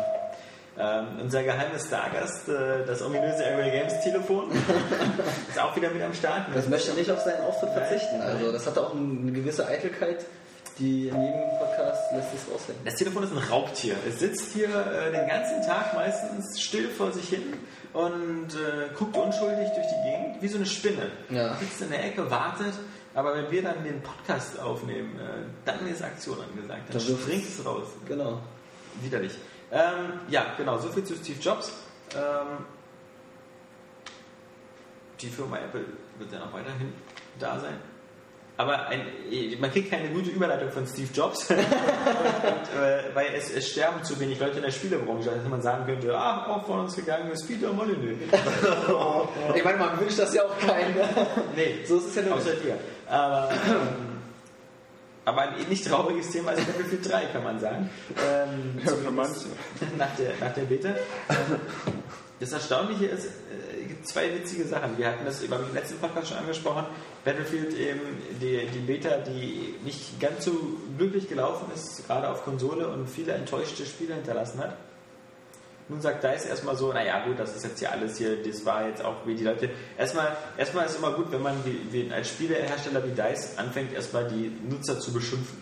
Ähm, 0.75 1.05
unser 1.21 1.43
geheimes 1.43 1.85
Stargast, 1.85 2.49
äh, 2.49 2.83
das 2.87 3.03
ominöse 3.03 3.45
Area 3.45 3.69
Games 3.69 3.93
Telefon, 4.01 4.49
ist 5.49 5.59
auch 5.61 5.75
wieder 5.75 5.89
mit 5.91 6.01
am 6.01 6.13
Start. 6.15 6.47
Das 6.53 6.67
möchte 6.67 6.93
nicht 6.93 7.11
auf 7.11 7.19
seinen 7.19 7.41
Auftritt 7.45 7.69
Nein, 7.75 7.85
verzichten. 7.85 8.17
nein. 8.17 8.27
Also 8.37 8.51
das 8.51 8.65
hat 8.65 8.77
auch 8.79 8.93
eine 8.95 9.31
gewisse 9.31 9.67
Eitelkeit, 9.67 10.25
die 10.79 11.09
in 11.09 11.21
jedem 11.21 11.59
Podcast 11.59 12.11
lässt 12.13 12.31
sich 12.31 12.39
raushängen. 12.51 12.81
Das 12.85 12.95
Telefon 12.95 13.21
ist 13.23 13.31
ein 13.31 13.37
Raubtier. 13.37 13.93
Es 14.09 14.17
sitzt 14.19 14.51
hier 14.53 14.67
äh, 14.69 15.11
den 15.11 15.27
ganzen 15.27 15.61
Tag 15.61 15.93
meistens 15.93 16.59
still 16.59 16.89
vor 16.89 17.11
sich 17.11 17.29
hin 17.29 17.43
und 17.93 18.47
äh, 18.55 18.89
guckt 18.97 19.15
unschuldig 19.15 19.69
durch 19.75 19.87
die 19.87 20.09
Gegend, 20.09 20.41
wie 20.41 20.47
so 20.47 20.57
eine 20.57 20.65
Spinne. 20.65 21.11
Ja. 21.29 21.55
Sitzt 21.55 21.81
in 21.81 21.89
der 21.89 22.03
Ecke, 22.05 22.29
wartet. 22.29 22.73
Aber 23.15 23.35
wenn 23.35 23.51
wir 23.51 23.61
dann 23.61 23.83
den 23.83 24.01
Podcast 24.01 24.59
aufnehmen, 24.59 25.19
äh, 25.19 25.45
dann 25.65 25.85
ist 25.87 26.01
Aktion 26.01 26.37
angesagt. 26.41 26.81
Dann 26.89 26.97
Da 27.01 27.07
wirft- 27.07 27.21
springt 27.21 27.43
es 27.47 27.63
raus. 27.65 27.87
Genau. 28.07 28.41
Widerlich. 29.01 29.33
Ähm, 29.71 30.19
ja, 30.29 30.45
genau, 30.57 30.77
so 30.79 30.89
viel 30.89 31.03
zu 31.03 31.15
Steve 31.15 31.39
Jobs. 31.39 31.71
Ähm, 32.15 32.65
die 35.21 35.29
Firma 35.29 35.57
Apple 35.57 35.85
wird 36.17 36.31
ja 36.31 36.39
noch 36.39 36.53
weiterhin 36.53 36.93
da 37.39 37.59
sein. 37.59 37.75
Aber 38.63 38.87
ein, 38.87 39.01
man 39.59 39.69
kriegt 39.71 39.91
keine 39.91 40.07
gute 40.07 40.29
Überleitung 40.29 40.71
von 40.71 40.87
Steve 40.87 41.09
Jobs, 41.13 41.49
Und, 41.49 41.57
äh, 41.59 43.13
weil 43.13 43.27
es, 43.35 43.51
es 43.51 43.69
sterben 43.69 44.01
zu 44.03 44.17
wenig 44.21 44.39
Leute 44.39 44.57
in 44.57 44.63
der 44.63 44.71
Spielebranche, 44.71 45.31
dass 45.31 45.49
man 45.49 45.61
sagen 45.61 45.85
könnte, 45.85 46.17
ach, 46.17 46.47
auch 46.47 46.65
von 46.65 46.79
uns 46.79 46.95
gegangen 46.95 47.29
ist 47.31 47.45
Peter 47.45 47.73
Molyneux. 47.73 48.17
Ich 49.55 49.63
meine, 49.65 49.77
man 49.77 49.99
wünscht 49.99 50.17
das 50.17 50.33
ja 50.33 50.43
auch 50.43 50.57
keinen. 50.59 50.95
nee, 51.57 51.79
So 51.85 51.97
ist 51.97 52.07
es 52.07 52.15
ja 52.15 52.21
nur. 52.21 52.35
außer 52.35 52.53
dir. 52.53 52.77
Aber, 53.07 53.49
ähm, 53.67 54.21
aber 55.25 55.41
ein 55.41 55.59
ähnlich 55.61 55.83
trauriges 55.83 56.31
Thema 56.31 56.51
ist 56.51 56.65
Battlefield 56.65 57.11
3, 57.11 57.25
kann 57.33 57.43
man 57.43 57.59
sagen. 57.59 57.89
Ähm, 58.17 58.79
Ja, 58.85 58.91
für 58.93 59.11
manche. 59.11 59.45
nach 59.97 60.15
der, 60.17 60.31
nach 60.39 60.53
der 60.53 60.61
Beta. 60.63 60.89
Das 62.39 62.51
Erstaunliche 62.53 63.05
ist, 63.07 63.27
zwei 64.03 64.33
witzige 64.33 64.65
Sachen. 64.65 64.97
Wir 64.97 65.07
hatten 65.07 65.25
das, 65.25 65.41
glaube 65.41 65.63
ich, 65.63 65.69
im 65.69 65.75
letzten 65.75 65.97
Podcast 65.97 66.29
schon 66.29 66.37
angesprochen. 66.37 66.85
Battlefield 67.23 67.77
eben, 67.77 68.01
die, 68.41 68.67
die 68.67 68.79
Beta, 68.79 69.17
die 69.17 69.75
nicht 69.83 70.19
ganz 70.19 70.45
so 70.45 70.51
glücklich 70.97 71.27
gelaufen 71.27 71.71
ist, 71.73 72.05
gerade 72.07 72.29
auf 72.29 72.43
Konsole 72.43 72.87
und 72.87 73.09
viele 73.09 73.33
enttäuschte 73.33 73.85
Spiele 73.85 74.15
hinterlassen 74.15 74.59
hat. 74.59 74.75
Nun 75.89 75.99
sagt 75.99 76.23
DICE 76.23 76.45
erstmal 76.45 76.77
so, 76.77 76.93
naja 76.93 77.25
gut, 77.25 77.37
das 77.37 77.55
ist 77.55 77.63
jetzt 77.63 77.81
ja 77.81 77.89
alles 77.89 78.17
hier, 78.17 78.41
das 78.41 78.65
war 78.65 78.87
jetzt 78.87 79.03
auch 79.03 79.25
wie 79.25 79.35
die 79.35 79.43
Leute. 79.43 79.69
Erstmal, 79.97 80.37
erstmal 80.57 80.85
ist 80.85 80.97
immer 80.97 81.11
gut, 81.11 81.31
wenn 81.31 81.41
man 81.41 81.55
wie, 81.65 81.81
wie 81.91 82.11
als 82.11 82.29
Spielehersteller 82.29 83.03
wie 83.03 83.11
DICE 83.11 83.57
anfängt, 83.57 83.93
erstmal 83.93 84.27
die 84.29 84.51
Nutzer 84.69 84.99
zu 84.99 85.11
beschimpfen. 85.11 85.61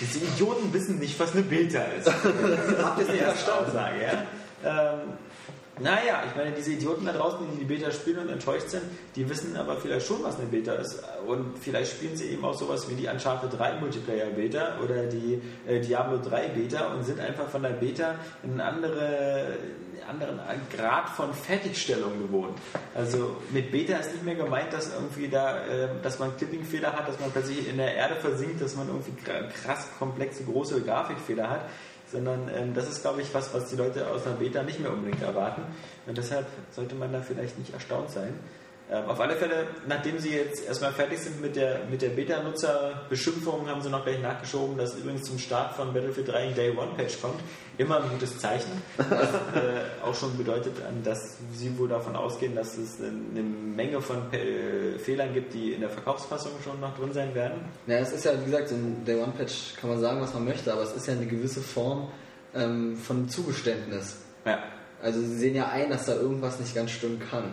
Diese 0.00 0.18
Idioten 0.18 0.72
wissen 0.72 0.98
nicht, 0.98 1.18
was 1.18 1.32
eine 1.32 1.42
Beta 1.42 1.82
ist. 1.98 2.06
Habt 2.82 3.00
ihr 3.00 3.06
die 3.12 3.18
erste 3.18 3.54
Aussage, 3.54 4.02
ja? 4.02 4.22
Ähm, 4.64 5.00
naja, 5.78 6.22
ich 6.26 6.34
meine, 6.34 6.52
diese 6.52 6.72
Idioten 6.72 7.04
da 7.04 7.12
draußen, 7.12 7.38
die 7.52 7.58
die 7.58 7.64
Beta 7.66 7.90
spielen 7.90 8.20
und 8.20 8.30
enttäuscht 8.30 8.70
sind, 8.70 8.84
die 9.14 9.28
wissen 9.28 9.56
aber 9.56 9.76
vielleicht 9.76 10.06
schon, 10.06 10.24
was 10.24 10.38
eine 10.38 10.46
Beta 10.46 10.72
ist. 10.72 11.02
Und 11.26 11.58
vielleicht 11.58 11.92
spielen 11.92 12.16
sie 12.16 12.28
eben 12.30 12.44
auch 12.46 12.54
sowas 12.54 12.88
wie 12.88 12.94
die 12.94 13.06
Uncharted 13.06 13.58
3 13.58 13.80
Multiplayer 13.80 14.30
Beta 14.30 14.78
oder 14.82 15.04
die 15.04 15.40
äh, 15.66 15.80
Diablo 15.80 16.16
3 16.16 16.48
Beta 16.48 16.94
und 16.94 17.04
sind 17.04 17.20
einfach 17.20 17.48
von 17.50 17.62
der 17.62 17.70
Beta 17.70 18.14
einen 18.42 18.60
andere, 18.62 19.58
anderen 20.08 20.40
Grad 20.74 21.10
von 21.10 21.34
Fertigstellung 21.34 22.20
gewohnt. 22.20 22.58
Also 22.94 23.36
mit 23.50 23.70
Beta 23.70 23.98
ist 23.98 24.12
nicht 24.12 24.24
mehr 24.24 24.36
gemeint, 24.36 24.72
dass 24.72 24.94
irgendwie 24.94 25.28
da, 25.28 25.66
äh, 25.66 25.88
dass 26.02 26.18
man 26.18 26.34
Clipping-Fehler 26.38 26.94
hat, 26.94 27.06
dass 27.06 27.20
man 27.20 27.30
plötzlich 27.32 27.68
in 27.68 27.76
der 27.76 27.94
Erde 27.94 28.14
versinkt, 28.14 28.62
dass 28.62 28.76
man 28.76 28.88
irgendwie 28.88 29.12
krass 29.22 29.88
komplexe, 29.98 30.44
große 30.44 30.80
Grafikfehler 30.80 31.50
hat 31.50 31.68
sondern 32.10 32.48
ähm, 32.54 32.74
das 32.74 32.88
ist, 32.88 33.02
glaube 33.02 33.22
ich, 33.22 33.34
was, 33.34 33.52
was 33.54 33.68
die 33.68 33.76
Leute 33.76 34.08
aus 34.08 34.26
einer 34.26 34.36
Beta 34.36 34.62
nicht 34.62 34.80
mehr 34.80 34.92
unbedingt 34.92 35.22
erwarten. 35.22 35.62
Und 36.06 36.16
deshalb 36.16 36.46
sollte 36.70 36.94
man 36.94 37.12
da 37.12 37.20
vielleicht 37.20 37.58
nicht 37.58 37.72
erstaunt 37.72 38.10
sein. 38.10 38.34
Ähm, 38.88 39.04
auf 39.08 39.18
alle 39.18 39.34
Fälle, 39.34 39.66
nachdem 39.88 40.18
sie 40.20 40.30
jetzt 40.30 40.64
erstmal 40.64 40.92
fertig 40.92 41.18
sind 41.18 41.40
mit 41.40 41.56
der, 41.56 41.80
mit 41.90 42.02
der 42.02 42.10
Beta-Nutzer-Beschimpfung, 42.10 43.68
haben 43.68 43.82
sie 43.82 43.90
noch 43.90 44.04
gleich 44.04 44.20
nachgeschoben, 44.20 44.78
dass 44.78 44.94
übrigens 44.94 45.22
zum 45.24 45.38
Start 45.40 45.74
von 45.74 45.92
Battlefield 45.92 46.28
3 46.28 46.34
ein 46.48 46.54
Day-One-Patch 46.54 47.20
kommt. 47.20 47.40
Immer 47.78 48.02
ein 48.02 48.08
gutes 48.10 48.38
Zeichen. 48.38 48.70
Was 48.96 49.08
äh, 49.54 50.04
auch 50.04 50.14
schon 50.14 50.36
bedeutet, 50.38 50.74
dass 51.02 51.36
sie 51.52 51.76
wohl 51.76 51.88
davon 51.88 52.14
ausgehen, 52.14 52.54
dass 52.54 52.78
es 52.78 53.00
eine 53.00 53.42
Menge 53.42 54.00
von 54.00 54.30
Pe- 54.30 54.98
Fehlern 55.00 55.34
gibt, 55.34 55.52
die 55.54 55.72
in 55.72 55.80
der 55.80 55.90
Verkaufsfassung 55.90 56.52
schon 56.62 56.78
noch 56.80 56.96
drin 56.96 57.12
sein 57.12 57.34
werden. 57.34 57.64
Ja, 57.88 57.96
es 57.96 58.12
ist 58.12 58.24
ja, 58.24 58.32
wie 58.40 58.44
gesagt, 58.50 58.68
so 58.68 58.76
ein 58.76 59.04
Day 59.04 59.16
One 59.20 59.32
Patch 59.36 59.74
kann 59.80 59.90
man 59.90 60.00
sagen, 60.00 60.20
was 60.20 60.32
man 60.32 60.44
möchte, 60.44 60.72
aber 60.72 60.82
es 60.82 60.92
ist 60.92 61.06
ja 61.08 61.14
eine 61.14 61.26
gewisse 61.26 61.60
Form 61.60 62.08
ähm, 62.54 62.96
von 62.96 63.28
Zugeständnis. 63.28 64.18
Ja. 64.44 64.60
Also 65.02 65.20
sie 65.20 65.36
sehen 65.36 65.56
ja 65.56 65.68
ein, 65.68 65.90
dass 65.90 66.06
da 66.06 66.14
irgendwas 66.14 66.58
nicht 66.60 66.74
ganz 66.74 66.92
stimmen 66.92 67.20
kann. 67.30 67.52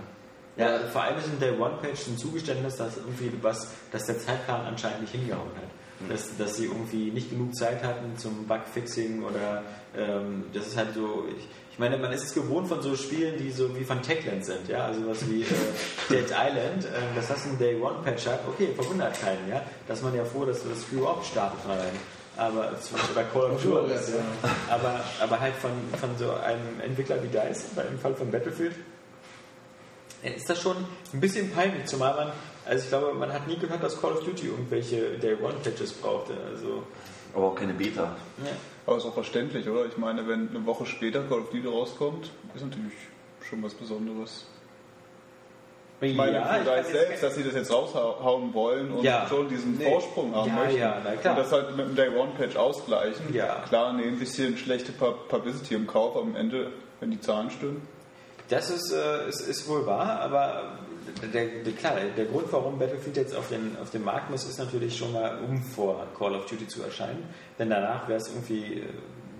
Ja, 0.55 0.79
vor 0.91 1.01
allem 1.01 1.17
ist 1.17 1.27
in 1.27 1.39
der 1.39 1.59
One-Page 1.59 2.07
ein 2.07 2.17
Zugeständnis, 2.17 2.77
dass 2.77 2.97
irgendwie 2.97 3.31
was, 3.41 3.69
dass 3.91 4.05
der 4.05 4.19
Zeitplan 4.19 4.65
anscheinend 4.65 5.01
nicht 5.01 5.11
hingehauen 5.11 5.49
hat. 5.55 6.09
Dass, 6.09 6.35
dass 6.37 6.57
sie 6.57 6.65
irgendwie 6.65 7.11
nicht 7.11 7.29
genug 7.29 7.55
Zeit 7.55 7.81
hatten 7.81 8.17
zum 8.17 8.45
Bugfixing 8.45 9.23
oder 9.23 9.63
ähm, 9.95 10.43
das 10.53 10.67
ist 10.67 10.77
halt 10.77 10.93
so, 10.93 11.25
ich, 11.29 11.47
ich 11.71 11.79
meine, 11.79 11.97
man 11.97 12.11
ist 12.11 12.23
es 12.23 12.33
gewohnt 12.33 12.67
von 12.67 12.81
so 12.81 12.95
Spielen, 12.95 13.37
die 13.37 13.49
so 13.51 13.73
wie 13.77 13.85
von 13.85 14.01
Techland 14.01 14.43
sind, 14.43 14.67
ja, 14.67 14.85
also 14.85 15.07
was 15.07 15.27
wie 15.29 15.43
äh, 15.43 15.45
Dead 16.09 16.25
Island, 16.25 16.85
ähm, 16.85 17.15
dass 17.15 17.29
das 17.29 17.45
ein 17.45 17.57
Day 17.57 17.81
One 17.81 17.99
Patch 18.03 18.27
hat, 18.27 18.41
okay, 18.47 18.69
verwundert 18.75 19.19
keinen, 19.21 19.49
ja, 19.49 19.61
dass 19.87 20.01
man 20.01 20.13
ja 20.13 20.25
froh, 20.25 20.43
dass 20.45 20.61
das 20.67 20.81
Spiel 20.81 20.99
überhaupt 20.99 21.25
startet 21.25 21.59
rein. 21.67 21.93
Aber 22.35 22.73
bei 23.15 23.23
Call 23.23 23.51
of 23.51 23.63
Duty, 23.63 23.91
ja. 23.91 23.97
aber, 24.69 24.99
aber 25.21 25.39
halt 25.39 25.53
von, 25.55 25.71
von 25.99 26.09
so 26.17 26.31
einem 26.31 26.81
Entwickler 26.83 27.23
wie 27.23 27.27
DICE, 27.27 27.65
bei 27.75 27.83
im 27.83 27.99
Fall 27.99 28.15
von 28.15 28.29
Battlefield, 28.29 28.73
ist 30.31 30.49
das 30.49 30.61
schon 30.61 30.77
ein 31.13 31.19
bisschen 31.19 31.51
peinlich, 31.51 31.85
zumal 31.85 32.15
man, 32.15 32.31
also 32.65 32.83
ich 32.83 32.89
glaube, 32.89 33.13
man 33.13 33.31
hat 33.33 33.47
nie 33.47 33.57
gehört, 33.57 33.83
dass 33.83 33.99
Call 33.99 34.13
of 34.13 34.23
Duty 34.23 34.47
irgendwelche 34.47 35.17
Day 35.19 35.35
One 35.41 35.55
Patches 35.63 35.91
brauchte. 35.93 36.33
Also, 36.49 36.83
Aber 37.33 37.47
auch 37.47 37.55
keine 37.55 37.73
Beta. 37.73 38.15
ja. 38.43 38.51
Aber 38.85 38.97
ist 38.97 39.05
auch 39.05 39.13
verständlich, 39.13 39.67
oder? 39.69 39.85
Ich 39.85 39.97
meine, 39.97 40.27
wenn 40.27 40.49
eine 40.49 40.65
Woche 40.65 40.85
später 40.85 41.23
Call 41.23 41.39
of 41.39 41.49
Duty 41.51 41.67
rauskommt, 41.67 42.31
ist 42.55 42.63
natürlich 42.65 42.93
schon 43.49 43.63
was 43.63 43.73
Besonderes. 43.73 44.45
Ich 46.01 46.15
meine, 46.17 46.33
ja, 46.33 46.45
für 46.55 46.79
ich 46.81 46.87
selbst, 46.87 47.23
dass 47.23 47.35
sie 47.35 47.43
das 47.43 47.53
jetzt 47.53 47.71
raushauen 47.71 48.53
wollen 48.53 48.91
und 48.91 49.03
Ja. 49.05 49.25
schon 49.29 49.47
diesen 49.47 49.77
Nee. 49.77 49.85
Vorsprung 49.89 50.35
haben 50.35 50.49
Ja, 50.49 50.55
möchten. 50.55 50.79
ja, 50.79 51.01
na 51.01 51.15
klar. 51.15 51.37
Und 51.37 51.43
das 51.43 51.51
halt 51.53 51.77
mit 51.77 51.87
dem 51.87 51.95
Day 51.95 52.09
One 52.09 52.31
Patch 52.37 52.57
ausgleichen. 52.57 53.33
Ja. 53.33 53.63
Klar, 53.69 53.93
nee, 53.93 54.03
ein 54.03 54.19
bisschen 54.19 54.57
schlechte 54.57 54.91
Pub- 54.91 55.29
Publicity 55.29 55.75
im 55.75 55.87
Kauf 55.87 56.17
am 56.17 56.35
Ende, 56.35 56.71
wenn 56.99 57.09
die 57.11 57.21
Zahlen 57.21 57.49
stimmen. 57.51 57.87
Das 58.49 58.69
ist, 58.69 58.91
äh, 58.91 59.29
ist, 59.29 59.41
ist 59.41 59.67
wohl 59.67 59.85
wahr, 59.85 60.19
aber 60.19 60.77
der, 61.33 61.45
der, 61.63 61.73
klar, 61.73 61.93
der 62.15 62.25
Grund, 62.25 62.45
warum 62.51 62.77
Battlefield 62.79 63.17
jetzt 63.17 63.35
auf 63.35 63.49
den, 63.49 63.77
auf 63.81 63.89
den 63.91 64.03
Markt 64.03 64.29
muss, 64.29 64.43
ist 64.45 64.59
natürlich 64.59 64.97
schon 64.97 65.13
mal, 65.13 65.39
um 65.47 65.61
vor 65.61 66.05
Call 66.17 66.35
of 66.35 66.45
Duty 66.45 66.67
zu 66.67 66.83
erscheinen. 66.83 67.23
Denn 67.57 67.69
danach 67.69 68.07
wäre 68.07 68.19
es 68.19 68.27
irgendwie 68.29 68.79
äh, 68.81 68.83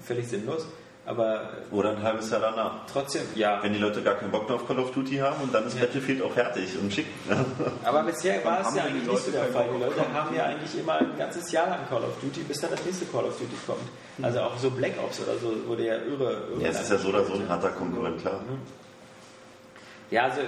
völlig 0.01 0.27
sinnlos. 0.27 0.65
Aber 1.05 1.49
Oder 1.71 1.89
ein 1.97 2.01
halbes 2.01 2.30
Jahr 2.30 2.39
danach. 2.39 2.85
trotzdem, 2.89 3.23
ja. 3.35 3.61
Wenn 3.61 3.73
die 3.73 3.80
Leute 3.80 4.01
gar 4.01 4.15
keinen 4.15 4.31
Bock 4.31 4.47
mehr 4.47 4.55
auf 4.55 4.65
Call 4.65 4.80
of 4.80 4.91
Duty 4.91 5.17
haben 5.17 5.41
und 5.43 5.53
dann 5.53 5.67
ist 5.67 5.75
Ja. 5.75 5.81
Battlefield 5.81 6.21
auch 6.21 6.31
fertig 6.31 6.80
und 6.81 6.93
schick. 6.93 7.07
Aber 7.84 8.03
bisher 8.03 8.43
war 8.45 8.61
es 8.61 8.73
ja 8.73 8.84
eigentlich 8.84 9.05
nicht 9.05 9.07
so 9.07 9.11
Leute 9.11 9.31
der 9.31 9.45
Fall. 9.47 9.65
Die 9.75 9.84
Leute 9.84 10.13
haben 10.13 10.34
ja 10.34 10.45
eigentlich 10.45 10.80
immer 10.80 10.93
ein 10.99 11.17
ganzes 11.17 11.51
Jahr 11.51 11.67
lang 11.67 11.80
Call 11.89 12.03
of 12.03 12.17
Duty, 12.21 12.43
bis 12.43 12.61
dann 12.61 12.71
das 12.71 12.85
nächste 12.85 13.05
Call 13.07 13.25
of 13.25 13.38
Duty 13.38 13.55
kommt. 13.67 13.81
Also 14.21 14.39
auch 14.39 14.57
so 14.57 14.69
Black 14.71 14.93
Ops 15.03 15.19
oder 15.19 15.38
so 15.38 15.67
wurde 15.67 15.85
ja 15.88 15.95
irre. 15.95 16.47
irre 16.53 16.61
Ja, 16.63 16.69
es 16.69 16.80
ist 16.84 16.91
ja 16.91 16.97
so 16.97 17.09
oder 17.09 17.25
so 17.25 17.34
ein 17.34 17.49
harter 17.49 17.71
Konkurrent, 17.71 18.21
klar. 18.21 18.39
Ja, 20.14 20.26
also 20.26 20.41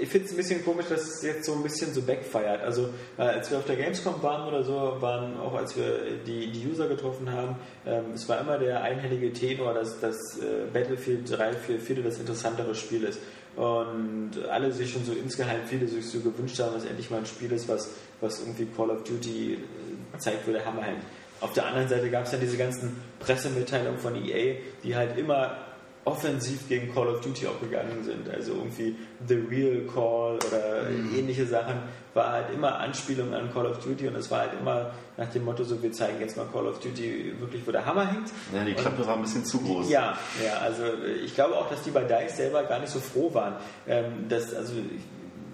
ich 0.00 0.08
finde 0.08 0.26
es 0.26 0.32
ein 0.32 0.36
bisschen 0.36 0.64
komisch, 0.64 0.86
dass 0.88 1.02
es 1.02 1.22
jetzt 1.22 1.44
so 1.44 1.52
ein 1.52 1.62
bisschen 1.62 1.94
so 1.94 2.02
backfeiert. 2.02 2.60
Also 2.60 2.88
äh, 3.16 3.22
als 3.22 3.52
wir 3.52 3.58
auf 3.58 3.64
der 3.66 3.76
Gamescom 3.76 4.20
waren 4.20 4.48
oder 4.48 4.64
so, 4.64 4.96
waren 4.98 5.38
auch 5.38 5.54
als 5.54 5.76
wir 5.76 6.16
die, 6.26 6.50
die 6.50 6.66
User 6.66 6.88
getroffen 6.88 7.30
haben, 7.30 7.54
ähm, 7.86 8.06
es 8.16 8.28
war 8.28 8.40
immer 8.40 8.58
der 8.58 8.82
einhellige 8.82 9.32
Tenor, 9.32 9.74
dass, 9.74 10.00
dass 10.00 10.16
äh, 10.38 10.66
Battlefield 10.72 11.30
3 11.30 11.52
für 11.52 11.78
viele 11.78 12.02
das 12.02 12.18
interessantere 12.18 12.74
Spiel 12.74 13.04
ist. 13.04 13.20
Und 13.54 14.32
alle 14.50 14.72
sich 14.72 14.92
schon 14.92 15.04
so 15.04 15.12
insgeheim, 15.12 15.60
viele 15.68 15.86
sich 15.86 16.04
so 16.04 16.18
gewünscht 16.18 16.58
haben, 16.58 16.74
dass 16.74 16.84
endlich 16.84 17.08
mal 17.08 17.18
ein 17.18 17.26
Spiel 17.26 17.52
ist, 17.52 17.68
was, 17.68 17.90
was 18.20 18.40
irgendwie 18.40 18.66
Call 18.76 18.90
of 18.90 19.04
Duty 19.04 19.52
äh, 19.52 20.18
zeigt, 20.18 20.48
wo 20.48 20.50
der 20.50 20.64
Hammer 20.64 20.82
hängt. 20.82 21.04
Auf 21.40 21.52
der 21.52 21.66
anderen 21.66 21.88
Seite 21.88 22.10
gab 22.10 22.24
es 22.24 22.32
ja 22.32 22.38
diese 22.38 22.56
ganzen 22.56 23.00
Pressemitteilungen 23.20 24.00
von 24.00 24.16
EA, 24.16 24.56
die 24.82 24.96
halt 24.96 25.16
immer 25.16 25.58
offensiv 26.04 26.68
gegen 26.68 26.92
Call 26.92 27.08
of 27.08 27.20
Duty 27.20 27.46
auch 27.46 27.60
gegangen 27.60 28.02
sind. 28.02 28.28
Also 28.28 28.52
irgendwie 28.52 28.96
The 29.26 29.34
Real 29.34 29.82
Call 29.86 30.34
oder 30.34 30.90
ähnliche 31.16 31.46
Sachen 31.46 31.76
war 32.14 32.32
halt 32.32 32.46
immer 32.52 32.78
Anspielung 32.78 33.32
an 33.32 33.52
Call 33.52 33.66
of 33.66 33.78
Duty 33.78 34.08
und 34.08 34.16
es 34.16 34.30
war 34.30 34.40
halt 34.40 34.50
immer 34.60 34.90
nach 35.16 35.30
dem 35.30 35.44
Motto 35.44 35.62
so, 35.64 35.80
wir 35.82 35.92
zeigen 35.92 36.20
jetzt 36.20 36.36
mal 36.36 36.46
Call 36.52 36.66
of 36.66 36.80
Duty 36.80 37.34
wirklich, 37.38 37.66
wo 37.66 37.70
der 37.70 37.86
Hammer 37.86 38.10
hängt. 38.10 38.30
Ja, 38.52 38.64
die 38.64 38.74
Klappe 38.74 39.06
war 39.06 39.14
ein 39.14 39.22
bisschen 39.22 39.44
zu 39.44 39.58
groß. 39.60 39.88
Ja, 39.88 40.18
ja, 40.44 40.58
also 40.58 40.82
ich 41.24 41.34
glaube 41.34 41.56
auch, 41.56 41.68
dass 41.70 41.82
die 41.82 41.90
bei 41.90 42.02
DICE 42.02 42.36
selber 42.36 42.64
gar 42.64 42.80
nicht 42.80 42.90
so 42.90 42.98
froh 42.98 43.32
waren. 43.32 43.54
Ähm, 43.86 44.28
dass, 44.28 44.52
also 44.54 44.72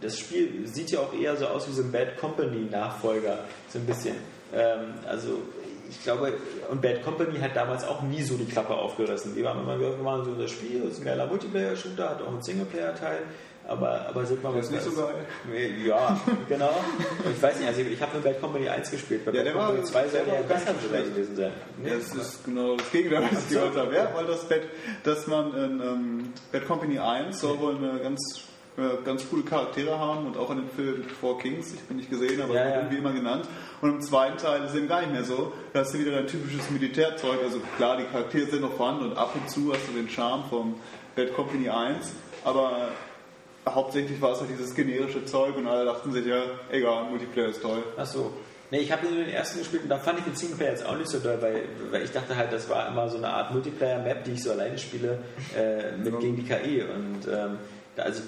das 0.01 0.19
Spiel 0.19 0.66
sieht 0.66 0.91
ja 0.91 1.01
auch 1.01 1.12
eher 1.12 1.37
so 1.37 1.47
aus 1.47 1.69
wie 1.69 1.73
so 1.73 1.83
ein 1.83 1.93
Bad 1.93 2.16
Company 2.19 2.69
Nachfolger, 2.70 3.41
so 3.69 3.79
ein 3.79 3.85
bisschen. 3.87 4.16
Ähm, 4.55 4.95
also 5.07 5.41
ich 5.89 6.02
glaube, 6.02 6.35
und 6.70 6.81
Bad 6.82 7.02
Company 7.05 7.39
hat 7.39 7.56
damals 7.56 7.85
auch 7.85 8.02
nie 8.02 8.23
so 8.23 8.36
die 8.36 8.44
Klappe 8.47 8.74
aufgerissen. 8.74 9.35
Die 9.35 9.43
waren 9.44 9.60
immer, 9.62 9.78
wir 9.81 9.90
machen 10.02 10.24
so 10.24 10.35
das 10.40 10.51
Spiel, 10.51 10.81
das 10.82 10.93
ist 10.93 10.98
ein 11.01 11.05
geiler 11.05 11.27
Multiplayer-Shooter, 11.27 12.10
hat 12.10 12.23
auch 12.23 12.28
einen 12.28 12.43
Singleplayer-Teil. 12.43 13.19
Aber, 13.66 14.06
aber 14.09 14.24
sind 14.24 14.43
wir 14.43 14.51
Das 14.52 14.65
ist 14.65 14.70
nicht 14.73 14.82
so 14.82 14.93
geil. 14.93 15.15
Ja, 15.86 16.19
genau. 16.48 16.70
Ich 17.31 17.43
weiß 17.43 17.59
nicht, 17.59 17.69
also 17.69 17.82
ich 17.82 18.01
habe 18.01 18.15
mit 18.15 18.24
Bad 18.24 18.40
Company 18.40 18.66
1 18.66 18.90
gespielt. 18.90 19.27
Bei 19.27 19.31
Ja, 19.31 19.39
Bad 19.43 19.47
der 19.47 19.55
war- 19.56 19.66
Company 19.66 19.86
2 19.86 20.09
soll 20.09 20.20
ja 20.27 20.40
besser 20.40 20.73
gewesen 20.73 21.36
sein. 21.36 21.52
Nee, 21.82 21.90
Das 21.90 22.15
ist 22.15 22.44
genau 22.47 22.77
das 22.77 22.90
Gegenteil, 22.90 23.24
was 23.31 23.43
ich 23.44 23.48
gehört 23.51 23.77
habe. 23.77 23.94
Ja, 23.94 24.10
weil 24.15 24.24
das 24.24 24.48
Bad, 24.48 24.62
dass 25.05 25.27
man 25.27 25.52
in 25.55 25.81
ähm, 25.82 26.32
Bad 26.51 26.66
Company 26.66 26.98
1 26.98 27.40
soll 27.40 27.59
wohl 27.60 27.77
eine 27.77 27.98
ganz, 28.01 28.40
äh, 28.79 29.05
ganz 29.05 29.29
coole 29.29 29.43
Charaktere 29.43 29.99
haben 29.99 30.27
und 30.27 30.37
auch 30.37 30.51
in 30.51 30.59
dem 30.59 30.71
Film 30.71 31.05
Four 31.21 31.39
Kings, 31.39 31.75
ich 31.75 31.81
bin 31.83 31.97
nicht 31.97 32.11
gesehen, 32.11 32.41
aber 32.41 32.55
Ja, 32.55 32.69
ja. 32.69 32.77
irgendwie 32.77 32.99
immer 32.99 33.13
genannt. 33.13 33.47
Und 33.81 33.91
im 33.91 34.01
zweiten 34.01 34.39
Teil 34.39 34.63
ist 34.65 34.71
es 34.71 34.77
eben 34.77 34.89
gar 34.89 35.01
nicht 35.01 35.13
mehr 35.13 35.25
so. 35.25 35.53
Da 35.73 35.81
hast 35.81 35.93
du 35.95 35.99
wieder 35.99 36.13
dein 36.13 36.27
typisches 36.27 36.71
Militärzeug. 36.71 37.39
Also 37.43 37.61
klar, 37.77 37.97
die 37.97 38.05
Charaktere 38.05 38.47
sind 38.47 38.63
noch 38.63 38.73
vorhanden 38.75 39.07
und 39.07 39.17
ab 39.17 39.33
und 39.35 39.51
zu 39.51 39.73
hast 39.73 39.87
du 39.89 39.93
den 39.93 40.09
Charme 40.09 40.45
vom 40.49 40.75
Bad 41.17 41.35
Company 41.35 41.69
1, 41.69 42.13
aber 42.45 42.89
hauptsächlich 43.69 44.21
war 44.21 44.33
es 44.33 44.41
halt 44.41 44.51
dieses 44.51 44.75
generische 44.75 45.25
Zeug 45.25 45.57
und 45.57 45.67
alle 45.67 45.85
dachten 45.85 46.13
sich, 46.13 46.25
ja, 46.25 46.43
egal, 46.71 47.11
Multiplayer 47.11 47.49
ist 47.49 47.61
toll. 47.61 47.83
Ach 47.97 48.07
so. 48.07 48.33
Nee, 48.71 48.81
ich 48.81 48.93
habe 48.93 49.07
nur 49.07 49.17
den 49.17 49.31
ersten 49.31 49.61
gespielt 49.61 49.85
und 49.85 49.89
da 49.89 49.97
fand 49.99 50.19
ich 50.19 50.25
den 50.27 50.35
Singleplayer 50.35 50.71
jetzt 50.73 50.85
auch 50.87 50.97
nicht 50.97 51.09
so 51.11 51.19
doll, 51.19 51.39
weil, 51.41 51.63
weil 51.91 52.03
ich 52.03 52.13
dachte 52.13 52.37
halt, 52.37 52.53
das 52.53 52.69
war 52.69 52.87
immer 52.89 53.09
so 53.09 53.17
eine 53.17 53.29
Art 53.29 53.51
Multiplayer-Map, 53.53 54.25
die 54.25 54.33
ich 54.33 54.43
so 54.43 54.51
alleine 54.51 54.77
spiele, 54.77 55.19
äh, 55.57 55.97
mit 55.97 56.21
gegen 56.21 56.37
die 56.37 56.43
KI. 56.43 56.83
Und 56.83 57.27
ähm, 57.27 57.59
da, 57.97 58.03
also, 58.03 58.23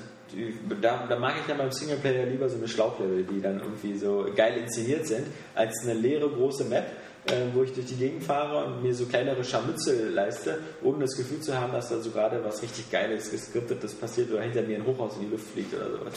da, 0.81 1.07
da 1.09 1.19
mag 1.19 1.35
ich 1.41 1.47
dann 1.47 1.59
beim 1.59 1.73
Singleplayer 1.73 2.27
lieber 2.27 2.49
so 2.49 2.57
eine 2.57 2.69
Schlauchlevel, 2.69 3.25
die 3.25 3.41
dann 3.41 3.61
irgendwie 3.61 3.97
so 3.99 4.27
geil 4.35 4.57
inszeniert 4.59 5.07
sind, 5.07 5.27
als 5.55 5.75
eine 5.85 5.95
leere 5.95 6.29
große 6.29 6.65
Map, 6.65 6.87
äh, 7.27 7.33
wo 7.55 7.63
ich 7.63 7.73
durch 7.73 7.87
die 7.87 7.97
Gegend 7.97 8.23
fahre 8.25 8.65
und 8.65 8.83
mir 8.83 8.95
so 8.95 9.07
kleinere 9.07 9.45
Scharmützel 9.45 10.11
leiste, 10.11 10.59
ohne 10.83 11.01
das 11.01 11.17
Gefühl 11.17 11.41
zu 11.41 11.59
haben, 11.59 11.73
dass 11.73 11.89
da 11.91 11.99
so 11.99 12.11
gerade 12.11 12.43
was 12.45 12.63
richtig 12.63 12.91
Geiles, 12.91 13.31
geskriptetes 13.31 13.95
passiert 13.95 14.31
oder 14.33 14.43
hinter 14.43 14.63
mir 14.63 14.77
ein 14.77 14.87
Hochhaus 14.87 15.17
in 15.17 15.23
die 15.27 15.31
Luft 15.31 15.47
fliegt 15.53 15.75
oder 15.75 15.91
sowas. 15.91 16.15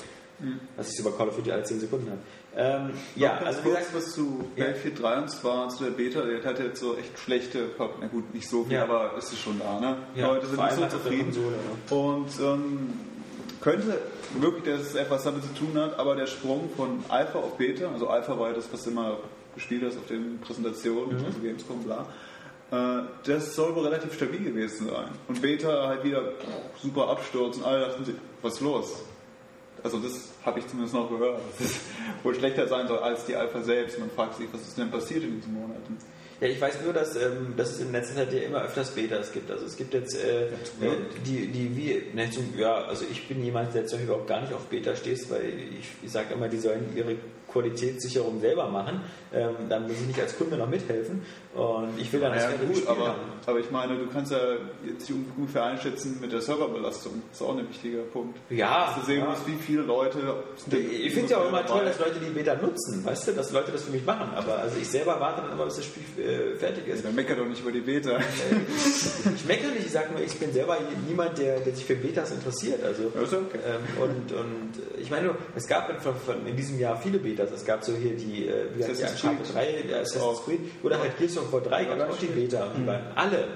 Was 0.76 0.98
ich 0.98 1.06
bei 1.06 1.12
Call 1.12 1.30
of 1.30 1.36
Duty 1.38 1.52
alle 1.52 1.64
10 1.64 1.80
Sekunden 1.80 2.08
habe. 2.10 2.20
Ähm, 2.58 2.90
ja, 3.16 3.38
also 3.38 3.60
wie 3.60 3.70
kurz 3.70 3.78
gesagt, 3.80 3.96
was 3.96 4.12
zu 4.14 4.44
Ja. 4.56 4.66
Battlefield 4.66 5.02
3 5.02 5.18
und 5.20 5.30
zwar 5.30 5.70
zu 5.70 5.84
der 5.86 5.92
Beta, 5.92 6.22
der 6.22 6.44
hat 6.44 6.60
jetzt 6.60 6.82
so 6.82 6.98
echt 6.98 7.18
schlechte, 7.18 7.70
na 7.80 8.08
gut, 8.08 8.34
nicht 8.34 8.50
so 8.50 8.64
viel, 8.64 8.74
Ja. 8.74 8.84
aber 8.84 9.16
ist 9.18 9.32
es 9.32 9.40
schon 9.40 9.60
da, 9.60 9.80
ne? 9.80 9.98
Ja, 10.16 10.28
Leute 10.28 10.48
sind 10.48 10.60
nicht 10.62 10.76
so 10.76 10.86
zufrieden. 10.88 11.32
Konsole, 11.32 11.56
Und 11.92 12.30
ähm, 12.42 12.90
könnte 13.64 13.98
wirklich, 14.40 14.64
dass 14.66 14.82
es 14.88 14.96
etwas 14.96 15.24
damit 15.24 15.44
zu 15.44 15.54
tun 15.54 15.78
hat, 15.80 15.98
aber 15.98 16.16
der 16.16 16.28
Sprung 16.28 16.70
von 16.76 17.04
Alpha 17.10 17.40
auf 17.40 17.58
Beta, 17.58 17.90
also 17.92 18.08
Alpha 18.08 18.38
war 18.38 18.50
ja 18.50 18.54
das, 18.56 18.72
was 18.72 18.86
immer 18.88 19.18
gespielt 19.56 19.84
hast 19.86 19.98
auf 19.98 20.08
den 20.08 20.40
Präsentationen, 20.42 21.20
Mhm. 21.20 21.26
also 21.26 21.40
Gamescom, 21.40 21.84
bla, 21.84 22.06
äh, 22.72 23.04
das 23.26 23.56
soll 23.56 23.76
wohl 23.76 23.84
relativ 23.86 24.14
stabil 24.14 24.44
gewesen 24.44 24.88
sein. 24.88 25.08
Und 25.28 25.42
Beta 25.42 25.88
halt 25.88 26.04
wieder 26.04 26.24
super 26.82 27.10
Absturz 27.10 27.58
und 27.58 27.66
alle 27.66 27.88
dachten 27.88 28.06
sich, 28.06 28.16
was 28.42 28.56
ist 28.56 28.62
los? 28.62 29.04
Also 29.84 30.00
das 30.00 30.32
habe 30.46 30.60
ich 30.60 30.68
zumindest 30.68 30.96
noch 30.96 31.10
gehört, 31.10 31.40
dass 31.60 31.68
es 31.68 31.80
wohl 32.24 32.34
schlechter 32.36 32.68
sein 32.68 32.88
soll 32.88 33.00
als 33.00 33.26
die 33.26 33.36
Alpha 33.36 33.62
selbst. 33.62 34.00
Man 34.00 34.10
fragt 34.12 34.36
sich, 34.36 34.48
was 34.52 34.62
ist 34.62 34.78
denn 34.78 34.90
passiert 34.90 35.24
in 35.24 35.36
diesen 35.36 35.54
Monaten? 35.54 35.98
Ja, 36.42 36.48
ich 36.48 36.60
weiß 36.60 36.82
nur, 36.84 36.94
dass, 36.94 37.16
ähm, 37.16 37.54
dass 37.56 37.72
es 37.72 37.80
in 37.80 37.92
letzter 37.92 38.16
Zeit 38.16 38.34
ja 38.34 38.42
immer 38.42 38.64
öfters 38.64 38.92
Betas 38.92 39.32
gibt. 39.32 39.50
Also 39.50 39.66
es 39.66 39.78
gibt 39.78 39.94
jetzt 39.94 40.16
äh, 40.16 40.48
äh, 40.48 40.50
die, 41.26 41.48
die 41.48 41.76
wie, 41.76 42.16
ne, 42.16 42.30
zum, 42.32 42.54
ja, 42.58 42.84
also 42.86 43.06
ich 43.10 43.28
bin 43.28 43.44
jemand, 43.44 43.74
der 43.74 43.86
zum 43.86 44.00
Beispiel 44.00 44.10
überhaupt 44.10 44.28
gar 44.28 44.42
nicht 44.42 44.54
auf 44.54 44.66
Beta 44.66 44.96
steht, 44.96 45.30
weil 45.30 45.54
ich, 45.80 45.88
ich 46.04 46.12
sage 46.12 46.34
immer, 46.34 46.50
die 46.50 46.58
sollen 46.58 46.92
ihre 46.96 47.16
Qualitätssicherung 47.54 48.42
selber 48.42 48.68
machen. 48.68 49.02
Ähm, 49.34 49.52
dann 49.70 49.84
muss 49.84 49.94
ich 50.02 50.08
nicht 50.08 50.20
als 50.20 50.38
Kunde 50.38 50.58
noch 50.58 50.68
mithelfen. 50.68 51.22
Und 51.56 51.90
ich 52.00 52.12
will 52.12 52.20
dann 52.20 52.34
das 52.34 52.44
Ja, 52.44 52.50
gerne 52.52 52.66
gut, 52.66 52.88
aber, 52.88 53.08
haben. 53.10 53.20
aber 53.46 53.60
ich 53.60 53.70
meine, 53.72 53.96
du 53.98 54.08
kannst 54.08 54.32
ja 54.32 54.40
jetzt 54.86 55.10
ungefähr 55.38 55.64
einschätzen 55.66 56.18
mit 56.20 56.32
der 56.32 56.42
Serverbelastung. 56.42 57.22
Das 57.30 57.40
ist 57.42 57.48
auch 57.48 57.56
ein 57.58 57.70
wichtiger 57.70 58.02
Punkt. 58.04 58.38
Ja, 58.50 58.88
Dass 58.88 59.02
du 59.02 59.12
sehen 59.12 59.20
ja. 59.20 59.26
musst, 59.30 59.46
wie 59.48 59.56
viele 59.56 59.84
Leute 59.84 60.20
Ich 60.68 61.12
finde 61.14 61.26
es 61.26 61.32
ja 61.32 61.38
auch 61.38 61.48
immer 61.48 61.62
dabei. 61.64 61.80
toll, 61.80 61.86
dass 61.86 62.00
Leute 62.00 62.20
die 62.20 62.30
Beta 62.32 62.56
nutzen, 62.56 63.06
weißt 63.06 63.28
du, 63.28 63.32
dass 63.34 63.52
Leute 63.52 63.72
das 63.72 63.84
für 63.84 63.92
mich 63.92 64.06
machen. 64.06 64.30
Aber 64.36 64.58
also 64.60 64.78
ich 64.82 64.88
selber 64.88 65.20
warte 65.20 65.42
dann 65.42 65.52
immer, 65.52 65.66
bis 65.66 65.76
das 65.76 65.86
Spiel 65.86 66.04
äh, 66.24 66.56
fertig 66.58 66.88
ist. 66.88 67.06
Dann 67.06 67.14
mecker 67.16 67.36
doch 67.36 67.46
nicht 67.46 67.62
über 67.62 67.72
die 67.72 67.82
Beta. 67.82 68.20
Ich 69.36 69.46
meckere 69.46 69.72
nicht, 69.72 69.86
ich 69.86 69.92
sage 69.92 70.12
nur, 70.12 70.22
ich 70.22 70.34
bin 70.40 70.52
selber 70.54 70.78
niemand, 71.08 71.38
der, 71.38 71.60
der 71.60 71.76
sich 71.76 71.86
für 71.86 71.96
Betas 71.96 72.32
interessiert. 72.32 72.84
Also, 72.84 73.04
ist 73.10 73.34
okay. 73.34 73.60
ähm, 73.66 74.02
und, 74.02 74.32
und 74.32 75.00
ich 75.00 75.10
meine, 75.12 75.36
es 75.56 75.68
gab 75.68 75.90
in, 75.90 75.98
von, 76.00 76.14
in 76.48 76.56
diesem 76.56 76.80
Jahr 76.80 76.98
viele 76.98 77.20
Betas. 77.20 77.43
Es 77.52 77.66
gab 77.66 77.84
so 77.84 77.94
hier 77.94 78.16
die, 78.16 78.48
äh, 78.48 78.66
wie 78.76 78.84
heißt 78.84 79.00
die 79.02 79.04
Uncharted 79.04 79.44
Creed. 79.44 79.56
3, 79.56 79.88
der 79.88 80.02
Assassin's 80.02 80.24
Auch. 80.24 80.46
Creed, 80.46 80.60
oder 80.84 81.00
halt 81.00 81.18
Gears 81.18 81.38
of 81.38 81.52
War 81.52 81.62
3 81.62 81.86
gab 81.86 81.98
es 82.10 82.16
auch 82.16 82.20
die 82.20 82.26
Beta. 82.28 82.66
Und 82.66 82.78
die 82.78 82.88
waren 82.88 83.02
alle, 83.16 83.48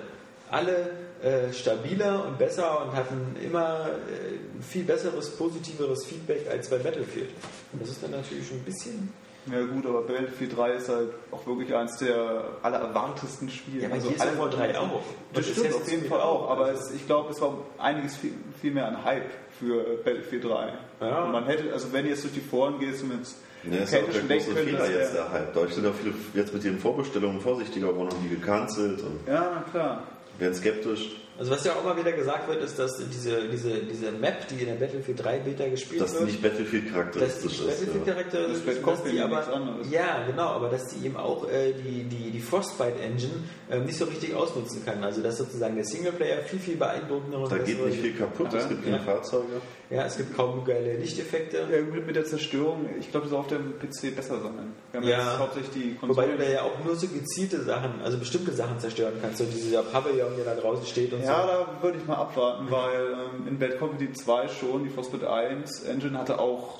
alle 0.49 0.89
äh, 1.23 1.51
stabiler 1.53 2.25
und 2.27 2.37
besser 2.37 2.85
und 2.85 2.95
hatten 2.95 3.35
immer 3.43 3.87
äh, 4.07 4.63
viel 4.63 4.83
besseres, 4.83 5.29
positiveres 5.31 6.05
Feedback 6.05 6.45
als 6.51 6.69
bei 6.69 6.77
Battlefield. 6.77 7.29
Und 7.73 7.81
das 7.81 7.89
ist 7.89 8.03
dann 8.03 8.11
natürlich 8.11 8.47
schon 8.47 8.57
ein 8.57 8.63
bisschen 8.63 9.11
Ja 9.51 9.61
gut, 9.65 9.85
aber 9.87 10.01
Battlefield 10.03 10.55
3 10.55 10.71
ist 10.73 10.89
halt 10.89 11.09
auch 11.31 11.45
wirklich 11.47 11.73
eins 11.73 11.97
der 11.97 12.43
allererwartesten 12.61 13.49
Spiele. 13.49 13.81
Ja, 13.83 13.87
aber 13.87 13.95
also 13.95 14.09
alle- 14.19 14.37
War 14.37 14.49
3 14.49 14.77
auch. 14.79 15.01
Das 15.33 15.47
Und 15.47 15.55
stimmt 15.57 15.73
auf 15.75 15.89
jeden 15.89 16.05
Fall 16.05 16.21
auch, 16.21 16.49
aber 16.51 16.65
Also- 16.65 16.89
es, 16.89 16.95
ich 16.95 17.05
glaube, 17.07 17.31
es 17.31 17.41
war 17.41 17.57
einiges 17.79 18.15
viel, 18.17 18.33
viel 18.61 18.71
mehr 18.71 18.87
an 18.87 19.03
Hype 19.03 19.25
für 19.59 19.81
äh, 19.81 19.95
Battlefield 20.03 20.43
3. 20.45 20.73
Ja. 21.01 21.23
Und 21.23 21.31
man 21.31 21.45
hätte, 21.45 21.71
also 21.73 21.91
wenn 21.93 22.03
du 22.05 22.11
jetzt 22.11 22.23
durch 22.23 22.33
die 22.33 22.41
Foren 22.41 22.77
gehst 22.79 23.01
und 23.03 23.17
jetzt 23.17 23.35
Ja, 23.71 23.83
ist 23.83 23.93
ja 23.93 23.99
auch 23.99 24.07
hätte 24.07 24.23
der 24.27 24.37
große 24.37 24.55
Fehler 24.55 24.91
jetzt 24.91 25.13
der, 25.13 25.31
Hype. 25.31 25.53
Deutsche 25.53 25.75
sind 25.75 25.87
auch 25.87 25.93
viele 25.93 26.13
jetzt 26.33 26.53
mit 26.53 26.63
ihren 26.63 26.79
Vorbestellungen 26.79 27.39
vorsichtiger 27.41 27.87
geworden 27.87 28.09
und 28.15 28.23
die 28.23 28.29
gecancelt 28.29 29.01
und 29.01 29.19
Ja, 29.27 29.51
na 29.55 29.63
klar. 29.71 30.03
werden 30.39 30.53
skeptisch. 30.55 31.15
Also 31.39 31.51
was 31.51 31.63
ja 31.65 31.73
auch 31.73 31.83
immer 31.83 31.95
wieder 31.97 32.11
gesagt 32.13 32.47
wird, 32.47 32.63
ist, 32.63 32.79
dass 32.79 32.97
diese, 32.97 33.47
diese, 33.47 33.71
diese 33.83 34.11
Map, 34.11 34.47
die 34.47 34.55
in 34.55 34.67
der 34.67 34.75
Battlefield 34.75 35.23
3 35.23 35.37
Beta 35.39 35.67
gespielt 35.67 36.01
dass 36.01 36.13
die 36.13 36.17
wird, 36.19 36.25
nicht 36.27 36.41
Battlefield 36.41 36.85
dass 36.87 36.93
charakteristisch 36.93 37.57
die 37.59 37.63
ist. 37.65 37.79
Battlefield-Charaktere 37.79 38.41
Das 38.47 38.57
ist 38.57 38.65
Bad 38.65 38.87
dass 38.87 39.03
die 39.03 39.19
aber, 39.19 39.77
ja 39.91 40.25
genau, 40.25 40.47
aber 40.49 40.69
dass 40.69 40.87
die 40.87 41.05
eben 41.05 41.15
auch 41.17 41.47
äh, 41.49 41.73
die, 41.73 42.03
die, 42.05 42.31
die 42.31 42.39
Frostbite-Engine 42.39 43.33
ähm, 43.69 43.85
nicht 43.85 43.97
so 43.97 44.05
richtig 44.05 44.33
ausnutzen 44.33 44.83
kann. 44.83 45.03
Also 45.03 45.21
dass 45.21 45.37
sozusagen 45.37 45.75
der 45.75 45.85
Singleplayer 45.85 46.39
viel, 46.39 46.59
viel 46.59 46.75
beeindruckender 46.77 47.39
und 47.39 47.51
Da 47.51 47.57
geht 47.59 47.85
nicht 47.85 47.99
viel 48.01 48.13
kaputt, 48.15 48.53
es 48.53 48.67
gibt 48.67 48.83
keine 48.83 48.97
Ja. 48.97 49.03
Fahrzeuge. 49.03 49.61
Ja, 49.89 50.05
es 50.05 50.17
gibt 50.17 50.35
kaum 50.35 50.65
geile 50.65 50.97
Lichteffekte. 50.97 51.65
Ja, 51.71 51.81
gut, 51.81 52.05
mit 52.05 52.15
der 52.15 52.25
Zerstörung, 52.25 52.89
ich 52.99 53.09
glaube, 53.11 53.25
das 53.25 53.29
soll 53.31 53.39
auf 53.39 53.47
dem 53.47 53.73
PC 53.79 54.13
besser 54.15 54.41
sein. 54.41 54.73
Wir 54.91 54.99
haben 54.99 55.07
Ja. 55.07 55.17
jetzt 55.29 55.39
hauptsächlich 55.39 55.71
die 55.73 55.95
Wobei 56.01 56.23
Konsole. 56.25 56.37
du 56.37 56.43
da 56.43 56.49
ja 56.49 56.61
auch 56.63 56.83
nur 56.83 56.95
so 56.95 57.07
gezielte 57.07 57.61
Sachen, 57.63 58.01
also 58.03 58.17
bestimmte 58.17 58.51
Sachen 58.53 58.79
zerstören 58.79 59.13
kannst. 59.21 59.37
So 59.37 59.45
dieser 59.45 59.83
Pavillon, 59.83 60.35
der 60.35 60.53
da 60.55 60.59
draußen 60.59 60.85
steht 60.85 61.13
und 61.13 61.23
Ja, 61.27 61.41
so. 61.41 61.47
da 61.47 61.67
würde 61.83 61.97
ich 61.99 62.05
mal 62.07 62.15
abwarten, 62.15 62.69
weil 62.71 63.13
ähm, 63.35 63.47
in 63.47 63.59
Bad 63.59 63.79
Company 63.79 64.11
2 64.11 64.47
schon, 64.47 64.83
die 64.83 64.89
Frostbite 64.89 65.29
1 65.31 65.83
Engine 65.83 66.17
hatte 66.17 66.39
auch 66.39 66.79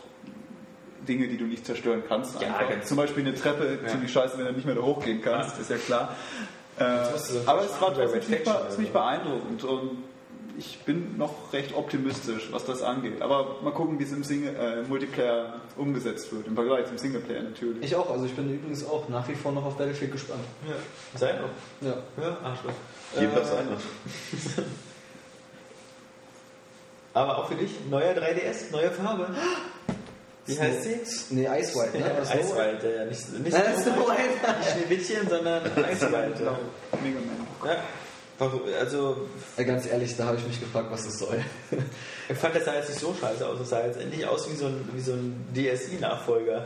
Dinge, 1.07 1.28
die 1.28 1.38
du 1.38 1.45
nicht 1.45 1.65
zerstören 1.65 2.03
kannst. 2.07 2.41
Ja, 2.41 2.48
einfach. 2.49 2.69
ganz- 2.69 2.88
Zum 2.88 2.98
Beispiel 2.98 3.26
eine 3.26 3.36
Treppe, 3.36 3.80
ziemlich 3.88 4.11
scheiße, 4.11 4.38
wenn 4.38 4.45
du 4.48 4.52
nicht 4.53 4.65
mehr 4.65 4.76
da 4.76 4.82
hochgehen 4.82 5.22
kannst, 5.22 5.60
ist 5.60 5.69
ja 5.69 5.78
klar. 5.78 6.15
Äh, 6.80 6.84
aber 7.45 7.61
es 7.64 7.82
war 7.82 7.94
trotzdem 7.94 8.22
ziemlich, 8.22 8.41
Faction 8.48 8.69
ziemlich 8.72 8.91
oder 8.91 8.99
beeindruckend 8.99 9.64
und 9.64 10.03
ich 10.60 10.80
bin 10.86 11.18
noch 11.18 11.53
recht 11.53 11.76
optimistisch, 11.76 12.49
was 12.52 12.65
das 12.65 12.82
angeht. 12.82 13.22
Aber 13.22 13.57
mal 13.64 13.72
gucken, 13.72 13.99
wie 13.99 14.03
es 14.03 14.11
im 14.11 14.24
Single, 14.24 14.56
äh, 14.56 14.80
im 14.80 14.90
Multiplayer 14.90 15.61
umgesetzt 15.76 16.32
wird, 16.34 16.48
im 16.48 16.56
Vergleich 16.56 16.88
zum 16.88 16.98
Singleplayer 16.98 17.44
natürlich. 17.44 17.84
Ich 17.84 17.95
auch, 17.95 18.10
also 18.10 18.26
ich 18.26 18.34
bin 18.36 18.52
übrigens 18.53 18.84
auch 18.88 19.07
nach 19.07 19.28
wie 19.28 19.36
vor 19.36 19.52
noch 19.52 19.65
auf 19.65 19.78
Battlefield 19.78 20.11
gespannt. 20.11 20.41
Ja. 20.68 20.74
Sei 21.18 21.34
noch. 21.34 21.88
Ja. 21.88 21.98
Ja, 22.22 22.38
Arschloch. 22.44 22.72
Jedem 23.15 23.31
Äh, 23.31 23.35
das 23.35 23.51
eine. 23.51 23.77
Aber 27.13 27.38
auch 27.39 27.47
für 27.47 27.55
dich, 27.55 27.71
neuer 27.89 28.13
3DS, 28.13 28.71
neue 28.71 28.91
Farbe. 28.91 29.27
Wie 30.45 30.59
heißt 30.59 30.84
sie? 30.84 30.99
Nee, 31.35 31.47
Ice 31.59 31.75
White, 31.75 31.97
ne? 31.97 32.05
Ja, 32.15 32.23
Snow 32.25 32.35
White? 32.35 32.39
Eiswald, 32.39 32.84
ja, 32.84 33.05
nicht, 33.05 33.39
nicht 33.39 33.53
Snow 33.57 33.81
Snow 33.81 34.09
White, 34.09 34.19
White. 34.41 34.59
nicht 34.59 34.71
Schneewittchen, 34.71 35.29
sondern 35.29 35.63
Eiswald. 35.84 36.39
Ja. 36.39 36.59
Mega 37.03 37.19
Man. 37.19 37.69
Ja. 37.71 37.77
Warum- 38.39 38.61
Also, 38.79 39.27
Äh, 39.57 39.65
Ganz 39.65 39.88
ehrlich, 39.88 40.15
da 40.15 40.25
habe 40.27 40.38
ich 40.38 40.45
mich 40.45 40.59
gefragt, 40.59 40.88
was 40.91 41.05
das 41.05 41.17
soll. 41.17 41.43
ich 42.29 42.38
fand, 42.38 42.55
das 42.55 42.65
sah 42.65 42.75
jetzt 42.75 42.89
nicht 42.89 43.01
so 43.01 43.15
scheiße 43.19 43.45
aus. 43.47 43.59
Es 43.59 43.69
sah 43.69 43.84
jetzt 43.84 43.99
endlich 43.99 44.25
aus 44.27 44.47
wie 44.51 44.55
so 44.55 44.67
ein, 44.67 44.88
wie 44.93 45.01
so 45.01 45.13
ein 45.13 45.47
DSI-Nachfolger. 45.55 46.65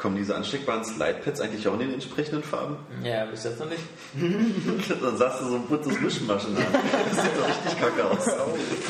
Kommen 0.00 0.16
diese 0.16 0.34
ansteckbaren 0.34 0.82
Slidepads 0.82 1.42
eigentlich 1.42 1.68
auch 1.68 1.74
in 1.74 1.80
den 1.80 1.92
entsprechenden 1.92 2.42
Farben? 2.42 2.78
Ja, 3.04 3.26
bis 3.26 3.44
jetzt 3.44 3.60
noch 3.60 3.68
nicht. 3.68 3.82
Dann 5.02 5.16
sagst 5.18 5.42
du 5.42 5.44
so 5.44 5.56
ein 5.56 5.66
buntes 5.66 6.00
Mischmaschen 6.00 6.56
an. 6.56 6.64
Das 6.72 7.22
sieht 7.22 7.36
doch 7.36 7.46
richtig 7.46 7.78
kacke 7.78 8.04
aus. 8.06 8.26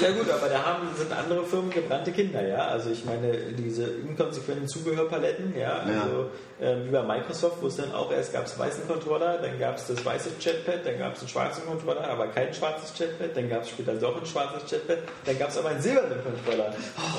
Ja 0.00 0.12
gut, 0.12 0.30
aber 0.30 0.48
da 0.48 0.64
haben, 0.64 0.86
sind 0.96 1.12
andere 1.12 1.44
Firmen 1.44 1.70
gebrannte 1.70 2.12
Kinder, 2.12 2.46
ja. 2.46 2.58
Also 2.68 2.90
ich 2.90 3.04
meine, 3.04 3.32
diese 3.58 3.86
inkonsequenten 3.86 4.68
Zubehörpaletten, 4.68 5.58
ja, 5.58 5.78
also 5.78 6.30
ähm, 6.60 6.84
wie 6.86 6.90
bei 6.90 7.02
Microsoft, 7.02 7.56
wo 7.60 7.66
es 7.66 7.74
dann 7.74 7.92
auch 7.92 8.12
erst 8.12 8.32
gab 8.32 8.46
es 8.46 8.56
weißen 8.56 8.86
Controller, 8.86 9.38
dann 9.38 9.58
gab 9.58 9.78
es 9.78 9.88
das 9.88 10.04
weiße 10.04 10.30
Chatpad, 10.40 10.86
dann 10.86 10.96
gab 10.96 11.14
es 11.14 11.20
einen 11.20 11.28
schwarzen 11.28 11.66
Controller, 11.66 12.08
aber 12.08 12.28
kein 12.28 12.54
schwarzes 12.54 12.96
Chatpad, 12.96 13.36
dann 13.36 13.48
gab 13.48 13.62
es 13.62 13.70
später 13.70 13.94
doch 13.94 14.16
ein 14.16 14.26
schwarzes 14.26 14.70
Chatpad, 14.70 14.98
dann 15.26 15.38
gab 15.40 15.48
es 15.48 15.58
aber 15.58 15.70
einen 15.70 15.82
silbernen 15.82 16.18
Controller 16.22 16.72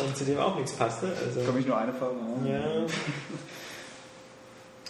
und 0.05 0.15
zu 0.15 0.23
dem 0.23 0.39
auch 0.39 0.55
nichts 0.55 0.71
passte. 0.77 1.07
Also, 1.27 1.41
Komme 1.45 1.59
ich 1.59 1.67
nur 1.67 1.77
eine 1.77 1.91
Farbe 1.91 2.15
an? 2.21 2.47
ja. 2.47 2.61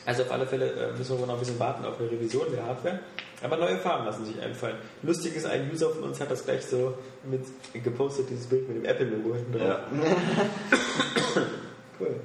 Also 0.05 0.23
auf 0.23 0.31
alle 0.31 0.47
Fälle 0.47 0.71
äh, 0.71 0.97
müssen 0.97 1.19
wir 1.19 1.25
noch 1.25 1.35
ein 1.35 1.39
bisschen 1.39 1.59
warten 1.59 1.85
auf 1.85 1.99
eine 1.99 2.09
Revision 2.09 2.45
der 2.51 2.65
Hardware. 2.65 2.99
Aber 3.43 3.57
neue 3.57 3.77
Farben 3.77 4.05
lassen 4.05 4.25
sich 4.25 4.39
einfallen. 4.39 4.75
Lustig 5.01 5.35
ist, 5.35 5.45
ein 5.45 5.69
User 5.71 5.89
von 5.89 6.03
uns 6.03 6.19
hat 6.19 6.29
das 6.29 6.45
gleich 6.45 6.65
so 6.65 6.93
mit 7.23 7.41
gepostet, 7.83 8.29
dieses 8.29 8.47
Bild 8.47 8.67
mit 8.67 8.77
dem 8.77 8.85
Apple-Logo 8.85 9.35
hinten 9.35 9.53
drauf. 9.53 9.67
Ja. 9.67 9.83
Cool. 11.99 12.15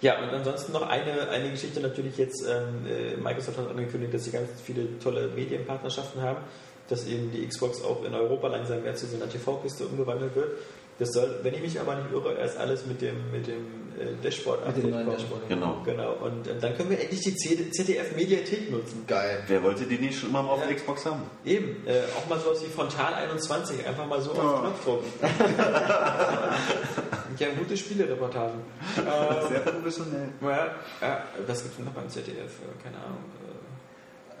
Ja, 0.00 0.20
und 0.20 0.30
ansonsten 0.30 0.72
noch 0.72 0.82
eine, 0.82 1.28
eine 1.30 1.50
Geschichte 1.50 1.80
natürlich 1.80 2.18
jetzt, 2.18 2.44
ähm, 2.46 2.86
äh, 2.86 3.16
Microsoft 3.16 3.56
hat 3.56 3.70
angekündigt, 3.70 4.12
dass 4.12 4.24
sie 4.24 4.32
ganz 4.32 4.50
viele 4.62 4.98
tolle 4.98 5.28
Medienpartnerschaften 5.28 6.20
haben, 6.20 6.40
dass 6.88 7.06
eben 7.06 7.30
die 7.30 7.46
Xbox 7.46 7.82
auch 7.82 8.04
in 8.04 8.14
Europa 8.14 8.48
langsam 8.48 8.82
mehr 8.82 8.94
zu 8.94 9.06
so 9.06 9.16
einer 9.16 9.30
TV-Kiste 9.30 9.86
umgewandelt 9.86 10.34
wird. 10.34 10.58
Das 10.98 11.10
soll, 11.12 11.38
wenn 11.42 11.54
ich 11.54 11.62
mich 11.62 11.80
aber 11.80 11.94
nicht 11.96 12.12
irre, 12.12 12.34
erst 12.34 12.58
alles 12.58 12.84
mit 12.84 13.00
dem, 13.00 13.30
mit 13.32 13.46
dem 13.46 13.83
Dashboard 14.22 14.66
Mit 14.66 14.76
dem 14.76 14.90
neuen 14.90 15.04
kommen. 15.06 15.16
Dashboard. 15.18 15.48
Genau. 15.48 15.82
Genau, 15.84 16.12
und 16.14 16.46
ähm, 16.48 16.56
dann 16.60 16.76
können 16.76 16.90
wir 16.90 17.00
endlich 17.00 17.20
die 17.20 17.34
ZDF-Mediathek 17.70 18.70
nutzen. 18.70 19.04
Geil. 19.06 19.42
Wer 19.46 19.62
wollte 19.62 19.84
die 19.84 19.98
nicht 19.98 20.18
schon 20.18 20.30
immer 20.30 20.42
mal 20.42 20.50
auf 20.50 20.60
Ja. 20.60 20.66
der 20.66 20.76
Xbox 20.76 21.06
haben? 21.06 21.22
Eben, 21.44 21.86
äh, 21.86 22.00
auch 22.16 22.28
mal 22.28 22.38
sowas 22.40 22.62
wie 22.62 22.66
Frontal 22.70 23.14
21, 23.14 23.86
einfach 23.86 24.06
mal 24.06 24.20
so 24.20 24.32
auf 24.32 24.38
den 24.38 24.60
Knopf 24.60 24.84
drücken. 24.84 25.04
ja, 27.38 27.48
gute 27.58 27.76
Spielereportagen. 27.76 28.60
Äh, 28.96 29.48
Sehr 29.48 29.60
professionell. 29.60 30.28
ja, 30.42 30.66
ja, 31.00 31.22
was 31.46 31.62
gibt 31.62 31.78
es 31.78 31.84
noch 31.84 31.92
beim 31.92 32.08
ZDF? 32.08 32.38
Äh, 32.38 32.82
Keine 32.82 32.96
Ahnung. 32.96 33.18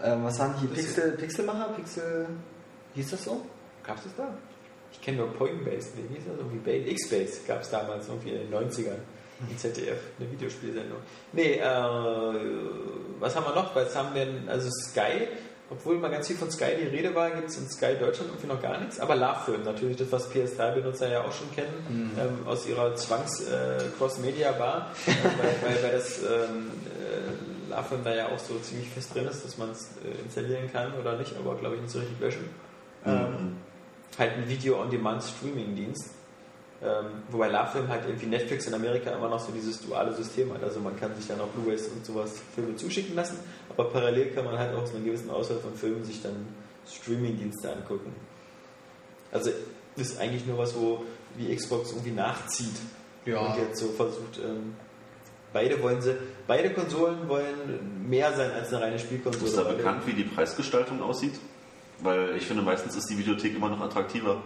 Äh, 0.00 0.12
Ähm, 0.12 0.24
was 0.24 0.38
waren 0.38 0.54
hier? 0.58 0.68
Pixel, 0.70 1.12
Pixelmacher? 1.12 1.72
Pixel. 1.76 2.26
Hieß 2.94 3.10
das 3.12 3.24
so? 3.24 3.44
Gab 3.84 3.96
es 3.98 4.04
das 4.04 4.12
da? 4.16 4.28
Ich 4.92 5.00
kenne 5.00 5.18
nur 5.18 5.32
Point 5.32 5.64
Base. 5.64 5.90
Wie 5.96 6.14
hieß 6.14 6.24
das? 6.26 6.36
Irgendwie 6.38 6.58
Base, 6.58 6.88
X-Base 6.90 7.40
gab 7.46 7.62
es 7.62 7.70
damals 7.70 8.08
irgendwie 8.08 8.30
in 8.30 8.50
den 8.50 8.54
90ern. 8.54 8.98
Im 9.50 9.58
ZDF, 9.58 9.98
eine 10.18 10.30
Videospielsendung. 10.30 10.98
Nee, 11.32 11.54
äh, 11.54 11.64
was 13.20 13.36
haben 13.36 13.46
wir 13.46 13.54
noch? 13.54 13.74
Was 13.74 13.94
haben 13.96 14.14
wir 14.14 14.24
denn? 14.24 14.48
Also 14.48 14.68
Sky, 14.70 15.28
obwohl 15.70 15.98
mal 15.98 16.10
ganz 16.10 16.26
viel 16.26 16.36
von 16.36 16.50
Sky 16.50 16.76
die 16.80 16.88
Rede 16.88 17.14
war, 17.14 17.30
gibt 17.30 17.48
es 17.48 17.58
in 17.58 17.68
Sky 17.68 17.94
Deutschland 17.98 18.30
irgendwie 18.30 18.46
noch 18.48 18.60
gar 18.60 18.78
nichts. 18.78 19.00
Aber 19.00 19.16
Love-Film, 19.16 19.64
natürlich 19.64 19.96
das, 19.96 20.12
was 20.12 20.30
PS3-Benutzer 20.30 21.10
ja 21.10 21.22
auch 21.22 21.32
schon 21.32 21.50
kennen, 21.52 22.12
ähm, 22.18 22.46
aus 22.46 22.66
ihrer 22.66 22.94
Zwangs-Cross-Media-Bar, 22.94 24.90
äh, 25.06 25.10
weil, 25.10 25.54
weil, 25.62 25.82
weil 25.82 25.92
das 25.92 26.18
ähm, 26.18 26.70
äh, 27.00 27.70
Love-Film 27.74 28.04
da 28.04 28.14
ja 28.14 28.26
auch 28.26 28.38
so 28.38 28.58
ziemlich 28.58 28.88
fest 28.88 29.14
drin 29.14 29.26
ist, 29.26 29.44
dass 29.44 29.56
man 29.56 29.70
es 29.70 29.88
äh, 30.04 30.22
installieren 30.22 30.70
kann 30.70 30.92
oder 31.00 31.16
nicht, 31.16 31.34
aber 31.36 31.56
glaube 31.56 31.76
ich 31.76 31.82
nicht 31.82 31.92
so 31.92 31.98
richtig 31.98 32.20
löschen. 32.20 32.48
Ähm, 33.06 33.56
halt 34.18 34.32
ein 34.32 34.48
Video-on-Demand-Streaming-Dienst. 34.48 36.10
Ähm, 36.82 37.06
wobei 37.30 37.48
LaFilm 37.48 37.88
halt 37.88 38.04
irgendwie 38.06 38.26
Netflix 38.26 38.66
in 38.66 38.74
Amerika 38.74 39.10
immer 39.10 39.28
noch 39.28 39.38
so 39.40 39.52
dieses 39.52 39.80
duale 39.80 40.12
System 40.14 40.52
hat. 40.52 40.62
Also 40.62 40.80
man 40.80 40.98
kann 40.98 41.14
sich 41.16 41.26
dann 41.26 41.40
auch 41.40 41.46
Blu-rays 41.48 41.86
und 41.88 42.04
sowas 42.04 42.34
Filme 42.54 42.76
zuschicken 42.76 43.14
lassen, 43.14 43.38
aber 43.70 43.84
parallel 43.84 44.32
kann 44.32 44.44
man 44.44 44.58
halt 44.58 44.74
auch 44.74 44.86
so 44.86 44.96
einen 44.96 45.04
gewissen 45.06 45.30
Auswahl 45.30 45.58
von 45.58 45.74
Filmen 45.74 46.04
sich 46.04 46.20
dann 46.22 46.46
Streaming-Dienste 46.86 47.72
angucken. 47.72 48.12
Also 49.32 49.50
ist 49.96 50.20
eigentlich 50.20 50.44
nur 50.46 50.58
was, 50.58 50.74
wo 50.76 51.04
die 51.38 51.54
Xbox 51.54 51.92
irgendwie 51.92 52.10
nachzieht 52.12 52.74
Ja. 53.24 53.40
und 53.40 53.56
jetzt 53.58 53.78
so 53.80 53.88
versucht. 53.88 54.38
Ähm, 54.44 54.74
beide 55.52 55.80
wollen 55.82 56.02
sie, 56.02 56.16
beide 56.46 56.70
Konsolen 56.70 57.28
wollen 57.28 58.06
mehr 58.08 58.32
sein 58.36 58.50
als 58.50 58.72
eine 58.74 58.82
reine 58.84 58.98
Spielkonsole. 58.98 59.46
Ist 59.46 59.56
da 59.56 59.62
bekannt, 59.62 60.02
wie 60.06 60.12
die 60.12 60.24
Preisgestaltung 60.24 61.00
aussieht? 61.02 61.34
Weil 62.02 62.36
ich 62.36 62.44
finde, 62.46 62.62
meistens 62.62 62.96
ist 62.96 63.08
die 63.08 63.16
Videothek 63.16 63.54
immer 63.56 63.70
noch 63.70 63.80
attraktiver. 63.80 64.42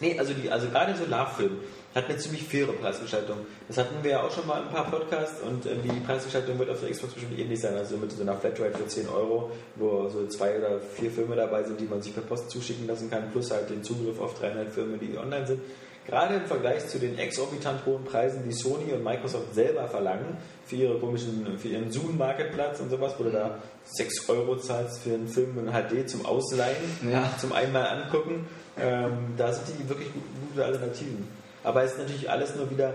Nee, 0.00 0.18
also, 0.18 0.32
die, 0.32 0.50
also 0.50 0.68
gerade 0.68 0.96
so 0.96 1.04
Love-Film 1.04 1.58
hat 1.94 2.06
eine 2.08 2.16
ziemlich 2.16 2.44
faire 2.44 2.72
Preisgestaltung. 2.72 3.36
Das 3.68 3.76
hatten 3.76 3.96
wir 4.02 4.12
ja 4.12 4.22
auch 4.22 4.30
schon 4.30 4.46
mal 4.46 4.60
in 4.62 4.68
ein 4.68 4.72
paar 4.72 4.90
Podcasts 4.90 5.42
und 5.42 5.66
ähm, 5.66 5.80
die 5.84 6.00
Preisgestaltung 6.00 6.58
wird 6.58 6.70
auf 6.70 6.80
der 6.80 6.90
Xbox 6.90 7.12
bestimmt 7.14 7.38
ähnlich 7.38 7.60
sein. 7.60 7.74
Also 7.76 7.96
mit 7.98 8.10
so 8.12 8.22
einer 8.22 8.36
Flatrate 8.36 8.78
für 8.78 8.86
10 8.86 9.08
Euro, 9.08 9.50
wo 9.76 10.08
so 10.08 10.26
zwei 10.28 10.56
oder 10.58 10.78
vier 10.94 11.10
Filme 11.10 11.36
dabei 11.36 11.64
sind, 11.64 11.78
die 11.80 11.84
man 11.84 12.00
sich 12.00 12.14
per 12.14 12.22
Post 12.22 12.50
zuschicken 12.50 12.86
lassen 12.86 13.10
kann, 13.10 13.30
plus 13.32 13.50
halt 13.50 13.68
den 13.68 13.82
Zugriff 13.82 14.18
auf 14.20 14.38
300 14.38 14.70
Filme, 14.70 14.96
die 14.98 15.18
online 15.18 15.46
sind. 15.46 15.60
Gerade 16.06 16.36
im 16.36 16.46
Vergleich 16.46 16.88
zu 16.88 16.98
den 16.98 17.18
exorbitant 17.18 17.84
hohen 17.84 18.04
Preisen, 18.04 18.42
die 18.44 18.52
Sony 18.52 18.92
und 18.92 19.04
Microsoft 19.04 19.54
selber 19.54 19.86
verlangen 19.86 20.38
für 20.64 20.76
ihre 20.76 20.98
komischen, 20.98 21.58
für 21.58 21.68
ihren 21.68 21.92
Zoom-Marketplatz 21.92 22.80
und 22.80 22.88
sowas, 22.90 23.14
wo 23.18 23.24
du 23.24 23.30
da 23.30 23.58
6 23.84 24.28
Euro 24.30 24.56
zahlst 24.56 25.02
für 25.02 25.10
einen 25.14 25.28
Film 25.28 25.58
in 25.58 25.72
HD 25.72 26.08
zum 26.08 26.24
Ausleihen, 26.24 26.76
Ja. 27.12 27.30
zum 27.38 27.52
einmal 27.52 27.86
angucken, 27.86 28.46
ähm, 28.82 29.34
da 29.36 29.52
sind 29.52 29.78
die 29.78 29.88
wirklich 29.88 30.12
gut, 30.12 30.22
gute 30.48 30.64
Alternativen. 30.64 31.28
Aber 31.62 31.82
es 31.82 31.92
ist 31.92 31.98
natürlich 31.98 32.30
alles 32.30 32.54
nur 32.56 32.70
wieder 32.70 32.94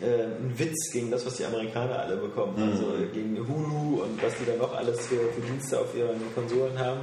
äh, 0.00 0.24
ein 0.24 0.54
Witz 0.56 0.90
gegen 0.92 1.10
das, 1.10 1.24
was 1.26 1.36
die 1.36 1.44
Amerikaner 1.44 2.00
alle 2.00 2.16
bekommen. 2.16 2.54
Also 2.72 2.94
äh, 2.94 3.06
gegen 3.12 3.36
Hulu 3.36 4.02
und 4.02 4.22
was 4.22 4.32
die 4.38 4.46
da 4.46 4.56
noch 4.56 4.74
alles 4.74 5.06
für, 5.06 5.16
für 5.16 5.40
Dienste 5.42 5.78
auf 5.78 5.94
ihren 5.94 6.20
Konsolen 6.34 6.78
haben, 6.78 7.00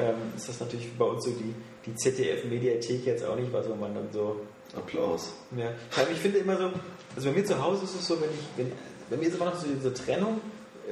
ähm, 0.00 0.14
ist 0.36 0.48
das 0.48 0.60
natürlich 0.60 0.92
bei 0.98 1.04
uns 1.04 1.24
so 1.24 1.30
die, 1.30 1.54
die 1.86 1.94
ZDF-Mediathek 1.94 3.06
jetzt 3.06 3.24
auch 3.24 3.36
nicht 3.36 3.52
was, 3.52 3.68
wo 3.68 3.74
man 3.74 3.94
dann 3.94 4.08
so 4.12 4.40
Applaus. 4.76 5.32
ja, 5.56 5.66
aber 5.96 6.10
ich 6.10 6.18
finde 6.18 6.38
immer 6.38 6.56
so, 6.56 6.70
also 7.14 7.28
bei 7.28 7.36
mir 7.36 7.44
zu 7.44 7.62
Hause 7.62 7.84
ist 7.84 7.94
es 7.94 8.06
so, 8.06 8.18
wenn 8.20 8.30
ich, 8.30 8.46
wenn, 8.56 8.72
bei 9.10 9.16
mir 9.18 9.28
ist 9.28 9.36
immer 9.36 9.46
noch 9.46 9.56
so 9.56 9.66
diese 9.66 9.92
Trennung, 9.92 10.40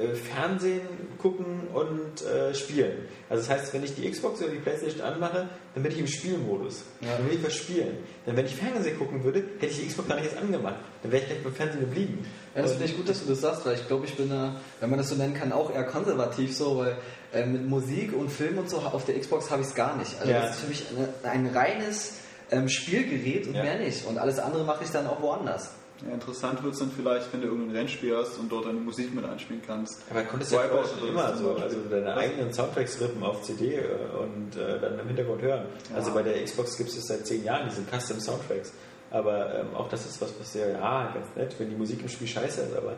äh, 0.01 0.15
Fernsehen 0.15 0.81
gucken 1.17 1.67
und 1.73 2.25
äh, 2.25 2.53
spielen. 2.55 3.07
Also 3.29 3.43
das 3.47 3.49
heißt, 3.49 3.73
wenn 3.73 3.83
ich 3.83 3.93
die 3.95 4.09
Xbox 4.09 4.41
oder 4.41 4.49
die 4.51 4.57
Playstation 4.59 5.01
anmache, 5.01 5.47
dann 5.73 5.83
bin 5.83 5.91
ich 5.91 5.99
im 5.99 6.07
Spielmodus. 6.07 6.83
Dann 7.01 7.25
will 7.29 7.37
ich 7.37 7.43
was 7.45 7.53
spielen. 7.55 7.97
Dann 8.25 8.35
wenn 8.35 8.45
ich 8.45 8.55
Fernsehen 8.55 8.97
gucken 8.97 9.23
würde, 9.23 9.43
hätte 9.59 9.67
ich 9.67 9.79
die 9.81 9.87
Xbox 9.87 10.07
gar 10.09 10.15
nicht 10.15 10.25
erst 10.25 10.37
angemacht. 10.37 10.75
Dann 11.03 11.11
wäre 11.11 11.21
ich 11.23 11.27
gleich 11.29 11.43
beim 11.43 11.53
Fernsehen 11.53 11.81
geblieben. 11.81 12.25
Ja, 12.55 12.61
das 12.63 12.71
finde 12.71 12.85
ich 12.87 12.97
gut, 12.97 13.07
dass 13.07 13.23
du 13.23 13.29
das 13.29 13.41
sagst, 13.41 13.65
weil 13.65 13.75
ich 13.75 13.87
glaube, 13.87 14.05
ich 14.05 14.15
bin 14.15 14.29
da, 14.29 14.55
wenn 14.79 14.89
man 14.89 14.97
das 14.99 15.09
so 15.09 15.15
nennen 15.15 15.33
kann, 15.33 15.51
auch 15.53 15.73
eher 15.73 15.83
konservativ 15.85 16.55
so, 16.55 16.77
weil 16.79 16.97
äh, 17.33 17.45
mit 17.45 17.65
Musik 17.67 18.13
und 18.17 18.29
Film 18.29 18.57
und 18.57 18.69
so 18.69 18.77
auf 18.77 19.05
der 19.05 19.17
Xbox 19.19 19.49
habe 19.51 19.61
ich 19.61 19.67
es 19.69 19.75
gar 19.75 19.95
nicht. 19.97 20.19
Also 20.19 20.31
Ja. 20.31 20.41
das 20.41 20.55
ist 20.55 20.61
für 20.61 20.67
mich 20.67 20.83
eine, 21.23 21.31
ein 21.31 21.47
reines 21.55 22.15
ähm, 22.51 22.67
Spielgerät 22.67 23.47
und 23.47 23.53
Ja. 23.55 23.63
mehr 23.63 23.79
nicht. 23.79 24.05
Und 24.05 24.17
alles 24.17 24.39
andere 24.39 24.63
mache 24.65 24.83
ich 24.83 24.89
dann 24.91 25.07
auch 25.07 25.21
woanders. 25.21 25.69
Ja, 26.07 26.13
interessant 26.13 26.63
wird 26.63 26.73
es 26.73 26.79
dann 26.79 26.91
vielleicht, 26.91 27.31
wenn 27.31 27.41
du 27.41 27.47
irgendein 27.47 27.75
Rennspiel 27.75 28.15
hast 28.15 28.39
und 28.39 28.51
dort 28.51 28.65
deine 28.65 28.79
Musik 28.79 29.13
mit 29.13 29.23
einspielen 29.23 29.61
kannst. 29.65 30.01
Aber 30.09 30.23
konntest 30.23 30.51
du 30.51 30.55
ja 30.55 30.67
schon 30.67 31.07
immer 31.07 31.35
so, 31.37 31.55
also 31.55 31.77
deine 31.89 32.15
eigenen 32.15 32.51
Soundtracks 32.51 32.99
rippen 32.99 33.23
auf 33.23 33.43
CD 33.43 33.75
äh, 33.75 33.81
und 34.19 34.55
äh, 34.55 34.79
dann 34.79 34.97
im 34.99 35.07
Hintergrund 35.07 35.41
hören. 35.41 35.65
Also 35.95 36.11
bei 36.11 36.23
der 36.23 36.43
Xbox 36.43 36.77
gibt 36.77 36.89
es 36.89 37.07
seit 37.07 37.25
zehn 37.27 37.43
Jahren 37.43 37.69
diese 37.69 37.83
Custom 37.83 38.19
Soundtracks. 38.19 38.73
Aber 39.11 39.59
ähm, 39.59 39.75
auch 39.75 39.89
das 39.89 40.05
ist 40.05 40.21
was, 40.21 40.33
was 40.39 40.53
ja, 40.53 40.69
ja 40.69 41.11
ganz 41.13 41.27
nett, 41.35 41.53
wenn 41.59 41.69
die 41.69 41.75
Musik 41.75 42.01
im 42.01 42.09
Spiel 42.09 42.27
scheiße 42.27 42.61
ist. 42.61 42.75
Aber 42.75 42.95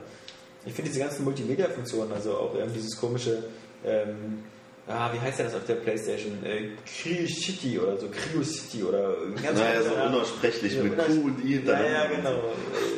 ich 0.65 0.73
finde 0.73 0.89
diese 0.89 1.01
ganzen 1.01 1.23
Multimedia-Funktionen, 1.25 2.13
also 2.13 2.37
auch 2.37 2.55
ähm, 2.55 2.71
dieses 2.73 2.97
komische, 2.97 3.43
ähm, 3.83 4.43
ah, 4.87 5.11
wie 5.13 5.19
heißt 5.19 5.39
denn 5.39 5.45
das 5.47 5.55
auf 5.55 5.65
der 5.65 5.75
Playstation? 5.75 6.43
Äh, 6.43 6.69
City 6.85 7.79
oder 7.79 7.97
so, 7.97 8.07
Cryo 8.07 8.43
City 8.43 8.83
oder 8.83 9.15
ganz 9.41 9.59
Naja, 9.59 9.81
so 9.81 9.93
unaussprechlich 9.93 10.75
Ja, 10.75 10.83
mit 10.83 10.97
Q 10.97 11.11
und 11.25 11.43
I 11.43 11.55
ja, 11.55 11.57
hintereinander. 11.57 11.91
ja, 11.91 12.07
genau. 12.15 12.43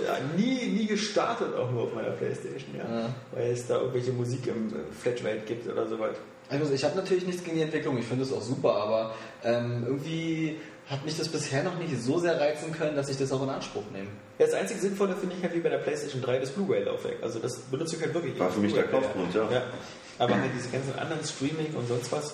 Ja, 0.05 0.19
nie, 0.37 0.67
nie 0.67 0.85
gestartet 0.87 1.55
auch 1.55 1.71
nur 1.71 1.83
auf 1.83 1.93
meiner 1.93 2.11
Playstation, 2.11 2.75
ja. 2.77 2.99
Ja. 3.01 3.15
Weil 3.31 3.51
es 3.51 3.67
da 3.67 3.79
irgendwelche 3.79 4.11
Musik 4.11 4.47
im 4.47 4.67
äh, 4.69 4.93
Flatrate 4.99 5.41
gibt 5.45 5.67
oder 5.71 5.87
so 5.87 5.99
weit. 5.99 6.15
Also 6.49 6.73
ich 6.73 6.83
habe 6.83 6.95
natürlich 6.95 7.25
nichts 7.25 7.43
gegen 7.43 7.57
die 7.57 7.63
Entwicklung, 7.63 7.97
ich 7.97 8.05
finde 8.05 8.23
es 8.23 8.31
auch 8.31 8.41
super, 8.41 8.75
aber 8.75 9.15
ähm, 9.43 9.83
irgendwie 9.87 10.57
hat 10.87 11.03
mich 11.03 11.17
das 11.17 11.27
bisher 11.29 11.63
noch 11.63 11.79
nicht 11.79 11.99
so 11.99 12.19
sehr 12.19 12.39
reizen 12.39 12.71
können, 12.71 12.95
dass 12.95 13.09
ich 13.09 13.17
das 13.17 13.31
auch 13.31 13.41
in 13.41 13.49
Anspruch 13.49 13.81
nehme. 13.91 14.09
Ja, 14.37 14.45
das 14.45 14.53
einzige 14.53 14.79
Sinnvolle 14.79 15.15
finde 15.15 15.35
ich 15.35 15.41
halt 15.43 15.55
wie 15.55 15.59
bei 15.61 15.69
der 15.69 15.79
PlayStation 15.79 16.21
3 16.21 16.37
das 16.39 16.51
Blu-ray-Laufwerk. 16.51 17.23
Also 17.23 17.39
das 17.39 17.57
benutze 17.57 17.95
ich 17.95 18.03
halt 18.03 18.13
wirklich. 18.13 18.37
War 18.39 18.51
für 18.51 18.59
mich 18.59 18.73
der 18.73 18.83
Kaufgrund, 18.83 19.33
ja. 19.33 19.49
ja. 19.51 19.63
Aber 20.17 20.39
halt 20.39 20.51
diese 20.55 20.69
ganzen 20.69 20.97
anderen 20.97 21.23
Streaming 21.23 21.75
und 21.75 21.87
sonst 21.87 22.11
was, 22.11 22.33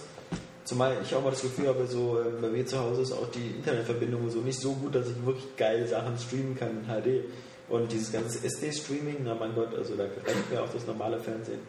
zumal 0.65 0.97
ich 1.01 1.13
auch 1.15 1.23
mal 1.23 1.31
das 1.31 1.41
Gefühl 1.41 1.67
habe, 1.67 1.87
so 1.87 2.19
äh, 2.19 2.41
bei 2.41 2.49
mir 2.49 2.65
zu 2.65 2.79
Hause 2.79 3.01
ist 3.01 3.11
auch 3.11 3.29
die 3.31 3.55
Internetverbindung 3.57 4.29
so 4.29 4.39
nicht 4.39 4.59
so 4.59 4.73
gut, 4.73 4.93
dass 4.95 5.07
ich 5.07 5.25
wirklich 5.25 5.55
geile 5.57 5.87
Sachen 5.87 6.17
streamen 6.17 6.55
kann 6.57 6.69
in 6.69 6.85
HD. 6.85 7.25
Und 7.69 7.91
dieses 7.91 8.11
ganze 8.11 8.45
SD-Streaming, 8.45 9.17
na 9.23 9.33
mein 9.33 9.55
Gott, 9.55 9.73
also 9.75 9.95
da 9.95 10.03
reicht 10.03 10.51
mir 10.51 10.61
auch 10.61 10.69
das 10.69 10.85
normale 10.85 11.17
Fernsehen. 11.19 11.59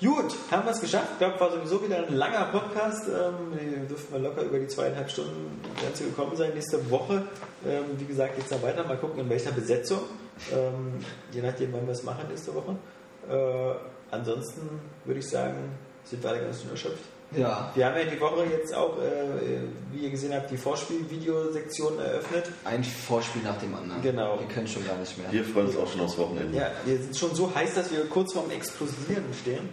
Gut, 0.00 0.34
haben 0.50 0.64
wir 0.64 0.72
es 0.72 0.80
geschafft. 0.80 1.08
Ich 1.12 1.18
glaube, 1.18 1.38
war 1.38 1.50
sowieso 1.50 1.84
wieder 1.84 1.98
ein 1.98 2.14
langer 2.14 2.46
Podcast. 2.46 3.06
Ähm, 3.06 3.52
wir 3.52 3.86
dürften 3.86 4.14
wir 4.14 4.20
locker 4.20 4.42
über 4.42 4.58
die 4.58 4.66
zweieinhalb 4.66 5.10
Stunden 5.10 5.60
Grenze 5.78 6.04
gekommen 6.04 6.34
sein. 6.36 6.52
Nächste 6.54 6.90
Woche, 6.90 7.22
ähm, 7.66 7.84
wie 7.98 8.06
gesagt, 8.06 8.36
geht 8.36 8.44
es 8.44 8.50
dann 8.50 8.62
weiter. 8.62 8.84
Mal 8.84 8.96
gucken, 8.96 9.20
in 9.20 9.28
welcher 9.28 9.52
Besetzung. 9.52 10.00
Ähm, 10.54 11.04
je 11.32 11.42
nachdem, 11.42 11.74
wann 11.74 11.86
wir 11.86 11.92
es 11.92 12.02
machen 12.02 12.24
nächste 12.30 12.54
Woche. 12.54 12.76
Äh, 13.28 13.74
ansonsten 14.10 14.80
würde 15.04 15.20
ich 15.20 15.28
sagen, 15.28 15.56
sind 16.04 16.22
wir 16.22 16.30
alle 16.30 16.40
ganz 16.40 16.62
schön 16.62 16.70
erschöpft. 16.70 17.04
Ja, 17.36 17.70
Wir 17.76 17.86
haben 17.86 17.96
ja 17.96 18.04
die 18.06 18.20
Woche 18.20 18.44
jetzt 18.50 18.74
auch, 18.74 18.98
äh, 18.98 19.60
wie 19.92 19.98
ihr 19.98 20.10
gesehen 20.10 20.34
habt, 20.34 20.50
die 20.50 20.56
Vorspiel-Videosektion 20.56 21.98
eröffnet. 22.00 22.50
ein 22.64 22.82
Vorspiel 22.82 23.42
nach 23.42 23.56
dem 23.58 23.72
anderen. 23.72 24.02
Genau. 24.02 24.36
Wir 24.40 24.48
können 24.48 24.66
schon 24.66 24.84
gar 24.84 24.96
nicht 24.96 25.16
mehr. 25.16 25.30
Wir 25.30 25.44
freuen 25.44 25.66
uns 25.68 25.76
auch 25.76 25.88
schon 25.88 26.00
aufs 26.00 26.18
Wochenende. 26.18 26.58
Ja, 26.58 26.72
wir 26.84 26.96
sind 26.98 27.16
schon 27.16 27.32
so 27.36 27.54
heiß, 27.54 27.74
dass 27.74 27.92
wir 27.92 28.04
kurz 28.06 28.32
vorm 28.32 28.50
Explosieren 28.50 29.24
stehen. 29.40 29.68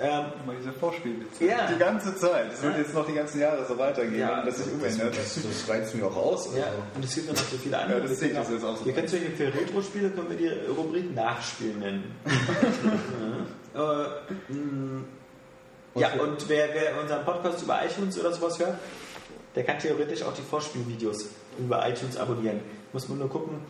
Ähm, 0.00 0.24
Immer 0.42 0.54
diese 0.58 0.72
Vorspiele. 0.72 1.16
Ja. 1.38 1.66
Die 1.70 1.78
ganze 1.78 2.16
Zeit. 2.16 2.50
Das 2.50 2.62
wird 2.62 2.72
Ja. 2.76 2.80
jetzt 2.80 2.94
noch 2.94 3.06
die 3.06 3.12
ganzen 3.12 3.40
Jahre 3.42 3.66
so 3.66 3.76
weitergehen, 3.76 4.18
Ja. 4.18 4.38
wenn 4.38 4.46
das 4.46 4.56
sich 4.56 4.72
umändert. 4.72 5.14
Das, 5.14 5.34
das 5.34 5.68
reizt 5.68 5.94
mir 5.94 6.06
auch 6.06 6.16
aus. 6.16 6.46
Also. 6.48 6.58
ja, 6.60 6.64
und 6.94 7.04
es 7.04 7.14
gibt 7.14 7.28
noch 7.28 7.36
so 7.36 7.56
viele 7.58 7.76
andere. 7.78 8.00
Ja, 8.00 8.06
das 8.06 8.18
sehe 8.18 8.28
ich, 8.30 8.34
das 8.34 8.48
ist 8.48 8.64
auch 8.64 8.74
so. 8.78 8.86
Wir 8.86 8.94
können 8.94 9.06
zum 9.06 9.18
Beispiel 9.20 9.36
für 9.52 9.54
Retro-Spiele 9.60 10.10
können 10.10 10.30
wir 10.30 10.36
die 10.38 10.48
Rubrik 10.70 11.14
Nachspiel 11.14 11.74
nennen. 11.74 12.04
ja. 13.74 14.02
Äh, 14.02 14.52
mh, 14.52 15.04
ja, 15.94 16.12
und 16.14 16.48
wer, 16.48 16.68
wer 16.72 17.00
unseren 17.00 17.24
Podcast 17.24 17.62
über 17.62 17.78
iTunes 17.84 18.18
oder 18.18 18.32
sowas 18.32 18.58
hört, 18.58 18.78
der 19.54 19.64
kann 19.64 19.78
theoretisch 19.78 20.22
auch 20.22 20.32
die 20.32 20.42
Vorspielvideos 20.42 21.26
über 21.58 21.86
iTunes 21.86 22.16
abonnieren. 22.16 22.60
Muss 22.94 23.08
man 23.08 23.18
nur 23.18 23.28
gucken, 23.28 23.60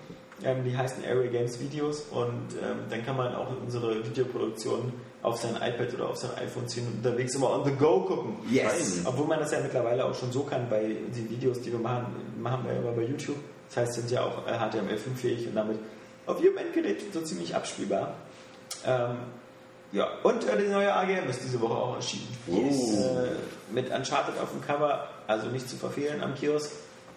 ähm, 0.45 0.65
die 0.65 0.77
heißen 0.77 1.05
Area 1.05 1.31
Games 1.31 1.61
Videos 1.61 2.03
und 2.11 2.55
ähm, 2.63 2.79
dann 2.91 3.05
kann 3.05 3.17
man 3.17 3.35
auch 3.35 3.49
unsere 3.61 4.05
Videoproduktion 4.05 4.93
auf 5.23 5.37
sein 5.37 5.57
iPad 5.57 5.95
oder 5.95 6.09
auf 6.09 6.17
sein 6.17 6.31
iPhone 6.37 6.69
ziehen 6.69 6.87
und 6.87 7.05
unterwegs 7.05 7.35
immer 7.35 7.51
on 7.51 7.65
the 7.65 7.73
go 7.73 8.01
gucken. 8.01 8.37
Yes. 8.51 9.03
Obwohl 9.05 9.27
man 9.27 9.39
das 9.39 9.53
ja 9.53 9.61
mittlerweile 9.61 10.05
auch 10.05 10.15
schon 10.15 10.33
so 10.33 10.43
kann 10.43 10.69
bei 10.69 10.81
den 10.83 11.31
Videos, 11.31 11.61
die 11.61 11.73
wir 11.73 11.79
machen, 11.79 12.07
machen 12.41 12.65
wir 12.65 12.73
ja 12.73 12.81
immer 12.81 12.93
bei 12.93 13.03
YouTube. 13.03 13.37
Das 13.69 13.79
heißt, 13.79 13.95
sind 13.95 14.11
ja 14.11 14.25
auch 14.25 14.47
äh, 14.47 14.53
HTML5-fähig 14.53 15.49
und 15.49 15.55
damit 15.55 15.79
auf 16.27 16.41
jedem 16.41 16.59
Endgerät 16.59 17.13
so 17.13 17.21
ziemlich 17.21 17.55
abspielbar. 17.55 18.15
Ähm, 18.85 19.17
ja, 19.93 20.09
und 20.23 20.49
äh, 20.49 20.57
die 20.63 20.69
neue 20.69 20.93
AGM 20.93 21.29
ist 21.29 21.43
diese 21.45 21.61
Woche 21.61 21.75
auch 21.75 21.97
erschienen. 21.97 22.29
Äh, 22.49 23.73
mit 23.73 23.91
Uncharted 23.91 24.39
auf 24.41 24.51
dem 24.51 24.61
Cover, 24.61 25.09
also 25.27 25.49
nicht 25.49 25.69
zu 25.69 25.77
verfehlen 25.77 26.23
am 26.23 26.35
Kiosk. 26.35 26.71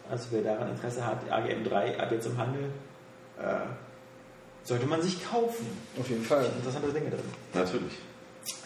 Also 0.09 0.25
wer 0.31 0.41
daran 0.43 0.69
Interesse 0.69 1.05
hat, 1.05 1.17
die 1.25 1.31
AGM 1.31 1.63
3 1.63 1.99
ab 1.99 2.11
jetzt 2.11 2.27
im 2.27 2.37
Handel, 2.37 2.65
äh, 3.39 3.43
sollte 4.63 4.85
man 4.85 5.01
sich 5.01 5.23
kaufen. 5.29 5.65
Auf 5.99 6.09
jeden 6.09 6.23
Fall. 6.23 6.45
Interessante 6.57 6.91
Dinge 6.91 7.09
drin. 7.09 7.19
Natürlich. 7.53 7.93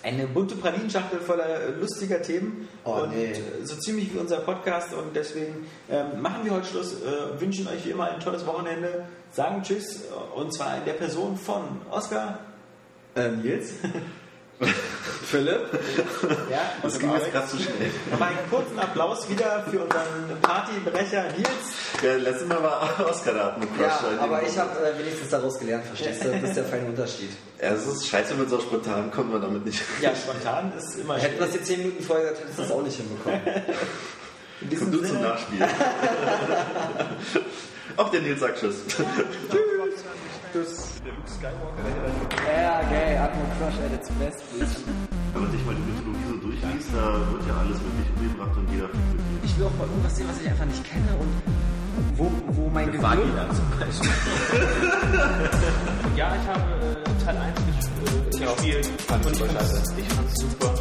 Eine 0.03 0.27
bunte 0.27 0.55
Pralinschachtel 0.55 1.19
voller 1.21 1.45
äh, 1.61 1.71
lustiger 1.79 2.21
Themen 2.21 2.67
Oh, 2.83 3.01
und 3.03 3.11
nee. 3.15 3.31
äh, 3.31 3.65
so 3.65 3.75
ziemlich 3.77 4.13
wie 4.13 4.17
unser 4.17 4.39
Podcast 4.39 4.93
und 4.93 5.15
deswegen 5.15 5.67
ähm, 5.89 6.21
machen 6.21 6.43
wir 6.43 6.53
heute 6.53 6.65
Schluss, 6.67 6.93
äh, 7.01 7.39
wünschen 7.39 7.67
euch 7.67 7.85
wie 7.85 7.91
immer 7.91 8.09
ein 8.11 8.19
tolles 8.19 8.45
Wochenende, 8.45 9.05
sagen 9.31 9.61
Tschüss 9.63 10.01
und 10.35 10.53
zwar 10.53 10.77
in 10.77 10.85
der 10.85 10.93
Person 10.93 11.37
von 11.37 11.63
Oskar, 11.91 12.39
Äh, 13.19 13.31
Nils? 13.31 13.71
Philipp? 15.25 15.67
ja, 16.49 16.73
Das 16.81 16.99
ging 16.99 17.13
jetzt 17.13 17.31
gerade 17.31 17.47
zu 17.47 17.57
schnell. 17.57 17.91
noch 18.11 18.19
einen 18.19 18.37
kurzen 18.49 18.77
Applaus 18.79 19.29
wieder 19.29 19.63
für 19.69 19.79
unseren 19.83 20.37
Partybrecher 20.41 21.23
Nils. 21.37 22.01
Ja, 22.03 22.15
letztes 22.15 22.47
Mal 22.47 22.61
war 22.63 23.05
Oscar 23.09 23.33
da 23.33 23.57
mit 23.59 23.69
Crush. 23.77 23.87
Ja, 23.87 24.19
aber 24.21 24.41
ich 24.43 24.57
habe 24.57 24.71
äh, 24.85 24.99
wenigstens 24.99 25.29
daraus 25.29 25.59
gelernt, 25.59 25.85
verstehst 25.85 26.23
du? 26.25 26.31
Das 26.31 26.43
ist 26.49 26.55
der 26.57 26.65
feine 26.65 26.87
Unterschied. 26.87 27.29
Ja, 27.61 27.69
es 27.69 27.85
ist 27.87 28.07
scheiße, 28.07 28.37
wenn 28.37 28.47
es 28.47 28.53
auch 28.53 28.61
spontan 28.61 29.11
kommt, 29.11 29.31
man 29.31 29.41
damit 29.41 29.65
nicht. 29.65 29.81
Ja, 30.01 30.11
spontan 30.15 30.73
ist 30.77 30.95
immer 30.99 31.17
Hätten 31.17 31.39
wir 31.39 31.45
das 31.45 31.55
jetzt 31.55 31.67
10 31.67 31.79
Minuten 31.79 32.03
vorher 32.03 32.25
gesagt, 32.31 32.41
hättest 32.43 32.59
du 32.59 32.63
das 32.63 32.71
auch 32.71 32.83
nicht 32.83 32.97
hinbekommen. 32.97 33.41
Komm 34.79 34.91
du 34.91 35.01
zum 35.03 35.21
Nachspiel. 35.21 35.65
Auch 37.97 38.09
der 38.09 38.21
Nils 38.21 38.39
sagt 38.39 38.59
Tschüss. 38.59 38.75
Ja, 40.51 40.63
geil, 42.89 43.17
Atmo 43.19 43.43
Crush 43.59 43.77
at 43.85 43.93
its 43.93 44.09
best. 44.17 44.41
Wenn 45.33 45.43
man 45.43 45.51
sich 45.51 45.63
mal 45.63 45.75
die 45.75 45.81
Mythologie 45.81 46.23
so 46.27 46.37
durchliest, 46.37 46.89
da 46.91 47.21
wird 47.31 47.45
ja 47.47 47.55
alles 47.59 47.77
wirklich 47.77 48.09
umgebracht 48.17 48.57
und 48.57 48.67
jeder. 48.71 48.89
Ich 49.43 49.55
will 49.59 49.67
auch 49.67 49.77
mal 49.77 49.85
irgendwas 49.87 50.15
sehen, 50.15 50.27
was 50.27 50.41
ich 50.41 50.49
einfach 50.49 50.65
nicht 50.65 50.83
kenne 50.83 51.15
und 51.19 51.29
wo, 52.17 52.31
wo 52.47 52.67
mein 52.69 52.91
Gehirn... 52.91 53.03
Vagina 53.03 53.47
zum 53.53 53.69
Beispiel. 53.79 54.09
ja, 56.15 56.35
ich 56.35 56.47
habe 56.47 56.61
äh, 56.81 56.95
Teil 57.23 57.37
1 57.37 57.55
gespielt. 57.55 58.33
Äh, 58.33 58.39
gespielt. 58.39 58.89
Fand 59.07 59.23
ich 59.29 59.37
scheiße. 59.37 59.83
Ich 59.97 60.09
fand's 60.09 60.39
super. 60.39 60.73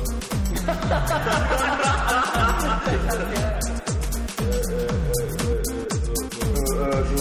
Wie 7.11 7.16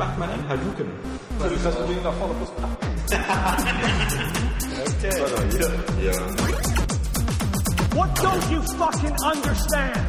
macht 0.00 0.18
man 0.18 0.30
einen 0.30 0.48
Haluken? 0.48 0.86
What 7.92 8.10
don't 8.22 8.50
you 8.50 8.62
fucking 8.78 9.16
understand? 9.22 10.00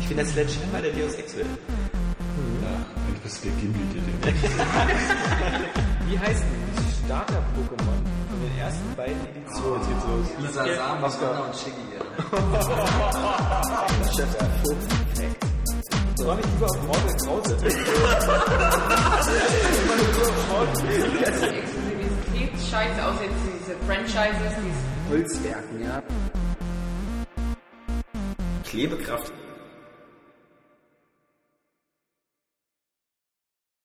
Ich 0.00 0.08
bin 0.08 0.16
der 0.16 0.26
Sledgehammer 0.26 0.82
der 0.82 0.92
Deus 0.92 1.14
Ex 1.14 1.36
will. 1.36 1.46
Du 1.46 3.20
bist 3.22 3.44
der 3.44 3.52
Gimli, 3.52 3.84
der 3.94 4.02
den 4.02 4.18
Wie 6.08 6.18
heißt 6.18 6.42
denn 6.42 6.64
die 6.76 7.06
Starter-Pokémon 7.06 8.00
von 8.30 8.38
den 8.42 8.58
ersten 8.58 8.96
beiden 8.96 9.20
Editionen? 9.28 9.82
Sieht 9.84 10.00
so 10.02 10.08
aus. 10.08 10.26
Lisa 10.40 10.64
Sam, 10.74 11.04
Oscar 11.04 11.44
und 11.44 11.54
Shiggy. 11.54 11.86
So 14.64 14.74
war 16.26 16.38
ich 16.38 16.46
lieber 16.46 16.66
auf 16.66 16.82
Mortal 16.86 17.16
Krause. 17.16 17.56
Exklusivität 21.58 22.52
scheiße, 22.70 23.06
außer 23.06 23.24
jetzt 23.24 23.42
diese 23.46 23.76
Franchises, 23.86 24.52
die 24.62 24.72
Holzwerken, 25.10 25.76
ja. 25.82 26.02
Klebekraft 28.64 29.32